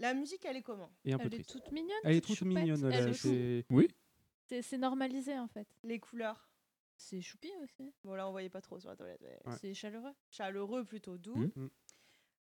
La 0.00 0.12
musique, 0.12 0.44
elle 0.44 0.56
est 0.58 0.62
comment? 0.62 0.90
Et 1.06 1.14
un 1.14 1.18
peu 1.18 1.24
Elle 1.26 1.34
est 1.34 1.42
triste. 1.42 1.50
toute 1.64 1.72
mignonne. 1.72 1.96
Elle 2.04 2.16
est 2.16 2.20
toute 2.20 2.28
toute 2.28 2.36
choupette. 2.38 2.54
mignonne, 2.54 2.84
Elle 2.92 3.04
là, 3.04 3.08
est 3.10 3.14
chou. 3.14 3.28
c'est- 3.28 3.64
Oui. 3.70 3.88
C'est 4.46 4.62
c'est 4.62 4.78
normalisé 4.78 5.38
en 5.38 5.48
fait. 5.48 5.66
Les 5.82 5.98
couleurs? 5.98 6.50
C'est 6.96 7.20
choupi 7.20 7.50
aussi. 7.62 7.92
Bon, 8.04 8.14
là, 8.14 8.28
on 8.28 8.32
voyait 8.32 8.48
pas 8.50 8.60
trop 8.60 8.78
sur 8.78 8.90
la 8.90 8.96
toilette. 8.96 9.20
mais 9.22 9.38
Ouais. 9.46 9.56
C'est 9.60 9.72
chaleureux. 9.74 10.12
Chaleureux, 10.30 10.84
plutôt 10.84 11.16
doux. 11.16 11.34
Mhm. 11.36 11.52
Mm. 11.56 11.68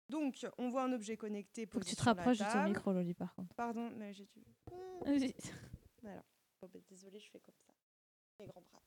Donc, 0.09 0.47
on 0.59 0.68
voit 0.68 0.85
un 0.85 0.93
objet 0.93 1.16
connecté 1.16 1.66
Faut 1.66 1.81
que 1.81 1.85
tu 1.85 1.97
te 1.97 2.02
rapproches 2.02 2.39
de 2.39 2.44
ton 2.44 2.64
micro, 2.64 2.93
Loli, 2.93 3.14
par 3.14 3.35
contre. 3.35 3.55
Pardon, 3.55 3.90
mais 3.97 4.12
j'ai 4.12 4.26
dû. 4.26 4.44
Voilà. 6.02 6.22
Bon, 6.60 6.68
bah, 6.72 6.81
désolée, 6.90 7.18
je 7.18 7.31
fais 7.31 7.40
comme 7.40 7.55
ça. 7.66 7.72
Les 8.39 8.47
grands 8.47 8.60
bras. 8.60 8.82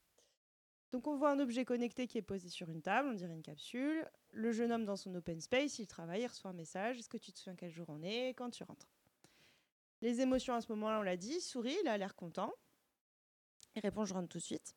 Donc, 0.92 1.08
on 1.08 1.18
voit 1.18 1.32
un 1.32 1.40
objet 1.40 1.66
connecté 1.66 2.08
qui 2.08 2.18
est 2.18 2.22
posé 2.22 2.48
sur 2.48 2.70
une 2.70 2.82
table, 2.82 3.10
on 3.10 3.14
dirait 3.14 3.34
une 3.34 3.42
capsule. 3.42 4.08
Le 4.32 4.52
jeune 4.52 4.72
homme 4.72 4.86
dans 4.86 4.96
son 4.96 5.14
open 5.16 5.42
space, 5.42 5.80
il 5.80 5.88
travaille, 5.88 6.22
il 6.22 6.28
reçoit 6.28 6.52
un 6.52 6.54
message. 6.54 7.00
Est-ce 7.00 7.10
que 7.10 7.18
tu 7.18 7.34
te 7.34 7.40
souviens 7.40 7.56
quel 7.56 7.72
jour 7.72 7.88
on 7.90 8.02
est 8.04 8.30
quand 8.30 8.52
tu 8.52 8.64
rentres? 8.64 8.88
Les 10.02 10.22
émotions 10.22 10.54
à 10.54 10.62
ce 10.62 10.72
moment-là, 10.74 11.00
on 11.00 11.04
l'a 11.04 11.18
dit. 11.18 11.34
Il 11.38 11.42
sourit, 11.42 11.76
il 11.82 11.88
a 11.88 11.98
l'air 11.98 12.16
content. 12.16 12.54
Il 13.76 13.82
répond 13.82 14.06
Je 14.06 14.14
rentre 14.14 14.30
tout 14.30 14.38
de 14.38 14.44
suite. 14.44 14.76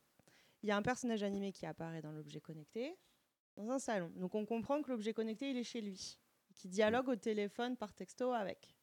Il 0.62 0.68
y 0.68 0.72
a 0.72 0.76
un 0.76 0.82
personnage 0.82 1.22
animé 1.22 1.52
qui 1.52 1.66
apparaît 1.66 2.02
dans 2.02 2.12
l'objet 2.12 2.40
connecté, 2.40 2.96
dans 3.56 3.70
un 3.70 3.78
salon. 3.78 4.10
Donc, 4.16 4.34
on 4.34 4.44
comprend 4.44 4.82
que 4.82 4.90
l'objet 4.90 5.14
connecté, 5.14 5.50
il 5.50 5.56
est 5.56 5.64
chez 5.64 5.80
lui, 5.80 6.18
qui 6.60 6.68
dialogue 6.68 7.08
au 7.08 7.16
téléphone 7.16 7.76
par 7.76 7.92
texto 7.94 8.32
avec. 8.32 8.76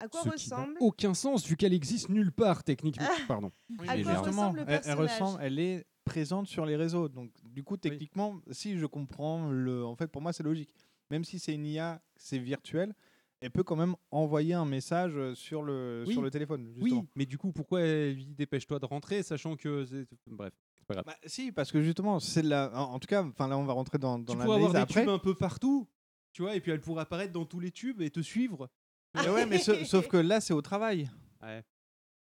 À 0.00 0.08
quoi 0.08 0.20
Ce 0.20 0.24
qui 0.24 0.28
n'a 0.50 0.56
ressemble 0.58 0.76
aucun 0.80 1.14
sens 1.14 1.46
vu 1.46 1.56
qu'elle 1.56 1.72
existe 1.72 2.08
nulle 2.08 2.30
part 2.30 2.62
techniquement. 2.62 3.06
Pardon. 3.26 3.50
À 3.88 3.96
Mais 3.96 4.02
quoi 4.02 4.12
justement, 4.14 4.50
ressemble 4.52 4.58
le 4.60 4.64
elle, 4.68 4.94
ressemble, 4.94 5.38
elle 5.42 5.58
est 5.58 5.86
présente 6.04 6.46
sur 6.46 6.64
les 6.66 6.76
réseaux. 6.76 7.08
Donc, 7.08 7.30
du 7.42 7.64
coup, 7.64 7.76
techniquement, 7.76 8.40
si 8.50 8.78
je 8.78 8.86
comprends 8.86 9.50
le, 9.50 9.84
en 9.84 9.96
fait, 9.96 10.08
pour 10.08 10.22
moi, 10.22 10.32
c'est 10.32 10.42
logique. 10.44 10.72
Même 11.10 11.24
si 11.24 11.38
c'est 11.38 11.54
une 11.54 11.66
IA, 11.66 12.00
c'est 12.16 12.38
virtuel, 12.38 12.94
elle 13.40 13.50
peut 13.50 13.62
quand 13.64 13.76
même 13.76 13.96
envoyer 14.10 14.52
un 14.54 14.66
message 14.66 15.18
sur 15.34 15.62
le 15.62 16.04
Oui. 16.06 16.12
sur 16.12 16.22
le 16.22 16.30
téléphone. 16.30 16.66
Oui, 16.76 16.90
Justement. 16.90 17.06
mais 17.16 17.24
du 17.26 17.38
coup, 17.38 17.50
pourquoi 17.52 17.80
elle 17.80 18.14
lui 18.14 18.26
dit 18.26 18.34
dépêche-toi 18.34 18.78
de 18.78 18.84
rentrer, 18.86 19.22
sachant 19.22 19.56
que. 19.56 19.84
Bref, 20.26 20.52
c'est 20.76 20.86
pas 20.86 20.94
grave. 20.94 21.04
Bah, 21.06 21.16
si, 21.24 21.50
parce 21.50 21.72
que 21.72 21.80
justement, 21.82 22.20
c'est 22.20 22.42
la. 22.42 22.70
En 22.78 22.98
tout 22.98 23.06
cas, 23.08 23.24
enfin 23.24 23.48
là, 23.48 23.56
on 23.58 23.64
va 23.64 23.72
rentrer 23.72 23.98
dans, 23.98 24.18
dans 24.18 24.34
tu 24.34 24.38
pourrais 24.38 24.56
avoir 24.56 24.72
des 24.72 24.78
après. 24.78 25.00
tubes 25.02 25.10
un 25.10 25.18
peu 25.18 25.34
partout, 25.34 25.88
tu 26.32 26.42
vois, 26.42 26.54
et 26.54 26.60
puis 26.60 26.70
elle 26.72 26.80
pourrait 26.80 27.02
apparaître 27.02 27.32
dans 27.32 27.44
tous 27.44 27.60
les 27.60 27.70
tubes 27.70 28.00
et 28.02 28.10
te 28.10 28.20
suivre. 28.20 28.68
Mais 29.14 29.28
ouais, 29.28 29.46
mais 29.46 29.58
sa- 29.58 29.84
sauf 29.84 30.06
que 30.08 30.16
là, 30.16 30.40
c'est 30.40 30.54
au 30.54 30.62
travail. 30.62 31.10
Ouais. 31.42 31.64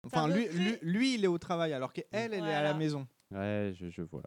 Enfin, 0.05 0.27
lui, 0.29 0.49
lui, 0.49 0.77
lui, 0.83 1.15
il 1.15 1.25
est 1.25 1.29
au 1.29 1.39
travail, 1.39 1.73
alors 1.73 1.93
qu'elle, 1.93 2.07
elle 2.11 2.35
est 2.35 2.41
à 2.41 2.63
la 2.63 2.75
maison. 2.75 3.07
Ouais, 3.31 3.73
je, 3.75 3.89
je 3.89 4.03
vois. 4.03 4.23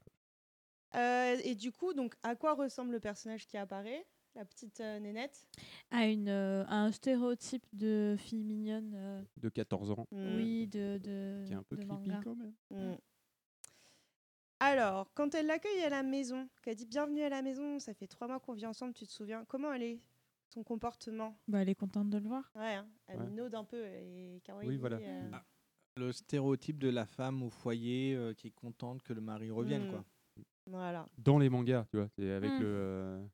Euh, 0.95 1.35
et 1.43 1.55
du 1.55 1.71
coup, 1.71 1.93
donc, 1.93 2.15
à 2.23 2.35
quoi 2.35 2.53
ressemble 2.53 2.91
le 2.93 2.99
personnage 3.01 3.45
qui 3.47 3.57
apparaît 3.57 4.05
La 4.35 4.45
petite 4.45 4.79
euh, 4.79 4.99
nénette? 4.99 5.45
À, 5.91 6.05
une, 6.07 6.29
euh, 6.29 6.63
à 6.67 6.75
un 6.83 6.91
stéréotype 6.93 7.65
de 7.73 8.15
fille 8.17 8.43
mignonne. 8.45 8.93
euh, 8.95 9.21
De 9.37 9.49
14 9.49 9.91
ans. 9.91 10.07
Mm. 10.11 10.35
Oui, 10.37 10.67
de, 10.67 10.97
de, 11.03 11.43
Qui 11.45 11.51
est 11.51 11.55
un 11.57 11.63
peu 11.63 11.75
de 11.75 11.83
creepy 11.83 12.09
manga. 12.09 12.21
quand 12.23 12.35
même. 12.35 12.53
Mm. 12.71 12.95
Alors, 14.59 15.11
quand 15.13 15.35
elle 15.35 15.47
l'accueille 15.47 15.81
à 15.83 15.89
la 15.89 16.01
maison, 16.03 16.47
qu'elle 16.61 16.75
dit 16.75 16.85
bienvenue 16.85 17.21
à 17.21 17.29
la 17.29 17.41
maison, 17.41 17.79
ça 17.79 17.93
fait 17.93 18.07
trois 18.07 18.27
mois 18.27 18.39
qu'on 18.39 18.53
vit 18.53 18.65
ensemble, 18.65 18.93
tu 18.93 19.05
te 19.05 19.11
souviens 19.11 19.43
Comment 19.47 19.73
elle 19.73 19.83
est 19.83 19.99
Son 20.49 20.63
comportement? 20.63 21.37
Bah, 21.47 21.61
elle 21.61 21.69
est 21.69 21.75
contente 21.75 22.09
de 22.09 22.17
le 22.17 22.27
voir. 22.27 22.49
Ouais, 22.55 22.75
hein, 22.75 22.87
elle 23.07 23.19
Ouais. 23.19 23.25
minaude 23.27 23.53
un 23.55 23.63
peu 23.65 23.83
et 23.83 24.39
kawaii. 24.45 24.69
Oui, 24.69 24.77
voilà. 24.77 24.97
euh, 24.97 25.31
Le 25.97 26.11
stéréotype 26.13 26.77
de 26.79 26.89
la 26.89 27.05
femme 27.05 27.43
au 27.43 27.49
foyer 27.49 28.15
euh, 28.15 28.33
qui 28.33 28.47
est 28.47 28.51
contente 28.55 29.01
que 29.03 29.11
le 29.11 29.21
mari 29.21 29.49
revienne, 29.51 29.87
Mm. 29.87 29.91
quoi. 29.91 30.05
Voilà. 30.67 31.07
Dans 31.17 31.37
les 31.37 31.49
mangas, 31.49 31.85
tu 31.91 31.97
vois, 31.97 32.07
c'est 32.17 32.29
avec 32.31 32.51
Mm. 32.51 32.59
le. 32.59 32.65
euh, 32.65 33.25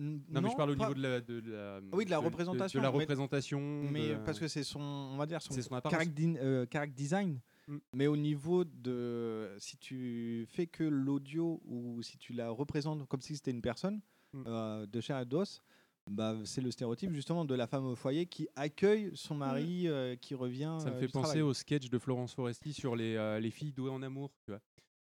Non, 0.00 0.40
mais 0.42 0.50
je 0.50 0.56
parle 0.56 0.70
au 0.70 0.76
pas- 0.76 0.84
niveau 0.84 0.94
de 0.94 1.02
la. 1.02 1.20
De 1.20 1.40
la 1.50 1.80
Oui, 1.92 2.04
de 2.04 2.10
la 2.10 2.20
de- 2.20 2.24
représentation. 2.24 2.78
De, 2.78 2.82
la 2.84 2.90
représentation. 2.90 3.60
Mais, 3.60 4.10
de- 4.10 4.14
parce 4.24 4.38
que 4.38 4.46
c'est 4.48 4.62
son, 4.62 4.80
on 4.80 5.16
va 5.16 5.26
dire, 5.26 5.40
son, 5.42 5.52
C'est 5.54 5.62
son 5.62 5.74
euh, 5.74 6.66
character 6.70 6.94
design. 6.94 7.40
Mm. 7.68 7.76
Mais 7.94 8.06
au 8.08 8.16
niveau 8.16 8.64
de. 8.64 9.54
Si 9.58 9.76
tu 9.76 10.46
fais 10.50 10.66
que 10.66 10.82
l'audio 10.84 11.60
ou 11.64 12.02
si 12.02 12.18
tu 12.18 12.32
la 12.32 12.50
représentes 12.50 13.06
comme 13.08 13.20
si 13.20 13.36
c'était 13.36 13.50
une 13.52 13.62
personne 13.62 14.00
Mm. 14.34 14.42
euh, 14.46 14.86
de 14.86 15.00
chair 15.00 15.18
et 15.20 15.24
d'os, 15.24 15.62
bah, 16.10 16.36
c'est 16.44 16.60
le 16.60 16.70
stéréotype 16.70 17.12
justement 17.12 17.46
de 17.46 17.54
la 17.54 17.66
femme 17.66 17.86
au 17.86 17.94
foyer 17.94 18.26
qui 18.26 18.46
accueille 18.56 19.10
son 19.14 19.34
mari 19.34 19.88
euh, 19.88 20.16
qui 20.16 20.34
revient. 20.34 20.76
Ça 20.80 20.90
me 20.90 20.96
euh, 20.96 21.00
fait 21.00 21.08
penser 21.08 21.28
travail. 21.28 21.42
au 21.42 21.54
sketch 21.54 21.88
de 21.88 21.98
Florence 21.98 22.34
Foresti 22.34 22.74
sur 22.74 22.94
les, 22.94 23.14
euh, 23.16 23.40
les 23.40 23.50
filles 23.50 23.72
douées 23.72 23.90
en 23.90 24.02
amour, 24.02 24.30
tu 24.44 24.50
vois. 24.50 24.60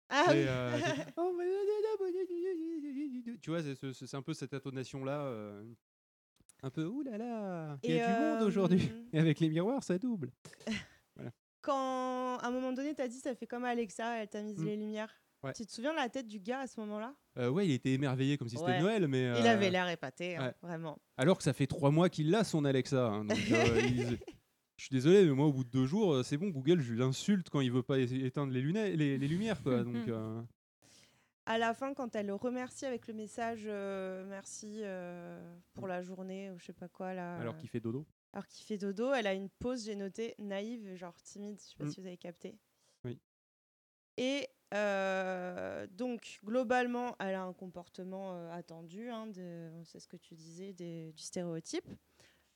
Ah 0.10 0.26
oui. 0.30 0.36
euh, 0.48 0.78
tu 3.42 3.50
vois, 3.50 3.62
c'est, 3.64 4.14
un 4.16 4.22
peu 4.22 4.34
cette 4.34 4.54
intonation-là. 4.54 5.22
euh, 5.22 5.64
un 6.64 6.70
peu, 6.70 6.86
ouh 6.86 7.02
là 7.04 7.18
là, 7.18 7.78
il 7.84 7.92
y 7.96 8.00
a 8.00 8.16
du 8.16 8.22
monde 8.40 8.48
aujourd'hui. 8.48 8.90
euh, 8.92 9.04
Et 9.14 9.20
avec 9.20 9.40
les 9.40 9.50
miroirs, 9.50 9.84
ça 9.84 9.98
double. 9.98 10.32
Quand 11.66 12.38
à 12.38 12.48
un 12.48 12.52
moment 12.52 12.72
donné, 12.74 12.94
t'as 12.94 13.08
dit 13.08 13.18
ça 13.20 13.34
fait 13.36 13.48
comme 13.48 13.66
Alexa, 13.66 14.22
elle 14.22 14.28
t'a 14.30 14.42
mis 14.42 14.54
Mm. 14.54 14.66
les 14.66 14.78
lumières. 14.78 15.14
Ouais. 15.44 15.54
Tu 15.54 15.66
te 15.66 15.72
souviens 15.72 15.92
de 15.92 15.98
la 15.98 16.10
tête 16.10 16.28
du 16.28 16.40
gars 16.40 16.62
à 16.62 16.68
ce 16.68 16.80
moment-là? 16.80 17.14
Euh, 17.38 17.50
ouais, 17.50 17.68
il 17.68 17.72
était 17.74 17.92
émerveillé 17.92 18.38
comme 18.38 18.50
si 18.50 18.58
c'était. 18.58 18.80
Noël, 18.80 19.08
mais. 19.08 19.22
Il 19.40 19.46
euh, 19.46 19.52
avait 19.52 19.70
l'air 19.70 19.88
épaté, 19.90 20.38
hein, 20.38 20.46
ouais. 20.48 20.54
vraiment. 20.62 20.98
Alors 21.18 21.38
que 21.38 21.44
ça 21.44 21.54
fait 21.54 21.68
trois 21.68 21.92
mois 21.92 22.10
qu'il 22.10 22.34
a 22.34 22.44
son 22.44 22.66
Alexa. 22.66 23.08
hein, 23.08 23.26
donc, 23.26 23.38
euh, 23.52 23.82
il- 23.86 24.18
Je 24.78 24.84
suis 24.86 24.94
désolé, 24.94 25.24
mais 25.26 25.32
moi, 25.32 25.46
au 25.48 25.54
bout 25.54 25.64
de 25.64 25.70
deux 25.70 25.86
jours, 25.86 26.14
euh, 26.16 26.24
c'est 26.24 26.38
bon, 26.38 26.50
Google, 26.50 26.82
je 26.82 26.94
l'insulte 26.94 27.50
quand 27.50 27.62
il 27.62 27.72
veut 27.72 27.84
pas 27.84 27.98
éteindre 28.00 28.52
les, 28.52 28.60
lunettes, 28.62 28.96
les, 28.98 29.18
les 29.18 29.28
lumières. 29.28 29.62
Quoi, 29.64 29.84
donc, 29.84 30.08
euh, 30.10 30.42
À 31.46 31.58
la 31.58 31.74
fin, 31.74 31.94
quand 31.94 32.16
elle 32.16 32.26
le 32.28 32.34
remercie 32.36 32.86
avec 32.86 33.08
le 33.08 33.14
message 33.14 33.64
euh, 33.68 34.26
merci 34.28 34.80
euh, 34.84 35.40
pour 35.74 35.88
la 35.88 36.02
journée 36.02 36.52
ou 36.52 36.60
je 36.60 36.66
sais 36.66 36.74
pas 36.74 36.88
quoi 36.90 37.14
là. 37.14 37.38
alors 37.38 37.56
qu'il 37.58 37.70
fait 37.70 37.80
dodo. 37.80 38.06
Alors 38.36 38.48
qu'il 38.48 38.66
fait 38.66 38.78
dodo, 38.78 39.14
elle 39.14 39.28
a 39.28 39.34
une 39.34 39.50
pause, 39.50 39.86
j'ai 39.86 39.96
noté 39.96 40.36
naïve, 40.40 40.94
genre 40.96 41.16
timide, 41.22 41.58
je 41.58 41.70
sais 41.70 41.76
pas 41.78 41.86
Mm. 41.86 41.92
si 41.92 42.02
vous 42.02 42.08
avez 42.08 42.18
capté. 42.18 42.58
Oui. 43.06 43.18
Et 44.18 44.46
euh, 44.74 45.88
donc, 45.88 46.40
globalement, 46.44 47.16
elle 47.20 47.36
a 47.36 47.44
un 47.44 47.54
comportement 47.54 48.34
euh, 48.36 48.52
attendu, 48.52 49.10
hein, 49.10 49.28
de- 49.28 49.72
c'est 49.86 50.00
ce 50.02 50.08
que 50.10 50.18
tu 50.18 50.36
disais, 50.36 50.74
des- 50.74 51.14
du 51.14 51.24
stéréotype. 51.24 51.88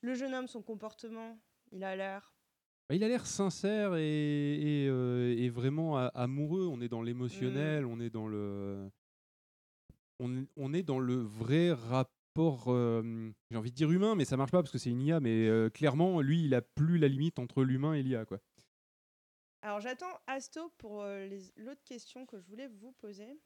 Le 0.02 0.16
jeune 0.16 0.34
homme, 0.34 0.48
son 0.48 0.62
comportement, 0.62 1.40
il 1.72 1.84
a 1.86 1.96
l'air. 1.96 2.34
Bah, 2.90 2.96
il 2.96 3.04
a 3.06 3.08
l'air 3.08 3.26
sincère 3.26 3.96
et, 3.96 4.02
et, 4.84 4.88
euh, 4.90 5.34
et 5.38 5.48
vraiment 5.50 5.96
amoureux. 5.96 6.68
On 6.68 6.82
est 6.82 6.90
dans 6.90 7.02
l'émotionnel, 7.04 7.86
on 7.86 8.02
est 8.02 8.10
dans 8.10 8.28
le, 8.28 8.90
on, 10.20 10.46
on 10.58 10.74
est 10.74 10.84
dans 10.84 11.00
le 11.00 11.16
vrai 11.16 11.72
rapport. 11.72 12.14
Euh, 12.68 13.32
J'ai 13.52 13.58
envie 13.58 13.72
de 13.72 13.76
dire 13.76 13.92
humain, 13.92 14.16
mais 14.16 14.26
ça 14.26 14.38
marche 14.38 14.52
pas 14.52 14.62
parce 14.62 14.72
que 14.72 14.78
c'est 14.78 14.90
une 14.90 15.02
IA. 15.02 15.20
Mais 15.20 15.48
euh, 15.48 15.70
clairement, 15.70 16.22
lui, 16.22 16.46
il 16.46 16.54
a 16.54 16.62
plus 16.62 16.98
la 16.98 17.08
limite 17.08 17.40
entre 17.40 17.64
l'humain 17.64 17.94
et 17.94 18.04
l'IA, 18.04 18.26
quoi. 18.26 18.40
Alors, 19.62 19.82
j'attends 19.82 20.18
Asto 20.28 20.70
pour 20.78 21.02
euh, 21.04 21.26
les- 21.28 21.52
l'autre 21.58 21.84
question 21.84 22.26
que 22.26 22.40
je 22.40 22.46
voulais 22.48 22.68
vous 22.68 22.94
poser. 22.94 23.40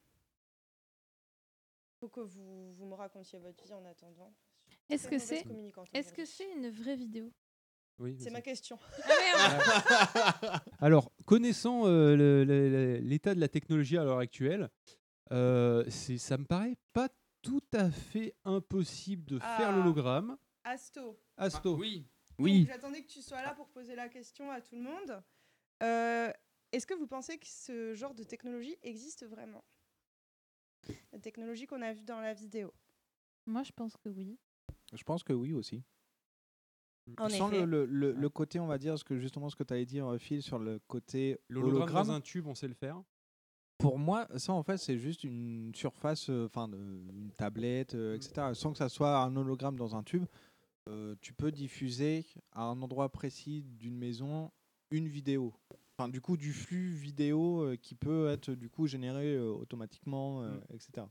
Faut 2.00 2.10
que 2.10 2.20
vous, 2.22 2.74
vous 2.74 2.86
me 2.86 2.94
racontiez 2.96 3.40
votre 3.40 3.64
vie 3.64 3.74
en 3.74 3.84
attendant. 3.86 4.34
Est-ce 4.90 5.08
que 5.08 5.18
c'est 5.18 5.44
communicante 5.44 5.88
est-ce 5.94 6.14
que 6.14 6.22
aujourd'hui. 6.24 6.36
c'est 6.36 6.54
une 6.58 6.70
vraie 6.70 6.96
vidéo? 6.96 7.32
Oui, 8.00 8.18
C'est 8.20 8.32
ma 8.32 8.42
question. 8.42 8.78
Alors, 10.80 11.12
connaissant 11.26 11.86
euh, 11.88 12.16
le- 12.16 12.44
le- 12.44 12.70
le- 12.70 12.98
l'état 12.98 13.34
de 13.36 13.40
la 13.40 13.48
technologie 13.48 13.98
à 13.98 14.04
l'heure 14.04 14.18
actuelle, 14.20 14.70
euh, 15.32 15.84
c'est- 15.90 16.18
ça 16.18 16.38
me 16.38 16.46
paraît 16.46 16.76
pas 16.92 17.08
tout 17.44 17.62
à 17.74 17.92
fait 17.92 18.34
impossible 18.46 19.26
de 19.26 19.38
faire 19.38 19.70
Ah. 19.70 19.78
l'hologramme. 19.78 20.38
Asto. 20.64 21.20
Asto. 21.38 21.78
oui. 21.78 22.08
Oui. 22.40 22.66
J'attendais 22.68 23.04
que 23.04 23.12
tu 23.12 23.22
sois 23.22 23.42
là 23.44 23.54
pour 23.54 23.70
poser 23.70 23.96
la 23.96 24.10
question 24.10 24.50
à 24.50 24.60
tout 24.62 24.76
le 24.76 24.82
monde. 24.82 25.22
Euh, 25.84 26.32
Est-ce 26.72 26.88
que 26.88 26.96
vous 26.96 27.06
pensez 27.06 27.38
que 27.38 27.46
ce 27.46 27.94
genre 27.94 28.16
de 28.16 28.24
technologie 28.24 28.76
existe 28.82 29.24
vraiment? 29.28 29.64
La 31.12 31.20
technologie 31.20 31.68
qu'on 31.68 31.82
a 31.84 31.94
vue 31.94 32.04
dans 32.04 32.20
la 32.20 32.34
vidéo. 32.34 32.74
Moi, 33.46 33.62
je 33.64 33.72
pense 33.72 33.96
que 33.98 34.10
oui. 34.10 34.40
Je 34.94 35.04
pense 35.04 35.24
que 35.24 35.34
oui 35.34 35.54
aussi. 35.54 35.84
En 37.20 37.30
Sans 37.30 37.50
effet. 37.52 37.66
le, 37.66 37.86
le, 37.86 37.86
le- 37.86 38.12
le 38.14 38.30
côté, 38.30 38.60
on 38.60 38.66
va 38.68 38.78
dire, 38.78 38.98
ce 38.98 39.04
que 39.04 39.20
justement 39.20 39.50
ce 39.50 39.56
que 39.56 39.64
tu 39.64 39.74
allais 39.74 39.86
dire, 39.86 40.08
euh, 40.08 40.18
Phil, 40.18 40.42
sur 40.42 40.58
le 40.58 40.80
côté 40.88 41.38
L'hologramme 41.50 41.82
hologramme. 41.84 42.08
dans 42.08 42.14
un 42.14 42.22
tube, 42.22 42.48
on 42.48 42.56
sait 42.56 42.68
le 42.70 42.74
faire. 42.74 43.04
Pour 43.78 43.98
moi, 44.00 44.28
ça 44.38 44.54
en 44.54 44.64
fait, 44.64 44.78
c'est 44.78 44.98
juste 44.98 45.24
une 45.24 45.72
surface, 45.76 46.30
euh, 46.30 46.46
enfin, 46.46 46.68
de- 46.70 46.78
une 46.78 47.32
tablette, 47.36 47.96
euh, 47.96 48.16
etc. 48.16 48.54
Sans 48.54 48.72
que 48.72 48.78
ça 48.78 48.88
soit 48.90 49.18
un 49.24 49.36
hologramme 49.36 49.76
dans 49.76 49.96
un 49.96 50.04
tube, 50.04 50.26
euh, 50.90 51.16
tu 51.22 51.34
peux 51.34 51.52
diffuser 51.52 52.26
à 52.54 52.64
un 52.64 52.82
endroit 52.82 53.10
précis 53.10 53.64
d'une 53.80 53.98
maison 53.98 54.52
une 54.92 55.08
vidéo. 55.08 55.54
Enfin, 55.98 56.08
du 56.10 56.22
coup, 56.22 56.38
du 56.38 56.54
flux 56.54 56.92
vidéo 56.94 57.62
euh, 57.64 57.76
qui 57.76 57.96
peut 57.96 58.30
être 58.30 58.52
du 58.52 58.70
coup 58.70 58.88
généré 58.88 59.36
euh, 59.36 59.52
automatiquement, 59.52 60.42
euh, 60.44 60.58
etc. 60.74 61.08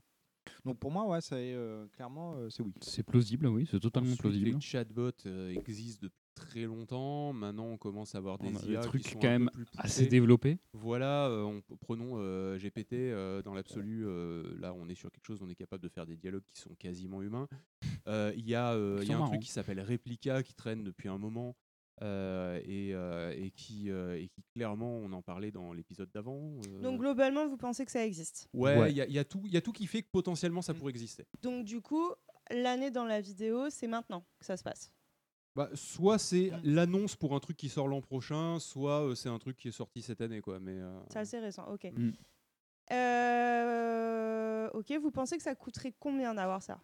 Donc 0.65 0.77
pour 0.79 0.91
moi, 0.91 1.05
ouais, 1.07 1.21
c'est 1.21 1.53
euh, 1.53 1.87
clairement, 1.89 2.35
euh, 2.35 2.49
c'est 2.49 2.63
oui. 2.63 2.73
C'est 2.81 3.03
plausible, 3.03 3.47
oui, 3.47 3.67
c'est 3.69 3.79
totalement 3.79 4.07
Ensuite, 4.09 4.21
plausible. 4.21 4.51
Les 4.51 4.61
chatbots 4.61 5.11
euh, 5.25 5.49
existent 5.51 5.99
depuis 6.03 6.22
très 6.35 6.61
longtemps. 6.61 7.33
Maintenant, 7.33 7.65
on 7.65 7.77
commence 7.77 8.15
à 8.15 8.17
avoir 8.19 8.37
des 8.39 8.51
IA 8.71 8.81
trucs 8.81 9.03
qui 9.03 9.11
sont 9.11 9.19
quand 9.19 9.27
un 9.27 9.37
peu 9.37 9.43
même 9.45 9.49
plus 9.53 9.65
assez 9.77 10.07
développés. 10.07 10.57
Voilà, 10.73 11.27
euh, 11.27 11.43
on, 11.43 11.61
prenons 11.77 12.13
euh, 12.17 12.57
GPT 12.57 12.93
euh, 13.11 13.41
dans 13.43 13.53
l'absolu. 13.53 14.03
euh, 14.05 14.55
là, 14.59 14.73
on 14.73 14.87
est 14.89 14.95
sur 14.95 15.11
quelque 15.11 15.25
chose, 15.25 15.41
on 15.41 15.49
est 15.49 15.55
capable 15.55 15.83
de 15.83 15.89
faire 15.89 16.05
des 16.05 16.17
dialogues 16.17 16.43
qui 16.53 16.59
sont 16.61 16.73
quasiment 16.75 17.21
humains. 17.21 17.47
Euh, 18.07 18.33
Il 18.35 18.47
y 18.47 18.55
a, 18.55 18.73
euh, 18.73 19.03
y 19.03 19.13
un 19.13 19.21
truc 19.23 19.41
qui 19.41 19.51
s'appelle 19.51 19.79
Replica 19.81 20.41
qui 20.43 20.53
traîne 20.53 20.83
depuis 20.83 21.09
un 21.09 21.17
moment. 21.17 21.55
euh, 22.01 22.59
et, 22.65 22.89
euh, 22.95 23.31
et 23.37 23.51
qui, 23.51 23.91
euh, 23.91 24.17
et 24.19 24.27
qui 24.27 24.41
clairement, 24.55 24.97
on 24.97 25.13
en 25.13 25.21
parlait 25.21 25.51
dans 25.51 25.73
l'épisode 25.73 26.09
d'avant. 26.11 26.41
euh, 26.67 26.81
Donc 26.81 26.99
globalement, 26.99 27.47
vous 27.47 27.55
pensez 27.55 27.85
que 27.85 27.91
ça 27.91 28.03
existe? 28.03 28.49
Ouais, 28.51 28.73
il 28.73 28.77
Ouais. 28.79 28.93
y, 28.93 29.01
a- 29.01 29.05
il 29.05 29.13
y 29.13 29.19
a 29.19 29.23
tout, 29.23 29.41
il 29.45 29.51
y 29.53 29.57
a 29.57 29.61
tout 29.61 29.71
qui 29.71 29.85
fait 29.85 30.01
que 30.01 30.09
potentiellement 30.11 30.63
ça 30.63 30.73
pourrait 30.73 30.89
exister. 30.89 31.25
Donc 31.43 31.65
du 31.65 31.81
coup, 31.81 32.09
l'année 32.49 32.89
dans 32.89 33.05
la 33.05 33.21
vidéo, 33.21 33.69
c'est 33.69 33.85
maintenant 33.87 34.25
que 34.39 34.45
ça 34.45 34.57
se 34.57 34.63
passe? 34.63 34.91
Bah, 35.55 35.69
soit 35.75 36.17
c'est 36.17 36.51
l'annonce 36.63 37.15
pour 37.15 37.35
un 37.35 37.39
truc 37.39 37.57
qui 37.57 37.69
sort 37.69 37.87
l'an 37.87 38.01
prochain, 38.01 38.59
soit 38.59 39.03
euh, 39.05 39.15
c'est 39.15 39.29
un 39.29 39.37
truc 39.37 39.55
qui 39.55 39.67
est 39.67 39.71
sorti 39.71 40.01
cette 40.01 40.21
année, 40.21 40.41
quoi. 40.41 40.59
Mais 40.59 40.79
euh, 40.79 40.99
C'est 41.09 41.19
assez 41.19 41.39
récent, 41.39 41.65
ok. 41.71 41.91
Mm. 41.91 42.11
Euh, 42.91 44.69
ok, 44.73 44.91
vous 45.01 45.11
pensez 45.11 45.37
que 45.37 45.43
ça 45.43 45.55
coûterait 45.55 45.93
combien 45.99 46.33
d'avoir 46.33 46.61
ça 46.63 46.81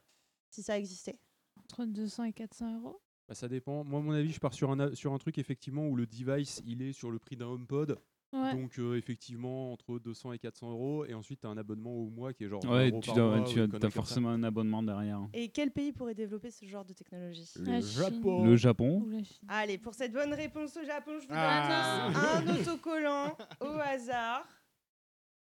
Si 0.52 0.62
ça 0.64 0.78
existait? 0.78 1.20
Entre 1.58 1.86
200 1.86 2.26
et 2.26 2.34
400 2.34 2.80
euros. 2.80 3.02
bah, 3.28 3.36
ça 3.36 3.48
dépend. 3.48 3.84
Moi, 3.84 4.00
à 4.00 4.04
mon 4.04 4.12
avis, 4.12 4.32
je 4.32 4.40
pars 4.40 4.54
sur 4.54 4.72
un 4.72 4.80
a- 4.80 4.96
sur 4.96 5.14
un 5.14 5.18
truc 5.18 5.38
effectivement 5.38 5.88
où 5.88 5.96
le 5.96 6.06
device 6.06 6.62
il 6.66 6.82
est 6.82 6.94
sur 6.94 7.12
le 7.12 7.20
prix 7.20 7.36
d'un 7.36 7.48
HomePod. 7.48 8.00
Ouais. 8.32 8.54
Donc 8.56 8.78
euh, 8.78 8.96
effectivement 8.96 9.74
entre 9.74 9.98
200 9.98 10.34
et 10.34 10.38
400 10.40 10.70
euros 10.72 11.04
et 11.06 11.16
ensuite 11.16 11.40
tu 11.42 11.48
as 11.48 11.50
un 11.50 11.58
abonnement 11.58 11.92
au 11.96 12.10
mois 12.12 12.32
qui 12.32 12.44
est 12.44 12.48
genre 12.48 12.62
20 12.64 12.70
Ouais, 12.72 12.90
euros 12.92 13.00
tu 13.02 13.08
par 13.08 13.16
dois- 13.16 13.38
mois 13.38 13.48
tu 13.48 13.60
ou 13.60 13.64
une 13.66 13.86
as, 13.86 13.90
forcément 13.90 14.30
un 14.30 14.44
abonnement 14.44 14.84
derrière. 14.84 15.20
Et 15.34 15.50
quel 15.50 15.72
pays 15.72 15.92
pourrait 15.92 16.14
développer 16.14 16.52
ce 16.52 16.64
genre 16.66 16.86
de 16.86 16.94
technologie? 16.94 17.50
Le 17.56 17.66
La 17.72 17.82
Chine. 17.82 17.90
Japon. 18.04 18.44
Le 18.46 18.56
Japon. 18.56 19.10
Allez, 19.48 19.80
pour 19.80 19.96
cette 19.96 20.14
bonne 20.14 20.34
réponse 20.34 20.78
au 20.78 20.84
Japon, 20.86 21.14
je 21.20 21.24
vous 21.24 21.28
donne 21.30 21.38
Ah. 21.40 22.08
à 22.08 22.12
tous 22.12 22.50
un 22.52 22.62
autocollant 22.62 23.36
au 23.62 23.66
hasard. 23.80 24.48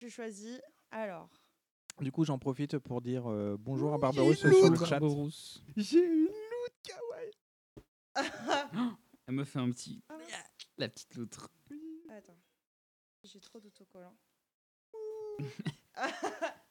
Je 0.01 0.09
choisis. 0.09 0.59
Alors, 0.90 1.28
Du 2.01 2.11
coup, 2.11 2.24
j'en 2.24 2.39
profite 2.39 2.78
pour 2.78 3.03
dire 3.03 3.31
euh, 3.31 3.57
bonjour 3.61 3.93
à 3.93 3.97
une 4.09 4.35
sur 4.35 4.49
le 4.49 4.69
loutre. 4.70 4.86
chat. 4.86 4.99
J'ai 5.77 6.03
une 6.05 6.23
loutre 6.24 6.81
kawaii. 6.85 7.32
Elle 9.28 9.35
me 9.35 9.44
fait 9.44 9.59
un 9.59 9.70
petit. 9.70 10.03
Ah. 10.09 10.15
La 10.78 10.89
petite 10.89 11.15
loutre. 11.16 11.49
attends, 12.11 12.36
j'ai 13.24 13.40
trop 13.40 13.61
d'autocollants. 13.61 14.16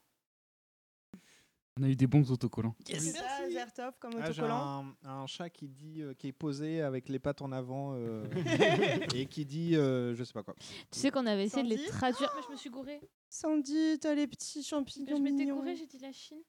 On 1.80 1.84
a 1.84 1.88
eu 1.90 1.96
des 1.96 2.06
bons 2.06 2.30
autocollants. 2.32 2.76
C'est 2.86 3.00
ça, 3.00 3.50
Zertov 3.50 3.98
comme 3.98 4.12
Ah, 4.18 4.26
j'ai 4.32 4.42
autocollant. 4.42 4.94
un, 5.06 5.10
un 5.22 5.26
chat 5.26 5.50
qui 5.50 5.70
dit 5.70 6.02
euh, 6.02 6.14
qui 6.14 6.28
est 6.28 6.32
posé 6.34 6.82
avec 6.82 7.08
les 7.08 7.18
pattes 7.18 7.42
en 7.42 7.52
avant 7.54 7.94
euh, 7.96 8.26
et 9.16 9.26
qui 9.26 9.46
dit 9.46 9.76
euh, 9.78 10.14
je 10.14 10.24
sais 10.24 10.34
pas 10.34 10.44
quoi. 10.44 10.54
Tu 10.92 11.00
sais 11.00 11.10
qu'on 11.12 11.26
avait 11.26 11.46
essayé 11.46 11.64
de 11.64 11.70
les 11.70 11.78
Sandy 11.78 11.90
traduire. 11.92 12.34
Mais 12.36 12.42
je 12.46 12.52
me 12.52 12.58
suis 12.58 12.70
gourée. 12.70 13.00
Sandy, 13.30 13.98
t'as 14.00 14.14
les 14.14 14.28
petits 14.28 14.64
champignons. 14.64 15.16
Je 15.16 15.22
m'étais 15.22 15.38
mignons. 15.38 15.56
gourée, 15.56 15.76
j'ai 15.78 15.88
dit 15.88 16.00
la 16.00 16.12
Chine. 16.12 16.42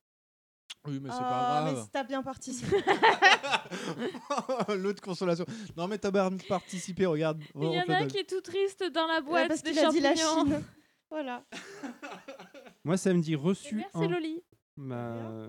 Oui, 0.84 0.98
mais 1.00 1.10
c'est 1.10 1.16
Ah, 1.20 1.60
pas 1.60 1.64
mais 1.64 1.72
grave. 1.74 1.88
t'as 1.92 2.02
bien 2.04 2.22
participé. 2.22 2.76
L'autre 4.76 5.00
consolation. 5.00 5.44
Non, 5.76 5.86
mais 5.86 5.98
t'as 5.98 6.10
bien 6.10 6.28
participé, 6.48 7.06
regarde. 7.06 7.40
Il 7.54 7.62
y 7.72 7.78
en 7.80 7.84
a 7.88 7.98
un 7.98 8.06
qui 8.08 8.18
est 8.18 8.28
tout 8.28 8.40
triste 8.40 8.82
dans 8.92 9.06
la 9.06 9.18
Ouais, 9.20 9.22
boîte 9.22 9.48
parce 9.48 9.62
des 9.62 9.70
qu'il 9.70 9.78
a 9.84 9.90
dit 9.90 10.00
la. 10.00 10.16
Chine. 10.16 10.62
voilà. 11.10 11.44
Moi 12.84 12.96
ça 12.96 13.14
me 13.14 13.20
dit 13.22 13.34
Et 13.34 13.36
reçu. 13.36 13.76
Merci 13.76 13.96
un. 13.96 14.08
Loli. 14.08 14.42
Ma... 14.76 15.46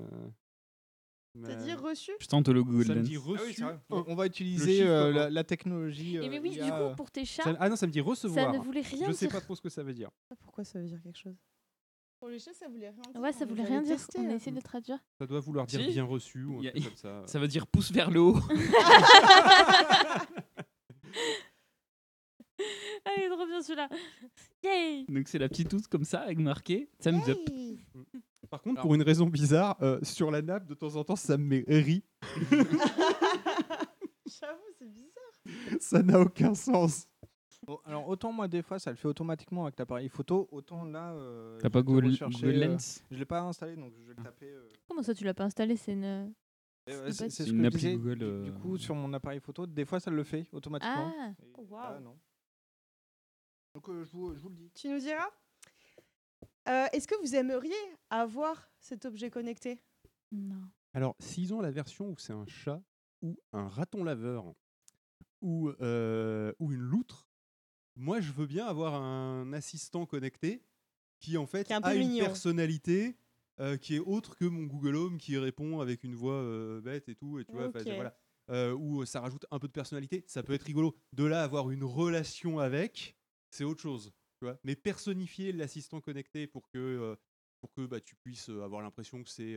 T'as 1.44 1.56
dit 1.56 1.74
reçu 1.74 2.12
Je 2.20 2.28
tente 2.28 2.48
le 2.50 2.64
Google 2.64 2.86
Ça 2.86 2.94
me 2.94 3.02
dit 3.02 3.16
Ah 3.18 3.22
oui, 3.28 3.38
reçu. 3.40 3.64
un. 3.64 3.82
On 3.90 4.14
va 4.14 4.28
utiliser 4.28 4.74
chiffre, 4.82 4.88
euh, 4.88 5.12
la, 5.12 5.30
la 5.32 5.44
technologie. 5.44 6.18
Et 6.18 6.30
mais 6.30 6.38
euh, 6.38 6.42
oui, 6.44 6.52
IA, 6.52 6.66
du 6.66 6.72
coup, 6.72 6.96
pour 6.96 7.10
tes 7.10 7.26
chats, 7.26 7.42
Ça- 7.44 7.58
Ah 7.60 7.70
non, 7.70 7.76
ça 7.76 7.88
me 7.88 7.92
dit 7.92 8.02
recevoir. 8.02 8.52
ça 8.52 8.56
ne 8.56 8.64
voulait 8.64 8.82
rien 8.82 9.08
Je 9.08 9.14
sais 9.14 9.26
dire. 9.26 9.36
pas 9.36 9.42
trop 9.42 9.56
ce 9.56 9.62
que 9.62 9.70
ça 9.70 9.82
veut 9.82 9.94
dire. 9.94 10.12
Pourquoi 10.42 10.64
ça 10.64 10.78
veut 10.80 10.86
dire 10.86 11.02
quelque 11.02 11.18
chose? 11.18 11.34
Pour 12.24 12.30
les 12.30 12.40
chats, 12.40 12.54
ça 12.54 12.70
voulait 12.70 12.90
rien 12.90 13.02
dire. 13.12 13.22
Ouais, 13.22 13.34
ça 13.34 13.44
voulait 13.46 13.66
rien 13.66 13.82
dire. 13.82 13.98
testés, 13.98 14.20
On 14.20 14.30
a 14.30 14.32
hein. 14.32 14.36
essayé 14.38 14.56
de 14.56 14.62
traduire. 14.62 14.98
Ça 15.20 15.28
doit 15.28 15.42
vouloir 15.42 15.66
dire 15.66 15.82
Si. 15.82 15.88
bien 15.92 16.06
reçu 16.06 16.46
ou 16.46 16.60
un 16.62 16.70
truc 16.70 16.86
comme 16.86 16.96
ça. 16.96 17.22
Ça 17.28 17.38
veut 17.38 17.50
dire 17.50 17.68
pouce 17.68 17.92
vers 17.92 18.10
le 18.10 18.22
haut. 18.22 18.38
Allez, 23.04 23.28
trop 23.28 23.46
bien 23.46 23.62
celui-là. 23.62 23.90
Yay 24.64 25.04
Donc 25.10 25.28
c'est 25.28 25.38
la 25.38 25.50
petite 25.50 25.68
touche 25.70 25.88
comme 25.88 26.06
ça, 26.06 26.22
avec 26.22 26.40
marqué 26.40 26.90
thumbs 27.02 27.28
up. 27.28 27.38
Par 28.50 28.62
contre, 28.62 28.78
Alors- 28.78 28.84
pour 28.84 28.96
une 28.96 29.04
raison 29.04 29.26
bizarre, 29.26 29.76
euh, 29.82 30.00
sur 30.02 30.32
la 30.32 30.42
nappe, 30.42 30.66
de 30.66 30.76
temps 30.76 30.96
en 30.96 31.04
temps, 31.04 31.18
ça 31.18 31.38
me 31.38 31.44
met 31.44 31.66
ri. 31.68 32.06
J'avoue, 34.40 34.64
c'est 34.80 34.88
bizarre. 34.88 35.34
ça 35.82 36.02
n'a 36.02 36.22
aucun 36.22 36.56
sens. 36.56 37.06
Bon, 37.66 37.80
alors 37.86 38.08
autant 38.10 38.32
moi 38.34 38.48
des 38.48 38.62
fois 38.62 38.78
ça 38.80 38.90
le 38.92 38.98
fait 38.98 39.08
automatiquement 39.08 39.64
avec 39.66 39.80
l'appareil 39.80 40.10
photo, 40.10 40.48
autant 40.52 40.84
là. 40.84 41.14
euh, 41.14 41.58
T'as 41.60 41.70
je 41.70 41.72
pas 41.72 41.82
Google, 41.82 42.18
Google 42.20 42.46
euh, 42.64 42.68
Lens 42.74 43.04
Je 43.10 43.18
l'ai 43.18 43.26
pas 43.26 43.42
installé 43.42 43.76
donc 43.78 43.94
je 43.98 44.04
vais 44.04 44.14
le 44.16 44.24
taper. 44.24 44.50
euh, 44.52 44.70
Comment 44.88 45.02
ça, 45.04 45.14
tu 45.14 45.24
l'as 45.24 45.34
pas 45.34 45.46
installé? 45.46 45.78
C'est 45.78 45.94
une. 45.94 46.04
euh, 46.04 46.28
pas 46.88 47.12
c'est 47.14 47.24
une 47.26 47.30
ce 47.30 47.52
que 47.54 47.66
appli 47.66 47.78
disais. 47.78 47.94
Google, 47.96 48.18
du- 48.20 48.26
euh, 48.26 48.44
Du 48.44 48.54
coup 48.54 48.78
sur 48.78 48.96
mon 48.96 49.14
appareil 49.14 49.40
photo, 49.40 49.66
des 49.66 49.86
fois 49.86 50.00
ça 50.02 50.12
le 50.12 50.24
fait 50.24 50.46
automatiquement. 50.52 51.14
Ah 51.18 51.30
et 51.42 51.54
Oh, 51.56 52.00
non. 52.02 52.18
Donc 53.76 53.90
euh, 53.90 54.04
je, 54.04 54.12
vous, 54.12 54.34
je 54.36 54.40
vous 54.40 54.50
le 54.50 54.56
dis. 54.56 54.70
Tu 54.76 54.90
nous 54.90 55.00
diras 55.00 55.30
Euh, 56.68 56.86
Est-ce 56.94 57.08
que 57.08 57.16
vous 57.22 57.36
aimeriez 57.36 57.74
avoir 58.10 58.70
cet 58.80 59.06
objet 59.06 59.30
connecté? 59.30 59.82
Non. 60.32 60.64
Alors, 60.94 61.16
s'ils 61.20 61.54
ont 61.54 61.62
la 61.62 61.72
version 61.72 62.10
où 62.10 62.18
c'est 62.18 62.34
un 62.34 62.46
chat 62.46 62.82
ou 63.22 63.36
un 63.52 63.68
raton 63.68 64.04
laveur 64.04 64.54
ou, 65.42 65.70
euh, 65.82 66.54
ou 66.60 66.72
une 66.72 66.80
loutre, 66.80 67.28
moi 67.96 68.22
je 68.22 68.32
veux 68.32 68.46
bien 68.46 68.66
avoir 68.66 68.96
un 68.96 69.54
assistant 69.54 70.06
connecté 70.06 70.64
qui 71.20 71.38
en 71.38 71.46
fait 71.46 71.68
Qui 71.68 71.74
un 71.74 71.82
a 71.82 71.94
une 71.96 72.08
mignon. 72.10 72.26
personnalité 72.26 73.18
euh, 73.60 73.78
qui 73.78 73.96
est 73.96 74.00
autre 74.00 74.36
que 74.36 74.46
mon 74.46 74.64
Google 74.64 74.96
Home 74.96 75.18
qui 75.18 75.38
répond 75.38 75.80
avec 75.80 76.04
une 76.04 76.16
voix 76.16 76.34
euh, 76.34 76.82
bête 76.82 77.08
et 77.10 77.16
tout 77.16 77.40
et 77.40 77.46
tu 77.46 77.54
vois 77.54 77.70
voilà. 77.70 78.18
Euh, 78.50 78.74
où 78.74 79.06
ça 79.06 79.22
rajoute 79.22 79.46
un 79.52 79.60
peu 79.60 79.68
de 79.68 79.74
personnalité 79.74 80.24
ça 80.28 80.44
peut 80.44 80.54
être 80.54 80.64
rigolo. 80.64 80.96
De 81.14 81.24
là 81.24 81.44
avoir 81.44 81.70
une 81.72 81.84
relation 81.84 82.60
avec 82.60 83.16
c'est 83.52 83.64
autre 83.64 83.82
chose 83.82 84.12
tu 84.40 84.46
vois. 84.46 84.58
Mais 84.64 84.76
personnifier 84.76 85.52
l'assistant 85.54 86.02
connecté 86.02 86.48
pour 86.48 86.68
que 86.70 87.18
pour 87.62 87.72
que 87.72 87.86
bah, 87.86 88.02
tu 88.02 88.16
puisses 88.16 88.50
avoir 88.50 88.82
l'impression 88.82 89.24
que 89.24 89.30
c'est 89.30 89.56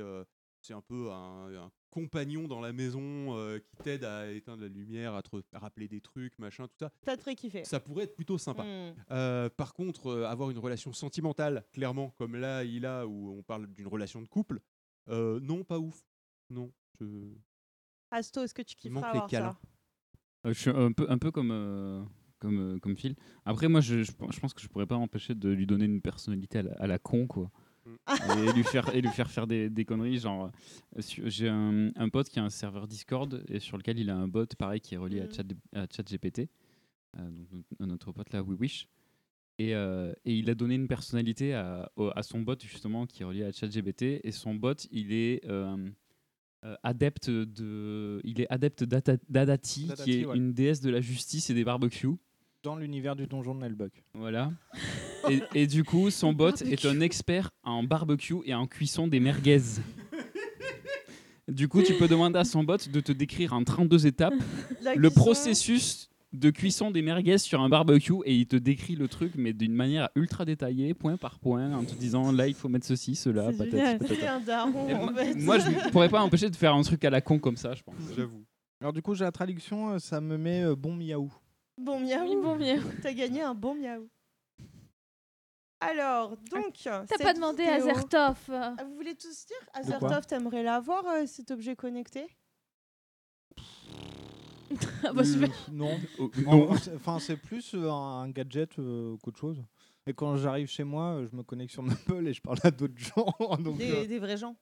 c'est 0.60 0.74
un 0.74 0.82
peu 0.82 1.10
un, 1.10 1.52
un 1.54 1.70
compagnon 2.00 2.46
dans 2.46 2.60
la 2.60 2.74
maison 2.74 3.34
euh, 3.38 3.58
qui 3.58 3.74
t'aide 3.82 4.04
à 4.04 4.30
éteindre 4.30 4.60
la 4.62 4.68
lumière, 4.68 5.14
à 5.14 5.22
te 5.22 5.30
rappeler 5.54 5.88
des 5.88 6.02
trucs, 6.02 6.38
machin, 6.38 6.68
tout 6.68 6.76
ça. 6.78 6.92
T'as 7.06 7.16
très 7.16 7.34
kiffé. 7.34 7.64
Ça 7.64 7.80
pourrait 7.80 8.04
être 8.04 8.14
plutôt 8.16 8.36
sympa. 8.36 8.64
Hmm. 8.64 8.94
Euh, 9.10 9.48
par 9.48 9.72
contre, 9.72 10.08
euh, 10.08 10.24
avoir 10.26 10.50
une 10.50 10.58
relation 10.58 10.92
sentimentale, 10.92 11.64
clairement, 11.72 12.10
comme 12.18 12.36
là, 12.36 12.64
il 12.64 12.84
a, 12.84 13.06
où 13.06 13.30
on 13.38 13.42
parle 13.42 13.66
d'une 13.68 13.86
relation 13.86 14.20
de 14.20 14.28
couple, 14.28 14.60
euh, 15.08 15.40
non, 15.40 15.64
pas 15.64 15.78
ouf. 15.78 16.02
Non. 16.50 16.70
je- 17.00 17.32
Asto, 18.10 18.42
est-ce 18.42 18.52
que 18.54 18.62
tu 18.62 18.76
les 18.84 18.90
avoir. 18.94 19.24
Euh, 19.32 19.32
ça 20.44 20.52
je 20.52 20.52
suis 20.60 20.70
un 20.70 20.92
peu, 20.92 21.06
un 21.08 21.18
peu 21.18 21.30
comme, 21.30 21.50
euh, 21.50 22.04
comme, 22.38 22.78
comme 22.80 22.96
Phil. 22.96 23.16
Après, 23.46 23.68
moi, 23.68 23.80
je, 23.80 24.02
je, 24.02 24.12
pen- 24.12 24.30
je 24.30 24.38
pense 24.38 24.52
que 24.52 24.60
je 24.60 24.68
pourrais 24.68 24.86
pas 24.86 24.98
m'empêcher 24.98 25.34
de 25.34 25.48
lui 25.48 25.66
donner 25.66 25.86
une 25.86 26.02
personnalité 26.02 26.58
à 26.58 26.62
la, 26.62 26.72
à 26.74 26.86
la 26.86 26.98
con, 26.98 27.26
quoi. 27.26 27.50
et 28.48 28.52
lui 28.52 28.64
faire 28.64 28.94
et 28.94 29.00
lui 29.00 29.10
faire 29.10 29.30
faire 29.30 29.46
des, 29.46 29.70
des 29.70 29.84
conneries 29.84 30.18
genre 30.18 30.50
euh, 30.96 31.00
j'ai 31.26 31.48
un, 31.48 31.90
un 31.96 32.08
pote 32.08 32.28
qui 32.28 32.38
a 32.38 32.44
un 32.44 32.50
serveur 32.50 32.86
Discord 32.86 33.42
et 33.48 33.60
sur 33.60 33.76
lequel 33.78 33.98
il 33.98 34.10
a 34.10 34.16
un 34.16 34.28
bot 34.28 34.46
pareil 34.58 34.80
qui 34.80 34.94
est 34.94 34.98
relié 34.98 35.20
à 35.20 35.24
Mhm. 35.26 35.32
chat 35.32 35.44
à 35.74 35.86
ChatGPT 35.94 36.48
euh, 37.18 37.28
donc 37.52 37.64
notre- 37.80 38.12
pote 38.12 38.32
là 38.32 38.42
We 38.42 38.58
Wish 38.58 38.88
et, 39.58 39.74
euh, 39.74 40.12
et 40.24 40.34
il 40.36 40.50
a 40.50 40.54
donné 40.54 40.74
une 40.74 40.86
personnalité 40.88 41.54
à, 41.54 41.90
son 42.22 42.40
bot 42.40 42.56
justement 42.60 43.06
qui 43.06 43.22
est 43.22 43.24
relié 43.24 43.44
à 43.44 43.52
ChatGPT 43.52 44.20
et 44.22 44.30
son 44.32 44.54
bot 44.54 44.74
il 44.90 45.12
est 45.12 45.44
euh, 45.48 45.76
euh, 46.64 46.74
adepte 46.82 47.30
de 47.30 48.20
il 48.24 48.40
est 48.40 48.46
adepte 48.50 48.82
d'Adati 48.84 49.20
D'Adati, 49.28 49.88
qui 50.02 50.12
est 50.20 50.26
ouais. 50.26 50.36
une 50.36 50.52
déesse 50.52 50.80
de 50.80 50.90
la 50.90 51.00
justice 51.00 51.48
et 51.50 51.54
des 51.54 51.64
barbecues 51.64 52.16
Dans 52.62 52.76
l'univers 52.76 53.14
du 53.14 53.26
donjon 53.26 53.54
de 53.54 53.60
Nelbuck. 53.60 53.92
voilà. 54.14 54.50
Et, 55.30 55.40
et 55.54 55.66
du 55.66 55.84
coup, 55.84 56.10
son 56.10 56.32
bot 56.32 56.50
est 56.62 56.84
un 56.84 57.00
expert 57.00 57.50
en 57.62 57.82
barbecue 57.84 58.34
et 58.44 58.54
en 58.54 58.66
cuisson 58.66 59.06
des 59.08 59.20
merguez. 59.20 59.60
Du 61.48 61.68
coup, 61.68 61.80
tu 61.82 61.94
peux 61.94 62.08
demander 62.08 62.38
à 62.40 62.44
son 62.44 62.64
bot 62.64 62.76
de 62.76 63.00
te 63.00 63.12
décrire 63.12 63.52
en 63.52 63.62
32 63.62 64.06
étapes 64.08 64.34
La 64.82 64.94
le 64.96 65.08
cuisson, 65.10 65.20
processus 65.24 66.08
de 66.32 66.50
cuisson 66.50 66.90
des 66.90 67.02
merguez 67.02 67.38
sur 67.38 67.60
un 67.60 67.68
barbecue 67.68 68.14
et 68.24 68.34
il 68.34 68.46
te 68.46 68.56
décrit 68.56 68.96
le 68.96 69.06
truc 69.06 69.34
mais 69.36 69.52
d'une 69.52 69.72
manière 69.72 70.08
ultra 70.16 70.44
détaillée, 70.44 70.92
point 70.92 71.16
par 71.16 71.38
point, 71.38 71.72
en 71.72 71.84
te 71.84 71.94
disant 71.94 72.32
là 72.32 72.48
il 72.48 72.54
faut 72.54 72.68
mettre 72.68 72.84
ceci, 72.86 73.14
cela, 73.14 73.52
patati, 73.52 73.70
patata. 73.70 74.06
c'est 74.08 74.26
un 74.26 74.40
daron 74.40 74.88
Et 74.88 74.94
en 74.94 75.04
moi- 75.04 75.14
fait. 75.14 75.34
Moi, 75.36 75.58
je 75.60 75.68
ne 75.70 75.90
pourrais 75.92 76.08
pas 76.08 76.18
m'empêcher 76.18 76.50
de 76.50 76.56
faire 76.56 76.74
un 76.74 76.82
truc 76.82 77.04
à 77.04 77.10
la 77.10 77.20
con 77.20 77.38
comme 77.38 77.56
ça, 77.56 77.74
je 77.74 77.82
pense. 77.84 77.94
J'avoue. 78.16 78.44
Alors 78.80 78.92
du 78.92 79.00
coup, 79.00 79.14
j'ai 79.14 79.24
la 79.24 79.32
traduction, 79.32 79.90
euh, 79.92 79.98
ça 80.00 80.20
me 80.20 80.36
met 80.36 80.64
euh, 80.64 80.74
bon 80.74 80.94
miaou. 80.96 81.32
Bon 81.78 82.00
miaou. 82.00 82.22
Oui, 82.22 82.36
bon 82.36 82.56
miaou. 82.56 82.80
T'as 83.02 83.12
gagné 83.12 83.42
un 83.42 83.54
bon 83.54 83.74
miaou. 83.74 84.08
Alors, 85.80 86.36
donc. 86.50 86.74
T'as 86.82 87.06
cette 87.06 87.22
pas 87.22 87.34
demandé 87.34 87.62
à 87.64 87.78
vidéo- 87.78 87.94
Zertov. 87.94 88.38
Ah, 88.50 88.74
Vous 88.84 88.94
voulez 88.94 89.14
tous 89.14 89.46
dire 89.46 89.56
De 89.60 89.70
quoi 89.70 89.96
Azertov, 89.98 90.26
t'aimerais 90.26 90.62
l'avoir, 90.62 91.06
euh, 91.06 91.26
cet 91.26 91.50
objet 91.50 91.76
connecté? 91.76 92.26
Ah 95.04 95.12
bah, 95.12 95.24
super. 95.24 95.48
Euh, 95.48 95.52
non. 95.72 95.96
Oh, 96.18 96.30
non. 96.44 96.76
c'est- 96.76 96.94
Enfin, 96.96 97.18
c'est 97.20 97.36
plus 97.36 97.72
euh, 97.74 97.88
un 97.90 98.28
gadget 98.30 98.76
euh, 98.80 99.16
qu'autre 99.22 99.38
chose. 99.38 99.62
Et 100.08 100.12
quand 100.12 100.36
j'arrive 100.36 100.66
chez 100.68 100.82
moi, 100.82 101.14
euh, 101.14 101.26
je 101.30 101.36
me 101.36 101.42
connecte 101.44 101.72
sur 101.72 101.82
mon 101.84 101.92
Apple 101.92 102.26
et 102.26 102.32
je 102.34 102.40
parle 102.42 102.58
à 102.64 102.70
d'autres 102.72 102.98
gens. 102.98 103.32
donc, 103.58 103.78
des, 103.78 103.92
euh, 103.92 104.06
des 104.06 104.18
vrais 104.18 104.36
gens. 104.36 104.56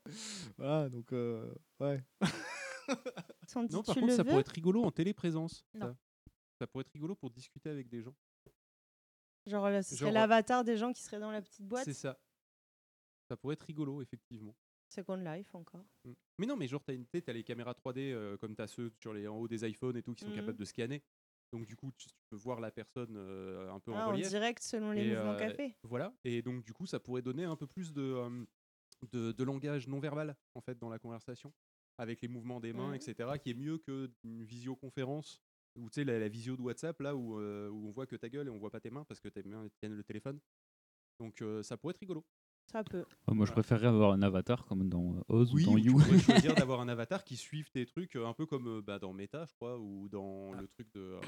Voilà, 0.59 0.89
donc 0.91 1.11
euh, 1.13 1.51
ouais. 1.81 2.05
Sandy, 3.47 3.75
Non, 3.75 3.83
par 3.83 3.95
tu 3.95 4.01
contre, 4.01 4.11
le 4.13 4.17
ça 4.17 4.23
veux? 4.23 4.29
pourrait 4.29 4.41
être 4.43 4.49
rigolo 4.49 4.85
en 4.85 4.91
téléprésence. 4.91 5.65
Non. 5.75 5.87
Ça. 5.87 5.95
Ça 6.59 6.67
pourrait 6.67 6.83
être 6.83 6.93
rigolo 6.93 7.15
pour 7.15 7.31
discuter 7.31 7.69
avec 7.71 7.89
des 7.89 8.03
gens. 8.03 8.15
Genre, 9.47 9.69
là, 9.69 9.83
ce 9.83 9.95
serait 9.97 10.07
Genre- 10.07 10.15
l'avatar 10.15 10.65
des 10.65 10.77
gens 10.77 10.93
qui 10.93 11.03
seraient 11.03 11.19
dans 11.21 11.31
la 11.31 11.43
petite 11.43 11.67
boîte. 11.67 11.85
C'est 11.85 11.93
ça. 11.93 12.19
Ça 13.29 13.37
pourrait 13.37 13.55
être 13.55 13.63
rigolo, 13.65 14.01
effectivement. 14.01 14.55
Second 14.89 15.17
Life 15.17 15.55
encore. 15.55 15.85
Mm. 16.05 16.13
Mais 16.39 16.47
non, 16.47 16.57
mais 16.57 16.67
genre, 16.69 16.83
t'as 16.85 16.95
une 16.95 17.07
t'as 17.07 17.33
les 17.33 17.43
caméras 17.45 17.75
3D 17.75 18.13
euh, 18.13 18.37
comme 18.39 18.55
t'as 18.55 18.67
ceux 18.67 18.93
sur 19.01 19.13
les, 19.13 19.27
en 19.27 19.37
haut 19.37 19.49
des 19.49 19.69
iPhones 19.69 19.97
et 19.97 20.03
tout 20.03 20.15
qui 20.15 20.25
sont 20.25 20.31
Mhm. 20.31 20.37
capables 20.37 20.59
de 20.59 20.65
scanner. 20.65 21.03
Donc, 21.53 21.67
du 21.67 21.77
coup, 21.77 21.91
tu, 21.97 22.09
tu 22.09 22.15
peux 22.31 22.37
voir 22.37 22.61
la 22.61 22.71
personne 22.71 23.15
euh, 23.17 23.71
un 23.73 23.81
peu 23.81 23.93
Ah, 23.95 24.07
en 24.07 24.09
en 24.09 24.13
relief. 24.13 24.29
direct 24.29 24.63
selon 24.63 24.93
les 24.93 25.03
Et, 25.09 25.15
mouvements 25.15 25.33
euh, 25.33 25.39
qu'elle 25.39 25.55
fait. 25.55 25.77
Voilà. 25.83 26.15
Et 26.25 26.43
donc, 26.43 26.65
du 26.65 26.73
coup, 26.73 26.87
ça 26.87 26.99
pourrait 27.01 27.23
donner 27.23 27.45
un 27.45 27.57
peu 27.57 27.67
plus 27.67 27.93
de, 27.93 28.03
euh, 28.03 28.45
de, 29.13 29.33
de 29.33 29.45
langage 29.45 29.89
non 29.89 30.01
verbal, 30.01 30.37
en 30.55 30.61
fait, 30.61 30.79
dans 30.79 30.89
la 30.89 30.99
conversation, 30.99 31.53
avec 31.99 32.23
les 32.23 32.29
mouvements 32.29 32.61
des 32.61 32.73
mains, 32.73 32.89
Mhm. 32.89 32.95
etc., 32.95 33.39
qui 33.43 33.51
est 33.51 33.55
mieux 33.55 33.79
qu'une 33.79 34.45
visioconférence. 34.45 35.41
Ou 35.77 35.89
tu 35.91 35.95
sais, 35.95 36.05
la, 36.05 36.19
la 36.19 36.29
visio 36.29 36.57
de 36.57 36.63
WhatsApp, 36.63 37.01
là, 37.01 37.17
où, 37.17 37.39
euh, 37.41 37.69
où 37.69 37.89
on 37.89 37.91
voit 37.93 38.07
que 38.07 38.17
ta 38.17 38.29
gueule 38.29 38.47
et 38.47 38.51
on 38.51 38.59
voit 38.59 38.71
pas 38.71 38.81
tes 38.81 38.91
mains 38.91 39.05
parce 39.05 39.21
que 39.21 39.29
tes 39.29 39.43
mains 39.43 39.67
tiennent 39.81 39.95
le 39.95 40.05
téléphone. 40.05 40.39
Donc, 41.19 41.43
euh, 41.43 41.63
ça 41.63 41.77
pourrait 41.77 41.93
être 41.93 41.99
rigolo. 42.01 42.25
Ça 42.73 42.83
peut. 42.83 43.05
Oh, 43.27 43.35
moi, 43.35 43.45
je 43.45 43.53
préférerais 43.53 43.89
avoir 43.89 44.13
un 44.13 44.23
avatar 44.23 44.65
comme 44.65 44.89
dans 44.89 45.17
euh, 45.17 45.21
Oz 45.29 45.53
Oui, 45.53 45.65
ou 45.65 45.71
dans 45.73 45.77
You. 45.77 45.93
pourrais 45.99 46.19
choisir 46.19 46.55
d'avoir 46.55 46.81
un 46.81 46.89
avatar 46.89 47.25
qui 47.25 47.37
suive 47.37 47.71
tes 47.71 47.85
trucs, 47.87 48.17
un 48.17 48.33
peu 48.33 48.47
comme 48.47 48.81
bah, 48.81 48.99
dans 48.99 49.13
Meta, 49.13 49.45
je 49.47 49.53
crois, 49.55 49.79
ou 49.79 50.09
dans 50.09 50.53
Ah. 50.55 50.61
le 50.61 50.69
truc 50.69 50.93
de 50.95 51.01
euh, 51.01 51.21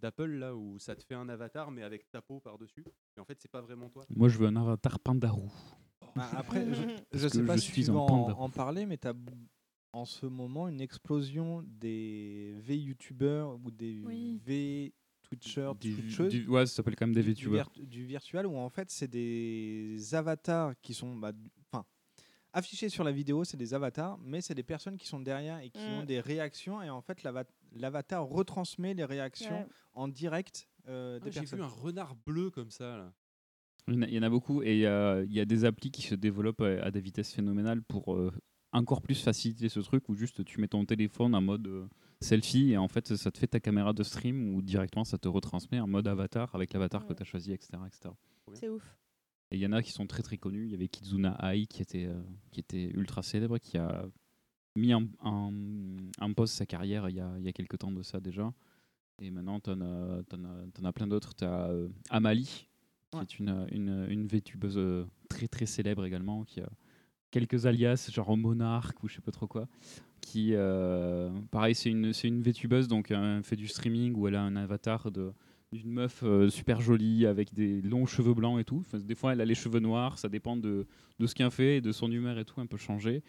d'Apple, 0.00 0.26
là, 0.32 0.54
où 0.54 0.78
ça 0.78 0.94
te 0.94 1.02
fait 1.02 1.14
un 1.14 1.28
avatar, 1.28 1.70
mais 1.70 1.82
avec 1.82 2.10
ta 2.10 2.20
peau 2.22 2.40
par-dessus. 2.40 2.84
Et 3.16 3.20
en 3.20 3.24
fait, 3.24 3.40
c'est 3.40 3.50
pas 3.50 3.60
vraiment 3.62 3.88
toi. 3.88 4.04
Moi, 4.10 4.28
je 4.28 4.38
veux 4.38 4.46
un 4.46 4.56
avatar 4.56 5.00
pandarou. 5.00 5.50
Bah, 6.14 6.28
après, 6.36 6.72
je, 6.72 6.82
je 7.12 7.28
sais 7.28 7.44
pas 7.44 7.56
je 7.56 7.62
si 7.62 7.72
suis 7.72 7.84
tu 7.84 7.90
en, 7.90 7.96
en 8.28 8.48
parler, 8.50 8.86
mais 8.86 8.98
tu 8.98 9.08
as 9.08 9.14
en 9.94 10.04
ce 10.04 10.26
moment 10.26 10.68
une 10.68 10.80
explosion 10.80 11.62
des 11.66 12.54
V-youtubeurs 12.58 13.58
ou 13.64 13.70
des 13.70 14.02
Oui. 14.04 14.40
V-twitchers, 14.44 15.72
Du- 15.80 16.28
du- 16.28 16.48
ouais, 16.48 16.66
ça 16.66 16.76
s'appelle 16.76 16.96
quand 16.96 17.06
même 17.06 17.14
des 17.14 17.22
du- 17.22 17.34
du 17.34 17.44
VTubers. 17.44 17.70
virt- 17.76 17.86
Du 17.88 18.04
virtuel, 18.04 18.46
où 18.46 18.56
en 18.56 18.68
fait, 18.70 18.90
c'est 18.90 19.08
des 19.08 19.96
avatars 20.14 20.74
qui 20.82 20.94
sont. 20.94 21.14
bah, 21.16 21.32
du- 21.32 21.50
Enfin. 21.72 21.84
affichés 22.52 22.88
sur 22.88 23.02
la 23.04 23.10
vidéo, 23.12 23.42
c'est 23.44 23.56
des 23.56 23.74
avatars, 23.74 24.16
mais 24.22 24.40
c'est 24.40 24.54
des 24.54 24.62
personnes 24.62 24.96
qui 24.96 25.06
sont 25.08 25.18
derrière 25.20 25.58
et 25.60 25.70
qui 25.70 25.80
Mm. 25.84 25.92
ont 26.00 26.04
des 26.04 26.20
réactions. 26.20 26.80
Et 26.82 26.90
en 26.90 27.00
fait, 27.02 27.22
l'ava- 27.24 27.44
l'avatar 27.72 28.24
retransmet 28.26 28.94
les 28.94 29.04
réactions 29.04 29.62
Ouais. 29.62 29.68
en 29.94 30.06
direct 30.08 30.68
euh, 30.86 31.18
Ah, 31.24 31.30
J'ai 31.30 31.40
vu 31.40 31.62
un 31.62 31.66
renard 31.66 32.14
bleu 32.26 32.50
comme 32.50 32.70
ça, 32.70 32.96
là. 32.98 33.12
Il 33.88 33.94
y 33.94 33.96
en 33.98 34.02
a- 34.02 34.06
il 34.08 34.14
y 34.14 34.18
en 34.18 34.22
a 34.22 34.28
beaucoup 34.28 34.62
et 34.62 34.74
il 34.74 34.78
y 34.80 34.86
a, 34.86 35.22
il 35.22 35.32
y 35.32 35.40
a 35.40 35.44
des 35.46 35.64
applis 35.64 35.90
qui 35.90 36.02
se 36.02 36.14
développent 36.14 36.60
à, 36.60 36.84
à 36.84 36.90
des 36.90 37.00
vitesses 37.00 37.32
phénoménales 37.32 37.82
pour 37.82 38.14
euh, 38.14 38.30
encore 38.74 39.00
plus 39.02 39.22
faciliter 39.22 39.68
ce 39.68 39.80
truc 39.80 40.08
où 40.08 40.14
juste 40.14 40.44
tu 40.44 40.60
mets 40.60 40.68
ton 40.68 40.84
téléphone 40.84 41.34
en 41.34 41.40
mode 41.40 41.66
euh, 41.66 41.86
selfie 42.20 42.72
et 42.72 42.76
en 42.76 42.88
fait 42.88 43.14
ça 43.16 43.30
te 43.30 43.38
fait 43.38 43.46
ta 43.46 43.60
caméra 43.60 43.92
de 43.92 44.02
stream 44.02 44.54
ou 44.54 44.62
directement 44.62 45.04
ça 45.04 45.16
te 45.18 45.28
retransmet 45.28 45.80
en 45.80 45.86
mode 45.86 46.06
avatar 46.08 46.54
avec 46.54 46.72
l'avatar 46.72 47.06
que 47.06 47.12
tu 47.12 47.22
as 47.22 47.24
choisi, 47.24 47.52
etc. 47.52 47.70
etc. 47.86 48.10
C'est 48.52 48.68
ouf. 48.68 48.96
Et 49.50 49.56
il 49.56 49.60
y 49.62 49.66
en 49.66 49.72
a 49.72 49.82
qui 49.82 49.92
sont 49.92 50.06
très 50.06 50.22
très 50.22 50.36
connus. 50.38 50.64
Il 50.66 50.70
y 50.72 50.74
avait 50.74 50.88
Kizuna 50.88 51.36
Ai 51.52 51.66
qui 51.66 51.82
était, 51.82 52.06
euh, 52.06 52.20
qui 52.50 52.60
était 52.60 52.86
ultra 52.94 53.22
célèbre, 53.22 53.58
qui 53.58 53.78
a 53.78 54.06
mis 54.76 54.92
en, 54.94 55.04
en, 55.20 55.52
en 56.20 56.32
pause 56.32 56.50
sa 56.50 56.66
carrière 56.66 57.08
il 57.08 57.16
y, 57.16 57.20
a, 57.20 57.30
il 57.38 57.44
y 57.44 57.48
a 57.48 57.52
quelques 57.52 57.78
temps 57.78 57.92
de 57.92 58.02
ça 58.02 58.18
déjà. 58.20 58.52
Et 59.22 59.30
maintenant, 59.30 59.60
tu 59.60 59.70
en, 59.70 59.80
as- 59.80 60.22
t'en 60.24 60.84
as- 60.84 60.92
plein 60.92 61.06
d'autres. 61.06 61.34
Tu 61.36 61.44
as 61.44 61.70
Amali, 62.10 62.44
qui 62.44 62.66
Ouais. 63.16 63.22
est 63.22 63.38
une, 63.38 63.66
une, 63.70 64.06
une 64.08 64.26
VTubeuse 64.26 64.76
euh, 64.76 65.06
très 65.28 65.46
très 65.46 65.66
célèbre 65.66 66.04
également, 66.04 66.42
qui 66.42 66.60
a 66.60 66.68
quelques 67.34 67.66
alias, 67.66 68.08
genre 68.12 68.36
Monarch 68.36 68.94
ou 69.02 69.08
je 69.08 69.16
sais 69.16 69.20
pas 69.20 69.32
trop 69.32 69.48
quoi. 69.48 69.66
Qui, 70.20 70.50
euh, 70.52 71.28
pareil, 71.50 71.74
c'est 71.74 71.90
une, 71.90 72.12
c'est 72.12 72.28
une 72.28 72.40
VTubeuse, 72.42 72.86
donc 72.86 73.10
elle 73.10 73.42
fait 73.42 73.56
du 73.56 73.66
streaming 73.66 74.14
où 74.14 74.28
elle 74.28 74.36
a 74.36 74.42
un 74.42 74.54
avatar 74.56 75.10
de 75.10 75.32
d'une 75.72 75.90
meuf 75.90 76.22
euh, 76.22 76.48
super 76.50 76.80
jolie 76.80 77.26
avec 77.26 77.52
des 77.52 77.82
longs 77.82 78.06
cheveux 78.06 78.32
blancs 78.32 78.60
et 78.60 78.64
tout. 78.64 78.84
Des 78.92 79.16
fois, 79.16 79.32
elle 79.32 79.40
a 79.40 79.44
les 79.44 79.56
cheveux 79.56 79.80
noirs, 79.80 80.20
ça 80.20 80.28
dépend 80.28 80.56
de, 80.56 80.86
de 81.18 81.26
ce 81.26 81.34
qu'elle 81.34 81.50
fait 81.50 81.78
et 81.78 81.80
de 81.80 81.90
son 81.90 82.12
humeur 82.12 82.38
et 82.38 82.44
tout, 82.44 82.60
un 82.60 82.66
peu 82.66 82.76
changé. 82.76 83.24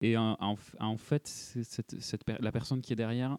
Et 0.00 0.16
en, 0.16 0.36
en 0.38 0.54
en 0.78 0.96
fait, 0.96 1.26
cette, 1.26 2.00
cette 2.00 2.22
la 2.38 2.52
personne 2.52 2.80
qui 2.80 2.92
est 2.92 2.96
derrière, 2.96 3.36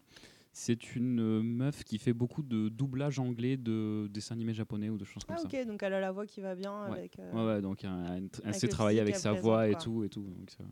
c'est 0.62 0.96
une 0.96 1.22
euh, 1.22 1.42
meuf 1.42 1.84
qui 1.86 1.98
fait 1.98 2.12
beaucoup 2.14 2.44
de 2.44 2.68
doublage 2.68 3.18
anglais 3.18 3.56
de 3.56 4.08
dessins 4.12 4.36
animés 4.36 4.54
japonais 4.54 4.90
ou 4.90 4.98
de 4.98 5.06
choses 5.06 5.24
comme 5.24 5.38
Ah, 5.38 5.42
ça. 5.42 5.48
ok, 5.48 5.66
donc 5.66 5.82
elle 5.84 5.94
a 5.94 6.00
la 6.02 6.12
voix 6.12 6.26
qui 6.26 6.42
va 6.42 6.54
bien 6.56 6.90
Ouais. 6.90 6.98
avec. 7.00 7.18
euh, 7.20 7.32
Ouais, 7.32 7.46
ouais, 7.56 7.62
donc 7.62 7.84
elle, 7.86 7.90
elle- 7.90 8.30
elle 8.40 8.50
avec 8.50 8.56
sait 8.56 8.68
le 8.68 8.72
travailler 8.74 9.00
avec 9.00 9.16
sa 9.16 9.32
voix 9.34 9.70
et 9.70 9.76
tout 9.76 10.04
et 10.04 10.10
tout. 10.10 10.24
donc 10.24 10.50
ça- 10.52 10.64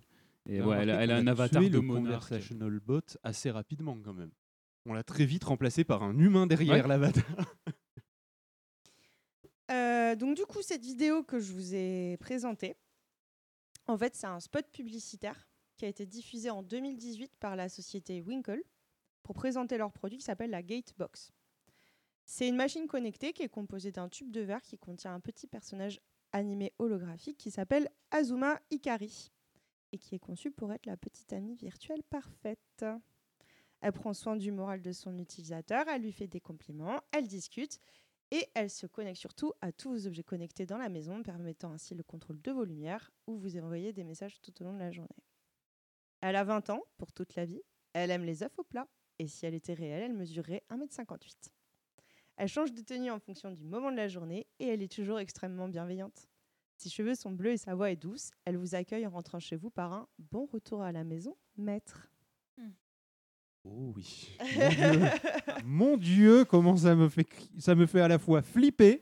Et 0.50 0.62
ouais, 0.62 0.78
elle, 0.82 0.90
elle 0.90 1.12
a 1.12 1.18
un 1.18 1.28
a 1.28 1.32
avatar 1.32 1.62
tué 1.62 1.70
de 1.70 1.76
le 1.76 1.82
monarque. 1.82 2.06
conversational 2.30 2.80
bot 2.82 3.02
assez 3.24 3.50
rapidement 3.50 3.98
quand 4.04 4.14
même. 4.14 4.32
On 4.86 4.94
l'a 4.94 5.04
très 5.04 5.26
vite 5.26 5.44
remplacé 5.46 5.84
par 5.84 6.04
un 6.04 6.18
humain 6.18 6.48
derrière 6.48 6.84
Ouais. 6.84 6.88
l'avatar. 6.90 7.24
Euh, 9.70 10.16
donc 10.16 10.38
du 10.38 10.46
coup, 10.46 10.62
cette 10.62 10.84
vidéo 10.86 11.24
que 11.24 11.40
je 11.40 11.52
vous 11.52 11.76
ai 11.76 12.16
présentée, 12.22 12.78
en 13.88 13.98
fait, 13.98 14.16
c'est 14.16 14.28
un 14.28 14.40
spot 14.40 14.66
publicitaire 14.72 15.50
qui 15.76 15.84
a 15.84 15.90
été 15.90 16.06
diffusé 16.06 16.50
en 16.50 16.64
2018 16.64 17.34
par 17.40 17.56
la 17.58 17.68
société 17.68 18.22
Winkle 18.22 18.62
pour 19.28 19.36
présenter 19.36 19.78
leur 19.78 19.92
produit 19.92 20.20
qui 20.20 20.24
s'appelle 20.24 20.52
la 20.52 20.64
Gatebox. 20.64 21.34
C'est 22.24 22.48
une 22.48 22.56
machine 22.56 22.88
connectée 22.88 23.34
qui 23.34 23.44
est 23.44 23.50
composée 23.50 23.92
d'un 23.92 24.08
tube 24.08 24.32
de 24.32 24.40
verre 24.40 24.62
qui 24.62 24.78
contient 24.78 25.14
un 25.14 25.20
petit 25.20 25.48
personnage 25.48 26.00
animé 26.32 26.72
holographique 26.80 27.38
qui 27.38 27.52
s'appelle 27.52 27.90
Azuma 28.12 28.58
Ikari 28.72 29.34
et 29.92 29.98
qui 29.98 30.16
est 30.16 30.20
conçu 30.20 30.50
pour 30.50 30.72
être 30.72 30.86
la 30.86 30.96
petite 30.96 31.34
amie 31.34 31.56
virtuelle 31.56 32.04
parfaite. 32.04 32.86
Elle 33.82 33.92
prend 33.92 34.14
soin 34.14 34.38
du 34.38 34.54
moral 34.54 34.82
de 34.82 34.94
son 34.94 35.18
utilisateur, 35.18 35.86
elle 35.90 36.04
lui 36.04 36.14
fait 36.14 36.28
des 36.28 36.40
compliments, 36.40 37.02
elle 37.12 37.28
discute 37.28 37.82
et 38.32 38.48
elle 38.54 38.70
se 38.70 38.88
connecte 38.88 39.20
surtout 39.20 39.52
à 39.60 39.74
tous 39.74 39.90
vos 39.90 40.08
objets 40.08 40.24
connectés 40.24 40.66
dans 40.66 40.78
la 40.78 40.88
maison, 40.88 41.22
permettant 41.22 41.74
ainsi 41.74 41.96
le 41.96 42.04
contrôle 42.04 42.42
de 42.42 42.52
vos 42.52 42.64
lumières 42.64 43.12
ou 43.28 43.36
vous 43.36 43.58
envoyer 43.58 43.92
des 43.92 44.06
messages 44.06 44.40
tout 44.40 44.62
au 44.62 44.64
long 44.64 44.74
de 44.74 44.80
la 44.80 44.92
journée. 44.92 45.26
Elle 46.22 46.38
a 46.38 46.46
20 46.46 46.70
ans 46.70 46.82
pour 46.98 47.12
toute 47.12 47.36
la 47.36 47.44
vie, 47.44 47.62
elle 47.92 48.12
aime 48.12 48.24
les 48.24 48.42
œufs 48.42 48.58
au 48.58 48.64
plat 48.64 48.88
et 49.20 49.28
si 49.28 49.46
elle 49.46 49.54
était 49.56 49.74
réelle, 49.74 50.04
elle 50.04 50.14
mesurerait 50.14 50.64
1m58. 50.70 51.52
Elle 52.38 52.48
change 52.48 52.72
de 52.74 52.82
tenue 52.82 53.10
en 53.12 53.20
fonction 53.20 53.52
du 53.52 53.64
moment 53.64 53.92
de 53.92 53.98
la 53.98 54.08
journée 54.08 54.46
et 54.60 54.68
elle 54.68 54.82
est 54.82 54.92
toujours 54.92 55.20
extrêmement 55.20 55.68
bienveillante. 55.68 56.28
Ses 56.78 56.90
cheveux 56.90 57.16
sont 57.16 57.32
bleus 57.32 57.54
et 57.54 57.58
sa 57.58 57.74
voix 57.74 57.90
est 57.90 57.96
douce. 57.96 58.30
Elle 58.46 58.58
vous 58.58 58.76
accueille 58.76 59.08
en 59.08 59.10
rentrant 59.10 59.40
chez 59.40 59.56
vous 59.56 59.72
par 59.72 59.92
un 59.94 60.08
bon 60.20 60.46
retour 60.46 60.84
à 60.84 60.92
la 60.92 61.04
maison, 61.04 61.36
maître. 61.58 62.08
Oh 63.64 63.92
oui. 63.96 64.38
Mon 64.56 64.70
Dieu. 64.70 65.00
Mon 65.66 65.98
Dieu, 65.98 66.46
comment 66.46 66.78
ça 66.78 66.96
me 66.96 67.10
fait 67.10 67.24
cri- 67.24 67.50
ça 67.60 67.76
me 67.76 67.86
fait 67.86 68.00
à 68.02 68.08
la 68.08 68.20
fois 68.20 68.42
flipper 68.42 69.02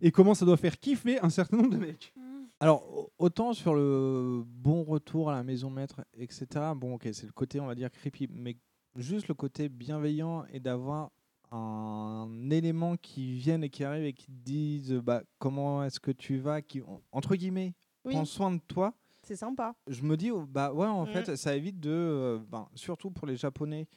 et 0.00 0.10
comment 0.12 0.34
ça 0.34 0.44
doit 0.44 0.56
faire 0.56 0.78
kiffer 0.78 1.18
un 1.20 1.30
certain 1.30 1.56
nombre 1.56 1.70
de 1.70 1.78
mecs. 1.78 2.12
Alors, 2.60 2.86
au- 2.96 3.12
autant 3.18 3.52
sur 3.54 3.74
le 3.74 4.42
bon 4.46 4.84
retour 4.84 5.30
à 5.30 5.34
la 5.34 5.42
maison 5.42 5.70
maître, 5.70 6.04
etc. 6.14 6.46
Bon, 6.76 6.94
ok, 6.94 7.08
c'est 7.12 7.26
le 7.26 7.32
côté, 7.32 7.58
on 7.60 7.66
va 7.66 7.74
dire, 7.74 7.90
creepy, 7.90 8.28
mais 8.30 8.56
juste 8.96 9.28
le 9.28 9.34
côté 9.34 9.68
bienveillant 9.68 10.44
et 10.52 10.60
d'avoir 10.60 11.10
un 11.50 12.28
élément 12.50 12.96
qui 12.96 13.34
vienne 13.34 13.62
et 13.64 13.70
qui 13.70 13.84
arrive 13.84 14.04
et 14.04 14.12
qui 14.12 14.26
te 14.26 14.32
dise 14.44 14.92
bah, 14.94 15.22
comment 15.38 15.84
est-ce 15.84 16.00
que 16.00 16.10
tu 16.10 16.38
vas, 16.38 16.62
qui, 16.62 16.80
en- 16.82 17.00
entre 17.12 17.36
guillemets, 17.36 17.74
Oui. 18.04 18.12
prend 18.14 18.24
soin 18.24 18.50
de 18.52 18.60
toi. 18.66 18.92
C'est 19.22 19.36
sympa. 19.36 19.74
Je 19.88 20.02
me 20.02 20.16
dis, 20.16 20.30
oh, 20.30 20.44
bah 20.46 20.72
ouais, 20.72 20.86
en 20.86 21.04
Mm. 21.04 21.08
fait, 21.08 21.36
ça 21.36 21.56
évite 21.56 21.80
de. 21.80 21.90
euh, 21.90 22.38
ben, 22.50 22.68
surtout 22.74 23.10
pour 23.10 23.26
les 23.26 23.36
Japonais, 23.36 23.88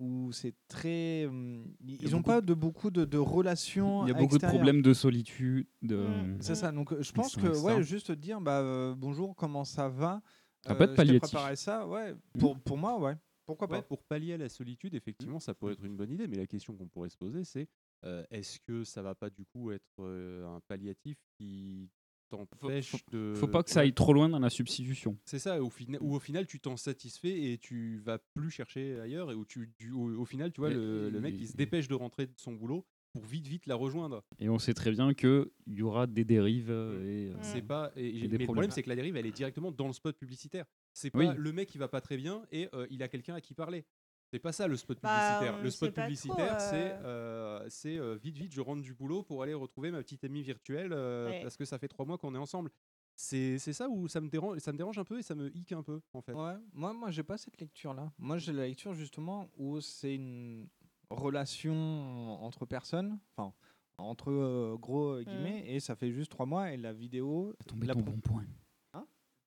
où 0.00 0.32
c'est 0.32 0.54
très. 0.66 1.26
hum, 1.26 1.64
ils 1.86 2.10
n'ont 2.10 2.22
pas 2.22 2.40
de 2.40 2.52
beaucoup 2.54 2.90
de, 2.90 3.04
de 3.04 3.18
relations. 3.18 4.04
Il 4.06 4.08
y 4.08 4.10
a 4.10 4.14
beaucoup 4.18 4.38
de 4.38 4.46
problèmes 4.46 4.82
de 4.82 4.92
solitude. 4.92 5.66
De... 5.82 5.96
Mm. 5.96 6.38
C'est 6.40 6.56
ça. 6.56 6.72
Donc, 6.72 6.92
euh, 6.92 7.00
je 7.02 7.12
pense 7.12 7.36
que, 7.36 7.46
extra. 7.48 7.76
ouais, 7.76 7.82
juste 7.84 8.10
dire, 8.10 8.40
bah, 8.40 8.58
euh, 8.60 8.94
bonjour, 8.96 9.36
comment 9.36 9.64
ça 9.64 9.88
va 9.88 10.20
Ça 10.66 10.74
peut 10.74 10.84
être 10.84 10.90
je 10.92 10.96
t'ai 11.12 11.20
palliatif. 11.20 11.60
ça, 11.60 11.86
ouais. 11.86 12.14
Mm. 12.14 12.38
Pour, 12.40 12.58
pour 12.58 12.76
moi, 12.78 12.98
ouais. 12.98 13.14
Pourquoi 13.56 13.68
Ouais, 13.76 13.82
pas 13.82 13.86
pour 13.86 14.02
pallier 14.04 14.34
à 14.34 14.36
la 14.38 14.48
solitude, 14.48 14.94
effectivement, 14.94 15.40
ça 15.40 15.54
pourrait 15.54 15.72
être 15.74 15.84
une 15.84 15.96
bonne 15.96 16.10
idée, 16.12 16.26
mais 16.26 16.36
la 16.36 16.46
question 16.46 16.74
qu'on 16.74 16.88
pourrait 16.88 17.08
se 17.10 17.16
poser, 17.16 17.44
c'est 17.44 17.68
euh, 18.04 18.24
est-ce 18.30 18.58
que 18.60 18.84
ça 18.84 19.02
va 19.02 19.14
pas 19.14 19.30
du 19.30 19.44
coup 19.44 19.70
être 19.70 20.00
euh, 20.00 20.44
un 20.46 20.60
palliatif 20.68 21.18
qui 21.38 21.88
t'empêche 22.30 23.04
de. 23.10 23.34
Faut 23.36 23.48
pas 23.48 23.62
que 23.62 23.70
ça 23.70 23.80
aille 23.80 23.92
trop 23.92 24.12
loin 24.12 24.28
dans 24.28 24.38
la 24.38 24.50
substitution. 24.50 25.18
C'est 25.24 25.38
ça, 25.38 25.62
au 25.62 25.68
fina- 25.70 25.98
où 26.00 26.14
au 26.14 26.18
final 26.20 26.46
tu 26.46 26.60
t'en 26.60 26.76
satisfais 26.76 27.52
et 27.52 27.58
tu 27.58 27.98
vas 27.98 28.18
plus 28.34 28.50
chercher 28.50 28.98
ailleurs 29.00 29.30
et 29.30 29.34
où 29.34 29.44
tu, 29.44 29.70
du- 29.78 29.92
au, 29.92 30.20
au 30.20 30.24
final 30.24 30.52
tu 30.52 30.60
vois 30.60 30.70
Et- 30.70 30.74
le, 30.74 31.10
le 31.10 31.20
mec 31.20 31.34
et- 31.34 31.38
il 31.38 31.46
se 31.48 31.56
dépêche 31.56 31.88
de 31.88 31.94
rentrer 31.94 32.26
de 32.26 32.32
son 32.36 32.52
boulot 32.54 32.86
pour 33.12 33.24
vite 33.26 33.46
vite 33.46 33.66
la 33.66 33.74
rejoindre. 33.74 34.24
Et 34.38 34.48
on 34.48 34.58
sait 34.58 34.72
très 34.72 34.90
bien 34.90 35.12
qu'il 35.12 35.44
y 35.66 35.82
aura 35.82 36.06
des 36.06 36.24
dérives 36.24 36.70
et, 36.70 36.72
euh, 36.72 37.34
C'est 37.42 37.60
pas. 37.60 37.92
Et, 37.96 38.08
et 38.08 38.12
mais 38.12 38.18
des 38.20 38.22
le 38.22 38.28
problème, 38.28 38.44
problèmes. 38.44 38.70
c'est 38.70 38.82
que 38.82 38.88
la 38.88 38.96
dérive, 38.96 39.16
elle 39.16 39.26
est 39.26 39.32
directement 39.32 39.70
dans 39.70 39.86
le 39.86 39.92
spot 39.92 40.16
publicitaire. 40.16 40.64
C'est 40.92 41.10
pas 41.10 41.18
Oui. 41.18 41.28
le 41.36 41.52
mec 41.52 41.68
qui 41.68 41.78
va 41.78 41.88
pas 41.88 42.00
très 42.00 42.16
bien 42.16 42.42
et 42.52 42.68
euh, 42.74 42.86
il 42.90 43.02
a 43.02 43.08
quelqu'un 43.08 43.34
à 43.34 43.40
qui 43.40 43.54
parler. 43.54 43.84
C'est 44.30 44.38
pas 44.38 44.52
ça 44.52 44.66
le 44.66 44.76
spot 44.76 44.98
Bah, 45.02 45.10
publicitaire. 45.40 45.62
Le 45.62 45.70
spot 45.70 45.94
publicitaire, 45.94 46.60
c'est 46.60 46.92
euh. 46.92 47.02
euh, 47.04 47.66
c'est, 47.68 47.98
euh, 47.98 48.14
vite 48.16 48.36
vite, 48.38 48.52
je 48.52 48.60
rentre 48.62 48.80
du 48.82 48.94
boulot 48.94 49.22
pour 49.22 49.42
aller 49.42 49.52
retrouver 49.54 49.90
ma 49.90 49.98
petite 50.02 50.24
amie 50.24 50.42
virtuelle 50.42 50.92
euh, 50.92 51.28
Ouais. 51.28 51.42
parce 51.42 51.56
que 51.56 51.64
ça 51.66 51.78
fait 51.78 51.88
trois 51.88 52.06
mois 52.06 52.16
qu'on 52.18 52.34
est 52.34 52.38
ensemble. 52.38 52.70
C'est 53.14 53.58
c'est 53.58 53.74
ça 53.74 53.90
où 53.90 54.08
ça 54.08 54.22
me 54.22 54.30
dérange, 54.30 54.58
ça 54.60 54.72
me 54.72 54.78
dérange 54.78 54.98
un 54.98 55.04
peu 55.04 55.18
et 55.18 55.22
ça 55.22 55.34
me 55.34 55.54
hic 55.54 55.72
un 55.72 55.82
peu 55.82 56.00
en 56.14 56.22
fait. 56.22 56.32
Ouais, 56.32 56.54
moi, 56.72 56.94
moi 56.94 57.10
j'ai 57.10 57.22
pas 57.22 57.36
cette 57.36 57.60
lecture-là. 57.60 58.10
Moi, 58.18 58.38
j'ai 58.38 58.54
la 58.54 58.66
lecture 58.66 58.94
justement 58.94 59.50
où 59.58 59.80
c'est 59.82 60.14
une 60.14 60.66
relation 61.10 62.42
entre 62.42 62.64
personnes, 62.66 63.18
enfin, 63.36 63.52
entre 63.98 64.30
euh, 64.32 64.76
gros 64.78 65.16
Mm. 65.20 65.24
guillemets, 65.24 65.64
et 65.74 65.80
ça 65.80 65.94
fait 65.94 66.10
juste 66.10 66.30
trois 66.30 66.46
mois, 66.46 66.72
et 66.72 66.76
la 66.78 66.92
vidéo. 66.92 67.54
Tombé 67.66 67.86
la 67.86 67.94
ton 67.94 68.00
bon 68.00 68.18
point. 68.20 68.44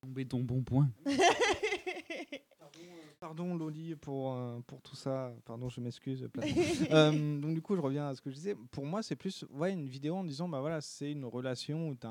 Tombé 0.06 0.24
ton 0.24 0.40
bon 0.44 0.62
point. 0.62 0.88
Pardon 3.18 3.56
Loli 3.56 3.96
pour, 3.96 4.34
euh, 4.34 4.60
pour 4.66 4.80
tout 4.82 4.94
ça, 4.94 5.32
pardon 5.44 5.68
je 5.68 5.80
m'excuse. 5.80 6.28
Euh, 6.92 7.38
donc 7.40 7.54
du 7.54 7.62
coup 7.62 7.74
je 7.74 7.80
reviens 7.80 8.08
à 8.08 8.14
ce 8.14 8.20
que 8.20 8.30
je 8.30 8.36
disais. 8.36 8.54
Pour 8.70 8.84
moi 8.86 9.02
c'est 9.02 9.16
plus 9.16 9.44
ouais, 9.50 9.72
une 9.72 9.88
vidéo 9.88 10.14
en 10.16 10.22
disant 10.24 10.48
bah 10.48 10.60
voilà 10.60 10.80
c'est 10.80 11.10
une 11.10 11.24
relation 11.24 11.88
où 11.88 11.94
tu 11.96 12.06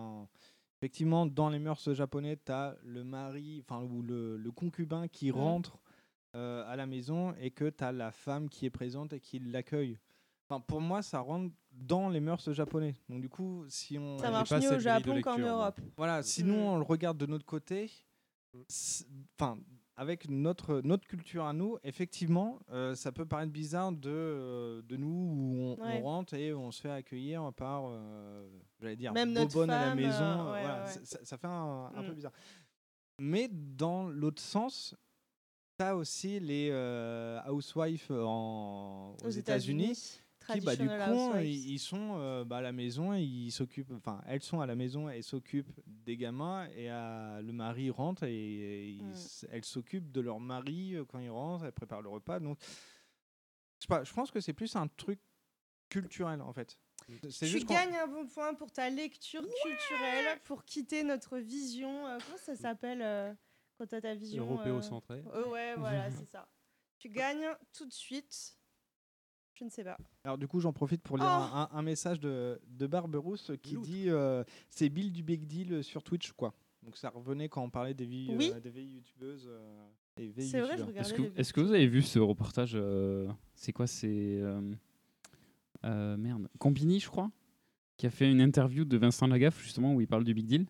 effectivement 0.80 1.26
dans 1.26 1.50
les 1.50 1.60
mœurs 1.60 1.94
japonais 1.94 2.38
tu 2.44 2.52
as 2.52 2.76
le 2.84 3.04
mari, 3.06 3.64
enfin 3.66 3.82
ou 3.86 4.02
le, 4.02 4.36
le 4.36 4.52
concubin 4.52 5.08
qui 5.08 5.28
Mhm. 5.32 5.38
rentre 5.38 5.78
euh, 6.36 6.66
à 6.68 6.76
la 6.76 6.86
maison 6.88 7.34
et 7.40 7.52
que 7.52 7.70
tu 7.70 7.84
as 7.84 7.92
la 7.94 8.12
femme 8.12 8.50
qui 8.50 8.66
est 8.66 8.70
présente 8.72 9.14
et 9.14 9.20
qui 9.22 9.40
l'accueille. 9.40 9.98
Enfin, 10.50 10.60
pour 10.60 10.82
moi, 10.82 11.02
ça 11.02 11.20
rentre 11.22 11.54
dans 11.76 12.10
les 12.10 12.20
mœurs 12.20 12.52
japonais. 12.54 12.96
Donc, 13.10 13.22
du 13.22 13.30
coup, 13.30 13.66
si 13.68 13.98
on. 14.00 14.18
Ça 14.18 14.32
marche 14.32 14.52
mieux 14.52 14.74
au 14.76 14.80
Japon 14.80 15.22
qu'en 15.22 15.38
Europe. 15.38 15.80
Voilà, 15.98 16.24
si 16.24 16.44
nous, 16.44 16.56
Mm. 16.56 16.60
on 16.68 16.78
le 16.78 16.84
regarde 16.84 17.18
de 17.18 17.26
notre 17.26 17.46
côté, 17.46 17.92
enfin, 19.40 19.58
avec 19.98 20.30
notre, 20.30 20.82
notre 20.84 21.08
culture 21.08 21.46
à 21.46 21.54
nous, 21.54 21.78
effectivement, 21.84 22.60
euh, 22.72 22.96
ça 22.96 23.12
peut 23.12 23.26
paraître 23.26 23.52
bizarre 23.52 23.92
de, 23.94 24.10
euh, 24.10 24.82
de 24.82 24.98
nous 24.98 25.08
où 25.08 25.56
on, 25.58 25.78
on 25.80 25.86
Ouais. 25.86 26.02
rentre 26.02 26.34
et 26.34 26.54
on 26.54 26.72
se 26.72 26.82
fait 26.82 26.92
accueillir 26.92 27.52
par, 27.54 27.84
euh, 27.88 28.48
j'allais 28.82 28.96
dire, 28.98 29.14
Même 29.14 29.32
notre 29.32 29.54
bobonne 29.54 29.70
à 29.70 29.80
la 29.80 29.88
femme, 29.90 29.98
maison. 30.00 30.24
euh, 30.24 30.54
ouais, 30.54 30.62
voilà, 30.62 30.84
ouais. 30.86 30.92
ça- 31.24 31.38
fait 31.38 31.48
un, 31.48 31.92
un 31.96 32.04
peu 32.04 32.12
Mm. 32.12 32.16
bizarre. 32.16 32.34
Mais 33.20 33.48
dans 33.50 34.08
l'autre 34.10 34.42
sens, 34.42 34.96
tu 35.80 35.86
as 35.86 35.96
aussi 35.96 36.40
les 36.42 36.70
euh, 36.72 37.40
housewives 37.48 38.12
en, 38.12 39.16
aux, 39.24 39.26
Aux 39.26 39.30
États-Unis. 39.30 40.22
Qui, 40.48 40.60
bah, 40.62 40.76
du 40.76 40.88
coup, 40.88 41.32
ils, 41.44 41.70
ils 41.72 41.80
sont 41.80 42.18
euh, 42.20 42.44
bah, 42.46 42.58
à 42.58 42.62
la 42.62 42.72
maison, 42.72 43.14
ils 43.14 43.52
s'occupent, 43.52 43.92
enfin, 43.94 44.22
elles 44.28 44.44
sont 44.44 44.60
à 44.62 44.66
la 44.66 44.76
maison 44.76 45.10
et 45.10 45.22
s'occupent 45.22 45.72
des 45.88 46.18
gamins, 46.18 46.68
et 46.76 46.90
à- 46.90 47.42
le 47.42 47.52
mari 47.52 47.90
rentre 47.90 48.24
et, 48.24 48.34
et 48.34 48.90
ils 48.90 49.04
Mm. 49.04 49.16
elles 49.52 49.66
s'occupent 49.66 50.12
de 50.12 50.22
leur 50.22 50.40
mari 50.40 50.96
euh, 50.96 51.06
quand 51.06 51.20
il 51.20 51.30
rentre, 51.30 51.66
elles 51.66 51.72
préparent 51.72 52.02
le 52.02 52.10
repas. 52.10 52.40
Donc, 52.40 52.58
je 52.62 52.66
sais 53.82 53.88
pas, 53.88 54.04
je 54.04 54.14
pense 54.14 54.32
que 54.32 54.40
c'est 54.40 54.54
plus 54.54 54.76
un 54.76 54.88
truc 54.88 55.20
culturel 55.90 56.42
en 56.42 56.54
fait. 56.54 56.78
Tu 57.08 57.46
juste 57.48 57.68
gagnes 57.68 57.96
un 57.96 58.08
bon 58.08 58.26
point 58.28 58.54
pour 58.56 58.72
ta 58.72 58.90
lecture 58.90 59.42
culturelle, 59.42 60.40
pour 60.46 60.64
quitter 60.64 61.04
notre 61.04 61.38
vision. 61.38 62.08
euh, 62.08 62.18
comment 62.24 62.38
ça 62.38 62.56
s'appelle 62.56 63.02
euh, 63.02 63.34
quand 63.78 63.86
tu 63.88 63.96
as 63.96 64.02
ta 64.02 64.16
vision 64.16 64.44
Européocentrée. 64.44 65.24
euh, 65.34 65.50
Ouais, 65.52 65.76
voilà, 65.76 66.10
c'est 66.12 66.26
ça. 66.26 66.48
Tu 66.98 67.10
gagnes 67.10 67.48
tout 67.74 67.86
de 67.86 67.94
suite. 67.94 68.58
Je 69.58 69.64
ne 69.64 69.70
sais 69.70 69.84
pas. 69.84 69.98
Alors 70.24 70.38
du 70.38 70.48
coup, 70.48 70.60
j'en 70.60 70.74
profite 70.74 71.02
pour 71.02 71.18
lire 71.18 71.26
Oh 71.30 71.66
un, 71.72 71.82
message 71.82 72.20
de, 72.20 72.60
de 72.68 72.88
Barberousse 72.88 73.52
qui 73.64 73.78
dit 73.78 74.10
euh, 74.10 74.44
c'est 74.70 74.90
Bill 74.90 75.12
du 75.12 75.24
Big 75.24 75.46
Deal 75.48 75.84
sur 75.84 76.04
Twitch 76.04 76.32
quoi. 76.34 76.54
Donc 76.84 76.98
ça 76.98 77.10
revenait 77.10 77.48
quand 77.50 77.64
on 77.64 77.70
parlait 77.70 77.94
des 77.94 78.06
vies, 78.06 78.34
Oui. 78.38 78.52
euh, 78.54 78.60
des 78.60 78.70
vieilles 78.70 78.96
youtubeuses. 78.96 79.48
euh, 79.48 79.88
et 80.18 80.28
vieilles 80.28 80.50
C'est 80.50 80.60
vrai, 80.60 80.78
je 80.78 80.82
youtubeurs. 80.84 80.88
regardais 81.06 81.32
Est-ce 81.40 81.54
que, 81.54 81.62
vous 81.62 81.72
avez 81.72 81.88
vu 81.88 82.02
ce 82.02 82.20
reportage 82.20 82.74
euh, 82.76 83.28
C'est 83.56 83.72
quoi 83.74 83.88
C'est. 83.88 84.08
euh, 84.10 84.62
euh, 85.86 86.18
merde. 86.18 86.48
Combini, 86.60 87.00
je 87.00 87.10
crois 87.10 87.32
Qui 87.98 88.08
a 88.08 88.10
fait 88.12 88.30
une 88.30 88.42
interview 88.42 88.86
de 88.86 88.98
Vincent 88.98 89.26
Lagaffe, 89.28 89.62
justement, 89.64 89.94
où 89.94 90.02
il 90.02 90.08
parle 90.08 90.24
du 90.26 90.34
Big 90.34 90.46
Deal? 90.48 90.66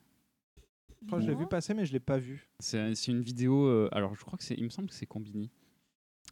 Je 1.02 1.08
crois 1.08 1.20
que 1.20 1.26
je 1.26 1.30
l'ai 1.32 1.38
vu 1.38 1.48
passer, 1.48 1.74
mais 1.74 1.86
je 1.86 1.94
l'ai 1.94 2.00
pas 2.00 2.18
vu. 2.18 2.50
C'est 2.60 2.92
une 3.08 3.22
vidéo. 3.22 3.66
euh, 3.66 3.90
alors, 3.92 4.16
je 4.16 4.24
crois 4.24 4.38
que 4.38 4.44
c'est. 4.44 4.56
Il 4.56 4.64
me 4.64 4.70
semble 4.70 4.88
que 4.90 4.96
c'est 4.96 5.06
Combini. 5.06 5.52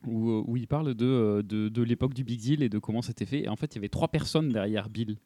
Où, 0.06 0.30
euh, 0.32 0.44
où 0.46 0.58
il 0.58 0.68
parle 0.68 0.94
de, 0.96 1.06
euh, 1.06 1.42
de, 1.44 1.70
de 1.70 1.82
l'époque 1.82 2.14
du 2.14 2.24
Big 2.24 2.40
Deal 2.40 2.62
et 2.64 2.70
de 2.70 2.80
comment 2.80 3.02
c'était 3.02 3.26
fait. 3.26 3.44
Et 3.44 3.50
en 3.50 3.56
fait, 3.56 3.74
il 3.74 3.76
y 3.76 3.78
avait 3.80 3.90
trois 3.90 4.08
personnes 4.10 4.50
derrière 4.50 4.90
Bill 4.90 5.18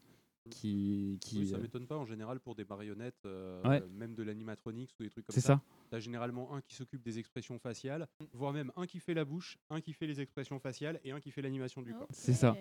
qui. 0.50 1.18
qui 1.22 1.40
Oui, 1.40 1.48
ça 1.48 1.58
euh, 1.58 1.62
m'étonne 1.62 1.88
pas 1.88 1.98
en 1.98 2.06
général 2.06 2.40
pour 2.40 2.56
des 2.56 2.64
marionnettes, 2.64 3.26
euh, 3.26 3.62
Ouais. 3.68 3.84
même 3.98 4.16
de 4.16 4.24
l'animatronics 4.24 4.92
ou 5.00 5.04
des 5.04 5.10
trucs 5.10 5.26
comme 5.26 5.34
C'est 5.34 5.42
ça. 5.42 5.56
ça. 5.56 5.62
T'as 5.90 6.00
généralement 6.00 6.54
un 6.56 6.62
qui 6.62 6.76
s'occupe 6.76 7.02
des 7.04 7.20
expressions 7.20 7.60
faciales, 7.60 8.08
voire 8.34 8.54
même 8.54 8.72
un 8.76 8.86
qui 8.86 9.00
fait 9.00 9.14
la 9.14 9.26
bouche, 9.26 9.58
un 9.70 9.82
qui 9.82 9.94
fait 9.94 10.08
les 10.08 10.22
expressions 10.22 10.60
faciales 10.60 11.00
et 11.04 11.12
un 11.12 11.20
qui 11.20 11.32
fait 11.32 11.42
l'animation 11.42 11.82
du 11.82 11.94
corps. 11.94 12.08
C'est 12.12 12.34
ça. 12.34 12.56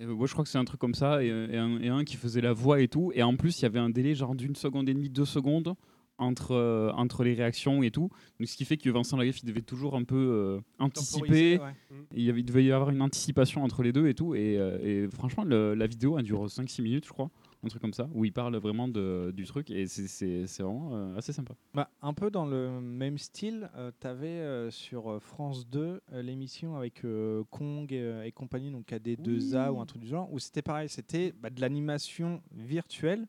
Et, 0.00 0.04
euh, 0.04 0.14
moi, 0.14 0.26
je 0.26 0.32
crois 0.32 0.44
que 0.44 0.50
c'est 0.50 0.58
un 0.58 0.64
truc 0.64 0.80
comme 0.80 0.94
ça, 0.94 1.22
et, 1.22 1.28
et 1.28 1.58
un, 1.58 1.78
et 1.80 1.88
un 1.88 2.02
qui 2.04 2.16
faisait 2.16 2.40
la 2.40 2.52
voix 2.52 2.80
et 2.80 2.88
tout. 2.88 3.12
Et 3.14 3.22
en 3.22 3.36
plus, 3.36 3.60
il 3.60 3.62
y 3.62 3.66
avait 3.66 3.78
un 3.78 3.90
délai 3.90 4.14
genre 4.14 4.34
d'une 4.34 4.56
seconde 4.56 4.88
et 4.88 4.94
demie, 4.94 5.10
deux 5.10 5.24
secondes 5.26 5.74
entre, 6.18 6.52
euh, 6.52 6.90
entre 6.92 7.24
les 7.24 7.34
réactions 7.34 7.82
et 7.82 7.90
tout. 7.90 8.10
Donc, 8.38 8.48
ce 8.48 8.56
qui 8.56 8.64
fait 8.64 8.76
que 8.76 8.88
Vincent 8.90 9.16
Lagaffe, 9.16 9.42
il 9.42 9.46
devait 9.46 9.60
toujours 9.62 9.96
un 9.96 10.04
peu 10.04 10.16
euh, 10.16 10.60
anticiper. 10.78 11.58
Ouais. 11.58 11.72
Il, 12.14 12.22
y 12.22 12.30
avait, 12.30 12.40
il 12.40 12.44
devait 12.44 12.64
y 12.64 12.70
avoir 12.72 12.90
une 12.90 13.02
anticipation 13.02 13.64
entre 13.64 13.82
les 13.82 13.92
deux 13.92 14.06
et 14.08 14.14
tout. 14.14 14.34
Et, 14.34 14.58
euh, 14.58 14.78
et 15.06 15.08
franchement, 15.10 15.44
le- 15.44 15.74
la 15.74 15.86
vidéo, 15.86 16.18
elle 16.18 16.24
dure 16.24 16.46
5-6 16.48 16.82
minutes, 16.82 17.06
je 17.06 17.12
crois. 17.12 17.30
Un 17.64 17.68
truc 17.68 17.80
comme 17.80 17.92
ça, 17.92 18.08
où 18.12 18.24
il 18.24 18.32
parle 18.32 18.56
vraiment 18.56 18.88
de, 18.88 19.32
du 19.36 19.44
truc. 19.44 19.70
Et 19.70 19.86
c'est- 19.86 20.08
c'est 20.08 20.46
c'est 20.48 20.62
vraiment 20.64 20.90
euh, 20.94 21.16
assez 21.16 21.32
sympa. 21.32 21.54
Bah, 21.74 21.90
un 22.02 22.12
peu 22.12 22.28
dans 22.30 22.44
le 22.46 22.80
même 22.80 23.18
style, 23.18 23.70
tu 24.00 24.06
avais 24.06 24.68
sur 24.70 25.20
France 25.22 25.68
2 25.68 26.00
euh, 26.12 26.22
l'émission 26.22 26.76
avec 26.76 27.04
euh, 27.04 27.44
Kong 27.50 27.92
et, 27.92 28.22
et 28.26 28.32
compagnie, 28.32 28.70
donc 28.72 28.86
KD2A 28.88 29.70
ou 29.70 29.80
un 29.80 29.86
truc 29.86 30.02
du 30.02 30.08
genre, 30.08 30.32
où 30.32 30.38
c'était 30.40 30.62
pareil, 30.62 30.88
c'était 30.88 31.32
bah, 31.40 31.50
de 31.50 31.60
l'animation 31.60 32.42
virtuelle 32.52 33.28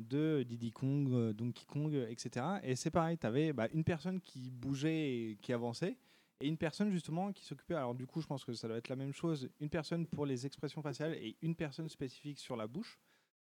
de 0.00 0.42
Diddy 0.46 0.72
Kong, 0.72 1.08
euh, 1.12 1.32
Donkey 1.32 1.64
Kong, 1.66 1.94
euh, 1.94 2.08
etc. 2.08 2.44
Et 2.62 2.76
c'est 2.76 2.90
pareil, 2.90 3.16
tu 3.18 3.26
avais 3.26 3.52
une 3.72 3.84
personne 3.84 4.20
qui 4.20 4.50
bougeait 4.50 5.08
et 5.30 5.36
qui 5.40 5.52
avançait, 5.52 5.96
et 6.40 6.48
une 6.48 6.58
personne 6.58 6.90
justement 6.90 7.32
qui 7.32 7.44
s'occupait, 7.44 7.74
alors 7.74 7.94
du 7.94 8.06
coup 8.06 8.20
je 8.20 8.26
pense 8.26 8.44
que 8.44 8.52
ça 8.52 8.68
doit 8.68 8.76
être 8.76 8.88
la 8.90 8.96
même 8.96 9.12
chose, 9.14 9.48
une 9.60 9.70
personne 9.70 10.06
pour 10.06 10.26
les 10.26 10.44
expressions 10.44 10.82
faciales 10.82 11.14
et 11.14 11.36
une 11.40 11.54
personne 11.54 11.88
spécifique 11.88 12.38
sur 12.38 12.56
la 12.56 12.66
bouche 12.66 12.98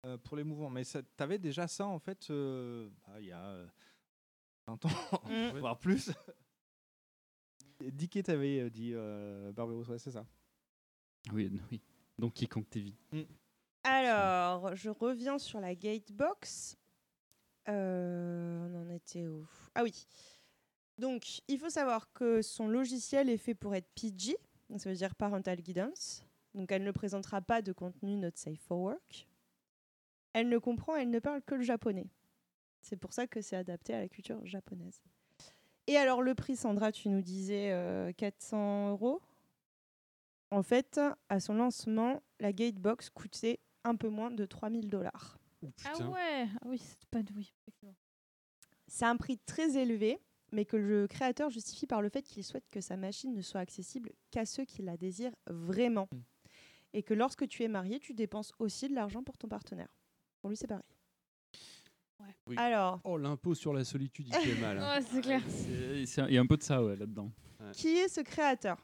euh, 0.04 0.18
pour 0.18 0.36
les 0.36 0.44
mouvements. 0.44 0.68
Mais 0.68 0.84
tu 0.84 0.98
avais 1.18 1.38
déjà 1.38 1.66
ça 1.66 1.86
en 1.86 1.98
fait 1.98 2.28
euh, 2.30 2.90
bah, 3.06 3.14
il 3.20 3.26
y 3.26 3.32
a 3.32 3.42
euh, 3.42 3.66
20 4.66 4.84
ans, 4.84 4.88
Mm. 5.54 5.58
voire 5.58 5.78
plus. 5.78 6.10
Dicky 7.80 8.22
t'avait 8.22 8.70
dit 8.70 8.92
euh, 8.94 9.52
Barbaros, 9.52 9.84
ouais, 9.90 9.98
c'est 9.98 10.10
ça. 10.12 10.24
Oui, 11.32 11.50
oui. 11.70 11.80
Donc, 12.18 12.34
quiconque 12.34 12.68
TV. 12.70 12.94
Alors, 13.84 14.74
je 14.74 14.88
reviens 14.88 15.38
sur 15.38 15.60
la 15.60 15.74
Gatebox. 15.74 16.78
Euh, 17.68 18.66
on 18.66 18.74
en 18.82 18.90
était 18.90 19.26
où? 19.26 19.46
Ah 19.74 19.82
oui. 19.82 20.06
Donc, 20.96 21.42
il 21.48 21.58
faut 21.58 21.68
savoir 21.70 22.10
que 22.12 22.40
son 22.40 22.66
logiciel 22.66 23.28
est 23.28 23.36
fait 23.36 23.54
pour 23.54 23.74
être 23.74 23.88
PG, 23.94 24.36
ça 24.78 24.88
veut 24.88 24.96
dire 24.96 25.14
Parental 25.14 25.60
Guidance. 25.60 26.24
Donc, 26.54 26.72
elle 26.72 26.82
ne 26.82 26.92
présentera 26.92 27.42
pas 27.42 27.62
de 27.62 27.72
contenu 27.72 28.16
not 28.16 28.30
safe 28.34 28.60
for 28.60 28.78
work. 28.78 29.28
Elle 30.32 30.48
ne 30.48 30.58
comprend, 30.58 30.96
elle 30.96 31.10
ne 31.10 31.18
parle 31.18 31.42
que 31.42 31.54
le 31.54 31.62
japonais. 31.62 32.06
C'est 32.80 32.96
pour 32.96 33.12
ça 33.12 33.26
que 33.26 33.40
c'est 33.40 33.56
adapté 33.56 33.92
à 33.92 34.00
la 34.00 34.08
culture 34.08 34.44
japonaise. 34.46 35.02
Et 35.86 35.96
alors, 35.96 36.22
le 36.22 36.34
prix, 36.34 36.56
Sandra, 36.56 36.90
tu 36.90 37.08
nous 37.10 37.22
disais 37.22 37.72
euh, 37.72 38.12
400 38.12 38.90
euros? 38.90 39.20
En 40.50 40.62
fait, 40.62 41.00
à 41.28 41.40
son 41.40 41.54
lancement, 41.54 42.22
la 42.40 42.52
Gatebox 42.52 43.10
coûtait 43.10 43.58
un 43.84 43.96
peu 43.96 44.08
moins 44.08 44.30
de 44.30 44.44
3000 44.44 44.88
dollars. 44.88 45.38
Ah 45.84 46.08
ouais, 46.10 46.46
ah 46.60 46.66
oui, 46.66 46.78
c'est 46.78 47.08
pas 47.10 47.22
de 47.22 47.32
oui. 47.34 47.52
C'est 48.86 49.06
un 49.06 49.16
prix 49.16 49.38
très 49.46 49.76
élevé, 49.78 50.18
mais 50.52 50.64
que 50.64 50.76
le 50.76 51.06
créateur 51.08 51.48
justifie 51.50 51.86
par 51.86 52.02
le 52.02 52.08
fait 52.10 52.22
qu'il 52.22 52.44
souhaite 52.44 52.68
que 52.70 52.80
sa 52.80 52.96
machine 52.96 53.32
ne 53.34 53.40
soit 53.42 53.60
accessible 53.60 54.12
qu'à 54.30 54.44
ceux 54.44 54.64
qui 54.64 54.82
la 54.82 54.96
désirent 54.96 55.34
vraiment. 55.46 56.08
Et 56.92 57.02
que 57.02 57.14
lorsque 57.14 57.48
tu 57.48 57.62
es 57.64 57.68
marié, 57.68 57.98
tu 57.98 58.12
dépenses 58.14 58.52
aussi 58.58 58.88
de 58.88 58.94
l'argent 58.94 59.22
pour 59.22 59.36
ton 59.38 59.48
partenaire. 59.48 59.96
Pour 60.40 60.50
lui, 60.50 60.56
c'est 60.56 60.66
pareil. 60.68 60.84
Oui. 62.46 62.56
Alors, 62.58 63.00
Oh, 63.04 63.16
l'impôt 63.18 63.54
sur 63.54 63.72
la 63.72 63.84
solitude, 63.84 64.28
il 64.28 64.34
fait 64.34 64.60
mal. 64.60 64.78
hein. 64.78 65.00
C'est 65.10 65.20
clair. 65.20 65.42
C'est- 65.48 66.22
Il 66.28 66.34
y 66.34 66.38
a 66.38 66.40
un 66.40 66.46
peu 66.46 66.56
de 66.56 66.62
ça 66.62 66.82
ouais, 66.84 66.96
là-dedans. 66.96 67.30
qui 67.72 67.88
est 67.88 68.08
ce 68.08 68.20
créateur? 68.20 68.78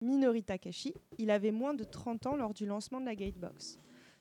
Minori 0.00 0.44
Takashi. 0.44 0.94
Il 1.18 1.30
avait 1.30 1.50
moins 1.50 1.74
de 1.74 1.84
30 1.84 2.26
ans 2.26 2.36
lors 2.36 2.54
du 2.54 2.64
lancement 2.66 3.00
de 3.00 3.06
la 3.06 3.16
Gatebox. 3.16 3.78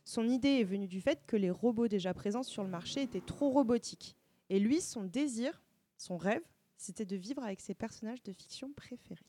Son 0.08 0.30
idée 0.30 0.62
est 0.62 0.64
venue 0.64 0.88
du 0.88 1.02
fait 1.02 1.26
que 1.28 1.36
les 1.36 1.52
robots 1.52 1.90
déjà 1.90 2.14
présents 2.14 2.42
sur 2.42 2.64
le 2.64 2.70
marché 2.70 3.02
étaient 3.02 3.20
trop 3.20 3.50
robotiques. 3.50 4.16
Et 4.50 4.58
lui, 4.58 4.80
son 4.80 5.04
désir, 5.04 5.62
son 5.98 6.16
rêve, 6.16 6.44
c'était 6.78 7.04
de 7.04 7.18
vivre 7.18 7.44
avec 7.44 7.60
ses 7.60 7.76
personnages 7.76 8.24
de 8.24 8.32
fiction 8.32 8.72
préférés. 8.72 9.26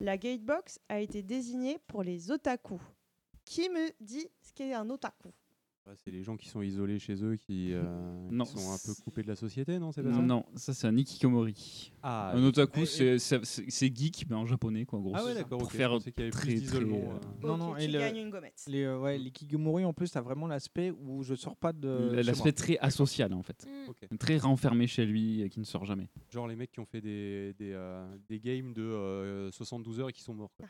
La 0.00 0.18
Gatebox 0.18 0.80
a 0.90 1.00
été 1.00 1.22
désignée 1.22 1.78
pour 1.86 2.02
les 2.02 2.30
otaku. 2.30 2.78
Qui 3.46 3.70
me 3.70 3.90
dit 4.02 4.28
ce 4.42 4.52
qu'est 4.52 4.74
un 4.74 4.90
otaku? 4.90 5.30
C'est 5.94 6.10
les 6.10 6.22
gens 6.24 6.36
qui 6.36 6.48
sont 6.48 6.62
isolés 6.62 6.98
chez 6.98 7.22
eux, 7.24 7.36
qui, 7.36 7.72
euh, 7.72 8.28
qui 8.30 8.58
sont 8.58 8.72
un 8.72 8.78
peu 8.84 8.92
coupés 9.04 9.22
de 9.22 9.28
la 9.28 9.36
société, 9.36 9.78
non 9.78 9.92
C'est 9.92 10.02
pas 10.02 10.08
Non, 10.10 10.16
ça? 10.16 10.22
Non, 10.22 10.44
ça 10.56 10.74
c'est 10.74 10.86
un 10.88 10.96
ikikomori. 10.96 11.92
Ah, 12.02 12.32
un 12.34 12.42
otaku, 12.44 12.80
et- 12.80 12.82
et- 12.82 13.18
c'est- 13.18 13.44
c'est 13.44 13.96
geek, 13.96 14.26
mais 14.28 14.34
en 14.36 14.46
japonais, 14.46 14.84
quoi, 14.84 14.98
en 14.98 15.02
gros. 15.02 15.12
Ah 15.14 15.24
ouais, 15.24 15.34
d'accord, 15.34 15.58
Pour 15.60 15.70
faire 15.70 15.90
pensais 15.90 16.10
qu'il 16.12 16.20
y 16.24 16.28
avait 16.28 16.30
plus 16.30 16.60
très, 16.62 16.78
très. 16.78 16.84
euh, 16.84 16.96
euh. 17.44 17.46
Non, 17.46 17.56
non, 17.56 17.76
et 17.76 17.86
le- 17.86 17.98
gagnes 18.00 18.16
une 18.16 18.30
gommette. 18.30 18.64
Les, 18.66 18.82
euh, 18.82 18.98
ouais, 19.00 19.16
les 19.18 19.30
Kigomori, 19.30 19.84
en 19.84 19.92
plus, 19.92 20.10
t'as 20.10 20.20
vraiment 20.20 20.46
l'aspect 20.48 20.90
où 20.90 21.22
je 21.22 21.34
sors 21.34 21.56
pas 21.56 21.72
de. 21.72 22.10
L'aspect 22.24 22.52
très 22.52 22.78
asocial, 22.78 23.32
en 23.32 23.42
fait. 23.42 23.66
Mm. 23.66 23.88
Ok. 23.90 24.18
Très 24.18 24.38
renfermé 24.38 24.86
chez 24.86 25.06
lui, 25.06 25.42
et 25.42 25.48
qui 25.50 25.60
ne 25.60 25.64
sort 25.64 25.84
jamais. 25.84 26.08
Genre 26.30 26.48
les 26.48 26.56
mecs 26.56 26.72
qui 26.72 26.80
ont 26.80 26.86
fait 26.86 27.00
des, 27.00 27.54
des, 27.58 27.72
euh, 27.72 28.04
des 28.28 28.40
games 28.40 28.72
de 28.74 28.82
euh, 28.82 29.50
72 29.52 30.00
heures 30.00 30.08
et 30.08 30.12
qui 30.12 30.22
sont 30.22 30.34
morts. 30.34 30.54
quoi. 30.56 30.66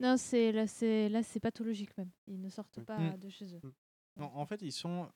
Non, 0.00 0.16
c'est 0.18 0.52
là, 0.52 0.66
c'est 0.66 1.08
là, 1.08 1.22
c'est 1.22 1.40
pathologique 1.40 1.96
même. 1.96 2.10
Ils 2.26 2.40
ne 2.40 2.48
sortent 2.50 2.80
pas 2.84 2.98
Mm. 2.98 3.18
de 3.18 3.28
chez 3.30 3.46
eux. 3.46 3.60
Non, 4.18 4.30
en 4.34 4.44
fait, 4.46 4.60
ils 4.62 4.72
sont 4.72 5.08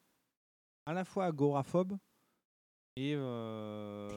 à 0.87 0.93
la 0.93 1.05
fois 1.05 1.27
agoraphobes 1.27 1.97
et. 2.97 3.15
Euh, 3.17 4.09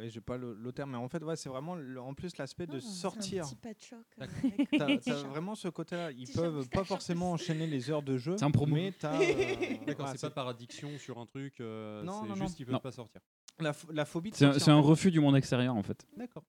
et 0.00 0.08
j'ai 0.08 0.20
pas 0.20 0.36
le, 0.36 0.54
le 0.54 0.72
terme, 0.72 0.92
mais 0.92 0.96
en 0.98 1.08
fait, 1.08 1.22
ouais, 1.22 1.36
c'est 1.36 1.48
vraiment 1.48 1.74
le- 1.74 2.00
en 2.00 2.14
plus 2.14 2.36
l'aspect 2.38 2.66
de 2.66 2.76
Ah, 2.76 2.80
c'est 2.80 2.86
un 2.86 2.90
sortir. 2.92 3.44
petit 3.60 3.94
euh, 3.94 3.98
T'as- 4.16 4.84
avec 4.84 5.02
T'as 5.02 5.20
chats. 5.22 5.28
vraiment 5.28 5.54
ce 5.54 5.68
côté-là. 5.68 6.10
Ils 6.12 6.30
peuvent 6.30 6.68
pas 6.70 6.80
en 6.80 6.84
forcément 6.84 7.32
enchaîner 7.32 7.66
les 7.66 7.90
heures 7.90 8.02
de 8.02 8.16
jeu. 8.18 8.36
C'est 8.38 8.44
un 8.44 8.50
promo. 8.50 8.74
Mais 8.74 8.92
t'as. 8.92 9.20
euh, 9.20 9.24
D'accord, 9.86 10.08
c'est 10.08 10.20
pas 10.20 10.30
par 10.30 10.48
addiction 10.48 10.96
sur 10.98 11.18
un 11.18 11.26
truc, 11.26 11.60
euh, 11.60 12.02
Non, 12.02 12.22
c'est 12.22 12.28
non, 12.28 12.34
juste 12.36 12.48
non. 12.48 12.54
qu'ils 12.54 12.66
peuvent 12.66 12.74
Non. 12.74 12.80
pas 12.80 12.92
sortir. 12.92 13.20
La, 13.58 13.72
ph- 13.72 13.92
la 13.92 14.04
phobie 14.04 14.30
de 14.30 14.36
C'est 14.36 14.44
un, 14.44 14.48
sortir, 14.48 14.64
c'est 14.64 14.70
un 14.70 14.80
refus 14.80 15.10
du 15.10 15.20
monde 15.20 15.36
extérieur, 15.36 15.74
en 15.76 15.82
fait. 15.82 16.06
D'accord. 16.16 16.44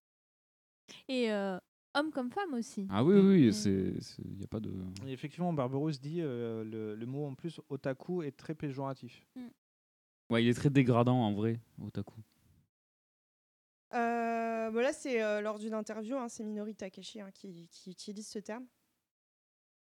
Et 1.10 1.30
hommes 2.00 2.12
comme 2.12 2.32
femmes 2.32 2.54
aussi. 2.54 2.88
Ah 2.90 3.04
oui, 3.04 3.16
Mm. 3.16 3.28
oui, 3.28 3.54
c'est. 3.54 3.94
Il 4.26 4.38
n'y 4.38 4.44
a 4.44 4.48
pas 4.48 4.60
de. 4.60 4.72
Et 5.06 5.12
effectivement, 5.12 5.52
Barberousse 5.54 6.00
dit 6.00 6.22
euh, 6.22 6.64
le, 6.64 6.96
le 6.96 7.06
mot 7.06 7.26
en 7.26 7.36
plus 7.36 7.60
otaku 7.70 8.24
est 8.24 8.36
très 8.38 8.56
péjoratif. 8.56 9.26
Ouais, 10.30 10.44
il 10.44 10.50
est 10.50 10.54
très 10.54 10.70
dégradant, 10.70 11.18
en 11.22 11.34
vrai, 11.34 11.60
otaku. 11.82 12.20
Euh, 13.94 14.70
bon, 14.72 14.80
là, 14.80 14.92
c'est 14.94 15.22
euh, 15.24 15.42
lors 15.42 15.60
d'une 15.60 15.74
interview, 15.74 16.18
hein, 16.18 16.28
c'est 16.28 16.44
Minori 16.44 16.76
Takeshi 16.76 17.22
hein, 17.22 17.32
qui, 17.34 17.68
qui 17.72 17.92
utilise 17.92 18.28
ce 18.28 18.40
terme. 18.40 18.66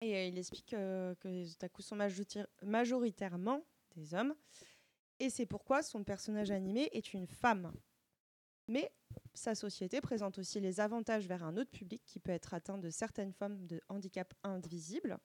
Et 0.02 0.15
euh, 0.18 0.26
il 0.26 0.38
explique 0.38 0.73
euh, 0.73 1.15
que 1.15 1.30
les 1.30 1.53
otaku 1.53 1.81
sont 1.81 1.95
majoritaire- 1.95 2.48
majoritairement 2.64 3.65
des 3.95 4.14
hommes. 4.14 4.35
Et 5.19 5.30
c'est 5.30 5.45
pourquoi 5.45 5.81
son 5.84 6.03
personnage 6.03 6.52
animé 6.52 6.90
est 6.91 7.14
une 7.14 7.27
femme. 7.27 7.72
Mais 8.68 8.91
sa 9.34 9.56
société 9.56 9.99
présente 10.02 10.38
aussi 10.38 10.60
les 10.60 10.80
avantages 10.80 11.27
vers 11.27 11.44
un 11.44 11.57
autre 11.57 11.72
public 11.72 12.03
qui 12.06 12.19
peut 12.19 12.31
être 12.31 12.53
atteint 12.53 12.77
de 12.77 12.90
certaines 12.90 13.34
formes 13.34 13.65
de 13.65 13.81
handicap 13.90 14.34
invisible. 14.44 15.18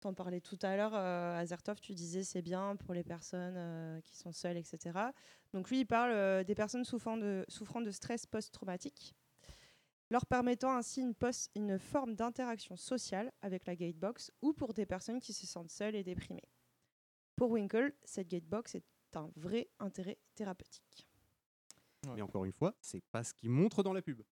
T'en 0.00 0.14
parlais 0.14 0.40
tout 0.40 0.58
à 0.62 0.76
l'heure, 0.76 0.94
euh, 0.96 1.38
Azertov, 1.38 1.80
tu 1.80 1.94
disais 1.94 2.24
c'est 2.24 2.42
bien 2.42 2.74
pour 2.74 2.92
les 2.92 3.04
personnes 3.04 3.54
euh, 3.56 4.00
qui 4.00 4.16
sont 4.16 4.32
seules, 4.32 4.56
etc. 4.56 4.98
Donc 5.52 5.70
lui, 5.70 5.80
il 5.80 5.86
parle 5.86 6.10
euh, 6.10 6.42
des 6.42 6.56
personnes 6.56 6.84
souffrant 6.84 7.16
de, 7.16 7.44
stress 7.92 8.26
post-traumatique, 8.26 9.14
leur 10.10 10.26
permettant 10.26 10.74
ainsi 10.74 11.04
une 11.54 11.78
forme 11.78 12.16
d'interaction 12.16 12.76
sociale 12.76 13.30
avec 13.42 13.64
la 13.66 13.76
gatebox 13.76 14.32
ou 14.42 14.52
pour 14.52 14.74
des 14.74 14.86
personnes 14.86 15.20
qui 15.20 15.32
se 15.32 15.46
sentent 15.46 15.70
seules 15.70 15.94
et 15.94 16.02
déprimées. 16.02 16.48
Pour 17.36 17.52
Winkle, 17.52 17.94
cette 18.04 18.28
gatebox 18.28 18.74
est 18.74 18.84
un 19.14 19.30
vrai 19.36 19.70
intérêt 19.78 20.18
thérapeutique. 20.34 21.06
Et 22.16 22.22
encore 22.22 22.44
une 22.44 22.52
fois, 22.52 22.74
c'est 22.80 23.02
pas 23.12 23.22
ce 23.24 23.32
qu'ils 23.32 23.50
montrent 23.50 23.82
dans 23.82 23.92
la 23.92 24.02
pub. 24.02 24.22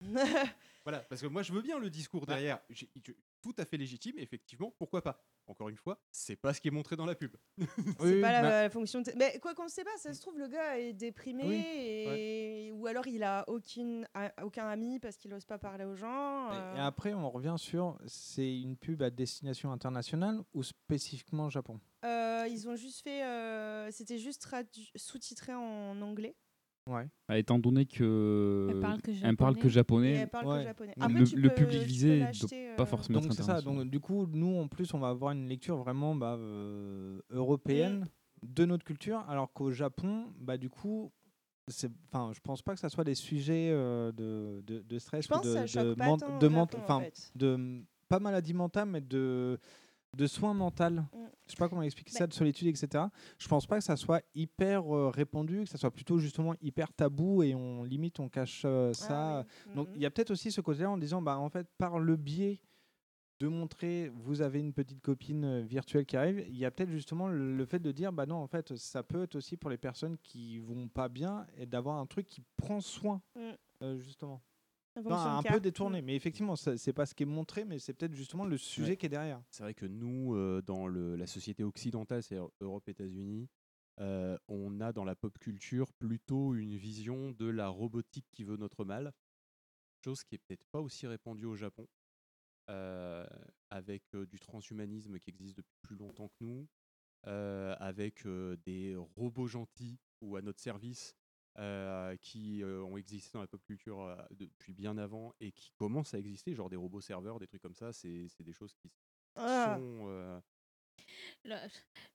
Voilà, 0.84 0.98
parce 1.00 1.22
que 1.22 1.26
moi 1.26 1.42
je 1.42 1.50
veux 1.50 1.62
bien 1.62 1.78
le 1.78 1.88
discours 1.88 2.26
derrière, 2.26 2.60
J'ai- 2.68 2.90
je- 3.02 3.12
tout 3.40 3.54
à 3.56 3.64
fait 3.64 3.78
légitime, 3.78 4.18
effectivement, 4.18 4.70
pourquoi 4.78 5.00
pas 5.00 5.24
Encore 5.46 5.70
une 5.70 5.78
fois, 5.78 5.98
c'est 6.10 6.36
pas 6.36 6.52
ce 6.52 6.60
qui 6.60 6.68
est 6.68 6.70
montré 6.70 6.94
dans 6.94 7.06
la 7.06 7.14
pub. 7.14 7.34
C'est 8.00 8.20
pas 8.20 8.42
la, 8.42 8.62
la 8.64 8.70
fonction. 8.70 9.00
de- 9.00 9.12
Mais 9.16 9.38
quoi 9.40 9.54
qu'on 9.54 9.64
ne 9.64 9.68
sait 9.70 9.84
pas, 9.84 9.96
ça 9.96 10.12
se 10.12 10.20
trouve, 10.20 10.38
le 10.38 10.46
gars 10.48 10.78
est 10.78 10.92
déprimé 10.92 11.42
Oui, 11.44 11.54
et... 11.56 12.70
ou 12.74 12.86
alors 12.86 13.06
il 13.06 13.22
a 13.22 13.44
aucune, 13.48 14.06
a- 14.12 14.44
aucun 14.44 14.66
ami 14.68 14.98
parce 14.98 15.16
qu'il 15.16 15.30
n'ose 15.30 15.46
pas 15.46 15.58
parler 15.58 15.84
aux 15.86 15.94
gens. 15.94 16.52
Et- 16.52 16.56
euh. 16.56 16.76
Et 16.76 16.80
après, 16.80 17.14
on 17.14 17.30
revient 17.30 17.54
sur 17.56 17.98
c'est 18.06 18.60
une 18.60 18.76
pub 18.76 19.00
à 19.02 19.08
destination 19.08 19.72
internationale 19.72 20.42
ou 20.52 20.62
spécifiquement 20.62 21.48
Japon? 21.48 21.80
Euh, 22.04 22.46
ils 22.50 22.68
ont 22.68 22.76
juste 22.76 23.00
fait. 23.02 23.24
euh, 23.24 23.90
C'était 23.90 24.18
juste 24.18 24.42
tradu- 24.46 24.90
sous-titré 24.96 25.54
en 25.54 26.00
anglais. 26.02 26.36
Ouais. 26.86 27.08
Ah, 27.28 27.38
étant 27.38 27.58
donné 27.58 27.86
que. 27.86 28.68
Elle 28.70 28.80
parle 28.80 29.00
que 29.00 29.10
elle 29.22 29.36
parle 29.36 29.56
que 29.56 29.68
japonais. 29.70 30.12
que 30.22 30.58
le- 30.58 31.02
Après, 31.02 31.24
tu 31.24 31.36
le 31.36 31.48
peux- 31.48 31.54
public 31.54 31.82
visé 31.82 32.18
doit 32.18 32.48
pas 32.76 32.82
euh, 32.82 32.86
forcément 32.86 33.20
Donc 33.20 33.30
être 33.30 33.36
c'est 33.36 33.42
ça. 33.42 33.60
Donc 33.62 33.84
du 33.90 34.00
coup, 34.00 34.26
nous 34.26 34.56
en 34.58 34.68
plus, 34.68 34.92
on 34.92 34.98
va 34.98 35.08
avoir 35.08 35.32
une 35.32 35.48
lecture 35.48 35.76
vraiment 35.78 36.14
bah, 36.14 36.34
euh, 36.38 37.20
européenne 37.30 38.06
de 38.42 38.64
notre 38.66 38.84
culture, 38.84 39.24
alors 39.28 39.50
qu'au 39.54 39.70
Japon, 39.72 40.26
bah 40.38 40.58
du 40.58 40.68
coup, 40.68 41.10
c'est, 41.68 41.90
enfin, 42.12 42.30
je 42.34 42.40
pense 42.40 42.60
pas 42.60 42.74
que 42.74 42.80
ça 42.80 42.90
soit 42.90 43.04
des 43.04 43.14
sujets 43.14 43.70
euh, 43.72 44.12
de, 44.12 44.60
de, 44.66 44.80
de 44.82 44.98
stress 44.98 45.24
Je 45.24 45.28
pense 45.28 45.40
ou 45.46 45.46
de, 45.46 45.54
en 46.76 47.00
fait. 47.00 47.32
de 47.34 47.82
pas 48.10 48.20
maladie 48.20 48.52
mentale, 48.52 48.90
mais 48.90 49.00
de 49.00 49.58
de 50.16 50.26
soins 50.26 50.54
mentaux. 50.54 50.84
Mm. 50.90 51.06
Je 51.46 51.50
sais 51.52 51.56
pas 51.58 51.68
comment 51.68 51.82
expliquer 51.82 52.12
Bah 52.12 52.18
ça, 52.20 52.26
de 52.26 52.32
solitude, 52.32 52.68
etc. 52.68 53.04
Je 53.38 53.48
pense 53.48 53.66
pas 53.66 53.76
que 53.78 53.84
ça 53.84 53.96
soit 53.96 54.22
hyper 54.34 54.94
euh, 54.94 55.10
répandu, 55.10 55.64
que 55.64 55.68
ça 55.68 55.76
soit 55.78 55.90
plutôt 55.90 56.18
justement 56.18 56.54
hyper 56.62 56.92
tabou 56.92 57.42
et 57.42 57.54
on 57.54 57.84
limite 57.84 58.18
on 58.20 58.28
cache 58.30 58.62
euh, 58.64 58.90
Ah 58.92 58.94
ça. 58.94 59.46
Donc 59.74 59.88
il 59.94 60.00
y 60.00 60.06
a 60.06 60.10
peut-être 60.10 60.30
aussi 60.30 60.50
ce 60.50 60.60
côté-là 60.62 60.90
en 60.90 60.96
disant 60.96 61.20
bah 61.20 61.36
en 61.38 61.50
fait 61.50 61.66
par 61.76 61.98
le 61.98 62.16
biais 62.16 62.60
de 63.40 63.48
montrer 63.48 64.10
vous 64.14 64.40
avez 64.40 64.60
une 64.60 64.72
petite 64.72 65.02
copine 65.02 65.44
euh, 65.44 65.60
virtuelle 65.60 66.06
qui 66.06 66.16
arrive, 66.16 66.44
il 66.48 66.56
y 66.56 66.64
a 66.64 66.70
peut-être 66.70 66.90
justement 66.90 67.28
le, 67.28 67.56
le 67.56 67.64
fait 67.66 67.80
de 67.80 67.90
dire 67.92 68.10
bah 68.12 68.24
non 68.26 68.36
en 68.36 68.46
fait 68.46 68.74
ça 68.76 69.02
peut 69.02 69.24
être 69.24 69.34
aussi 69.34 69.56
pour 69.58 69.68
les 69.70 69.76
personnes 69.76 70.16
qui 70.22 70.60
vont 70.60 70.88
pas 70.88 71.08
bien 71.10 71.44
et 71.58 71.66
d'avoir 71.66 71.98
un 71.98 72.06
truc 72.06 72.26
qui 72.28 72.42
prend 72.56 72.80
soin 72.80 73.20
Mm. 73.36 73.40
euh, 73.82 73.98
justement. 73.98 74.40
Non, 74.96 75.16
un 75.16 75.42
peu 75.42 75.60
détourné, 75.60 76.02
mais 76.02 76.14
effectivement 76.14 76.54
c'est 76.56 76.92
pas 76.92 77.04
ce 77.06 77.14
qui 77.14 77.24
est 77.24 77.26
montré, 77.26 77.64
mais 77.64 77.78
c'est 77.78 77.94
peut-être 77.94 78.14
justement 78.14 78.44
le 78.44 78.56
sujet 78.56 78.90
Ouais. 78.90 78.96
qui 78.96 79.06
est 79.06 79.08
derrière. 79.10 79.42
C'est 79.50 79.62
vrai 79.64 79.74
que 79.74 79.86
nous, 79.86 80.34
euh, 80.36 80.62
dans 80.62 80.86
le- 80.86 81.16
la 81.16 81.26
société 81.26 81.64
occidentale, 81.64 82.22
c'est-à-dire 82.22 82.48
Europe, 82.60 82.88
États-Unis, 82.88 83.48
euh, 84.00 84.38
on 84.48 84.80
a 84.80 84.92
dans 84.92 85.04
la 85.04 85.14
pop 85.16 85.36
culture 85.38 85.92
plutôt 85.94 86.54
une 86.54 86.76
vision 86.76 87.32
de 87.32 87.46
la 87.46 87.68
robotique 87.68 88.26
qui 88.32 88.44
veut 88.44 88.56
notre 88.56 88.84
mal, 88.84 89.12
chose 90.04 90.22
qui 90.22 90.36
est 90.36 90.38
peut-être 90.38 90.64
pas 90.70 90.80
aussi 90.80 91.06
répandue 91.06 91.46
au 91.46 91.56
Japon, 91.56 91.88
euh, 92.70 93.26
avec 93.70 94.02
euh, 94.14 94.26
du 94.26 94.38
transhumanisme 94.38 95.18
qui 95.18 95.30
existe 95.30 95.56
depuis 95.56 95.76
plus 95.82 95.96
longtemps 95.96 96.28
que 96.28 96.34
nous, 96.44 96.68
euh, 97.26 97.74
avec 97.78 98.26
euh, 98.26 98.56
des 98.64 98.96
robots 99.16 99.46
gentils 99.46 99.98
ou 100.20 100.36
à 100.36 100.42
notre 100.42 100.60
service 100.60 101.14
euh, 101.58 102.16
qui 102.16 102.62
euh, 102.62 102.82
ont 102.82 102.96
existé 102.96 103.30
dans 103.34 103.40
la 103.40 103.46
pop 103.46 103.62
culture 103.64 104.00
euh, 104.00 104.16
depuis 104.32 104.74
bien 104.74 104.98
avant 104.98 105.32
et 105.40 105.52
qui 105.52 105.70
commencent 105.76 106.14
à 106.14 106.18
exister, 106.18 106.54
genre 106.54 106.68
des 106.70 106.76
robots 106.76 107.00
serveurs, 107.00 107.38
des 107.38 107.46
trucs 107.46 107.62
comme 107.62 107.74
ça, 107.74 107.92
c'est 107.92 108.26
c'est 108.28 108.42
des 108.42 108.52
choses 108.52 108.74
qui 108.74 108.90
Ah. 109.36 109.76
sont... 109.78 110.06
euh, 110.08 110.40
Le- 111.44 111.56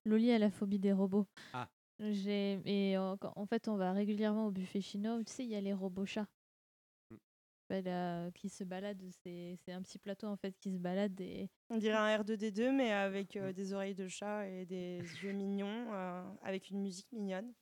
Loli 0.05 0.31
a 0.31 0.39
la 0.39 0.49
phobie 0.51 0.79
des 0.79 0.93
robots. 0.93 1.27
Ah. 1.53 1.69
J'ai 1.99 2.61
et 2.65 2.97
en 2.97 3.17
fait 3.47 3.67
on 3.67 3.75
va 3.75 3.91
régulièrement 3.93 4.47
au 4.47 4.51
buffet 4.51 4.81
chinois. 4.81 5.21
Tu 5.25 5.33
sais, 5.33 5.43
il 5.43 5.49
y 5.49 5.55
a 5.55 5.61
les 5.61 5.73
robots 5.73 6.05
chats. 6.05 6.27
Mm. 7.11 7.17
Bah, 7.69 8.31
qui 8.31 8.49
se 8.49 8.63
baladent, 8.63 9.09
c'est 9.23 9.55
c'est 9.63 9.73
un 9.73 9.81
petit 9.81 9.99
plateau 9.99 10.27
en 10.27 10.37
fait 10.37 10.57
qui 10.59 10.71
se 10.73 10.79
balade 10.79 11.19
et 11.21 11.49
On 11.69 11.77
dirait 11.77 11.97
un 11.97 12.17
R2D2, 12.17 12.71
mais 12.71 12.91
avec 12.91 13.35
euh, 13.35 13.53
des 13.53 13.73
oreilles 13.73 13.95
de 13.95 14.07
chat 14.07 14.47
et 14.47 14.65
des 14.65 14.97
yeux 15.23 15.33
mignons, 15.33 15.93
euh, 15.93 16.23
avec 16.41 16.69
une 16.71 16.81
musique 16.81 17.11
mignonne. 17.11 17.53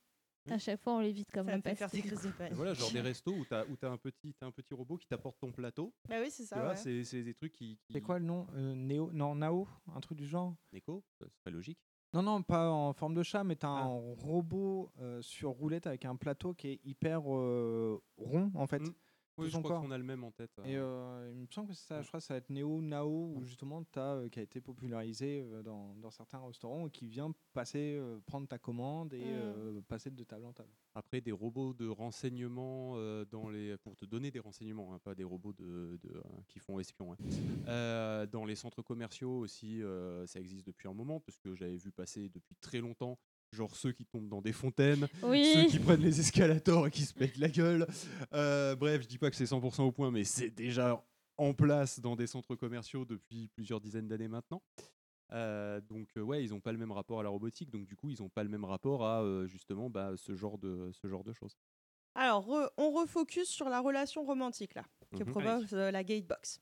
À 0.50 0.58
chaque 0.58 0.80
fois 0.80 0.94
on 0.94 1.00
les 1.00 1.12
vide 1.12 1.30
comme 1.32 1.46
Ça 1.48 1.56
de 1.56 1.62
panique. 1.62 1.78
Voilà, 2.52 2.74
genre 2.74 2.90
des 2.92 3.00
restos 3.00 3.32
où 3.34 3.44
tu 3.44 3.54
as, 3.54 3.60
un, 3.90 3.96
petit- 3.96 4.34
t'as 4.38 4.46
un 4.46 4.50
petit 4.50 4.74
robot 4.74 4.96
qui 4.96 5.06
t'apporte 5.06 5.38
ton 5.40 5.52
plateau. 5.52 5.92
Bah 6.08 6.16
oui, 6.20 6.30
c'est 6.30 6.44
ça, 6.44 6.56
Tu 6.56 6.60
vois, 6.62 6.70
ouais. 6.70 6.76
c'est 6.76 7.04
c'est 7.04 7.22
des 7.22 7.34
trucs 7.34 7.52
qui. 7.52 7.78
C'est 7.90 8.00
quoi 8.00 8.18
le 8.18 8.24
nom 8.24 8.46
Euh, 8.54 8.74
Néo 8.74 9.10
Non, 9.12 9.34
Nao 9.34 9.66
Un 9.94 10.00
truc 10.00 10.18
du 10.18 10.26
genre? 10.26 10.54
Neko 10.72 11.04
Ce 11.20 11.26
serait 11.28 11.50
logique. 11.50 11.78
Non, 12.14 12.22
non, 12.22 12.42
pas 12.42 12.70
en 12.70 12.94
forme 12.94 13.14
de 13.14 13.22
chat, 13.22 13.44
mais 13.44 13.54
tu 13.56 13.66
as 13.66 13.70
Ah. 13.70 13.82
un 13.82 14.14
robot 14.14 14.90
euh, 15.00 15.20
sur 15.20 15.50
roulette 15.50 15.86
avec 15.86 16.04
un 16.06 16.16
plateau 16.16 16.54
qui 16.54 16.68
est 16.68 16.80
hyper 16.84 17.20
euh, 17.26 18.00
rond, 18.16 18.50
en 18.54 18.66
fait. 18.66 18.78
Mm. 18.80 18.94
Oui, 19.38 19.48
je 19.50 19.56
crois 19.58 19.70
corps. 19.70 19.82
qu'on 19.82 19.90
a 19.90 19.98
le 19.98 20.04
même 20.04 20.24
en 20.24 20.30
tête. 20.30 20.50
Et 20.64 20.76
euh, 20.76 21.30
il 21.32 21.40
me 21.42 21.46
semble 21.50 21.68
que 21.68 21.74
c'est 21.74 21.86
ça, 21.86 22.02
je 22.02 22.08
crois 22.08 22.20
que 22.20 22.26
ça 22.26 22.34
va 22.34 22.38
être 22.38 22.50
Neo 22.50 22.80
Nao, 22.82 23.32
où 23.36 23.44
justement, 23.44 23.82
as, 23.96 24.22
qui 24.30 24.38
a 24.40 24.42
été 24.42 24.60
popularisé 24.60 25.40
euh, 25.40 25.62
dans, 25.62 25.94
dans 25.96 26.10
certains 26.10 26.38
restaurants, 26.44 26.86
et 26.86 26.90
qui 26.90 27.06
vient 27.06 27.32
passer, 27.52 27.96
euh, 27.98 28.18
prendre 28.26 28.46
ta 28.48 28.58
commande 28.58 29.14
et 29.14 29.18
Mm. 29.18 29.22
euh, 29.34 29.80
passer 29.82 30.10
de 30.10 30.24
table 30.24 30.44
en 30.44 30.52
table. 30.52 30.70
Après, 30.94 31.20
des 31.20 31.32
robots 31.32 31.74
de 31.74 31.86
renseignement 31.86 32.94
euh, 32.96 33.24
dans 33.26 33.48
les, 33.48 33.76
pour 33.78 33.94
te 33.96 34.04
donner 34.04 34.30
des 34.30 34.40
renseignements, 34.40 34.94
hein, 34.94 34.98
pas 34.98 35.14
des 35.14 35.24
robots 35.24 35.52
de, 35.52 35.98
de, 36.02 36.10
euh, 36.16 36.22
qui 36.48 36.58
font 36.58 36.78
espion. 36.80 37.12
hein. 37.12 37.16
Euh, 37.68 38.26
dans 38.26 38.44
les 38.44 38.54
centres 38.56 38.82
commerciaux 38.82 39.38
aussi, 39.38 39.82
euh, 39.82 40.26
ça 40.26 40.40
existe 40.40 40.66
depuis 40.66 40.88
un 40.88 40.94
moment, 40.94 41.20
parce 41.20 41.38
que 41.38 41.54
j'avais 41.54 41.76
vu 41.76 41.92
passer 41.92 42.28
depuis 42.30 42.56
très 42.56 42.80
longtemps, 42.80 43.18
genre 43.52 43.74
ceux 43.76 43.92
qui 43.92 44.04
tombent 44.04 44.28
dans 44.28 44.42
des 44.42 44.52
fontaines, 44.52 45.08
Oui. 45.22 45.52
ceux 45.52 45.64
qui 45.66 45.78
prennent 45.78 46.00
les 46.02 46.20
escalators 46.20 46.86
et 46.86 46.90
qui 46.90 47.02
se 47.02 47.14
pètent 47.14 47.38
la 47.38 47.48
gueule. 47.48 47.86
Euh, 48.32 48.76
bref, 48.76 49.02
je 49.02 49.06
dis 49.08 49.18
pas 49.18 49.30
que 49.30 49.36
c'est 49.36 49.46
100% 49.46 49.82
au 49.84 49.92
point, 49.92 50.10
mais 50.10 50.24
c'est 50.24 50.50
déjà 50.50 51.02
en 51.36 51.54
place 51.54 52.00
dans 52.00 52.16
des 52.16 52.26
centres 52.26 52.56
commerciaux 52.56 53.04
depuis 53.04 53.48
plusieurs 53.48 53.80
dizaines 53.80 54.08
d'années 54.08 54.28
maintenant. 54.28 54.62
Euh, 55.32 55.80
donc 55.82 56.08
euh, 56.16 56.22
ouais, 56.22 56.42
ils 56.42 56.50
n'ont 56.50 56.60
pas 56.60 56.72
le 56.72 56.78
même 56.78 56.90
rapport 56.92 57.20
à 57.20 57.22
la 57.22 57.28
robotique, 57.28 57.70
donc 57.70 57.86
du 57.86 57.96
coup 57.96 58.08
ils 58.10 58.20
n'ont 58.22 58.30
pas 58.30 58.42
le 58.42 58.48
même 58.48 58.64
rapport 58.64 59.04
à 59.04 59.22
euh, 59.22 59.46
justement 59.46 59.90
bah, 59.90 60.12
ce 60.16 60.34
genre 60.34 60.56
de 60.58 60.90
ce 60.92 61.06
genre 61.06 61.22
de 61.22 61.32
choses. 61.34 61.56
Alors, 62.14 62.48
re- 62.48 62.70
on 62.78 62.90
refocus 62.90 63.48
sur 63.48 63.68
la 63.68 63.80
relation 63.80 64.24
romantique 64.24 64.74
là, 64.74 64.84
que 65.12 65.22
Mhm. 65.22 65.30
propose 65.30 65.74
euh, 65.74 65.90
la 65.90 66.02
Gatebox. 66.02 66.60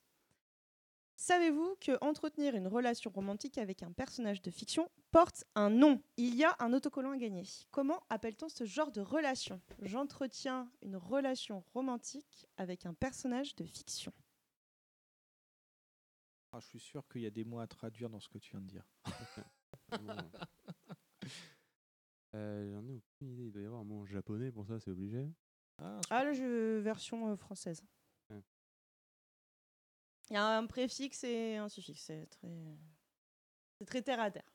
Savez-vous 1.18 1.76
que 1.80 1.96
entretenir 2.04 2.54
une 2.54 2.68
relation 2.68 3.10
romantique 3.10 3.56
avec 3.56 3.82
un 3.82 3.90
personnage 3.90 4.42
de 4.42 4.50
fiction 4.50 4.90
porte 5.10 5.44
un 5.54 5.70
nom? 5.70 6.02
Il 6.18 6.34
y 6.34 6.44
a 6.44 6.54
un 6.58 6.74
autocollant 6.74 7.12
à 7.12 7.16
gagner. 7.16 7.44
Comment 7.70 8.02
appelle-t-on 8.10 8.50
ce 8.50 8.64
genre 8.64 8.92
de 8.92 9.00
relation? 9.00 9.62
J'entretiens 9.80 10.70
une 10.82 10.96
relation 10.96 11.64
romantique 11.72 12.46
avec 12.58 12.84
un 12.84 12.92
personnage 12.92 13.56
de 13.56 13.64
fiction. 13.64 14.12
Ah, 16.52 16.60
je 16.60 16.66
suis 16.66 16.80
sûr 16.80 17.06
qu'il 17.08 17.22
y 17.22 17.26
a 17.26 17.30
des 17.30 17.44
mots 17.44 17.60
à 17.60 17.66
traduire 17.66 18.10
dans 18.10 18.20
ce 18.20 18.28
que 18.28 18.38
tu 18.38 18.50
viens 18.50 18.60
de 18.60 18.66
dire. 18.66 18.86
Euh, 22.34 22.70
J'en 22.70 22.86
ai 22.86 22.92
aucune 22.92 23.30
idée. 23.30 23.46
Il 23.46 23.52
doit 23.52 23.62
y 23.62 23.64
avoir 23.64 23.80
un 23.80 23.84
mot 23.84 24.00
en 24.00 24.04
japonais 24.04 24.52
pour 24.52 24.66
ça, 24.66 24.78
c'est 24.78 24.90
obligé. 24.90 25.26
Ah, 25.78 26.00
là, 26.10 26.34
je 26.34 26.78
version 26.80 27.28
euh, 27.28 27.36
française. 27.36 27.82
Il 30.30 30.34
y 30.34 30.36
a 30.36 30.58
un 30.58 30.66
préfixe 30.66 31.22
et 31.24 31.56
un 31.56 31.68
suffixe. 31.68 32.02
C'est 32.04 32.26
très, 32.26 32.48
c'est 33.78 33.84
très 33.86 34.02
terre 34.02 34.20
à 34.20 34.30
terre. 34.30 34.52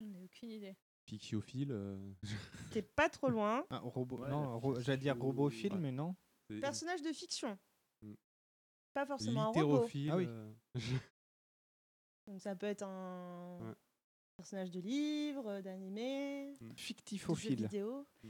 J'en 0.00 0.12
ai 0.14 0.22
aucune 0.22 0.50
idée. 0.50 0.76
Pixiophile. 1.06 1.72
euh, 1.72 2.12
T'es 2.72 2.82
pas 2.82 3.08
trop 3.08 3.28
loin. 3.30 3.66
Ah, 3.70 3.78
robot, 3.78 4.18
Ouais, 4.18 4.28
non, 4.28 4.58
ro- 4.60 4.80
j'allais 4.80 4.98
dire 4.98 5.18
robophile, 5.18 5.72
Ouais. 5.72 5.78
mais 5.78 5.92
non. 5.92 6.14
c'est- 6.48 6.60
Personnage 6.60 7.02
de 7.02 7.12
fiction. 7.12 7.58
Mm. 8.02 8.14
Pas 8.94 9.06
forcément 9.06 9.42
un 9.42 9.46
robot. 9.46 9.60
Littérophile. 9.86 10.10
Ah 10.12 10.16
oui. 10.16 10.26
euh, 10.28 10.52
Donc 12.26 12.40
ça 12.42 12.54
peut 12.54 12.66
être 12.66 12.82
un 12.82 13.58
Ouais. 13.60 13.74
personnage 14.36 14.70
de 14.70 14.80
livre, 14.80 15.60
d'animé, 15.62 16.52
de 16.60 16.68
jeu 16.68 16.74
Fictifophile. 16.76 17.56
vidéo. 17.56 18.06
Mm. 18.22 18.28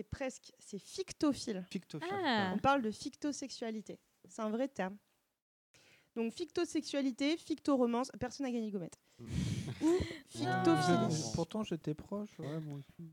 C'est 0.00 0.08
presque, 0.08 0.50
c'est 0.58 0.78
fictophile. 0.78 1.62
Fictophile. 1.70 2.08
Ah. 2.24 2.52
On 2.54 2.58
parle 2.58 2.80
de 2.80 2.90
fictosexualité. 2.90 3.98
C'est 4.26 4.40
un 4.40 4.48
vrai 4.48 4.66
terme. 4.66 4.96
Donc 6.16 6.32
fictosexualité, 6.32 7.36
fictoromance, 7.36 8.10
personne 8.18 8.46
n'a 8.46 8.52
gagné 8.52 8.70
gommette. 8.70 8.98
Mm. 9.18 9.24
Ou 9.82 9.98
fictophilie. 10.26 11.26
Ah, 11.26 11.32
Pourtant, 11.34 11.64
j'étais 11.64 11.92
proche. 11.92 12.30
Ouais, 12.38 12.60
moi 12.60 12.78
aussi. 12.78 13.12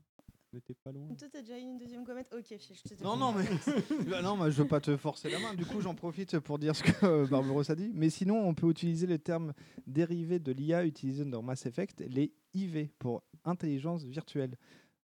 Mais 0.54 0.60
t'es 0.62 0.72
pas 0.72 0.90
loin. 0.90 1.08
Toi, 1.14 1.28
t'as 1.30 1.42
déjà 1.42 1.58
eu 1.58 1.60
une 1.60 1.76
deuxième 1.76 2.04
gommette 2.04 2.32
Ok, 2.32 2.46
je 2.58 2.94
te 2.94 3.04
Non, 3.04 3.18
non, 3.18 3.34
mais 3.34 3.44
Bah 4.10 4.22
non, 4.22 4.38
mais 4.38 4.50
je 4.50 4.62
veux 4.62 4.68
pas 4.68 4.80
te 4.80 4.96
forcer 4.96 5.28
la 5.28 5.40
main. 5.40 5.52
Du 5.52 5.66
coup, 5.66 5.82
j'en 5.82 5.94
profite 5.94 6.38
pour 6.38 6.58
dire 6.58 6.74
ce 6.74 6.84
que 6.84 7.04
euh, 7.04 7.26
Barbaros 7.26 7.70
a 7.70 7.74
dit. 7.74 7.90
Mais 7.92 8.08
sinon, 8.08 8.48
on 8.48 8.54
peut 8.54 8.70
utiliser 8.70 9.06
les 9.06 9.18
termes 9.18 9.52
dérivés 9.86 10.38
de 10.38 10.52
l'IA 10.52 10.86
utilisés 10.86 11.26
dans 11.26 11.42
Mass 11.42 11.66
Effect, 11.66 12.00
les 12.08 12.32
IV 12.54 12.88
pour 12.98 13.24
intelligence 13.44 14.04
virtuelle. 14.04 14.56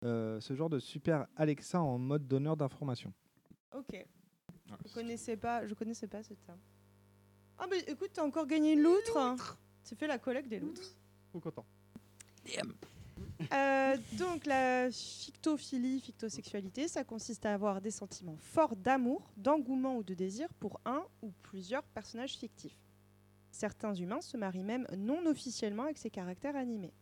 Euh, 0.03 0.39
ce 0.41 0.53
genre 0.53 0.69
de 0.69 0.79
super 0.79 1.27
Alexa 1.35 1.81
en 1.81 1.97
mode 1.97 2.27
donneur 2.27 2.57
d'informations. 2.57 3.13
Ok. 3.75 4.05
Je 4.85 4.93
connaissais 4.93 5.37
pas, 5.37 5.65
je 5.67 5.73
connaissais 5.73 6.07
pas 6.07 6.23
ce 6.23 6.33
terme. 6.33 6.59
Ah 7.57 7.67
bah 7.67 7.75
écoute, 7.87 8.09
t'as 8.13 8.23
encore 8.23 8.47
gagné 8.47 8.73
une 8.73 8.81
loutre. 8.81 9.57
Tu 9.85 9.95
fais 9.95 10.07
la 10.07 10.17
collecte 10.17 10.49
des 10.49 10.59
loutres. 10.59 10.81
Trop 11.29 11.39
content. 11.39 11.65
Euh, 13.53 13.97
donc 14.17 14.45
la 14.45 14.89
fictophilie, 14.91 15.99
fictosexualité, 15.99 16.87
ça 16.87 17.03
consiste 17.03 17.45
à 17.45 17.53
avoir 17.53 17.81
des 17.81 17.91
sentiments 17.91 18.37
forts 18.37 18.75
d'amour, 18.75 19.31
d'engouement 19.37 19.97
ou 19.97 20.03
de 20.03 20.13
désir 20.13 20.47
pour 20.59 20.79
un 20.85 21.03
ou 21.21 21.31
plusieurs 21.43 21.83
personnages 21.83 22.33
fictifs. 22.35 22.77
Certains 23.51 23.93
humains 23.93 24.21
se 24.21 24.35
marient 24.37 24.63
même 24.63 24.87
non 24.97 25.25
officiellement 25.27 25.83
avec 25.83 25.97
ces 25.97 26.09
caractères 26.09 26.55
animés. 26.55 26.93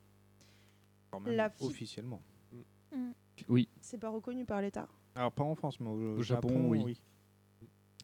La 1.32 1.50
fi- 1.50 1.64
Officiellement. 2.92 3.14
Oui. 3.50 3.68
C'est 3.82 3.98
pas 3.98 4.10
reconnu 4.10 4.46
par 4.46 4.62
l'État. 4.62 4.88
Alors, 5.16 5.32
pas 5.32 5.44
en 5.44 5.56
France, 5.56 5.80
mais 5.80 5.90
au, 5.90 6.18
Au 6.18 6.22
Japon, 6.22 6.68
oui. 6.70 7.02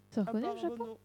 C'est 0.09 0.21
reconnu 0.21 0.45
au 0.45 0.47
Apparemment, 0.49 0.69
Japon? 0.69 0.85
Non. 0.85 0.97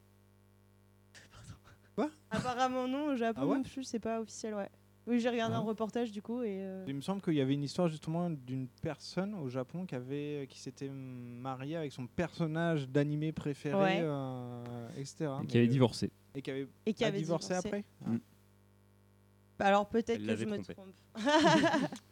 Quoi? 1.94 2.10
Apparemment 2.30 2.88
non, 2.88 3.06
au 3.12 3.16
Japon 3.16 3.40
Ah 3.42 3.46
ouais? 3.46 3.56
non 3.59 3.62
plus, 3.62 3.84
c'est 3.84 3.98
pas 4.00 4.20
officiel, 4.20 4.54
ouais. 4.54 4.70
Oui, 5.06 5.18
j'ai 5.20 5.28
regardé 5.28 5.54
Ah. 5.56 5.59
un 5.59 5.62
reportage 5.62 6.12
du 6.12 6.22
coup 6.22 6.42
et... 6.42 6.62
euh, 6.62 6.84
Il 6.86 6.94
me 6.94 7.00
semble 7.00 7.20
qu'il 7.20 7.34
y 7.34 7.40
avait 7.40 7.54
une 7.54 7.64
histoire 7.64 7.88
justement 7.88 8.30
d'une 8.30 8.68
personne 8.68 9.34
au 9.34 9.48
Japon 9.48 9.84
qui 9.84 9.96
avait 9.96 10.46
qui 10.48 10.60
s'était 10.60 10.88
mariée 10.88 11.76
avec 11.76 11.90
son 11.92 12.06
personnage 12.06 12.88
d'animé 12.88 13.32
préféré, 13.32 13.82
Ouais. 13.82 14.00
euh, 14.00 14.88
etc. 14.96 15.24
Et 15.24 15.26
Mais, 15.40 15.46
qui 15.48 15.56
avait 15.59 15.66
euh, 15.66 15.70
divorcé. 15.70 16.10
Et 16.36 16.40
qui 16.40 16.50
avait, 16.52 16.68
Et 16.86 16.94
qui 16.94 17.04
a 17.04 17.09
avait 17.09 17.18
divorcé, 17.18 17.48
divorcé. 17.48 17.68
après? 17.68 17.84
Mm. 18.06 18.18
bah 19.59 19.66
alors 19.66 19.88
peut-être 19.88 20.24
que 20.24 20.36
je 20.36 20.44
me 20.46 20.54
trompé. 20.62 20.74
trompe. 20.74 20.94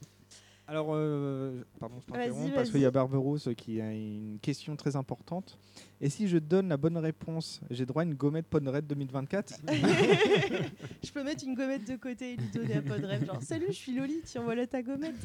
Alors, 0.70 0.90
euh, 0.92 1.64
pardon, 1.80 1.96
je 2.00 2.06
t'interromps 2.12 2.54
parce 2.54 2.70
qu'il 2.70 2.80
y 2.80 2.84
a 2.86 2.92
Barberousse 2.92 3.48
qui 3.56 3.80
a 3.80 3.92
une 3.92 4.38
question 4.40 4.76
très 4.76 4.94
importante. 4.94 5.58
Et 6.00 6.08
si 6.08 6.28
je 6.28 6.38
donne 6.38 6.68
la 6.68 6.76
bonne 6.76 6.96
réponse, 6.96 7.60
j'ai 7.70 7.84
droit 7.84 8.02
à 8.02 8.04
une 8.04 8.14
gommette 8.14 8.46
Podred 8.46 8.86
2024 8.86 9.54
je 11.02 11.10
peux 11.12 11.24
mettre 11.24 11.44
une 11.44 11.56
gommette 11.56 11.90
de 11.90 11.96
côté 11.96 12.34
et 12.34 12.36
lui 12.36 12.46
donner 12.54 12.80
de 12.80 13.04
rêve. 13.04 13.26
Genre, 13.26 13.42
salut, 13.42 13.66
je 13.68 13.72
suis 13.74 13.92
Loli, 13.96 14.20
tiens, 14.24 14.42
voilà 14.44 14.64
ta 14.64 14.80
gommette. 14.80 15.16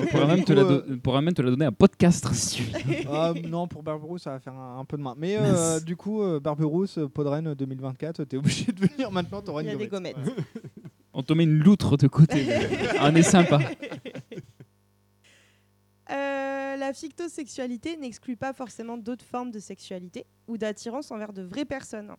On 0.00 0.06
pourra 0.06 0.26
même, 0.26 0.44
te 0.44 0.52
la 0.52 0.64
do- 0.64 0.82
on 0.90 0.98
pourra 0.98 1.22
même 1.22 1.34
te 1.34 1.42
la 1.42 1.50
donner 1.50 1.66
à 1.66 1.72
podcast 1.72 2.26
si 2.34 2.56
tu 2.56 2.62
veux. 2.64 2.94
Ah, 3.08 3.32
Non, 3.48 3.68
pour 3.68 3.84
Barberousse, 3.84 4.22
ça 4.22 4.30
va 4.32 4.40
faire 4.40 4.54
un, 4.54 4.80
un 4.80 4.84
peu 4.84 4.96
de 4.96 5.02
main. 5.02 5.14
Mais 5.16 5.36
euh, 5.38 5.78
du 5.78 5.94
coup, 5.94 6.22
euh, 6.22 6.40
Barberousse, 6.40 6.98
Podren 7.14 7.54
2024, 7.54 8.24
t'es 8.24 8.36
obligé 8.36 8.72
de 8.72 8.80
venir 8.80 9.12
maintenant, 9.12 9.40
t'auras 9.42 9.62
Il 9.62 9.66
une 9.66 9.70
y 9.70 9.74
a 9.74 9.78
des 9.78 9.86
gommette. 9.86 10.16
gommettes. 10.16 10.34
On 11.14 11.22
te 11.22 11.32
met 11.34 11.44
une 11.44 11.58
loutre 11.58 11.96
de 11.98 12.08
côté. 12.08 12.46
On 13.00 13.14
est 13.14 13.22
sympa. 13.22 13.58
La 16.82 16.92
fictosexualité 16.92 17.96
n'exclut 17.96 18.36
pas 18.36 18.52
forcément 18.52 18.96
d'autres 18.96 19.24
formes 19.24 19.52
de 19.52 19.60
sexualité 19.60 20.26
ou 20.48 20.58
d'attirance 20.58 21.12
envers 21.12 21.32
de 21.32 21.42
vraies 21.42 21.64
personnes. 21.64 22.12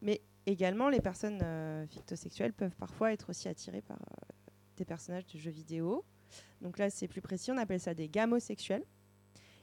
Mais 0.00 0.22
également, 0.46 0.88
les 0.88 1.02
personnes 1.02 1.42
euh, 1.42 1.86
fictosexuelles 1.86 2.54
peuvent 2.54 2.74
parfois 2.76 3.12
être 3.12 3.28
aussi 3.28 3.46
attirées 3.46 3.82
par 3.82 3.98
euh, 3.98 4.32
des 4.78 4.86
personnages 4.86 5.26
de 5.26 5.38
jeux 5.38 5.50
vidéo. 5.50 6.02
Donc 6.62 6.78
là, 6.78 6.88
c'est 6.88 7.08
plus 7.08 7.20
précis, 7.20 7.52
on 7.52 7.58
appelle 7.58 7.78
ça 7.78 7.92
des 7.92 8.08
gamosexuels. 8.08 8.86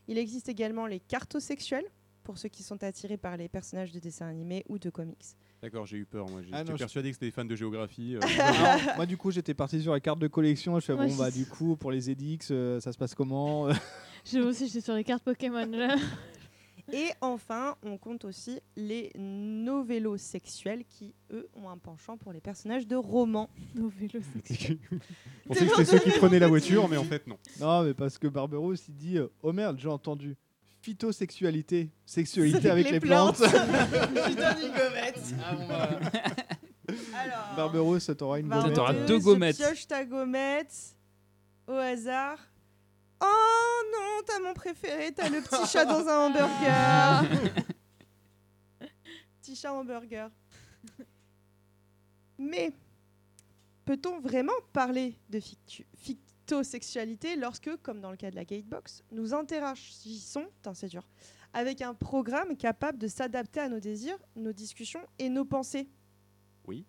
Il 0.07 0.19
existe 0.19 0.49
également 0.49 0.85
les 0.85 0.99
cartosexuels, 0.99 1.89
pour 2.23 2.37
ceux 2.37 2.49
qui 2.49 2.61
sont 2.61 2.83
attirés 2.83 3.17
par 3.17 3.37
les 3.37 3.49
personnages 3.49 3.91
de 3.91 3.97
dessins 3.97 4.27
animés 4.27 4.63
ou 4.69 4.77
de 4.77 4.91
comics. 4.91 5.35
D'accord, 5.61 5.85
j'ai 5.85 5.97
eu 5.97 6.05
peur. 6.05 6.27
Moi, 6.29 6.41
j'étais 6.41 6.55
Ah 6.57 6.63
je- 6.67 6.73
persuadé 6.73 7.09
que 7.09 7.13
c'était 7.15 7.27
des 7.27 7.31
fans 7.31 7.45
de 7.45 7.55
géographie. 7.55 8.15
euh, 8.15 8.19
moi, 8.95 9.05
du 9.05 9.15
coup, 9.17 9.29
j'étais 9.31 9.53
parti 9.53 9.81
sur 9.81 9.93
les 9.93 10.01
cartes 10.01 10.19
de 10.19 10.27
collection. 10.27 10.79
Je 10.79 10.85
fais, 10.85 10.95
Moi 10.95 11.05
bon, 11.07 11.15
bah, 11.15 11.29
du 11.29 11.45
coup, 11.45 11.75
pour 11.75 11.91
les 11.91 12.09
Edix, 12.09 12.47
euh, 12.51 12.79
ça 12.79 12.91
se 12.91 12.97
passe 12.97 13.13
comment? 13.13 13.67
J'ai 14.25 14.41
aussi, 14.41 14.67
j'étais 14.67 14.81
sur 14.81 14.95
les 14.95 15.03
cartes 15.03 15.23
Pokémon 15.23 15.65
là. 15.67 15.95
Et 16.93 17.09
enfin, 17.21 17.75
on 17.83 17.97
compte 17.97 18.25
aussi 18.25 18.59
les 18.75 19.11
novellosexuels 19.15 20.83
qui, 20.89 21.13
eux, 21.31 21.47
ont 21.55 21.69
un 21.69 21.77
penchant 21.77 22.17
pour 22.17 22.33
les 22.33 22.41
personnages 22.41 22.85
de 22.87 22.95
romans. 22.95 23.49
Novellosexuels. 23.75 24.77
Je 24.91 25.47
pensais 25.47 25.65
que 25.67 25.71
c'était 25.75 25.85
ceux 25.85 25.99
qui 25.99 26.17
prenaient 26.17 26.39
la 26.39 26.47
voiture, 26.49 26.89
mais 26.89 26.97
en 26.97 27.03
fait, 27.05 27.25
non. 27.27 27.37
Non, 27.61 27.83
mais 27.83 27.93
parce 27.93 28.17
que 28.17 28.27
Barberousse, 28.27 28.87
il 28.89 28.95
dit, 28.95 29.17
euh, 29.17 29.27
oh 29.43 29.53
merde, 29.53 29.77
j'ai 29.79 29.87
entendu 29.87 30.35
phytosexualité, 30.81 31.89
sexualité 32.05 32.69
avec, 32.69 32.89
les, 32.89 32.99
plantes. 32.99 33.37
Putain 33.37 34.53
d'une 34.55 34.73
gommette. 34.73 35.21
Ah, 35.43 35.55
bon. 35.55 36.95
Alors, 37.15 37.55
Barberousse, 37.55 38.11
t'auras 38.17 38.39
une 38.39 38.49
gommette. 38.49 38.73
T'auras 38.73 38.93
deux 38.93 39.19
gommettes. 39.19 39.57
Pioche 39.57 39.87
ta 39.87 40.03
gommette 40.03 40.95
au 41.67 41.73
hasard. 41.73 42.39
Oh 43.21 43.81
non, 43.93 44.23
t'as 44.25 44.39
mon 44.39 44.53
préféré, 44.53 45.11
t'as 45.11 45.29
le 45.29 45.41
petit 45.41 45.67
chat 45.71 45.85
dans 45.85 46.07
un 46.07 46.27
hamburger. 46.27 47.23
petit 49.41 49.55
chat 49.55 49.71
hamburger. 49.71 50.29
Mais 52.39 52.73
peut-on 53.85 54.19
vraiment 54.19 54.53
parler 54.73 55.15
de 55.29 55.39
fictu- 55.39 55.85
lorsque, 57.37 57.75
comme 57.81 58.01
dans 58.01 58.11
le 58.11 58.17
cas 58.17 58.29
de 58.31 58.35
la 58.35 58.45
Gatebox, 58.45 59.03
nous 59.11 59.33
interagissons, 59.33 60.45
c'est 60.73 60.87
dur, 60.87 61.07
avec 61.53 61.81
un 61.81 61.93
programme 61.93 62.55
capable 62.57 62.97
de 62.97 63.07
s'adapter 63.07 63.59
à 63.59 63.69
nos 63.69 63.79
désirs, 63.79 64.17
nos 64.35 64.53
discussions 64.53 65.01
et 65.19 65.29
nos 65.29 65.45
pensées 65.45 65.89
Oui, 66.65 66.85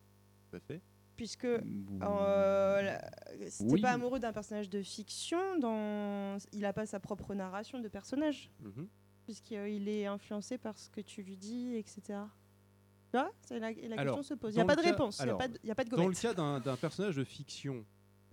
tout 0.51 0.57
à 0.57 0.61
fait. 0.61 0.81
puisque 1.17 1.45
euh, 1.45 2.99
si 3.49 3.67
t'es 3.67 3.73
Oui. 3.73 3.81
pas 3.81 3.91
amoureux 3.93 4.19
d'un 4.19 4.33
personnage 4.33 4.69
de 4.71 4.83
fiction, 4.83 5.59
dans... 5.59 6.39
il 6.53 6.61
n'a 6.61 6.73
pas 6.73 6.87
sa 6.87 7.01
propre 7.01 7.35
narration 7.35 7.79
de 7.79 7.89
personnage, 7.89 8.51
Mhm. 8.61 8.89
puisqu'il 9.25 9.89
est 9.89 10.07
influencé 10.07 10.59
par 10.59 10.79
ce 10.79 10.91
que 10.91 11.01
tu 11.01 11.23
lui 11.23 11.37
dis, 11.37 11.75
etc. 11.77 12.21
C'est 13.43 13.59
la, 13.59 13.73
la 13.73 14.01
Alors, 14.01 14.17
question 14.17 14.23
se 14.23 14.35
pose. 14.35 14.55
Il 14.55 14.57
n'y 14.57 14.63
a 14.63 14.65
pas 14.65 14.75
de 14.77 14.81
réponse, 14.81 15.19
il 15.21 15.25
n'y 15.27 15.31
a, 15.31 15.35
a 15.35 15.75
pas 15.75 15.85
de 15.85 15.91
Dans 15.91 16.09
le 16.09 16.15
cas 16.15 16.33
d'un 16.33 16.77
personnage 16.77 17.15
de 17.17 17.25
fiction, 17.25 17.85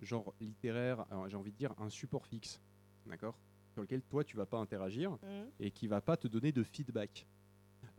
genre 0.02 0.34
littéraire, 0.40 1.04
j'ai 1.28 1.36
envie 1.36 1.52
de 1.52 1.56
dire 1.56 1.74
un 1.78 1.90
support 1.90 2.26
fixe, 2.26 2.60
d'accord 3.06 3.38
Sur 3.72 3.82
lequel 3.82 4.02
toi, 4.02 4.24
tu 4.24 4.36
vas 4.36 4.46
pas 4.46 4.58
interagir 4.58 5.12
Mhm. 5.22 5.50
et 5.60 5.70
qui 5.70 5.86
va 5.86 6.00
pas 6.00 6.16
te 6.16 6.26
donner 6.28 6.52
de 6.52 6.62
feedback. 6.62 7.26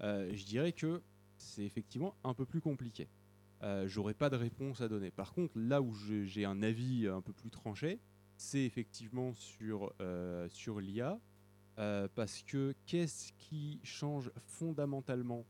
Euh, 0.02 0.32
je 0.34 0.46
dirais 0.46 0.74
que 0.74 1.02
c'est 1.38 1.64
effectivement 1.64 2.16
un 2.24 2.34
peu 2.34 2.46
plus 2.46 2.62
compliqué. 2.62 3.08
Euh, 3.64 3.88
J'aurais 3.88 4.14
pas 4.16 4.30
de 4.30 4.36
réponse 4.36 4.82
à 4.82 4.88
donner. 4.90 5.12
Par 5.12 5.34
contre, 5.34 5.54
là 5.58 5.82
où 5.82 5.94
j'ai 5.94 6.46
un 6.46 6.62
avis 6.64 7.08
un 7.08 7.22
peu 7.22 7.34
plus 7.34 7.50
tranché, 7.52 8.00
c'est 8.38 8.64
effectivement 8.66 9.34
sur, 9.34 9.94
euh, 10.02 10.48
sur 10.50 10.80
l'IA. 10.80 11.20
euh, 11.80 12.08
parce 12.16 12.42
que 12.44 12.76
qu'est-ce 12.86 13.32
qui 13.34 13.80
change 13.84 14.30
fondamentalement 14.46 15.46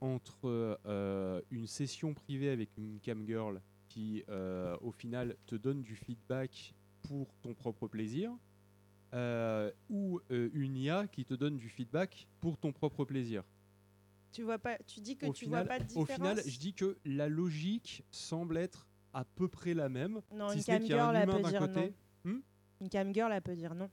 entre 0.00 0.78
une 1.50 1.66
session 1.66 2.14
privée 2.14 2.50
avec 2.50 2.76
une 2.76 3.00
cam 3.00 3.26
girl 3.26 3.60
qui, 3.94 4.24
euh, 4.28 4.76
au 4.80 4.90
final, 4.90 5.36
te 5.46 5.54
donne 5.54 5.82
du 5.82 5.94
feedback 5.94 6.74
pour 7.02 7.32
ton 7.42 7.54
propre 7.54 7.86
plaisir, 7.86 8.32
euh, 9.12 9.70
ou 9.88 10.20
euh, 10.32 10.50
une 10.52 10.76
IA 10.76 11.06
qui 11.06 11.24
te 11.24 11.34
donne 11.34 11.56
du 11.56 11.68
feedback 11.68 12.26
pour 12.40 12.58
ton 12.58 12.72
propre 12.72 13.04
plaisir. 13.04 13.44
Tu 14.32 14.42
vois 14.42 14.58
pas, 14.58 14.78
tu 14.78 14.98
dis 15.00 15.16
que 15.16 15.26
Au 15.26 15.32
tu 15.32 15.44
final, 15.44 15.64
vois 15.64 15.68
pas 15.68 15.78
de 15.78 15.84
au 15.84 15.86
différence. 16.02 16.10
final, 16.38 16.42
je 16.44 16.58
dis 16.58 16.74
que 16.74 16.98
la 17.04 17.28
logique 17.28 18.02
semble 18.10 18.56
être 18.56 18.88
à 19.12 19.24
peu 19.24 19.46
près 19.46 19.74
la 19.74 19.88
même. 19.88 20.20
Non, 20.32 20.48
si 20.48 20.56
une 20.56 20.62
ce 20.64 20.70
n'est 20.72 20.78
cam 20.78 20.82
qu'il 20.86 20.96
y 20.96 20.98
a 20.98 21.06
un 21.08 21.14
elle 21.14 21.28
peut 21.28 21.48
dire 21.48 21.58
côté. 21.60 21.94
Hmm? 22.24 22.40
Une 22.80 22.88
cam 22.88 23.14
girl, 23.14 23.32
elle 23.32 23.42
peut 23.42 23.54
dire 23.54 23.76
non. 23.76 23.88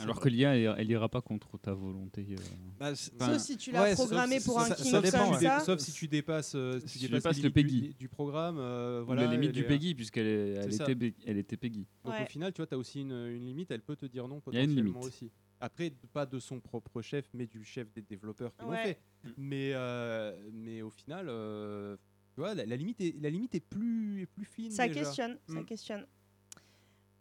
Alors 0.00 0.20
que 0.20 0.28
l'IA, 0.28 0.56
elle, 0.56 0.74
elle 0.78 0.90
ira 0.90 1.08
pas 1.08 1.20
contre 1.20 1.58
ta 1.58 1.74
volonté. 1.74 2.26
euh. 2.30 2.36
Bah, 2.78 2.94
Sauf 2.94 3.38
si 3.38 3.56
tu 3.56 3.72
l'as 3.72 3.94
programmé 3.94 4.38
pour 4.40 4.58
un 4.60 4.64
ça- 4.66 4.74
king 4.76 4.84
sauf 4.90 5.10
comme 5.10 5.20
si 5.26 5.32
tu 5.34 5.38
dé- 5.40 5.46
ça. 5.46 5.60
Sauf 5.60 5.78
si 5.80 5.92
tu 5.92 6.08
dépasses, 6.08 6.54
euh, 6.54 6.78
si 6.80 6.88
Si 6.88 6.98
tu 7.00 7.06
tu 7.06 7.10
dépasses 7.12 7.22
dépasses 7.22 7.36
les 7.38 7.42
le 7.42 7.50
PEGI. 7.50 7.80
du, 7.80 7.94
du 7.94 8.08
programme. 8.08 8.58
euh, 8.58 9.02
voilà, 9.04 9.24
la 9.26 9.32
limite 9.32 9.52
du 9.52 9.64
PEGI, 9.64 9.94
puisqu'elle 9.94 10.26
elle, 10.26 10.72
ça. 10.72 10.88
était, 10.90 11.14
elle 11.26 11.38
était 11.38 11.56
PEGI. 11.56 11.86
Donc 12.04 12.14
Ouais. 12.14 12.22
au 12.22 12.26
final, 12.26 12.52
tu 12.52 12.58
vois, 12.58 12.66
tu 12.66 12.74
as 12.74 12.78
aussi 12.78 13.00
une, 13.00 13.12
une 13.12 13.44
limite, 13.46 13.70
elle 13.70 13.82
peut 13.82 13.96
te 13.96 14.06
dire 14.06 14.28
non 14.28 14.40
Il 14.48 14.54
y 14.54 14.58
a 14.58 14.62
une 14.62 14.68
potentiellement 14.68 15.00
limite. 15.00 15.04
aussi. 15.06 15.30
Après, 15.60 15.92
pas 16.12 16.24
de 16.26 16.38
son 16.38 16.60
propre 16.60 17.02
chef, 17.02 17.28
mais 17.34 17.46
du 17.46 17.64
chef 17.64 17.92
des 17.92 18.02
développeurs 18.02 18.54
qui 18.56 18.64
l'ont 18.64 18.70
Ouais. 18.70 18.84
fait. 19.24 19.32
Mais, 19.36 19.72
euh, 19.74 20.32
mais 20.52 20.82
au 20.82 20.90
final, 20.90 21.26
euh, 21.28 21.96
tu 22.34 22.40
vois, 22.40 22.54
la, 22.54 22.64
la 22.64 22.76
limite 22.76 23.00
est, 23.00 23.16
la 23.20 23.30
limite 23.30 23.56
est 23.56 23.60
plus, 23.66 24.22
est 24.22 24.26
plus 24.26 24.44
fine. 24.44 24.70
Ça 24.70 24.86
déjà. 24.86 25.00
questionne, 25.00 25.36
ça 25.48 25.60
Mm. 25.60 25.64
questionne. 25.64 26.06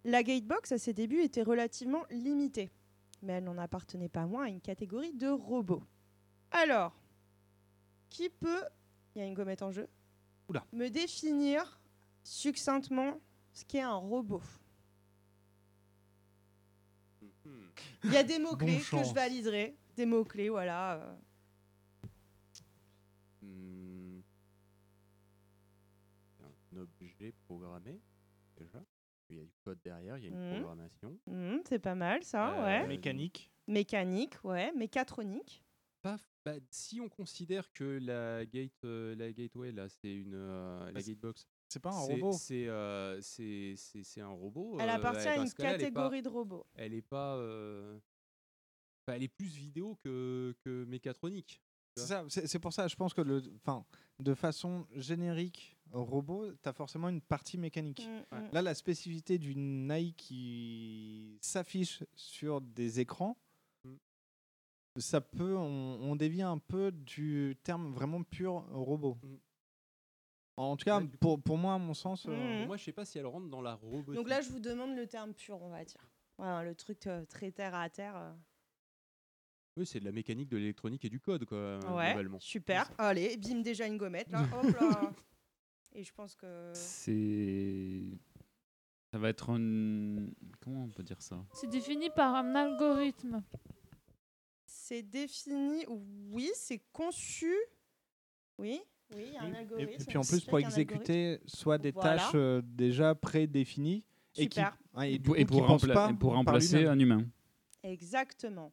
La 0.07 0.23
Gatebox, 0.23 0.71
à 0.71 0.77
ses 0.77 0.93
débuts, 0.93 1.21
était 1.21 1.43
relativement 1.43 2.05
limitée, 2.09 2.71
mais 3.23 3.33
elle 3.33 3.43
n'en 3.43 3.57
appartenait 3.57 4.07
pas 4.07 4.25
moins 4.25 4.45
à 4.45 4.47
une 4.47 4.61
catégorie 4.61 5.11
de 5.11 5.27
robots. 5.27 5.83
Alors, 6.49 6.97
qui 8.07 8.29
peut, 8.29 8.63
il 9.13 9.19
y 9.19 9.21
a 9.21 9.27
une 9.27 9.33
gommette 9.33 9.63
en 9.63 9.71
jeu, 9.71 9.89
Oula. 10.47 10.65
me 10.71 10.87
définir 10.87 11.81
succinctement 12.23 13.19
ce 13.51 13.65
qu'est 13.65 13.81
un 13.81 13.95
robot? 13.95 14.41
Mhm. 17.21 17.69
Il 18.05 18.13
y 18.13 18.17
a 18.17 18.23
des 18.23 18.39
mots-clés 18.39 18.79
que 18.79 19.03
je 19.03 19.13
validerai, 19.13 19.75
des 19.97 20.05
mots-clés, 20.05 20.47
voilà. 20.47 21.17
Code 29.67 29.79
derrière, 29.83 30.17
il 30.17 30.23
y 30.23 30.27
a 30.27 30.29
une 30.29 30.39
Mhm. 30.49 30.53
programmation. 30.61 31.19
Mhm, 31.27 31.61
c'est 31.67 31.79
pas 31.79 31.95
mal 31.95 32.23
ça, 32.23 32.53
Euh, 32.57 32.63
ouais. 32.63 32.87
Mécanique. 32.87 33.51
Mécanique, 33.67 34.35
ouais. 34.45 34.71
Mécatronique. 34.73 35.63
Pas 36.01 36.17
bah, 36.45 36.53
si 36.71 37.01
on 37.01 37.09
considère 37.09 37.69
que 37.73 37.99
la 38.01 38.45
gate, 38.45 38.71
euh, 38.85 39.13
la 39.15 39.33
gateway 39.33 39.73
là, 39.73 39.89
c'est 39.89 40.13
une 40.13 40.33
euh, 40.35 40.89
la 40.91 41.01
c'est- 41.01 41.11
gatebox. 41.11 41.45
C'est 41.67 41.81
pas 41.81 41.89
un 41.91 41.99
robot. 41.99 42.31
C'est 42.31 42.67
euh, 42.69 43.19
c'est 43.21 43.73
c'est- 43.75 44.03
c'est 44.03 44.21
un 44.21 44.29
robot. 44.29 44.77
Elle 44.79 44.89
euh, 44.89 44.93
appartient 44.93 45.27
à 45.27 45.35
dans 45.35 45.43
une 45.45 45.51
pas- 45.51 45.63
catégorie 45.63 46.21
de 46.21 46.29
robots. 46.29 46.65
Elle 46.75 46.93
est 46.93 47.01
pas. 47.01 47.35
euh, 47.35 47.99
enfin, 49.03 49.17
elle 49.17 49.23
est 49.23 49.27
plus 49.27 49.47
vidéo 49.53 49.95
que, 50.01 50.55
que 50.63 50.85
mécatronique. 50.85 51.61
C'est 51.97 52.47
ça, 52.47 52.59
pour 52.61 52.71
ça, 52.71 52.87
je 52.87 52.95
pense 52.95 53.13
que 53.13 53.21
le, 53.21 53.41
enfin, 53.55 53.83
de 54.19 54.33
façon 54.35 54.87
générique, 54.95 55.76
robot, 55.91 56.51
tu 56.61 56.69
as 56.69 56.73
forcément 56.73 57.09
une 57.09 57.21
partie 57.21 57.57
mécanique. 57.57 58.07
Mm, 58.31 58.35
mm. 58.37 58.49
Là, 58.51 58.61
la 58.61 58.73
spécificité 58.75 59.37
d'une 59.37 59.89
AI 59.91 60.13
qui 60.13 61.37
s'affiche 61.41 62.03
sur 62.15 62.61
des 62.61 62.99
écrans, 62.99 63.37
Mm. 63.83 63.95
ça 64.97 65.21
peut, 65.21 65.55
on, 65.55 65.99
on 66.01 66.15
dévie 66.15 66.41
un 66.41 66.57
peu 66.57 66.91
du 66.91 67.55
terme 67.63 67.93
vraiment 67.93 68.23
pur 68.23 68.65
robot. 68.71 69.17
En 70.59 70.75
tout 70.75 70.85
cas, 70.85 70.99
Ouais, 71.01 71.07
pour, 71.19 71.39
pour 71.39 71.57
moi, 71.57 71.75
à 71.75 71.77
mon 71.77 71.93
sens, 71.93 72.25
euh, 72.27 72.65
Moi, 72.65 72.77
je 72.77 72.83
sais 72.85 72.91
pas 72.91 73.05
si 73.05 73.19
elle 73.19 73.27
rentre 73.27 73.47
dans 73.47 73.61
la 73.61 73.75
robotique. 73.75 74.15
Donc 74.15 74.27
là, 74.27 74.41
je 74.41 74.49
vous 74.49 74.59
demande 74.59 74.95
le 74.95 75.05
terme 75.05 75.33
pur, 75.35 75.61
on 75.61 75.69
va 75.69 75.85
dire. 75.85 76.01
Voilà, 76.39 76.63
le 76.63 76.73
truc 76.73 77.05
euh, 77.05 77.23
très 77.25 77.51
terre 77.51 77.75
à 77.75 77.87
terre. 77.91 78.15
euh. 78.15 78.33
Oui, 79.77 79.85
c'est 79.85 79.99
de 79.99 80.05
la 80.05 80.11
mécanique, 80.11 80.49
de 80.49 80.57
l'électronique 80.57 81.05
et 81.05 81.09
du 81.09 81.19
code, 81.19 81.45
quoi, 81.45 81.77
Ouais, 81.95 82.07
globalement. 82.13 82.39
super. 82.39 82.89
Allez, 82.97 83.37
bim, 83.37 83.61
déjà 83.61 83.85
une 83.85 83.97
gommette, 83.97 84.31
là. 84.31 84.39
Hop 84.51 84.65
là. 84.79 85.13
Et 85.97 86.03
je 86.03 86.13
pense 86.13 86.35
que... 86.35 86.71
C'est. 86.75 88.03
Ça 89.11 89.17
va 89.17 89.29
être 89.29 89.49
un. 89.49 90.27
Comment 90.61 90.83
on 90.83 90.89
peut 90.89 91.01
dire 91.01 91.21
ça? 91.21 91.43
C'est 91.53 91.69
défini 91.69 92.09
par 92.11 92.35
un 92.35 92.53
algorithme. 92.53 93.41
C'est 94.65 95.01
défini, 95.01 95.85
oui, 96.29 96.51
c'est 96.53 96.83
conçu. 96.91 97.51
Oui, 98.59 98.79
oui, 99.15 99.23
il 99.27 99.33
y 99.33 99.37
a 99.37 99.41
un 99.41 99.53
algorithme. 99.53 100.01
et 100.01 100.05
puis 100.05 100.17
en 100.17 100.21
plus, 100.21 100.41
pour 100.45 100.59
exécuter 100.59 101.39
soit 101.47 101.77
des 101.79 101.91
Voilà. 101.91 102.17
tâches 102.17 102.31
euh, 102.35 102.61
déjà 102.63 103.15
prédéfinies 103.15 104.03
et 104.35 104.47
qui, 104.49 104.59
ouais, 104.93 105.13
et 105.13 105.19
pour, 105.19 105.33
coup, 105.33 105.39
et 105.39 105.45
qui 105.45 105.51
pour 105.51 105.65
pensent 105.65 105.83
rempla- 105.83 105.93
pas 105.93 106.09
et 106.11 106.13
pour 106.13 106.29
par 106.29 106.37
remplacer 106.37 106.85
un 106.85 106.99
humain. 106.99 107.25
Exactement. 107.81 108.71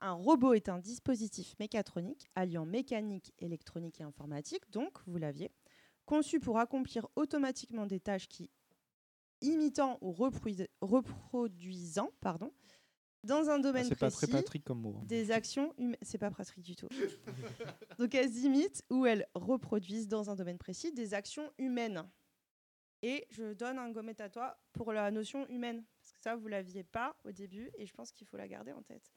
Un 0.00 0.12
robot 0.12 0.52
est 0.54 0.68
un 0.68 0.78
dispositif 0.78 1.54
mécatronique 1.58 2.28
alliant 2.34 2.66
mécanique, 2.66 3.32
électronique 3.38 4.00
et 4.00 4.04
informatique, 4.04 4.62
donc, 4.70 4.98
vous 5.06 5.18
l'aviez, 5.18 5.50
conçu 6.08 6.40
pour 6.40 6.58
accomplir 6.58 7.06
automatiquement 7.16 7.84
des 7.86 8.00
tâches 8.00 8.28
qui, 8.28 8.50
imitant 9.42 9.98
ou 10.00 10.10
reproduis- 10.10 10.68
reproduisant, 10.80 12.10
pardon, 12.20 12.50
dans 13.24 13.48
un 13.50 13.58
Ah, 13.58 13.62
domaine 13.62 13.84
C'est 13.84 13.94
pas 13.96 14.10
très 14.10 14.26
précis, 14.26 14.32
Patrick 14.32 14.64
comme 14.64 14.80
mot. 14.80 14.96
hein. 14.98 15.04
des 15.04 15.30
actions 15.30 15.74
humaines. 15.76 15.98
C'est 16.02 16.18
pas 16.18 16.30
pratique 16.30 16.62
du 16.62 16.74
tout. 16.76 16.88
Donc 17.98 18.14
elles 18.14 18.34
imitent 18.38 18.82
ou 18.90 19.04
elles 19.06 19.26
reproduisent 19.34 20.08
dans 20.08 20.30
un 20.30 20.34
domaine 20.34 20.56
précis 20.58 20.92
des 20.92 21.12
actions 21.14 21.52
humaines. 21.58 22.08
Et 23.02 23.26
je 23.30 23.52
donne 23.52 23.78
un 23.78 23.90
gommette 23.92 24.20
à 24.20 24.28
toi 24.30 24.58
pour 24.72 24.92
la 24.92 25.10
notion 25.10 25.46
humaine. 25.48 25.84
Parce 26.00 26.12
que 26.12 26.20
ça, 26.20 26.34
vous 26.36 26.48
l'aviez 26.48 26.82
pas 26.84 27.16
au 27.24 27.30
début 27.32 27.70
et 27.76 27.86
je 27.86 27.92
pense 27.92 28.10
qu'il 28.10 28.26
faut 28.26 28.36
la 28.36 28.48
garder 28.48 28.72
en 28.72 28.82
tête. 28.82 29.12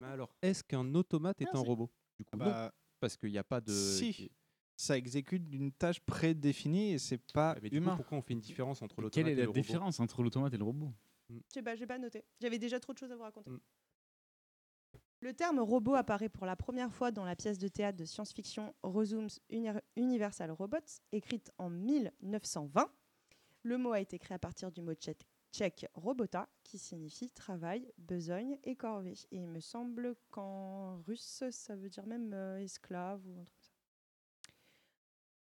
Mais 0.00 0.08
alors, 0.08 0.32
est-ce 0.42 0.62
qu'un 0.62 0.94
automate 0.94 1.40
est 1.40 1.52
un 1.54 1.58
robot 1.58 1.90
Du 2.18 2.24
coup, 2.24 2.30
Ah 2.34 2.36
non, 2.36 2.44
bah, 2.44 2.74
parce 3.00 3.16
qu'il 3.16 3.30
n'y 3.32 3.38
a 3.38 3.42
pas 3.44 3.60
de. 3.60 3.72
si, 3.72 4.30
ça 4.76 4.96
exécute 4.96 5.42
une 5.52 5.72
tâche 5.72 6.00
prédéfinie 6.00 6.92
et 6.92 6.98
c'est 6.98 7.18
pas 7.32 7.52
Ah, 7.56 7.58
mais 7.62 7.70
du 7.70 7.78
coup, 7.78 7.84
humain. 7.84 7.96
pourquoi 7.96 8.18
on 8.18 8.22
fait 8.22 8.34
une 8.34 8.40
différence 8.40 8.82
entre 8.82 8.96
Quelle 8.96 9.04
l'automate 9.04 9.28
est 9.28 9.32
et 9.32 9.34
la 9.36 9.42
le 9.42 9.48
robot 9.48 9.60
différence 9.60 10.00
entre 10.00 10.22
l'automate 10.22 10.52
et 10.54 10.58
le 10.58 10.64
robot 10.64 10.92
Je 11.30 11.36
sais 11.48 11.62
pas, 11.62 11.74
j'ai 11.76 11.86
pas 11.86 11.98
noté. 11.98 12.24
J'avais 12.40 12.58
déjà 12.58 12.78
trop 12.78 12.92
de 12.92 12.98
choses 12.98 13.10
à 13.10 13.16
vous 13.16 13.22
raconter. 13.22 13.50
Mm. 13.50 13.60
Le 15.20 15.32
terme 15.32 15.58
robot 15.60 15.94
apparaît 15.94 16.28
pour 16.28 16.44
la 16.46 16.56
première 16.56 16.92
fois 16.92 17.10
dans 17.10 17.24
la 17.24 17.34
pièce 17.34 17.58
de 17.58 17.68
théâtre 17.68 17.96
de 17.98 18.04
science-fiction 18.04 18.74
Resumes 18.82 19.28
Uni- 19.50 19.70
Universal 19.96 20.50
Robots, 20.50 21.00
écrite 21.10 21.50
en 21.58 21.70
1920. 21.70 22.90
Le 23.62 23.78
mot 23.78 23.92
a 23.92 24.00
été 24.00 24.18
créé 24.18 24.34
à 24.34 24.38
partir 24.38 24.70
du 24.70 24.82
mot 24.82 24.92
tchèque, 24.94 25.26
tchèque 25.52 25.86
robota, 25.94 26.48
qui 26.62 26.78
signifie 26.78 27.30
travail, 27.30 27.90
besogne 27.98 28.58
et 28.62 28.76
corvée. 28.76 29.14
Et 29.32 29.38
il 29.38 29.48
me 29.48 29.58
semble 29.58 30.14
qu'en 30.30 30.98
russe, 30.98 31.42
ça 31.50 31.74
veut 31.74 31.88
dire 31.88 32.06
même 32.06 32.32
euh, 32.34 32.58
esclave 32.60 33.26
ou 33.26 33.40
un 33.40 33.44
truc. 33.44 33.65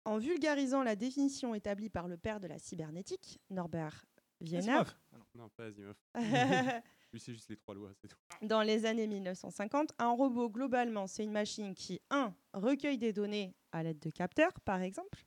En 0.07 0.19
vulgarisant 0.19 0.83
la 0.83 0.95
définition 0.95 1.53
établie 1.53 1.89
par 1.89 2.07
le 2.07 2.15
père 2.15 2.39
de 2.39 2.47
la 2.47 2.59
cybernétique, 2.59 3.41
Norbert 3.49 4.05
Wiener. 4.39 4.79
Ah 4.79 4.85
non, 5.11 5.25
non, 5.35 5.49
pas 5.49 5.65
Asimov. 5.65 5.95
Lui, 7.11 7.19
c'est 7.19 7.33
juste 7.33 7.49
les 7.49 7.57
trois 7.57 7.75
lois, 7.75 7.91
c'est 7.99 8.07
tout. 8.07 8.17
dans 8.41 8.61
les 8.61 8.85
années 8.85 9.05
1950, 9.05 9.91
un 9.99 10.11
robot, 10.11 10.49
globalement, 10.49 11.07
c'est 11.07 11.25
une 11.25 11.33
machine 11.33 11.75
qui, 11.75 11.99
1. 12.09 12.33
recueille 12.53 12.97
des 12.97 13.11
données 13.11 13.53
à 13.73 13.83
l'aide 13.83 13.99
de 13.99 14.09
capteurs, 14.09 14.53
par 14.61 14.81
exemple. 14.81 15.25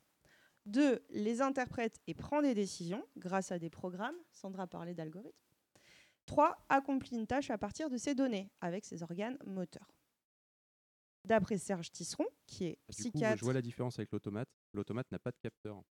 2. 0.65 1.05
les 1.11 1.43
interprète 1.43 1.99
et 2.07 2.15
prend 2.15 2.41
des 2.41 2.55
décisions 2.55 3.05
grâce 3.17 3.51
à 3.51 3.59
des 3.59 3.69
programmes. 3.69 4.17
Sandra 4.31 4.65
parlait 4.65 4.95
d'algorithmes. 4.95 5.37
3. 6.25 6.57
accomplit 6.69 7.17
une 7.17 7.27
tâche 7.27 7.51
à 7.51 7.59
partir 7.59 7.91
de 7.91 7.97
ces 7.97 8.15
données 8.15 8.49
avec 8.61 8.85
ses 8.85 9.03
organes 9.03 9.37
moteurs. 9.45 9.91
D'après 11.25 11.57
Serge 11.57 11.91
Tisseron, 11.91 12.25
qui 12.47 12.65
est 12.65 12.69
Du 12.69 12.75
coup, 12.77 12.91
psychiatre. 13.11 13.37
je 13.37 13.43
vois 13.43 13.53
la 13.53 13.61
différence 13.61 13.99
avec 13.99 14.11
l'automate. 14.11 14.49
L'automate 14.73 15.11
n'a 15.11 15.19
pas 15.19 15.31
de 15.31 15.37
capteur. 15.37 15.83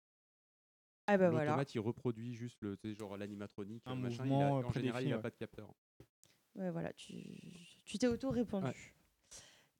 Ah 1.06 1.16
bah 1.18 1.30
voilà. 1.30 1.46
L'automate, 1.46 1.74
il 1.74 1.80
reproduit 1.80 2.34
juste 2.34 2.58
le, 2.60 2.76
tu 2.76 2.88
sais, 2.90 2.94
genre 2.94 3.16
l'animatronique, 3.16 3.82
Un 3.86 3.94
il 3.94 4.00
mouvement, 4.02 4.56
a- 4.56 4.60
euh, 4.60 4.64
en 4.64 4.72
général, 4.72 5.04
il 5.04 5.10
n'a 5.10 5.16
ouais. 5.16 5.22
pas 5.22 5.30
de 5.30 5.36
capteur. 5.36 5.72
Ouais, 6.56 6.70
voilà, 6.70 6.92
tu 6.92 7.14
tu 7.84 7.98
t'es 7.98 8.06
auto-répondu. 8.08 8.66
Ouais. 8.66 8.74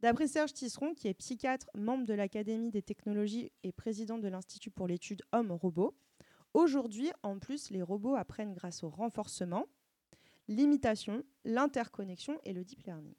D'après 0.00 0.28
Serge 0.28 0.52
Tisseron, 0.54 0.94
qui 0.94 1.08
est 1.08 1.14
psychiatre, 1.14 1.68
membre 1.74 2.06
de 2.06 2.14
l'Académie 2.14 2.70
des 2.70 2.80
technologies 2.82 3.52
et 3.64 3.72
président 3.72 4.18
de 4.18 4.28
l'Institut 4.28 4.70
pour 4.70 4.86
l'étude 4.86 5.22
homme-robot, 5.32 5.94
aujourd'hui, 6.54 7.10
en 7.22 7.38
plus, 7.38 7.70
les 7.70 7.82
robots 7.82 8.14
apprennent 8.14 8.54
grâce 8.54 8.82
au 8.82 8.88
renforcement, 8.88 9.66
l'imitation, 10.48 11.22
l'interconnexion 11.44 12.40
et 12.44 12.52
le 12.52 12.64
deep 12.64 12.82
learning. 12.84 13.14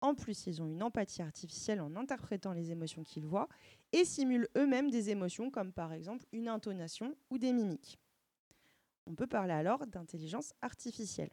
En 0.00 0.14
plus, 0.14 0.46
ils 0.46 0.62
ont 0.62 0.66
une 0.66 0.82
empathie 0.82 1.22
artificielle 1.22 1.80
en 1.80 1.96
interprétant 1.96 2.52
les 2.52 2.70
émotions 2.70 3.02
qu'ils 3.02 3.26
voient 3.26 3.48
et 3.92 4.04
simulent 4.04 4.48
eux-mêmes 4.56 4.90
des 4.90 5.10
émotions 5.10 5.50
comme 5.50 5.72
par 5.72 5.92
exemple 5.92 6.24
une 6.32 6.48
intonation 6.48 7.16
ou 7.30 7.38
des 7.38 7.52
mimiques. 7.52 7.98
On 9.06 9.14
peut 9.14 9.26
parler 9.26 9.54
alors 9.54 9.86
d'intelligence 9.86 10.52
artificielle. 10.62 11.32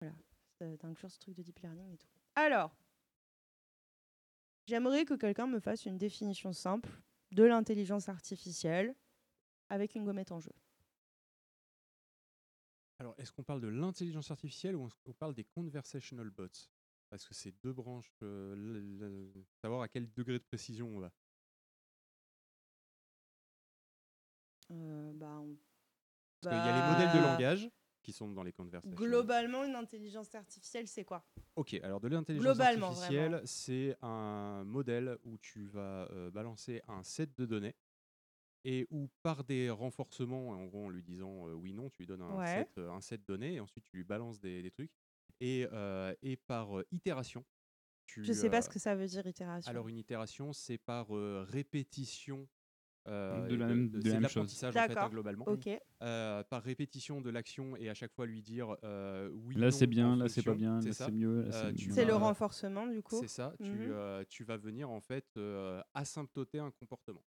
Voilà, 0.00 0.14
ça 0.58 0.66
inclure 0.86 1.10
ce 1.10 1.18
truc 1.18 1.34
de 1.34 1.42
deep 1.42 1.58
learning 1.60 1.94
et 1.94 1.96
tout. 1.96 2.06
Alors, 2.36 2.76
j'aimerais 4.66 5.04
que 5.04 5.14
quelqu'un 5.14 5.46
me 5.46 5.58
fasse 5.58 5.86
une 5.86 5.98
définition 5.98 6.52
simple 6.52 6.90
de 7.32 7.42
l'intelligence 7.42 8.08
artificielle 8.08 8.94
avec 9.68 9.94
une 9.94 10.04
gommette 10.04 10.30
en 10.30 10.40
jeu. 10.40 10.52
Alors, 12.98 13.14
est-ce 13.18 13.32
qu'on 13.32 13.42
parle 13.42 13.60
de 13.60 13.68
l'intelligence 13.68 14.30
artificielle 14.30 14.76
ou 14.76 14.86
est-ce 14.86 14.94
qu'on 15.04 15.12
parle 15.12 15.34
des 15.34 15.44
conversational 15.44 16.30
bots? 16.30 16.48
Parce 17.10 17.24
que 17.24 17.34
c'est 17.34 17.52
deux 17.62 17.72
branches. 17.72 18.12
euh, 18.22 19.28
savoir 19.62 19.82
à 19.82 19.88
quel 19.88 20.12
degré 20.12 20.34
de 20.38 20.44
précision 20.44 20.88
on 20.96 21.00
va. 21.00 21.12
Euh, 24.70 25.12
bah, 25.14 25.38
on- 25.40 25.56
Parce 26.42 26.56
qu'il 26.56 26.66
y 26.66 26.68
a 26.68 26.72
les 26.72 26.82
modèles 26.82 27.12
de 27.12 27.22
Bah, 27.22 27.30
langage 27.30 27.70
qui 28.02 28.12
sont 28.12 28.30
dans 28.30 28.42
les 28.42 28.52
conversational. 28.52 28.98
Globalement, 29.08 29.64
une 29.64 29.74
intelligence 29.74 30.34
artificielle, 30.34 30.86
c'est 30.88 31.04
quoi? 31.04 31.24
Ok, 31.56 31.74
alors 31.82 32.00
de 32.00 32.08
l'intelligence 32.08 32.60
artificielle, 32.60 33.40
c'est 33.44 33.96
un 34.02 34.64
modèle 34.64 35.16
où 35.24 35.38
tu 35.38 35.66
vas 35.66 36.08
euh, 36.12 36.30
balancer 36.30 36.82
un 36.88 37.02
set 37.02 37.34
de 37.36 37.46
données 37.46 37.74
et 38.64 38.86
où 38.90 39.08
par 39.22 39.44
des 39.44 39.70
renforcements, 39.70 40.48
en 40.50 40.64
gros 40.66 40.86
en 40.86 40.90
lui 40.90 41.02
disant 41.02 41.48
euh, 41.48 41.52
oui, 41.54 41.72
non, 41.72 41.88
tu 41.90 41.98
lui 42.02 42.06
donnes 42.06 42.22
un, 42.22 42.36
Ouais. 42.38 42.46
set, 42.46 42.78
un 42.78 43.00
set 43.00 43.20
de 43.22 43.26
données 43.26 43.54
et 43.54 43.60
ensuite 43.60 43.84
tu 43.86 43.96
lui 43.96 44.04
balances 44.04 44.40
des, 44.40 44.62
des 44.62 44.70
trucs. 44.70 44.90
Et, 45.40 45.66
euh, 45.72 46.14
et 46.22 46.36
par 46.36 46.78
euh, 46.78 46.86
itération, 46.92 47.44
tu, 48.06 48.24
Je 48.24 48.32
sais 48.32 48.48
pas 48.48 48.58
euh, 48.58 48.62
ce 48.62 48.68
que 48.68 48.78
ça 48.78 48.94
veut 48.94 49.06
dire 49.06 49.26
itération. 49.26 49.68
Alors 49.70 49.88
une 49.88 49.98
itération, 49.98 50.52
c'est 50.52 50.78
par 50.78 51.14
euh, 51.16 51.44
répétition. 51.48 52.48
euh, 53.08 53.46
De 53.48 53.54
la 53.54 53.66
même- 53.66 53.88
de 53.90 53.98
la 53.98 54.02
c'est 54.02 54.10
même 54.12 54.22
chose. 54.22 54.34
l'apprentissage 54.36 54.76
en 54.76 54.86
fait, 54.86 54.96
hein, 54.96 55.08
globalement. 55.10 55.44
ok. 55.46 55.68
Euh, 56.02 56.42
par 56.44 56.62
répétition 56.62 57.20
de 57.20 57.30
l'action 57.30 57.76
et 57.76 57.88
à 57.88 57.94
chaque 57.94 58.12
fois 58.12 58.26
lui 58.26 58.42
dire 58.42 58.76
euh, 58.84 59.28
oui. 59.32 59.54
Là, 59.56 59.66
non 59.66 59.70
c'est 59.72 59.86
bien, 59.86 60.12
en 60.12 60.16
là, 60.16 60.28
c'est 60.28 60.42
pas 60.42 60.54
bien, 60.54 60.80
là, 60.80 60.92
c'est 60.92 61.10
mieux, 61.12 61.42
là, 61.42 61.70
c'est 61.76 62.04
le 62.04 62.14
renforcement, 62.14 62.86
du 62.86 63.02
coup. 63.02 63.18
C'est 63.20 63.28
ça. 63.28 63.54
Tu, 63.62 63.92
euh, 63.92 64.24
tu 64.28 64.42
vas 64.44 64.56
venir 64.56 64.90
en 64.90 65.00
fait 65.00 65.26
euh, 65.36 65.80
asymptoter 65.94 66.58
un 66.58 66.70
comportement. 66.72 67.22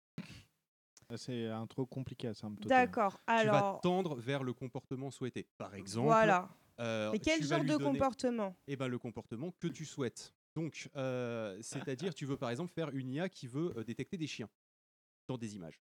C'est 1.17 1.47
un 1.47 1.67
trop 1.67 1.85
compliqué 1.85 2.27
à 2.27 2.33
symptoter. 2.33 2.67
D'accord. 2.69 3.19
Tu 3.19 3.33
vas 3.45 3.57
Alors, 3.57 3.81
tendre 3.81 4.15
vers 4.15 4.43
le 4.43 4.53
comportement 4.53 5.11
souhaité. 5.11 5.47
Par 5.57 5.75
exemple. 5.75 6.07
Voilà. 6.07 6.49
Euh, 6.79 7.11
Mais 7.11 7.19
quel 7.19 7.43
genre 7.43 7.63
de 7.63 7.77
comportement? 7.77 8.55
Eh 8.67 8.75
ben 8.75 8.87
le 8.87 8.97
comportement 8.99 9.51
que 9.51 9.67
tu 9.67 9.85
souhaites. 9.85 10.33
Donc, 10.55 10.89
euh, 10.95 11.59
c'est-à-dire, 11.61 12.13
tu 12.13 12.25
veux 12.25 12.37
par 12.37 12.49
exemple 12.49 12.73
faire 12.73 12.89
une 12.91 13.09
IA 13.09 13.29
qui 13.29 13.47
veut 13.47 13.77
euh, 13.77 13.83
détecter 13.83 14.17
des 14.17 14.27
chiens 14.27 14.49
dans 15.27 15.37
des 15.37 15.55
images. 15.55 15.81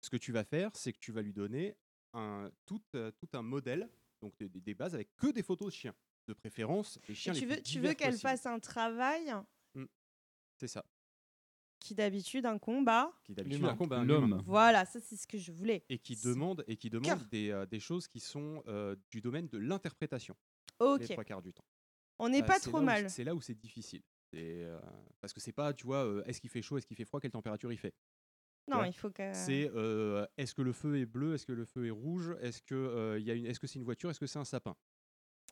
Ce 0.00 0.10
que 0.10 0.16
tu 0.16 0.32
vas 0.32 0.44
faire, 0.44 0.70
c'est 0.74 0.92
que 0.92 0.98
tu 0.98 1.12
vas 1.12 1.22
lui 1.22 1.32
donner 1.32 1.76
un, 2.12 2.50
tout, 2.66 2.82
euh, 2.94 3.10
tout 3.12 3.28
un 3.34 3.42
modèle, 3.42 3.88
donc 4.20 4.36
des, 4.38 4.48
des 4.48 4.74
bases 4.74 4.94
avec 4.94 5.14
que 5.16 5.28
des 5.28 5.42
photos 5.42 5.68
de 5.68 5.72
chiens. 5.72 5.94
De 6.26 6.32
préférence, 6.32 6.98
les 7.06 7.12
Et 7.12 7.14
chiens 7.14 7.32
tu 7.34 7.46
les 7.46 7.56
veux, 7.56 7.62
tu 7.62 7.94
qu'elle 7.96 8.16
fasse 8.18 8.46
un 8.46 8.58
travail? 8.58 9.34
C'est 10.58 10.68
ça. 10.68 10.84
Qui 11.84 11.94
d'habitude 11.94 12.46
un 12.46 12.58
combat. 12.58 13.12
Qui 13.24 13.34
d'habitude 13.34 13.64
un 13.64 13.76
combat, 13.76 14.02
L'homme. 14.02 14.42
Voilà, 14.46 14.84
ça 14.86 15.00
c'est 15.00 15.16
ce 15.16 15.26
que 15.26 15.36
je 15.38 15.52
voulais. 15.52 15.84
Et 15.90 15.98
qui 15.98 16.16
demande, 16.16 16.64
et 16.66 16.76
qui 16.76 16.88
demande 16.88 17.28
des, 17.28 17.50
euh, 17.50 17.66
des 17.66 17.78
choses 17.78 18.08
qui 18.08 18.20
sont 18.20 18.62
euh, 18.66 18.96
du 19.10 19.20
domaine 19.20 19.48
de 19.48 19.58
l'interprétation. 19.58 20.34
Ok. 20.78 21.00
Les 21.00 21.08
trois 21.08 21.24
quarts 21.24 21.42
du 21.42 21.52
temps. 21.52 21.64
On 22.18 22.30
n'est 22.30 22.42
Euh, 22.42 22.46
pas 22.46 22.58
trop 22.58 22.80
mal. 22.80 23.10
C'est 23.10 23.24
là 23.24 23.34
où 23.34 23.40
c'est 23.42 23.54
difficile. 23.54 24.02
Euh, 24.34 24.80
parce 25.20 25.32
que 25.32 25.40
c'est 25.40 25.52
pas, 25.52 25.72
tu 25.74 25.84
vois, 25.86 26.04
euh, 26.06 26.24
est-ce 26.24 26.40
qu'il 26.40 26.50
fait 26.50 26.62
chaud, 26.62 26.78
est-ce 26.78 26.86
qu'il 26.86 26.96
fait 26.96 27.04
froid, 27.04 27.20
quelle 27.20 27.30
température 27.30 27.70
il 27.72 27.78
fait? 27.78 27.94
Non, 28.66 28.82
il 28.84 28.94
faut 28.94 29.10
que. 29.10 29.30
C'est 29.34 29.70
euh, 29.74 30.26
est-ce 30.38 30.54
que 30.54 30.62
le 30.62 30.72
feu 30.72 30.98
est 30.98 31.04
bleu, 31.06 31.34
est-ce 31.34 31.44
que 31.46 31.52
le 31.52 31.66
feu 31.66 31.86
est 31.86 31.90
rouge, 31.90 32.34
est-ce 32.40 32.62
que 32.62 33.16
il 33.20 33.24
y 33.26 33.30
a 33.30 33.34
une, 33.34 33.44
est-ce 33.46 33.60
que 33.60 33.66
c'est 33.66 33.78
une 33.78 33.84
voiture, 33.84 34.08
est-ce 34.10 34.18
que 34.18 34.26
c'est 34.26 34.38
un 34.38 34.44
sapin, 34.46 34.74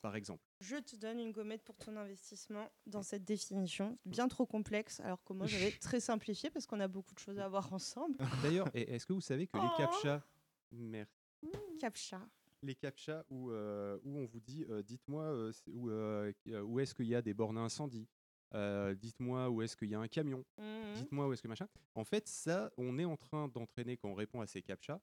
par 0.02 0.16
exemple. 0.16 0.42
Je 0.60 0.76
te 0.76 0.96
donne 0.96 1.18
une 1.20 1.32
gommette 1.32 1.62
pour 1.62 1.76
ton 1.78 1.96
investissement 1.96 2.70
dans 2.86 3.02
cette 3.02 3.24
définition, 3.24 3.96
bien 4.04 4.28
trop 4.28 4.44
complexe, 4.44 5.00
alors 5.00 5.22
que 5.24 5.32
moi 5.32 5.46
j'avais 5.46 5.70
très 5.80 6.00
simplifié 6.00 6.50
parce 6.50 6.66
qu'on 6.66 6.80
a 6.80 6.88
beaucoup 6.88 7.14
de 7.14 7.18
choses 7.20 7.38
à 7.38 7.48
voir 7.48 7.72
ensemble. 7.72 8.18
D'ailleurs, 8.42 8.68
est-ce 8.74 9.06
que 9.06 9.12
vous 9.14 9.20
savez 9.22 9.46
que 9.46 9.56
les 9.56 9.62
Oh. 9.72 9.76
captcha, 9.78 10.22
merci, 10.72 11.10
Captcha. 11.80 12.20
les 12.62 12.74
captcha 12.74 13.24
où, 13.30 13.50
euh, 13.50 13.98
où 14.04 14.18
on 14.18 14.26
vous 14.26 14.40
dit, 14.40 14.64
euh, 14.68 14.82
dites-moi 14.82 15.22
euh, 15.24 15.52
où, 16.64 16.80
est-ce 16.80 16.94
qu'il 16.94 17.06
y 17.06 17.14
a 17.14 17.22
des 17.22 17.32
bornes 17.34 17.58
à 17.58 17.62
incendie, 17.62 18.06
dites-moi 18.96 19.48
où 19.50 19.62
est-ce 19.62 19.76
qu'il 19.76 19.88
y 19.88 19.94
a 19.94 20.00
un 20.00 20.08
camion, 20.08 20.44
Mhm. 20.58 20.94
dites-moi 20.94 21.28
où 21.28 21.32
est-ce 21.32 21.42
que 21.42 21.48
machin. 21.48 21.68
En 21.94 22.04
fait, 22.04 22.26
ça, 22.28 22.70
on 22.76 22.98
est 22.98 23.04
en 23.04 23.16
train 23.16 23.48
d'entraîner 23.48 23.96
quand 23.96 24.08
on 24.10 24.14
répond 24.14 24.40
à 24.40 24.46
ces 24.46 24.62
captcha 24.62 25.00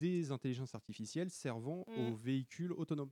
des 0.00 0.30
intelligences 0.30 0.74
artificielles 0.74 1.30
servant 1.30 1.84
Mhm. 1.88 1.98
aux 1.98 2.14
véhicules 2.14 2.72
autonomes. 2.72 3.10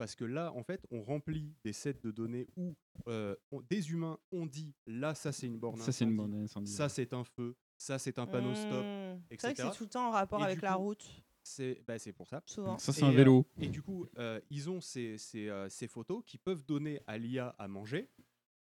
Parce 0.00 0.14
que 0.14 0.24
là, 0.24 0.50
en 0.54 0.62
fait, 0.62 0.86
on 0.90 1.02
remplit 1.02 1.52
des 1.62 1.74
sets 1.74 2.00
de 2.02 2.10
données 2.10 2.48
où 2.56 2.74
euh, 3.06 3.36
on- 3.52 3.60
des 3.60 3.90
humains 3.90 4.18
ont 4.32 4.46
dit 4.46 4.74
là, 4.86 5.14
ça 5.14 5.30
c'est 5.30 5.46
une 5.46 5.58
borne 5.58 5.78
Ça, 5.78 5.92
c'est 5.92 6.04
une 6.04 6.12
incendie, 6.12 6.30
borne 6.32 6.42
incendie. 6.44 6.72
ça 6.72 6.88
c'est 6.88 7.12
un 7.12 7.22
feu, 7.22 7.54
ça 7.76 7.98
c'est 7.98 8.18
un 8.18 8.26
panneau 8.26 8.54
stop. 8.54 8.86
C'est 9.28 9.34
etc. 9.34 9.42
vrai 9.42 9.54
que 9.54 9.62
c'est 9.74 9.76
tout 9.78 9.84
le 9.84 9.90
temps 9.90 10.08
en 10.08 10.10
rapport 10.10 10.40
Et 10.40 10.44
avec 10.44 10.62
la 10.62 10.72
coup, 10.76 10.84
route, 10.84 11.06
C'est 11.42 11.82
bah, 11.86 11.98
c'est 11.98 12.14
pour 12.14 12.26
ça. 12.28 12.42
souvent. 12.46 12.78
Ça, 12.78 12.94
c'est 12.94 13.02
un 13.04 13.12
euh, 13.12 13.14
vélo. 13.14 13.46
et 13.60 13.68
du 13.68 13.82
coup, 13.82 14.06
euh, 14.16 14.40
ils 14.48 14.70
ont 14.70 14.80
ces, 14.80 15.18
ces, 15.18 15.50
euh, 15.50 15.68
ces 15.68 15.86
photos 15.86 16.22
qui 16.24 16.38
peuvent 16.38 16.64
donner 16.64 17.02
à 17.06 17.18
l'IA 17.18 17.54
à 17.58 17.68
manger. 17.68 18.08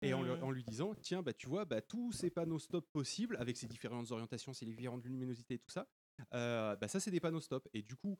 Et 0.04 0.14
en, 0.14 0.52
lui 0.52 0.64
disant, 0.64 0.94
tiens, 1.02 1.24
bah, 1.24 1.34
tu 1.34 1.48
vois, 1.48 1.66
bah, 1.66 1.82
tous 1.82 2.12
ces 2.12 2.30
panneaux 2.30 2.60
stop 2.60 2.88
possibles, 2.92 3.36
avec 3.38 3.58
ces 3.58 3.66
différentes 3.66 4.12
orientations, 4.12 4.54
ces 4.54 4.68
différentes 4.68 5.04
luminosités 5.04 5.56
et 5.56 5.58
tout 5.60 5.72
ça, 5.72 5.88
euh, 6.36 6.76
bah, 6.76 6.88
ça, 6.88 7.00
c'est 7.00 7.10
des 7.10 7.20
panneaux 7.20 7.42
stop. 7.42 7.68
Et 7.74 7.82
du 7.82 7.96
coup, 7.96 8.16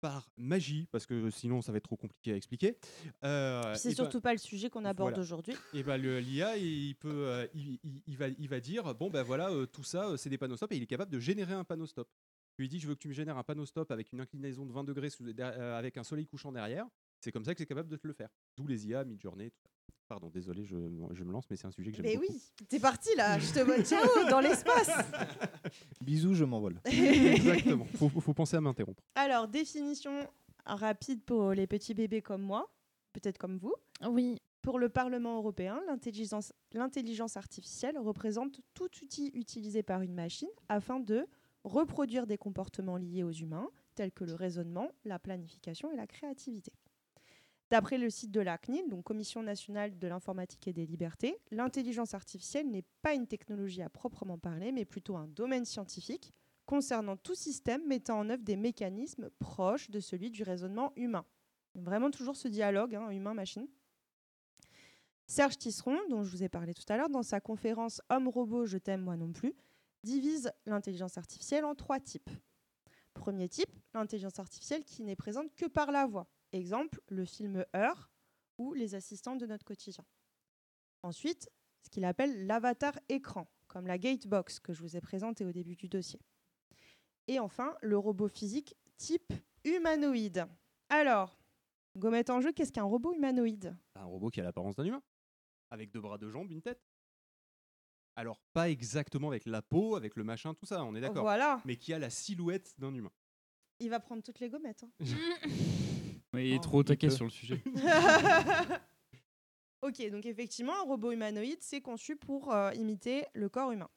par 0.00 0.30
magie, 0.36 0.86
parce 0.90 1.06
que 1.06 1.30
sinon, 1.30 1.62
ça 1.62 1.72
va 1.72 1.78
être 1.78 1.84
trop 1.84 1.96
compliqué 1.96 2.32
à 2.32 2.36
expliquer. 2.36 2.76
euh, 3.24 3.74
C'est 3.74 3.90
bah- 3.90 3.94
surtout 3.94 4.20
pas 4.20 4.32
le 4.32 4.38
sujet 4.38 4.70
qu'on 4.70 4.84
aborde 4.84 5.10
voilà. 5.10 5.22
aujourd'hui. 5.22 5.54
et 5.74 5.82
bah, 5.82 5.98
le- 5.98 6.20
l'IA, 6.20 6.56
il 6.56 6.94
peut, 6.96 7.26
euh, 7.28 7.46
il, 7.54 7.78
il- 7.84 8.02
il 8.06 8.16
va, 8.16 8.28
il 8.28 8.48
va 8.48 8.60
dire, 8.60 8.94
bon 8.94 9.10
ben 9.10 9.22
voilà, 9.22 9.50
euh, 9.50 9.66
tout 9.66 9.84
ça, 9.84 10.16
c'est 10.16 10.30
des 10.30 10.38
panneaux 10.38 10.56
stop, 10.56 10.72
et 10.72 10.76
il 10.76 10.82
est 10.82 10.86
capable 10.86 11.12
de 11.12 11.20
générer 11.20 11.52
un 11.54 11.64
panneau 11.64 11.86
stop. 11.86 12.08
Tu 12.56 12.62
lui 12.62 12.68
dis, 12.68 12.78
je 12.80 12.88
veux 12.88 12.94
que 12.94 13.00
tu 13.00 13.08
me 13.08 13.12
génères 13.12 13.38
un 13.38 13.44
panneau 13.44 13.64
stop 13.66 13.90
avec 13.90 14.12
une 14.12 14.20
inclinaison 14.20 14.66
de 14.66 14.72
20 14.72 14.84
degrés 14.84 15.10
sous- 15.10 15.24
avec 15.38 15.96
un 15.96 16.02
soleil 16.04 16.26
couchant 16.26 16.52
derrière. 16.52 16.86
C'est 17.20 17.32
comme 17.32 17.44
ça 17.44 17.54
que 17.54 17.58
c'est 17.58 17.66
capable 17.66 17.88
de 17.88 17.96
te 17.96 18.06
le 18.06 18.12
faire. 18.14 18.30
D'où 18.56 18.66
les 18.66 18.86
IA, 18.88 19.04
Midjourney, 19.04 19.50
tout 19.50 19.60
ça. 19.62 19.70
Pardon, 20.10 20.28
désolé, 20.28 20.64
je, 20.64 20.76
je 21.12 21.22
me 21.22 21.30
lance, 21.30 21.44
mais 21.48 21.54
c'est 21.56 21.68
un 21.68 21.70
sujet 21.70 21.92
que 21.92 21.98
j'aime 21.98 22.06
Mais 22.06 22.16
beaucoup. 22.16 22.32
oui, 22.32 22.42
t'es 22.68 22.80
parti 22.80 23.10
là, 23.16 23.38
je 23.38 23.52
te 23.52 23.60
vois 23.60 23.80
ciao 23.84 24.04
dans 24.28 24.40
l'espace. 24.40 24.90
Bisous, 26.00 26.34
je 26.34 26.44
m'envole. 26.44 26.80
Exactement. 26.84 27.84
Faut, 27.94 28.08
faut 28.08 28.34
penser 28.34 28.56
à 28.56 28.60
m'interrompre. 28.60 29.04
Alors, 29.14 29.46
définition 29.46 30.26
rapide 30.66 31.22
pour 31.22 31.52
les 31.52 31.68
petits 31.68 31.94
bébés 31.94 32.22
comme 32.22 32.42
moi, 32.42 32.72
peut-être 33.12 33.38
comme 33.38 33.56
vous. 33.58 33.72
Oui. 34.08 34.40
Pour 34.62 34.80
le 34.80 34.88
Parlement 34.88 35.36
européen, 35.36 35.80
l'intelligence 35.86 36.52
l'intelligence 36.72 37.36
artificielle 37.36 37.96
représente 37.96 38.60
tout 38.74 38.90
outil 39.04 39.30
utilisé 39.34 39.84
par 39.84 40.02
une 40.02 40.12
machine 40.14 40.50
afin 40.68 40.98
de 40.98 41.24
reproduire 41.62 42.26
des 42.26 42.36
comportements 42.36 42.96
liés 42.96 43.22
aux 43.22 43.30
humains, 43.30 43.70
tels 43.94 44.10
que 44.10 44.24
le 44.24 44.34
raisonnement, 44.34 44.90
la 45.04 45.20
planification 45.20 45.92
et 45.92 45.96
la 45.96 46.08
créativité. 46.08 46.72
D'après 47.70 47.98
le 47.98 48.10
site 48.10 48.32
de 48.32 48.40
la 48.40 48.58
CNIL, 48.58 48.88
donc 48.88 49.04
Commission 49.04 49.44
nationale 49.44 49.96
de 49.96 50.08
l'informatique 50.08 50.66
et 50.66 50.72
des 50.72 50.86
libertés, 50.86 51.38
l'intelligence 51.52 52.14
artificielle 52.14 52.68
n'est 52.68 52.84
pas 53.00 53.14
une 53.14 53.28
technologie 53.28 53.82
à 53.82 53.88
proprement 53.88 54.38
parler, 54.38 54.72
mais 54.72 54.84
plutôt 54.84 55.16
un 55.16 55.28
domaine 55.28 55.64
scientifique 55.64 56.32
concernant 56.66 57.16
tout 57.16 57.36
système 57.36 57.86
mettant 57.86 58.18
en 58.18 58.28
œuvre 58.28 58.42
des 58.42 58.56
mécanismes 58.56 59.30
proches 59.38 59.88
de 59.88 60.00
celui 60.00 60.30
du 60.30 60.42
raisonnement 60.42 60.92
humain. 60.96 61.24
Vraiment 61.76 62.10
toujours 62.10 62.36
ce 62.36 62.48
dialogue 62.48 62.96
hein, 62.96 63.10
humain-machine. 63.10 63.68
Serge 65.26 65.56
Tisseron, 65.58 65.96
dont 66.08 66.24
je 66.24 66.30
vous 66.30 66.42
ai 66.42 66.48
parlé 66.48 66.74
tout 66.74 66.84
à 66.88 66.96
l'heure, 66.96 67.08
dans 67.08 67.22
sa 67.22 67.40
conférence 67.40 68.02
Homme-robot, 68.10 68.66
je 68.66 68.78
t'aime 68.78 69.02
moi 69.02 69.16
non 69.16 69.30
plus, 69.32 69.54
divise 70.02 70.50
l'intelligence 70.66 71.18
artificielle 71.18 71.64
en 71.64 71.76
trois 71.76 72.00
types. 72.00 72.30
Premier 73.14 73.48
type, 73.48 73.70
l'intelligence 73.94 74.40
artificielle 74.40 74.84
qui 74.84 75.04
n'est 75.04 75.14
présente 75.14 75.54
que 75.54 75.66
par 75.66 75.92
la 75.92 76.06
voix. 76.06 76.26
Exemple, 76.52 77.00
le 77.08 77.24
film 77.24 77.64
Heure 77.76 78.10
ou 78.58 78.74
les 78.74 78.94
assistants 78.94 79.36
de 79.36 79.46
notre 79.46 79.64
quotidien. 79.64 80.04
Ensuite, 81.02 81.48
ce 81.84 81.90
qu'il 81.90 82.04
appelle 82.04 82.46
l'avatar 82.46 82.98
écran, 83.08 83.48
comme 83.68 83.86
la 83.86 83.98
Gatebox 83.98 84.60
que 84.60 84.72
je 84.72 84.82
vous 84.82 84.96
ai 84.96 85.00
présenté 85.00 85.44
au 85.44 85.52
début 85.52 85.76
du 85.76 85.88
dossier. 85.88 86.20
Et 87.28 87.38
enfin, 87.38 87.76
le 87.80 87.96
robot 87.96 88.28
physique 88.28 88.74
type 88.96 89.32
humanoïde. 89.64 90.46
Alors, 90.88 91.38
gommette 91.96 92.30
en 92.30 92.40
jeu, 92.40 92.52
qu'est-ce 92.52 92.72
qu'un 92.72 92.82
robot 92.84 93.14
humanoïde? 93.14 93.76
Un 93.94 94.04
robot 94.04 94.28
qui 94.30 94.40
a 94.40 94.44
l'apparence 94.44 94.74
d'un 94.74 94.84
humain, 94.84 95.02
avec 95.70 95.90
deux 95.90 96.00
bras, 96.00 96.18
deux 96.18 96.30
jambes, 96.30 96.50
une 96.50 96.60
tête. 96.62 96.82
Alors, 98.16 98.40
pas 98.52 98.68
exactement 98.68 99.28
avec 99.28 99.46
la 99.46 99.62
peau, 99.62 99.94
avec 99.96 100.16
le 100.16 100.24
machin, 100.24 100.52
tout 100.52 100.66
ça, 100.66 100.84
on 100.84 100.94
est 100.96 101.00
d'accord. 101.00 101.22
Voilà. 101.22 101.62
Mais 101.64 101.76
qui 101.76 101.94
a 101.94 101.98
la 101.98 102.10
silhouette 102.10 102.74
d'un 102.78 102.92
humain. 102.92 103.12
Il 103.78 103.88
va 103.88 104.00
prendre 104.00 104.22
toutes 104.22 104.40
les 104.40 104.50
gommettes. 104.50 104.84
hein. 104.84 104.90
Il 106.44 106.52
est 106.54 106.58
Oh, 106.58 106.62
trop 106.62 106.78
au 106.78 106.82
il 106.82 106.86
taquet 106.86 107.08
peut. 107.08 107.14
sur 107.14 107.24
le 107.24 107.30
sujet. 107.30 107.62
Ok, 109.82 110.06
donc 110.10 110.26
effectivement, 110.26 110.74
un 110.78 110.82
robot 110.82 111.10
humanoïde, 111.12 111.62
c'est 111.62 111.80
conçu 111.80 112.14
pour 112.14 112.52
euh, 112.52 112.70
imiter 112.74 113.24
le 113.32 113.48
corps 113.48 113.72
humain. 113.72 113.88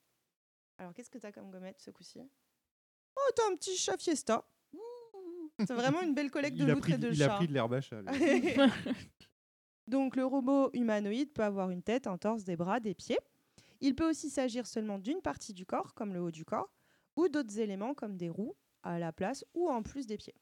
Alors, 0.78 0.94
qu'est-ce 0.94 1.10
que 1.10 1.18
tu 1.18 1.26
as 1.26 1.32
comme 1.34 1.52
gommette 1.52 1.82
ce 1.82 1.92
coup-ci? 1.92 2.22
Oh, 3.18 3.32
t'as 3.36 3.52
un 3.52 3.56
petit 3.56 3.76
chat 3.76 3.98
fiesta. 3.98 4.48
C'est 5.60 5.74
vraiment 5.74 6.02
une 6.02 6.14
belle 6.16 6.32
collecte 6.32 6.56
de 6.58 6.64
Il 6.64 6.70
a 6.70 6.74
loutres 6.74 6.90
et 6.92 6.98
de 6.98 7.10
il 7.10 7.18
chats. 7.18 7.34
a 7.34 7.38
pris 7.38 7.48
de 7.50 7.54
l'herbe 7.54 7.74
à 7.74 7.82
chat, 7.82 8.02
lui. 8.02 8.10
Donc 9.88 10.16
le 10.16 10.26
robot 10.26 10.70
humanoïde 10.74 11.34
peut 11.34 11.44
avoir 11.44 11.70
une 11.70 11.84
tête, 11.84 12.08
un 12.08 12.18
torse, 12.18 12.46
des 12.46 12.56
bras, 12.56 12.80
des 12.80 12.96
pieds. 12.96 13.20
Il 13.82 13.94
peut 13.94 14.10
aussi 14.10 14.30
s'agir 14.30 14.66
seulement 14.66 14.98
d'une 15.00 15.22
partie 15.22 15.54
du 15.54 15.66
corps, 15.66 15.94
comme 15.94 16.14
le 16.14 16.22
haut 16.22 16.32
du 16.32 16.46
corps, 16.46 16.72
ou 17.18 17.28
d'autres 17.28 17.60
éléments 17.60 17.94
comme 17.94 18.16
des 18.16 18.30
roues 18.30 18.56
à 18.84 19.00
la 19.00 19.12
place 19.12 19.44
ou 19.54 19.70
en 19.70 19.84
plus 19.84 20.08
des 20.08 20.18
pieds. 20.18 20.34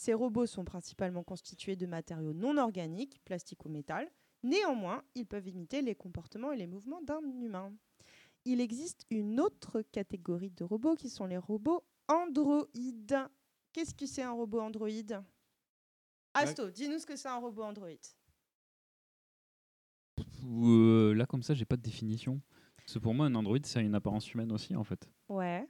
Ces 0.00 0.14
robots 0.14 0.46
sont 0.46 0.64
principalement 0.64 1.22
constitués 1.22 1.76
de 1.76 1.84
matériaux 1.84 2.32
non 2.32 2.56
organiques, 2.56 3.20
plastique 3.26 3.66
ou 3.66 3.68
métal. 3.68 4.10
Néanmoins, 4.42 5.04
ils 5.14 5.26
peuvent 5.26 5.46
imiter 5.46 5.82
les 5.82 5.94
comportements 5.94 6.52
et 6.52 6.56
les 6.56 6.66
mouvements 6.66 7.02
d'un 7.02 7.20
humain. 7.20 7.70
Il 8.46 8.62
existe 8.62 9.04
une 9.10 9.38
autre 9.38 9.82
catégorie 9.82 10.52
de 10.52 10.64
robots 10.64 10.94
qui 10.94 11.10
sont 11.10 11.26
les 11.26 11.36
robots 11.36 11.84
androïdes. 12.08 13.28
Qu'est-ce 13.74 13.94
que 13.94 14.06
c'est 14.06 14.22
un 14.22 14.32
robot 14.32 14.60
androïde? 14.60 15.22
Asto, 16.32 16.70
dis-nous 16.70 17.00
ce 17.00 17.04
que 17.04 17.16
c'est 17.16 17.28
un 17.28 17.36
robot 17.36 17.64
androïde. 17.64 18.06
Euh, 20.46 21.12
là, 21.12 21.26
comme 21.26 21.42
ça, 21.42 21.52
j'ai 21.52 21.66
pas 21.66 21.76
de 21.76 21.82
définition. 21.82 22.40
Parce 22.78 22.94
que 22.94 23.00
pour 23.00 23.12
moi, 23.12 23.26
un 23.26 23.34
Android, 23.34 23.58
ça 23.64 23.80
a 23.80 23.82
une 23.82 23.94
apparence 23.94 24.32
humaine 24.32 24.50
aussi, 24.50 24.74
en 24.74 24.82
fait. 24.82 25.10
Ouais. 25.28 25.68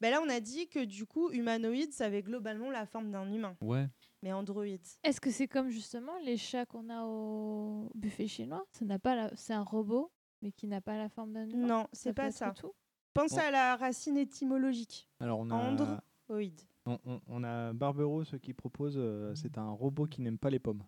Ben 0.00 0.10
là, 0.10 0.20
on 0.24 0.28
a 0.28 0.40
dit 0.40 0.68
que 0.68 0.84
du 0.84 1.06
coup, 1.06 1.30
humanoïde, 1.30 1.92
ça 1.92 2.06
avait 2.06 2.22
globalement 2.22 2.70
la 2.70 2.86
forme 2.86 3.10
d'un 3.10 3.30
humain. 3.32 3.56
Ouais. 3.60 3.86
Mais 4.22 4.32
androïde. 4.32 4.84
Est-ce 5.04 5.20
que 5.20 5.30
c'est 5.30 5.46
comme 5.48 5.68
justement 5.70 6.16
les 6.24 6.36
chats 6.36 6.66
qu'on 6.66 6.88
a 6.90 7.04
au 7.04 7.90
buffet 7.94 8.26
chinois? 8.26 8.66
Ça 8.72 8.84
n'a 8.84 8.98
pas 8.98 9.14
la- 9.14 9.36
C'est 9.36 9.52
un 9.52 9.62
robot, 9.62 10.10
mais 10.42 10.50
qui 10.52 10.66
n'a 10.66 10.80
pas 10.80 10.96
la 10.96 11.08
forme 11.08 11.32
d'un 11.32 11.48
humain? 11.48 11.66
Non, 11.66 11.86
c'est 11.92 12.12
pas 12.12 12.30
ça. 12.30 12.50
tout? 12.52 12.72
Pense 13.14 13.32
Bon. 13.32 13.38
à 13.38 13.50
la 13.50 13.76
racine 13.76 14.16
étymologique. 14.16 15.08
Alors 15.20 15.38
on 15.40 15.50
a 15.50 15.54
Androïde. 15.54 16.60
on, 16.86 16.98
on- 17.04 17.20
on 17.26 17.44
a 17.44 17.72
Barberousse 17.72 18.34
qui 18.42 18.52
propose 18.54 18.94
euh, 18.96 19.34
c'est 19.34 19.58
un 19.58 19.70
robot 19.70 20.06
qui 20.06 20.20
n'aime 20.20 20.38
pas 20.38 20.50
les 20.50 20.58
pommes. 20.58 20.82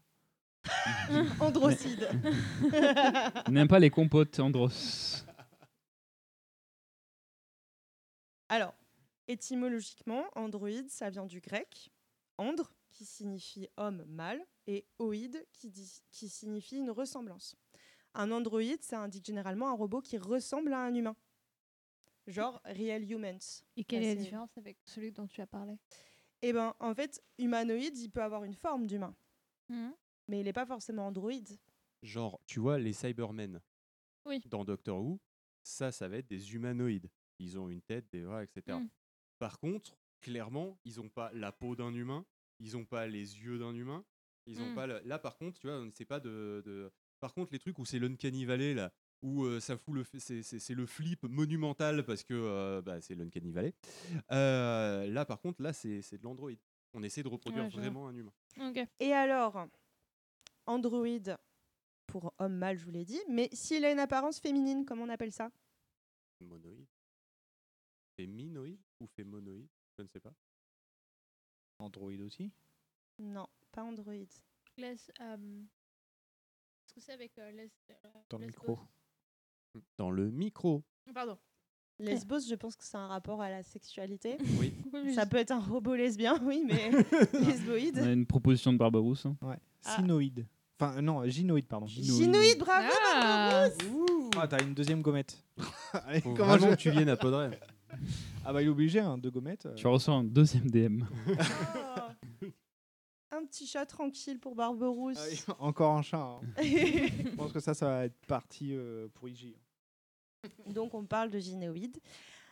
Androcide. 1.41 2.07
N'aime 3.51 3.67
pas 3.69 3.79
les 3.79 3.89
compotes, 3.91 4.39
Andros. 4.41 5.25
Alors, 8.49 8.75
étymologiquement, 9.31 10.25
androïde, 10.35 10.89
ça 10.91 11.11
vient 11.11 11.27
du 11.27 11.41
grec. 11.41 11.91
Andre, 12.39 12.73
qui 12.91 13.05
signifie 13.05 13.69
homme 13.77 14.05
mâle, 14.07 14.45
et 14.67 14.85
oïde, 14.99 15.47
qui, 15.53 15.71
dit- 15.71 16.03
qui 16.11 16.29
signifie 16.29 16.77
une 16.77 16.91
ressemblance. 16.91 17.55
Un 18.15 18.31
androïde, 18.33 18.83
ça 18.83 19.01
indique 19.01 19.25
généralement 19.27 19.69
un 19.69 19.75
robot 19.75 20.01
qui 20.01 20.19
ressemble 20.19 20.73
à 20.73 20.81
un 20.81 20.95
humain. 20.95 21.17
Genre 22.27 22.61
Real 22.65 23.09
Humans. 23.11 23.63
Et 23.77 23.85
quelle 23.85 24.03
est 24.05 24.15
la 24.15 24.21
différence 24.21 24.57
avec 24.59 24.79
celui 24.85 25.13
dont 25.13 25.27
tu 25.27 25.41
as 25.41 25.47
parlé? 25.47 25.79
Eh 26.43 26.53
ben, 26.53 26.75
en 26.81 26.95
fait, 26.95 27.23
humanoïde, 27.39 27.97
il 27.99 28.11
peut 28.11 28.23
avoir 28.23 28.45
une 28.45 28.55
forme 28.55 28.87
d'humain. 28.87 29.15
Mhm. 29.69 29.95
Mais 30.29 30.41
il 30.41 30.45
n'est 30.45 30.53
pas 30.53 30.67
forcément 30.67 31.07
androïde. 31.07 31.49
Genre, 32.03 32.41
tu 32.47 32.61
vois, 32.61 32.79
les 32.79 32.93
Cybermen 32.93 33.61
Oui. 34.25 34.41
dans 34.47 34.65
Doctor 34.65 35.01
Who, 35.03 35.19
ça, 35.63 35.93
ça 35.93 36.09
va 36.09 36.17
être 36.19 36.29
des 36.29 36.55
humanoïdes. 36.55 37.11
Ils 37.39 37.59
ont 37.59 37.69
une 37.69 37.83
tête, 37.83 38.07
des 38.11 38.23
bras, 38.23 38.43
etc. 38.45 38.79
Par 39.41 39.59
contre, 39.59 39.97
clairement, 40.21 40.79
ils 40.85 40.99
n'ont 40.99 41.09
pas 41.09 41.33
la 41.33 41.51
peau 41.51 41.75
d'un 41.75 41.93
humain, 41.95 42.25
ils 42.61 42.75
n'ont 42.75 42.85
pas 42.85 43.07
les 43.07 43.39
yeux 43.41 43.59
d'un 43.59 43.75
humain, 43.75 44.05
ils 44.47 44.63
ont 44.63 44.71
Mm. 44.71 44.75
pas 44.75 44.87
le- 44.87 45.01
là 45.07 45.19
par 45.19 45.37
contre, 45.39 45.59
tu 45.59 45.67
vois, 45.67 45.83
c'est 45.95 46.05
pas 46.05 46.21
de, 46.21 46.63
de- 46.65 46.93
Par 47.21 47.35
contre, 47.35 47.53
les 47.53 47.59
trucs 47.59 47.79
où 47.79 47.85
c'est 47.85 47.99
l'uncanny 47.99 48.45
valley 48.45 48.73
là, 48.75 48.93
où 49.23 49.45
euh, 49.45 49.61
ça 49.61 49.77
fout 49.77 49.95
le, 49.95 50.03
f- 50.05 50.19
c'est, 50.43 50.75
le 50.75 50.87
flip 50.87 51.23
monumental 51.25 52.05
parce 52.05 52.23
que 52.23 52.33
euh, 52.35 52.81
bah, 52.83 53.01
c'est 53.01 53.15
l'uncanny 53.15 53.51
valley. 53.53 53.75
Euh, 54.31 55.07
là, 55.07 55.25
par 55.27 55.41
contre, 55.41 55.61
là, 55.63 55.73
c'est, 55.75 56.01
c'est 56.03 56.17
de 56.19 56.23
l'android. 56.25 56.51
On 56.95 57.03
essaie 57.03 57.23
de 57.23 57.29
reproduire 57.29 57.65
Ouais, 57.65 57.71
je 57.71 57.77
vois. 57.77 57.83
vraiment 57.83 58.09
un 58.09 58.15
humain. 58.17 58.33
Et 59.01 59.13
alors, 59.13 59.67
androïde 60.67 61.37
pour 62.07 62.33
homme 62.39 62.57
mâle, 62.57 62.79
je 62.79 62.85
vous 62.85 62.91
l'ai 62.91 63.05
dit, 63.05 63.21
mais 63.29 63.49
s'il 63.53 63.85
a 63.85 63.93
une 63.93 63.99
apparence 64.01 64.41
féminine, 64.41 64.85
comment 64.85 65.05
on 65.05 65.09
appelle 65.11 65.33
ça? 65.33 65.51
Monoïde. 66.41 66.87
Féminoïde 68.21 68.81
ou 69.01 69.07
fémonoïde 69.07 69.69
Je 69.97 70.03
ne 70.03 70.09
sais 70.09 70.21
pas. 70.21 70.33
Android 71.79 72.13
aussi? 72.27 72.53
Non, 73.19 73.47
pas 73.73 73.83
androïde. 73.83 74.33
Laisse. 74.77 75.11
euh, 75.21 75.37
Est-ce 76.85 76.93
que 76.95 77.01
c'est 77.01 77.13
avec 77.13 77.39
euh, 77.39 77.51
les- 77.53 77.71
euh, 77.91 77.95
Dans 78.29 78.39
le 78.39 78.47
micro. 78.47 78.79
Dans 79.97 80.11
le 80.11 80.31
micro. 80.31 80.83
Pardon. 81.15 81.39
Lesbos, 81.99 82.41
je 82.49 82.55
pense 82.55 82.77
que 82.77 82.85
c'est 82.85 82.97
un 82.97 83.07
rapport 83.07 83.41
à 83.41 83.49
la 83.51 83.63
sexualité. 83.63 84.37
Oui. 84.93 85.15
Ça 85.15 85.25
peut 85.27 85.37
être 85.39 85.51
un 85.53 85.61
robot 85.61 85.95
lesbien, 85.95 86.39
oui, 86.43 86.63
mais 86.67 86.91
lesboïde. 87.33 87.99
On 88.03 88.07
a 88.07 88.13
une 88.13 88.27
proposition 88.27 88.73
de 88.73 88.79
Barbarousse. 88.79 89.25
hein. 89.27 89.37
Ouais. 89.41 89.59
Ah. 89.85 89.97
Synoïde. 89.97 90.47
Enfin 90.79 90.97
euh, 90.97 91.01
non, 91.01 91.25
gynoïde 91.27 91.67
pardon. 91.69 91.87
Gynoïde, 91.87 92.59
bravo, 92.59 92.89
Ah. 93.15 93.69
Barberousse 93.71 94.31
Ah, 94.37 94.49
t'as 94.49 94.63
une 94.63 94.75
deuxième 94.75 95.01
gommette. 95.03 95.43
Allez, 95.93 96.21
Faut 96.21 96.35
comment 96.35 96.59
je- 96.59 96.69
que 96.69 96.75
tu 96.75 96.91
viennes 96.91 97.09
à 97.09 97.17
Podren. 97.17 97.55
Ah 98.45 98.53
bah 98.55 98.63
il 98.63 98.67
est 98.67 98.71
obligé, 98.71 99.01
hein, 99.01 99.19
deux 99.19 99.31
gommettes. 99.31 99.67
euh. 99.67 99.75
Tu 99.75 99.87
reçois 99.87 100.15
un 100.15 100.25
deuxième 100.25 100.71
DM. 100.71 101.03
Oh. 101.29 102.47
Un 103.33 103.45
petit 103.47 103.67
chat 103.67 103.87
tranquille 103.87 104.41
pour 104.41 104.57
Barberousse. 104.57 105.17
Ah 105.21 105.27
oui, 105.31 105.55
Encore 105.61 105.97
un 105.97 106.03
chat. 106.03 106.19
hein. 106.19 106.41
Je 106.63 107.35
pense 107.37 107.53
que 107.53 107.61
ça, 107.61 107.75
ça 107.75 107.87
va 107.87 108.05
être 108.07 108.27
parti 108.27 108.75
euh, 108.75 109.07
pour 109.15 109.29
IG. 109.29 109.55
Donc 110.67 110.95
on 110.95 111.05
parle 111.05 111.31
de 111.31 111.39
gynoïde. 111.39 111.99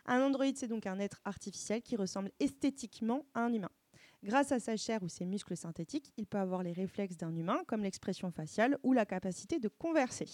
Un 0.07 0.21
androïde, 0.23 0.57
c'est 0.57 0.69
donc 0.69 0.87
un 0.87 0.99
être 1.01 1.21
artificiel 1.25 1.83
qui 1.83 1.97
ressemble 1.97 2.31
esthétiquement 2.39 3.27
à 3.35 3.41
un 3.41 3.53
humain. 3.53 3.71
Grâce 4.23 4.53
à 4.53 4.61
sa 4.61 4.77
chair 4.77 5.03
ou 5.03 5.09
ses 5.09 5.27
muscles 5.27 5.57
synthétiques, 5.57 6.13
il 6.17 6.27
peut 6.27 6.39
avoir 6.39 6.63
les 6.63 6.73
réflexes 6.73 7.17
d'un 7.17 7.35
humain, 7.35 7.63
comme 7.67 7.83
l'expression 7.83 8.31
faciale 8.31 8.79
ou 8.85 8.93
la 8.93 9.05
capacité 9.05 9.59
de 9.59 9.69
converser. 9.69 10.29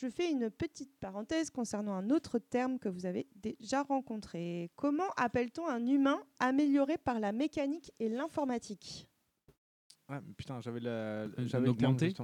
Je 0.00 0.08
fais 0.08 0.30
une 0.30 0.48
petite 0.48 0.96
parenthèse 0.98 1.50
concernant 1.50 1.92
un 1.92 2.08
autre 2.08 2.38
terme 2.38 2.78
que 2.78 2.88
vous 2.88 3.04
avez 3.04 3.26
déjà 3.36 3.82
rencontré. 3.82 4.70
Comment 4.74 5.10
appelle-t-on 5.18 5.68
un 5.68 5.86
humain 5.86 6.18
amélioré 6.38 6.96
par 6.96 7.20
la 7.20 7.32
mécanique 7.32 7.92
et 7.98 8.08
l'informatique 8.08 9.06
Ouais, 10.08 10.16
mais 10.26 10.32
putain, 10.32 10.58
j'avais 10.62 10.80
la, 10.80 11.24
Un 11.36 11.46
terme, 11.46 11.68
augmenté. 11.68 12.14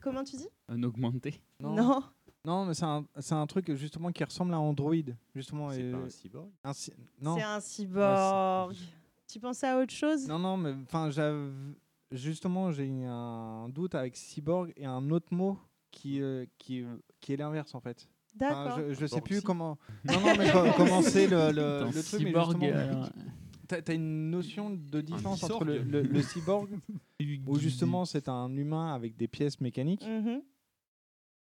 Comment 0.00 0.24
tu 0.24 0.36
dis 0.36 0.48
Un 0.68 0.82
augmenté. 0.82 1.42
Non. 1.60 2.02
Non, 2.42 2.64
mais 2.64 2.72
c'est 2.72 3.34
un, 3.34 3.46
truc 3.46 3.74
justement 3.74 4.10
qui 4.10 4.24
ressemble 4.24 4.54
à 4.54 4.58
Android. 4.58 4.94
Justement, 5.34 5.72
C'est 5.72 5.90
pas 5.90 5.98
un 5.98 6.08
cyborg? 6.08 6.50
un. 6.64 6.72
C'est 6.72 6.94
un 7.22 7.60
cyborg. 7.60 8.76
tu 9.28 9.40
pensais 9.40 9.68
à 9.68 9.78
autre 9.78 9.92
chose? 9.92 10.26
Non, 10.26 10.38
non, 10.38 10.56
mais 10.56 10.72
enfin, 10.84 11.10
justement, 12.10 12.72
j'ai 12.72 12.86
eu 12.86 13.04
un 13.04 13.68
doute 13.68 13.94
avec 13.94 14.16
cyborg 14.16 14.72
et 14.76 14.86
un 14.86 15.10
autre 15.10 15.34
mot 15.34 15.58
qui, 15.94 16.20
euh, 16.20 16.44
qui, 16.58 16.84
qui 17.20 17.32
est 17.32 17.36
l'inverse 17.36 17.74
en 17.74 17.80
fait. 17.80 18.08
Enfin, 18.40 18.64
D'accord. 18.64 18.78
je, 18.88 18.94
je 18.94 19.06
sais 19.06 19.06
Cyborg 19.06 19.24
plus 19.24 19.40
comment. 19.42 19.78
Non, 20.04 20.20
non, 20.20 20.34
mais 20.36 20.50
co- 20.50 20.64
comment 20.76 21.02
c'est 21.02 21.26
le, 21.28 21.52
le, 21.52 21.84
le 21.86 22.02
truc, 22.02 22.20
mais 22.20 22.26
cyborg, 22.26 22.60
justement, 22.60 22.76
euh, 22.78 23.04
t'as 23.68 23.80
t'as 23.82 23.94
une 23.94 24.30
notion 24.30 24.70
de 24.70 25.00
différence 25.00 25.44
entre 25.44 25.64
le, 25.64 25.78
le- 25.82 26.02
le 26.02 26.22
cyborg, 26.22 26.68
où 27.46 27.58
justement 27.58 28.04
c'est 28.04 28.28
un 28.28 28.54
humain 28.56 28.92
avec 28.94 29.16
des 29.16 29.28
pièces 29.28 29.60
mécaniques, 29.60 30.04
Mhm. 30.06 30.42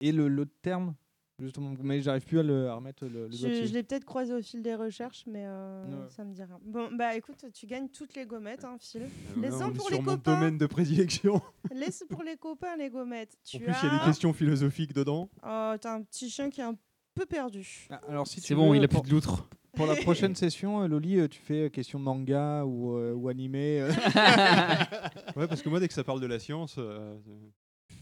et 0.01 0.11
le 0.11 0.27
l'autre 0.27 0.55
terme, 0.63 0.95
justement, 1.39 1.73
mais 1.81 2.01
j'arrive 2.01 2.23
plus 2.25 2.39
à, 2.39 2.43
le, 2.43 2.67
à 2.69 2.75
remettre 2.75 3.05
le, 3.05 3.27
le 3.27 3.31
Je, 3.31 3.73
l'ai 3.73 3.83
peut-être 3.83 4.05
croisé 4.05 4.33
au 4.33 4.41
fil 4.41 4.61
des 4.61 4.75
recherches, 4.75 5.23
mais 5.27 5.43
euh, 5.45 5.83
Ouais. 5.85 6.09
ça 6.09 6.23
me 6.23 6.33
dit 6.33 6.43
rien. 6.43 6.59
Bon, 6.63 6.89
bah 6.93 7.15
écoute, 7.15 7.45
tu 7.53 7.65
gagnes 7.65 7.87
toutes 7.89 8.15
les 8.15 8.25
gommettes, 8.25 8.65
hein, 8.65 8.77
Phil. 8.79 9.03
On 9.37 9.43
est 9.43 9.49
pour 9.73 9.87
sur 9.87 9.91
les 9.91 9.97
mon 10.01 10.15
copains. 10.17 10.35
domaine 10.35 10.57
de 10.57 10.65
prédilection. 10.65 11.41
Laisse 11.73 12.03
pour 12.09 12.23
les 12.23 12.37
copains 12.37 12.75
les 12.77 12.89
gommettes. 12.89 13.37
Tu 13.45 13.57
En 13.57 13.59
plus, 13.59 13.73
il 13.83 13.89
y 13.89 13.91
a 13.91 13.99
des 13.99 14.05
questions 14.05 14.33
philosophiques 14.33 14.93
dedans. 14.93 15.29
Oh, 15.43 15.73
t'as 15.79 15.95
un 15.95 16.01
petit 16.03 16.29
chien 16.29 16.49
qui 16.49 16.61
est 16.61 16.65
un 16.65 16.75
peu 17.15 17.25
perdu. 17.25 17.87
Ah, 17.89 18.01
Alors 18.07 18.27
si 18.27 18.41
C'est 18.41 18.55
bon, 18.55 18.71
veux, 18.71 18.77
il 18.77 18.83
a 18.83 18.87
plus 18.87 19.01
de 19.01 19.09
loutre. 19.09 19.47
Pour 19.75 19.85
la 19.85 19.95
prochaine 19.95 20.35
session, 20.35 20.81
euh, 20.83 20.87
Loli, 20.87 21.19
euh, 21.19 21.27
tu 21.27 21.39
fais 21.39 21.65
euh, 21.65 21.69
question 21.69 21.99
manga 21.99 22.65
ou, 22.65 22.95
euh, 22.97 23.13
ou 23.13 23.29
animé. 23.29 23.79
euh. 23.81 23.91
Ouais, 25.35 25.47
parce 25.47 25.61
que 25.61 25.69
moi, 25.69 25.79
dès 25.79 25.87
que 25.87 25.93
ça 25.93 26.03
parle 26.03 26.19
de 26.21 26.25
la 26.25 26.39
science, 26.39 26.75
euh, 26.77 27.15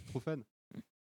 trop 0.08 0.20
fan. 0.20 0.42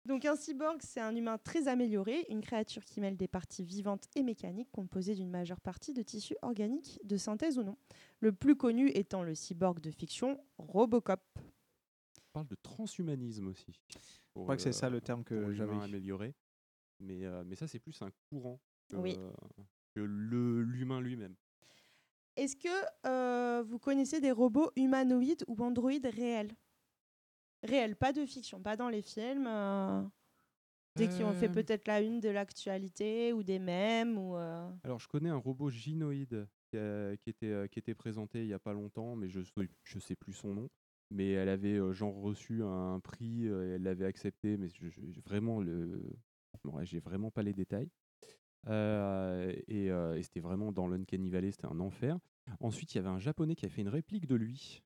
Donc 0.07 0.23
un 0.23 0.37
cyborg, 0.37 0.77
c'est 0.81 1.01
un 1.01 1.13
humain 1.13 1.37
très 1.37 1.67
amélioré, 1.67 2.25
une 2.29 2.39
créature 2.39 2.85
qui 2.85 3.01
mêle 3.01 3.17
des 3.17 3.27
parties 3.27 3.63
vivantes 3.65 4.05
et 4.15 4.23
mécaniques 4.23 4.71
composées 4.71 5.15
d'une 5.15 5.29
majeure 5.29 5.59
partie 5.59 5.93
de 5.93 6.01
tissus 6.01 6.37
organiques, 6.41 6.97
de 7.03 7.17
synthèse 7.17 7.57
ou 7.59 7.63
non. 7.63 7.77
Le 8.21 8.31
plus 8.31 8.55
connu 8.55 8.89
étant 8.91 9.21
le 9.21 9.35
cyborg 9.35 9.81
de 9.81 9.91
fiction 9.91 10.39
Robocop. 10.57 11.19
On 11.39 12.31
parle 12.31 12.47
de 12.47 12.55
transhumanisme 12.55 13.47
aussi. 13.47 13.81
Je 14.35 14.41
crois 14.43 14.55
que 14.55 14.61
c'est 14.61 14.71
ça 14.71 14.89
le 14.89 15.01
terme 15.01 15.25
que 15.25 15.51
j'avais. 15.53 15.75
amélioré. 15.75 16.33
Mais, 16.99 17.25
euh, 17.25 17.43
mais 17.45 17.55
ça, 17.55 17.67
c'est 17.67 17.79
plus 17.79 18.01
un 18.01 18.09
courant 18.29 18.59
que, 18.89 18.95
Oui. 18.95 19.17
que 19.93 19.99
le- 19.99 20.61
l'humain 20.63 21.01
lui-même. 21.01 21.35
Est-ce 22.37 22.55
que 22.55 22.69
euh, 23.07 23.61
vous 23.63 23.77
connaissez 23.77 24.21
des 24.21 24.31
robots 24.31 24.71
humanoïdes 24.77 25.43
ou 25.47 25.61
androïdes 25.61 26.05
réels? 26.05 26.55
Réel, 27.63 27.95
pas 27.95 28.13
de 28.13 28.25
fiction, 28.25 28.61
pas 28.61 28.75
dans 28.75 28.89
les 28.89 29.01
films. 29.01 29.47
euh, 29.47 30.03
Dès 30.95 31.07
qu'ils 31.09 31.23
ont 31.25 31.33
fait 31.33 31.47
Euh. 31.49 31.53
peut-être 31.53 31.87
la 31.87 32.01
une 32.01 32.19
de 32.19 32.29
l'actualité 32.29 33.31
ou 33.31 33.43
des 33.43 33.59
mèmes 33.59 34.17
ou. 34.17 34.35
euh, 34.35 34.67
Alors, 34.83 34.99
je 34.99 35.07
connais 35.07 35.29
un 35.29 35.35
robot 35.37 35.69
gynoïde 35.69 36.47
qui, 36.71 36.77
a- 36.77 37.15
qui 37.17 37.29
était, 37.29 37.51
euh, 37.51 37.67
qui 37.67 37.77
était 37.77 37.93
présenté 37.93 38.41
il 38.41 38.47
y 38.47 38.53
a 38.53 38.57
pas 38.59 38.73
longtemps, 38.73 39.15
mais 39.15 39.29
je 39.29 39.41
je 39.83 39.99
sais 39.99 40.15
plus 40.15 40.33
son 40.33 40.55
nom. 40.55 40.69
Mais 41.11 41.31
elle 41.33 41.49
avait 41.49 41.77
euh, 41.77 41.93
genre 41.93 42.15
reçu 42.15 42.63
un 42.63 42.99
prix, 42.99 43.47
euh, 43.47 43.63
et 43.65 43.75
elle 43.75 43.83
l'avait 43.83 44.05
accepté, 44.07 44.57
mais 44.57 44.69
je, 44.69 44.89
je- 44.89 45.21
vraiment 45.23 45.61
le, 45.61 46.01
bon, 46.63 46.71
ouais, 46.77 46.85
j'ai 46.85 46.99
vraiment 46.99 47.29
pas 47.31 47.43
les 47.43 47.53
détails. 47.53 47.89
Euh, 48.67 49.53
et 49.67 49.91
euh, 49.91 50.17
et 50.17 50.23
c'était 50.23 50.39
vraiment 50.41 50.71
dans 50.71 50.87
l'Uncanny 50.87 51.29
Valley, 51.29 51.51
c'était 51.51 51.67
un 51.67 51.79
enfer. 51.79 52.17
Ensuite, 52.59 52.93
il 52.93 52.97
y 52.97 52.99
avait 52.99 53.07
un 53.09 53.19
japonais 53.19 53.55
qui 53.55 53.65
a 53.67 53.69
fait 53.69 53.81
une 53.81 53.87
réplique 53.89 54.25
de 54.25 54.35
lui. 54.35 54.81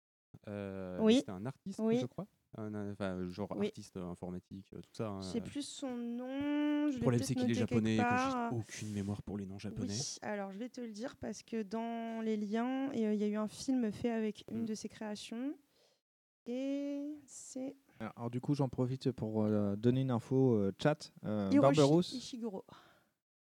Euh, 0.47 0.99
Oui. 1.01 1.15
C'était 1.19 1.31
un 1.31 1.45
artiste, 1.45 1.79
Oui. 1.79 1.99
je 1.99 2.05
crois. 2.05 2.27
Un, 2.57 2.73
un- 2.75 2.91
enfin, 2.91 3.29
genre 3.29 3.53
Oui. 3.57 3.67
artiste 3.67 3.95
euh, 3.97 4.09
informatique, 4.09 4.65
euh, 4.73 4.81
tout 4.81 4.89
ça. 4.93 5.07
hein, 5.09 5.21
Je 5.21 5.27
sais 5.27 5.37
euh. 5.39 5.41
plus 5.41 5.65
son 5.65 5.95
nom. 5.95 6.89
Je 6.89 6.95
Le 6.95 6.99
problème, 7.01 7.23
c'est 7.23 7.33
qu'il 7.35 7.49
est 7.49 7.53
japonais 7.53 7.95
et 7.95 8.03
que 8.03 8.17
j'ai 8.17 8.55
aucune 8.57 8.91
mémoire 8.91 9.21
pour 9.21 9.37
les 9.37 9.45
noms 9.45 9.57
japonais. 9.59 9.93
Oui, 9.93 10.17
alors 10.21 10.51
je 10.51 10.57
vais 10.59 10.67
te 10.69 10.81
le 10.81 10.91
dire 10.91 11.15
parce 11.15 11.43
que 11.43 11.63
dans 11.63 12.21
les 12.21 12.35
liens, 12.35 12.91
et, 12.91 13.07
euh, 13.07 13.13
il 13.13 13.19
y 13.21 13.23
a 13.23 13.27
eu 13.27 13.37
un 13.37 13.47
film 13.47 13.89
fait 13.91 14.11
avec 14.11 14.43
Mm. 14.51 14.55
une 14.55 14.65
de 14.65 14.73
ses 14.75 14.89
créations. 14.89 15.53
Et 16.45 17.15
c'est 17.25 17.75
Alors 17.99 18.29
du 18.29 18.41
coup, 18.41 18.53
j'en 18.55 18.67
profite 18.67 19.11
pour 19.11 19.43
euh, 19.43 19.75
donner 19.77 20.01
une 20.01 20.11
info 20.11 20.55
euh, 20.55 20.73
chat. 20.81 21.13
Euh, 21.23 21.49
Barberousse. 21.51 22.11
Ishiguro. 22.13 22.65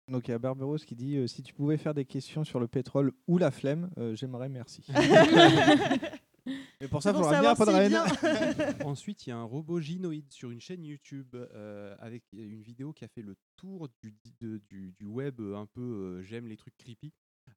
Donc 0.09 0.27
il 0.27 0.31
y 0.31 0.33
a 0.33 0.39
Barberousse 0.39 0.85
qui 0.85 0.95
dit 0.95 1.17
euh, 1.17 1.27
si 1.27 1.41
tu 1.43 1.53
pouvais 1.53 1.77
faire 1.77 1.93
des 1.93 2.05
questions 2.05 2.43
sur 2.43 2.59
le 2.59 2.67
pétrole 2.67 3.11
ou 3.27 3.37
la 3.37 3.51
flemme, 3.51 3.89
euh, 3.97 4.15
j'aimerais 4.15 4.49
merci. 4.49 4.85
Mais 6.45 6.87
pour 6.87 7.01
ça, 7.03 7.11
il 7.11 7.15
faudra 7.15 7.37
à 7.49 7.55
Podren. 7.55 7.93
Ensuite, 8.85 9.25
il 9.25 9.29
y 9.29 9.33
a 9.33 9.37
un 9.37 9.43
robot 9.43 9.79
gynoïde 9.79 10.31
sur 10.31 10.51
une 10.51 10.59
chaîne 10.61 10.83
YouTube 10.83 11.35
euh, 11.35 11.95
avec 11.99 12.23
une 12.33 12.61
vidéo 12.61 12.93
qui 12.93 13.05
a 13.05 13.07
fait 13.07 13.21
le 13.21 13.35
tour 13.55 13.89
du, 14.01 14.11
di- 14.23 14.35
de- 14.41 14.61
du, 14.69 14.93
du 14.99 15.05
web 15.05 15.39
euh, 15.39 15.55
un 15.55 15.65
peu 15.65 15.81
euh, 15.81 16.21
j'aime 16.21 16.47
les 16.47 16.57
trucs 16.57 16.75
creepy. 16.77 17.13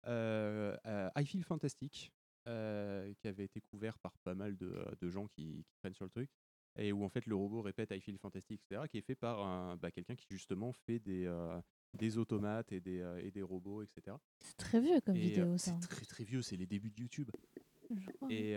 Euh, 0.06 0.76
euh, 0.86 1.08
I 1.16 1.24
Feel 1.26 1.44
Fantastic, 1.44 2.12
euh, 2.48 3.12
qui 3.20 3.28
avait 3.28 3.44
été 3.44 3.60
couvert 3.60 3.98
par 3.98 4.12
pas 4.24 4.34
mal 4.34 4.56
de, 4.56 4.72
de 5.00 5.10
gens 5.10 5.26
qui, 5.26 5.64
qui 5.68 5.76
prennent 5.80 5.94
sur 5.94 6.04
le 6.04 6.10
truc. 6.10 6.30
Et 6.78 6.92
où 6.92 7.04
en 7.04 7.08
fait 7.08 7.24
le 7.26 7.34
robot 7.34 7.62
répète 7.62 7.90
I 7.92 8.00
Feel 8.00 8.18
Fantastic, 8.18 8.60
etc. 8.68 8.82
Qui 8.90 8.98
est 8.98 9.02
fait 9.02 9.14
par 9.14 9.76
bah, 9.78 9.90
quelqu'un 9.90 10.14
qui 10.14 10.26
justement 10.30 10.72
fait 10.72 10.98
des, 10.98 11.24
euh, 11.26 11.58
des 11.94 12.18
automates 12.18 12.70
et 12.70 12.80
des, 12.80 13.00
euh, 13.00 13.18
et 13.24 13.30
des 13.30 13.40
robots, 13.42 13.82
etc. 13.82 14.14
C'est 14.40 14.56
très 14.58 14.80
vieux 14.80 15.00
comme 15.00 15.16
Et, 15.16 15.20
vidéo, 15.20 15.56
ça. 15.56 15.72
C'est 15.80 15.88
très 15.88 16.04
très 16.04 16.24
vieux, 16.24 16.42
c'est 16.42 16.56
les 16.56 16.66
débuts 16.66 16.90
de 16.90 17.00
YouTube. 17.00 17.30
Et 18.30 18.56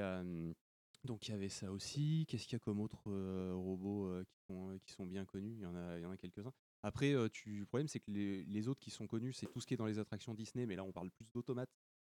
donc 1.05 1.27
il 1.27 1.31
y 1.31 1.33
avait 1.33 1.49
ça 1.49 1.71
aussi. 1.71 2.25
Qu'est-ce 2.27 2.43
qu'il 2.45 2.53
y 2.53 2.55
a 2.55 2.59
comme 2.59 2.79
autres 2.81 3.11
robots 3.53 4.11
qui, 4.25 4.37
sont, 4.47 4.79
qui 4.83 4.91
sont 4.91 5.05
bien 5.05 5.25
connus? 5.25 5.53
Il 5.55 5.61
y 5.61 5.65
en 5.65 5.75
a, 5.75 5.97
il 5.97 6.01
y 6.03 6.05
en 6.05 6.11
a 6.11 6.17
quelques-uns. 6.17 6.51
Après, 6.83 7.13
tu, 7.31 7.59
le 7.59 7.65
problème 7.65 7.87
c'est 7.87 7.99
que 7.99 8.11
les, 8.11 8.43
les 8.45 8.67
autres 8.67 8.79
qui 8.79 8.91
sont 8.91 9.07
connus, 9.07 9.33
c'est 9.33 9.47
tout 9.47 9.59
ce 9.61 9.67
qui 9.67 9.73
est 9.73 9.77
dans 9.77 9.85
les 9.85 9.99
attractions 9.99 10.33
Disney, 10.33 10.65
mais 10.65 10.75
là 10.75 10.83
on 10.83 10.91
parle 10.91 11.09
plus 11.11 11.31
d'automates. 11.31 11.69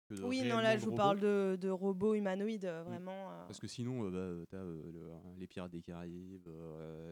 que 0.07 0.13
de 0.15 0.23
Oui, 0.23 0.43
non, 0.43 0.59
là 0.59 0.77
je 0.77 0.81
vous 0.85 0.91
robots. 0.91 0.97
parle 0.97 1.19
de, 1.19 1.57
de 1.59 1.69
robots 1.69 2.13
humanoïdes, 2.15 2.65
euh, 2.65 2.83
vraiment. 2.83 3.31
euh, 3.31 3.47
Parce 3.47 3.59
que 3.59 3.67
sinon, 3.67 4.05
euh, 4.05 4.11
bah, 4.41 4.45
t'as 4.51 4.57
euh, 4.57 4.91
le- 4.91 5.39
les 5.39 5.47
Pirates 5.47 5.71
des 5.71 5.81
Caraïbes, 5.81 6.47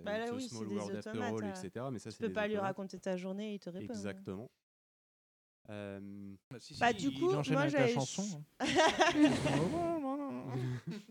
Bah 0.03 0.17
là, 0.19 0.25
The 0.27 0.35
oui, 0.35 0.41
Small 0.47 0.67
World 0.67 0.95
After 0.95 1.19
All, 1.19 1.45
etc. 1.49 1.91
Mais 1.91 1.99
ça, 1.99 2.11
tu 2.11 2.17
peux 2.19 2.33
pas 2.33 2.47
lui 2.47 2.57
raconter 2.57 2.99
ta 2.99 3.17
journée 3.17 3.53
il 3.55 3.59
te 3.59 3.69
répond. 3.69 3.93
hein. 3.93 3.95
Exactement. 3.95 4.49
Euh, 5.69 5.99
Bah, 6.79 6.91
du 6.93 7.11
coup, 7.11 7.31
moi 7.31 7.67
j'avais. 7.67 7.95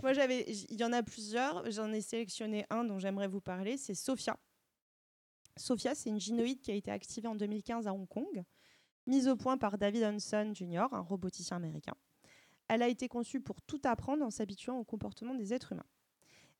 moi 0.02 0.12
j'avais. 0.12 0.42
Il 0.70 0.78
y 0.80 0.84
en 0.84 0.92
a 0.92 1.02
plusieurs. 1.02 1.70
J'en 1.70 1.92
ai 1.92 2.00
sélectionné 2.00 2.66
un 2.70 2.84
dont 2.84 2.98
j'aimerais 2.98 3.28
vous 3.28 3.40
parler. 3.40 3.76
C'est 3.76 3.94
Sophia. 3.94 4.36
Sophia, 5.56 5.94
c'est 5.94 6.10
une 6.10 6.20
gynoïde 6.20 6.60
qui 6.60 6.70
a 6.70 6.74
été 6.74 6.90
activée 6.90 7.28
en 7.28 7.34
2015 7.34 7.86
à 7.86 7.92
Hong 7.92 8.08
Kong, 8.08 8.42
mise 9.06 9.28
au 9.28 9.36
point 9.36 9.58
par 9.58 9.76
David 9.76 10.02
Hanson 10.04 10.52
Jr., 10.54 10.86
un 10.92 11.00
roboticien 11.00 11.58
américain. 11.58 11.94
Elle 12.68 12.82
a 12.82 12.88
été 12.88 13.06
conçue 13.06 13.40
pour 13.40 13.60
tout 13.60 13.80
apprendre 13.84 14.24
en 14.24 14.30
s'habituant 14.30 14.78
au 14.78 14.84
comportement 14.84 15.34
des 15.34 15.52
êtres 15.52 15.72
humains. 15.72 15.84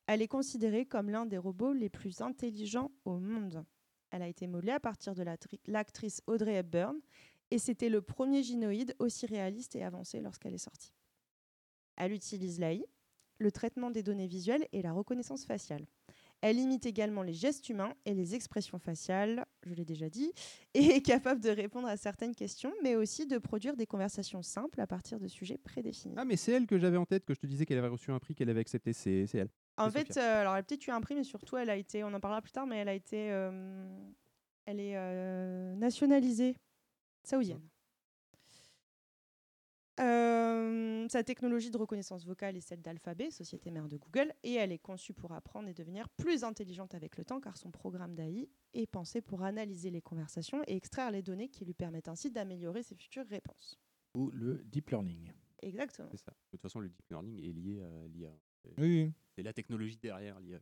Elle 0.05 0.21
est 0.21 0.27
considérée 0.27 0.85
comme 0.85 1.09
l'un 1.09 1.25
des 1.25 1.39
robots 1.39 1.73
les 1.73 1.89
plus 1.89 2.21
intelligents 2.21 2.91
au 3.05 3.17
monde. 3.17 3.65
Elle 4.11 4.21
a 4.21 4.27
été 4.27 4.45
modelée 4.45 4.73
à 4.73 4.79
partir 4.79 5.15
de 5.15 5.23
l'actri- 5.23 5.59
l'actrice 5.65 6.21
Audrey 6.27 6.53
Hepburn 6.53 6.99
et 7.51 7.59
c'était 7.59 7.89
le 7.89 8.01
premier 8.01 8.43
gynoïde 8.43 8.95
aussi 8.99 9.25
réaliste 9.25 9.75
et 9.75 9.83
avancé 9.83 10.19
lorsqu'elle 10.19 10.53
est 10.53 10.57
sortie. 10.57 10.93
Elle 11.97 12.11
utilise 12.11 12.59
l'AI, 12.59 12.85
le 13.37 13.51
traitement 13.51 13.91
des 13.91 14.03
données 14.03 14.27
visuelles 14.27 14.67
et 14.71 14.81
la 14.81 14.93
reconnaissance 14.93 15.45
faciale. 15.45 15.85
Elle 16.41 16.59
imite 16.59 16.85
également 16.85 17.21
les 17.21 17.33
gestes 17.33 17.69
humains 17.69 17.93
et 18.05 18.13
les 18.13 18.35
expressions 18.35 18.77
faciales, 18.77 19.45
je 19.65 19.73
l'ai 19.73 19.85
déjà 19.85 20.09
dit, 20.09 20.33
et 20.73 20.95
est 20.95 21.01
capable 21.01 21.39
de 21.39 21.49
répondre 21.49 21.87
à 21.87 21.95
certaines 21.95 22.35
questions, 22.35 22.73
mais 22.83 22.97
aussi 22.97 23.25
de 23.27 23.37
produire 23.37 23.77
des 23.77 23.85
conversations 23.85 24.41
simples 24.41 24.81
à 24.81 24.87
partir 24.87 25.21
de 25.21 25.27
sujets 25.27 25.57
prédéfinis. 25.57 26.15
Ah, 26.17 26.25
mais 26.25 26.35
c'est 26.35 26.51
elle 26.51 26.67
que 26.67 26.77
j'avais 26.77 26.97
en 26.97 27.05
tête, 27.05 27.23
que 27.23 27.33
je 27.33 27.39
te 27.39 27.47
disais 27.47 27.65
qu'elle 27.65 27.77
avait 27.77 27.87
reçu 27.87 28.11
un 28.11 28.19
prix, 28.19 28.35
qu'elle 28.35 28.49
avait 28.49 28.59
accepté. 28.59 28.91
C'est 28.91 29.25
elle. 29.33 29.47
En 29.77 29.89
fait, 29.89 30.17
euh, 30.17 30.41
alors 30.41 30.55
elle 30.55 30.59
a 30.59 30.63
peut-être 30.63 30.85
eu 30.85 30.91
un 30.91 30.99
prix, 30.99 31.15
mais 31.15 31.23
surtout, 31.23 31.55
elle 31.55 31.69
a 31.69 31.77
été, 31.77 32.03
on 32.03 32.13
en 32.13 32.19
parlera 32.19 32.41
plus 32.41 32.51
tard, 32.51 32.67
mais 32.67 32.77
elle 32.77 32.89
a 32.89 32.93
été, 32.93 33.31
euh, 33.31 33.87
elle 34.65 34.81
est 34.81 34.97
euh, 34.97 35.75
nationalisée 35.75 36.57
saoudienne. 37.23 37.67
Euh, 39.99 41.07
sa 41.07 41.23
technologie 41.23 41.69
de 41.69 41.77
reconnaissance 41.77 42.25
vocale 42.25 42.57
est 42.57 42.61
celle 42.61 42.81
d'Alphabet, 42.81 43.29
société 43.29 43.69
mère 43.69 43.87
de 43.87 43.97
Google, 43.97 44.33
et 44.41 44.53
elle 44.53 44.71
est 44.71 44.79
conçue 44.79 45.13
pour 45.13 45.33
apprendre 45.33 45.69
et 45.69 45.73
devenir 45.73 46.09
plus 46.09 46.43
intelligente 46.43 46.95
avec 46.95 47.17
le 47.17 47.25
temps, 47.25 47.39
car 47.39 47.57
son 47.57 47.69
programme 47.69 48.15
d'AI 48.15 48.49
est 48.73 48.87
pensé 48.87 49.21
pour 49.21 49.43
analyser 49.43 49.91
les 49.91 50.01
conversations 50.01 50.63
et 50.65 50.75
extraire 50.75 51.11
les 51.11 51.21
données 51.21 51.49
qui 51.49 51.63
lui 51.63 51.75
permettent 51.75 52.07
ainsi 52.07 52.31
d'améliorer 52.31 52.81
ses 52.81 52.95
futures 52.95 53.27
réponses. 53.27 53.79
Ou 54.15 54.31
le 54.31 54.63
deep 54.65 54.89
learning. 54.89 55.31
Exactement. 55.61 56.09
C'est 56.11 56.17
ça. 56.17 56.31
De 56.31 56.57
toute 56.57 56.61
façon, 56.61 56.79
le 56.79 56.89
deep 56.89 57.09
learning 57.09 57.39
est 57.39 57.53
lié 57.53 57.81
à 57.81 58.07
l'IA. 58.07 58.31
Oui. 58.77 59.11
C'est 59.35 59.43
la 59.43 59.53
technologie 59.53 59.97
derrière 59.97 60.39
l'IA. 60.39 60.59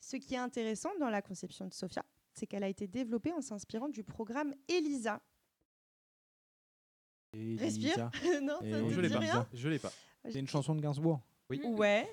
Ce 0.00 0.16
qui 0.16 0.34
est 0.34 0.38
intéressant 0.38 0.90
dans 0.98 1.10
la 1.10 1.22
conception 1.22 1.66
de 1.66 1.74
Sophia, 1.74 2.04
c'est 2.32 2.46
qu'elle 2.46 2.64
a 2.64 2.68
été 2.68 2.86
développée 2.86 3.32
en 3.32 3.40
s'inspirant 3.40 3.88
du 3.88 4.04
programme 4.04 4.54
ELISA. 4.68 5.20
Respire. 7.58 8.10
non, 8.42 8.58
ça 8.60 8.66
Et 8.66 8.70
te 8.72 8.88
je 8.90 9.00
l'ai 9.00 9.08
dit 9.08 9.14
pas. 9.14 9.20
rien 9.20 9.48
Je 9.52 9.68
l'ai 9.68 9.78
pas. 9.78 9.92
C'est 10.28 10.40
une 10.40 10.48
chanson 10.48 10.74
de 10.74 10.80
Gainsbourg. 10.80 11.20
Oui. 11.50 11.60
Ouais, 11.64 12.08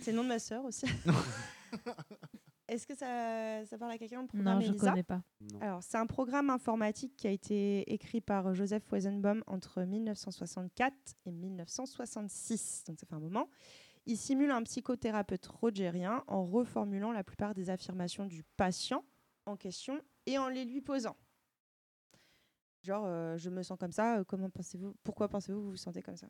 c'est 0.00 0.10
le 0.10 0.18
nom 0.18 0.24
de 0.24 0.28
ma 0.28 0.38
sœur 0.38 0.64
aussi. 0.64 0.86
Est-ce 2.68 2.86
que 2.86 2.94
ça, 2.94 3.64
ça 3.66 3.76
parle 3.76 3.92
à 3.92 3.98
quelqu'un 3.98 4.22
le 4.22 4.26
Non, 4.38 4.42
programme 4.42 4.62
je 4.62 4.68
ELISA 4.68 4.90
connais 4.90 5.02
pas. 5.02 5.22
Non. 5.52 5.60
Alors, 5.60 5.82
c'est 5.82 5.98
un 5.98 6.06
programme 6.06 6.48
informatique 6.48 7.14
qui 7.16 7.26
a 7.26 7.30
été 7.30 7.92
écrit 7.92 8.22
par 8.22 8.54
Joseph 8.54 8.82
Weizenbaum 8.90 9.44
entre 9.46 9.82
1964 9.82 10.94
et 11.26 11.32
1966, 11.32 12.84
donc 12.86 12.98
ça 12.98 13.06
fait 13.06 13.14
un 13.14 13.20
moment. 13.20 13.48
Il 14.06 14.16
simule 14.16 14.50
un 14.50 14.62
psychothérapeute 14.62 15.46
rogérien 15.46 16.24
en 16.26 16.44
reformulant 16.46 17.12
la 17.12 17.22
plupart 17.24 17.54
des 17.54 17.70
affirmations 17.70 18.26
du 18.26 18.42
patient 18.56 19.04
en 19.46 19.56
question 19.56 20.00
et 20.26 20.38
en 20.38 20.48
les 20.48 20.64
lui 20.64 20.80
posant. 20.80 21.16
Genre, 22.84 23.04
euh, 23.06 23.38
je 23.38 23.48
me 23.48 23.62
sens 23.62 23.78
comme 23.78 23.92
ça, 23.92 24.18
euh, 24.18 24.24
comment 24.24 24.50
pensez-vous 24.50 24.94
Pourquoi 25.02 25.28
pensez-vous 25.28 25.58
que 25.58 25.64
vous 25.64 25.70
vous 25.70 25.76
sentez 25.76 26.02
comme 26.02 26.18
ça? 26.18 26.28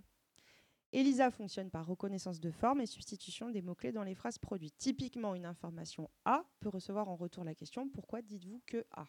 ELISA 0.92 1.32
fonctionne 1.32 1.68
par 1.68 1.84
reconnaissance 1.84 2.38
de 2.38 2.52
forme 2.52 2.80
et 2.80 2.86
substitution 2.86 3.50
des 3.50 3.60
mots-clés 3.60 3.90
dans 3.90 4.04
les 4.04 4.14
phrases 4.14 4.38
produites. 4.38 4.78
Typiquement, 4.78 5.34
une 5.34 5.46
information 5.46 6.08
A 6.24 6.44
peut 6.60 6.68
recevoir 6.68 7.08
en 7.08 7.16
retour 7.16 7.42
la 7.42 7.56
question 7.56 7.88
Pourquoi 7.88 8.22
dites-vous 8.22 8.62
que 8.66 8.84
A? 8.92 9.06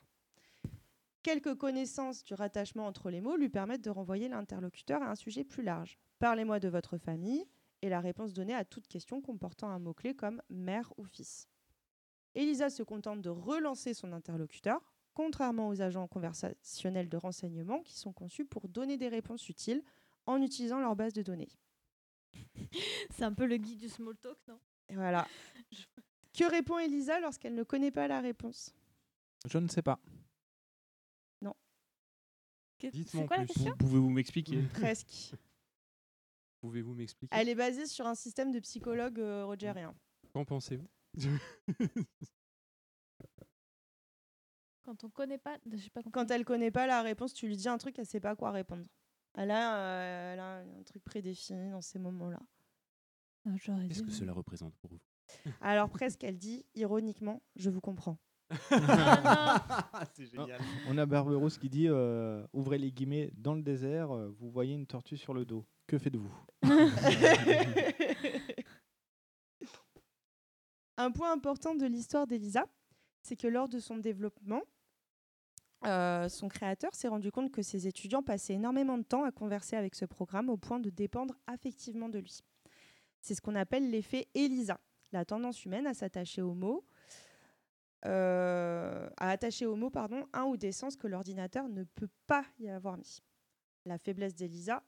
Quelques 1.22 1.56
connaissances 1.56 2.24
du 2.24 2.34
rattachement 2.34 2.88
entre 2.88 3.12
les 3.12 3.22
mots 3.22 3.38
lui 3.38 3.50
permettent 3.50 3.84
de 3.84 3.92
renvoyer 3.92 4.28
l'interlocuteur 4.28 5.04
à 5.04 5.12
un 5.12 5.16
sujet 5.16 5.44
plus 5.44 5.62
large. 5.62 6.00
Parlez-moi 6.18 6.60
de 6.60 6.68
votre 6.68 6.98
famille 6.98 7.46
et 7.84 7.90
la 7.90 8.00
réponse 8.00 8.34
donnée 8.34 8.56
à 8.56 8.66
toute 8.66 8.88
question 8.88 9.22
comportant 9.22 9.70
un 9.70 9.78
mot-clé 9.78 10.16
comme 10.16 10.42
mère 10.50 10.92
ou 10.98 11.04
fils. 11.04 11.48
Elisa 12.34 12.72
se 12.72 12.82
contente 12.82 13.22
de 13.22 13.30
relancer 13.30 13.94
son 13.94 14.12
interlocuteur, 14.12 14.95
contrairement 15.16 15.70
aux 15.70 15.82
agents 15.82 16.08
conversationnels 16.08 17.10
de 17.10 17.18
renseignement 17.18 17.82
qui 17.82 17.98
sont 17.98 18.14
conçus 18.14 18.46
pour 18.46 18.68
donner 18.68 18.98
des 18.98 19.08
réponses 19.08 19.50
utiles 19.50 19.82
en 20.28 20.42
utilisant 20.42 20.80
leur 20.80 20.96
base 20.96 21.14
de 21.14 21.24
données. 21.24 21.50
C'est 23.10 23.24
un 23.24 23.34
peu 23.34 23.48
le 23.48 23.58
guide 23.58 23.80
du 23.80 23.90
small 23.90 24.16
talk, 24.18 24.38
non? 24.48 24.60
Et 24.90 24.96
voilà. 24.96 25.28
Que 26.38 26.44
répond 26.52 26.78
Elisa 26.78 27.22
lorsqu'elle 27.22 27.56
ne 27.56 27.64
connaît 27.64 27.92
pas 27.92 28.10
la 28.10 28.20
réponse? 28.20 28.76
Je 29.48 29.58
ne 29.58 29.70
sais 29.70 29.82
pas. 29.82 30.02
Non. 31.42 31.56
Dites-moi 32.82 33.24
C'est 33.24 33.28
quoi 33.28 33.38
la 33.38 33.46
plus. 33.46 33.54
question? 33.54 33.78
Pouvez-vous 33.78 34.10
m'expliquer? 34.10 34.62
Presque. 34.74 35.32
Pouvez-vous 36.60 36.94
m'expliquer? 36.94 37.34
Elle 37.34 37.48
est 37.48 37.56
basée 37.56 37.86
sur 37.86 38.06
un 38.06 38.16
système 38.16 38.52
de 38.52 38.60
psychologue 38.60 39.18
euh, 39.22 39.46
rogérien. 39.46 39.96
Qu'en 40.34 40.44
pensez-vous? 40.44 40.90
Quand 44.86 45.04
on 45.04 45.10
connaît 45.10 45.40
pas, 45.40 45.58
je 45.72 45.78
sais 45.78 45.90
pas 45.90 46.04
compris. 46.04 46.12
Quand 46.12 46.30
elle 46.30 46.46
connaît 46.46 46.70
pas 46.70 46.86
la 46.86 47.02
réponse, 47.02 47.34
tu 47.34 47.48
lui 47.48 47.58
dis 47.58 47.68
un 47.68 47.80
truc, 47.80 47.98
elle 47.98 48.06
sait 48.06 48.20
pas 48.20 48.36
quoi 48.36 48.52
répondre. 48.52 48.86
Elle 49.34 49.50
a, 49.50 49.78
euh, 49.78 50.34
elle 50.34 50.40
a 50.40 50.58
un 50.60 50.84
truc 50.84 51.04
prédéfini 51.04 51.72
dans 51.72 51.82
ces 51.82 51.98
moments-là. 51.98 52.40
Ah, 53.48 53.52
Qu'est-ce 53.58 54.02
dit, 54.02 54.06
que 54.06 54.12
cela 54.12 54.32
représente 54.32 54.76
pour 54.76 54.92
vous? 54.92 55.00
Alors 55.60 55.90
presque, 55.90 56.24
elle 56.24 56.38
dit 56.38 56.68
ironiquement, 56.76 57.42
je 57.56 57.72
vous 57.72 57.82
comprends. 57.82 58.20
C'est 60.14 60.28
génial. 60.28 60.62
On 60.88 61.00
a 61.00 61.08
Barberousse 61.08 61.58
qui 61.58 61.68
dit 61.68 61.88
euh, 61.88 62.46
Ouvrez 62.54 62.78
les 62.78 62.92
guillemets, 62.92 63.32
dans 63.36 63.56
le 63.56 63.64
désert, 63.64 64.12
euh, 64.12 64.30
vous 64.38 64.52
voyez 64.52 64.76
une 64.76 64.86
tortue 64.86 65.18
sur 65.18 65.34
le 65.34 65.46
dos. 65.46 65.66
Que 65.88 65.98
faites-vous? 65.98 66.32
Un 70.98 71.12
point 71.12 71.34
important 71.34 71.74
de 71.74 71.88
l'histoire 71.88 72.28
d'Elisa, 72.28 72.68
c'est 73.24 73.36
que 73.36 73.48
lors 73.48 73.68
de 73.68 73.80
son 73.80 73.98
développement, 73.98 74.62
euh, 75.86 76.30
son 76.30 76.48
créateur 76.48 76.96
s'est 76.96 77.08
rendu 77.08 77.32
compte 77.32 77.52
que 77.52 77.62
ses 77.62 77.88
étudiants 77.88 78.24
passaient 78.24 78.54
énormément 78.54 78.98
de 78.98 79.04
temps 79.04 79.24
à 79.24 79.32
converser 79.32 79.76
avec 79.76 79.96
ce 79.96 80.06
programme 80.06 80.50
au 80.50 80.58
point 80.58 80.80
de 80.80 80.90
dépendre 80.90 81.36
affectivement 81.48 82.10
de 82.10 82.20
lui. 82.20 82.44
C'est 83.22 83.36
ce 83.36 83.42
qu'on 83.42 83.56
appelle 83.56 83.90
l'effet 83.90 84.28
Elisa, 84.34 84.80
la 85.12 85.26
tendance 85.26 85.66
humaine 85.66 85.88
à 85.88 85.94
s'attacher 85.94 86.42
aux 86.42 86.54
mots, 86.54 86.86
euh, 88.06 89.10
à 89.18 89.30
attacher 89.30 89.66
aux 89.66 89.76
mots 89.76 89.90
pardon, 89.90 90.26
un 90.34 90.44
ou 90.44 90.58
des 90.58 90.72
sens 90.72 90.96
que 90.96 91.08
l'ordinateur 91.08 91.68
ne 91.70 91.84
peut 91.84 92.10
pas 92.28 92.46
y 92.60 92.70
avoir 92.70 92.98
mis. 92.98 93.22
La 93.86 93.98
faiblesse 93.98 94.36
d'Elisa, 94.36 94.84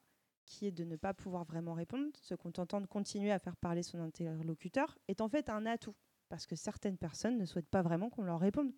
qui 0.45 0.65
est 0.65 0.71
de 0.71 0.83
ne 0.83 0.95
pas 0.95 1.13
pouvoir 1.13 1.43
vraiment 1.43 1.73
répondre, 1.73 2.07
se 2.21 2.33
contentant 2.33 2.81
de 2.81 2.87
continuer 2.87 3.31
à 3.31 3.39
faire 3.39 3.57
parler 3.57 3.83
son 3.83 3.99
interlocuteur, 3.99 4.97
est 5.07 5.21
en 5.21 5.29
fait 5.29 5.49
un 5.49 5.65
atout, 5.65 5.95
parce 6.29 6.47
que 6.47 6.55
certaines 6.55 6.97
personnes 6.97 7.37
ne 7.37 7.45
souhaitent 7.45 7.69
pas 7.69 7.81
vraiment 7.81 8.09
qu'on 8.09 8.23
leur 8.23 8.39
réponde 8.39 8.71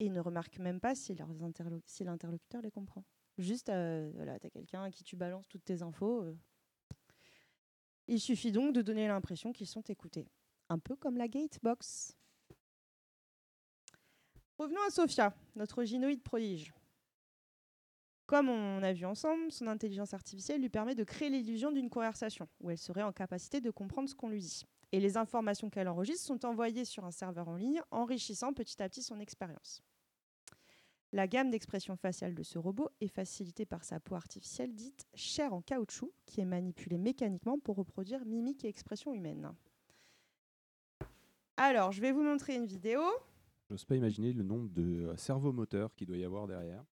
et 0.00 0.08
ne 0.08 0.20
remarquent 0.20 0.58
même 0.58 0.80
pas 0.80 0.94
si, 0.94 1.14
l'interlocuteur 1.14 2.62
les 2.62 2.70
comprend. 2.70 3.04
Juste, 3.38 3.68
euh, 3.68 4.10
voilà, 4.14 4.38
tu 4.40 4.46
as 4.46 4.50
quelqu'un 4.50 4.82
à 4.82 4.90
qui 4.90 5.04
tu 5.04 5.14
balances 5.14 5.46
toutes 5.48 5.64
tes 5.64 5.82
infos. 5.82 6.22
euh. 6.22 6.36
Il 8.08 8.18
suffit 8.18 8.50
donc 8.50 8.74
de 8.74 8.82
donner 8.82 9.06
l'impression 9.06 9.52
qu'ils 9.52 9.68
sont 9.68 9.82
écoutés. 9.82 10.26
Un 10.68 10.78
peu 10.78 10.96
comme 10.96 11.16
la 11.16 11.28
Gatebox. 11.28 12.16
Revenons 14.58 14.82
à 14.86 14.90
Sophia, 14.90 15.34
notre 15.54 15.84
gynoïde 15.84 16.22
prodige. 16.22 16.74
Comme 18.26 18.48
on 18.48 18.82
a 18.82 18.92
vu 18.92 19.04
ensemble, 19.06 19.50
son 19.50 19.66
intelligence 19.66 20.14
artificielle 20.14 20.60
lui 20.60 20.68
permet 20.68 20.94
de 20.94 21.04
créer 21.04 21.30
l'illusion 21.30 21.72
d'une 21.72 21.90
conversation, 21.90 22.48
où 22.60 22.70
elle 22.70 22.78
serait 22.78 23.02
en 23.02 23.12
capacité 23.12 23.60
de 23.60 23.70
comprendre 23.70 24.08
ce 24.08 24.14
qu'on 24.14 24.28
lui 24.28 24.40
dit. 24.40 24.64
Et 24.92 25.00
les 25.00 25.16
informations 25.16 25.70
qu'elle 25.70 25.88
enregistre 25.88 26.26
sont 26.26 26.44
envoyées 26.44 26.84
sur 26.84 27.04
un 27.04 27.10
serveur 27.10 27.48
en 27.48 27.56
ligne, 27.56 27.80
enrichissant 27.90 28.52
petit 28.52 28.80
à 28.82 28.88
petit 28.88 29.02
son 29.02 29.18
expérience. 29.18 29.82
La 31.12 31.26
gamme 31.26 31.50
d'expressions 31.50 31.96
faciales 31.96 32.34
de 32.34 32.42
ce 32.44 32.56
robot 32.56 32.88
est 33.00 33.08
facilitée 33.08 33.66
par 33.66 33.82
sa 33.82 33.98
peau 33.98 34.14
artificielle 34.14 34.72
dite 34.74 35.06
chair 35.14 35.52
en 35.52 35.60
caoutchouc, 35.60 36.12
qui 36.24 36.40
est 36.40 36.44
manipulée 36.44 36.98
mécaniquement 36.98 37.58
pour 37.58 37.76
reproduire 37.76 38.24
mimiques 38.24 38.64
et 38.64 38.68
expressions 38.68 39.12
humaines. 39.12 39.52
Alors, 41.56 41.90
je 41.90 42.00
vais 42.00 42.12
vous 42.12 42.22
montrer 42.22 42.54
une 42.54 42.64
vidéo. 42.64 43.00
J'ose 43.68 43.84
pas 43.84 43.96
imaginer 43.96 44.32
le 44.32 44.44
nombre 44.44 44.68
de 44.70 45.06
euh, 45.06 45.16
servomoteurs 45.16 45.92
qu'il 45.94 46.06
doit 46.06 46.16
y 46.16 46.24
avoir 46.24 46.46
derrière 46.46 46.84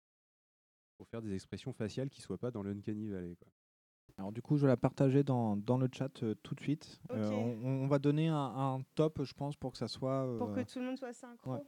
pour 0.97 1.07
faire 1.07 1.21
des 1.21 1.33
expressions 1.33 1.71
faciales 1.71 2.09
qui 2.09 2.21
soient 2.21 2.39
pas 2.39 2.49
dans 2.49 2.63
l'Uncanny 2.63 3.07
Valley. 3.09 3.35
Quoi. 3.35 3.47
Alors 4.17 4.31
du 4.31 4.41
coup, 4.41 4.57
je 4.57 4.63
vais 4.63 4.67
la 4.67 4.77
partager 4.77 5.23
dans, 5.23 5.57
dans 5.57 5.77
le 5.77 5.87
chat 5.93 6.23
euh, 6.23 6.33
tout 6.41 6.55
de 6.55 6.59
suite. 6.59 6.99
Euh, 7.11 7.29
on, 7.31 7.83
on 7.83 7.87
va 7.87 7.99
donner 7.99 8.29
un, 8.29 8.35
un 8.35 8.81
top, 8.95 9.23
je 9.23 9.33
pense, 9.33 9.55
pour 9.55 9.71
que 9.71 9.77
ça 9.77 9.87
soit... 9.87 10.37
Pour 10.39 10.53
que 10.53 10.61
tout 10.61 10.79
le 10.79 10.85
monde 10.85 10.97
soit 10.97 11.13
synchro. 11.13 11.53
ouais. 11.53 11.61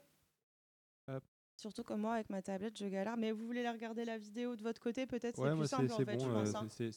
Surtout 1.60 1.84
comme 1.84 2.00
moi, 2.00 2.14
avec 2.14 2.30
ma 2.30 2.42
tablette, 2.42 2.78
je 2.80 2.86
galère. 2.88 3.18
Mais 3.18 3.34
vous 3.34 3.46
voulez 3.46 3.64
la 3.64 3.74
regarder 3.74 4.06
la 4.06 4.18
vidéo 4.18 4.56
de 4.56 4.64
votre 4.64 4.80
côté 4.80 5.06
Peut-être? 5.06 5.38
Ouais, 5.40 5.50
c'est 5.50 5.58
plus 5.58 5.68
simple 5.68 5.92
en 5.92 5.98
fait, 5.98 6.16
bon, 6.16 6.20
je 6.20 6.30
pense. 6.32 6.48
c'est- 6.48 6.56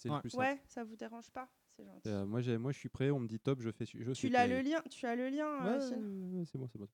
hein. 0.09 0.15
le 0.15 0.21
plus 0.21 0.31
simple. 0.31 0.41
Ouais, 0.41 0.63
ça 0.69 0.85
vous 0.85 0.95
dérange 0.95 1.29
pas? 1.33 1.49
C'est 1.77 1.85
gentil. 1.85 2.09
Euh, 2.09 2.25
moi, 2.25 2.41
j'ai- 2.43 2.59
moi, 2.59 2.71
je 2.71 2.79
suis 2.79 2.89
prêt. 2.89 3.11
On 3.11 3.19
me 3.19 3.27
dit 3.27 3.41
top, 3.41 3.61
je 3.61 3.71
fais. 3.73 3.87
Je 3.87 4.13
Tu 4.13 4.31
prêt. 4.31 4.47
le 4.47 4.61
lien 4.61 4.81
Tu 4.89 5.05
as 5.05 5.17
le 5.17 5.31
lien 5.31 5.65
Ouais, 5.65 5.69
euh, 5.71 5.91
ouais, 5.91 5.97
ouais, 5.97 6.39
ouais, 6.39 6.45
c'est 6.45 6.59
bon, 6.59 6.69
c'est 6.69 6.79
bon. 6.79 6.89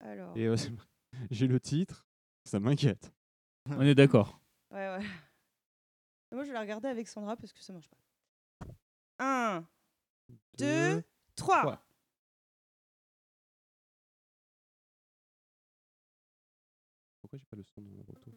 Alors. 0.00 0.36
Et 0.36 0.46
euh, 0.48 0.56
j'ai 1.30 1.46
le 1.46 1.58
titre. 1.60 2.06
Ça 2.44 2.60
m'inquiète. 2.60 3.10
On 3.70 3.80
est 3.80 3.94
d'accord. 3.94 4.38
Ouais, 4.70 4.86
ouais. 4.98 5.04
Et 6.30 6.34
Moi, 6.36 6.44
je 6.44 6.48
vais 6.48 6.54
la 6.54 6.60
regarder 6.60 6.86
avec 6.88 7.08
Sandra 7.08 7.36
parce 7.36 7.52
que 7.52 7.58
ça 7.60 7.72
marche 7.72 7.88
pas. 7.88 7.96
1, 9.18 9.66
2, 10.58 11.02
3. 11.34 11.84
Pourquoi 17.30 17.38
j'ai 17.38 17.46
pas 17.46 17.56
le 17.56 17.62
son 17.62 17.80
dans 17.82 17.92
le 17.92 18.02
retour? 18.02 18.34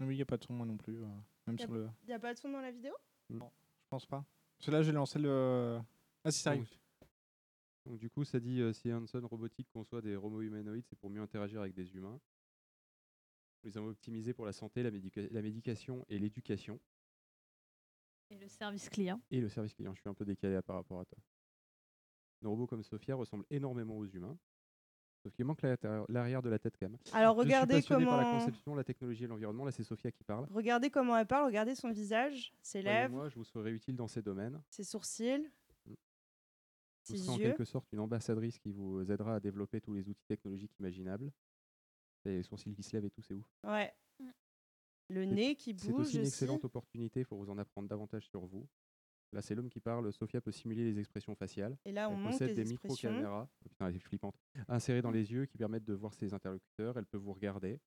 Oui, 0.00 0.14
il 0.14 0.16
n'y 0.16 0.22
a 0.22 0.26
pas 0.26 0.38
de 0.38 0.44
son, 0.44 0.54
moi 0.54 0.64
non 0.64 0.78
plus. 0.78 1.02
euh, 1.02 1.06
même 1.46 1.58
sur 1.58 1.70
le... 1.70 1.90
Il 2.04 2.06
n'y 2.06 2.14
a 2.14 2.18
pas 2.18 2.32
de 2.32 2.38
son 2.38 2.48
dans 2.48 2.62
la 2.62 2.72
vidéo? 2.72 2.94
Je 3.28 3.36
pense 3.90 4.06
pas. 4.06 4.24
Parce 4.56 4.66
que 4.66 4.70
là, 4.70 4.82
j'ai 4.82 4.92
lancé 4.92 5.18
le... 5.18 5.78
Ah 6.24 6.30
si, 6.30 6.40
ça 6.40 6.50
arrive. 6.50 6.66
Donc, 7.84 7.98
du 7.98 8.08
coup, 8.08 8.24
ça 8.24 8.40
dit 8.40 8.62
euh, 8.62 8.72
si 8.72 8.90
Hanson 8.90 9.20
Robotique 9.26 9.68
conçoit 9.68 10.00
des 10.00 10.16
robots 10.16 10.40
humanoïdes, 10.40 10.86
c'est 10.88 10.98
pour 10.98 11.10
mieux 11.10 11.20
interagir 11.20 11.60
avec 11.60 11.74
des 11.74 11.94
humains. 11.94 12.18
Nous 13.62 13.70
les 13.70 13.76
avons 13.76 13.88
optimisés 13.88 14.32
pour 14.32 14.46
la 14.46 14.52
santé, 14.54 14.82
la, 14.82 14.90
médica- 14.90 15.28
la 15.30 15.42
médication 15.42 16.06
et 16.08 16.18
l'éducation. 16.18 16.80
Et 18.30 18.38
le 18.38 18.48
service 18.48 18.88
client. 18.88 19.20
Et 19.30 19.42
le 19.42 19.50
service 19.50 19.74
client. 19.74 19.94
Je 19.94 20.00
suis 20.00 20.08
un 20.08 20.14
peu 20.14 20.24
décalé 20.24 20.60
par 20.62 20.76
rapport 20.76 21.00
à 21.00 21.04
toi. 21.04 21.18
Nos 22.40 22.50
robots 22.50 22.66
comme 22.66 22.82
Sophia 22.82 23.14
ressemblent 23.14 23.46
énormément 23.50 23.98
aux 23.98 24.06
humains. 24.06 24.38
Sauf 25.26 25.34
qu'il 25.34 25.44
manque 25.44 25.60
l'arrière- 25.62 26.04
l'arrière 26.08 26.40
de 26.42 26.48
la 26.48 26.58
tête 26.60 26.76
quand 26.78 26.88
même. 26.88 26.98
Alors, 27.12 27.34
Je 27.34 27.40
suis 27.40 27.46
regardez 27.48 27.82
par 27.82 27.98
la 27.98 28.06
comment- 28.06 28.38
conception, 28.38 28.74
la 28.76 28.84
technologie 28.84 29.24
et 29.24 29.26
l'environnement. 29.26 29.64
Là, 29.64 29.72
c'est 29.72 29.82
Sophia 29.82 30.12
qui 30.12 30.22
parle. 30.22 30.46
Regardez 30.52 30.88
comment 30.88 31.16
elle 31.16 31.26
parle, 31.26 31.46
regardez 31.46 31.74
son 31.74 31.90
visage, 31.90 32.54
ses 32.62 32.80
lèvres, 32.80 33.12
Moi, 33.12 33.28
je 33.28 33.34
vous 33.34 33.42
serai 33.42 33.72
utile 33.72 33.96
dans 33.96 34.06
ces 34.06 34.22
domaines. 34.22 34.62
ses 34.70 34.84
sourcils, 34.84 35.50
Vous 35.84 35.96
ses 37.02 37.16
serez 37.18 37.34
en 37.34 37.38
quelque 37.38 37.64
sorte 37.64 37.92
une 37.92 37.98
ambassadrice 38.00 38.58
qui 38.60 38.70
vous 38.70 39.00
aidera 39.10 39.34
à 39.36 39.40
développer 39.40 39.80
tous 39.80 39.94
les 39.94 40.08
outils 40.08 40.24
technologiques 40.26 40.76
imaginables. 40.78 41.32
Et 42.24 42.30
les 42.36 42.42
sourcils 42.44 42.72
qui 42.74 42.82
se 42.84 42.92
lèvent 42.96 43.04
et 43.06 43.10
tout, 43.10 43.22
c'est 43.22 43.34
ouf. 43.34 43.46
Ouais. 43.64 43.92
Le 45.08 45.20
C'est- 45.24 45.26
nez 45.26 45.54
qui 45.56 45.76
C'est 45.76 45.90
bouge 45.90 46.02
aussi 46.02 46.16
une 46.16 46.22
aussi. 46.22 46.28
excellente 46.30 46.64
opportunité 46.64 47.24
pour 47.24 47.38
vous 47.38 47.50
en 47.50 47.58
apprendre 47.58 47.88
davantage 47.88 48.26
sur 48.28 48.44
vous. 48.46 48.66
Là, 49.32 49.42
c'est 49.42 49.54
l'homme 49.54 49.68
qui 49.68 49.80
parle. 49.80 50.12
Sophia 50.12 50.40
peut 50.40 50.52
simuler 50.52 50.84
les 50.84 50.98
expressions 50.98 51.34
faciales. 51.34 51.76
Et 51.84 51.92
là, 51.92 52.08
on 52.08 52.14
Elle 52.14 52.18
monte 52.20 52.32
possède 52.32 52.48
les 52.48 52.64
des 52.64 52.70
micro-caméras. 52.70 53.48
Oh, 53.50 53.68
putain, 53.68 53.88
elle 53.88 53.96
est 53.96 54.00
flippante. 54.00 54.36
Insérées 54.68 55.02
dans 55.02 55.10
les 55.10 55.32
yeux 55.32 55.46
qui 55.46 55.58
permettent 55.58 55.84
de 55.84 55.94
voir 55.94 56.14
ses 56.14 56.32
interlocuteurs. 56.32 56.96
Elle 56.96 57.06
peut 57.06 57.18
vous 57.18 57.32
regarder. 57.32 57.80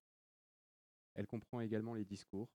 Elle 1.14 1.26
comprend 1.26 1.60
également 1.60 1.94
les 1.94 2.04
discours. 2.04 2.48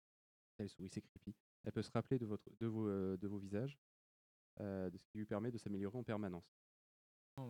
Elle 0.58 0.70
sourit, 0.70 0.90
c'est 0.90 1.02
creepy. 1.02 1.36
Elle 1.66 1.72
peut 1.74 1.82
se 1.82 1.92
rappeler 1.92 2.20
de, 2.20 2.26
votre, 2.26 2.50
de, 2.60 2.68
vos, 2.68 2.88
euh, 2.88 3.18
de 3.18 3.28
vos 3.28 3.38
visages, 3.40 3.78
euh, 4.62 4.90
de 4.90 4.98
ce 4.98 5.06
qui 5.08 5.18
lui 5.18 5.26
permet 5.26 5.52
de 5.52 5.58
s'améliorer 5.58 5.98
en 5.98 6.04
permanence. 6.04 6.46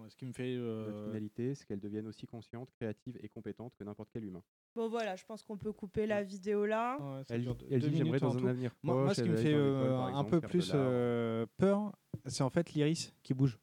Ce 0.08 0.16
qui 0.16 0.26
me 0.26 0.34
fait... 0.34 0.56
euh, 0.56 0.88
Notre 0.88 1.06
finalité, 1.06 1.54
c'est 1.54 1.66
qu'elle 1.68 1.80
devienne 1.80 2.08
aussi 2.08 2.26
consciente, 2.26 2.72
créative 2.72 3.20
et 3.22 3.30
compétente 3.30 3.76
que 3.76 3.84
n'importe 3.84 4.10
quel 4.12 4.24
humain. 4.24 4.44
Bon, 4.76 4.90
voilà, 4.90 5.16
je 5.16 5.24
pense 5.24 5.42
qu'on 5.44 5.58
peut 5.58 5.72
couper 5.72 6.06
la 6.06 6.22
vidéo 6.22 6.66
là. 6.66 6.98
Elle, 7.30 7.42
dure 7.44 7.58
elle 7.72 7.80
deux 7.82 7.90
dit 7.90 7.98
j'aimerais 7.98 8.20
dans 8.20 8.38
un 8.38 8.46
avenir 8.46 8.76
Moi, 8.84 9.04
moi, 9.04 9.14
ce 9.14 9.22
qui 9.22 9.28
elle 9.28 9.32
me 9.34 9.38
fait 9.38 9.54
euh, 9.54 9.98
un 9.98 10.10
exemple, 10.10 10.30
peu 10.32 10.42
plus 10.42 10.72
euh, 10.74 11.46
peur, 11.58 11.94
c'est 12.26 12.44
en 12.44 12.50
fait 12.50 12.74
l'iris 12.74 13.14
qui 13.24 13.34
bouge. 13.34 13.58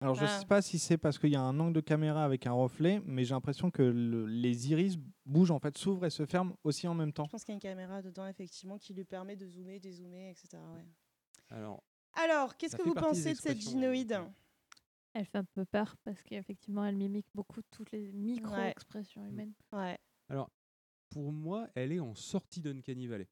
Alors, 0.00 0.14
je 0.16 0.24
Ah. 0.24 0.40
sais 0.40 0.46
pas 0.46 0.60
si 0.62 0.78
c'est 0.78 0.98
parce 0.98 1.18
qu'il 1.18 1.30
y 1.30 1.36
a 1.36 1.40
un 1.42 1.58
angle 1.60 1.74
de 1.74 1.80
caméra 1.80 2.24
avec 2.24 2.46
un 2.46 2.52
reflet, 2.52 3.00
mais 3.06 3.24
j'ai 3.24 3.34
l'impression 3.34 3.70
que 3.70 3.82
le- 3.82 4.26
les 4.26 4.70
iris 4.70 4.98
bougent, 5.24 5.50
en 5.52 5.58
fait, 5.60 5.76
s'ouvrent 5.78 6.04
et 6.06 6.10
se 6.10 6.26
ferment 6.26 6.56
aussi 6.64 6.86
en 6.88 6.94
même 6.94 7.12
temps. 7.12 7.24
Je 7.24 7.30
pense 7.30 7.44
qu'il 7.44 7.52
y 7.52 7.54
a 7.54 7.56
une 7.56 7.60
caméra 7.60 8.02
dedans, 8.02 8.26
effectivement, 8.26 8.76
qui 8.78 8.92
lui 8.92 9.04
permet 9.04 9.36
de 9.36 9.46
zoomer, 9.46 9.78
dézoomer, 9.80 10.30
etc. 10.30 10.48
ouais. 10.74 10.84
Alors, 11.50 11.82
Alors, 12.14 12.56
qu'est-ce 12.56 12.76
que 12.76 12.82
vous 12.82 12.94
pensez 12.94 13.32
de 13.32 13.36
cette 13.36 13.52
expressions, 13.52 13.70
gynoïde 13.70 14.18
Elle 15.14 15.24
fait 15.26 15.38
un 15.38 15.44
peu 15.44 15.64
peur 15.64 15.94
parce 16.04 16.22
qu'effectivement, 16.22 16.84
elle 16.84 16.96
mimique 16.96 17.26
beaucoup 17.34 17.60
toutes 17.70 17.92
les 17.92 18.12
micro-expressions 18.12 19.24
humaines. 19.24 19.52
Ouais. 19.72 19.98
Alors, 20.28 20.50
pour 21.10 21.32
moi, 21.32 21.68
elle 21.74 21.92
est 21.92 22.00
en 22.00 22.14
sortie 22.14 22.60
d'Uncanny 22.60 23.06
Valley. 23.06 23.28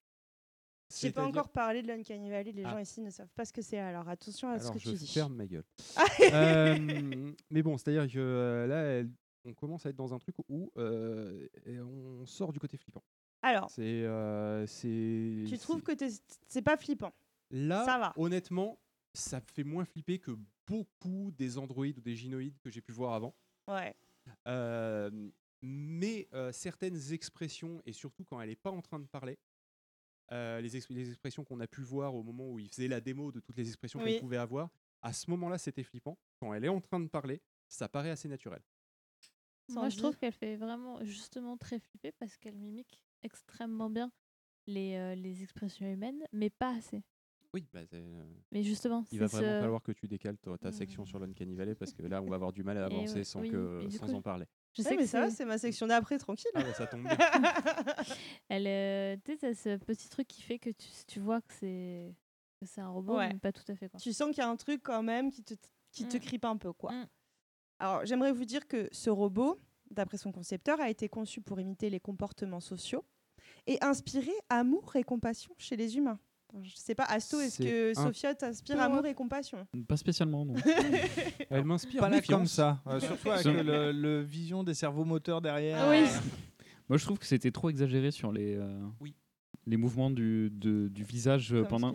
J'ai 1.00 1.10
pas 1.10 1.24
encore 1.26 1.48
parlé 1.48 1.80
de 1.82 1.88
l'Uncanny 1.88 2.28
Valley, 2.30 2.52
les 2.52 2.64
Ah. 2.64 2.72
gens 2.72 2.78
ici 2.78 3.00
ne 3.00 3.08
savent 3.08 3.32
pas 3.34 3.46
ce 3.46 3.52
que 3.52 3.62
c'est, 3.62 3.78
alors 3.78 4.06
attention 4.08 4.50
à 4.50 4.58
ce 4.58 4.70
que 4.70 4.78
je 4.78 4.90
tu 4.90 4.96
dis. 4.96 5.06
ferme 5.06 5.34
ma 5.34 5.46
gueule. 5.46 5.64
Euh, 6.34 7.32
mais 7.50 7.62
bon, 7.62 7.78
c'est-à-dire 7.78 8.06
que 8.12 8.18
euh, 8.18 8.66
là, 8.66 8.82
elle- 8.82 9.10
on 9.44 9.54
commence 9.54 9.86
à 9.86 9.88
être 9.90 9.96
dans 9.96 10.12
un 10.14 10.18
truc 10.18 10.36
où 10.48 10.70
euh, 10.76 11.48
on 11.66 12.26
sort 12.26 12.52
du 12.52 12.60
côté 12.60 12.76
flippant. 12.76 13.02
Alors, 13.40 13.70
C'est, 13.70 14.02
euh, 14.04 14.66
tu 15.48 15.58
trouves 15.58 15.82
que 15.82 15.92
t'es- 15.92 16.10
c'est 16.46 16.62
pas 16.62 16.76
flippant? 16.76 17.12
Là, 17.50 17.84
Ça 17.84 17.98
va. 17.98 18.12
honnêtement, 18.16 18.78
ça 19.14 19.40
fait 19.40 19.64
moins 19.64 19.84
flipper 19.84 20.18
que 20.20 20.32
beaucoup 20.66 21.32
des 21.32 21.58
androïdes 21.58 21.98
ou 21.98 22.02
des 22.02 22.14
gynoïdes 22.14 22.58
que 22.60 22.70
j'ai 22.70 22.80
pu 22.82 22.92
voir 22.92 23.14
avant. 23.14 23.34
Ouais. 23.66 23.96
Euh, 24.46 25.10
mais 25.62 26.28
euh, 26.34 26.52
certaines 26.52 27.12
expressions, 27.12 27.80
et 27.86 27.92
surtout 27.92 28.24
quand 28.24 28.40
elle 28.40 28.48
n'est 28.50 28.56
pas 28.56 28.70
en 28.70 28.82
train 28.82 28.98
de 28.98 29.06
parler, 29.06 29.38
euh, 30.32 30.60
les, 30.60 30.76
ex- 30.76 30.88
les 30.90 31.08
expressions 31.10 31.44
qu'on 31.44 31.60
a 31.60 31.66
pu 31.66 31.82
voir 31.82 32.14
au 32.14 32.22
moment 32.22 32.50
où 32.50 32.58
il 32.58 32.68
faisait 32.68 32.88
la 32.88 33.00
démo 33.00 33.32
de 33.32 33.40
toutes 33.40 33.56
les 33.56 33.68
expressions 33.68 33.98
Oui. 34.00 34.12
qu'elle 34.12 34.20
pouvait 34.20 34.36
avoir, 34.38 34.70
à 35.02 35.12
ce 35.12 35.28
moment-là, 35.30 35.58
c'était 35.58 35.82
flippant. 35.82 36.18
Quand 36.40 36.54
elle 36.54 36.64
est 36.64 36.68
en 36.68 36.80
train 36.80 37.00
de 37.00 37.08
parler, 37.08 37.40
ça 37.68 37.88
paraît 37.88 38.10
assez 38.10 38.28
naturel. 38.28 38.62
Moi, 39.68 39.88
je 39.88 39.96
trouve 39.96 40.16
qu'elle 40.16 40.32
fait 40.32 40.56
vraiment 40.56 41.02
justement 41.04 41.56
très 41.56 41.78
flipper 41.78 42.12
parce 42.12 42.36
qu'elle 42.36 42.56
mimique 42.56 43.00
extrêmement 43.22 43.88
bien 43.88 44.12
les, 44.66 44.94
euh, 44.96 45.14
les 45.14 45.42
expressions 45.42 45.86
humaines, 45.86 46.22
mais 46.32 46.50
pas 46.50 46.74
assez. 46.76 47.02
Oui, 47.54 47.66
bah, 47.72 47.80
c'est, 47.86 47.96
euh, 47.96 48.24
Mais 48.50 48.62
justement, 48.62 49.04
il 49.10 49.18
va 49.18 49.26
vraiment 49.26 49.54
ce- 49.54 49.60
falloir 49.60 49.82
que 49.82 49.92
tu 49.92 50.08
décales 50.08 50.38
ta, 50.38 50.56
ta 50.58 50.72
section 50.72 51.04
sur 51.04 51.18
l'Uncanny 51.18 51.54
Valley 51.54 51.74
parce 51.74 51.92
que 51.92 52.02
là, 52.02 52.22
on 52.22 52.26
va 52.28 52.36
avoir 52.36 52.52
du 52.52 52.62
mal 52.62 52.76
à 52.78 52.82
Et 52.82 52.84
avancer 52.86 53.18
ouais, 53.18 53.24
sans, 53.24 53.40
oui, 53.40 53.50
que, 53.50 53.82
et 53.82 53.88
du 53.88 53.96
sans 53.96 54.06
coup, 54.06 54.16
en 54.16 54.22
parler. 54.22 54.46
Je 54.74 54.82
Ouais, 54.82 54.88
sais 54.88 54.96
mais 54.96 55.02
que 55.02 55.08
ça 55.08 55.20
va, 55.20 55.30
c'est- 55.30 55.44
ma 55.44 55.58
section 55.58 55.86
d'après, 55.86 56.18
tranquille. 56.18 56.50
Ah 56.54 56.62
bah, 56.62 56.72
ça 56.74 56.86
tombe 56.86 57.02
bien. 57.04 57.18
Elle, 58.48 58.66
euh, 58.66 59.16
tu 59.24 59.36
sais, 59.36 59.54
ce 59.54 59.76
petit 59.76 60.08
truc 60.08 60.26
qui 60.28 60.42
fait 60.42 60.58
que 60.58 60.70
tu, 60.70 60.88
tu 61.06 61.20
vois 61.20 61.40
que 61.42 61.54
c'est 62.64 62.80
un 62.80 62.88
robot, 62.88 63.16
Ouais. 63.18 63.28
mais 63.32 63.38
pas 63.38 63.52
tout 63.52 63.64
à 63.68 63.74
fait. 63.74 63.88
Quoi. 63.88 64.00
Tu 64.00 64.12
sens 64.12 64.28
qu'il 64.30 64.38
y 64.38 64.46
a 64.46 64.48
un 64.48 64.56
truc 64.56 64.82
quand 64.82 65.02
même 65.02 65.30
qui 65.30 65.42
te, 65.42 65.54
qui 65.90 66.06
te 66.06 66.16
Mm. 66.16 66.20
cripe 66.20 66.44
un 66.44 66.56
peu, 66.56 66.72
quoi. 66.72 66.92
Mm. 66.92 67.06
Alors, 67.80 68.06
j'aimerais 68.06 68.32
vous 68.32 68.44
dire 68.44 68.66
que 68.66 68.88
ce 68.92 69.10
robot, 69.10 69.58
d'après 69.90 70.16
son 70.16 70.32
concepteur, 70.32 70.80
a 70.80 70.88
été 70.88 71.08
conçu 71.08 71.40
pour 71.40 71.60
imiter 71.60 71.90
les 71.90 72.00
comportements 72.00 72.60
sociaux 72.60 73.04
et 73.66 73.76
inspirer 73.84 74.32
amour 74.48 74.94
et 74.96 75.02
compassion 75.04 75.54
chez 75.58 75.76
les 75.76 75.96
humains. 75.96 76.18
Je 76.62 76.74
sais 76.76 76.94
pas, 76.94 77.04
Asto, 77.04 77.40
est-ce 77.40 77.62
que 77.62 77.90
un 77.98 78.02
Sophia 78.06 78.34
t'inspire 78.34 78.80
amour 78.80 79.06
et 79.06 79.14
compassion? 79.14 79.66
Pas 79.88 79.96
spécialement, 79.96 80.44
non. 80.44 80.54
Elle 81.50 81.64
m'inspire 81.64 82.00
Pas 82.00 82.08
là 82.10 82.20
comme 82.20 82.46
ça. 82.46 82.80
euh, 82.86 83.00
surtout 83.00 83.30
avec 83.30 83.44
le, 83.46 83.92
le 83.92 84.20
vision 84.20 84.62
des 84.62 84.74
cerveaux 84.74 85.04
moteurs 85.04 85.40
derrière. 85.40 85.78
Ah 85.80 85.90
oui. 85.90 86.02
euh, 86.02 86.66
Moi, 86.88 86.98
je 86.98 87.04
trouve 87.04 87.18
que 87.18 87.26
c'était 87.26 87.50
trop 87.50 87.70
exagéré 87.70 88.10
sur 88.10 88.32
les, 88.32 88.56
euh, 88.56 88.80
Oui. 89.00 89.14
les 89.66 89.76
mouvements 89.78 90.10
du, 90.10 90.50
de- 90.50 90.88
du 90.88 91.04
visage 91.04 91.50
Comme 91.50 91.66
pendant, 91.68 91.94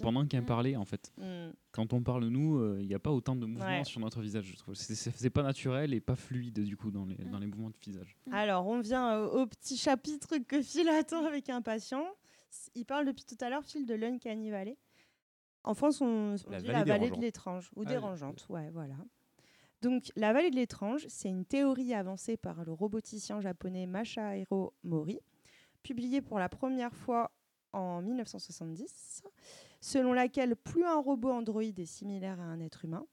pendant 0.00 0.26
qu'elle 0.26 0.42
Mm. 0.42 0.46
parlait, 0.46 0.76
en 0.76 0.84
fait. 0.84 1.12
Mm. 1.18 1.50
Quand 1.72 1.92
on 1.92 2.00
parle, 2.02 2.26
nous, 2.28 2.58
euh, 2.58 2.78
il 2.80 2.86
n'y 2.86 2.94
a 2.94 2.98
pas 3.00 3.10
autant 3.10 3.34
de 3.34 3.44
mouvements 3.44 3.66
Ouais. 3.78 3.84
sur 3.84 4.00
notre 4.00 4.20
visage, 4.20 4.44
je 4.52 4.56
trouve. 4.56 4.74
C'est- 4.76 5.30
pas 5.30 5.42
naturel 5.42 5.92
et 5.94 6.00
pas 6.00 6.14
fluide, 6.16 6.60
du 6.60 6.76
coup, 6.76 6.92
dans 6.92 7.04
les, 7.06 7.16
dans 7.16 7.38
les 7.40 7.46
mouvements 7.46 7.70
de 7.70 7.76
visage. 7.84 8.16
Alors, 8.30 8.66
on 8.68 8.80
vient 8.80 9.14
euh, 9.14 9.26
au 9.42 9.46
petit 9.46 9.76
chapitre 9.76 10.36
que 10.46 10.62
Phil 10.62 10.88
attend 10.88 11.24
avec 11.26 11.50
impatience. 11.50 12.06
Il 12.74 12.84
parle 12.84 13.06
depuis 13.06 13.24
tout 13.24 13.36
à 13.40 13.48
l'heure, 13.50 13.64
Phil, 13.64 13.86
de 13.86 13.94
l'Uncanny 13.94 14.50
Valley. 14.50 14.76
En 15.64 15.74
France, 15.74 16.00
on, 16.00 16.36
on 16.46 16.50
La 16.50 16.60
dit 16.60 16.68
la 16.68 16.84
vallée 16.84 17.10
de 17.10 17.20
l'étrange 17.20 17.70
ou 17.74 17.82
Ah, 17.82 17.88
dérangeante. 17.88 18.46
Ouais, 18.48 18.70
voilà. 18.70 18.96
Donc, 19.82 20.10
la 20.16 20.32
vallée 20.32 20.50
de 20.50 20.56
l'étrange, 20.56 21.06
c'est 21.08 21.28
une 21.28 21.44
théorie 21.44 21.92
avancée 21.92 22.36
par 22.36 22.64
le 22.64 22.72
roboticien 22.72 23.40
japonais 23.40 23.86
Masahiro 23.86 24.72
Mori, 24.84 25.18
publiée 25.82 26.22
pour 26.22 26.38
la 26.38 26.48
première 26.48 26.94
fois 26.94 27.30
en 27.72 28.00
1970, 28.00 29.22
selon 29.80 30.12
laquelle 30.12 30.56
plus 30.56 30.84
un 30.84 30.98
robot 31.00 31.30
Android 31.30 31.62
est 31.62 31.84
similaire 31.84 32.40
à 32.40 32.44
un 32.44 32.60
être 32.60 32.84
humain, 32.84 33.06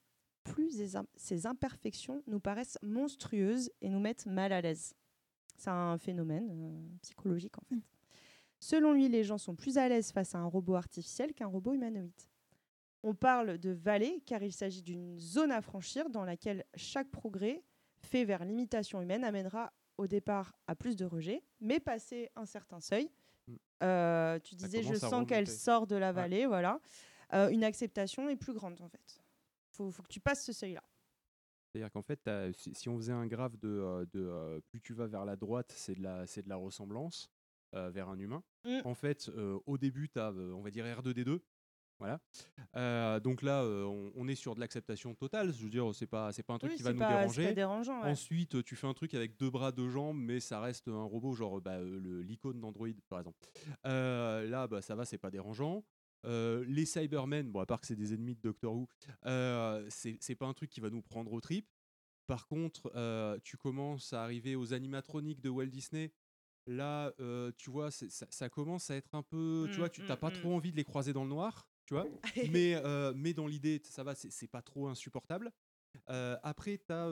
plus 0.43 0.81
ses 1.15 1.47
imperfections 1.47 2.23
nous 2.27 2.39
paraissent 2.39 2.77
monstrueuses 2.81 3.71
et 3.81 3.89
nous 3.89 3.99
mettent 3.99 4.25
mal 4.25 4.51
à 4.53 4.61
l'aise. 4.61 4.93
C'est 5.57 5.69
un 5.69 5.97
phénomène 5.97 6.49
euh, 6.51 6.97
psychologique 7.01 7.57
en 7.57 7.63
fait. 7.63 7.75
Selon 8.63 8.93
lui, 8.93 9.09
les 9.09 9.25
gens 9.25 9.37
sont 9.37 9.55
plus 9.55 9.77
à 9.77 9.89
l'aise 9.89 10.13
face 10.13 10.35
à 10.35 10.37
un 10.37 10.45
robot 10.45 10.75
artificiel 10.75 11.33
qu'un 11.33 11.47
robot 11.47 11.73
humanoïde. 11.73 12.13
On 13.03 13.13
parle 13.13 13.57
de 13.57 13.71
vallée 13.71 14.21
car 14.25 14.41
il 14.41 14.53
s'agit 14.53 14.81
d'une 14.81 15.19
zone 15.19 15.51
à 15.51 15.61
franchir 15.61 16.09
dans 16.09 16.23
laquelle 16.23 16.63
chaque 16.75 17.11
progrès 17.11 17.61
fait 17.99 18.23
vers 18.23 18.45
l'imitation 18.45 19.01
humaine 19.01 19.25
amènera 19.25 19.73
au 19.97 20.07
départ 20.07 20.55
à 20.67 20.75
plus 20.75 20.95
de 20.95 21.03
rejet, 21.03 21.43
mais 21.59 21.81
passé 21.81 22.29
un 22.37 22.45
certain 22.45 22.79
seuil, 22.79 23.09
Mm. 23.49 23.55
euh, 23.83 24.39
tu 24.39 24.55
disais 24.55 24.81
je 24.81 24.93
sens 24.95 25.27
qu'elle 25.27 25.49
sort 25.49 25.85
de 25.85 25.97
la 25.97 26.07
Ouais. 26.07 26.13
vallée, 26.13 26.45
voilà, 26.45 26.79
euh, 27.33 27.49
une 27.49 27.65
acceptation 27.65 28.29
est 28.29 28.37
plus 28.37 28.53
grande 28.53 28.79
en 28.79 28.87
fait. 28.87 29.21
Faut, 29.71 29.91
faut 29.91 30.01
que 30.03 30.07
tu 30.07 30.21
passes 30.21 30.45
ce 30.45 30.53
seuil-là. 30.53 30.81
C'est-à-dire 31.67 31.91
qu'en 31.91 32.01
fait, 32.01 32.29
si, 32.53 32.73
si 32.73 32.87
on 32.87 32.95
faisait 32.95 33.11
un 33.11 33.27
graphe 33.27 33.57
de, 33.59 33.67
euh, 33.67 34.05
de 34.13 34.61
plus 34.69 34.79
tu 34.79 34.93
vas 34.93 35.07
vers 35.07 35.25
la 35.25 35.35
droite, 35.35 35.73
c'est 35.75 35.95
de 35.95 36.01
la, 36.03 36.25
c'est 36.27 36.43
de 36.43 36.47
la 36.47 36.55
ressemblance 36.55 37.29
vers 37.73 38.09
un 38.09 38.19
humain. 38.19 38.43
Mm. 38.65 38.79
En 38.85 38.93
fait, 38.93 39.29
euh, 39.29 39.59
au 39.65 39.77
début, 39.77 40.09
tu 40.09 40.19
as, 40.19 40.31
on 40.31 40.61
va 40.61 40.71
dire, 40.71 40.85
R2D2. 40.85 41.39
Voilà. 41.99 42.19
Euh, 42.75 43.19
donc 43.19 43.43
là, 43.43 43.61
euh, 43.63 43.83
on, 43.85 44.11
on 44.15 44.27
est 44.27 44.35
sur 44.35 44.55
de 44.55 44.59
l'acceptation 44.59 45.13
totale. 45.15 45.53
Je 45.53 45.63
veux 45.63 45.69
dire, 45.69 45.93
c'est 45.93 46.07
pas, 46.07 46.31
c'est 46.33 46.43
pas 46.43 46.53
un 46.53 46.57
truc 46.57 46.71
Oui, 46.71 46.77
qui 46.77 46.83
va 46.83 46.91
nous 46.91 46.99
pas- 46.99 47.07
déranger. 47.19 47.45
pas 47.45 47.53
dérangeant, 47.53 48.01
ouais. 48.03 48.09
Ensuite, 48.09 48.63
tu 48.63 48.75
fais 48.75 48.87
un 48.87 48.93
truc 48.93 49.13
avec 49.13 49.37
deux 49.37 49.49
bras, 49.49 49.71
deux 49.71 49.89
jambes, 49.89 50.17
mais 50.17 50.39
ça 50.39 50.59
reste 50.59 50.87
un 50.87 51.03
robot, 51.03 51.33
genre 51.33 51.61
bah, 51.61 51.75
euh, 51.77 51.99
le- 51.99 52.21
l'icône 52.21 52.59
d'Android, 52.59 52.87
par 53.09 53.19
exemple. 53.19 53.37
Euh, 53.85 54.47
là, 54.49 54.67
bah, 54.67 54.81
ça 54.81 54.95
va, 54.95 55.05
c'est 55.05 55.17
pas 55.19 55.29
dérangeant. 55.31 55.85
Euh, 56.25 56.65
les 56.67 56.85
Cybermen, 56.85 57.51
bon, 57.51 57.59
à 57.59 57.65
part 57.65 57.79
que 57.79 57.87
c'est 57.87 57.95
des 57.95 58.13
ennemis 58.13 58.35
de 58.35 58.41
Doctor 58.41 58.73
Who, 58.73 58.87
euh, 59.25 59.85
c'est 59.89 60.17
c'est 60.21 60.35
pas 60.35 60.45
un 60.47 60.53
truc 60.53 60.69
qui 60.69 60.79
va 60.81 60.89
nous 60.89 61.01
prendre 61.01 61.31
au 61.31 61.41
trip. 61.41 61.67
Par 62.27 62.47
contre, 62.47 62.91
euh, 62.95 63.37
tu 63.43 63.57
commences 63.57 64.13
à 64.13 64.23
arriver 64.23 64.55
aux 64.55 64.73
animatroniques 64.73 65.41
de 65.41 65.49
Walt 65.49 65.65
Disney. 65.67 66.11
Là, 66.65 67.13
euh, 67.19 67.51
tu 67.57 67.69
vois, 67.69 67.91
ça, 67.91 68.05
ça 68.29 68.49
commence 68.49 68.89
à 68.89 68.95
être 68.95 69.15
un 69.15 69.23
peu. 69.23 69.67
tu 69.69 69.75
Mm, 69.75 69.79
vois, 69.79 69.89
tu 69.89 70.01
n'as 70.03 70.15
mm, 70.15 70.19
pas 70.19 70.29
mm. 70.29 70.33
trop 70.33 70.55
envie 70.55 70.71
de 70.71 70.77
les 70.77 70.85
croiser 70.85 71.11
dans 71.13 71.23
le 71.23 71.29
noir, 71.29 71.67
tu 71.85 71.93
vois. 71.93 72.07
mais, 72.49 72.75
euh, 72.75 73.13
mais 73.15 73.33
dans 73.33 73.47
l'idée, 73.47 73.81
ça 73.83 74.03
va, 74.03 74.15
c'est 74.15 74.47
pas 74.47 74.61
trop 74.61 74.87
insupportable. 74.87 75.51
Euh, 76.09 76.37
après, 76.41 76.77
tu 76.79 76.91
as 76.93 77.07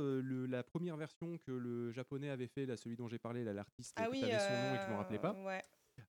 la 0.47 0.63
première 0.63 0.97
version 0.97 1.37
que 1.37 1.51
le 1.51 1.91
japonais 1.91 2.29
avait 2.29 2.47
fait, 2.47 2.65
là, 2.65 2.77
celui 2.77 2.95
dont 2.95 3.07
j'ai 3.07 3.19
parlé, 3.19 3.43
l'artiste, 3.43 3.93
Ah 3.97 4.09
oui, 4.09 4.19
tu 4.19 4.25
avais 4.25 4.39
son 4.39 4.69
nom 4.69 4.75
et 4.75 4.77
que 4.77 4.83
je 4.85 4.89
me 4.89 4.95
rappelais 4.95 5.19
pas. 5.19 5.33
ouais. 5.43 5.61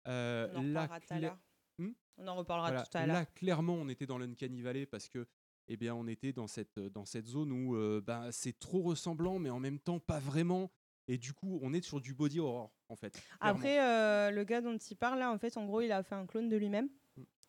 Euh, 0.07 0.49
On 0.55 0.57
en 0.59 0.63
là, 0.63 0.83
reparlera 0.83 1.01
tout 1.01 1.07
à 1.15 1.17
cla- 1.19 1.21
l'heure. 1.21 1.39
Hmm 1.79 1.91
On 2.19 2.29
en 2.29 2.37
reparlera 2.37 2.69
Voilà, 2.71 2.87
tout 2.87 2.97
à 2.99 3.07
l'heure. 3.07 3.17
Là, 3.17 3.27
clairement, 3.27 3.75
on 3.75 3.89
était 3.89 4.07
dans 4.07 4.19
l'Uncanny 4.19 4.63
Valley 4.63 4.87
parce 4.87 5.09
que, 5.09 5.27
eh 5.69 5.77
bien, 5.77 5.95
on 5.95 6.07
était 6.07 6.33
dans 6.33 6.47
cette, 6.47 6.79
dans 6.79 7.05
cette 7.05 7.27
zone 7.27 7.53
où 7.53 7.77
euh, 7.77 8.01
ben, 8.01 8.31
c'est 8.33 8.59
trop 8.59 8.83
ressemblant, 8.83 9.39
mais 9.39 9.51
en 9.51 9.61
même 9.61 9.79
temps 9.79 9.99
pas 10.01 10.19
vraiment. 10.21 10.71
Et 11.09 11.19
du 11.19 11.33
coup, 11.33 11.59
on 11.63 11.73
est 11.75 11.83
sur 11.85 12.01
du 12.01 12.15
body 12.15 12.39
horror, 12.41 12.73
en 12.89 12.97
fait. 12.97 13.11
clairement. 13.39 13.59
Après, 13.59 13.81
euh, 13.81 14.31
le 14.31 14.45
gars 14.45 14.61
dont 14.61 14.77
il 14.79 14.97
parle 14.97 15.19
là, 15.19 15.31
en 15.33 15.39
fait, 15.39 15.57
en 15.57 15.67
gros, 15.67 15.81
il 15.81 15.91
a 15.93 16.03
fait 16.03 16.15
un 16.15 16.27
clone 16.27 16.49
de 16.49 16.57
lui-même. 16.57 16.89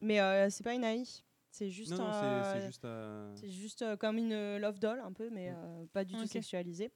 Mais 0.01 0.19
euh, 0.19 0.49
c'est 0.49 0.63
pas 0.63 0.73
une 0.73 0.83
AI. 0.83 1.03
C'est 1.51 1.69
juste, 1.69 1.91
Mm. 1.93 1.97
Non, 1.97 2.11
euh, 2.13 2.43
c'est 2.51 2.65
juste, 2.65 2.85
euh, 2.85 3.35
c'est 3.35 3.49
juste, 3.51 3.81
euh, 3.83 3.95
comme 3.95 4.17
une 4.17 4.57
love 4.57 4.79
doll, 4.79 4.99
un 4.99 5.13
peu, 5.13 5.29
mais 5.29 5.51
euh, 5.55 5.85
pas 5.93 6.03
du 6.03 6.13
tout 6.15 6.23
Ok. 6.23 6.27
sexualisé. 6.29 6.91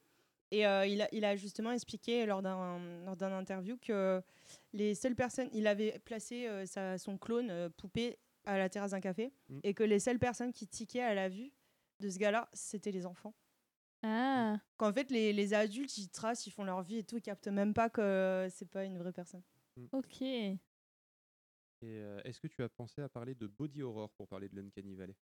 Et 0.50 0.66
euh, 0.66 0.84
il, 0.86 1.00
a, 1.02 1.08
il 1.12 1.24
a 1.24 1.36
justement 1.36 1.70
expliqué 1.70 2.24
lors 2.26 2.42
d'un 2.42 2.78
lors 3.04 3.16
d'un 3.16 3.32
interview 3.32 3.76
que 3.76 4.20
les 4.72 4.94
seules 4.94 5.14
personnes, 5.14 5.48
il 5.52 5.66
avait 5.66 5.98
placé 6.06 6.46
euh, 6.48 6.64
sa- 6.66 6.96
son 6.98 7.18
clone 7.18 7.50
euh, 7.50 7.68
poupée 7.68 8.18
à 8.46 8.56
la 8.58 8.68
terrasse 8.70 8.90
d'un 8.92 9.00
café 9.00 9.30
Mm. 9.50 9.60
et 9.62 9.74
que 9.74 9.84
les 9.84 10.00
seules 10.00 10.18
personnes 10.18 10.52
qui 10.52 10.66
tiquaient 10.66 11.02
à 11.02 11.14
la 11.14 11.28
vue 11.28 11.52
de 12.00 12.08
ce 12.10 12.18
gars-là, 12.18 12.48
c'était 12.54 12.90
les 12.92 13.04
enfants. 13.06 13.34
Ah, 14.02 14.60
Qu'en 14.76 14.92
fait, 14.92 15.10
les, 15.10 15.32
les 15.32 15.54
adultes, 15.54 15.96
ils 15.98 16.08
tracent, 16.10 16.46
ils 16.46 16.50
font 16.52 16.64
leur 16.64 16.82
vie 16.82 16.98
et 16.98 17.04
tout, 17.04 17.16
ils 17.16 17.22
captent 17.22 17.48
même 17.48 17.74
pas 17.74 17.90
que 17.90 18.46
c'est 18.50 18.70
pas 18.70 18.84
une 18.84 18.98
vraie 18.98 19.12
personne. 19.12 19.42
ok. 19.92 20.22
Et 20.22 20.58
euh, 21.82 22.20
est-ce 22.22 22.40
que 22.40 22.46
tu 22.46 22.62
as 22.62 22.68
pensé 22.68 23.00
à 23.02 23.08
parler 23.08 23.34
de 23.34 23.46
body 23.48 23.82
horror 23.82 24.12
pour 24.12 24.28
parler 24.28 24.48
de 24.48 24.54
l'Uncanny 24.54 24.94
Valley? 24.94 25.16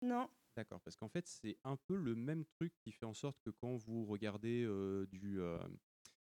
Non. 0.00 0.28
D'accord, 0.56 0.80
parce 0.80 0.96
qu'en 0.96 1.08
fait, 1.08 1.26
c'est 1.26 1.58
un 1.64 1.76
peu 1.76 1.94
le 1.96 2.14
même 2.14 2.44
truc 2.46 2.72
qui 2.78 2.90
fait 2.92 3.04
en 3.04 3.12
sorte 3.14 3.38
que 3.44 3.50
quand 3.50 3.76
vous 3.76 4.06
regardez 4.06 4.64
euh, 4.64 5.06
du, 5.06 5.40
euh, 5.40 5.58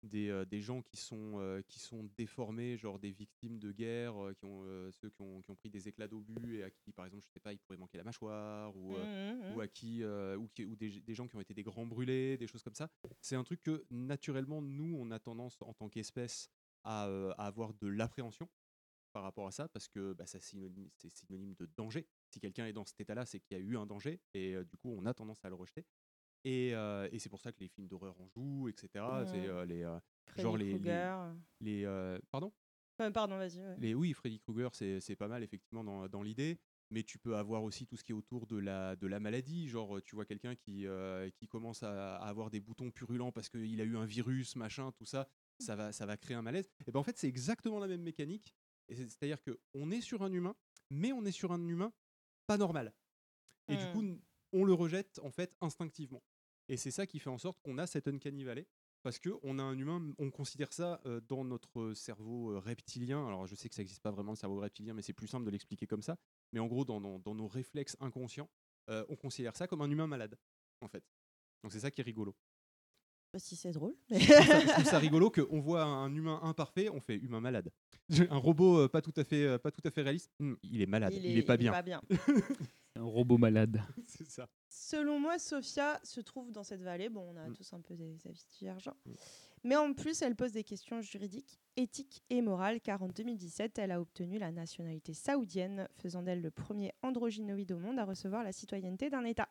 des, 0.07 0.29
euh, 0.29 0.45
des 0.45 0.61
gens 0.61 0.81
qui 0.81 0.97
sont, 0.97 1.39
euh, 1.39 1.61
qui 1.67 1.79
sont 1.79 2.03
déformés, 2.17 2.77
genre 2.77 2.97
des 2.99 3.11
victimes 3.11 3.59
de 3.59 3.71
guerre, 3.71 4.15
euh, 4.23 4.33
qui 4.33 4.45
ont, 4.45 4.63
ceux 4.91 5.09
qui 5.09 5.21
ont, 5.21 5.41
qui 5.41 5.51
ont 5.51 5.55
pris 5.55 5.69
des 5.69 5.87
éclats 5.87 6.07
d'obus 6.07 6.57
et 6.57 6.63
à 6.63 6.71
qui, 6.71 6.91
par 6.91 7.05
exemple, 7.05 7.23
je 7.25 7.29
sais 7.31 7.39
pas, 7.39 7.53
il 7.53 7.59
pourrait 7.59 7.77
manquer 7.77 7.97
la 7.97 8.03
mâchoire, 8.03 8.75
ou, 8.75 8.93
Mhm, 8.97 9.03
mhm. 9.43 9.55
ou 9.55 9.61
à 9.61 9.67
qui, 9.67 10.03
ou, 10.03 10.47
qui- 10.47 10.65
ou 10.65 10.75
des, 10.75 10.99
des 11.01 11.13
gens 11.13 11.27
qui 11.27 11.35
ont 11.35 11.41
été 11.41 11.53
des 11.53 11.63
grands 11.63 11.85
brûlés, 11.85 12.37
des 12.37 12.47
choses 12.47 12.63
comme 12.63 12.75
ça. 12.75 12.89
C'est 13.21 13.35
un 13.35 13.43
truc 13.43 13.61
que, 13.61 13.85
naturellement, 13.91 14.61
nous, 14.61 14.95
on 14.97 15.11
a 15.11 15.19
tendance, 15.19 15.57
en 15.61 15.73
tant 15.73 15.89
qu'espèce, 15.89 16.49
à, 16.83 17.03
à 17.37 17.45
avoir 17.47 17.73
de 17.73 17.87
l'appréhension 17.87 18.49
par 19.13 19.23
rapport 19.23 19.47
à 19.47 19.51
ça 19.51 19.67
parce 19.67 19.87
que 19.87 20.13
bah, 20.13 20.25
ça 20.25 20.37
synonyme- 20.39 20.89
c'est 20.95 21.09
synonyme 21.09 21.55
de 21.55 21.65
danger. 21.75 22.05
Si 22.29 22.39
quelqu'un 22.39 22.65
est 22.67 22.73
dans 22.73 22.85
cet 22.85 22.99
état-là, 23.01 23.25
c'est 23.25 23.39
qu'il 23.39 23.57
y 23.57 23.59
a 23.59 23.63
eu 23.63 23.75
un 23.77 23.85
danger 23.85 24.21
et 24.33 24.53
euh, 24.53 24.63
du 24.63 24.77
coup, 24.77 24.89
on 24.95 25.05
a 25.05 25.13
tendance 25.13 25.43
à 25.43 25.49
le 25.49 25.55
rejeter. 25.55 25.85
Et, 26.47 26.73
euh, 26.73 27.09
et 27.11 27.19
c'est 27.19 27.27
pour 27.29 27.41
ça 27.41 27.51
que 27.51 27.59
les 27.59 27.67
films 27.67 27.87
d'horreur 27.87 28.15
en 28.21 28.27
jouent, 28.29 28.69
etc. 28.69 28.87
C'est 29.25 29.47
euh, 29.47 29.65
les 29.65 29.83
euh, 29.83 29.99
Freddy 30.27 30.41
genre 30.43 30.55
les 30.57 30.65
les, 30.65 30.71
Krueger. 30.71 31.35
les, 31.59 31.85
euh, 31.85 32.19
pardon? 32.31 32.53
Pardon, 33.13 33.37
vas-y. 33.37 33.59
ouais. 33.59 33.75
Les, 33.79 33.93
oui, 33.93 34.13
Freddy 34.13 34.39
Krueger, 34.39 34.73
c'est 34.73 35.01
c'est 35.01 35.15
pas 35.15 35.27
mal 35.27 35.43
effectivement 35.43 35.83
dans, 35.83 36.07
dans 36.07 36.23
l'idée, 36.23 36.57
mais 36.89 37.03
tu 37.03 37.19
peux 37.19 37.35
avoir 37.35 37.63
aussi 37.63 37.85
tout 37.85 37.97
ce 37.97 38.03
qui 38.03 38.11
est 38.11 38.15
autour 38.15 38.47
de 38.47 38.57
la, 38.57 38.95
de 38.95 39.07
la 39.07 39.19
maladie. 39.19 39.67
Genre, 39.67 40.01
tu 40.01 40.15
vois 40.15 40.25
quelqu'un 40.25 40.55
qui, 40.55 40.87
euh, 40.87 41.29
qui 41.31 41.47
commence 41.47 41.83
à, 41.83 42.15
à 42.17 42.27
avoir 42.27 42.49
des 42.49 42.59
boutons 42.61 42.91
purulents 42.91 43.31
parce 43.33 43.49
qu'il 43.49 43.79
a 43.81 43.83
eu 43.83 43.97
un 43.97 44.05
virus, 44.05 44.55
machin, 44.55 44.91
tout 44.93 45.05
ça, 45.05 45.27
ça 45.59 45.75
va, 45.75 45.91
ça 45.91 46.05
va 46.05 46.15
créer 46.17 46.37
un 46.37 46.41
malaise. 46.41 46.69
Et 46.87 46.91
ben 46.91 46.99
en 46.99 47.03
fait, 47.03 47.17
c'est 47.17 47.27
exactement 47.27 47.79
la 47.79 47.87
même 47.87 48.01
mécanique. 48.03 48.55
Et 48.87 48.95
c'est- 48.95 49.09
C'est-à-dire 49.09 49.39
qu'on 49.43 49.91
est 49.91 50.01
sur 50.01 50.21
un 50.23 50.31
humain, 50.31 50.55
mais 50.89 51.11
on 51.11 51.25
est 51.25 51.31
sur 51.31 51.51
un 51.51 51.67
humain 51.67 51.91
pas 52.47 52.57
normal. 52.57 52.93
Et 53.67 53.75
du 53.75 53.85
coup, 53.91 53.99
n- 54.01 54.19
on 54.53 54.63
le 54.63 54.73
rejette 54.73 55.19
en 55.23 55.29
fait 55.29 55.53
instinctivement. 55.61 56.23
Et 56.69 56.77
c'est 56.77 56.91
ça 56.91 57.05
qui 57.07 57.19
fait 57.19 57.29
en 57.29 57.37
sorte 57.37 57.59
qu'on 57.61 57.77
a 57.77 57.87
cette 57.87 58.07
uncanny 58.07 58.43
valley. 58.43 58.67
Parce 59.03 59.19
qu'on 59.19 59.59
a 59.59 59.63
un 59.63 59.77
humain, 59.77 60.13
on 60.17 60.31
considère 60.31 60.73
ça 60.73 61.01
dans 61.27 61.45
notre 61.45 61.93
cerveau 61.93 62.59
reptilien. 62.59 63.25
Alors 63.25 63.45
je 63.47 63.55
sais 63.55 63.69
que 63.69 63.75
ça 63.75 63.81
n'existe 63.81 64.01
pas 64.01 64.11
vraiment 64.11 64.31
le 64.31 64.37
cerveau 64.37 64.59
reptilien, 64.59 64.93
mais 64.93 65.01
c'est 65.01 65.13
plus 65.13 65.27
simple 65.27 65.45
de 65.45 65.51
l'expliquer 65.51 65.87
comme 65.87 66.01
ça. 66.01 66.17
Mais 66.51 66.59
en 66.59 66.65
gros, 66.65 66.83
dans, 66.83 66.99
nos 66.99 67.47
réflexes 67.47 67.95
inconscients, 67.99 68.49
on 68.87 69.15
considère 69.15 69.55
ça 69.55 69.67
comme 69.67 69.81
un 69.81 69.89
humain 69.89 70.07
malade, 70.07 70.37
en 70.81 70.87
fait. 70.87 71.05
Donc 71.63 71.71
c'est 71.71 71.79
ça 71.79 71.91
qui 71.91 72.01
est 72.01 72.03
rigolo. 72.03 72.35
Bah, 73.33 73.39
si 73.39 73.55
c'est 73.55 73.71
drôle. 73.71 73.93
Je 74.09 74.15
trouve 74.15 74.45
ça, 74.45 74.59
je 74.61 74.67
trouve 74.67 74.85
ça 74.85 74.99
rigolo 74.99 75.29
qu'on 75.29 75.59
voit 75.59 75.83
un 75.83 76.13
humain 76.15 76.39
imparfait, 76.43 76.89
on 76.89 76.99
fait 77.01 77.17
humain 77.17 77.41
malade. 77.41 77.71
Un 78.29 78.37
robot 78.37 78.79
euh, 78.79 78.87
pas 78.87 79.01
tout 79.01 79.13
à 79.17 79.23
fait, 79.23 79.43
euh, 79.43 79.57
pas 79.57 79.69
tout 79.71 79.81
à 79.83 79.91
fait 79.91 80.01
réaliste, 80.01 80.31
hmm, 80.39 80.53
il 80.63 80.81
est 80.81 80.85
malade, 80.85 81.13
il 81.13 81.37
est, 81.37 81.41
pas, 81.43 81.57
bien. 81.57 81.73
Un 82.95 83.03
robot 83.03 83.37
malade. 83.37 83.81
C'est 84.07 84.27
ça. 84.27 84.47
Selon 84.69 85.19
moi, 85.19 85.37
Sophia 85.39 85.99
se 86.03 86.19
trouve 86.21 86.51
dans 86.51 86.63
cette 86.63 86.81
vallée. 86.81 87.09
Bon, 87.09 87.31
on 87.31 87.35
a 87.37 87.47
Mm. 87.47 87.53
tous 87.53 87.73
un 87.73 87.81
peu 87.81 87.95
des 87.95 88.17
avis 88.25 88.45
divergents. 88.57 88.95
Mais 89.63 89.75
en 89.75 89.93
plus, 89.93 90.21
elle 90.21 90.35
pose 90.35 90.51
des 90.53 90.63
questions 90.63 91.01
juridiques, 91.01 91.59
éthiques 91.75 92.23
et 92.29 92.41
morales, 92.41 92.79
car 92.81 93.03
en 93.03 93.07
2017, 93.07 93.77
elle 93.79 93.91
a 93.91 93.99
obtenu 94.01 94.39
la 94.39 94.51
nationalité 94.51 95.13
saoudienne, 95.13 95.87
faisant 95.97 96.23
d'elle 96.23 96.41
le 96.41 96.49
premier 96.51 96.93
androgynoïde 97.03 97.71
au 97.71 97.77
monde 97.79 97.99
à 97.99 98.05
recevoir 98.05 98.43
la 98.43 98.51
citoyenneté 98.51 99.09
d'un 99.09 99.25
État. 99.25 99.49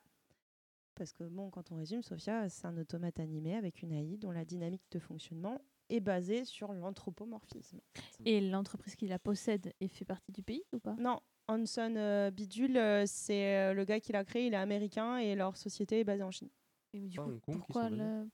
Parce 0.96 1.12
que, 1.12 1.24
bon, 1.24 1.50
quand 1.50 1.70
on 1.72 1.76
résume, 1.76 2.02
Sophia, 2.02 2.48
c'est 2.48 2.66
un 2.66 2.76
automate 2.78 3.20
animé 3.20 3.54
avec 3.54 3.82
une 3.82 3.92
AI 3.92 4.16
dont 4.16 4.30
la 4.32 4.44
dynamique 4.46 4.82
de 4.90 4.98
fonctionnement 4.98 5.60
est 5.90 6.00
basée 6.00 6.44
sur 6.44 6.72
l'anthropomorphisme. 6.72 7.80
Et 8.24 8.40
l'entreprise 8.40 8.96
qui 8.96 9.06
la 9.06 9.18
possède 9.18 9.72
et 9.80 9.88
fait 9.88 10.06
partie 10.06 10.32
du 10.32 10.42
pays 10.42 10.64
ou 10.72 10.78
pas? 10.80 10.96
Non, 10.98 11.20
Hanson 11.48 11.94
euh, 11.96 12.30
Bidule, 12.30 12.78
euh, 12.78 13.04
c'est 13.06 13.56
euh, 13.58 13.74
le 13.74 13.84
gars 13.84 14.00
qui 14.00 14.12
l'a 14.12 14.24
créé, 14.24 14.46
il 14.46 14.54
est 14.54 14.56
américain 14.56 15.18
et 15.18 15.34
leur 15.36 15.56
société 15.58 16.00
est 16.00 16.04
basée 16.04 16.22
en 16.22 16.30
Chine. 16.30 16.48
Et 16.94 17.06
du 17.08 17.18
Pas 17.18 17.24
coup, 17.26 17.38
pourquoi, 17.52 17.90
le- 17.90 18.26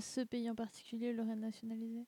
ce 0.00 0.20
pays 0.22 0.50
en 0.50 0.56
particulier 0.56 1.12
l'aurait 1.12 1.36
nationalisé? 1.36 2.04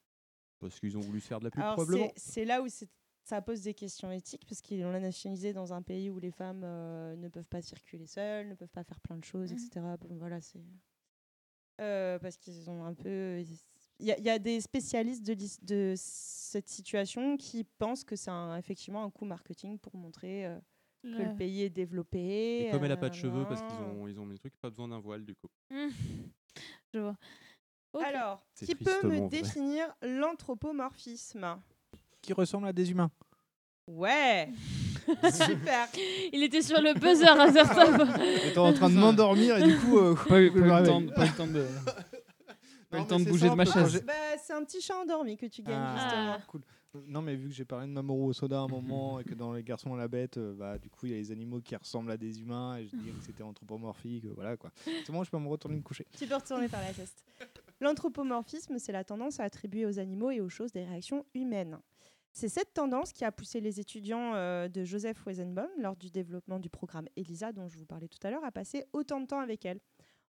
Parce 0.59 0.77
qu'ils 0.79 0.97
ont 0.97 1.01
voulu 1.01 1.21
se 1.21 1.27
faire 1.27 1.39
de 1.39 1.45
la 1.45 1.51
pub, 1.51 1.61
Alors, 1.61 1.73
probablement. 1.75 2.11
c'est 2.17 2.43
là 2.43 2.61
où 2.61 2.67
c'est- 2.67 2.89
ça 3.29 3.41
pose 3.43 3.61
des 3.61 3.75
questions 3.75 4.11
éthiques, 4.11 4.45
parce 4.47 4.59
qu'ils 4.59 4.81
l'ont 4.81 4.91
nationalisé 4.99 5.53
dans 5.53 5.71
un 5.71 5.83
pays 5.83 6.09
où 6.09 6.17
les 6.17 6.31
femmes 6.31 6.63
euh, 6.63 7.15
ne 7.15 7.27
peuvent 7.29 7.47
pas 7.47 7.61
circuler 7.61 8.07
seules, 8.07 8.47
ne 8.49 8.55
peuvent 8.55 8.71
pas 8.71 8.83
faire 8.83 8.99
plein 9.01 9.17
de 9.17 9.23
choses, 9.23 9.51
etc. 9.53 9.81
Bon, 9.97 10.15
voilà, 10.17 10.41
c'est. 10.41 10.59
Euh, 11.79 12.17
parce 12.19 12.37
qu'ils 12.37 12.69
ont 12.69 12.83
un 12.83 12.93
peu. 12.93 13.39
Il 13.99 14.05
y, 14.07 14.11
a- 14.11 14.17
il 14.17 14.23
y 14.25 14.29
a 14.29 14.39
des 14.39 14.59
spécialistes 14.61 15.23
de, 15.25 15.93
cette 15.95 16.67
situation 16.69 17.37
qui 17.37 17.63
pensent 17.63 18.03
que 18.03 18.15
c'est 18.15 18.31
un- 18.31 18.57
effectivement 18.57 19.03
un 19.03 19.11
coup 19.11 19.25
marketing 19.25 19.77
pour 19.77 19.95
montrer 19.95 20.47
euh, 20.47 20.59
que 21.03 21.07
Le- 21.09 21.25
le 21.25 21.35
pays 21.35 21.61
est 21.61 21.69
développé. 21.69 22.61
Et 22.61 22.71
comme 22.71 22.83
elle 22.83 22.91
a 22.91 22.97
pas 22.97 23.09
de 23.09 23.13
cheveux 23.15 23.45
parce 23.47 23.61
qu'ils 23.61 23.79
ont, 23.79 24.07
ils 24.07 24.19
ont 24.19 24.25
mis 24.25 24.33
le 24.33 24.39
truc, 24.39 24.53
pas 24.59 24.69
besoin 24.69 24.87
d'un 24.87 24.99
voile 24.99 25.23
du 25.23 25.35
coup. 25.35 25.49
Je 26.93 26.99
vois. 26.99 27.15
Alors, 28.01 28.43
qui 28.55 28.75
peut 28.75 29.03
me 29.07 29.19
vrai. 29.19 29.29
définir 29.29 29.93
l'anthropomorphisme? 30.01 31.61
Qui 32.21 32.33
ressemble 32.33 32.67
à 32.67 32.73
des 32.73 32.91
humains. 32.91 33.11
Ouais 33.87 34.49
Super 35.31 35.87
Il 36.31 36.43
était 36.43 36.61
sur 36.61 36.79
le 36.79 36.93
buzzer 36.93 37.27
à 37.27 37.51
certains 37.51 38.15
J'étais 38.43 38.57
en 38.59 38.71
train 38.73 38.89
de 38.89 38.95
m'endormir 38.95 39.57
et 39.57 39.63
du 39.63 39.77
coup. 39.79 39.97
euh, 39.97 40.15
Pas 40.27 40.39
eu, 40.39 40.51
je 40.53 40.59
me 40.59 40.69
pas 40.69 40.77
eu 40.77 40.81
le 40.81 40.85
temps, 40.85 41.01
pas 41.15 41.25
eu 41.25 41.29
le 41.29 41.35
temps 41.35 41.47
de, 41.47 41.65
pas 42.89 42.99
le 42.99 43.07
temps 43.07 43.19
bouger 43.19 43.49
de 43.49 43.55
ma 43.55 43.65
chaise. 43.65 44.03
Bah, 44.05 44.13
c'est 44.43 44.53
un 44.53 44.63
petit 44.63 44.79
chat 44.81 44.95
endormi 44.95 45.37
que 45.37 45.47
tu 45.47 45.63
gagnes, 45.63 45.75
Ah, 45.79 45.97
justement. 45.99 46.37
cool. 46.47 46.61
Non, 47.07 47.21
mais 47.21 47.35
vu 47.35 47.49
que 47.49 47.53
j'ai 47.55 47.65
parlé 47.65 47.85
de 47.87 47.91
Mamoru 47.91 48.33
Soda 48.33 48.57
à 48.59 48.61
un 48.61 48.67
moment 48.67 49.19
et 49.19 49.23
que 49.23 49.33
dans 49.35 49.53
Les 49.53 49.63
Garçons 49.63 49.93
à 49.93 49.97
la 49.97 50.07
Bête, 50.07 50.37
euh, 50.37 50.53
bah, 50.55 50.77
du 50.79 50.89
coup, 50.89 51.05
il 51.05 51.11
y 51.11 51.15
a 51.15 51.17
les 51.17 51.31
animaux 51.31 51.59
qui 51.61 51.75
ressemblent 51.75 52.09
à 52.11 52.17
des 52.17 52.41
humains 52.41 52.77
et 52.77 52.85
je 52.87 52.95
dis 52.95 53.09
que 53.11 53.23
c'était 53.25 53.43
anthropomorphique. 53.43 54.25
euh, 54.25 54.31
voilà 54.35 54.57
quoi. 54.57 54.71
C'est 54.85 55.11
bon, 55.11 55.23
je 55.23 55.29
peux 55.31 55.37
me 55.39 55.47
retourner 55.47 55.77
me 55.77 55.81
coucher. 55.83 56.05
Tu 56.17 56.25
peux 56.27 56.35
retourner 56.35 56.67
faire 56.67 56.81
la 56.81 56.93
sieste. 56.93 57.23
L'anthropomorphisme, 57.79 58.77
c'est 58.79 58.91
la 58.91 59.03
tendance 59.03 59.39
à 59.39 59.43
attribuer 59.43 59.85
aux 59.85 59.99
animaux 59.99 60.31
et 60.31 60.41
aux 60.41 60.49
choses 60.49 60.71
des 60.71 60.83
réactions 60.83 61.25
humaines. 61.33 61.77
C'est 62.31 62.49
cette 62.49 62.73
tendance 62.73 63.11
qui 63.11 63.25
a 63.25 63.31
poussé 63.31 63.59
les 63.59 63.79
étudiants 63.79 64.33
euh, 64.35 64.67
de 64.67 64.83
Joseph 64.83 65.25
Weizenbaum, 65.25 65.69
lors 65.77 65.95
du 65.95 66.09
développement 66.09 66.59
du 66.59 66.69
programme 66.69 67.07
ELISA, 67.15 67.51
dont 67.51 67.67
je 67.67 67.77
vous 67.77 67.85
parlais 67.85 68.07
tout 68.07 68.19
à 68.25 68.31
l'heure, 68.31 68.43
à 68.43 68.51
passer 68.51 68.85
autant 68.93 69.19
de 69.19 69.25
temps 69.25 69.39
avec 69.39 69.65
elle. 69.65 69.79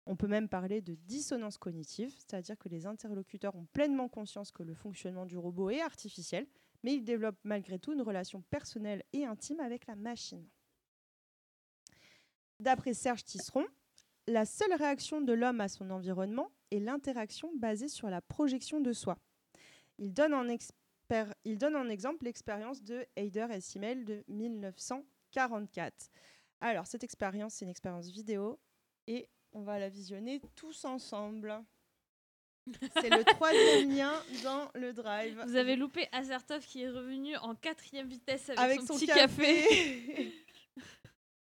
On 0.06 0.14
peut 0.14 0.28
même 0.28 0.48
parler 0.48 0.80
de 0.80 0.94
dissonance 0.94 1.58
cognitive, 1.58 2.14
c'est-à-dire 2.16 2.56
que 2.58 2.68
les 2.68 2.86
interlocuteurs 2.86 3.56
ont 3.56 3.66
pleinement 3.72 4.08
conscience 4.08 4.52
que 4.52 4.62
le 4.62 4.74
fonctionnement 4.74 5.26
du 5.26 5.36
robot 5.36 5.70
est 5.70 5.80
artificiel, 5.80 6.46
mais 6.84 6.94
ils 6.94 7.02
développent 7.02 7.40
malgré 7.42 7.78
tout 7.80 7.92
une 7.92 8.02
relation 8.02 8.42
personnelle 8.42 9.02
et 9.12 9.24
intime 9.24 9.58
avec 9.58 9.86
la 9.88 9.96
machine. 9.96 10.46
D'après 12.60 12.94
Serge 12.94 13.24
Tisseron, 13.24 13.66
la 14.28 14.44
seule 14.44 14.74
réaction 14.74 15.20
de 15.20 15.32
l'homme 15.32 15.60
à 15.60 15.68
son 15.68 15.90
environnement 15.90 16.50
est 16.70 16.78
l'interaction 16.78 17.50
basée 17.56 17.88
sur 17.88 18.08
la 18.08 18.20
projection 18.20 18.80
de 18.80 18.92
soi. 18.92 19.18
Il 19.98 20.12
donne 20.12 20.34
en, 20.34 20.48
il 21.44 21.58
donne 21.58 21.76
en 21.76 21.88
exemple 21.88 22.24
l'expérience 22.24 22.82
de 22.82 23.06
Heider 23.16 23.46
et 23.52 23.60
Simmel 23.60 24.04
de 24.04 24.24
1944. 24.28 26.10
Alors, 26.60 26.86
cette 26.86 27.04
expérience, 27.04 27.54
c'est 27.54 27.64
une 27.64 27.70
expérience 27.70 28.10
vidéo 28.10 28.58
et 29.06 29.28
on 29.52 29.62
va 29.62 29.78
la 29.78 29.88
visionner 29.88 30.40
tous 30.54 30.84
ensemble. 30.84 31.62
C'est 33.00 33.10
le 33.10 33.22
troisième 33.22 33.94
lien 33.94 34.12
dans 34.42 34.68
le 34.74 34.92
drive. 34.92 35.40
Vous 35.46 35.54
avez 35.54 35.76
loupé 35.76 36.08
Azertov 36.10 36.66
qui 36.66 36.82
est 36.82 36.90
revenu 36.90 37.36
en 37.36 37.54
quatrième 37.54 38.08
vitesse 38.08 38.48
avec, 38.50 38.58
Avec 38.58 38.80
son, 38.80 38.86
son 38.88 38.94
petit 38.94 39.06
café. 39.06 39.62
café. 39.62 40.34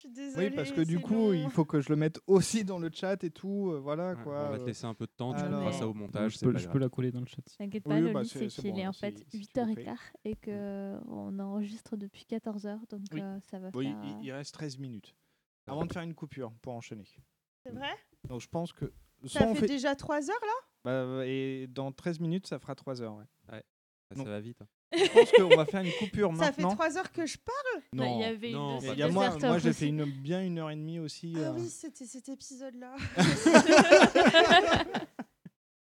Suis 0.04 0.12
désolée. 0.12 0.48
Oui, 0.50 0.54
parce 0.54 0.70
que 0.70 0.82
du 0.82 1.00
coup, 1.00 1.14
long. 1.14 1.32
il 1.32 1.48
faut 1.50 1.64
que 1.64 1.80
je 1.80 1.88
le 1.88 1.96
mette 1.96 2.20
aussi 2.26 2.62
dans 2.64 2.78
le 2.78 2.90
chat 2.92 3.24
et 3.24 3.30
tout. 3.30 3.70
euh, 3.72 3.78
voilà 3.78 4.10
Ouais, 4.14 4.22
quoi. 4.22 4.46
on 4.48 4.50
va 4.50 4.58
te 4.58 4.62
euh. 4.62 4.66
laisser 4.66 4.84
un 4.84 4.92
peu 4.94 5.06
de 5.06 5.12
temps, 5.12 5.32
tu 5.34 5.40
Alors- 5.40 5.60
feras 5.60 5.72
ça 5.72 5.88
au 5.88 5.94
montage. 5.94 6.32
je 6.32 6.36
c'est 6.38 6.46
peux, 6.46 6.52
pas 6.52 6.58
je 6.58 6.64
grave. 6.64 6.72
peux 6.74 6.78
la 6.78 6.88
coller 6.90 7.10
dans 7.10 7.20
le 7.20 7.26
chat. 7.26 7.40
T'inquiète 7.56 7.84
Oui, 7.86 7.94
pas, 7.94 8.00
le 8.00 8.12
bah, 8.12 8.24
c'est- 8.24 8.38
c'est 8.38 8.48
c'est 8.50 8.62
qu'il 8.62 8.72
bon, 8.72 8.78
est 8.78 8.86
en 8.86 8.92
si- 8.92 9.00
fait 9.00 9.18
si 9.18 9.24
tu 9.24 9.38
le 9.38 9.74
fais. 9.74 9.82
8h15 9.84 10.12
et 10.26 10.36
que 10.36 10.98
on 11.08 11.38
enregistre 11.38 11.96
depuis 11.96 12.24
14h, 12.26 12.80
donc 12.90 13.00
Oui. 13.12 13.20
euh, 13.22 13.38
ça 13.50 13.58
va 13.58 13.70
Oui, 13.74 13.86
faire... 13.86 13.98
il, 14.04 14.10
euh, 14.10 14.18
il 14.24 14.32
reste 14.32 14.52
13 14.54 14.78
minutes. 14.78 15.14
Avant 15.66 15.86
de 15.86 15.92
faire 15.92 16.02
une 16.02 16.14
coupure 16.14 16.52
pour 16.60 16.74
enchaîner. 16.74 17.04
C'est 17.64 17.72
vrai? 17.72 17.88
Donc 18.28 18.42
je 18.42 18.48
pense 18.48 18.72
que. 18.74 18.92
Ça 19.26 19.46
on 19.48 19.54
fait, 19.54 19.60
fait- 19.62 19.66
déjà 19.68 19.94
3 19.96 20.28
heures 20.30 20.36
là? 20.42 20.52
Bah, 21.16 21.26
et 21.26 21.66
dans 21.68 21.90
13 21.92 22.20
minutes, 22.20 22.46
ça 22.46 22.58
fera 22.58 22.74
3 22.74 23.00
heures. 23.00 23.16
Ouais. 23.16 23.24
Ouais. 23.52 23.62
Ça, 24.10 24.16
ça 24.22 24.24
va 24.28 24.40
vite. 24.40 24.60
hein. 24.60 24.66
Je 24.96 25.10
pense 25.12 25.30
qu'on 25.32 25.56
va 25.56 25.64
faire 25.66 25.82
une 25.82 25.92
coupure 25.92 26.30
Ça 26.36 26.52
fait 26.52 26.62
maintenant. 26.62 26.74
3 26.76 26.98
heures 26.98 27.12
que 27.12 27.26
je 27.26 27.36
parle 27.38 27.82
Bah, 27.92 28.04
il 28.06 28.12
y 28.12 28.18
Non. 28.18 28.22
avait 28.26 28.50
une 28.50 28.56
non, 28.56 28.78
bah, 28.80 28.94
y 28.94 29.02
a 29.02 29.08
moi, 29.08 29.30
moi 29.38 29.58
j'ai 29.58 29.72
fait 29.72 29.88
une, 29.88 30.04
bien 30.04 30.42
une 30.42 30.58
heure 30.58 30.70
et 30.70 30.76
demie 30.76 30.98
aussi. 30.98 31.34
Ah 31.36 31.40
euh. 31.40 31.52
oui, 31.56 31.68
c'était 31.68 32.06
cet 32.06 32.28
épisode-là. 32.28 32.94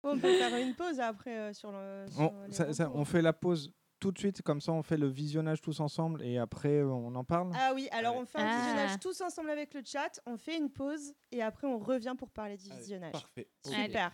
on 0.03 0.19
peut 0.19 0.37
faire 0.37 0.57
une 0.57 0.75
pause 0.75 1.01
après 1.01 1.37
euh, 1.37 1.53
sur 1.53 1.73
le. 1.73 2.07
sur 2.11 2.21
On, 2.21 2.53
ça- 2.53 2.73
ça- 2.73 2.91
fait 3.05 3.23
la 3.23 3.33
pause 3.33 3.73
tout 4.01 4.13
de 4.13 4.19
suite, 4.19 4.43
comme 4.43 4.61
ça 4.61 4.73
on 4.73 4.83
fait 4.83 4.97
le 4.99 5.09
visionnage 5.09 5.61
tous 5.63 5.81
ensemble 5.81 6.23
et 6.23 6.37
après 6.39 6.79
euh, 6.81 6.87
on 6.89 7.15
en 7.15 7.25
parle. 7.25 7.51
Ah 7.55 7.73
oui, 7.75 7.89
alors 7.91 8.17
on 8.17 8.27
fait 8.27 8.39
un 8.39 8.47
Ah. 8.51 8.61
visionnage 8.61 8.99
tous 9.01 9.21
ensemble 9.23 9.51
avec 9.51 9.73
le 9.75 9.81
chat, 9.85 10.21
on 10.27 10.37
fait 10.37 10.57
une 10.59 10.71
pause 10.71 11.15
et 11.33 11.43
après 11.43 11.67
on 11.67 11.79
revient 11.79 12.15
pour 12.19 12.31
parler 12.31 12.57
du 12.59 12.71
Allez, 12.71 12.81
visionnage. 12.81 13.13
Parfait. 13.13 13.49
Allez. 13.67 13.87
Super. 13.87 14.13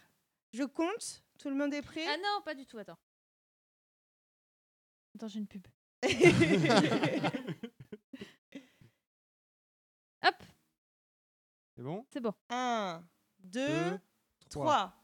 Je 0.52 0.62
compte, 0.64 1.22
tout 1.38 1.48
le 1.48 1.56
monde 1.56 1.72
est 1.74 1.82
prêt? 1.82 2.04
Ah 2.06 2.16
non, 2.18 2.42
pas 2.44 2.54
du 2.54 2.66
tout, 2.66 2.78
attends. 2.78 2.98
Attends, 5.14 5.28
j'ai 5.28 5.38
une 5.40 5.46
pub. 5.46 5.66
Hop, 10.22 10.34
C'est 11.76 11.82
bon? 11.82 12.04
C'est 12.10 12.20
bon. 12.20 12.32
1, 12.50 13.02
2, 13.44 13.66
Deux, 13.66 13.98
3. 14.50 14.94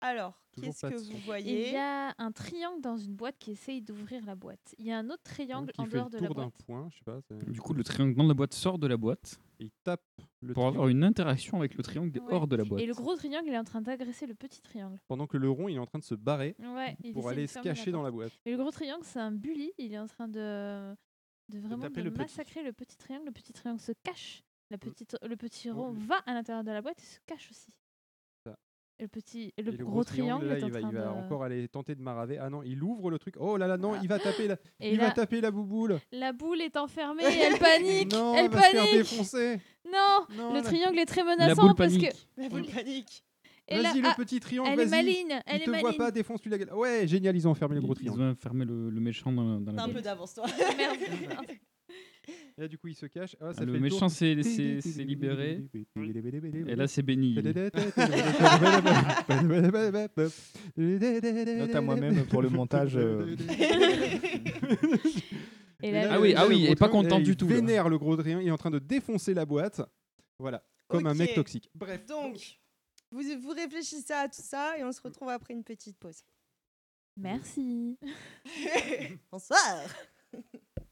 Alors, 0.00 0.34
qu'est-ce 0.60 0.86
que 0.86 0.94
vous 0.94 1.04
son. 1.04 1.12
Il 1.12 1.20
voyez? 1.24 1.72
y 1.72 1.76
a 1.76 2.12
un 2.18 2.32
triangle 2.32 2.80
dans 2.80 2.96
une 2.96 3.14
boîte 3.14 3.36
qui 3.38 3.52
essaye 3.52 3.80
d'ouvrir 3.82 4.24
la 4.24 4.34
boîte. 4.34 4.74
Il 4.78 4.86
y 4.86 4.92
a 4.92 4.98
un 4.98 5.08
autre 5.10 5.22
triangle 5.22 5.72
en 5.78 5.86
dehors 5.86 6.10
de 6.10 6.18
la 6.18 6.26
tour 6.26 6.34
d'un 6.34 6.42
boîte. 6.44 6.62
point, 6.66 6.88
je 6.90 6.96
sais 6.96 7.04
pas. 7.04 7.20
Du 7.46 7.60
coup, 7.60 7.72
le 7.74 7.84
triangle 7.84 8.14
dans 8.16 8.26
la 8.26 8.34
boîte 8.34 8.52
sort 8.54 8.78
de 8.78 8.86
la 8.88 8.96
boîte 8.96 9.38
il 9.62 9.70
tape 9.84 10.02
le 10.40 10.52
pour 10.54 10.66
avoir 10.66 10.88
une 10.88 11.04
interaction 11.04 11.58
avec 11.58 11.74
le 11.76 11.82
triangle 11.82 12.18
Ouais. 12.20 12.34
hors 12.34 12.46
de 12.46 12.56
la 12.56 12.64
boîte. 12.64 12.82
Et 12.82 12.86
le 12.86 12.94
gros 12.94 13.14
triangle, 13.16 13.46
il 13.48 13.54
est 13.54 13.58
en 13.58 13.64
train 13.64 13.80
d'agresser 13.80 14.26
le 14.26 14.34
petit 14.34 14.60
triangle. 14.60 14.98
pendant 15.08 15.26
que 15.26 15.36
le 15.36 15.48
rond 15.50 15.68
il 15.68 15.76
est 15.76 15.78
en 15.78 15.86
train 15.86 15.98
de 15.98 16.04
se 16.04 16.14
barrer 16.14 16.54
Ouais, 16.58 16.96
il 17.04 17.12
pour 17.12 17.24
de 17.24 17.28
aller 17.30 17.46
se 17.46 17.54
fermer 17.54 17.70
cacher 17.70 17.90
dans 17.92 17.98
porte. 18.00 18.06
la 18.06 18.10
boîte. 18.10 18.32
Et 18.44 18.50
le 18.50 18.56
gros 18.56 18.70
triangle, 18.70 19.04
c'est 19.04 19.20
un 19.20 19.32
bully. 19.32 19.72
Il 19.78 19.92
est 19.94 19.98
en 19.98 20.06
train 20.06 20.28
de, 20.28 20.94
de 21.48 21.58
vraiment 21.58 21.78
taper 21.82 22.00
de 22.00 22.06
le 22.06 22.10
petit. 22.10 22.22
massacrer 22.22 22.62
le 22.62 22.72
petit 22.72 22.96
triangle. 22.96 23.26
Le 23.26 23.32
petit 23.32 23.52
triangle 23.52 23.80
se 23.80 23.92
cache. 24.02 24.42
La 24.70 24.78
petite, 24.78 25.16
le 25.22 25.36
petit 25.36 25.70
Oh, 25.70 25.74
rond 25.74 25.92
va 25.92 26.16
à 26.26 26.32
l'intérieur 26.34 26.64
de 26.64 26.70
la 26.70 26.80
boîte 26.82 26.98
et 27.00 27.04
se 27.06 27.18
cache 27.26 27.50
aussi. 27.50 27.72
Le 29.02 29.08
petit, 29.08 29.52
et 29.56 29.62
le, 29.62 29.74
Et 29.74 29.76
gros, 29.78 30.04
triangle, 30.04 30.46
là, 30.46 30.58
est 30.58 30.62
en 30.62 30.66
il 30.68 30.72
va, 30.72 30.78
train 30.80 30.90
il 30.90 30.96
va 30.96 31.02
de... 31.02 31.08
encore 31.08 31.42
aller 31.42 31.66
tenter 31.66 31.96
de 31.96 32.00
maraver. 32.00 32.38
Ah 32.38 32.48
non, 32.50 32.62
il 32.62 32.80
ouvre 32.84 33.10
le 33.10 33.18
truc. 33.18 33.34
Oh 33.40 33.56
là 33.56 33.66
là, 33.66 33.76
non, 33.76 33.94
Ah. 33.94 34.00
il 34.00 34.08
va 34.08 34.20
taper 34.20 34.46
la, 34.46 34.56
Et 34.78 34.92
il 34.92 35.00
va 35.00 35.10
taper 35.10 35.40
la 35.40 35.50
bouboule. 35.50 35.98
la 36.12 36.32
boule 36.32 36.60
est 36.60 36.76
enfermée. 36.76 37.24
et 37.24 37.26
elle 37.52 37.58
panique. 37.58 38.12
non, 38.12 38.34
elle 38.36 38.44
elle 38.44 38.50
va 38.52 38.62
se 38.62 38.66
faire 38.70 38.80
panique. 38.84 38.96
défoncer. 38.98 39.60
Non, 39.92 40.26
Non, 40.36 40.48
le 40.50 40.54
la- 40.58 40.62
triangle 40.62 40.98
est 41.00 41.06
très 41.06 41.24
La 41.24 41.36
menaçant 41.36 41.62
boule 41.62 41.74
parce 41.74 41.92
que. 41.94 41.98
panique. 42.00 42.28
La 42.36 42.48
boule 42.48 42.64
panique. 42.66 43.24
Vas-y, 43.70 44.00
le 44.02 44.08
ah, 44.08 44.14
petit 44.16 44.38
triangle, 44.38 44.70
elle 44.72 44.80
est 44.80 44.86
maligne. 44.86 45.40
Elle 45.46 45.56
il 45.56 45.62
est 45.62 45.64
te 45.64 45.70
voit 45.70 45.82
maligne. 45.82 45.98
pas, 45.98 46.10
défonce-lui 46.12 46.50
la 46.50 46.58
gueule. 46.58 46.72
Ouais, 46.74 47.08
génial, 47.08 47.34
ils 47.34 47.48
ont 47.48 47.50
enfermé 47.52 47.74
le 47.74 47.80
gros 47.80 47.94
Ils 47.94 47.96
triangle. 48.06 48.22
ont 48.22 48.34
fermé 48.36 48.64
le, 48.64 48.88
le 48.90 49.00
méchant 49.00 49.32
dans, 49.32 49.58
dans 49.60 49.72
T'as 49.72 49.76
la 49.78 49.82
un 49.84 49.88
peu 49.88 50.00
d'avance, 50.02 50.34
toi. 50.34 50.44
Merde. 50.76 50.96
Et 52.58 52.60
là, 52.62 52.68
du 52.68 52.76
coup, 52.78 52.88
il 52.88 52.94
se 52.94 53.06
cache. 53.06 53.34
Ah, 53.40 53.52
ça 53.52 53.58
Ah, 53.58 53.60
fait 53.60 53.66
le 53.66 53.72
le 53.72 53.80
méchant 53.80 54.08
s'est 54.08 54.34
libéré. 54.34 55.64
Et 56.66 56.74
là, 56.76 56.86
c'est 56.86 57.02
béni. 57.02 57.34
Note 60.76 61.74
à 61.74 61.80
moi-même 61.80 62.26
pour 62.26 62.42
le 62.42 62.48
montage. 62.50 62.96
euh. 62.96 63.34
Et 65.82 65.90
là, 65.90 66.08
Ah 66.12 66.20
oui, 66.20 66.34
ah 66.36 66.46
oui, 66.46 66.66
et 66.66 66.76
pas 66.76 66.88
content 66.88 67.18
du 67.20 67.36
tout. 67.36 67.46
Vénère 67.46 67.88
le 67.88 67.98
gros 67.98 68.16
triangle, 68.16 68.42
il 68.44 68.48
est 68.48 68.52
en 68.52 68.56
train 68.58 68.70
de 68.70 68.78
défoncer 68.78 69.34
la 69.34 69.44
boîte. 69.44 69.80
Voilà, 70.38 70.62
comme 70.88 71.06
un 71.06 71.14
mec 71.14 71.34
toxique. 71.34 71.70
Bref, 71.74 72.04
Donc, 72.06 72.58
Vous, 73.10 73.22
vous 73.40 73.50
réfléchissez 73.50 74.12
à 74.12 74.28
tout 74.28 74.42
ça 74.42 74.78
et 74.78 74.84
on 74.84 74.92
se 74.92 75.00
retrouve 75.02 75.28
après 75.28 75.54
une 75.54 75.64
petite 75.64 75.98
pause. 75.98 76.22
Merci. 77.16 77.98
Bonsoir. 79.30 79.58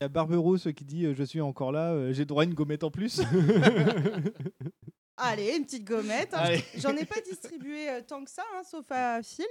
Il 0.01 0.05
y 0.05 0.07
a 0.07 0.09
Barberousse 0.09 0.69
qui 0.75 0.85
dit 0.87 1.05
euh, 1.05 1.15
Je 1.15 1.23
suis 1.25 1.43
encore 1.43 1.73
là, 1.73 1.93
euh, 1.93 2.13
j'ai 2.15 2.25
droit 2.25 2.43
à 2.43 2.47
une 2.47 2.55
gommette 2.55 2.85
en 2.85 2.91
plus. 2.91 3.21
Allez, 5.17 5.57
une 5.59 5.65
petite 5.65 5.85
gommette. 5.85 6.33
hein. 6.33 6.39
Allez. 6.41 6.65
J'en 6.79 6.97
ai 6.97 7.05
pas 7.05 7.21
distribué 7.21 7.91
euh, 7.91 8.01
tant 8.01 8.25
que 8.25 8.31
ça, 8.31 8.43
hein, 8.57 8.63
sauf 8.65 8.87
à 8.91 9.23
Phil. 9.23 9.45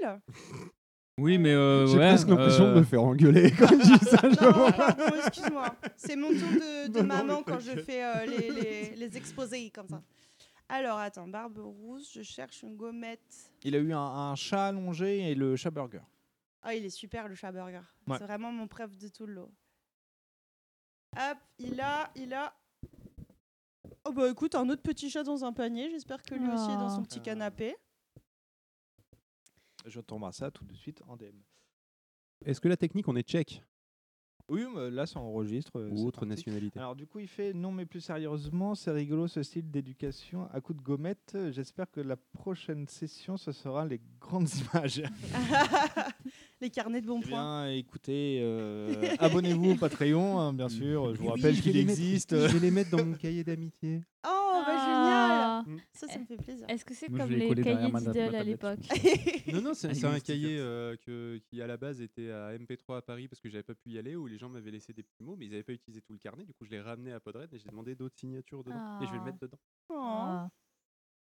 Oui, 1.19 1.37
mais 1.37 1.51
euh, 1.53 1.85
J'ai 1.85 1.97
ouais, 1.99 2.07
presque 2.09 2.27
l'impression 2.29 2.65
euh, 2.65 2.73
de 2.73 2.79
me 2.79 2.83
faire 2.83 3.03
engueuler 3.03 3.51
quand 3.59 3.67
je 3.67 3.75
dis 3.99 4.05
ça. 4.05 4.17
je 4.23 4.43
Non, 4.43 4.51
vois. 4.53 4.71
pardon, 4.71 5.03
excuse-moi. 5.27 5.75
C'est 5.97 6.15
mon 6.15 6.29
tour 6.29 6.37
de, 6.39 6.87
de 6.91 6.99
Non, 7.01 7.03
non, 7.03 7.07
maman 7.15 7.37
mais 7.37 7.43
quand 7.53 7.59
je 7.59 7.67
t'inquiète. 7.71 7.85
fais 7.85 8.03
euh, 8.03 8.25
les, 8.25 8.49
les, 8.49 8.95
les 8.95 9.17
exposés 9.17 9.69
comme 9.69 9.87
ça. 9.87 10.01
Alors, 10.69 10.97
attends, 10.97 11.27
Barbe 11.27 11.59
Rousse, 11.59 12.11
je 12.15 12.23
cherche 12.23 12.63
une 12.63 12.75
gommette. 12.75 13.51
Il 13.63 13.75
a 13.75 13.79
eu 13.79 13.93
un, 13.93 13.99
un 13.99 14.35
chat 14.35 14.67
allongé 14.67 15.29
et 15.29 15.35
le 15.35 15.55
chat 15.55 15.69
burger. 15.71 16.01
Ah, 16.63 16.73
il 16.73 16.85
est 16.85 16.89
super 16.89 17.27
le 17.27 17.35
chat 17.35 17.51
burger. 17.51 17.81
Ouais. 18.07 18.17
C'est 18.17 18.23
vraiment 18.25 18.51
mon 18.51 18.67
préf 18.67 18.97
de 18.97 19.07
tout 19.09 19.27
le 19.27 19.33
lot. 19.33 19.51
Hop, 21.17 21.38
il 21.57 21.79
a, 21.81 22.11
il 22.15 22.33
a. 22.33 22.55
Oh 24.05 24.11
bah 24.11 24.29
écoute, 24.29 24.55
un 24.55 24.69
autre 24.69 24.81
petit 24.81 25.09
chat 25.09 25.23
dans 25.23 25.43
un 25.43 25.53
panier. 25.53 25.89
J'espère 25.91 26.23
que 26.23 26.35
lui 26.35 26.47
aussi 26.47 26.69
est 26.71 26.77
dans 26.77 26.89
son 26.89 27.03
petit 27.03 27.21
canapé. 27.21 27.75
Je 29.85 29.99
t'embrasse 30.01 30.38
ça 30.38 30.51
tout 30.51 30.65
de 30.65 30.73
suite 30.73 31.01
en 31.07 31.15
DM. 31.15 31.39
Est-ce 32.45 32.61
que 32.61 32.67
la 32.67 32.77
technique, 32.77 33.07
on 33.07 33.15
est 33.15 33.27
tchèque 33.27 33.63
Oui, 34.49 34.65
mais 34.75 34.89
là, 34.89 35.05
ça 35.05 35.19
enregistre. 35.19 35.77
euh, 35.79 35.89
ou 35.91 36.07
autre 36.07 36.19
parti. 36.21 36.29
nationalité 36.29 36.79
Alors, 36.79 36.95
du 36.95 37.05
coup, 37.05 37.19
il 37.19 37.27
fait 37.27 37.53
non, 37.53 37.71
mais 37.71 37.85
plus 37.85 38.01
sérieusement, 38.01 38.73
c'est 38.75 38.91
rigolo 38.91 39.27
ce 39.27 39.43
style 39.43 39.69
d'éducation 39.69 40.47
à 40.51 40.59
coup 40.61 40.73
de 40.73 40.81
gommette. 40.81 41.37
J'espère 41.51 41.89
que 41.91 42.01
la 42.01 42.15
prochaine 42.17 42.87
session, 42.87 43.37
ce 43.37 43.51
sera 43.51 43.85
les 43.85 44.01
grandes 44.19 44.49
images. 44.73 45.03
Les 46.61 46.69
carnets 46.69 46.99
de 46.99 47.07
bons 47.07 47.21
Eh 47.23 47.29
points. 47.29 47.67
bien, 47.67 47.73
écoutez, 47.77 48.39
euh, 48.41 49.15
abonnez-vous 49.19 49.71
au 49.71 49.75
Patreon, 49.75 50.39
hein, 50.39 50.51
bien 50.51 50.67
sûr. 50.67 51.13
Je 51.15 51.19
vous 51.19 51.27
Oui, 51.27 51.29
rappelle 51.29 51.61
qu'il 51.61 51.71
les 51.71 51.85
mettre- 51.85 51.99
existe. 51.99 52.35
je 52.37 52.47
vais 52.47 52.59
les 52.59 52.71
mettre 52.71 52.89
dans 52.97 53.05
mon 53.05 53.13
cahier 53.13 53.45
d'amitié. 53.45 54.01
Oh, 54.27 54.61
bah 54.65 54.65
Ah. 54.67 54.85
génial 54.85 55.08
Ça, 55.93 56.07
ça 56.07 56.19
me 56.19 56.25
fait 56.25 56.38
plaisir. 56.38 56.65
Est-ce 56.69 56.85
que 56.85 56.93
c'est 56.93 57.09
Moi, 57.09 57.19
je 57.19 57.23
comme 57.23 57.31
les 57.33 57.39
derrière 57.56 57.64
cahiers 57.77 57.91
ma- 57.91 57.99
ma 57.99 58.11
d'idole 58.11 58.35
à 58.35 58.39
tablette. 58.39 58.45
l'époque 58.48 58.80
Non, 59.53 59.61
non, 59.61 59.73
c'est 59.73 59.89
Ah, 59.89 59.93
il 59.93 60.06
un 60.06 60.19
cahier 60.19 60.57
euh, 60.59 60.95
que, 60.98 61.38
qui 61.49 61.61
à 61.61 61.67
la 61.67 61.77
base 61.77 62.01
était 62.01 62.31
à 62.31 62.57
MP3 62.57 62.98
à 62.98 63.01
Paris 63.01 63.27
parce 63.27 63.39
que 63.41 63.49
j'avais 63.49 63.64
pas 63.64 63.75
pu 63.75 63.89
y 63.91 63.98
aller, 63.98 64.15
où 64.15 64.27
les 64.27 64.38
gens 64.38 64.49
m'avaient 64.49 64.72
laissé 64.72 64.93
des 64.93 65.03
petits 65.03 65.23
mots, 65.23 65.35
mais 65.35 65.45
ils 65.45 65.51
n'avaient 65.51 65.64
pas 65.64 65.73
utilisé 65.73 66.01
tout 66.01 66.14
le 66.14 66.19
carnet. 66.19 66.45
Du 66.45 66.53
coup, 66.53 66.65
je 66.65 66.69
l'ai 66.72 66.81
ramené 66.81 67.11
à 67.14 67.19
Podred 67.19 67.53
et 67.53 67.57
j'ai 67.59 67.69
demandé 67.69 67.95
d'autres 67.95 68.17
signatures 68.17 68.64
dedans. 68.64 68.99
Et 69.01 69.06
je 69.06 69.11
vais 69.11 69.17
le 69.17 69.22
Ah. 69.22 69.25
mettre 69.25 69.39
dedans. 69.39 69.59
Oh, 69.89 69.95
Ah. 69.99 70.49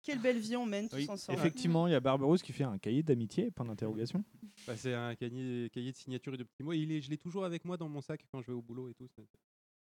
Quelle 0.04 0.20
belle 0.22 0.38
vie 0.38 0.56
on 0.56 0.68
mène 0.68 0.88
tous 0.88 0.98
Oui, 0.98 1.08
ensemble. 1.10 1.40
effectivement, 1.40 1.88
il 1.88 1.92
y 1.92 1.96
a 1.96 2.00
Barberousse 2.00 2.44
qui 2.44 2.54
fait 2.54 2.64
un 2.64 2.78
cahier 2.78 3.02
d'amitié, 3.02 3.50
point 3.50 3.66
d'interrogation. 3.66 4.24
Bah, 4.68 4.78
c'est 4.78 4.94
un 4.94 5.16
cahier, 5.16 5.68
cahier 5.72 5.92
de 5.92 5.98
signatures 5.98 6.36
et 6.36 6.38
de 6.38 6.44
petits 6.44 6.62
mots. 6.62 6.74
Et 6.74 6.78
il 6.78 6.92
est, 6.92 7.02
je 7.02 7.10
l'ai 7.10 7.18
toujours 7.18 7.44
avec 7.44 7.66
moi 7.66 7.76
dans 7.76 7.90
mon 7.90 8.02
sac 8.02 8.24
quand 8.32 8.40
je 8.42 8.48
vais 8.48 8.54
au 8.54 8.62
boulot 8.62 8.88
et 8.88 8.94
tout. 8.94 9.08
C'est 9.16 9.24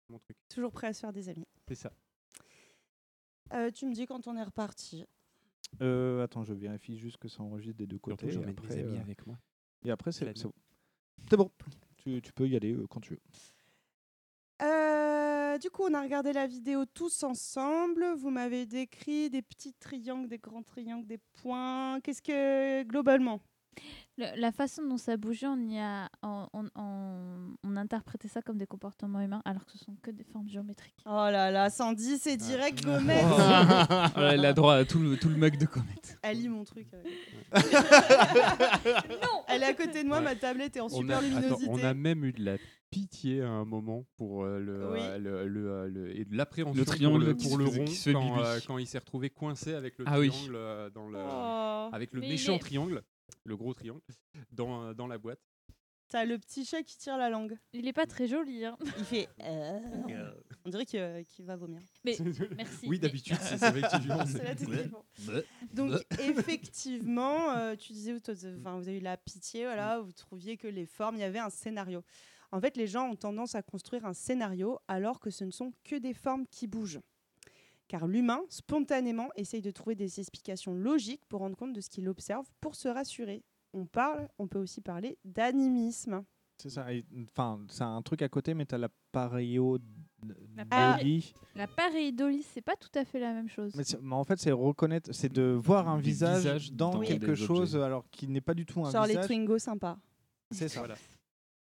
mon 0.09 0.19
truc. 0.19 0.35
Toujours 0.49 0.71
prêt 0.73 0.87
à 0.87 0.93
se 0.93 0.99
faire 0.99 1.13
des 1.13 1.29
amis. 1.29 1.45
C'est 1.65 1.75
ça. 1.75 1.93
Euh, 3.53 3.71
tu 3.71 3.85
me 3.85 3.93
dis 3.93 4.05
quand 4.05 4.27
on 4.27 4.37
est 4.37 4.43
reparti. 4.43 5.05
Euh, 5.81 6.23
attends, 6.23 6.43
je 6.43 6.53
vérifie 6.53 6.97
juste 6.97 7.17
que 7.17 7.27
ça 7.27 7.43
enregistre 7.43 7.77
des 7.77 7.87
deux 7.87 7.99
côtés. 7.99 8.27
et 8.27 8.31
j'emmène 8.31 8.49
mes 8.49 8.57
après, 8.57 8.79
amis 8.79 8.97
euh, 8.97 9.01
avec 9.01 9.25
moi. 9.25 9.37
Et 9.85 9.91
après, 9.91 10.11
c'est 10.11 10.25
bon. 10.43 10.53
C'est 11.29 11.37
bon. 11.37 11.51
Tu, 11.97 12.21
tu 12.21 12.33
peux 12.33 12.47
y 12.47 12.55
aller 12.55 12.73
euh, 12.73 12.87
quand 12.87 12.99
tu 12.99 13.13
veux. 13.13 13.21
Euh, 14.61 15.57
du 15.57 15.69
coup, 15.69 15.83
on 15.83 15.93
a 15.93 16.01
regardé 16.01 16.33
la 16.33 16.47
vidéo 16.47 16.85
tous 16.85 17.23
ensemble. 17.23 18.05
Vous 18.17 18.29
m'avez 18.29 18.65
décrit 18.65 19.29
des 19.29 19.41
petits 19.41 19.73
triangles, 19.73 20.27
des 20.27 20.37
grands 20.37 20.63
triangles, 20.63 21.07
des 21.07 21.19
points. 21.41 21.99
Qu'est-ce 22.01 22.21
que 22.21 22.83
globalement? 22.83 23.41
Le- 24.17 24.39
la 24.39 24.51
façon 24.51 24.85
dont 24.85 24.97
ça 24.97 25.15
bougeait, 25.17 25.47
on, 25.47 25.57
y 25.69 25.79
a, 25.79 26.09
on, 26.21 26.45
on, 26.53 26.65
on- 26.75 27.55
on 27.63 27.75
interprétait 27.77 28.27
ça 28.27 28.41
comme 28.41 28.57
des 28.57 28.67
comportements 28.67 29.21
humains, 29.21 29.41
alors 29.45 29.65
que 29.65 29.71
ce 29.71 29.77
sont 29.77 29.95
que 30.03 30.11
des 30.11 30.25
formes 30.25 30.49
géométriques. 30.49 30.97
Oh 31.05 31.09
là 31.31 31.49
là, 31.49 31.69
Sandy, 31.69 32.17
c'est 32.19 32.35
direct 32.37 32.83
gommette. 32.83 33.23
Ah, 33.25 34.11
elle 34.33 34.45
a 34.45 34.51
droit 34.53 34.75
à 34.75 34.85
tout 34.85 34.99
le, 34.99 35.17
tout 35.17 35.29
le 35.29 35.35
mug 35.37 35.57
de 35.57 35.65
comète. 35.65 36.19
Elle 36.23 36.39
lit 36.41 36.49
mon 36.49 36.65
truc. 36.65 36.87
euh. 36.93 37.01
non 39.21 39.43
Elle 39.47 39.63
est 39.63 39.67
à 39.67 39.73
côté 39.73 40.03
de 40.03 40.07
moi, 40.07 40.17
Ouais. 40.17 40.23
ma 40.25 40.35
tablette 40.35 40.75
est 40.75 40.81
en 40.81 40.85
On 40.85 40.89
super 40.89 41.17
a, 41.17 41.19
attends, 41.19 41.27
luminosité. 41.27 41.67
on 41.71 41.83
a 41.83 41.93
même 41.93 42.23
eu 42.25 42.33
de 42.33 42.43
la 42.43 42.57
pitié 42.89 43.41
à 43.41 43.47
un 43.49 43.63
moment 43.65 44.03
pour 44.17 44.43
euh, 44.43 44.59
le, 44.59 44.91
Oui. 44.91 44.99
euh, 45.01 45.17
le, 45.17 45.47
le, 45.47 45.69
euh, 45.71 45.87
le- 45.87 46.19
et 46.19 46.25
de 46.25 46.35
l'appréhension 46.35 46.77
Le 46.77 46.83
pour 46.83 46.93
triangle 46.93 47.25
le, 47.25 47.37
pour 47.37 47.51
rond 47.57 47.85
qui 47.85 47.95
se 47.95 48.09
fait 48.09 48.13
quand, 48.13 48.43
euh, 48.43 48.59
quand 48.67 48.77
il 48.77 48.85
s'est 48.87 48.97
retrouvé 48.97 49.29
coincé 49.29 49.73
avec 49.73 49.97
le 49.97 50.03
Ah 50.07 50.17
triangle 50.17 50.59
dans 50.93 51.07
le, 51.07 51.17
Oh. 51.17 51.89
avec 51.93 52.11
le 52.13 52.19
Mais 52.19 52.27
méchant 52.29 52.55
est- 52.55 52.59
triangle, 52.59 53.01
le 53.43 53.57
gros 53.57 53.73
triangle 53.73 54.01
dans, 54.51 54.83
euh, 54.83 54.93
dans 54.93 55.07
la 55.07 55.17
boîte. 55.17 55.39
T'as 56.11 56.25
le 56.25 56.37
petit 56.37 56.65
chat 56.65 56.83
qui 56.83 56.97
tire 56.97 57.17
la 57.17 57.29
langue. 57.29 57.57
Il 57.71 57.87
est 57.87 57.93
pas 57.93 58.05
très 58.05 58.27
joli. 58.27 58.65
Hein. 58.65 58.77
Il 58.97 59.05
fait. 59.05 59.29
euh, 59.43 59.79
On 60.65 60.69
dirait 60.69 60.85
qu'il 60.85 60.99
euh, 60.99 61.23
va 61.39 61.55
vomir. 61.55 61.79
Mais 62.03 62.17
merci. 62.57 62.85
Oui, 62.85 62.99
d'habitude, 62.99 63.37
c'est 63.39 63.57
c'est 63.57 63.67
effectivement. 63.69 65.05
Donc 65.71 65.93
effectivement, 66.19 67.51
euh, 67.51 67.75
tu 67.77 67.93
disais, 67.93 68.13
enfin, 68.59 68.77
vous 68.77 68.89
avez 68.89 68.97
eu 68.97 69.01
la 69.01 69.15
pitié, 69.15 69.63
voilà, 69.63 70.01
vous 70.01 70.11
trouviez 70.11 70.57
que 70.57 70.67
les 70.67 70.85
formes, 70.85 71.15
il 71.15 71.21
y 71.21 71.23
avait 71.23 71.39
un 71.39 71.49
scénario. 71.49 72.03
En 72.51 72.59
fait, 72.59 72.75
les 72.75 72.87
gens 72.87 73.09
ont 73.09 73.15
tendance 73.15 73.55
à 73.55 73.61
construire 73.61 74.05
un 74.05 74.13
scénario 74.13 74.79
alors 74.89 75.21
que 75.21 75.29
ce 75.29 75.45
ne 75.45 75.51
sont 75.51 75.71
que 75.85 75.95
des 75.95 76.13
formes 76.13 76.45
qui 76.47 76.67
bougent. 76.67 76.99
Car 77.91 78.07
l'humain, 78.07 78.39
spontanément, 78.47 79.31
essaye 79.35 79.61
de 79.61 79.69
trouver 79.69 79.95
des 79.95 80.21
explications 80.21 80.73
logiques 80.73 81.25
pour 81.27 81.41
rendre 81.41 81.57
compte 81.57 81.73
de 81.73 81.81
ce 81.81 81.89
qu'il 81.89 82.07
observe, 82.07 82.45
pour 82.61 82.73
se 82.75 82.87
rassurer. 82.87 83.43
On 83.73 83.85
parle, 83.85 84.29
on 84.39 84.47
peut 84.47 84.59
aussi 84.59 84.79
parler 84.79 85.17
d'animisme. 85.25 86.23
C'est 86.57 86.69
ça. 86.69 86.87
Enfin, 87.23 87.59
c'est 87.67 87.83
un 87.83 88.01
truc 88.01 88.21
à 88.21 88.29
côté, 88.29 88.53
mais 88.53 88.65
tu 88.65 88.75
as 88.75 88.77
la 88.77 88.87
paréo. 89.11 89.77
La 91.53 91.67
pareidolie, 91.67 92.43
c'est 92.43 92.61
pas 92.61 92.77
tout 92.77 92.97
à 92.97 93.03
fait 93.03 93.19
la 93.19 93.33
même 93.33 93.49
chose. 93.49 93.73
Mais, 93.75 94.15
en 94.15 94.23
fait, 94.23 94.39
c'est 94.39 94.53
reconnaître, 94.53 95.11
c'est 95.11 95.33
de 95.33 95.51
voir 95.61 95.89
un 95.89 95.99
visage 95.99 96.71
dans 96.71 96.91
dans 96.91 97.01
quelque 97.01 97.35
chose, 97.35 97.75
objets. 97.75 97.85
alors 97.85 98.09
qui 98.09 98.29
n'est 98.29 98.39
pas 98.39 98.53
du 98.53 98.65
tout 98.65 98.85
un 98.85 98.89
Genre 98.89 99.03
les 99.03 99.15
visage. 99.15 99.25
Twingo 99.25 99.57
sympas. 99.57 99.97
C'est 100.49 100.69
ça. 100.69 100.79
Voilà. 100.79 100.95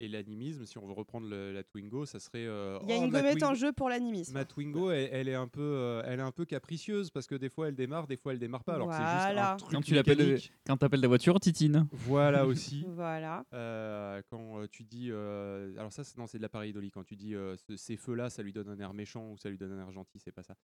Et 0.03 0.09
l'animisme, 0.09 0.65
si 0.65 0.79
on 0.79 0.87
veut 0.87 0.95
reprendre 0.95 1.29
le- 1.29 1.53
la 1.53 1.63
Twingo, 1.63 2.07
ça 2.07 2.19
serait. 2.19 2.47
euh, 2.47 2.79
Il 2.85 2.89
y 2.89 2.93
a 2.93 2.97
oh, 2.99 3.05
une 3.05 3.11
ma 3.11 3.21
gommette 3.21 3.43
en 3.43 3.53
Twingo- 3.53 3.55
jeu 3.59 3.73
pour 3.73 3.91
l'animisme. 3.91 4.33
Ma 4.33 4.47
Twingo, 4.47 4.91
elle, 4.91 5.11
elle 5.13 5.29
est 5.29 5.35
un 5.35 5.47
peu, 5.47 5.61
euh, 5.61 6.03
elle 6.07 6.21
est 6.21 6.23
un 6.23 6.33
peu 6.33 6.47
capricieuse 6.47 7.11
parce 7.11 7.27
que 7.27 7.35
des 7.35 7.51
fois 7.51 7.69
elle 7.69 7.75
démarre, 7.75 8.07
des 8.07 8.17
fois 8.17 8.33
elle 8.33 8.39
démarre 8.39 8.65
pas. 8.65 8.75
Alors 8.77 8.89
que 8.89 8.95
c'est 8.95 9.01
juste 9.03 9.13
Voilà. 9.15 9.53
un 9.53 9.57
truc 9.57 9.73
Quand 9.73 9.83
tu 9.83 9.95
l'appelles, 9.95 10.17
mécanique. 10.19 10.53
quand 10.67 10.79
t'appelles 10.79 11.03
ta 11.03 11.09
voiture, 11.09 11.39
Titine. 11.39 11.87
Voilà 11.93 12.47
aussi. 12.47 12.87
Voilà. 12.89 13.45
Euh, 13.53 14.23
quand 14.31 14.61
euh, 14.63 14.67
tu 14.71 14.85
dis, 14.85 15.09
euh, 15.11 15.73
alors 15.79 15.93
ça, 15.93 16.03
c'est 16.03 16.17
non, 16.17 16.27
c'est 16.27 16.39
de 16.39 16.43
l'appareil 16.43 16.73
d'Oli. 16.73 16.91
Quand 16.91 17.05
tu 17.05 17.17
dis 17.17 17.35
euh, 17.35 17.57
ce- 17.69 17.77
ces 17.77 17.97
feux-là, 17.99 18.31
ça 18.31 18.43
lui 18.43 18.55
donne 18.55 18.71
un 18.71 18.79
air 18.81 18.95
méchant 18.95 19.31
ou 19.33 19.37
ça 19.37 19.51
lui 19.51 19.59
donne 19.59 19.73
un 19.73 19.81
air 19.81 19.91
gentil, 19.93 20.19
c'est 20.19 20.33
pas 20.33 20.43
ça. 20.43 20.55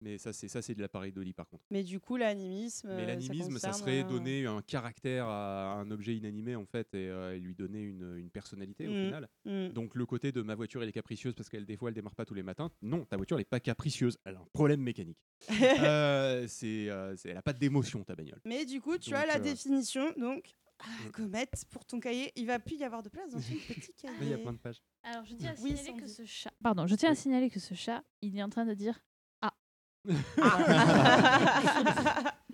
Mais 0.00 0.18
ça, 0.18 0.32
c'est 0.32 0.48
ça, 0.48 0.60
c'est 0.60 0.74
de 0.74 0.80
l'appareil 0.82 1.12
d'Oli 1.12 1.32
par 1.32 1.48
contre. 1.48 1.64
Mais 1.70 1.82
du 1.82 1.98
coup, 2.00 2.16
l'animisme. 2.16 2.88
Mais 2.94 3.02
euh, 3.04 3.06
l'animisme, 3.06 3.58
ça, 3.58 3.68
concerne, 3.68 3.74
serait 3.74 4.04
euh, 4.04 4.08
donner 4.08 4.46
un 4.46 4.60
caractère 4.60 5.26
à 5.26 5.74
un 5.74 5.90
objet 5.90 6.14
inanimé 6.16 6.56
en 6.56 6.66
fait 6.66 6.92
et, 6.94 7.08
euh, 7.08 7.36
et 7.36 7.40
lui 7.40 7.54
donner 7.54 7.80
une, 7.82 8.16
une 8.18 8.30
personnalité 8.30 8.86
au 8.86 8.90
Mm, 8.90 8.94
final. 9.06 9.28
mm. 9.46 9.68
Donc 9.68 9.94
le 9.94 10.04
côté 10.06 10.30
de 10.32 10.42
ma 10.42 10.54
voiture 10.54 10.82
elle 10.82 10.88
est 10.88 10.92
capricieuse 10.92 11.34
parce 11.34 11.48
qu'elle 11.48 11.64
des 11.64 11.76
fois 11.76 11.88
elle 11.88 11.94
démarre 11.94 12.14
pas 12.14 12.24
tous 12.26 12.34
les 12.34 12.42
matins. 12.42 12.70
Non, 12.82 13.04
ta 13.04 13.16
voiture 13.16 13.36
elle 13.38 13.42
est 13.42 13.44
pas 13.44 13.60
capricieuse, 13.60 14.18
elle 14.24 14.36
a 14.36 14.40
un 14.40 14.48
problème 14.52 14.80
mécanique. 14.82 15.18
Euh, 15.84 16.46
c'est, 16.48 16.88
euh, 16.90 17.16
elle 17.24 17.36
a 17.36 17.42
pas 17.42 17.52
d'émotion 17.52 18.04
ta 18.04 18.14
bagnole. 18.14 18.40
Mais 18.44 18.64
du 18.64 18.80
coup, 18.80 18.96
tu 18.98 19.10
Donc, 19.10 19.18
as 19.20 19.26
la 19.26 19.36
euh, 19.36 19.40
définition. 19.40 20.12
Donc, 20.16 20.54
ah, 20.80 20.84
Mm. 21.06 21.10
gommette 21.12 21.64
pour 21.70 21.84
ton 21.86 22.00
cahier. 22.00 22.32
Il 22.36 22.46
va 22.46 22.58
plus 22.58 22.76
y 22.76 22.84
avoir 22.84 23.02
de 23.02 23.08
place 23.08 23.30
dans 23.32 23.38
ton 23.38 23.44
petit 23.68 23.92
cahier. 23.94 24.16
Il 24.22 24.28
y 24.28 24.32
a 24.34 24.38
plein 24.38 24.52
de 24.52 24.58
pages. 24.58 24.82
Alors, 25.02 25.24
je 25.24 25.34
tiens 25.34 25.50
à 25.52 25.54
Oui, 25.62 25.76
signaler 25.76 26.00
que 26.00 26.06
ce 26.08 26.24
chat. 26.24 26.52
Pardon, 26.62 26.86
je 26.86 26.94
tiens 26.94 27.10
à 27.12 27.14
signaler 27.14 27.48
que 27.50 27.60
ce 27.60 27.74
chat, 27.74 28.02
il 28.22 28.36
est 28.36 28.42
en 28.42 28.48
train 28.50 28.64
de 28.66 28.74
dire 28.74 28.98
Ah. 30.40 32.32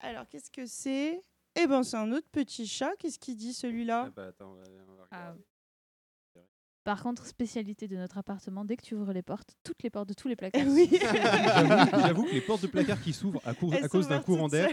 Alors, 0.00 0.28
qu'est-ce 0.28 0.50
que 0.50 0.66
c'est? 0.66 1.22
Eh 1.58 1.66
ben, 1.66 1.82
c'est 1.82 1.96
un 1.96 2.12
autre 2.12 2.28
petit 2.30 2.66
chat. 2.66 2.90
Qu'est-ce 2.98 3.18
qu'il 3.18 3.36
dit 3.36 3.52
celui-là? 3.54 4.10
Bah, 4.14 4.26
attends, 4.28 4.52
on 4.52 4.54
va- 4.54 4.62
on 4.88 4.94
va 4.96 5.06
Ah. 5.10 5.34
Par 6.84 7.02
contre, 7.02 7.26
spécialité 7.26 7.88
de 7.88 7.96
notre 7.96 8.16
appartement, 8.18 8.64
dès 8.64 8.76
que 8.76 8.82
tu 8.82 8.94
ouvres 8.94 9.12
les 9.12 9.22
portes, 9.22 9.56
toutes 9.64 9.82
les 9.82 9.90
portes 9.90 10.08
de 10.08 10.14
tous 10.14 10.28
les 10.28 10.36
placards. 10.36 10.62
Oui. 10.68 10.88
J'avoue 10.92 12.22
que 12.22 12.30
les 12.32 12.40
portes 12.40 12.62
de 12.62 12.68
placard 12.68 13.00
qui 13.02 13.12
s'ouvrent 13.12 13.40
à, 13.44 13.50
à 13.50 13.88
cause 13.88 14.06
d'un 14.06 14.20
courant 14.20 14.46
d'air, 14.46 14.68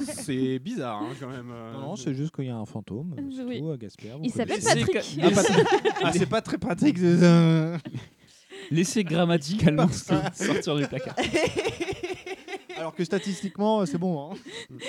c'est 0.00 0.58
bizarre 0.58 1.02
hein, 1.02 1.12
quand 1.20 1.28
même. 1.28 1.52
euh, 1.52 1.72
Non, 1.74 1.80
non, 1.80 1.96
c'est 1.96 2.14
juste 2.14 2.34
qu'il 2.34 2.46
y 2.46 2.50
a 2.50 2.56
un 2.56 2.66
fantôme. 2.66 3.14
Oui. 3.46 3.60
tout, 3.60 3.76
Gasper. 3.76 4.08
vous 4.10 4.24
Il 4.24 4.32
s'appelle. 4.32 4.60
Patrick. 4.60 4.96
Ah, 5.22 5.30
Patrick. 5.32 5.66
Ah, 6.02 6.12
c'est 6.12 6.26
pas 6.26 6.42
très 6.42 6.58
pratique. 6.58 6.98
de- 7.00 7.76
Laissez 8.70 9.04
grammaticalement 9.04 9.88
sortir 9.88 10.76
du 10.76 10.86
placard. 10.86 11.16
Alors 12.76 12.94
que 12.94 13.04
statistiquement, 13.04 13.86
c'est 13.86 13.98
bon. 13.98 14.32
hein. 14.32 14.36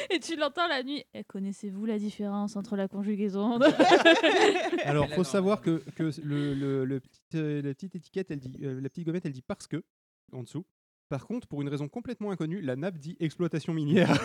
Et 0.10 0.20
tu 0.20 0.36
l'entends 0.36 0.68
la 0.68 0.82
nuit. 0.82 1.04
Eh, 1.14 1.24
Connaissez-vous 1.24 1.86
la 1.86 2.00
différence 2.00 2.56
entre 2.56 2.76
la 2.76 2.88
conjugaison 2.88 3.60
Alors, 4.86 5.08
faut 5.10 5.24
savoir 5.24 5.62
que, 5.62 5.84
que 5.96 6.10
le, 6.24 6.54
le- 6.56 6.86
le 6.86 7.00
petit, 7.02 7.22
euh, 7.36 7.62
la 7.62 7.74
petite 7.76 7.96
étiquette, 7.96 8.32
elle 8.32 8.40
dit, 8.40 8.58
euh, 8.64 8.82
la 8.82 8.90
petite 8.90 9.06
gommette, 9.06 9.26
elle 9.28 9.32
dit 9.34 9.44
parce 9.44 9.68
que 9.68 9.84
en 10.32 10.42
dessous. 10.44 10.66
Par 11.10 11.28
contre, 11.28 11.46
pour 11.48 11.62
une 11.62 11.70
raison 11.70 11.88
complètement 11.88 12.32
inconnue, 12.32 12.62
la 12.62 12.76
nappe 12.76 12.98
dit 12.98 13.16
exploitation 13.20 13.74
minière. 13.74 14.10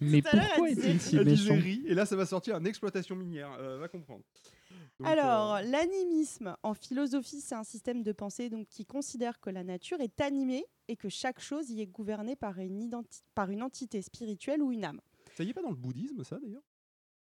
Mais 0.00 0.22
pourquoi 0.22 0.68
elle 0.70 0.78
est-il 0.78 1.00
si 1.00 1.16
méchant 1.18 1.54
et 1.86 1.94
là, 1.94 2.06
ça 2.06 2.14
va 2.16 2.26
sortir 2.26 2.56
une 2.56 2.66
exploitation 2.66 3.16
minière. 3.16 3.48
euh, 3.58 3.78
va 3.78 3.88
comprendre. 3.88 4.22
Donc, 5.00 5.08
Alors, 5.08 5.54
euh, 5.56 5.62
l'animisme 5.62 6.56
en 6.62 6.74
philosophie, 6.74 7.40
c'est 7.40 7.54
un 7.54 7.64
système 7.64 8.02
de 8.02 8.12
pensée 8.12 8.48
donc, 8.48 8.66
qui 8.68 8.84
considère 8.86 9.40
que 9.40 9.50
la 9.50 9.64
nature 9.64 10.00
est 10.00 10.20
animée 10.20 10.64
et 10.88 10.96
que 10.96 11.08
chaque 11.08 11.40
chose 11.40 11.70
y 11.70 11.80
est 11.82 11.86
gouvernée 11.86 12.36
par 12.36 12.58
une, 12.58 12.80
identi- 12.80 13.22
par 13.34 13.50
une 13.50 13.62
entité 13.62 14.00
spirituelle 14.02 14.62
ou 14.62 14.72
une 14.72 14.84
âme. 14.84 15.00
ça 15.36 15.44
y 15.44 15.50
est 15.50 15.54
pas 15.54 15.62
dans 15.62 15.70
le 15.70 15.76
bouddhisme, 15.76 16.24
ça 16.24 16.38
d'ailleurs? 16.38 16.62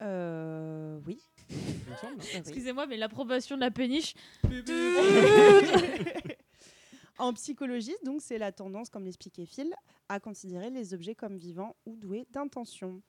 Euh, 0.01 0.97
semble. 0.99 1.07
Euh, 1.07 1.07
oui. 1.07 1.21
Excusez-moi, 2.35 2.87
mais 2.87 2.97
l'approbation 2.97 3.55
de 3.55 3.61
la 3.61 3.71
péniche. 3.71 4.13
en 7.17 7.33
psychologie, 7.33 7.95
donc, 8.03 8.21
c'est 8.21 8.37
la 8.37 8.51
tendance, 8.51 8.89
comme 8.89 9.05
l'expliquait 9.05 9.45
Phil, 9.45 9.73
à 10.09 10.19
considérer 10.19 10.69
les 10.69 10.93
objets 10.93 11.15
comme 11.15 11.37
vivants 11.37 11.75
ou 11.85 11.95
doués 11.95 12.25
d'intention. 12.31 13.01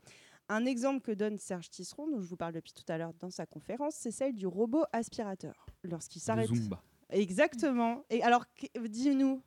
Un 0.48 0.66
exemple 0.66 1.00
que 1.00 1.12
donne 1.12 1.38
Serge 1.38 1.70
Tisseron, 1.70 2.08
dont 2.08 2.20
je 2.20 2.26
vous 2.26 2.36
parle 2.36 2.52
depuis 2.54 2.72
tout 2.72 2.84
à 2.88 2.98
l'heure 2.98 3.12
dans 3.14 3.30
sa 3.30 3.46
conférence, 3.46 3.94
c'est 3.94 4.10
celle 4.10 4.34
du 4.34 4.46
robot 4.46 4.84
aspirateur. 4.92 5.66
Lorsqu'il 5.82 6.20
s'arrête. 6.20 6.48
Zumba. 6.48 6.82
Exactement. 7.10 8.04
Et 8.10 8.22
alors, 8.22 8.44
que- 8.54 8.86
dis-nous, 8.86 9.42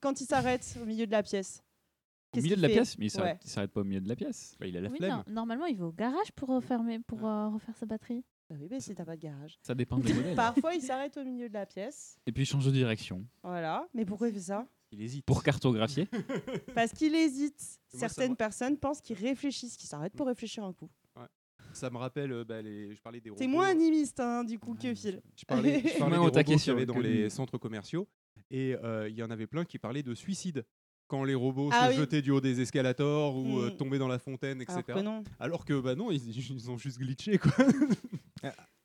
quand 0.00 0.20
il 0.20 0.26
s'arrête 0.26 0.76
au 0.80 0.84
milieu 0.84 1.06
de 1.06 1.12
la 1.12 1.22
pièce. 1.22 1.62
Au 2.36 2.40
milieu 2.40 2.56
de 2.56 2.62
la 2.62 2.68
pièce? 2.68 2.98
Mais 2.98 3.06
il 3.06 3.10
s'arrête 3.10 3.34
Ouais. 3.36 3.40
il 3.44 3.48
s'arrête 3.50 3.70
pas 3.70 3.80
au 3.80 3.84
milieu 3.84 4.00
de 4.00 4.08
la 4.08 4.16
pièce. 4.16 4.56
Bah, 4.58 4.66
il 4.66 4.76
a 4.76 4.80
la 4.80 4.88
Oui, 4.90 4.96
flemme. 4.96 5.22
non, 5.28 5.32
normalement, 5.34 5.66
il 5.66 5.76
va 5.76 5.86
au 5.86 5.92
garage 5.92 6.32
pour 6.34 6.48
refermer, 6.48 6.98
pour 6.98 7.24
euh, 7.26 7.48
refaire 7.50 7.76
sa 7.76 7.86
batterie. 7.86 8.24
Bah 8.50 8.56
oui, 8.60 8.66
mais 8.70 8.80
si 8.80 8.94
t'as 8.94 9.04
pas 9.04 9.16
de 9.16 9.22
garage. 9.22 9.56
Ça 9.62 9.74
dépend 9.74 9.98
des 9.98 10.12
modèles. 10.12 10.34
Parfois, 10.34 10.74
il 10.74 10.82
s'arrête 10.82 11.16
au 11.16 11.24
milieu 11.24 11.48
de 11.48 11.54
la 11.54 11.64
pièce. 11.64 12.18
Et 12.26 12.32
puis 12.32 12.42
il 12.42 12.46
change 12.46 12.66
de 12.66 12.72
direction. 12.72 13.24
Voilà. 13.42 13.86
Mais 13.94 14.04
pourquoi 14.04 14.28
il 14.28 14.34
fait 14.34 14.40
ça? 14.40 14.66
Il 14.94 15.02
hésite. 15.02 15.24
Pour 15.26 15.42
cartographier. 15.42 16.08
Parce 16.74 16.92
qu'il 16.92 17.14
hésite. 17.14 17.60
Moi, 17.92 18.00
Certaines 18.00 18.30
me- 18.32 18.36
personnes 18.36 18.76
pensent 18.78 19.00
qu'ils 19.00 19.16
réfléchissent, 19.18 19.76
qu'ils 19.76 19.88
s'arrêtent 19.88 20.14
pour 20.14 20.26
réfléchir 20.26 20.64
un 20.64 20.72
coup. 20.72 20.88
Ça 21.72 21.90
me 21.90 21.96
rappelle, 21.96 22.30
euh, 22.30 22.44
bah, 22.44 22.62
les... 22.62 22.94
je 22.94 23.00
parlais 23.02 23.20
des 23.20 23.30
robots. 23.30 23.40
C'est 23.42 23.48
moins 23.48 23.66
animiste, 23.68 24.20
hein, 24.20 24.44
du 24.44 24.60
coup, 24.60 24.74
que 24.74 24.94
Phil. 24.94 25.20
Je 25.36 25.44
parlais, 25.44 25.80
je 25.80 25.82
parlais 25.98 26.14
des 26.16 26.18
robots 26.22 26.42
qu'il 26.44 26.54
y 26.54 26.58
sur 26.60 26.72
avait 26.74 26.82
le 26.82 26.86
dans 26.86 26.98
les 27.00 27.28
centres 27.30 27.58
commerciaux. 27.58 28.06
Et 28.50 28.76
euh, 28.84 29.08
il 29.08 29.16
y 29.16 29.22
en 29.24 29.30
avait 29.30 29.48
plein 29.48 29.64
qui 29.64 29.78
parlaient 29.78 30.04
de 30.04 30.14
suicide. 30.14 30.64
Quand 31.08 31.24
les 31.24 31.34
robots 31.34 31.70
Ah 31.72 31.86
se 31.88 31.90
oui. 31.90 31.96
jetaient 31.96 32.22
du 32.22 32.30
haut 32.30 32.40
des 32.40 32.60
escalators 32.60 33.36
ou 33.36 33.58
euh, 33.58 33.70
Mm. 33.72 33.76
tombaient 33.76 33.98
dans 33.98 34.08
la 34.08 34.18
fontaine, 34.20 34.62
etc. 34.62 34.78
Alors 34.88 34.96
que 34.98 35.04
non. 35.04 35.24
Alors 35.40 35.64
que, 35.64 35.80
bah 35.80 35.94
non, 35.96 36.10
ils, 36.12 36.28
ils 36.30 36.70
ont 36.70 36.78
juste 36.78 36.98
glitché, 36.98 37.38
quoi. 37.38 37.52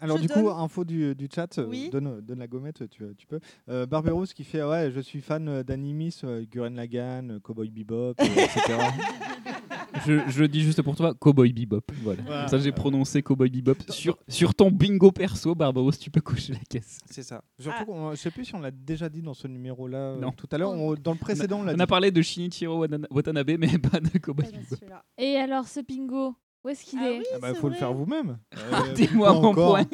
Alors 0.01 0.15
Je 0.17 0.21
du 0.21 0.27
donne- 0.29 0.43
coup, 0.43 0.49
info 0.49 0.85
du, 0.85 1.13
du 1.13 1.27
chat, 1.33 1.57
euh, 1.57 1.65
Oui. 1.67 1.89
donne, 1.91 2.21
donne 2.21 2.39
la 2.39 2.47
gommette, 2.47 2.89
tu, 2.89 3.03
tu 3.17 3.27
peux. 3.27 3.39
Euh, 3.67 3.85
Barberousse 3.85 4.33
qui 4.33 4.45
fait 4.45 4.63
ouais, 4.63 4.91
je 4.91 5.01
suis 5.01 5.19
fan 5.19 5.47
euh, 5.49 5.61
d'animisme, 5.63 6.25
euh, 6.27 6.45
Gurren 6.49 6.73
Lagann, 6.75 7.31
euh, 7.31 7.39
Cowboy 7.41 7.69
Bebop, 7.69 8.13
euh, 8.21 8.23
etc. 8.23 8.77
je, 10.05 10.21
je 10.29 10.39
le 10.39 10.47
dis 10.47 10.61
juste 10.61 10.81
pour 10.81 10.95
toi, 10.95 11.13
Cowboy 11.13 11.51
Bebop. 11.51 11.81
Voilà. 12.03 12.47
Ça, 12.47 12.57
j'ai 12.59 12.71
prononcé 12.71 13.21
Cowboy 13.21 13.49
Bebop. 13.49 13.75
Sur, 13.89 14.17
sur 14.29 14.55
ton 14.55 14.71
bingo 14.71 15.11
perso, 15.11 15.53
Barbaros, 15.55 15.91
tu 15.91 16.09
peux 16.09 16.21
cocher 16.21 16.53
la 16.53 16.59
caisse. 16.59 16.99
C'est 17.09 17.23
ça. 17.23 17.43
Surtout, 17.59 17.93
Ah. 17.93 18.11
je 18.11 18.15
sais 18.17 18.31
plus 18.31 18.45
si 18.45 18.55
on 18.55 18.59
l'a 18.61 18.71
déjà 18.71 19.09
dit 19.09 19.21
dans 19.21 19.33
ce 19.33 19.47
numéro-là 19.47 19.97
euh, 19.97 20.19
Non. 20.19 20.31
tout 20.31 20.47
à 20.51 20.57
l'heure. 20.57 20.73
Dans 20.97 21.11
le 21.11 21.17
précédent, 21.19 21.59
on 21.59 21.63
l'a 21.63 21.73
On 21.73 21.75
dit. 21.75 21.81
a 21.81 21.87
parlé 21.87 22.11
de 22.11 22.21
Shinichiro 22.21 22.85
Watana- 22.85 23.07
Watanabe, 23.11 23.51
mais 23.59 23.77
pas 23.77 23.99
de 23.99 24.17
Cowboy 24.17 24.45
Pas 24.45 24.51
dans 24.51 24.57
Bebop. 24.59 24.95
Et 25.17 25.35
alors, 25.35 25.67
ce 25.67 25.81
bingo, 25.81 26.35
où 26.63 26.69
est-ce 26.69 26.83
qu'il 26.85 26.99
Ah 27.01 27.09
est? 27.11 27.19
oui, 27.19 27.25
Ah 27.35 27.39
bah, 27.39 27.53
faut 27.53 27.69
le 27.69 27.75
faire 27.75 27.93
vous-même. 27.93 28.37
Partez-moi 28.71 29.33
pas 29.33 29.39
mon 29.39 29.53
point. 29.53 29.85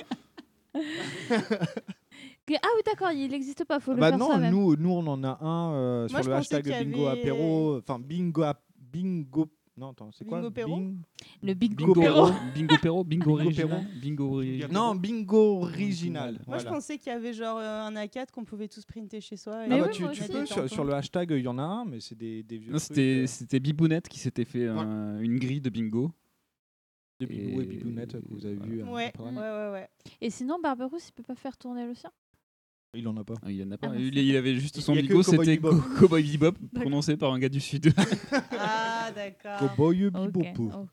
Ah 2.62 2.68
oui, 2.76 2.82
d'accord, 2.86 3.12
il 3.12 3.30
n'existe 3.32 3.66
pas, 3.66 3.80
faut 3.80 3.94
le 3.94 4.00
Bah 4.00 4.10
faire 4.10 4.20
non, 4.20 4.28
soi-même. 4.28 4.52
nous, 4.54 4.76
nous 4.76 4.92
on 4.92 5.08
en 5.08 5.24
a 5.24 5.44
un 5.44 5.74
euh, 5.74 6.08
Moi, 6.12 6.22
sur 6.22 6.30
le 6.30 6.36
hashtag 6.38 6.64
bingo 6.66 7.08
avait- 7.08 7.20
apéro, 7.22 7.78
enfin 7.80 8.00
bingo 8.00 8.44
ap- 8.44 8.62
bingo. 8.80 9.48
Non 9.78 9.90
attends, 9.90 10.12
c'est 10.14 10.24
quoi? 10.26 10.38
Bingo 10.40 10.52
Péro 10.52 10.78
Bing- 10.78 10.96
Le 11.44 11.54
bingo, 11.56 11.76
Bingo 11.76 11.94
Péro. 12.02 12.28
Bingo 12.54 12.76
Péro, 12.82 13.04
Bingo 13.04 13.32
original, 13.34 13.68
Péro. 13.68 13.82
Bingo 14.02 14.36
original. 14.36 14.72
Non, 14.72 14.96
bingo 14.96 15.58
original. 15.64 16.40
Moi, 16.48 16.60
je 16.60 16.66
pensais 16.68 16.98
qu'il 17.00 17.12
y 17.12 17.16
avait 17.16 17.34
genre 17.34 17.58
euh, 17.60 17.82
un 17.88 17.94
A4 17.96 18.32
qu'on 18.32 18.46
pouvait 18.46 18.68
tous 18.70 18.86
printer 18.86 19.20
chez 19.22 19.36
soi. 19.38 19.66
et 19.66 19.68
Mais 19.70 19.80
Ah 19.80 19.82
bah, 19.82 19.88
oui, 19.92 19.94
tu, 20.14 20.24
peux, 20.32 20.46
sur, 20.46 20.70
sur 20.70 20.84
le 20.86 20.94
hashtag, 20.94 21.32
il 21.32 21.42
y 21.42 21.48
en 21.48 21.58
a 21.58 21.64
un, 21.64 21.84
mais 21.86 22.00
c'est 22.00 22.16
des, 22.18 22.44
des 22.44 22.58
vieux 22.58 22.72
Non, 22.72 22.78
trucs, 22.78 22.88
c'était 22.88 23.24
euh, 23.24 23.28
c'était 23.28 23.60
Bibounette 23.60 24.08
qui 24.08 24.20
s'était 24.20 24.46
fait 24.46 24.68
un- 24.68 25.20
une 25.20 25.40
grille 25.40 25.62
de 25.62 25.70
bingo. 25.72 26.12
De 27.20 27.26
bingo 27.26 27.62
et 27.62 27.64
et- 27.64 27.68
bibounette 27.68 28.14
que 28.14 28.34
vous 28.34 28.46
avez 28.46 28.56
vu. 28.56 28.84
Ouais, 28.84 29.14
ouais, 29.20 29.32
ouais, 29.32 29.72
ouais. 29.72 29.90
Et 30.22 30.30
sinon, 30.30 30.60
Barberousse, 30.62 31.10
il 31.10 31.14
peut 31.14 31.24
pas 31.24 31.36
faire 31.36 31.58
tourner 31.58 31.86
le 31.86 31.94
sien? 31.94 32.12
Il 32.94 33.08
en 33.10 33.18
a 33.18 33.24
pas. 33.26 33.34
Ah, 33.44 33.52
il 33.52 33.62
en 33.64 33.72
a 33.72 33.78
pas. 33.78 33.90
Ah, 33.92 33.98
il, 33.98 34.38
avait 34.38 34.56
juste 34.56 34.80
son 34.80 34.96
Cowboy 34.96 35.24
c'était 35.24 35.58
Cowboy 35.58 36.38
Bebop, 36.38 36.58
prononcé 36.74 37.18
par 37.18 37.34
un 37.34 37.40
gars 37.40 37.50
du 37.50 37.60
sud. 37.60 37.94
Ah, 38.58 39.12
d'accord. 39.14 39.60
Cowboy. 39.60 40.10
Bebop. 40.10 40.46
Oh. 40.60 40.86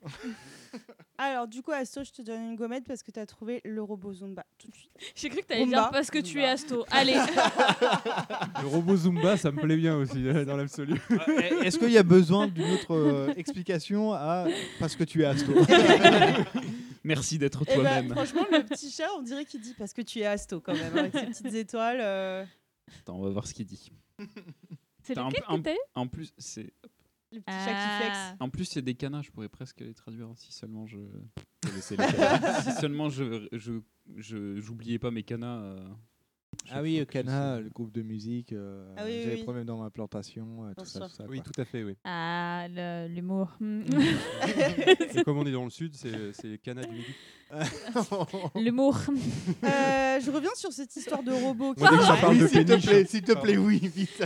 Alors, 1.25 1.47
du 1.47 1.61
coup, 1.61 1.71
Asto, 1.71 2.03
je 2.03 2.11
te 2.11 2.21
donne 2.21 2.41
une 2.51 2.55
gommette 2.55 2.83
parce 2.85 3.01
que 3.01 3.09
tu 3.11 3.19
as 3.19 3.25
trouvé 3.25 3.61
le 3.63 3.81
robot 3.81 4.13
Zumba 4.13 4.45
tout 4.57 4.67
de 4.67 4.75
suite. 4.75 4.91
J'ai 5.15 5.29
cru 5.29 5.39
que 5.41 5.45
t'allais 5.45 5.61
Rumba. 5.63 5.77
dire 5.83 5.89
parce 5.91 6.11
que 6.11 6.19
tu 6.19 6.41
es 6.41 6.45
asto. 6.45 6.85
Allez. 6.91 7.13
Le 8.61 8.67
robot 8.67 8.95
Zumba, 8.97 9.37
ça 9.37 9.51
me 9.51 9.61
plaît 9.61 9.77
bien 9.77 9.95
aussi, 9.95 10.27
euh, 10.27 10.43
dans 10.43 10.57
l'absolu. 10.57 10.99
Est-ce 11.63 11.77
qu'il 11.79 11.91
y 11.91 11.97
a 11.97 12.03
besoin 12.03 12.47
d'une 12.47 12.71
autre 12.71 12.93
euh, 12.93 13.33
explication 13.35 14.11
à 14.13 14.47
parce 14.79 14.95
que 14.97 15.03
tu 15.05 15.21
es 15.21 15.25
asto? 15.25 15.53
Merci 17.03 17.37
d'être 17.37 17.63
Eh 17.63 17.75
ben, 17.75 17.81
toi-même. 17.81 18.09
franchement, 18.11 18.45
le 18.51 18.63
petit 18.65 18.89
chat, 18.91 19.07
on 19.17 19.21
dirait 19.21 19.45
qu'il 19.45 19.61
dit 19.61 19.73
parce 19.77 19.93
que 19.93 20.01
tu 20.01 20.19
es 20.19 20.25
Asto 20.25 20.61
quand 20.61 20.73
même, 20.73 20.97
avec 20.97 21.13
ses 21.13 21.25
petites 21.27 21.53
étoiles. 21.55 21.99
euh, 22.01 22.45
Attends, 22.99 23.15
on 23.17 23.23
va 23.23 23.29
voir 23.29 23.45
ce 23.47 23.53
qu'il 23.53 23.65
dit. 23.65 23.91
C'est 25.03 25.15
lequel 25.15 25.43
un- 25.49 25.57
que 25.57 25.63
t'as 25.63 25.73
eu? 25.73 25.77
En 25.95 26.07
plus, 26.07 26.33
c'est 26.37 26.71
le 27.33 27.41
petit 27.41 27.51
chat 27.65 27.73
qui 27.73 28.03
flex. 28.03 28.17
Ah. 28.17 28.35
en 28.39 28.49
plus 28.49 28.65
c'est 28.65 28.81
des 28.81 28.95
canas. 28.95 29.21
Je 29.23 29.31
pourrais 29.31 29.49
presque 29.49 29.81
les 29.81 29.93
traduire 29.93 30.29
si 30.35 30.51
seulement 30.51 30.85
je. 30.87 30.99
si 31.81 32.71
seulement 32.79 33.09
je 33.09 33.47
je 33.51 33.73
je- 34.17 34.59
j'oubliais 34.59 34.99
pas 34.99 35.11
mes 35.11 35.23
canas. 35.23 35.59
euh, 35.61 35.79
Ah 36.71 36.81
oui, 36.81 37.05
Cana, 37.09 37.59
le 37.59 37.69
groupe 37.69 37.91
de 37.91 38.01
musique. 38.01 38.53
euh, 38.53 38.93
Ah 38.97 39.03
oui, 39.05 39.11
J'avais 39.21 39.31
oui. 39.33 39.37
des 39.37 39.43
problèmes 39.43 39.65
dans 39.65 39.77
ma 39.77 39.89
plantation, 39.89 40.65
euh, 40.65 40.73
tout 40.77 40.85
ça, 40.85 41.01
tout 41.01 41.09
ça. 41.09 41.25
Oui, 41.29 41.41
quoi. 41.41 41.51
tout 41.51 41.61
à 41.61 41.65
fait, 41.65 41.83
oui. 41.83 41.95
Ah, 42.03 42.67
l'humour. 43.09 43.49
Et 43.61 45.23
comme 45.23 45.37
on 45.37 45.45
est 45.45 45.51
dans 45.51 45.63
le 45.65 45.69
sud, 45.69 45.95
c'est 45.95 46.33
c'est 46.33 46.57
canas 46.59 46.83
du 46.85 46.91
midi. 46.95 47.13
l'humour. 48.55 48.97
Euh, 49.63 50.19
je 50.19 50.31
reviens 50.31 50.53
sur 50.55 50.71
cette 50.73 50.95
histoire 50.95 51.21
de 51.23 51.31
robot. 51.31 51.75
s'il 52.47 52.65
te 52.65 52.81
plaît, 52.85 53.05
s'il 53.05 53.21
te 53.21 53.33
plaît, 53.33 53.57
oui, 53.57 53.77
vite. 53.93 54.23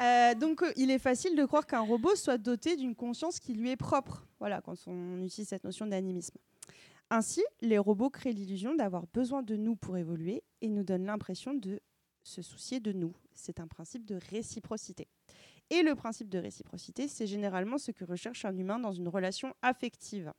Euh, 0.00 0.34
donc, 0.34 0.62
euh, 0.62 0.72
il 0.76 0.90
est 0.90 0.98
facile 0.98 1.36
de 1.36 1.44
croire 1.44 1.66
qu'un 1.66 1.80
robot 1.80 2.16
soit 2.16 2.38
doté 2.38 2.76
d'une 2.76 2.94
conscience 2.94 3.38
qui 3.38 3.52
lui 3.52 3.70
est 3.70 3.76
propre. 3.76 4.24
Voilà, 4.40 4.60
quand 4.62 4.74
on 4.86 5.22
utilise 5.22 5.48
cette 5.48 5.64
notion 5.64 5.86
d'animisme. 5.86 6.34
Ainsi, 7.14 7.44
les 7.60 7.76
robots 7.76 8.08
créent 8.08 8.32
l'illusion 8.32 8.74
d'avoir 8.74 9.06
besoin 9.08 9.42
de 9.42 9.54
nous 9.54 9.76
pour 9.76 9.98
évoluer 9.98 10.42
et 10.62 10.70
nous 10.70 10.82
donnent 10.82 11.04
l'impression 11.04 11.52
de 11.52 11.78
se 12.22 12.40
soucier 12.40 12.80
de 12.80 12.90
nous. 12.90 13.14
C'est 13.34 13.60
un 13.60 13.66
principe 13.66 14.06
de 14.06 14.18
réciprocité. 14.30 15.08
Et 15.68 15.82
le 15.82 15.94
principe 15.94 16.30
de 16.30 16.38
réciprocité, 16.38 17.08
c'est 17.08 17.26
généralement 17.26 17.76
ce 17.76 17.90
que 17.90 18.06
recherche 18.06 18.46
un 18.46 18.56
humain 18.56 18.78
dans 18.78 18.92
une 18.92 19.08
relation 19.08 19.54
affective. 19.60 20.32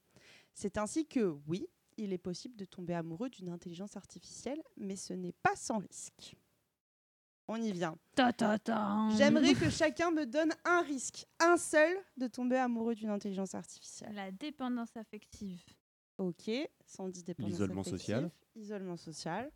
C'est 0.55 0.79
ainsi 0.79 1.05
que, 1.05 1.37
oui, 1.45 1.67
il 1.97 2.11
est 2.11 2.17
possible 2.17 2.55
de 2.55 2.65
tomber 2.65 2.95
amoureux 2.95 3.29
d'une 3.29 3.49
intelligence 3.49 3.95
artificielle, 3.95 4.63
mais 4.75 4.95
ce 4.95 5.13
n'est 5.13 5.35
pas 5.43 5.55
sans 5.55 5.77
risque. 5.77 6.35
On 7.47 7.61
y 7.61 7.71
vient. 7.71 7.95
Ta, 8.15 8.33
ta, 8.33 8.57
ta. 8.57 9.09
J'aimerais 9.15 9.53
que 9.53 9.69
chacun 9.69 10.09
me 10.09 10.25
donne 10.25 10.55
un 10.65 10.81
risque, 10.81 11.27
un 11.39 11.57
seul, 11.57 11.95
de 12.17 12.25
tomber 12.25 12.57
amoureux 12.57 12.95
d'une 12.95 13.11
intelligence 13.11 13.53
artificielle. 13.53 14.15
La 14.15 14.31
dépendance 14.31 14.97
affective. 14.97 15.63
Ok, 16.17 16.49
sans 16.85 17.09
dit 17.09 17.23
dépendance 17.23 17.51
L'isolement 17.51 17.83
social. 17.83 18.31
Isolement 18.55 18.97
social. 18.97 19.51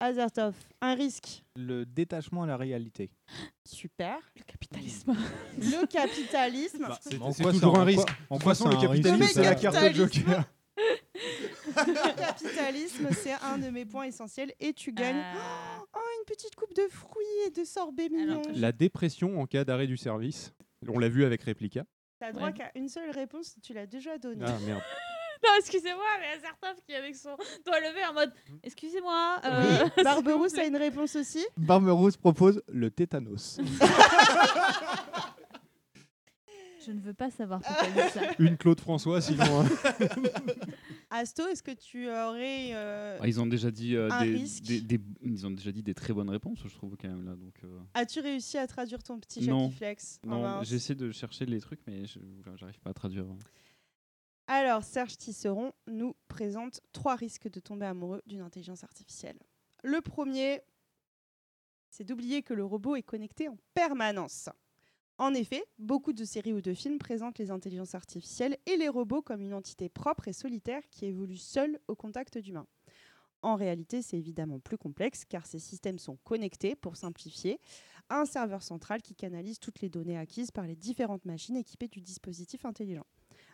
Azertov, 0.00 0.54
un 0.80 0.94
risque. 0.94 1.44
Le 1.56 1.84
détachement 1.84 2.44
à 2.44 2.46
la 2.46 2.56
réalité. 2.56 3.10
Super. 3.66 4.18
Le 4.34 4.42
capitalisme. 4.44 5.14
Le 5.58 5.86
capitalisme. 5.86 6.86
Bah, 6.88 6.98
c'est 7.02 7.18
toujours 7.18 7.78
un 7.78 7.84
risque. 7.84 8.08
en 8.30 8.38
quoi 8.38 8.54
façon, 8.54 8.70
c'est 8.70 8.70
le 8.70 8.76
un 8.76 8.90
risque 8.90 9.04
capitalisme, 9.04 9.34
c'est 9.34 9.42
la 9.42 9.54
carte 9.54 9.76
de. 9.76 9.92
Joker. 9.92 10.44
Le 11.86 12.16
capitalisme, 12.16 13.08
c'est 13.12 13.34
un 13.34 13.58
de 13.58 13.68
mes 13.68 13.84
points 13.84 14.04
essentiels 14.04 14.54
et 14.58 14.72
tu 14.72 14.92
gagnes 14.92 15.22
Ah. 15.22 15.82
oh, 15.94 15.98
une 16.18 16.24
petite 16.24 16.54
coupe 16.56 16.74
de 16.74 16.88
fruits 16.88 17.24
et 17.46 17.50
de 17.50 17.64
sorbets 17.64 18.08
mignons. 18.08 18.42
La 18.54 18.72
dépression 18.72 19.38
en 19.40 19.46
cas 19.46 19.64
d'arrêt 19.64 19.86
du 19.86 19.98
service. 19.98 20.54
On 20.88 20.98
l'a 20.98 21.10
vu 21.10 21.24
avec 21.24 21.42
Replica. 21.42 21.84
T'as 22.20 22.32
droit 22.32 22.48
Ouais. 22.48 22.52
qu'à 22.52 22.70
une 22.76 22.88
seule 22.88 23.10
réponse, 23.10 23.56
tu 23.62 23.72
l'as 23.72 23.86
déjà 23.86 24.16
donnée. 24.18 24.44
Ah 24.46 24.56
merde. 24.64 24.82
Non, 25.42 25.48
excusez-moi, 25.58 26.04
mais 26.20 26.36
Azertov 26.36 26.82
qui 26.84 26.92
est 26.92 26.96
avec 26.96 27.16
son 27.16 27.34
doigt 27.64 27.80
levé 27.80 28.04
en 28.04 28.12
mode 28.12 28.30
Excusez-moi. 28.62 29.40
euh, 29.46 29.88
Barberousse 30.04 30.58
a 30.58 30.64
une 30.64 30.76
réponse 30.76 31.16
aussi? 31.16 31.42
Barberousse 31.56 32.18
propose 32.18 32.62
le 32.68 32.90
tétanos. 32.90 33.58
Je 36.86 36.92
ne 36.92 37.00
veux 37.00 37.12
pas 37.14 37.30
savoir 37.30 37.60
pourquoi 37.60 37.86
il 37.88 37.92
dit 37.94 38.10
ça. 38.10 38.20
Une 38.38 38.56
Claude 38.56 38.80
François, 38.80 39.20
sinon. 39.20 39.60
hein. 39.60 39.68
Asto, 41.10 41.46
est-ce 41.48 41.62
que 41.62 41.72
tu 41.72 42.06
aurais. 42.08 42.70
euh, 42.72 43.18
Ah, 43.20 43.26
ils 43.28 43.40
ont 43.40 43.46
déjà 43.46 43.70
dit 43.70 43.96
euh, 43.96 44.08
un 44.10 44.24
des, 44.24 44.32
risque 44.32 44.62
des- 44.64 44.80
des- 44.80 45.00
ils 45.22 45.46
ont 45.46 45.50
déjà 45.50 45.72
dit 45.72 45.82
des 45.82 45.94
très 45.94 46.12
bonnes 46.12 46.30
réponses, 46.30 46.60
je 46.64 46.74
trouve 46.74 46.96
quand 46.96 47.08
même 47.08 47.24
là. 47.24 47.34
Donc 47.34 47.54
euh, 47.64 47.80
As-tu 47.94 48.20
réussi 48.20 48.56
à 48.58 48.66
traduire 48.66 49.02
ton 49.02 49.18
petit 49.18 49.46
non, 49.48 49.64
Jackie 49.64 49.76
Flex 49.76 50.20
non, 50.24 50.40
mince. 50.42 50.68
j'essaie 50.68 50.94
de 50.94 51.10
chercher 51.10 51.46
les 51.46 51.60
trucs, 51.60 51.80
mais 51.86 52.06
je 52.06 52.18
j'arrive 52.56 52.78
pas 52.80 52.90
à 52.90 52.94
traduire. 52.94 53.26
Alors, 54.46 54.82
Serge 54.82 55.16
Tisseron 55.16 55.72
nous 55.86 56.14
présente 56.28 56.80
trois 56.92 57.14
risques 57.16 57.48
de 57.50 57.60
tomber 57.60 57.86
amoureux 57.86 58.22
d'une 58.26 58.40
intelligence 58.40 58.82
artificielle. 58.84 59.38
Le 59.84 60.00
premier, 60.00 60.60
c'est 61.88 62.04
d'oublier 62.04 62.42
que 62.42 62.54
le 62.54 62.64
robot 62.64 62.96
est 62.96 63.02
connecté 63.02 63.48
en 63.48 63.56
permanence. 63.74 64.48
En 65.20 65.34
effet, 65.34 65.62
beaucoup 65.78 66.14
de 66.14 66.24
séries 66.24 66.54
ou 66.54 66.62
de 66.62 66.72
films 66.72 66.96
présentent 66.96 67.38
les 67.38 67.50
intelligences 67.50 67.94
artificielles 67.94 68.56
et 68.64 68.78
les 68.78 68.88
robots 68.88 69.20
comme 69.20 69.42
une 69.42 69.52
entité 69.52 69.90
propre 69.90 70.28
et 70.28 70.32
solitaire 70.32 70.80
qui 70.88 71.04
évolue 71.04 71.36
seule 71.36 71.78
au 71.88 71.94
contact 71.94 72.38
d'humains. 72.38 72.66
En 73.42 73.54
réalité, 73.54 74.00
c'est 74.00 74.16
évidemment 74.16 74.60
plus 74.60 74.78
complexe 74.78 75.26
car 75.26 75.44
ces 75.44 75.58
systèmes 75.58 75.98
sont 75.98 76.16
connectés, 76.24 76.74
pour 76.74 76.96
simplifier, 76.96 77.60
à 78.08 78.22
un 78.22 78.24
serveur 78.24 78.62
central 78.62 79.02
qui 79.02 79.14
canalise 79.14 79.58
toutes 79.58 79.82
les 79.82 79.90
données 79.90 80.16
acquises 80.16 80.52
par 80.52 80.66
les 80.66 80.74
différentes 80.74 81.26
machines 81.26 81.56
équipées 81.56 81.88
du 81.88 82.00
dispositif 82.00 82.64
intelligent. 82.64 83.04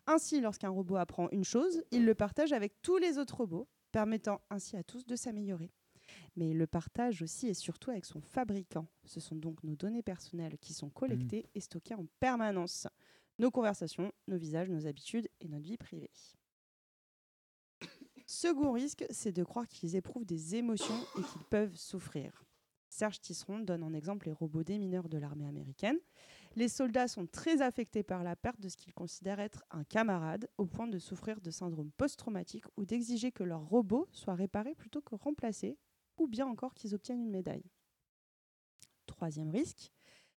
Ainsi, 0.07 0.41
lorsqu'un 0.41 0.69
robot 0.69 0.99
apprend 0.99 1.29
une 1.33 1.43
chose, 1.43 1.83
il 1.91 2.05
le 2.05 2.15
partage 2.15 2.53
avec 2.53 2.81
tous 2.81 2.99
les 2.99 3.19
autres 3.19 3.39
robots, 3.39 3.67
permettant 3.91 4.41
ainsi 4.51 4.77
à 4.77 4.85
tous 4.85 5.05
de 5.05 5.17
s'améliorer. 5.17 5.73
Mais 6.37 6.51
il 6.51 6.59
le 6.59 6.67
partage 6.67 7.23
aussi 7.23 7.49
et 7.49 7.55
surtout 7.55 7.91
avec 7.91 8.05
son 8.05 8.21
fabricant. 8.21 8.87
Ce 9.05 9.21
sont 9.21 9.37
donc 9.37 9.63
nos 9.63 9.77
données 9.77 10.03
personnelles 10.03 10.59
qui 10.59 10.75
sont 10.75 10.91
collectées 10.91 11.49
et 11.55 11.61
stockées 11.61 11.95
en 11.95 12.07
permanence. 12.21 12.87
Nos 13.39 13.51
conversations, 13.51 14.13
nos 14.29 14.39
visages, 14.39 14.71
nos 14.71 14.87
habitudes 14.87 15.29
et 15.41 15.49
notre 15.49 15.67
vie 15.67 15.77
privée. 15.77 16.11
Second 18.27 18.73
risque, 18.73 19.05
c'est 19.11 19.33
de 19.33 19.45
croire 19.45 19.69
qu'ils 19.69 19.95
éprouvent 19.95 20.25
des 20.25 20.57
émotions 20.57 21.01
et 21.19 21.23
qu'ils 21.23 21.45
peuvent 21.49 21.77
souffrir. 21.77 22.45
Serge 22.89 23.21
Tisseron 23.21 23.61
donne 23.61 23.83
en 23.83 23.93
exemple 23.93 24.27
les 24.27 24.33
robots 24.33 24.65
démineurs 24.65 25.09
de 25.09 25.19
l'armée 25.19 25.47
américaine. 25.47 25.99
Les 26.55 26.69
soldats 26.69 27.09
sont 27.09 27.27
très 27.27 27.61
affectés 27.61 28.03
par 28.03 28.25
la 28.25 28.35
perte 28.35 28.59
de 28.61 28.69
ce 28.69 28.77
qu'ils 28.77 28.95
considèrent 28.95 29.41
être 29.41 29.63
un 29.71 29.85
camarade, 29.85 30.49
au 30.57 30.67
point 30.67 30.87
de 30.87 30.99
souffrir 30.99 31.41
de 31.41 31.51
syndrome 31.51 31.91
post-traumatique 31.93 32.65
ou 32.77 32.87
d'exiger 32.87 33.33
que 33.33 33.45
leur 33.45 33.69
robot 33.69 34.09
soit 34.13 34.35
réparé 34.35 34.75
plutôt 34.75 35.03
que 35.03 35.15
remplacé, 35.15 35.77
ou 36.19 36.27
bien 36.27 36.47
encore 36.47 36.75
qu'ils 36.75 36.95
obtiennent 36.95 37.21
une 37.21 37.31
médaille. 37.31 37.65
Troisième 39.07 39.51
risque, 39.51 39.93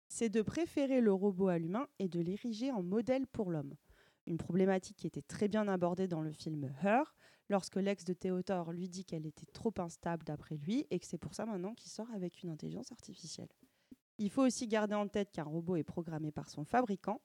c'est 0.08 0.30
de 0.30 0.42
préférer 0.42 1.02
le 1.02 1.14
robot 1.14 1.48
à 1.48 1.58
l'humain 1.58 1.88
et 2.00 2.08
de 2.08 2.20
l'ériger 2.20 2.72
en 2.72 2.84
modèle 2.84 3.28
pour 3.28 3.52
l'homme. 3.52 3.76
Une 4.26 4.38
problématique 4.38 4.98
qui 4.98 5.08
était 5.08 5.22
très 5.22 5.48
bien 5.48 5.68
abordée 5.68 6.08
dans 6.08 6.22
le 6.22 6.32
film 6.32 6.70
Her, 6.84 7.16
lorsque 7.50 7.78
l'ex 7.78 8.04
de 8.04 8.14
Théodore 8.14 8.74
lui 8.74 8.90
dit 8.90 9.06
qu'elle 9.06 9.26
était 9.26 9.46
trop 9.54 9.74
instable 9.78 10.24
d'après 10.26 10.58
lui 10.58 10.86
et 10.92 11.00
que 11.00 11.06
c'est 11.06 11.18
pour 11.18 11.34
ça 11.34 11.46
maintenant 11.46 11.74
qu'il 11.74 11.90
sort 11.90 12.12
avec 12.14 12.44
une 12.44 12.50
intelligence 12.50 12.92
artificielle. 12.92 13.50
Il 14.18 14.30
faut 14.30 14.46
aussi 14.46 14.68
garder 14.68 14.96
en 14.96 15.08
tête 15.08 15.32
qu'un 15.32 15.44
robot 15.44 15.76
est 15.76 15.84
programmé 15.84 16.32
par 16.32 16.50
son 16.50 16.66
fabricant, 16.66 17.22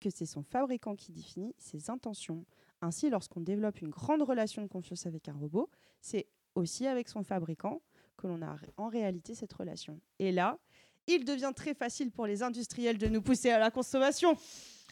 que 0.00 0.10
c'est 0.10 0.26
son 0.26 0.42
fabricant 0.42 0.96
qui 0.96 1.12
définit 1.12 1.54
ses 1.58 1.90
intentions. 1.90 2.44
Ainsi, 2.80 3.10
lorsqu'on 3.10 3.40
développe 3.40 3.80
une 3.80 3.90
grande 3.90 4.22
relation 4.22 4.62
de 4.62 4.68
confiance 4.68 5.06
avec 5.06 5.28
un 5.28 5.34
robot, 5.34 5.68
c'est 6.00 6.28
aussi 6.54 6.86
avec 6.86 7.08
son 7.08 7.22
fabricant 7.22 7.80
que 8.16 8.26
l'on 8.26 8.42
a 8.42 8.56
en 8.76 8.88
réalité 8.88 9.34
cette 9.34 9.52
relation. 9.52 10.00
Et 10.18 10.32
là, 10.32 10.58
il 11.06 11.24
devient 11.24 11.52
très 11.54 11.74
facile 11.74 12.10
pour 12.10 12.26
les 12.26 12.42
industriels 12.42 12.98
de 12.98 13.08
nous 13.08 13.22
pousser 13.22 13.50
à 13.50 13.58
la 13.58 13.70
consommation. 13.70 14.36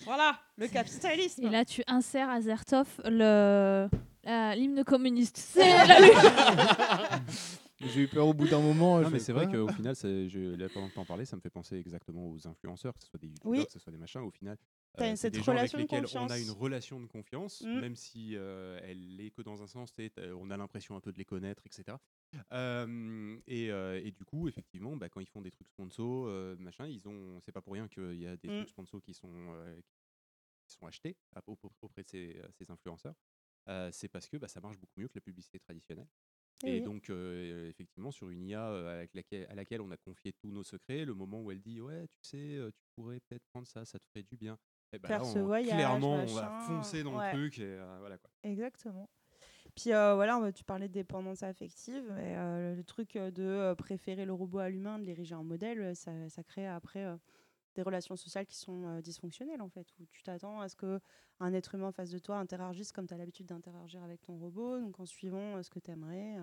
Voilà, 0.05 0.39
le 0.56 0.66
capitalisme. 0.66 1.44
Et 1.44 1.50
là, 1.50 1.64
tu 1.64 1.82
insères 1.86 2.30
à 2.30 2.40
Zertov 2.40 2.89
le 3.05 3.89
l'hymne 4.24 4.84
communiste. 4.84 5.36
C'est 5.55 5.86
la 5.86 6.00
lutte. 6.00 6.14
J'ai 7.81 8.02
eu 8.02 8.09
peur 8.09 8.26
au 8.26 8.34
bout 8.34 8.47
d'un 8.49 8.60
moment. 8.60 9.00
Non, 9.00 9.10
mais 9.10 9.18
c'est 9.18 9.33
vrai 9.33 9.50
qu'au 9.50 9.68
final, 9.68 9.94
je, 9.97 10.55
là, 10.57 10.68
pendant 10.68 10.89
que 10.89 10.94
t'en 10.94 11.05
parlais, 11.05 11.25
ça 11.25 11.36
me 11.36 11.41
fait 11.41 11.50
penser 11.50 11.76
exactement 11.76 12.28
aux 12.28 12.47
influenceurs, 12.47 12.94
que 12.94 13.02
ce 13.02 13.09
soit 13.09 13.18
des 13.18 13.28
youtubeurs, 13.28 13.50
Oui. 13.59 13.67
que 13.67 13.73
ce 13.73 13.78
soit 13.78 13.92
des 13.92 13.99
machins. 13.99 14.20
Au 14.20 14.31
final, 14.31 14.59
euh, 15.00 15.17
cette 15.17 15.33
des 15.34 15.42
gens 15.42 15.52
avec 15.52 15.70
relation 15.73 15.78
de 15.78 15.83
lesquels 15.83 16.07
on 16.18 16.28
a 16.28 16.39
une 16.39 16.50
relation 16.50 17.00
de 17.00 17.07
confiance, 17.07 17.62
Mm. 17.62 17.81
même 17.81 17.97
si 17.97 18.36
euh, 18.36 18.78
elle 18.83 19.20
est 19.20 19.31
que 19.31 19.42
dans 19.42 19.62
un 19.62 19.67
sens, 19.67 19.94
on 20.18 20.50
a 20.50 20.57
l'impression 20.57 20.97
un 20.97 21.00
peu 21.00 21.12
de 21.12 21.18
les 21.18 21.25
connaître, 21.25 21.62
etc. 21.67 21.97
Euh, 22.52 23.39
et, 23.47 23.70
euh, 23.70 24.00
et 24.05 24.10
du 24.10 24.25
coup, 24.25 24.49
effectivement, 24.49 24.97
bah, 24.97 25.09
quand 25.09 25.20
ils 25.20 25.28
font 25.28 25.41
des 25.41 25.50
trucs 25.50 25.68
sponsors, 25.68 26.26
euh, 26.26 26.57
machin, 26.59 26.86
ils 26.86 27.09
ont, 27.09 27.41
c'est 27.41 27.52
pas 27.52 27.62
pour 27.62 27.73
rien 27.73 27.89
qu'il 27.89 28.15
y 28.20 28.26
a 28.26 28.36
des 28.36 28.49
Mm. 28.49 28.57
trucs 28.59 28.68
sponsors 28.68 29.00
qui 29.02 29.15
sont, 29.15 29.31
euh, 29.33 29.81
qui 30.67 30.75
sont 30.75 30.86
achetés 30.86 31.17
auprès 31.83 32.02
de 32.02 32.09
ces, 32.09 32.41
ces 32.52 32.70
influenceurs. 32.70 33.15
Euh, 33.68 33.91
c'est 33.92 34.09
parce 34.09 34.28
que 34.28 34.36
bah, 34.36 34.49
ça 34.49 34.60
marche 34.60 34.78
beaucoup 34.78 34.99
mieux 35.00 35.09
que 35.09 35.15
la 35.17 35.20
publicité 35.20 35.59
traditionnelle. 35.59 36.09
Et 36.64 36.72
oui. 36.74 36.82
donc, 36.82 37.08
euh, 37.08 37.68
effectivement, 37.68 38.10
sur 38.10 38.28
une 38.28 38.42
IA 38.44 38.66
avec 38.90 39.14
laquelle, 39.14 39.47
à 39.48 39.55
laquelle 39.55 39.80
on 39.80 39.90
a 39.90 39.97
confié 39.97 40.32
tous 40.42 40.50
nos 40.50 40.62
secrets, 40.62 41.05
le 41.05 41.14
moment 41.14 41.40
où 41.40 41.50
elle 41.50 41.60
dit 41.60 41.80
Ouais, 41.80 42.06
tu 42.08 42.18
sais, 42.22 42.58
tu 42.76 42.84
pourrais 42.94 43.20
peut-être 43.20 43.44
prendre 43.52 43.66
ça, 43.66 43.84
ça 43.84 43.98
te 43.98 44.05
ferait 44.08 44.24
du 44.30 44.36
bien. 44.36 44.58
Et 44.92 44.98
ben 44.98 45.08
Faire 45.08 45.20
là, 45.20 45.24
ce 45.24 45.39
on- 45.39 45.47
voyage, 45.47 45.72
clairement, 45.72 46.14
on 46.14 46.34
va 46.34 46.60
foncer 46.66 47.02
dans 47.02 47.16
ouais. 47.18 47.32
le 47.32 47.39
truc. 47.39 47.58
Et, 47.58 47.62
euh, 47.64 47.97
voilà, 48.00 48.18
quoi. 48.18 48.30
Exactement. 48.42 49.08
Puis 49.76 49.92
euh, 49.92 50.14
voilà, 50.14 50.52
tu 50.52 50.64
parlais 50.64 50.89
de 50.89 50.92
dépendance 50.92 51.42
affective. 51.42 52.12
Et, 52.18 52.34
le 52.34 52.82
truc 52.82 53.16
de 53.16 53.72
préférer 53.74 54.26
le 54.26 54.32
robot 54.32 54.58
à 54.58 54.68
l'humain, 54.68 54.98
de 54.98 55.05
l'ériger 55.05 55.34
en 55.34 55.44
modèle, 55.44 55.94
ça, 55.94 56.28
ça 56.28 56.42
crée 56.42 56.66
après 56.66 57.06
des 57.74 57.82
relations 57.82 58.16
sociales 58.16 58.47
qui 58.47 58.57
sont 58.57 58.84
euh, 58.86 59.00
dysfonctionnelles 59.00 59.62
en 59.62 59.68
fait, 59.68 59.86
où 59.99 60.07
tu 60.07 60.23
t'attends 60.23 60.60
à 60.60 60.68
ce 60.68 60.76
que 60.76 61.00
un 61.39 61.52
être 61.55 61.74
humain 61.74 61.89
en 61.89 61.92
face 61.92 62.10
de 62.10 62.18
toi 62.18 62.39
interagisse 62.39 62.92
comme 62.92 63.07
tu 63.07 63.15
as 63.15 63.16
l'habitude 63.16 63.47
d'interagir 63.47 64.02
avec 64.02 64.20
ton 64.23 64.36
robot, 64.36 64.81
donc 64.81 64.99
en 65.00 65.07
suivant 65.07 65.57
euh, 65.57 65.62
ce 65.62 65.70
que 65.70 65.78
tu 65.78 65.90
aimerais. 65.90 66.36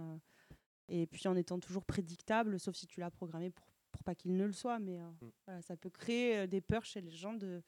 et 0.89 1.05
puis 1.07 1.27
en 1.27 1.35
étant 1.35 1.59
toujours 1.59 1.85
prédictable, 1.85 2.59
sauf 2.59 2.75
si 2.75 2.87
tu 2.87 2.99
l'as 2.99 3.11
programmé 3.11 3.49
pour, 3.51 3.67
pour 3.91 4.03
pas 4.03 4.15
qu'il 4.15 4.35
ne 4.35 4.45
le 4.45 4.53
soit. 4.53 4.79
Mais 4.79 4.99
euh, 4.99 5.09
Mm. 5.21 5.29
voilà, 5.45 5.61
ça 5.61 5.75
peut 5.77 5.89
créer 5.89 6.37
euh, 6.39 6.47
des 6.47 6.61
peurs 6.61 6.85
chez 6.85 7.01
les 7.01 7.11
gens 7.11 7.33
de, 7.33 7.61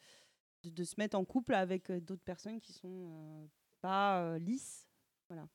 de, 0.63 0.69
de 0.69 0.83
se 0.83 0.95
mettre 0.97 1.17
en 1.17 1.25
couple 1.25 1.53
avec 1.53 1.89
euh, 1.89 1.99
d'autres 1.99 2.23
personnes 2.23 2.59
qui 2.59 2.71
sont 2.73 3.09
euh, 3.11 3.47
pas 3.81 4.21
euh, 4.23 4.39
lisses. 4.39 4.88
Voilà. 5.27 5.47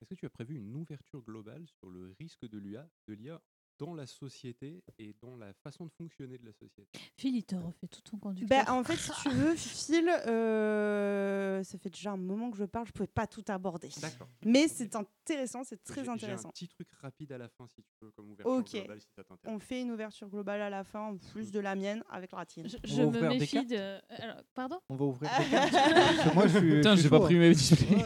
Est-ce 0.00 0.08
que 0.10 0.14
tu 0.14 0.26
as 0.26 0.30
prévu 0.30 0.56
une 0.56 0.74
ouverture 0.76 1.22
globale 1.22 1.66
sur 1.66 1.88
le 1.90 2.14
risque 2.18 2.46
de 2.46 2.58
l'IA 2.58 3.40
dans 3.78 3.94
la 3.94 4.06
société 4.06 4.82
et 4.98 5.14
dans 5.20 5.36
la 5.36 5.52
façon 5.52 5.86
de 5.86 5.90
fonctionner 5.90 6.38
de 6.38 6.44
la 6.46 6.52
société 6.52 6.86
Phil, 7.16 7.34
il 7.36 7.42
te 7.44 7.56
refait 7.56 7.88
tout 7.88 8.00
ton 8.02 8.18
conducteur. 8.18 8.64
Ben, 8.64 8.72
en 8.72 8.84
fait, 8.84 8.96
si 8.96 9.10
tu 9.22 9.30
veux, 9.30 9.54
Phil, 9.56 10.08
euh, 10.08 11.62
ça 11.64 11.78
fait 11.78 11.90
déjà 11.90 12.12
un 12.12 12.16
moment 12.16 12.50
que 12.50 12.56
je 12.56 12.64
parle, 12.64 12.86
je 12.86 12.92
pouvais 12.92 13.06
pas 13.06 13.26
tout 13.26 13.42
aborder. 13.48 13.88
D'accord. 14.00 14.28
Mais 14.44 14.68
c'est 14.68 14.94
intéressant, 14.96 15.64
c'est 15.64 15.82
très 15.82 16.08
intéressant. 16.08 16.48
un 16.48 16.52
petit 16.52 16.68
truc 16.68 16.88
rapide 17.00 17.32
à 17.32 17.38
la 17.38 17.48
fin, 17.48 17.66
si 17.68 17.82
tu 17.82 17.90
veux, 18.00 18.10
comme 18.12 18.30
ouverture 18.30 18.52
Ok. 18.54 18.70
globale, 18.72 19.00
si 19.00 19.08
ça 19.14 19.24
t'intéresse. 19.24 19.56
On 19.56 19.58
fait 19.58 19.82
une 19.82 19.90
ouverture 19.90 20.28
globale 20.28 20.60
à 20.62 20.70
la 20.70 20.84
fin, 20.84 21.00
en 21.00 21.16
plus 21.16 21.50
de 21.50 21.60
la 21.60 21.74
mienne, 21.74 22.02
avec 22.10 22.32
la 22.32 22.46
tienne. 22.46 22.68
Je, 22.68 22.76
je 22.84 23.02
me 23.02 23.28
méfie 23.28 23.66
de. 23.66 23.98
Alors, 24.22 24.36
pardon? 24.54 24.78
On 24.88 24.96
va 24.96 25.04
ouvrir 25.06 25.30
des 25.38 25.50
cartes. 25.50 25.72
Parce 25.72 26.28
que 26.28 26.34
moi, 26.34 26.46
je 26.46 26.58
suis. 26.58 26.70
Putain, 26.76 26.96
j'ai 26.96 27.08
pas 27.10 27.20
pris 27.20 27.34
mes 27.36 27.52
displays. 27.52 28.04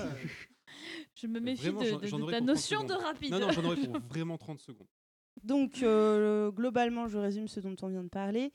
Je 1.15 1.27
me 1.27 1.41
méfie 1.41 1.63
Vraiment, 1.71 1.81
de, 1.81 1.87
de- 1.87 1.91
ta 1.91 2.09
pour 2.11 2.29
30 2.29 2.43
notion 2.43 2.85
de 2.85 2.93
rapide. 2.93 3.33
Non, 3.33 3.41
non, 3.41 3.51
j'en 3.51 3.65
aurais 3.65 3.77
pour 3.77 3.99
vraiment 4.09 4.39
30 4.39 4.61
secondes. 4.61 4.87
Donc, 5.45 5.83
euh, 5.83 6.51
globalement, 6.51 7.09
je 7.09 7.19
résume 7.19 7.49
ce 7.49 7.61
dont 7.61 7.77
on 7.83 7.89
vient 7.89 8.05
de 8.05 8.09
parler. 8.09 8.53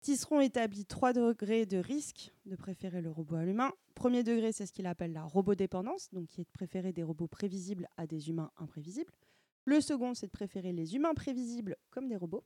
Tisseron 0.00 0.40
établit 0.40 0.84
trois 0.84 1.12
degrés 1.12 1.66
de 1.66 1.78
risque 1.78 2.32
de 2.44 2.54
préférer 2.54 3.00
le 3.00 3.10
robot 3.10 3.36
à 3.36 3.44
l'humain. 3.44 3.72
Premier 3.94 4.22
degré, 4.22 4.52
c'est 4.52 4.66
ce 4.66 4.72
qu'il 4.72 4.86
appelle 4.86 5.12
la 5.12 5.24
robodépendance, 5.24 6.10
donc 6.12 6.28
qui 6.28 6.42
est 6.42 6.44
de 6.44 6.50
préférer 6.52 6.92
des 6.92 7.02
robots 7.02 7.26
prévisibles 7.26 7.88
à 7.96 8.06
des 8.06 8.28
humains 8.28 8.50
imprévisibles. 8.56 9.10
Le 9.64 9.80
second, 9.80 10.14
c'est 10.14 10.26
de 10.26 10.30
préférer 10.30 10.72
les 10.72 10.94
humains 10.94 11.14
prévisibles 11.14 11.76
comme 11.90 12.06
des 12.06 12.16
robots. 12.16 12.44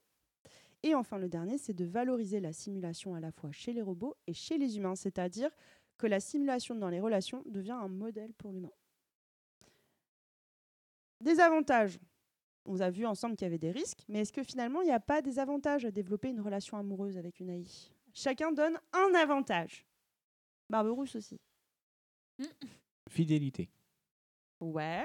Et 0.82 0.94
enfin, 0.94 1.18
le 1.18 1.28
dernier, 1.28 1.58
c'est 1.58 1.74
de 1.74 1.84
valoriser 1.84 2.40
la 2.40 2.55
simulation 2.55 3.14
à 3.14 3.20
la 3.20 3.30
fois 3.30 3.52
chez 3.52 3.74
les 3.74 3.82
robots 3.82 4.16
et 4.26 4.32
chez 4.32 4.56
les 4.56 4.78
humains, 4.78 4.97
c'est-à-dire 4.97 5.50
que 5.98 6.06
la 6.06 6.20
simulation 6.20 6.74
dans 6.74 6.89
les 6.89 7.00
relations 7.00 7.42
devient 7.44 7.72
un 7.72 7.89
modèle 7.89 8.32
pour 8.32 8.52
l'humain. 8.52 8.72
Des 11.20 11.40
avantages. 11.40 11.98
On 12.73 12.78
a 12.78 12.89
vu 12.89 13.05
ensemble 13.05 13.34
qu'il 13.34 13.47
y 13.47 13.49
avait 13.49 13.58
des 13.58 13.73
risques, 13.73 14.05
mais 14.07 14.20
est-ce 14.20 14.32
que 14.32 14.44
finalement 14.44 14.81
il 14.81 14.84
n'y 14.84 14.92
a 14.92 15.00
pas 15.00 15.23
des 15.23 15.40
avantages 15.40 15.84
à 15.84 15.90
développer 15.90 16.28
une 16.28 16.40
relation 16.40 16.76
amoureuse 16.76 17.18
avec 17.18 17.40
une 17.40 17.50
AI 17.50 17.66
Chacun 18.15 18.52
donne 18.52 18.78
un 18.92 19.12
avantage. 19.16 19.84
Barberousse 20.68 21.16
aussi. 21.16 21.40
Fidélité. 23.08 23.73
Ouais. 24.60 25.05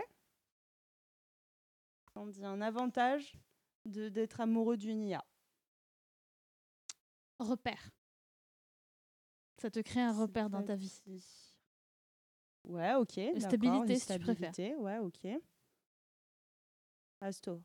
On 2.14 2.28
dit 2.28 2.46
un 2.46 2.62
avantage 2.62 3.36
de 3.86 4.10
d'être 4.10 4.42
amoureux 4.42 4.78
d'une 4.78 5.02
IA. 5.02 5.26
Repère. 7.40 7.90
Ça 9.58 9.72
te 9.72 9.80
crée 9.80 10.02
un 10.02 10.14
repère 10.14 10.52
dans 10.52 10.64
ta 10.64 10.76
vie. 10.76 11.02
Ouais, 12.66 12.94
ok. 12.94 13.20
stabilité, 13.40 13.94
une 13.94 14.00
si 14.00 14.06
tu 14.06 14.20
préfères. 14.20 14.54
stabilité, 14.54 14.76
Ouais, 14.76 15.00
ok. 15.00 15.26
Asto. 17.26 17.64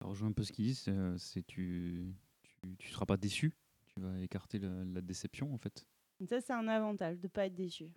Ça 0.00 0.06
rejoint 0.06 0.28
un 0.28 0.32
peu 0.32 0.42
ce 0.42 0.52
qu'ils 0.52 0.64
disent, 0.66 0.80
c'est, 0.80 0.90
euh, 0.90 1.16
c'est 1.18 1.46
tu, 1.46 2.14
tu, 2.42 2.76
tu 2.78 2.88
seras 2.90 3.06
pas 3.06 3.16
déçu, 3.16 3.54
tu 3.86 4.00
vas 4.00 4.18
écarter 4.20 4.58
la, 4.58 4.84
la 4.84 5.00
déception 5.00 5.52
en 5.54 5.58
fait. 5.58 5.86
Ça, 6.28 6.40
c'est 6.40 6.52
un 6.52 6.66
avantage 6.68 7.18
de 7.18 7.26
ne 7.26 7.28
pas 7.28 7.46
être 7.46 7.54
déçu. 7.54 7.90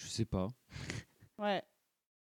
Je 0.00 0.06
sais 0.06 0.24
pas. 0.24 0.48
Ouais. 1.38 1.62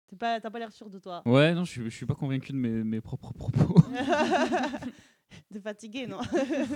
T'es 0.07 0.15
pas- 0.15 0.39
T'as 0.39 0.49
pas 0.49 0.59
l'air 0.59 0.71
sûr 0.71 0.89
de 0.89 0.97
toi. 0.97 1.21
Ouais, 1.25 1.53
non, 1.53 1.65
je 1.65 1.71
suis, 1.71 1.83
je 1.83 1.89
suis 1.89 2.05
pas 2.05 2.15
convaincu 2.15 2.53
de 2.53 2.57
mes, 2.57 2.83
mes 2.85 3.01
propres 3.01 3.33
propos. 3.33 3.75
T'es 5.51 5.59
fatigué, 5.59 6.07
non? 6.07 6.19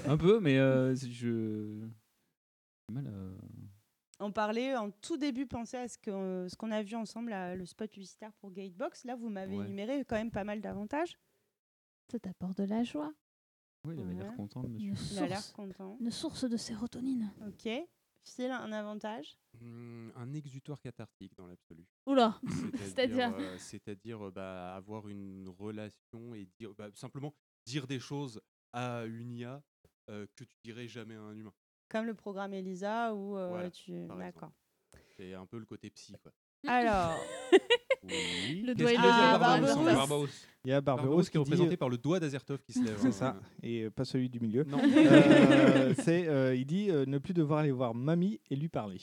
Un 0.05 0.17
peu, 0.17 0.39
mais 0.41 0.57
euh, 0.57 0.93
je. 0.93 1.07
j'ai 1.07 2.93
mal 2.93 3.07
à- 3.07 3.37
On 4.19 4.31
parlait 4.31 4.75
en 4.75 4.89
tout 4.89 5.17
début, 5.17 5.45
pensez 5.45 5.77
à 5.77 5.87
ce 5.87 6.55
qu'on 6.55 6.71
a 6.71 6.81
vu 6.81 6.95
ensemble, 6.95 7.29
là, 7.29 7.55
le 7.55 7.65
spot 7.65 7.89
publicitaire 7.91 8.33
pour 8.33 8.51
Gatebox. 8.51 9.05
Là, 9.05 9.15
vous 9.15 9.29
m'avez 9.29 9.57
Ouais. 9.57 9.65
énuméré 9.65 10.03
quand 10.05 10.15
même 10.15 10.31
pas 10.31 10.43
mal 10.43 10.59
d'avantages. 10.59 11.17
Ça 12.11 12.17
t'apporte 12.19 12.57
de 12.57 12.63
la 12.63 12.83
joie. 12.83 13.13
Ouais, 13.83 13.95
il 13.95 14.01
avait 14.01 14.13
l'air 14.15 14.29
Ouais. 14.31 14.35
content, 14.35 14.63
le 14.63 14.69
Une 14.69 14.89
monsieur. 14.91 15.15
Il 15.15 15.19
a 15.19 15.27
l'air 15.27 15.41
source, 15.41 15.51
content. 15.53 15.97
une 15.99 16.11
source 16.11 16.49
de 16.49 16.57
sérotonine. 16.57 17.31
Ok. 17.47 17.69
Phil, 18.23 18.51
un 18.51 18.71
avantage? 18.73 19.37
Hmm, 19.61 20.09
un 20.15 20.33
exutoire 20.33 20.81
cathartique 20.81 21.33
dans 21.37 21.47
l'absolu. 21.47 21.85
Oula, 22.07 22.39
C'est-à-dire, 22.47 22.87
c'est-à-dire 22.87 23.35
euh, 23.37 23.57
c'est-à-dire, 23.57 24.27
euh, 24.27 24.31
bah, 24.31 24.75
avoir 24.75 25.07
une 25.07 25.47
relation 25.47 26.33
et 26.33 26.47
dire 26.59 26.73
bah, 26.75 26.89
simplement 26.93 27.33
dire 27.65 27.87
des 27.87 27.99
choses 27.99 28.41
à 28.73 29.05
une 29.05 29.31
IA 29.31 29.63
euh, 30.09 30.25
que 30.35 30.43
tu 30.43 30.55
dirais 30.63 30.87
jamais 30.87 31.15
à 31.15 31.21
un 31.21 31.37
humain. 31.37 31.53
Comme 31.89 32.05
le 32.05 32.13
programme 32.13 32.53
Elisa 32.53 33.13
où 33.13 33.37
euh, 33.37 33.49
Voilà, 33.49 33.69
tu. 33.71 34.07
D'accord. 34.17 34.51
C'est 35.15 35.33
un 35.33 35.45
peu 35.45 35.57
le 35.57 35.65
côté 35.65 35.89
psy 35.89 36.15
quoi. 36.21 36.31
Alors. 36.67 37.17
Oui. 38.03 38.63
Le 38.65 38.73
doigt 38.73 38.93
et 38.93 38.95
le 38.95 39.01
Barbaros. 39.01 40.27
Il 40.63 40.69
y 40.69 40.73
a 40.73 40.79
Barbaros, 40.81 41.23
qui 41.23 41.29
est 41.29 41.31
dit- 41.31 41.37
représenté 41.39 41.77
par 41.77 41.89
le 41.89 41.97
doigt 41.97 42.19
d'Azertov 42.19 42.61
qui 42.63 42.73
se 42.73 42.83
lève. 42.83 42.97
C'est 43.01 43.07
hein. 43.07 43.11
ça, 43.11 43.35
et 43.61 43.89
pas 43.89 44.05
celui 44.05 44.29
du 44.29 44.39
milieu. 44.39 44.63
Non. 44.63 44.79
Euh, 44.79 45.93
c'est, 45.99 46.27
euh, 46.27 46.55
il 46.55 46.65
dit 46.65 46.89
euh, 46.89 47.05
ne 47.05 47.17
plus 47.17 47.33
devoir 47.33 47.59
aller 47.59 47.71
voir 47.71 47.93
mamie 47.93 48.39
et 48.49 48.55
lui 48.55 48.69
parler. 48.69 49.01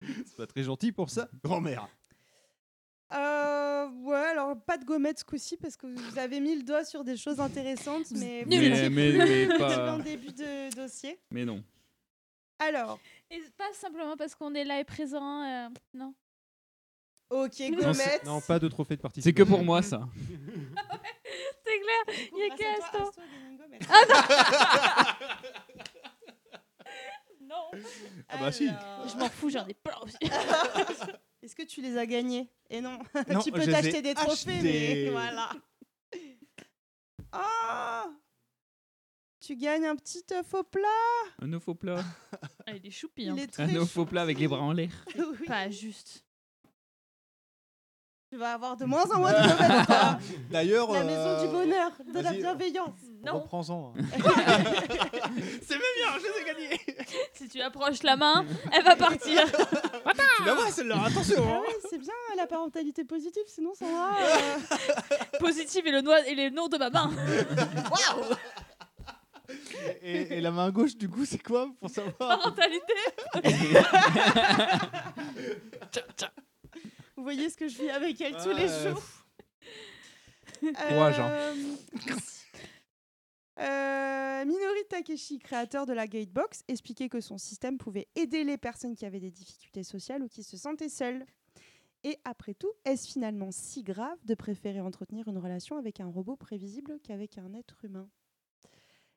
C'est 0.00 0.36
pas 0.36 0.46
très 0.46 0.64
gentil 0.64 0.92
pour 0.92 1.10
ça, 1.10 1.28
grand-mère. 1.42 1.88
Ouais, 4.04 4.16
alors 4.16 4.54
pas 4.66 4.76
de 4.76 4.84
gommette 4.84 5.18
ce 5.20 5.24
coup-ci 5.24 5.56
parce 5.56 5.76
que 5.76 5.86
vous 5.86 6.18
avez 6.18 6.38
mis 6.40 6.54
le 6.56 6.62
doigt 6.62 6.84
sur 6.84 7.04
des 7.04 7.16
choses 7.16 7.40
intéressantes, 7.40 8.10
mais 8.10 8.42
vous 8.42 8.50
Mais- 8.50 8.90
mais- 8.90 9.48
pas- 9.58 9.94
en 9.94 9.98
début 9.98 10.32
de 10.32 10.74
dossier. 10.76 11.18
Mais 11.30 11.44
non. 11.44 11.62
Alors, 12.58 12.98
Et 13.30 13.40
pas 13.56 13.72
simplement 13.72 14.16
parce 14.16 14.34
qu'on 14.34 14.54
est 14.54 14.64
là 14.64 14.78
et 14.80 14.84
présent, 14.84 15.42
euh, 15.42 15.68
non. 15.94 16.14
ok, 17.30 17.58
Non, 17.60 17.78
gommette. 17.78 17.96
c'est- 17.96 18.24
Non, 18.24 18.40
pas 18.42 18.58
de 18.58 18.68
trophée 18.68 18.94
de 18.96 18.98
C'est 19.00 19.02
participation. 19.02 19.44
que 19.44 19.48
pour 19.48 19.64
moi, 19.64 19.80
ça. 19.82 20.06
C'est 21.66 21.80
clair, 21.80 22.28
il 22.32 22.38
y 22.38 22.42
a 22.52 22.56
c'est 22.56 23.22
une 23.50 23.56
gommette. 23.56 23.82
Ah 23.88 25.16
non 27.40 27.54
Non 27.74 27.80
Ah 28.28 28.36
bah 28.38 28.52
si. 28.52 28.66
Je 28.68 29.16
m'en 29.18 29.28
fous, 29.28 29.50
j'en 29.50 29.66
ai 29.66 29.74
plein 29.74 29.96
aussi. 30.02 30.16
Est-ce 31.42 31.54
que 31.54 31.62
tu 31.62 31.80
les 31.82 31.96
as 31.98 32.06
gagnés? 32.06 32.48
Et 32.74 32.80
non, 32.80 32.98
Non, 33.30 33.40
tu 33.40 33.52
peux 33.52 33.64
t'acheter 33.64 34.02
des 34.02 34.14
trophées, 34.14 34.60
mais 34.60 35.10
voilà. 35.10 35.52
Ah 37.36 38.08
Tu 39.40 39.56
gagnes 39.56 39.86
un 39.86 39.96
petit 39.96 40.22
œuf 40.32 40.54
au 40.54 40.62
plat 40.62 40.88
Un 41.40 41.52
œuf 41.52 41.68
au 41.68 41.74
plat. 41.74 42.04
Ah, 42.66 42.72
il 42.76 42.86
est 42.86 42.90
choupi. 42.90 43.24
Il 43.24 43.30
hein. 43.30 43.36
est 43.36 43.48
très 43.48 43.64
Un 43.64 43.74
œuf 43.76 43.96
au 43.96 44.06
plat 44.06 44.22
avec 44.22 44.38
les 44.38 44.46
bras 44.46 44.60
en 44.60 44.72
l'air. 44.72 44.90
Oui. 45.16 45.46
Pas 45.46 45.68
juste. 45.68 46.24
Tu 48.34 48.40
vas 48.40 48.54
avoir 48.54 48.76
de 48.76 48.84
moins 48.84 49.08
en 49.12 49.20
moins 49.20 49.30
de. 49.30 49.36
D'ailleurs, 50.50 50.92
La 50.92 51.04
maison 51.04 51.40
du 51.40 51.46
euh, 51.46 51.52
bonheur, 51.52 51.92
de 52.12 52.18
la 52.18 52.32
bienveillance. 52.32 52.98
Non. 53.24 53.34
Reprends-en. 53.34 53.92
hein. 53.96 54.02
C'est 55.62 55.76
même 55.76 55.94
bien, 55.96 56.08
je 56.18 56.24
les 56.24 56.40
ai 56.40 56.44
gagnés. 56.44 56.80
Si 57.34 57.48
tu 57.48 57.60
approches 57.60 58.02
la 58.02 58.16
main, 58.16 58.44
elle 58.72 58.82
va 58.82 58.96
partir. 58.96 59.40
tu 59.46 60.44
la 60.44 60.54
vois 60.54 60.68
celle-là, 60.72 60.96
attention. 61.06 61.44
Ah 61.46 61.52
hein. 61.52 61.60
ouais, 61.60 61.76
c'est 61.88 61.98
bien 61.98 62.12
la 62.36 62.48
parentalité 62.48 63.04
positive, 63.04 63.44
sinon 63.46 63.72
ça 63.72 63.84
va. 63.84 64.16
euh, 64.18 65.38
Positive 65.38 65.86
et 65.86 65.92
le, 65.92 66.00
noix 66.00 66.26
et 66.26 66.34
le 66.34 66.50
nom 66.50 66.66
de 66.66 66.76
ma 66.76 66.90
main. 66.90 67.12
Et, 70.02 70.38
et 70.38 70.40
la 70.40 70.50
main 70.50 70.70
gauche, 70.72 70.96
du 70.96 71.08
coup, 71.08 71.24
c'est 71.24 71.38
quoi 71.40 71.68
pour 71.78 71.88
savoir? 71.88 72.16
Parentalité. 72.18 72.94
Vous 77.16 77.22
voyez 77.22 77.48
ce 77.48 77.56
que 77.56 77.68
je 77.68 77.78
vis 77.78 77.90
avec 77.90 78.20
elle 78.20 78.36
tous 78.36 78.52
les 78.52 78.68
jours. 78.68 79.02
Courage, 80.88 81.20
hein. 81.20 81.30
Euh, 81.30 81.54
euh, 83.60 84.44
Minori 84.44 84.84
Takeshi, 84.88 85.38
créateur 85.38 85.86
de 85.86 85.92
la 85.92 86.06
Gatebox, 86.06 86.64
expliquait 86.68 87.08
que 87.08 87.20
son 87.20 87.38
système 87.38 87.78
pouvait 87.78 88.08
aider 88.16 88.44
les 88.44 88.56
personnes 88.56 88.94
qui 88.94 89.06
avaient 89.06 89.20
des 89.20 89.30
difficultés 89.30 89.84
sociales 89.84 90.22
ou 90.22 90.28
qui 90.28 90.42
se 90.42 90.56
sentaient 90.56 90.88
seules. 90.88 91.24
Et 92.02 92.18
après 92.24 92.54
tout, 92.54 92.72
est-ce 92.84 93.08
finalement 93.08 93.50
si 93.50 93.82
grave 93.82 94.18
de 94.24 94.34
préférer 94.34 94.80
entretenir 94.80 95.28
une 95.28 95.38
relation 95.38 95.78
avec 95.78 96.00
un 96.00 96.06
robot 96.06 96.36
prévisible 96.36 96.98
qu'avec 97.02 97.38
un 97.38 97.54
être 97.54 97.84
humain? 97.84 98.08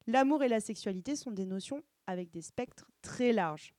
L'amour 0.05 0.43
et 0.43 0.47
la 0.47 0.61
sexualité 0.61 1.17
sont 1.17 1.31
des 1.31 1.45
notions 1.45 1.83
avec 2.05 2.31
des 2.31 2.41
spectres 2.41 2.89
très 3.01 3.33
larges. 3.33 3.73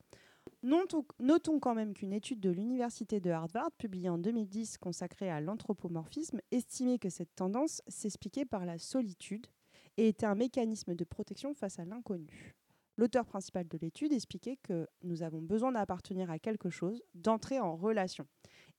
Notons, 0.61 1.59
quand 1.59 1.73
même 1.73 1.93
qu'une 1.93 2.11
étude 2.11 2.41
de 2.41 2.49
l'Université 2.49 3.21
de 3.21 3.29
Harvard, 3.29 3.71
publiée 3.77 4.09
en 4.09 4.17
2010, 4.17 4.77
consacrée 4.77 5.29
à 5.29 5.39
l'anthropomorphisme, 5.39 6.41
estimait 6.51 6.99
que 6.99 7.09
cette 7.09 7.33
tendance 7.33 7.81
s'expliquait 7.87 8.43
par 8.43 8.65
la 8.65 8.77
solitude 8.77 9.47
et 9.95 10.09
était 10.09 10.25
un 10.25 10.35
mécanisme 10.35 10.95
de 10.95 11.03
protection 11.05 11.53
face 11.53 11.79
à 11.79 11.85
l'inconnu. 11.85 12.55
L'auteur 12.97 13.25
principal 13.25 13.65
de 13.69 13.77
l'étude 13.77 14.11
expliquait 14.11 14.57
que 14.57 14.85
nous 15.03 15.23
avons 15.23 15.41
besoin 15.41 15.71
d'appartenir 15.71 16.29
à 16.29 16.39
quelque 16.39 16.69
chose, 16.69 17.01
d'entrer 17.13 17.61
en 17.61 17.77
relation. 17.77 18.27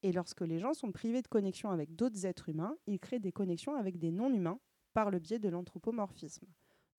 Et 0.02 0.12
lorsque 0.12 0.42
les 0.42 0.59
gens 0.59 0.75
sont 0.75 0.92
privés 0.92 1.23
de 1.23 1.28
connexion 1.28 1.70
avec 1.70 1.97
d'autres 1.97 2.26
êtres 2.26 2.50
humains, 2.50 2.76
ils 2.86 3.00
créent 3.00 3.20
des 3.20 3.33
connexions 3.33 3.75
avec 3.75 3.99
des 3.99 4.10
non-humains 4.10 4.60
par 4.92 5.10
le 5.10 5.18
biais 5.18 5.39
de 5.39 5.49
l'anthropomorphisme. 5.49 6.47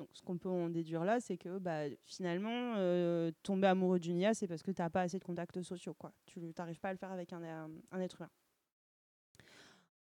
Donc, 0.01 0.09
ce 0.13 0.23
qu'on 0.23 0.39
peut 0.39 0.49
en 0.49 0.67
déduire 0.69 1.05
là, 1.05 1.19
c'est 1.19 1.37
que 1.37 1.59
bah, 1.59 1.83
finalement, 2.05 2.73
euh, 2.77 3.31
tomber 3.43 3.67
amoureux 3.67 3.99
d'une 3.99 4.17
IA, 4.17 4.33
c'est 4.33 4.47
parce 4.47 4.63
que 4.63 4.71
tu 4.71 4.81
n'as 4.81 4.89
pas 4.89 5.01
assez 5.01 5.19
de 5.19 5.23
contacts 5.23 5.61
sociaux. 5.61 5.95
Tu 6.25 6.39
n'arrives 6.57 6.79
pas 6.79 6.89
à 6.89 6.93
le 6.93 6.97
faire 6.97 7.11
avec 7.11 7.31
un, 7.33 7.43
un- 7.43 7.69
un 7.91 7.99
être 7.99 8.19
humain. 8.19 8.31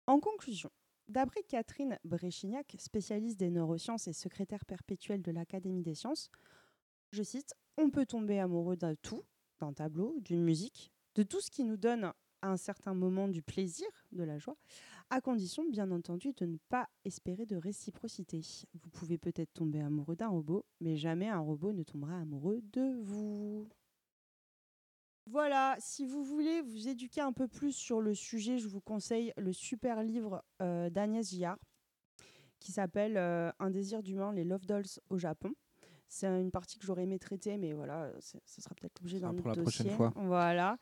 En 0.08 0.20
conclusion, 0.20 0.70
d'après 1.08 1.44
Catherine 1.44 1.98
Bréchignac, 2.04 2.76
spécialiste 2.78 3.40
des 3.40 3.50
neurosciences 3.50 4.10
et 4.10 4.14
secrétaire 4.14 4.66
perpétuelle 4.66 5.22
de 5.22 5.32
l'Académie 5.32 5.82
des 5.82 5.96
sciences, 5.96 6.30
je 7.14 7.24
cite 7.24 7.54
On 7.78 7.90
peut 7.90 8.06
tomber 8.06 8.40
amoureux 8.40 8.76
d'un 8.76 8.96
tout, 8.96 9.24
d'un 9.62 9.72
tableau, 9.72 10.18
d'une 10.20 10.44
musique, 10.44 10.92
de 11.16 11.24
tout 11.24 11.40
ce 11.40 11.50
qui 11.50 11.64
nous 11.64 11.78
donne 11.78 12.12
à 12.42 12.50
un 12.50 12.58
certain 12.58 12.94
moment 12.94 13.30
du 13.30 13.42
plaisir, 13.42 13.88
de 14.12 14.24
la 14.24 14.40
joie, 14.40 14.58
à 15.10 15.22
condition 15.22 15.64
bien 15.70 15.92
entendu 15.92 16.34
de 16.34 16.46
ne 16.46 16.58
pas 16.70 16.90
espérer 17.04 17.46
de 17.46 17.56
réciprocité. 17.56 18.42
Vous 18.74 18.90
pouvez 18.90 19.18
peut-être 19.18 19.54
tomber 19.54 19.80
amoureux 19.82 20.16
d'un 20.16 20.30
robot, 20.30 20.66
mais 20.82 20.96
jamais 20.96 21.28
un 21.28 21.40
robot 21.40 21.74
ne 21.74 21.84
tombera 21.84 22.20
amoureux 22.20 22.62
de 22.74 23.02
vous. 23.02 23.68
Voilà, 25.28 25.76
si 25.80 26.06
vous 26.06 26.24
voulez 26.24 26.62
vous 26.62 26.88
éduquer 26.88 27.22
un 27.22 27.34
peu 27.34 27.48
plus 27.48 27.72
sur 27.72 28.00
le 28.00 28.14
sujet, 28.14 28.60
je 28.60 28.68
vous 28.68 28.82
conseille 28.82 29.34
le 29.38 29.54
super 29.54 30.04
livre 30.04 30.44
euh, 30.62 30.90
d'Agnès 30.90 31.30
Gillard 31.30 31.58
qui 32.60 32.72
s'appelle 32.72 33.18
euh, 33.18 33.52
Un 33.60 33.70
désir 33.70 34.02
d'humain, 34.02 34.34
les 34.34 34.44
Love 34.44 34.66
Dolls 34.66 35.00
au 35.10 35.18
Japon. 35.18 35.54
C'est 36.08 36.28
une 36.28 36.52
partie 36.52 36.78
que 36.78 36.86
j'aurais 36.86 37.04
aimé 37.04 37.20
traiter, 37.20 37.58
mais 37.58 37.74
voilà, 37.74 38.12
ce 38.20 38.62
sera 38.62 38.74
peut-être 38.76 39.00
l'objet 39.02 39.20
d'un 39.20 39.34
pour 39.34 39.48
autre 39.48 39.62
prochaine 39.62 39.88
dossier. 39.88 39.98
fois. 39.98 40.14
Voilà. 40.16 40.78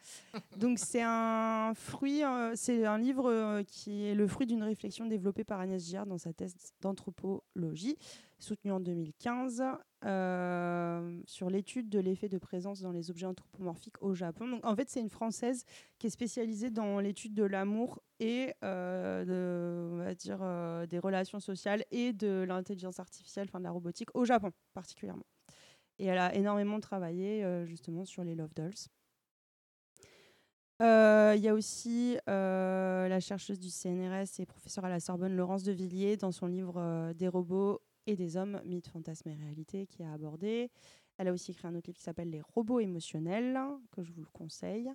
Donc 0.57 0.79
c'est 0.79 1.01
un 1.03 1.73
fruit, 1.75 2.23
euh, 2.23 2.53
c'est 2.55 2.85
un 2.85 2.97
livre 2.97 3.31
euh, 3.31 3.63
qui 3.63 4.05
est 4.05 4.15
le 4.15 4.27
fruit 4.27 4.45
d'une 4.45 4.63
réflexion 4.63 5.05
développée 5.05 5.43
par 5.43 5.59
Agnès 5.59 5.83
Gillard 5.83 6.05
dans 6.05 6.17
sa 6.17 6.33
thèse 6.33 6.55
d'anthropologie, 6.81 7.97
soutenue 8.39 8.71
en 8.71 8.79
2015, 8.79 9.63
euh, 10.05 11.21
sur 11.25 11.49
l'étude 11.49 11.89
de 11.89 11.99
l'effet 11.99 12.27
de 12.27 12.37
présence 12.37 12.81
dans 12.81 12.91
les 12.91 13.09
objets 13.09 13.25
anthropomorphiques 13.25 14.01
au 14.01 14.13
Japon. 14.13 14.47
Donc 14.49 14.65
en 14.65 14.75
fait, 14.75 14.89
c'est 14.89 14.99
une 14.99 15.09
française 15.09 15.63
qui 15.97 16.07
est 16.07 16.09
spécialisée 16.09 16.69
dans 16.69 16.99
l'étude 16.99 17.33
de 17.33 17.43
l'amour 17.43 18.01
et 18.19 18.53
euh, 18.63 19.89
on 19.93 19.97
va 19.97 20.13
dire, 20.13 20.39
euh, 20.41 20.85
des 20.85 20.99
relations 20.99 21.39
sociales 21.39 21.85
et 21.91 22.11
de 22.11 22.43
l'intelligence 22.45 22.99
artificielle, 22.99 23.47
enfin 23.47 23.59
de 23.59 23.63
la 23.63 23.71
robotique 23.71 24.09
au 24.13 24.25
Japon 24.25 24.51
particulièrement. 24.73 25.25
Et 25.99 26.05
elle 26.05 26.17
a 26.17 26.35
énormément 26.35 26.79
travaillé 26.79 27.45
justement 27.65 28.03
sur 28.03 28.23
les 28.23 28.35
Love 28.35 28.53
Dolls. 28.55 28.73
Il 30.81 31.41
y 31.41 31.47
a 31.47 31.53
aussi 31.53 32.17
la 32.27 33.19
chercheuse 33.21 33.59
du 33.59 33.69
CNRS 33.69 34.39
et 34.39 34.45
professeure 34.45 34.83
à 34.83 34.89
la 34.89 34.99
Sorbonne, 34.99 35.35
Laurence 35.35 35.63
de 35.63 35.71
Villiers, 35.71 36.17
dans 36.17 36.31
son 36.31 36.47
livre 36.47 37.13
Des 37.13 37.27
robots 37.27 37.79
et 38.07 38.15
des 38.15 38.37
hommes, 38.37 38.61
mythes, 38.65 38.87
fantasmes 38.87 39.29
et 39.29 39.35
réalité, 39.35 39.87
qui 39.87 40.03
a 40.03 40.13
abordé. 40.13 40.69
Elle 41.17 41.27
a 41.27 41.33
aussi 41.33 41.51
écrit 41.51 41.67
un 41.67 41.75
autre 41.75 41.87
livre 41.87 41.97
qui 41.97 42.03
s'appelle 42.03 42.29
Les 42.29 42.41
robots 42.41 42.79
émotionnels, 42.79 43.59
que 43.91 44.03
je 44.03 44.11
vous 44.11 44.21
le 44.21 44.29
conseille. 44.33 44.89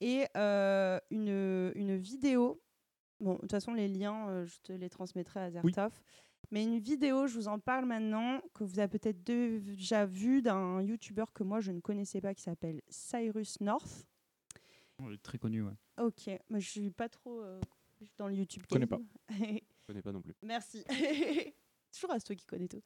Et 0.00 0.24
euh, 0.36 0.98
une, 1.10 1.72
une 1.74 1.96
vidéo. 1.96 2.60
Bon, 3.20 3.34
de 3.34 3.38
toute 3.40 3.50
façon, 3.50 3.72
les 3.74 3.88
liens, 3.88 4.28
euh, 4.28 4.44
je 4.46 4.58
te 4.62 4.72
les 4.72 4.88
transmettrai 4.88 5.40
à 5.40 5.50
Zertov. 5.50 5.92
Mais 6.50 6.62
une 6.62 6.78
vidéo, 6.78 7.26
je 7.26 7.34
vous 7.34 7.48
en 7.48 7.58
parle 7.58 7.86
maintenant, 7.86 8.40
que 8.54 8.64
vous 8.64 8.78
avez 8.78 8.98
peut-être 8.98 9.24
déjà 9.24 10.06
vu 10.06 10.42
d'un 10.42 10.82
YouTuber 10.82 11.24
que 11.34 11.42
moi 11.42 11.60
je 11.60 11.72
ne 11.72 11.80
connaissais 11.80 12.20
pas, 12.20 12.34
qui 12.34 12.42
s'appelle 12.42 12.80
Cyrus 12.88 13.60
North. 13.60 14.06
Ouais, 15.02 15.16
très 15.18 15.38
connu, 15.38 15.62
ouais. 15.62 15.72
Ok, 15.98 16.28
moi 16.50 16.60
je 16.60 16.68
suis 16.68 16.90
pas 16.90 17.08
trop 17.08 17.40
euh, 17.40 17.60
dans 18.18 18.28
le 18.28 18.34
YouTube. 18.34 18.62
Connais 18.68 18.86
game. 18.86 19.06
Je 19.30 19.86
connais 19.86 20.02
pas 20.02 20.12
non 20.12 20.20
plus. 20.20 20.34
Merci. 20.42 20.84
Toujours 21.94 22.10
à 22.12 22.20
toi 22.20 22.34
qui 22.34 22.44
connais 22.46 22.68
tout. 22.68 22.82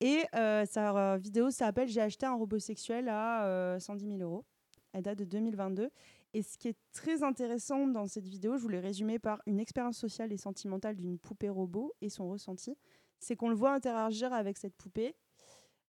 Et 0.00 0.24
euh, 0.34 0.64
sa 0.66 1.14
euh, 1.14 1.16
vidéo 1.16 1.50
s'appelle 1.50 1.88
J'ai 1.88 2.00
acheté 2.02 2.26
un 2.26 2.34
robot 2.34 2.58
sexuel 2.58 3.08
à 3.08 3.46
euh, 3.46 3.78
110 3.78 4.06
000 4.06 4.20
euros. 4.20 4.44
Elle 4.92 5.02
date 5.02 5.18
de 5.18 5.24
2022. 5.24 5.90
Et 6.34 6.42
ce 6.42 6.58
qui 6.58 6.68
est 6.68 6.76
très 6.92 7.22
intéressant 7.22 7.86
dans 7.86 8.06
cette 8.06 8.26
vidéo, 8.28 8.56
je 8.58 8.62
voulais 8.62 8.80
résumer 8.80 9.18
par 9.18 9.40
une 9.46 9.58
expérience 9.58 9.96
sociale 9.98 10.32
et 10.32 10.36
sentimentale 10.36 10.96
d'une 10.96 11.18
poupée 11.18 11.48
robot 11.48 11.94
et 12.02 12.10
son 12.10 12.28
ressenti, 12.28 12.76
c'est 13.18 13.36
qu'on 13.36 13.48
le 13.48 13.54
voit 13.54 13.72
interagir 13.72 14.32
avec 14.32 14.58
cette 14.58 14.74
poupée. 14.76 15.14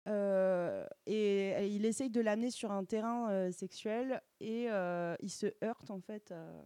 euh, 0.07 0.85
et 1.05 1.53
euh, 1.57 1.65
il 1.65 1.85
essaye 1.85 2.09
de 2.09 2.21
l'amener 2.21 2.49
sur 2.49 2.71
un 2.71 2.85
terrain 2.85 3.29
euh, 3.29 3.51
sexuel 3.51 4.21
et 4.39 4.67
euh, 4.71 5.15
il 5.21 5.29
se 5.29 5.47
heurte 5.63 5.91
en 5.91 5.99
fait 5.99 6.31
euh, 6.31 6.61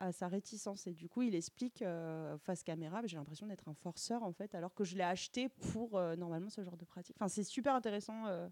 à 0.00 0.12
sa 0.12 0.28
réticence 0.28 0.86
et 0.86 0.94
du 0.94 1.08
coup 1.08 1.22
il 1.22 1.34
explique 1.34 1.82
euh, 1.82 2.36
face 2.38 2.62
caméra 2.62 3.02
j'ai 3.04 3.16
l'impression 3.16 3.46
d'être 3.46 3.68
un 3.68 3.74
forceur 3.74 4.22
en 4.22 4.32
fait 4.32 4.54
alors 4.54 4.74
que 4.74 4.82
je 4.82 4.96
l'ai 4.96 5.04
acheté 5.04 5.48
pour 5.72 5.96
euh, 5.96 6.16
normalement 6.16 6.48
ce 6.48 6.62
genre 6.64 6.76
de 6.76 6.84
pratique 6.84 7.16
enfin 7.18 7.28
c'est 7.28 7.44
super 7.44 7.74
intéressant 7.74 8.26
euh, 8.26 8.48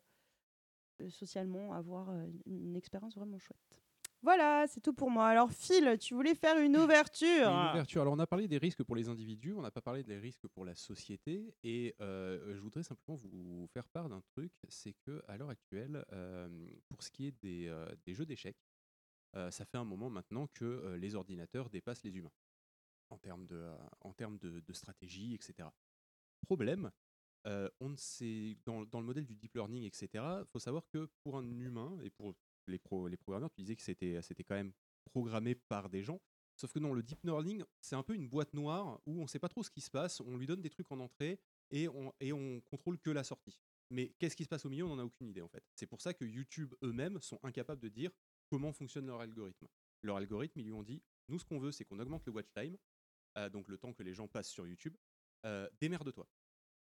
socialement 1.08 1.72
avoir 1.72 2.10
une, 2.12 2.40
une 2.46 2.76
expérience 2.76 3.16
vraiment 3.16 3.38
chouette 3.38 3.58
voilà 4.22 4.66
c'est 4.66 4.80
tout 4.80 4.92
pour 4.92 5.10
moi 5.10 5.28
alors 5.28 5.50
Phil 5.50 5.96
tu 5.98 6.14
voulais 6.14 6.34
faire 6.34 6.58
une 6.58 6.76
ouverture 6.84 7.48
Une 7.48 7.70
ouverture. 7.70 8.02
Alors, 8.02 8.14
on 8.14 8.18
a 8.18 8.26
parlé 8.26 8.48
des 8.48 8.58
risques 8.58 8.82
pour 8.82 8.96
les 8.96 9.08
individus, 9.08 9.54
on 9.54 9.62
n'a 9.62 9.70
pas 9.70 9.80
parlé 9.80 10.02
des 10.02 10.18
risques 10.18 10.46
pour 10.48 10.64
la 10.64 10.74
société. 10.74 11.54
Et 11.62 11.94
euh, 12.00 12.54
je 12.54 12.60
voudrais 12.60 12.82
simplement 12.82 13.16
vous 13.16 13.66
faire 13.72 13.88
part 13.88 14.08
d'un 14.08 14.20
truc 14.20 14.52
c'est 14.68 14.94
que 15.06 15.22
à 15.28 15.36
l'heure 15.36 15.50
actuelle, 15.50 16.04
euh, 16.12 16.48
pour 16.88 17.02
ce 17.02 17.10
qui 17.10 17.26
est 17.28 17.34
des, 17.42 17.68
euh, 17.68 17.86
des 18.06 18.14
jeux 18.14 18.26
d'échecs, 18.26 18.56
ça 19.34 19.64
fait 19.64 19.78
un 19.78 19.84
moment 19.84 20.10
maintenant 20.10 20.46
que 20.48 20.96
les 20.98 21.14
ordinateurs 21.14 21.70
dépassent 21.70 22.02
les 22.04 22.16
humains 22.16 22.32
en 23.10 23.18
termes 23.18 23.46
de, 23.46 23.70
en 24.00 24.12
termes 24.12 24.38
de, 24.38 24.72
stratégie, 24.72 25.34
etc. 25.34 25.68
Problème, 26.42 26.90
on 27.44 27.96
sait, 27.96 28.56
dans, 28.64 28.84
dans 28.84 29.00
le 29.00 29.06
modèle 29.06 29.26
du 29.26 29.34
deep 29.34 29.54
learning, 29.54 29.84
etc., 29.84 30.08
il 30.14 30.46
faut 30.50 30.58
savoir 30.58 30.86
que 30.88 31.08
pour 31.22 31.36
un 31.36 31.60
humain, 31.60 31.98
et 32.02 32.10
pour 32.10 32.34
les, 32.66 32.78
pro- 32.78 33.08
les 33.08 33.16
programmeurs, 33.16 33.50
tu 33.50 33.62
disais 33.62 33.76
que 33.76 33.82
c'était 33.82 34.20
c'était 34.22 34.44
quand 34.44 34.54
même 34.54 34.72
programmé 35.04 35.54
par 35.54 35.88
des 35.88 36.02
gens. 36.02 36.20
Sauf 36.56 36.72
que 36.72 36.78
non, 36.80 36.92
le 36.92 37.02
deep 37.02 37.22
learning, 37.24 37.64
c'est 37.80 37.96
un 37.96 38.02
peu 38.02 38.14
une 38.14 38.28
boîte 38.28 38.52
noire 38.52 39.00
où 39.06 39.20
on 39.20 39.22
ne 39.22 39.26
sait 39.28 39.38
pas 39.38 39.48
trop 39.48 39.62
ce 39.62 39.70
qui 39.70 39.80
se 39.80 39.90
passe, 39.90 40.20
on 40.20 40.36
lui 40.36 40.46
donne 40.46 40.60
des 40.60 40.70
trucs 40.70 40.90
en 40.90 40.98
entrée 41.00 41.40
et 41.70 41.88
on, 41.88 42.12
et 42.20 42.32
on 42.32 42.60
contrôle 42.62 42.98
que 42.98 43.10
la 43.10 43.22
sortie. 43.22 43.58
Mais 43.90 44.10
qu'est-ce 44.18 44.36
qui 44.36 44.44
se 44.44 44.48
passe 44.48 44.66
au 44.66 44.68
milieu, 44.68 44.84
on 44.84 44.96
n'en 44.96 45.02
a 45.02 45.04
aucune 45.04 45.28
idée 45.28 45.40
en 45.40 45.48
fait. 45.48 45.64
C'est 45.74 45.86
pour 45.86 46.00
ça 46.02 46.12
que 46.12 46.24
YouTube 46.24 46.74
eux-mêmes 46.82 47.20
sont 47.20 47.38
incapables 47.42 47.80
de 47.80 47.88
dire 47.88 48.10
comment 48.48 48.72
fonctionne 48.72 49.06
leur 49.06 49.20
algorithme. 49.20 49.66
Leur 50.02 50.16
algorithme, 50.16 50.60
ils 50.60 50.66
lui 50.66 50.72
ont 50.72 50.82
dit, 50.82 51.02
nous 51.28 51.38
ce 51.38 51.44
qu'on 51.44 51.58
veut, 51.58 51.72
c'est 51.72 51.84
qu'on 51.84 51.98
augmente 51.98 52.24
le 52.26 52.32
watch 52.32 52.52
time, 52.52 52.76
euh, 53.36 53.48
donc 53.48 53.68
le 53.68 53.78
temps 53.78 53.92
que 53.92 54.02
les 54.02 54.14
gens 54.14 54.28
passent 54.28 54.50
sur 54.50 54.66
YouTube, 54.66 54.96
euh, 55.44 55.68
démerde-toi. 55.80 56.26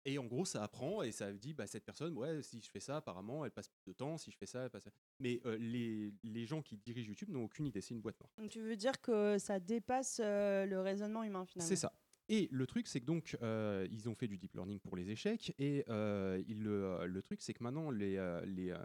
Et 0.08 0.18
en 0.18 0.24
gros, 0.24 0.44
ça 0.44 0.62
apprend 0.62 1.02
et 1.02 1.10
ça 1.10 1.32
dit, 1.32 1.52
bah, 1.52 1.66
cette 1.66 1.84
personne, 1.84 2.16
ouais, 2.16 2.40
si 2.40 2.60
je 2.60 2.70
fais 2.70 2.78
ça, 2.78 2.98
apparemment, 2.98 3.44
elle 3.44 3.50
passe 3.50 3.68
plus 3.68 3.82
de 3.84 3.92
temps, 3.92 4.16
si 4.18 4.30
je 4.30 4.36
fais 4.36 4.46
ça, 4.46 4.62
elle 4.62 4.70
passe... 4.70 4.88
Mais 5.18 5.40
euh, 5.44 5.56
les, 5.58 6.14
les 6.22 6.46
gens 6.46 6.62
qui 6.62 6.76
dirigent 6.76 7.08
YouTube 7.08 7.28
n'ont 7.28 7.42
aucune 7.42 7.66
idée, 7.66 7.80
c'est 7.80 7.92
une 7.92 8.00
boîte 8.00 8.20
noire. 8.20 8.30
Donc, 8.38 8.50
tu 8.50 8.60
veux 8.60 8.76
dire 8.76 9.00
que 9.00 9.36
ça 9.38 9.58
dépasse 9.58 10.20
euh, 10.22 10.64
le 10.64 10.80
raisonnement 10.80 11.24
humain 11.24 11.44
finalement 11.44 11.68
C'est 11.68 11.74
ça. 11.74 11.92
Et 12.28 12.48
le 12.50 12.66
truc, 12.66 12.86
c'est 12.88 13.00
que 13.00 13.04
donc, 13.06 13.36
euh, 13.42 13.86
ils 13.90 14.08
ont 14.08 14.14
fait 14.14 14.26
du 14.26 14.36
deep 14.36 14.54
learning 14.54 14.80
pour 14.80 14.96
les 14.96 15.08
échecs. 15.10 15.54
Et 15.58 15.84
euh, 15.88 16.42
il- 16.48 16.62
le, 16.62 17.06
le 17.06 17.22
truc, 17.22 17.40
c'est 17.40 17.54
que 17.54 17.62
maintenant, 17.62 17.90
les, 17.90 18.16
euh, 18.16 18.44
les, 18.46 18.70
euh, 18.70 18.78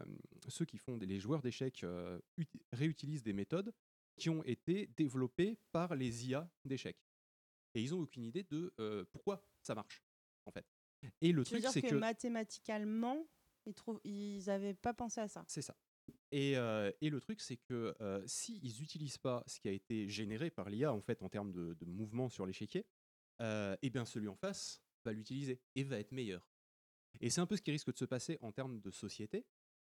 ceux 0.48 0.66
qui 0.66 0.78
font 0.78 0.98
des, 0.98 1.06
les 1.08 1.20
joueurs 1.20 1.42
d'échecs 1.42 1.84
euh, 1.84 2.20
ut- 2.38 2.46
réutilisent 2.72 3.24
des 3.24 3.34
méthodes 3.34 3.74
qui 4.18 4.30
ont 4.30 4.44
été 4.44 4.88
développées 4.96 5.58
par 5.72 5.96
les 5.96 6.28
IA 6.30 6.50
d'échecs. 6.66 7.04
Et 7.74 7.82
ils 7.82 7.92
n'ont 7.92 8.02
aucune 8.02 8.26
idée 8.26 8.44
de 8.44 8.74
euh, 8.80 9.06
pourquoi 9.12 9.44
ça 9.64 9.74
marche, 9.74 10.04
en 10.46 10.52
fait. 10.52 10.66
Et 11.22 11.32
le 11.32 11.44
tu 11.44 11.54
truc, 11.54 11.66
c'est 11.72 11.82
que, 11.82 11.88
que. 11.88 11.96
mathématicalement 11.96 13.26
ils 13.66 13.74
trouvent 13.74 14.02
ils 14.04 14.50
avaient 14.50 14.74
pas 14.74 14.94
pensé 14.94 15.22
à 15.22 15.28
ça? 15.28 15.46
C'est 15.48 15.62
ça. 15.62 15.76
Et, 16.32 16.58
euh, 16.58 16.92
et 17.02 17.10
le 17.10 17.20
truc, 17.22 17.40
c'est 17.42 17.58
que 17.58 17.96
euh, 18.02 18.22
s'ils 18.26 18.80
n'utilisent 18.80 19.18
pas 19.18 19.44
ce 19.48 19.60
qui 19.60 19.68
a 19.70 19.72
été 19.72 20.10
généré 20.10 20.50
par 20.50 20.70
l'IA 20.70 20.94
en 20.94 21.02
fait 21.02 21.22
en 21.24 21.30
termes 21.30 21.52
de, 21.52 21.74
de 21.74 21.86
mouvement 21.86 22.30
sur 22.30 22.46
l'échiquier, 22.46 22.86
euh, 23.42 23.76
eh 23.82 23.90
bien 23.90 24.06
celui 24.06 24.28
en 24.28 24.36
face 24.36 24.82
va 25.04 25.14
l'utiliser 25.14 25.60
et 25.76 25.84
va 25.84 26.00
être 26.00 26.12
meilleur. 26.12 26.48
Et 27.20 27.30
c'est 27.30 27.42
un 27.42 27.48
peu 27.48 27.58
ce 27.58 27.62
qui 27.62 27.72
risque 27.72 27.92
de 27.92 27.98
se 27.98 28.06
passer 28.06 28.38
en 28.42 28.52
termes 28.52 28.80
de 28.80 28.92
société, 28.92 29.46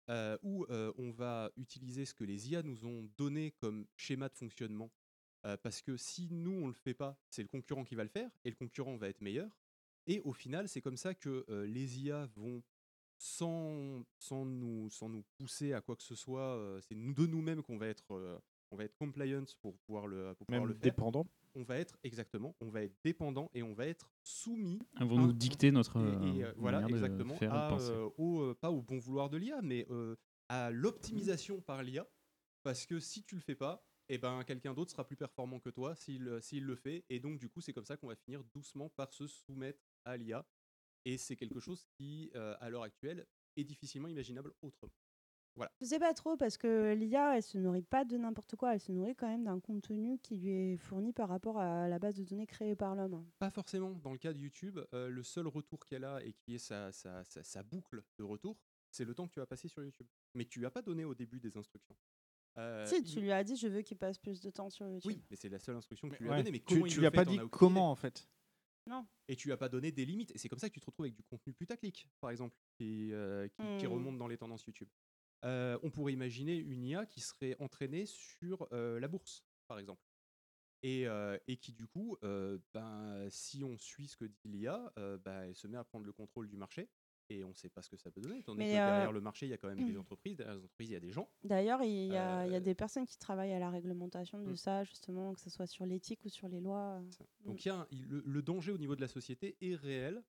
euh, 0.10 0.38
où 0.44 0.66
euh, 0.70 0.92
on 0.98 1.12
va 1.12 1.52
utiliser 1.58 2.06
ce 2.06 2.14
que 2.14 2.24
les 2.24 2.52
IA 2.52 2.62
nous 2.64 2.86
ont 2.86 3.10
donné 3.18 3.52
comme 3.52 3.88
schéma 3.96 4.30
de 4.30 4.36
fonctionnement. 4.36 4.92
parce 5.62 5.84
que 5.84 5.96
si 5.96 6.28
nous, 6.32 6.54
on 6.54 6.64
ne 6.64 6.68
le 6.70 6.74
fait 6.74 6.96
pas, 6.96 7.20
c'est 7.30 7.44
le 7.44 7.48
concurrent 7.48 7.84
qui 7.86 7.94
va 7.94 8.04
le 8.04 8.10
faire, 8.10 8.32
et 8.44 8.50
le 8.50 8.56
concurrent 8.56 8.98
va 8.98 9.10
être 9.10 9.22
meilleur. 9.22 9.60
Et 10.08 10.20
au 10.22 10.34
final, 10.34 10.68
c'est 10.68 10.82
comme 10.82 10.98
ça 10.98 11.14
que 11.14 11.46
les 11.68 12.00
IA 12.00 12.26
vont 12.36 12.64
sans, 13.20 14.04
sans, 14.18 14.44
nous, 14.44 14.90
sans 14.90 15.08
nous 15.08 15.24
pousser 15.38 15.74
à 15.74 15.82
quoi 15.82 15.96
que 15.96 16.02
ce 16.02 16.16
soit, 16.16 16.60
c'est 16.82 16.96
de 16.96 17.26
nous-mêmes 17.28 17.62
qu'on 17.62 17.78
va 17.78 17.88
être, 17.88 18.42
on 18.72 18.76
va 18.76 18.86
être 18.86 18.96
compliant 18.96 19.46
pour 19.62 19.78
pouvoir 19.78 20.08
le, 20.08 20.34
pour 20.34 20.48
pouvoir 20.48 20.62
Même 20.64 20.70
le 20.70 20.74
faire. 20.74 20.82
dépendant. 20.82 21.28
On 21.58 21.64
va 21.64 21.78
être 21.78 21.98
exactement, 22.04 22.56
on 22.60 22.70
va 22.70 22.84
être 22.84 22.96
dépendant 23.04 23.50
et 23.54 23.64
on 23.64 23.74
va 23.74 23.88
être 23.88 24.12
soumis. 24.24 24.80
Elles 25.00 25.08
vont 25.08 25.18
à- 25.20 25.22
nous 25.22 25.34
dicter 25.34 25.72
notre, 25.72 25.96
et- 25.98 26.04
euh, 26.04 26.36
et, 26.36 26.44
euh, 26.44 26.54
voilà 26.58 26.82
manière 26.82 26.90
de 26.90 26.94
exactement 27.06 27.38
à, 27.50 27.70
euh, 27.92 28.10
au, 28.18 28.42
euh, 28.42 28.54
pas 28.56 28.72
au 28.72 28.82
bon 28.82 29.00
vouloir 29.00 29.30
de 29.30 29.38
l'IA, 29.38 29.62
mais 29.62 29.88
euh, 29.90 30.16
à 30.50 30.70
l'optimisation 30.70 31.62
par 31.62 31.82
l'IA, 31.82 32.06
parce 32.64 32.86
que 32.86 33.00
si 33.00 33.24
tu 33.24 33.36
le 33.36 33.42
fais 33.42 33.56
pas, 33.56 33.88
eh 34.10 34.18
ben 34.18 34.44
quelqu'un 34.44 34.74
d'autre 34.74 34.92
sera 34.92 35.08
plus 35.08 35.16
performant 35.16 35.60
que 35.60 35.70
toi 35.70 35.96
s'il 35.96 36.28
euh, 36.28 36.42
s'il 36.42 36.64
le 36.66 36.76
fait, 36.76 37.06
et 37.10 37.20
donc 37.20 37.40
du 37.40 37.50
coup 37.50 37.62
c'est 37.62 37.74
comme 37.74 37.86
ça 37.86 37.96
qu'on 37.98 38.08
va 38.08 38.16
finir 38.18 38.44
doucement 38.54 38.90
par 38.90 39.14
se 39.14 39.26
soumettre 39.26 39.82
à 40.04 40.18
l'IA, 40.18 40.46
et 41.06 41.18
c'est 41.18 41.36
quelque 41.38 41.60
chose 41.62 41.86
qui 41.98 42.32
euh, 42.36 42.56
à 42.60 42.70
l'heure 42.70 42.84
actuelle 42.84 43.26
est 43.56 43.64
difficilement 43.64 44.10
imaginable 44.10 44.54
autrement. 44.62 44.92
Voilà. 45.56 45.72
Je 45.80 45.86
sais 45.86 46.00
pas 46.00 46.14
trop 46.14 46.36
parce 46.36 46.58
que 46.58 46.94
l'IA, 46.94 47.38
elle 47.38 47.44
se 47.44 47.58
nourrit 47.58 47.82
pas 47.82 48.04
de 48.04 48.18
n'importe 48.18 48.56
quoi, 48.58 48.74
elle 48.74 48.80
se 48.82 48.92
nourrit 48.92 49.16
quand 49.16 49.28
même 49.28 49.46
d'un 49.46 49.60
contenu 49.62 50.20
qui 50.20 50.36
lui 50.38 50.50
est 50.52 50.78
fourni 50.78 51.14
par 51.14 51.30
rapport 51.30 51.58
à 51.60 51.88
la 51.88 51.98
base 51.98 52.16
de 52.16 52.24
données 52.26 52.46
créée 52.48 52.76
par 52.76 52.94
l'homme. 52.96 53.26
Pas 53.40 53.52
forcément. 53.52 53.92
Dans 54.04 54.12
le 54.12 54.18
cas 54.18 54.34
de 54.34 54.40
YouTube, 54.40 54.80
euh, 54.94 55.08
le 55.10 55.24
seul 55.24 55.48
retour 55.48 55.86
qu'elle 55.86 56.04
a 56.04 56.22
et 56.24 56.34
qui 56.34 56.56
est 56.56 56.60
sa, 56.60 56.92
sa, 56.92 57.24
sa- 57.24 57.44
sa 57.44 57.64
boucle 57.64 58.04
de 58.18 58.24
retour, 58.24 58.58
c'est 58.92 59.06
le 59.06 59.14
temps 59.16 59.28
que 59.28 59.34
tu 59.34 59.40
vas 59.40 59.46
passer 59.46 59.68
sur 59.70 59.82
YouTube. 59.82 60.08
Mais 60.34 60.44
tu 60.46 60.60
lui 60.60 60.66
as 60.66 60.72
pas 60.72 60.82
donné 60.82 61.06
au 61.06 61.16
début 61.16 61.40
des 61.40 61.56
instructions. 61.58 61.96
Euh, 62.58 62.86
si, 62.86 62.98
il- 62.98 63.04
tu 63.06 63.22
lui 63.22 63.32
as 63.32 63.44
dit 63.46 63.56
je 63.56 63.68
veux 63.70 63.82
qu'il 63.82 63.98
passe 63.98 64.18
plus 64.18 64.42
de 64.42 64.50
temps 64.50 64.70
sur 64.70 64.88
YouTube. 64.88 65.12
Oui, 65.14 65.24
mais 65.30 65.36
c'est 65.38 65.50
la 65.50 65.60
seule 65.60 65.76
instruction 65.78 66.10
que 66.10 66.16
tu 66.18 66.24
lui 66.24 66.30
Ouais. 66.30 66.36
as 66.36 66.40
donnée. 66.40 66.52
Mais 66.52 66.60
Tu- 66.60 66.76
comment 66.76 66.86
tu 66.88 66.96
il 66.96 67.00
lui 67.00 67.08
as 67.08 67.12
fait, 67.12 67.16
pas 67.16 67.26
dit 67.26 67.40
comment, 67.52 67.92
en 67.92 67.96
fait? 67.96 68.28
Non. 68.88 69.06
Et 69.28 69.36
tu 69.36 69.48
lui 69.48 69.54
as 69.54 69.58
pas 69.58 69.68
donné 69.70 69.92
des 69.92 70.06
limites. 70.06 70.32
Et 70.36 70.38
c'est 70.38 70.48
comme 70.48 70.60
ça 70.60 70.70
que 70.70 70.74
tu 70.74 70.80
te 70.80 70.86
retrouves 70.86 71.06
avec 71.06 71.16
du 71.16 71.24
contenu 71.24 71.54
putaclic, 71.54 72.08
par 72.22 72.30
exemple, 72.30 72.56
qui, 72.78 73.12
euh, 73.14 73.48
qui, 73.48 73.64
qui 73.80 73.88
Hmm. 73.88 73.94
remonte 73.94 74.18
dans 74.18 74.28
les 74.28 74.38
tendances 74.38 74.64
YouTube. 74.66 74.88
Euh, 75.46 75.78
on 75.84 75.92
pourrait 75.92 76.14
imaginer 76.14 76.56
une 76.56 76.84
IA 76.84 77.06
qui 77.06 77.22
serait 77.22 77.56
entraînée 77.60 78.06
sur 78.06 78.68
euh, 78.74 79.00
la 79.00 79.08
bourse, 79.08 79.46
par 79.68 79.78
exemple. 79.80 80.02
Et, 80.84 81.08
euh, 81.08 81.38
et 81.48 81.58
qui, 81.58 81.72
du 81.74 81.88
coup, 81.88 82.18
ben, 82.74 83.28
si 83.30 83.64
on 83.64 83.78
suit 83.78 84.08
ce 84.08 84.18
que 84.18 84.26
dit 84.26 84.38
l'IA, 84.46 84.92
ben, 85.24 85.44
elle 85.44 85.56
se 85.56 85.68
met 85.68 85.78
à 85.78 85.84
prendre 85.84 86.06
le 86.06 86.14
contrôle 86.14 86.48
du 86.48 86.58
marché. 86.58 86.90
Et 87.30 87.44
on 87.44 87.50
ne 87.50 87.54
sait 87.56 87.70
pas 87.70 87.82
ce 87.82 87.90
que 87.90 87.98
ça 87.98 88.12
peut 88.12 88.22
donner. 88.22 88.38
Étant 88.38 88.52
donné 88.52 88.66
Mais, 88.66 88.72
que 88.74 88.76
derrière 88.76 89.12
le 89.12 89.20
marché, 89.22 89.48
il 89.48 89.50
y 89.50 89.54
a 89.54 89.58
quand 89.58 89.68
même 89.74 89.84
des 89.84 89.98
entreprises. 89.98 90.38
Derrière 90.38 90.54
les 90.58 90.64
entreprises, 90.64 90.90
il 90.90 90.94
y 90.94 90.96
a 90.96 91.00
des 91.00 91.12
gens. 91.12 91.28
D'ailleurs, 91.44 91.82
il 91.82 92.06
y, 92.08 92.16
a, 92.16 92.46
il 92.46 92.52
y 92.52 92.56
a 92.56 92.60
des 92.60 92.76
personnes 92.76 93.08
qui 93.08 93.18
travaillent 93.18 93.54
à 93.54 93.58
la 93.58 93.72
réglementation 93.72 94.38
de 94.44 94.52
Mm. 94.52 94.56
ça, 94.56 94.84
justement, 94.84 95.34
que 95.34 95.42
ce 95.42 95.50
soit 95.50 95.66
sur 95.66 95.88
l'éthique 95.88 96.24
ou 96.24 96.30
sur 96.30 96.48
les 96.48 96.60
lois. 96.60 97.00
Mm. 97.00 97.10
Donc 97.48 97.66
il 97.66 97.70
y 97.70 97.72
a 97.72 97.78
un- 97.78 97.88
il- 97.90 98.06
le, 98.06 98.22
le 98.24 98.42
danger 98.44 98.72
au 98.74 98.78
niveau 98.78 98.96
de 98.96 99.02
la 99.02 99.08
société 99.08 99.58
est 99.60 99.74
réel. 99.76 100.22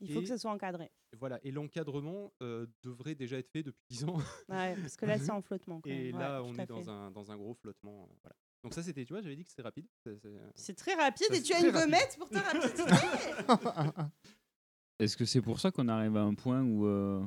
Il 0.00 0.12
faut 0.12 0.20
et- 0.20 0.22
que 0.22 0.28
ça 0.28 0.38
soit 0.38 0.50
encadré. 0.50 0.90
Voilà, 1.18 1.38
et 1.44 1.50
l'encadrement 1.52 2.32
euh, 2.42 2.66
devrait 2.82 3.14
déjà 3.14 3.38
être 3.38 3.48
fait 3.50 3.62
depuis 3.62 3.84
10 3.88 4.04
ans. 4.04 4.16
Ouais, 4.48 4.74
parce 4.76 4.96
que 4.96 5.06
là, 5.06 5.18
c'est 5.18 5.30
en 5.30 5.40
flottement, 5.42 5.80
quand 5.80 5.88
Et 5.90 6.10
même. 6.12 6.20
là, 6.20 6.42
Ouais, 6.42 6.48
on 6.52 6.58
est 6.58 6.66
dans 6.66 6.90
un, 6.90 7.10
dans 7.10 7.30
un 7.30 7.36
gros 7.36 7.54
flottement. 7.54 8.08
euh, 8.10 8.14
voilà. 8.22 8.34
Donc 8.64 8.74
ça, 8.74 8.82
c'était, 8.82 9.04
tu 9.04 9.12
vois, 9.12 9.22
j'avais 9.22 9.36
dit 9.36 9.44
que 9.44 9.50
c'était 9.50 9.62
rapide. 9.62 9.86
C'est- 10.04 10.18
c'est- 10.56 10.74
très 10.74 10.94
rapide 10.94 11.26
Ça, 11.28 11.36
et 11.36 11.42
tu 11.42 11.52
as 11.52 11.60
une 11.60 11.66
rapide. 11.66 11.80
gommette 11.82 12.16
pour 12.18 12.28
ta 12.30 12.40
rapidité. 12.40 12.82
Est-ce 14.98 15.16
que 15.16 15.24
c'est 15.24 15.42
pour 15.42 15.60
ça 15.60 15.70
qu'on 15.70 15.88
arrive 15.88 16.16
à 16.16 16.22
un 16.22 16.34
point 16.34 16.62
où, 16.62 16.86
euh, 16.86 17.22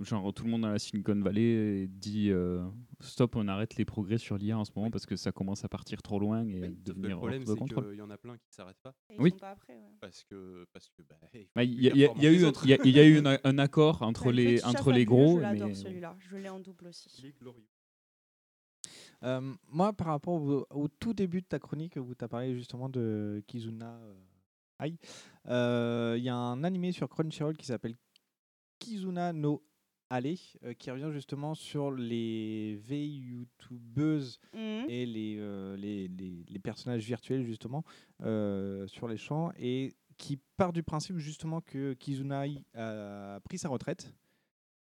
genre, 0.00 0.32
tout 0.32 0.44
le 0.44 0.50
monde 0.50 0.62
dans 0.62 0.70
la 0.70 0.78
Silicon 0.78 1.20
Valley 1.20 1.86
dit 1.88 2.30
euh, 2.30 2.64
stop, 3.00 3.36
on 3.36 3.46
arrête 3.48 3.76
les 3.76 3.84
progrès 3.84 4.18
sur 4.18 4.38
l'IA 4.38 4.58
en 4.58 4.64
ce 4.64 4.70
moment 4.74 4.90
parce 4.90 5.06
que 5.06 5.16
ça 5.16 5.32
commence 5.32 5.64
à 5.64 5.68
partir 5.68 6.00
trop 6.02 6.18
loin 6.18 6.46
et 6.48 6.60
que 6.60 6.66
devenir 6.82 7.10
le 7.10 7.16
problème, 7.16 7.42
hors 7.46 7.54
de 7.54 7.58
contrôle 7.58 7.88
qu'il 7.90 7.98
y 7.98 8.02
en 8.02 8.10
a 8.10 8.16
plein 8.18 8.36
qui 8.38 8.46
ne 8.48 8.54
s'arrêtent 8.54 8.80
pas. 8.82 8.94
Et 9.10 9.14
ils 9.16 9.20
Oui. 9.20 9.30
sont 9.30 9.36
pas 9.38 9.50
après, 9.50 9.74
ouais. 9.74 9.92
Parce 10.00 10.24
que, 10.24 10.66
parce 10.72 10.88
que 10.88 11.02
bah, 11.02 11.16
il 11.34 11.48
Bah, 11.54 11.64
Il 11.64 11.82
y, 11.82 11.88
a- 11.88 11.92
il 11.92 11.96
y 11.96 12.00
il 12.00 12.22
y 12.22 12.26
eu, 12.26 12.50
il 12.64 12.70
y 12.70 12.72
a- 12.74 12.78
il 12.84 12.90
y 12.96 13.00
a 13.00 13.04
eu 13.06 13.18
un, 13.26 13.38
un 13.44 13.58
accord 13.58 14.02
entre 14.02 14.32
les, 14.32 14.64
entre 14.64 14.92
les 14.92 15.04
gros. 15.04 15.36
Je 15.36 15.42
l'adore 15.42 15.68
mais- 15.68 15.74
celui-là, 15.74 16.16
je 16.18 16.36
l'ai 16.36 16.48
en 16.48 16.60
double 16.60 16.86
aussi. 16.88 17.08
Il. 17.22 17.32
Euh, 19.24 19.54
moi, 19.68 19.92
par 19.92 20.08
rapport 20.08 20.34
au, 20.42 20.66
au 20.70 20.88
tout 20.88 21.14
début 21.14 21.40
de 21.42 21.46
ta 21.46 21.58
chronique 21.60 21.96
où 21.96 22.14
tu 22.14 22.24
as 22.24 22.28
parlé 22.28 22.54
justement 22.54 22.88
de 22.88 23.42
Kizuna 23.46 23.94
euh, 24.02 24.14
Ai, 24.82 24.96
euh, 25.46 26.16
il 26.18 26.24
y 26.24 26.28
a 26.28 26.34
un 26.34 26.64
animé 26.64 26.90
sur 26.90 27.08
Crunchyroll 27.08 27.56
qui 27.56 27.66
s'appelle 27.66 27.94
Kizuna 28.80 29.32
no 29.32 29.62
Euh, 30.14 30.74
qui 30.74 30.90
revient 30.90 31.08
justement 31.10 31.54
sur 31.54 31.90
les 31.90 32.76
V-youtubeuses 32.86 34.40
Mhm. 34.52 34.84
et 34.88 35.06
les, 35.06 35.36
euh, 35.38 35.76
les, 35.76 36.08
les- 36.08 36.44
les 36.48 36.58
personnages 36.58 37.04
virtuels 37.04 37.44
justement 37.44 37.82
euh, 38.22 38.86
sur 38.86 39.08
les 39.08 39.16
champs 39.16 39.52
et 39.58 39.94
qui 40.18 40.38
part 40.56 40.72
du 40.72 40.82
principe 40.82 41.16
justement 41.16 41.60
que 41.62 41.94
Kizunai 41.94 42.62
a 42.74 43.40
pris 43.44 43.56
sa 43.58 43.68
retraite 43.70 44.12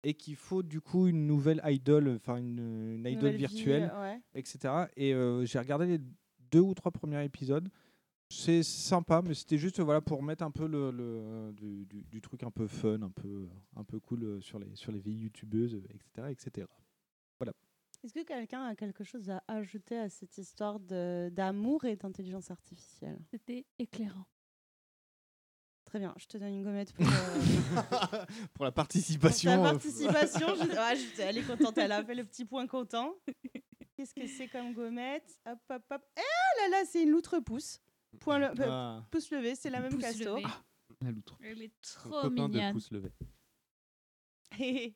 et 0.03 0.13
qu'il 0.15 0.35
faut 0.35 0.63
du 0.63 0.81
coup 0.81 1.07
une 1.07 1.27
nouvelle 1.27 1.61
idole, 1.65 2.15
enfin 2.15 2.37
une, 2.37 2.95
une 2.97 3.05
idole 3.05 3.31
vie, 3.31 3.37
virtuelle, 3.37 3.91
ouais. 3.99 4.19
etc. 4.33 4.85
Et 4.97 5.13
j'ai 5.45 5.59
regardé 5.59 5.85
les 5.85 5.99
deux 6.51 6.61
ou 6.61 6.73
trois 6.73 6.91
premiers 6.91 7.23
épisodes. 7.23 7.69
C'est 8.31 8.61
sympa, 8.61 9.23
mais 9.25 9.33
c'était 9.33 9.57
juste 9.57 9.79
voilà 9.79 10.01
pour 10.01 10.21
mettre 10.21 10.43
un 10.43 10.51
peu 10.51 10.67
le, 10.67 10.91
le- 10.91 11.51
du, 11.53 11.85
du- 11.87 12.03
du 12.03 12.21
truc 12.21 12.43
un 12.43 12.51
peu 12.51 12.67
fun, 12.67 13.01
un 13.01 13.09
peu 13.09 13.47
un 13.75 13.83
peu 13.83 13.99
cool 13.99 14.23
euh, 14.23 14.41
sur 14.41 14.59
les 14.59 14.75
sur 14.75 14.91
les 14.91 14.99
vieilles 14.99 15.17
youtubeuses, 15.21 15.81
etc., 15.89 16.27
etc. 16.29 16.67
Voilà. 17.39 17.53
Est-ce 18.03 18.13
que 18.13 18.23
quelqu'un 18.23 18.63
a 18.65 18.75
quelque 18.75 19.03
chose 19.03 19.31
à 19.31 19.43
ajouter 19.47 19.97
à 19.97 20.09
cette 20.09 20.37
histoire 20.37 20.79
d'amour 20.79 21.85
et 21.85 21.95
d'intelligence 21.95 22.51
artificielle? 22.51 23.19
C'était 23.31 23.65
éclairant. 23.79 24.27
Très 25.85 25.97
bien, 25.97 26.13
je 26.17 26.27
te 26.27 26.37
donne 26.37 26.53
une 26.53 26.63
gommette 26.63 26.93
pour, 26.93 27.07
euh, 27.07 27.09
pour 28.53 28.63
la 28.63 28.71
participation. 28.71 29.55
pour 29.55 29.63
ta 29.63 29.69
euh, 29.69 29.71
participation. 29.71 30.47
je- 30.55 30.61
ouais, 30.69 30.95
je- 30.95 31.21
elle 31.23 31.39
est 31.39 31.47
contente, 31.47 31.75
elle 31.79 31.91
a 31.91 32.03
fait 32.05 32.13
le 32.13 32.23
petit 32.25 32.45
point 32.45 32.67
content. 32.67 33.15
Qu'est-ce 33.97 34.13
que 34.13 34.27
c'est 34.27 34.47
comme 34.47 34.73
gommette? 34.73 35.39
Hop, 35.47 35.57
hop, 35.71 35.83
hop. 35.89 36.01
Eh 36.15 36.61
là 36.61 36.77
là, 36.77 36.85
c'est 36.85 37.01
une 37.01 37.09
loutre 37.09 37.39
pouce. 37.39 37.81
Point 38.19 38.39
le- 38.39 38.51
Ah. 38.63 39.05
pouce 39.11 39.29
levé, 39.31 39.55
c'est 39.55 39.69
la 39.69 39.79
même 39.81 39.91
Pouce 39.91 40.01
casto. 40.01 40.35
levé. 40.37 40.43
La 41.01 41.11
loutre. 41.11 41.37
Elle 41.41 41.61
est 41.61 41.71
trop 41.81 42.09
copain 42.09 42.49
de 42.49 42.53
mignonne. 42.55 42.73
pouce 42.73 42.91
levé. 42.91 43.11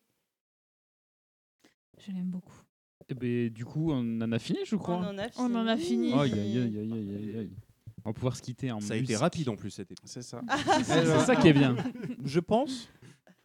Je 2.00 2.12
l'aime 2.12 2.30
beaucoup. 2.32 2.62
Eh 3.10 3.14
ben, 3.14 3.50
du 3.50 3.66
coup, 3.66 3.92
on 3.92 4.22
en 4.22 4.32
a 4.32 4.40
fini, 4.40 4.60
je 4.66 4.76
crois. 4.76 4.96
On 4.96 5.04
en 5.04 5.18
a 5.18 5.28
On 5.38 5.54
en 5.56 5.68
a 5.68 5.78
fini. 5.78 6.12
Aïe, 6.14 6.34
aïe, 6.34 6.58
aïe, 6.58 6.78
aïe, 6.80 6.94
aïe, 6.94 7.16
aïe, 7.16 7.38
aïe. 7.38 7.52
On 8.06 8.10
va 8.10 8.14
pouvoir 8.14 8.36
se 8.36 8.42
quitter 8.42 8.72
en 8.72 8.82
Ça 8.82 8.94
a 8.96 8.98
été 8.98 9.16
rapide 9.16 9.48
en 9.50 9.56
plus 9.56 9.72
cet 9.72 9.92
épisode. 9.92 10.10
C'est 10.10 10.22
ça. 10.24 10.42
C'est 10.84 11.20
ça 11.26 11.36
qui 11.36 11.48
est 11.50 11.54
bien. 11.54 11.76
Je 12.26 12.40
pense. 12.40 12.90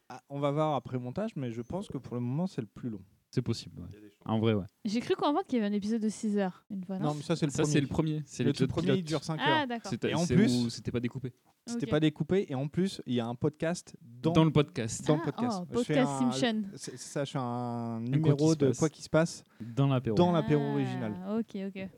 ah, 0.09 0.23
on 0.29 0.41
va 0.41 0.51
voir 0.51 0.75
après 0.75 0.99
montage, 0.99 1.37
mais 1.37 1.53
je 1.53 1.63
pense 1.63 1.87
que 1.89 1.99
pour 1.99 2.15
le 2.15 2.21
moment 2.21 2.47
c'est 2.47 2.61
le 2.63 2.67
plus 2.67 2.89
long. 2.91 3.03
C'est 3.31 3.43
possible, 3.43 3.81
ouais. 3.83 3.89
En 4.25 4.39
vrai, 4.41 4.55
ouais. 4.55 4.65
J'ai 4.85 5.01
cru 5.01 5.15
comprendre 5.15 5.45
qu'il 5.47 5.59
y 5.59 5.63
avait 5.63 5.73
un 5.73 5.77
épisode 5.77 6.01
de 6.03 6.09
6 6.09 6.39
heures 6.39 6.65
une 6.71 6.83
fois. 6.85 6.99
Non, 6.99 7.09
Non, 7.09 7.15
mais 7.15 7.23
ça 7.23 7.37
c'est 7.37 7.47
le 7.47 7.53
Ça, 7.53 7.63
premier. 7.63 7.73
c'est 7.73 7.81
le 7.81 7.87
premier. 7.87 8.23
C'est 8.27 8.45
le 8.45 8.53
tout 8.53 8.67
premier, 8.67 8.87
pilote. 8.87 8.99
il 9.01 9.05
dure 9.05 9.23
5 9.25 9.39
Ah, 9.43 9.61
heures. 9.61 9.67
d'accord. 9.67 9.91
C'était- 9.91 10.11
Et 10.11 10.15
en 10.15 10.27
plus, 10.27 10.69
c'était 10.71 10.91
pas 10.91 11.01
découpé. 11.01 11.33
C'était 11.67 11.87
pas 11.87 12.01
découpé 12.01 12.47
et 12.49 12.55
en 12.55 12.69
plus 12.69 13.03
il 13.07 13.15
y 13.15 13.21
a 13.21 13.27
un 13.27 13.35
podcast 13.35 13.95
dans, 14.01 14.33
Dans 14.33 14.45
le 14.45 14.51
podcast. 14.51 15.07
dans 15.07 15.17
le 15.17 15.21
Ah, 15.23 15.25
podcast. 15.33 15.59
oh, 15.63 15.67
podcast 15.67 16.11
un- 16.11 16.33
Simpson. 16.33 16.63
C'est 16.77 16.97
ça, 16.99 17.25
je 17.27 17.33
fais 17.33 17.39
un 17.39 18.01
numéro 18.01 18.55
de 18.55 18.69
passe. 18.69 18.79
quoi 18.79 18.89
qui 18.89 19.03
se 19.03 19.11
passe 19.11 19.45
Dans 19.61 19.87
l'apéro. 19.89 20.17
dans 20.17 20.33
l'apéro 20.33 20.63
Ah, 20.67 20.73
original. 20.75 21.13
Ok, 21.39 21.57
ok. 21.67 21.89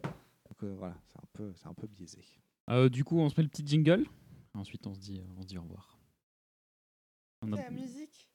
Donc 0.48 0.62
euh, 0.64 0.74
voilà, 0.78 0.96
c'est 1.06 1.18
un 1.18 1.28
peu, 1.32 1.52
c'est 1.54 1.68
un 1.68 1.74
peu 1.74 1.86
biaisé. 1.86 2.18
Euh, 2.70 2.88
du 2.88 3.04
coup, 3.04 3.18
on 3.18 3.28
se 3.28 3.34
met 3.36 3.44
le 3.44 3.48
petit 3.48 3.64
jingle. 3.66 4.04
Ensuite, 4.54 4.84
on 4.88 4.94
se 4.94 5.00
dit, 5.00 5.22
on 5.38 5.42
se 5.42 5.46
dit 5.46 5.58
au 5.58 5.62
revoir. 5.62 5.96
On 7.42 7.52
a, 7.52 7.56
La 7.56 7.70
musique. 7.70 8.29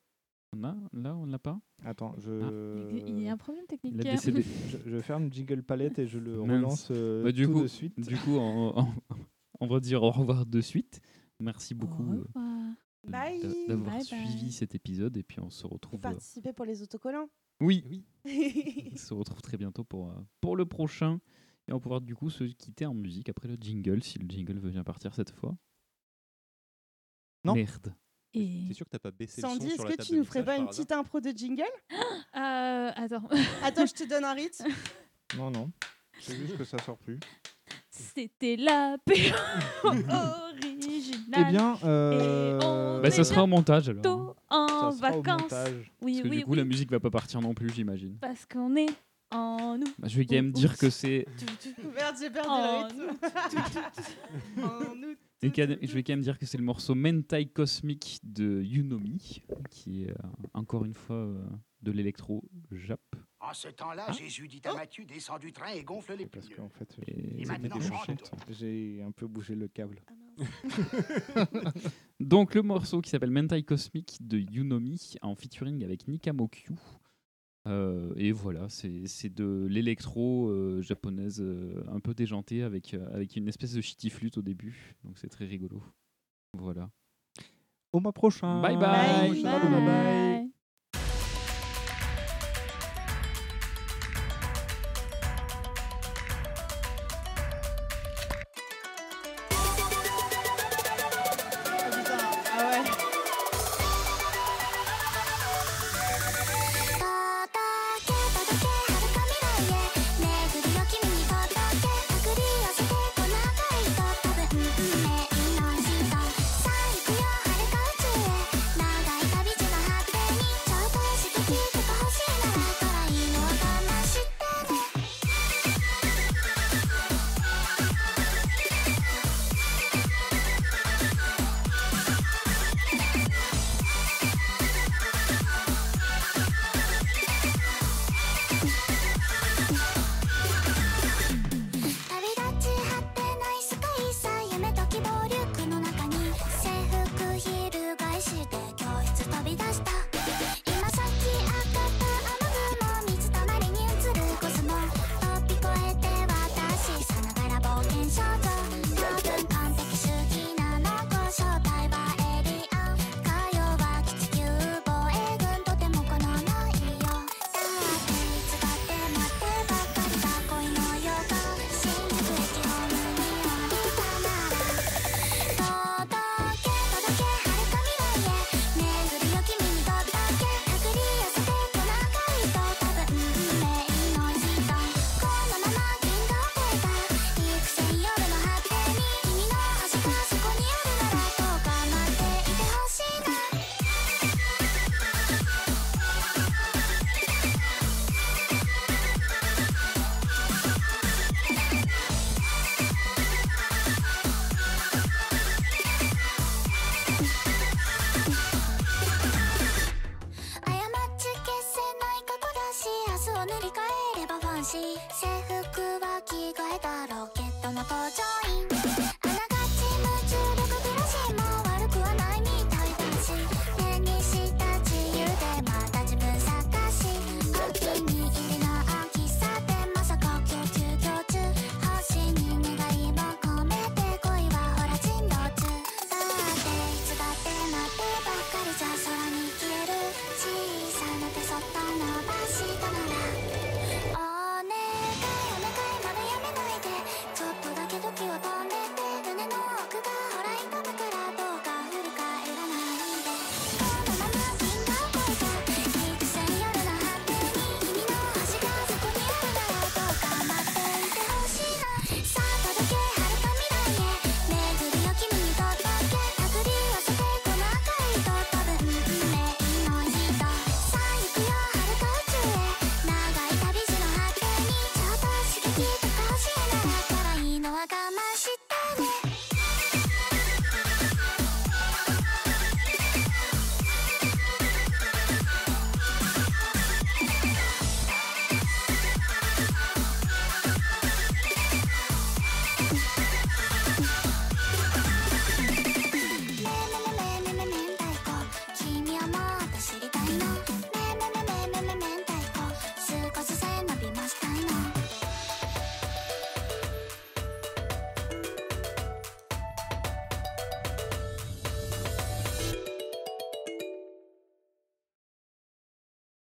On 0.56 0.64
a 0.64 0.76
Là, 0.94 1.16
on 1.16 1.26
l'a 1.26 1.40
pas? 1.40 1.60
Attends, 1.84 2.14
je, 2.18 2.90
Il 2.92 2.98
y 2.98 3.02
a- 3.02 3.08
Il 3.08 3.20
y 3.24 3.28
a 3.28 3.34
un 3.34 3.38
problème 3.38 3.66
technique. 3.68 3.94
Il 3.96 4.08
a 4.08 4.12
décédé. 4.12 4.42
je, 4.70 4.78
je 4.90 5.02
ferme 5.02 5.32
jingle 5.32 5.64
palette 5.64 6.00
et 6.00 6.08
je 6.08 6.20
le 6.20 6.40
relance 6.42 6.90
euh, 6.92 7.24
Bah, 7.24 7.32
du 7.32 7.46
tout 7.46 7.54
coup, 7.54 7.62
de 7.62 7.68
suite. 7.68 8.00
Du 8.00 8.16
coup, 8.18 8.32
on, 8.38 8.74
on- 8.80 8.94
on 9.62 9.68
va 9.68 9.80
dire 9.80 10.04
au 10.04 10.12
revoir 10.12 10.46
de 10.46 10.62
suite. 10.62 11.02
Merci 11.40 11.74
Au 11.74 11.78
beaucoup 11.78 12.04
euh, 12.14 12.72
d'avoir 13.68 14.02
suivi 14.02 14.42
bye. 14.44 14.52
cet 14.52 14.74
épisode 14.76 15.16
et 15.18 15.24
puis 15.24 15.40
on 15.40 15.50
se 15.50 15.66
Et 15.66 15.70
retrouve. 15.70 16.00
euh, 16.00 16.04
participer 16.10 16.54
pour 16.54 16.66
les 16.66 16.82
autocollants. 16.82 17.30
Oui, 17.62 17.84
oui. 17.90 18.04
on 18.94 18.98
se 18.98 19.14
retrouve 19.14 19.42
très 19.42 19.58
bientôt 19.58 19.84
pour, 19.84 20.10
euh, 20.10 20.16
pour 20.42 20.56
le 20.56 20.66
prochain. 20.66 21.20
Et 21.68 21.74
on 21.74 21.80
pouvoir 21.80 22.00
du 22.02 22.16
coup 22.16 22.30
se 22.30 22.44
quitter 22.44 22.86
en 22.86 22.94
musique 22.94 23.28
après 23.30 23.48
le 23.48 23.58
jingle, 23.60 24.04
si 24.04 24.20
le 24.20 24.28
jingle 24.30 24.60
veut 24.60 24.70
bien 24.70 24.84
partir 24.84 25.16
cette 25.16 25.32
fois. 25.32 25.58
Non. 27.44 27.54
Merde. 27.56 27.94
Et... 28.36 28.66
T'es 28.68 28.74
sûr 28.74 28.86
que 28.86 28.92
t'as 28.92 29.00
pas 29.00 29.12
baissé 29.12 29.42
le 29.42 29.48
son 29.48 29.54
Sandy, 29.54 29.68
est-ce 29.68 29.78
la 29.78 29.84
que 29.92 29.96
table 29.96 30.04
tu 30.04 30.12
de 30.14 30.18
nous 30.18 30.26
ferais 30.26 30.40
mixage 30.40 30.56
pas 30.56 30.60
une 30.60 30.66
par 30.66 30.76
petite 30.76 30.92
impro 30.92 31.20
de 31.22 31.30
jingle? 31.32 31.64
Euh, 32.36 32.92
attends. 32.98 33.30
Attends, 33.64 33.86
je 33.86 33.94
te 33.94 34.04
donne 34.10 34.26
un 34.26 34.34
rythme. 34.34 34.66
Non, 35.38 35.50
non. 35.52 35.72
C'est 36.20 36.36
juste 36.36 36.58
que 36.58 36.64
ça 36.66 36.78
sort 36.80 36.98
plus. 36.98 37.20
C'était 37.90 38.58
l'apéro 38.58 39.36
original. 39.84 41.46
Eh 41.48 41.52
bien, 41.52 41.78
euh, 41.84 42.60
Et 42.60 42.66
on 42.66 43.02
Bah, 43.02 43.10
ça 43.12 43.24
sera 43.24 43.44
au 43.44 43.48
montage 43.48 43.90
alors. 43.90 44.02
Tôt 44.04 44.36
en 44.50 44.68
ça 44.68 44.76
sera 44.76 44.90
au 44.90 45.22
vacances. 45.22 45.42
montage. 45.44 45.92
Oui, 46.02 46.14
Parce 46.14 46.24
que 46.24 46.30
oui, 46.30 46.38
du 46.38 46.44
coup, 46.46 46.52
oui. 46.52 46.58
la 46.58 46.64
musique 46.66 46.92
va 46.92 47.00
pas 47.00 47.10
partir 47.10 47.42
non 47.42 47.54
plus, 47.54 47.70
j'imagine. 47.74 48.18
Parce 48.20 48.46
qu'on 48.46 48.76
est 48.76 48.90
en 49.32 49.78
nous. 49.78 49.88
Bah, 49.98 50.08
je 50.08 50.18
vais 50.18 50.26
quand 50.26 50.36
même 50.36 50.52
dire 50.52 50.78
que 50.78 50.90
c'est. 50.90 51.26
Merde, 51.96 52.16
j'ai 52.22 52.30
perdu 52.30 52.50
le 52.50 52.86
rythme. 52.86 53.18
En 54.62 54.92
août. 54.92 55.18
Et 55.42 55.52
quand 55.52 55.68
même- 55.68 55.80
Je 55.82 55.94
vais 55.94 56.04
quand 56.04 56.14
même 56.14 56.22
dire 56.22 56.38
que 56.40 56.46
c'est 56.46 56.58
le 56.58 56.64
morceau 56.64 56.96
Mentai 56.96 57.46
Cosmic 57.48 58.20
de 58.24 58.62
Yunomi, 58.64 59.44
qui 59.70 60.04
est 60.04 60.12
euh, 60.12 60.16
encore 60.54 60.86
une 60.86 60.94
fois 60.94 61.16
euh, 61.18 61.46
de 61.82 61.92
l'électro 61.92 62.44
Jap. 62.72 63.02
En 63.40 63.54
ce 63.54 63.68
temps-là, 63.68 64.12
Jésus 64.12 64.48
dit 64.48 64.62
à 64.66 64.74
Matthieu, 64.74 65.06
descend 65.06 65.40
du 65.40 65.52
train 65.54 65.72
et 65.72 65.84
gonfle 65.84 66.16
les 66.18 66.26
Parce 66.26 66.48
pneus. 66.48 66.56
qu'en 66.58 66.70
fait, 66.70 66.96
Et 67.08 67.44
j'ai- 68.50 69.02
un 69.04 69.12
peu 69.12 69.28
bougé 69.28 69.54
le 69.56 69.68
câble. 69.68 70.02
Donc 72.20 72.56
le 72.56 72.62
morceau 72.64 73.02
qui 73.02 73.10
s'appelle 73.10 73.30
Mentai 73.32 73.64
Cosmic 73.64 74.18
de 74.22 74.38
Yunomi 74.40 75.14
en 75.22 75.36
featuring 75.36 75.84
avec 75.84 76.08
Nikamokyu. 76.08 76.74
Euh, 77.68 78.14
et 78.16 78.32
voilà, 78.32 78.68
c'est 78.70 79.34
de 79.34 79.66
l'électro 79.70 80.50
euh, 80.50 80.82
japonaise 80.82 81.42
euh, 81.42 81.84
un 81.92 82.00
peu 82.00 82.14
déjantée 82.14 82.62
avec, 82.62 82.94
euh, 82.94 83.08
avec 83.14 83.36
une 83.36 83.48
espèce 83.48 83.74
de 83.74 83.82
shitty 83.82 84.10
flûte 84.10 84.38
au 84.38 84.44
début. 84.44 84.96
Donc 85.04 85.18
c'est 85.18 85.30
très 85.30 85.46
rigolo. 85.46 85.82
Voilà. 86.54 86.90
Au 87.92 88.00
mois 88.00 88.14
prochain. 88.14 88.62
Bye 88.62 88.78
bye. 88.78 89.42
Salut, 89.42 89.70
bye 89.70 89.86
bye. 89.86 90.42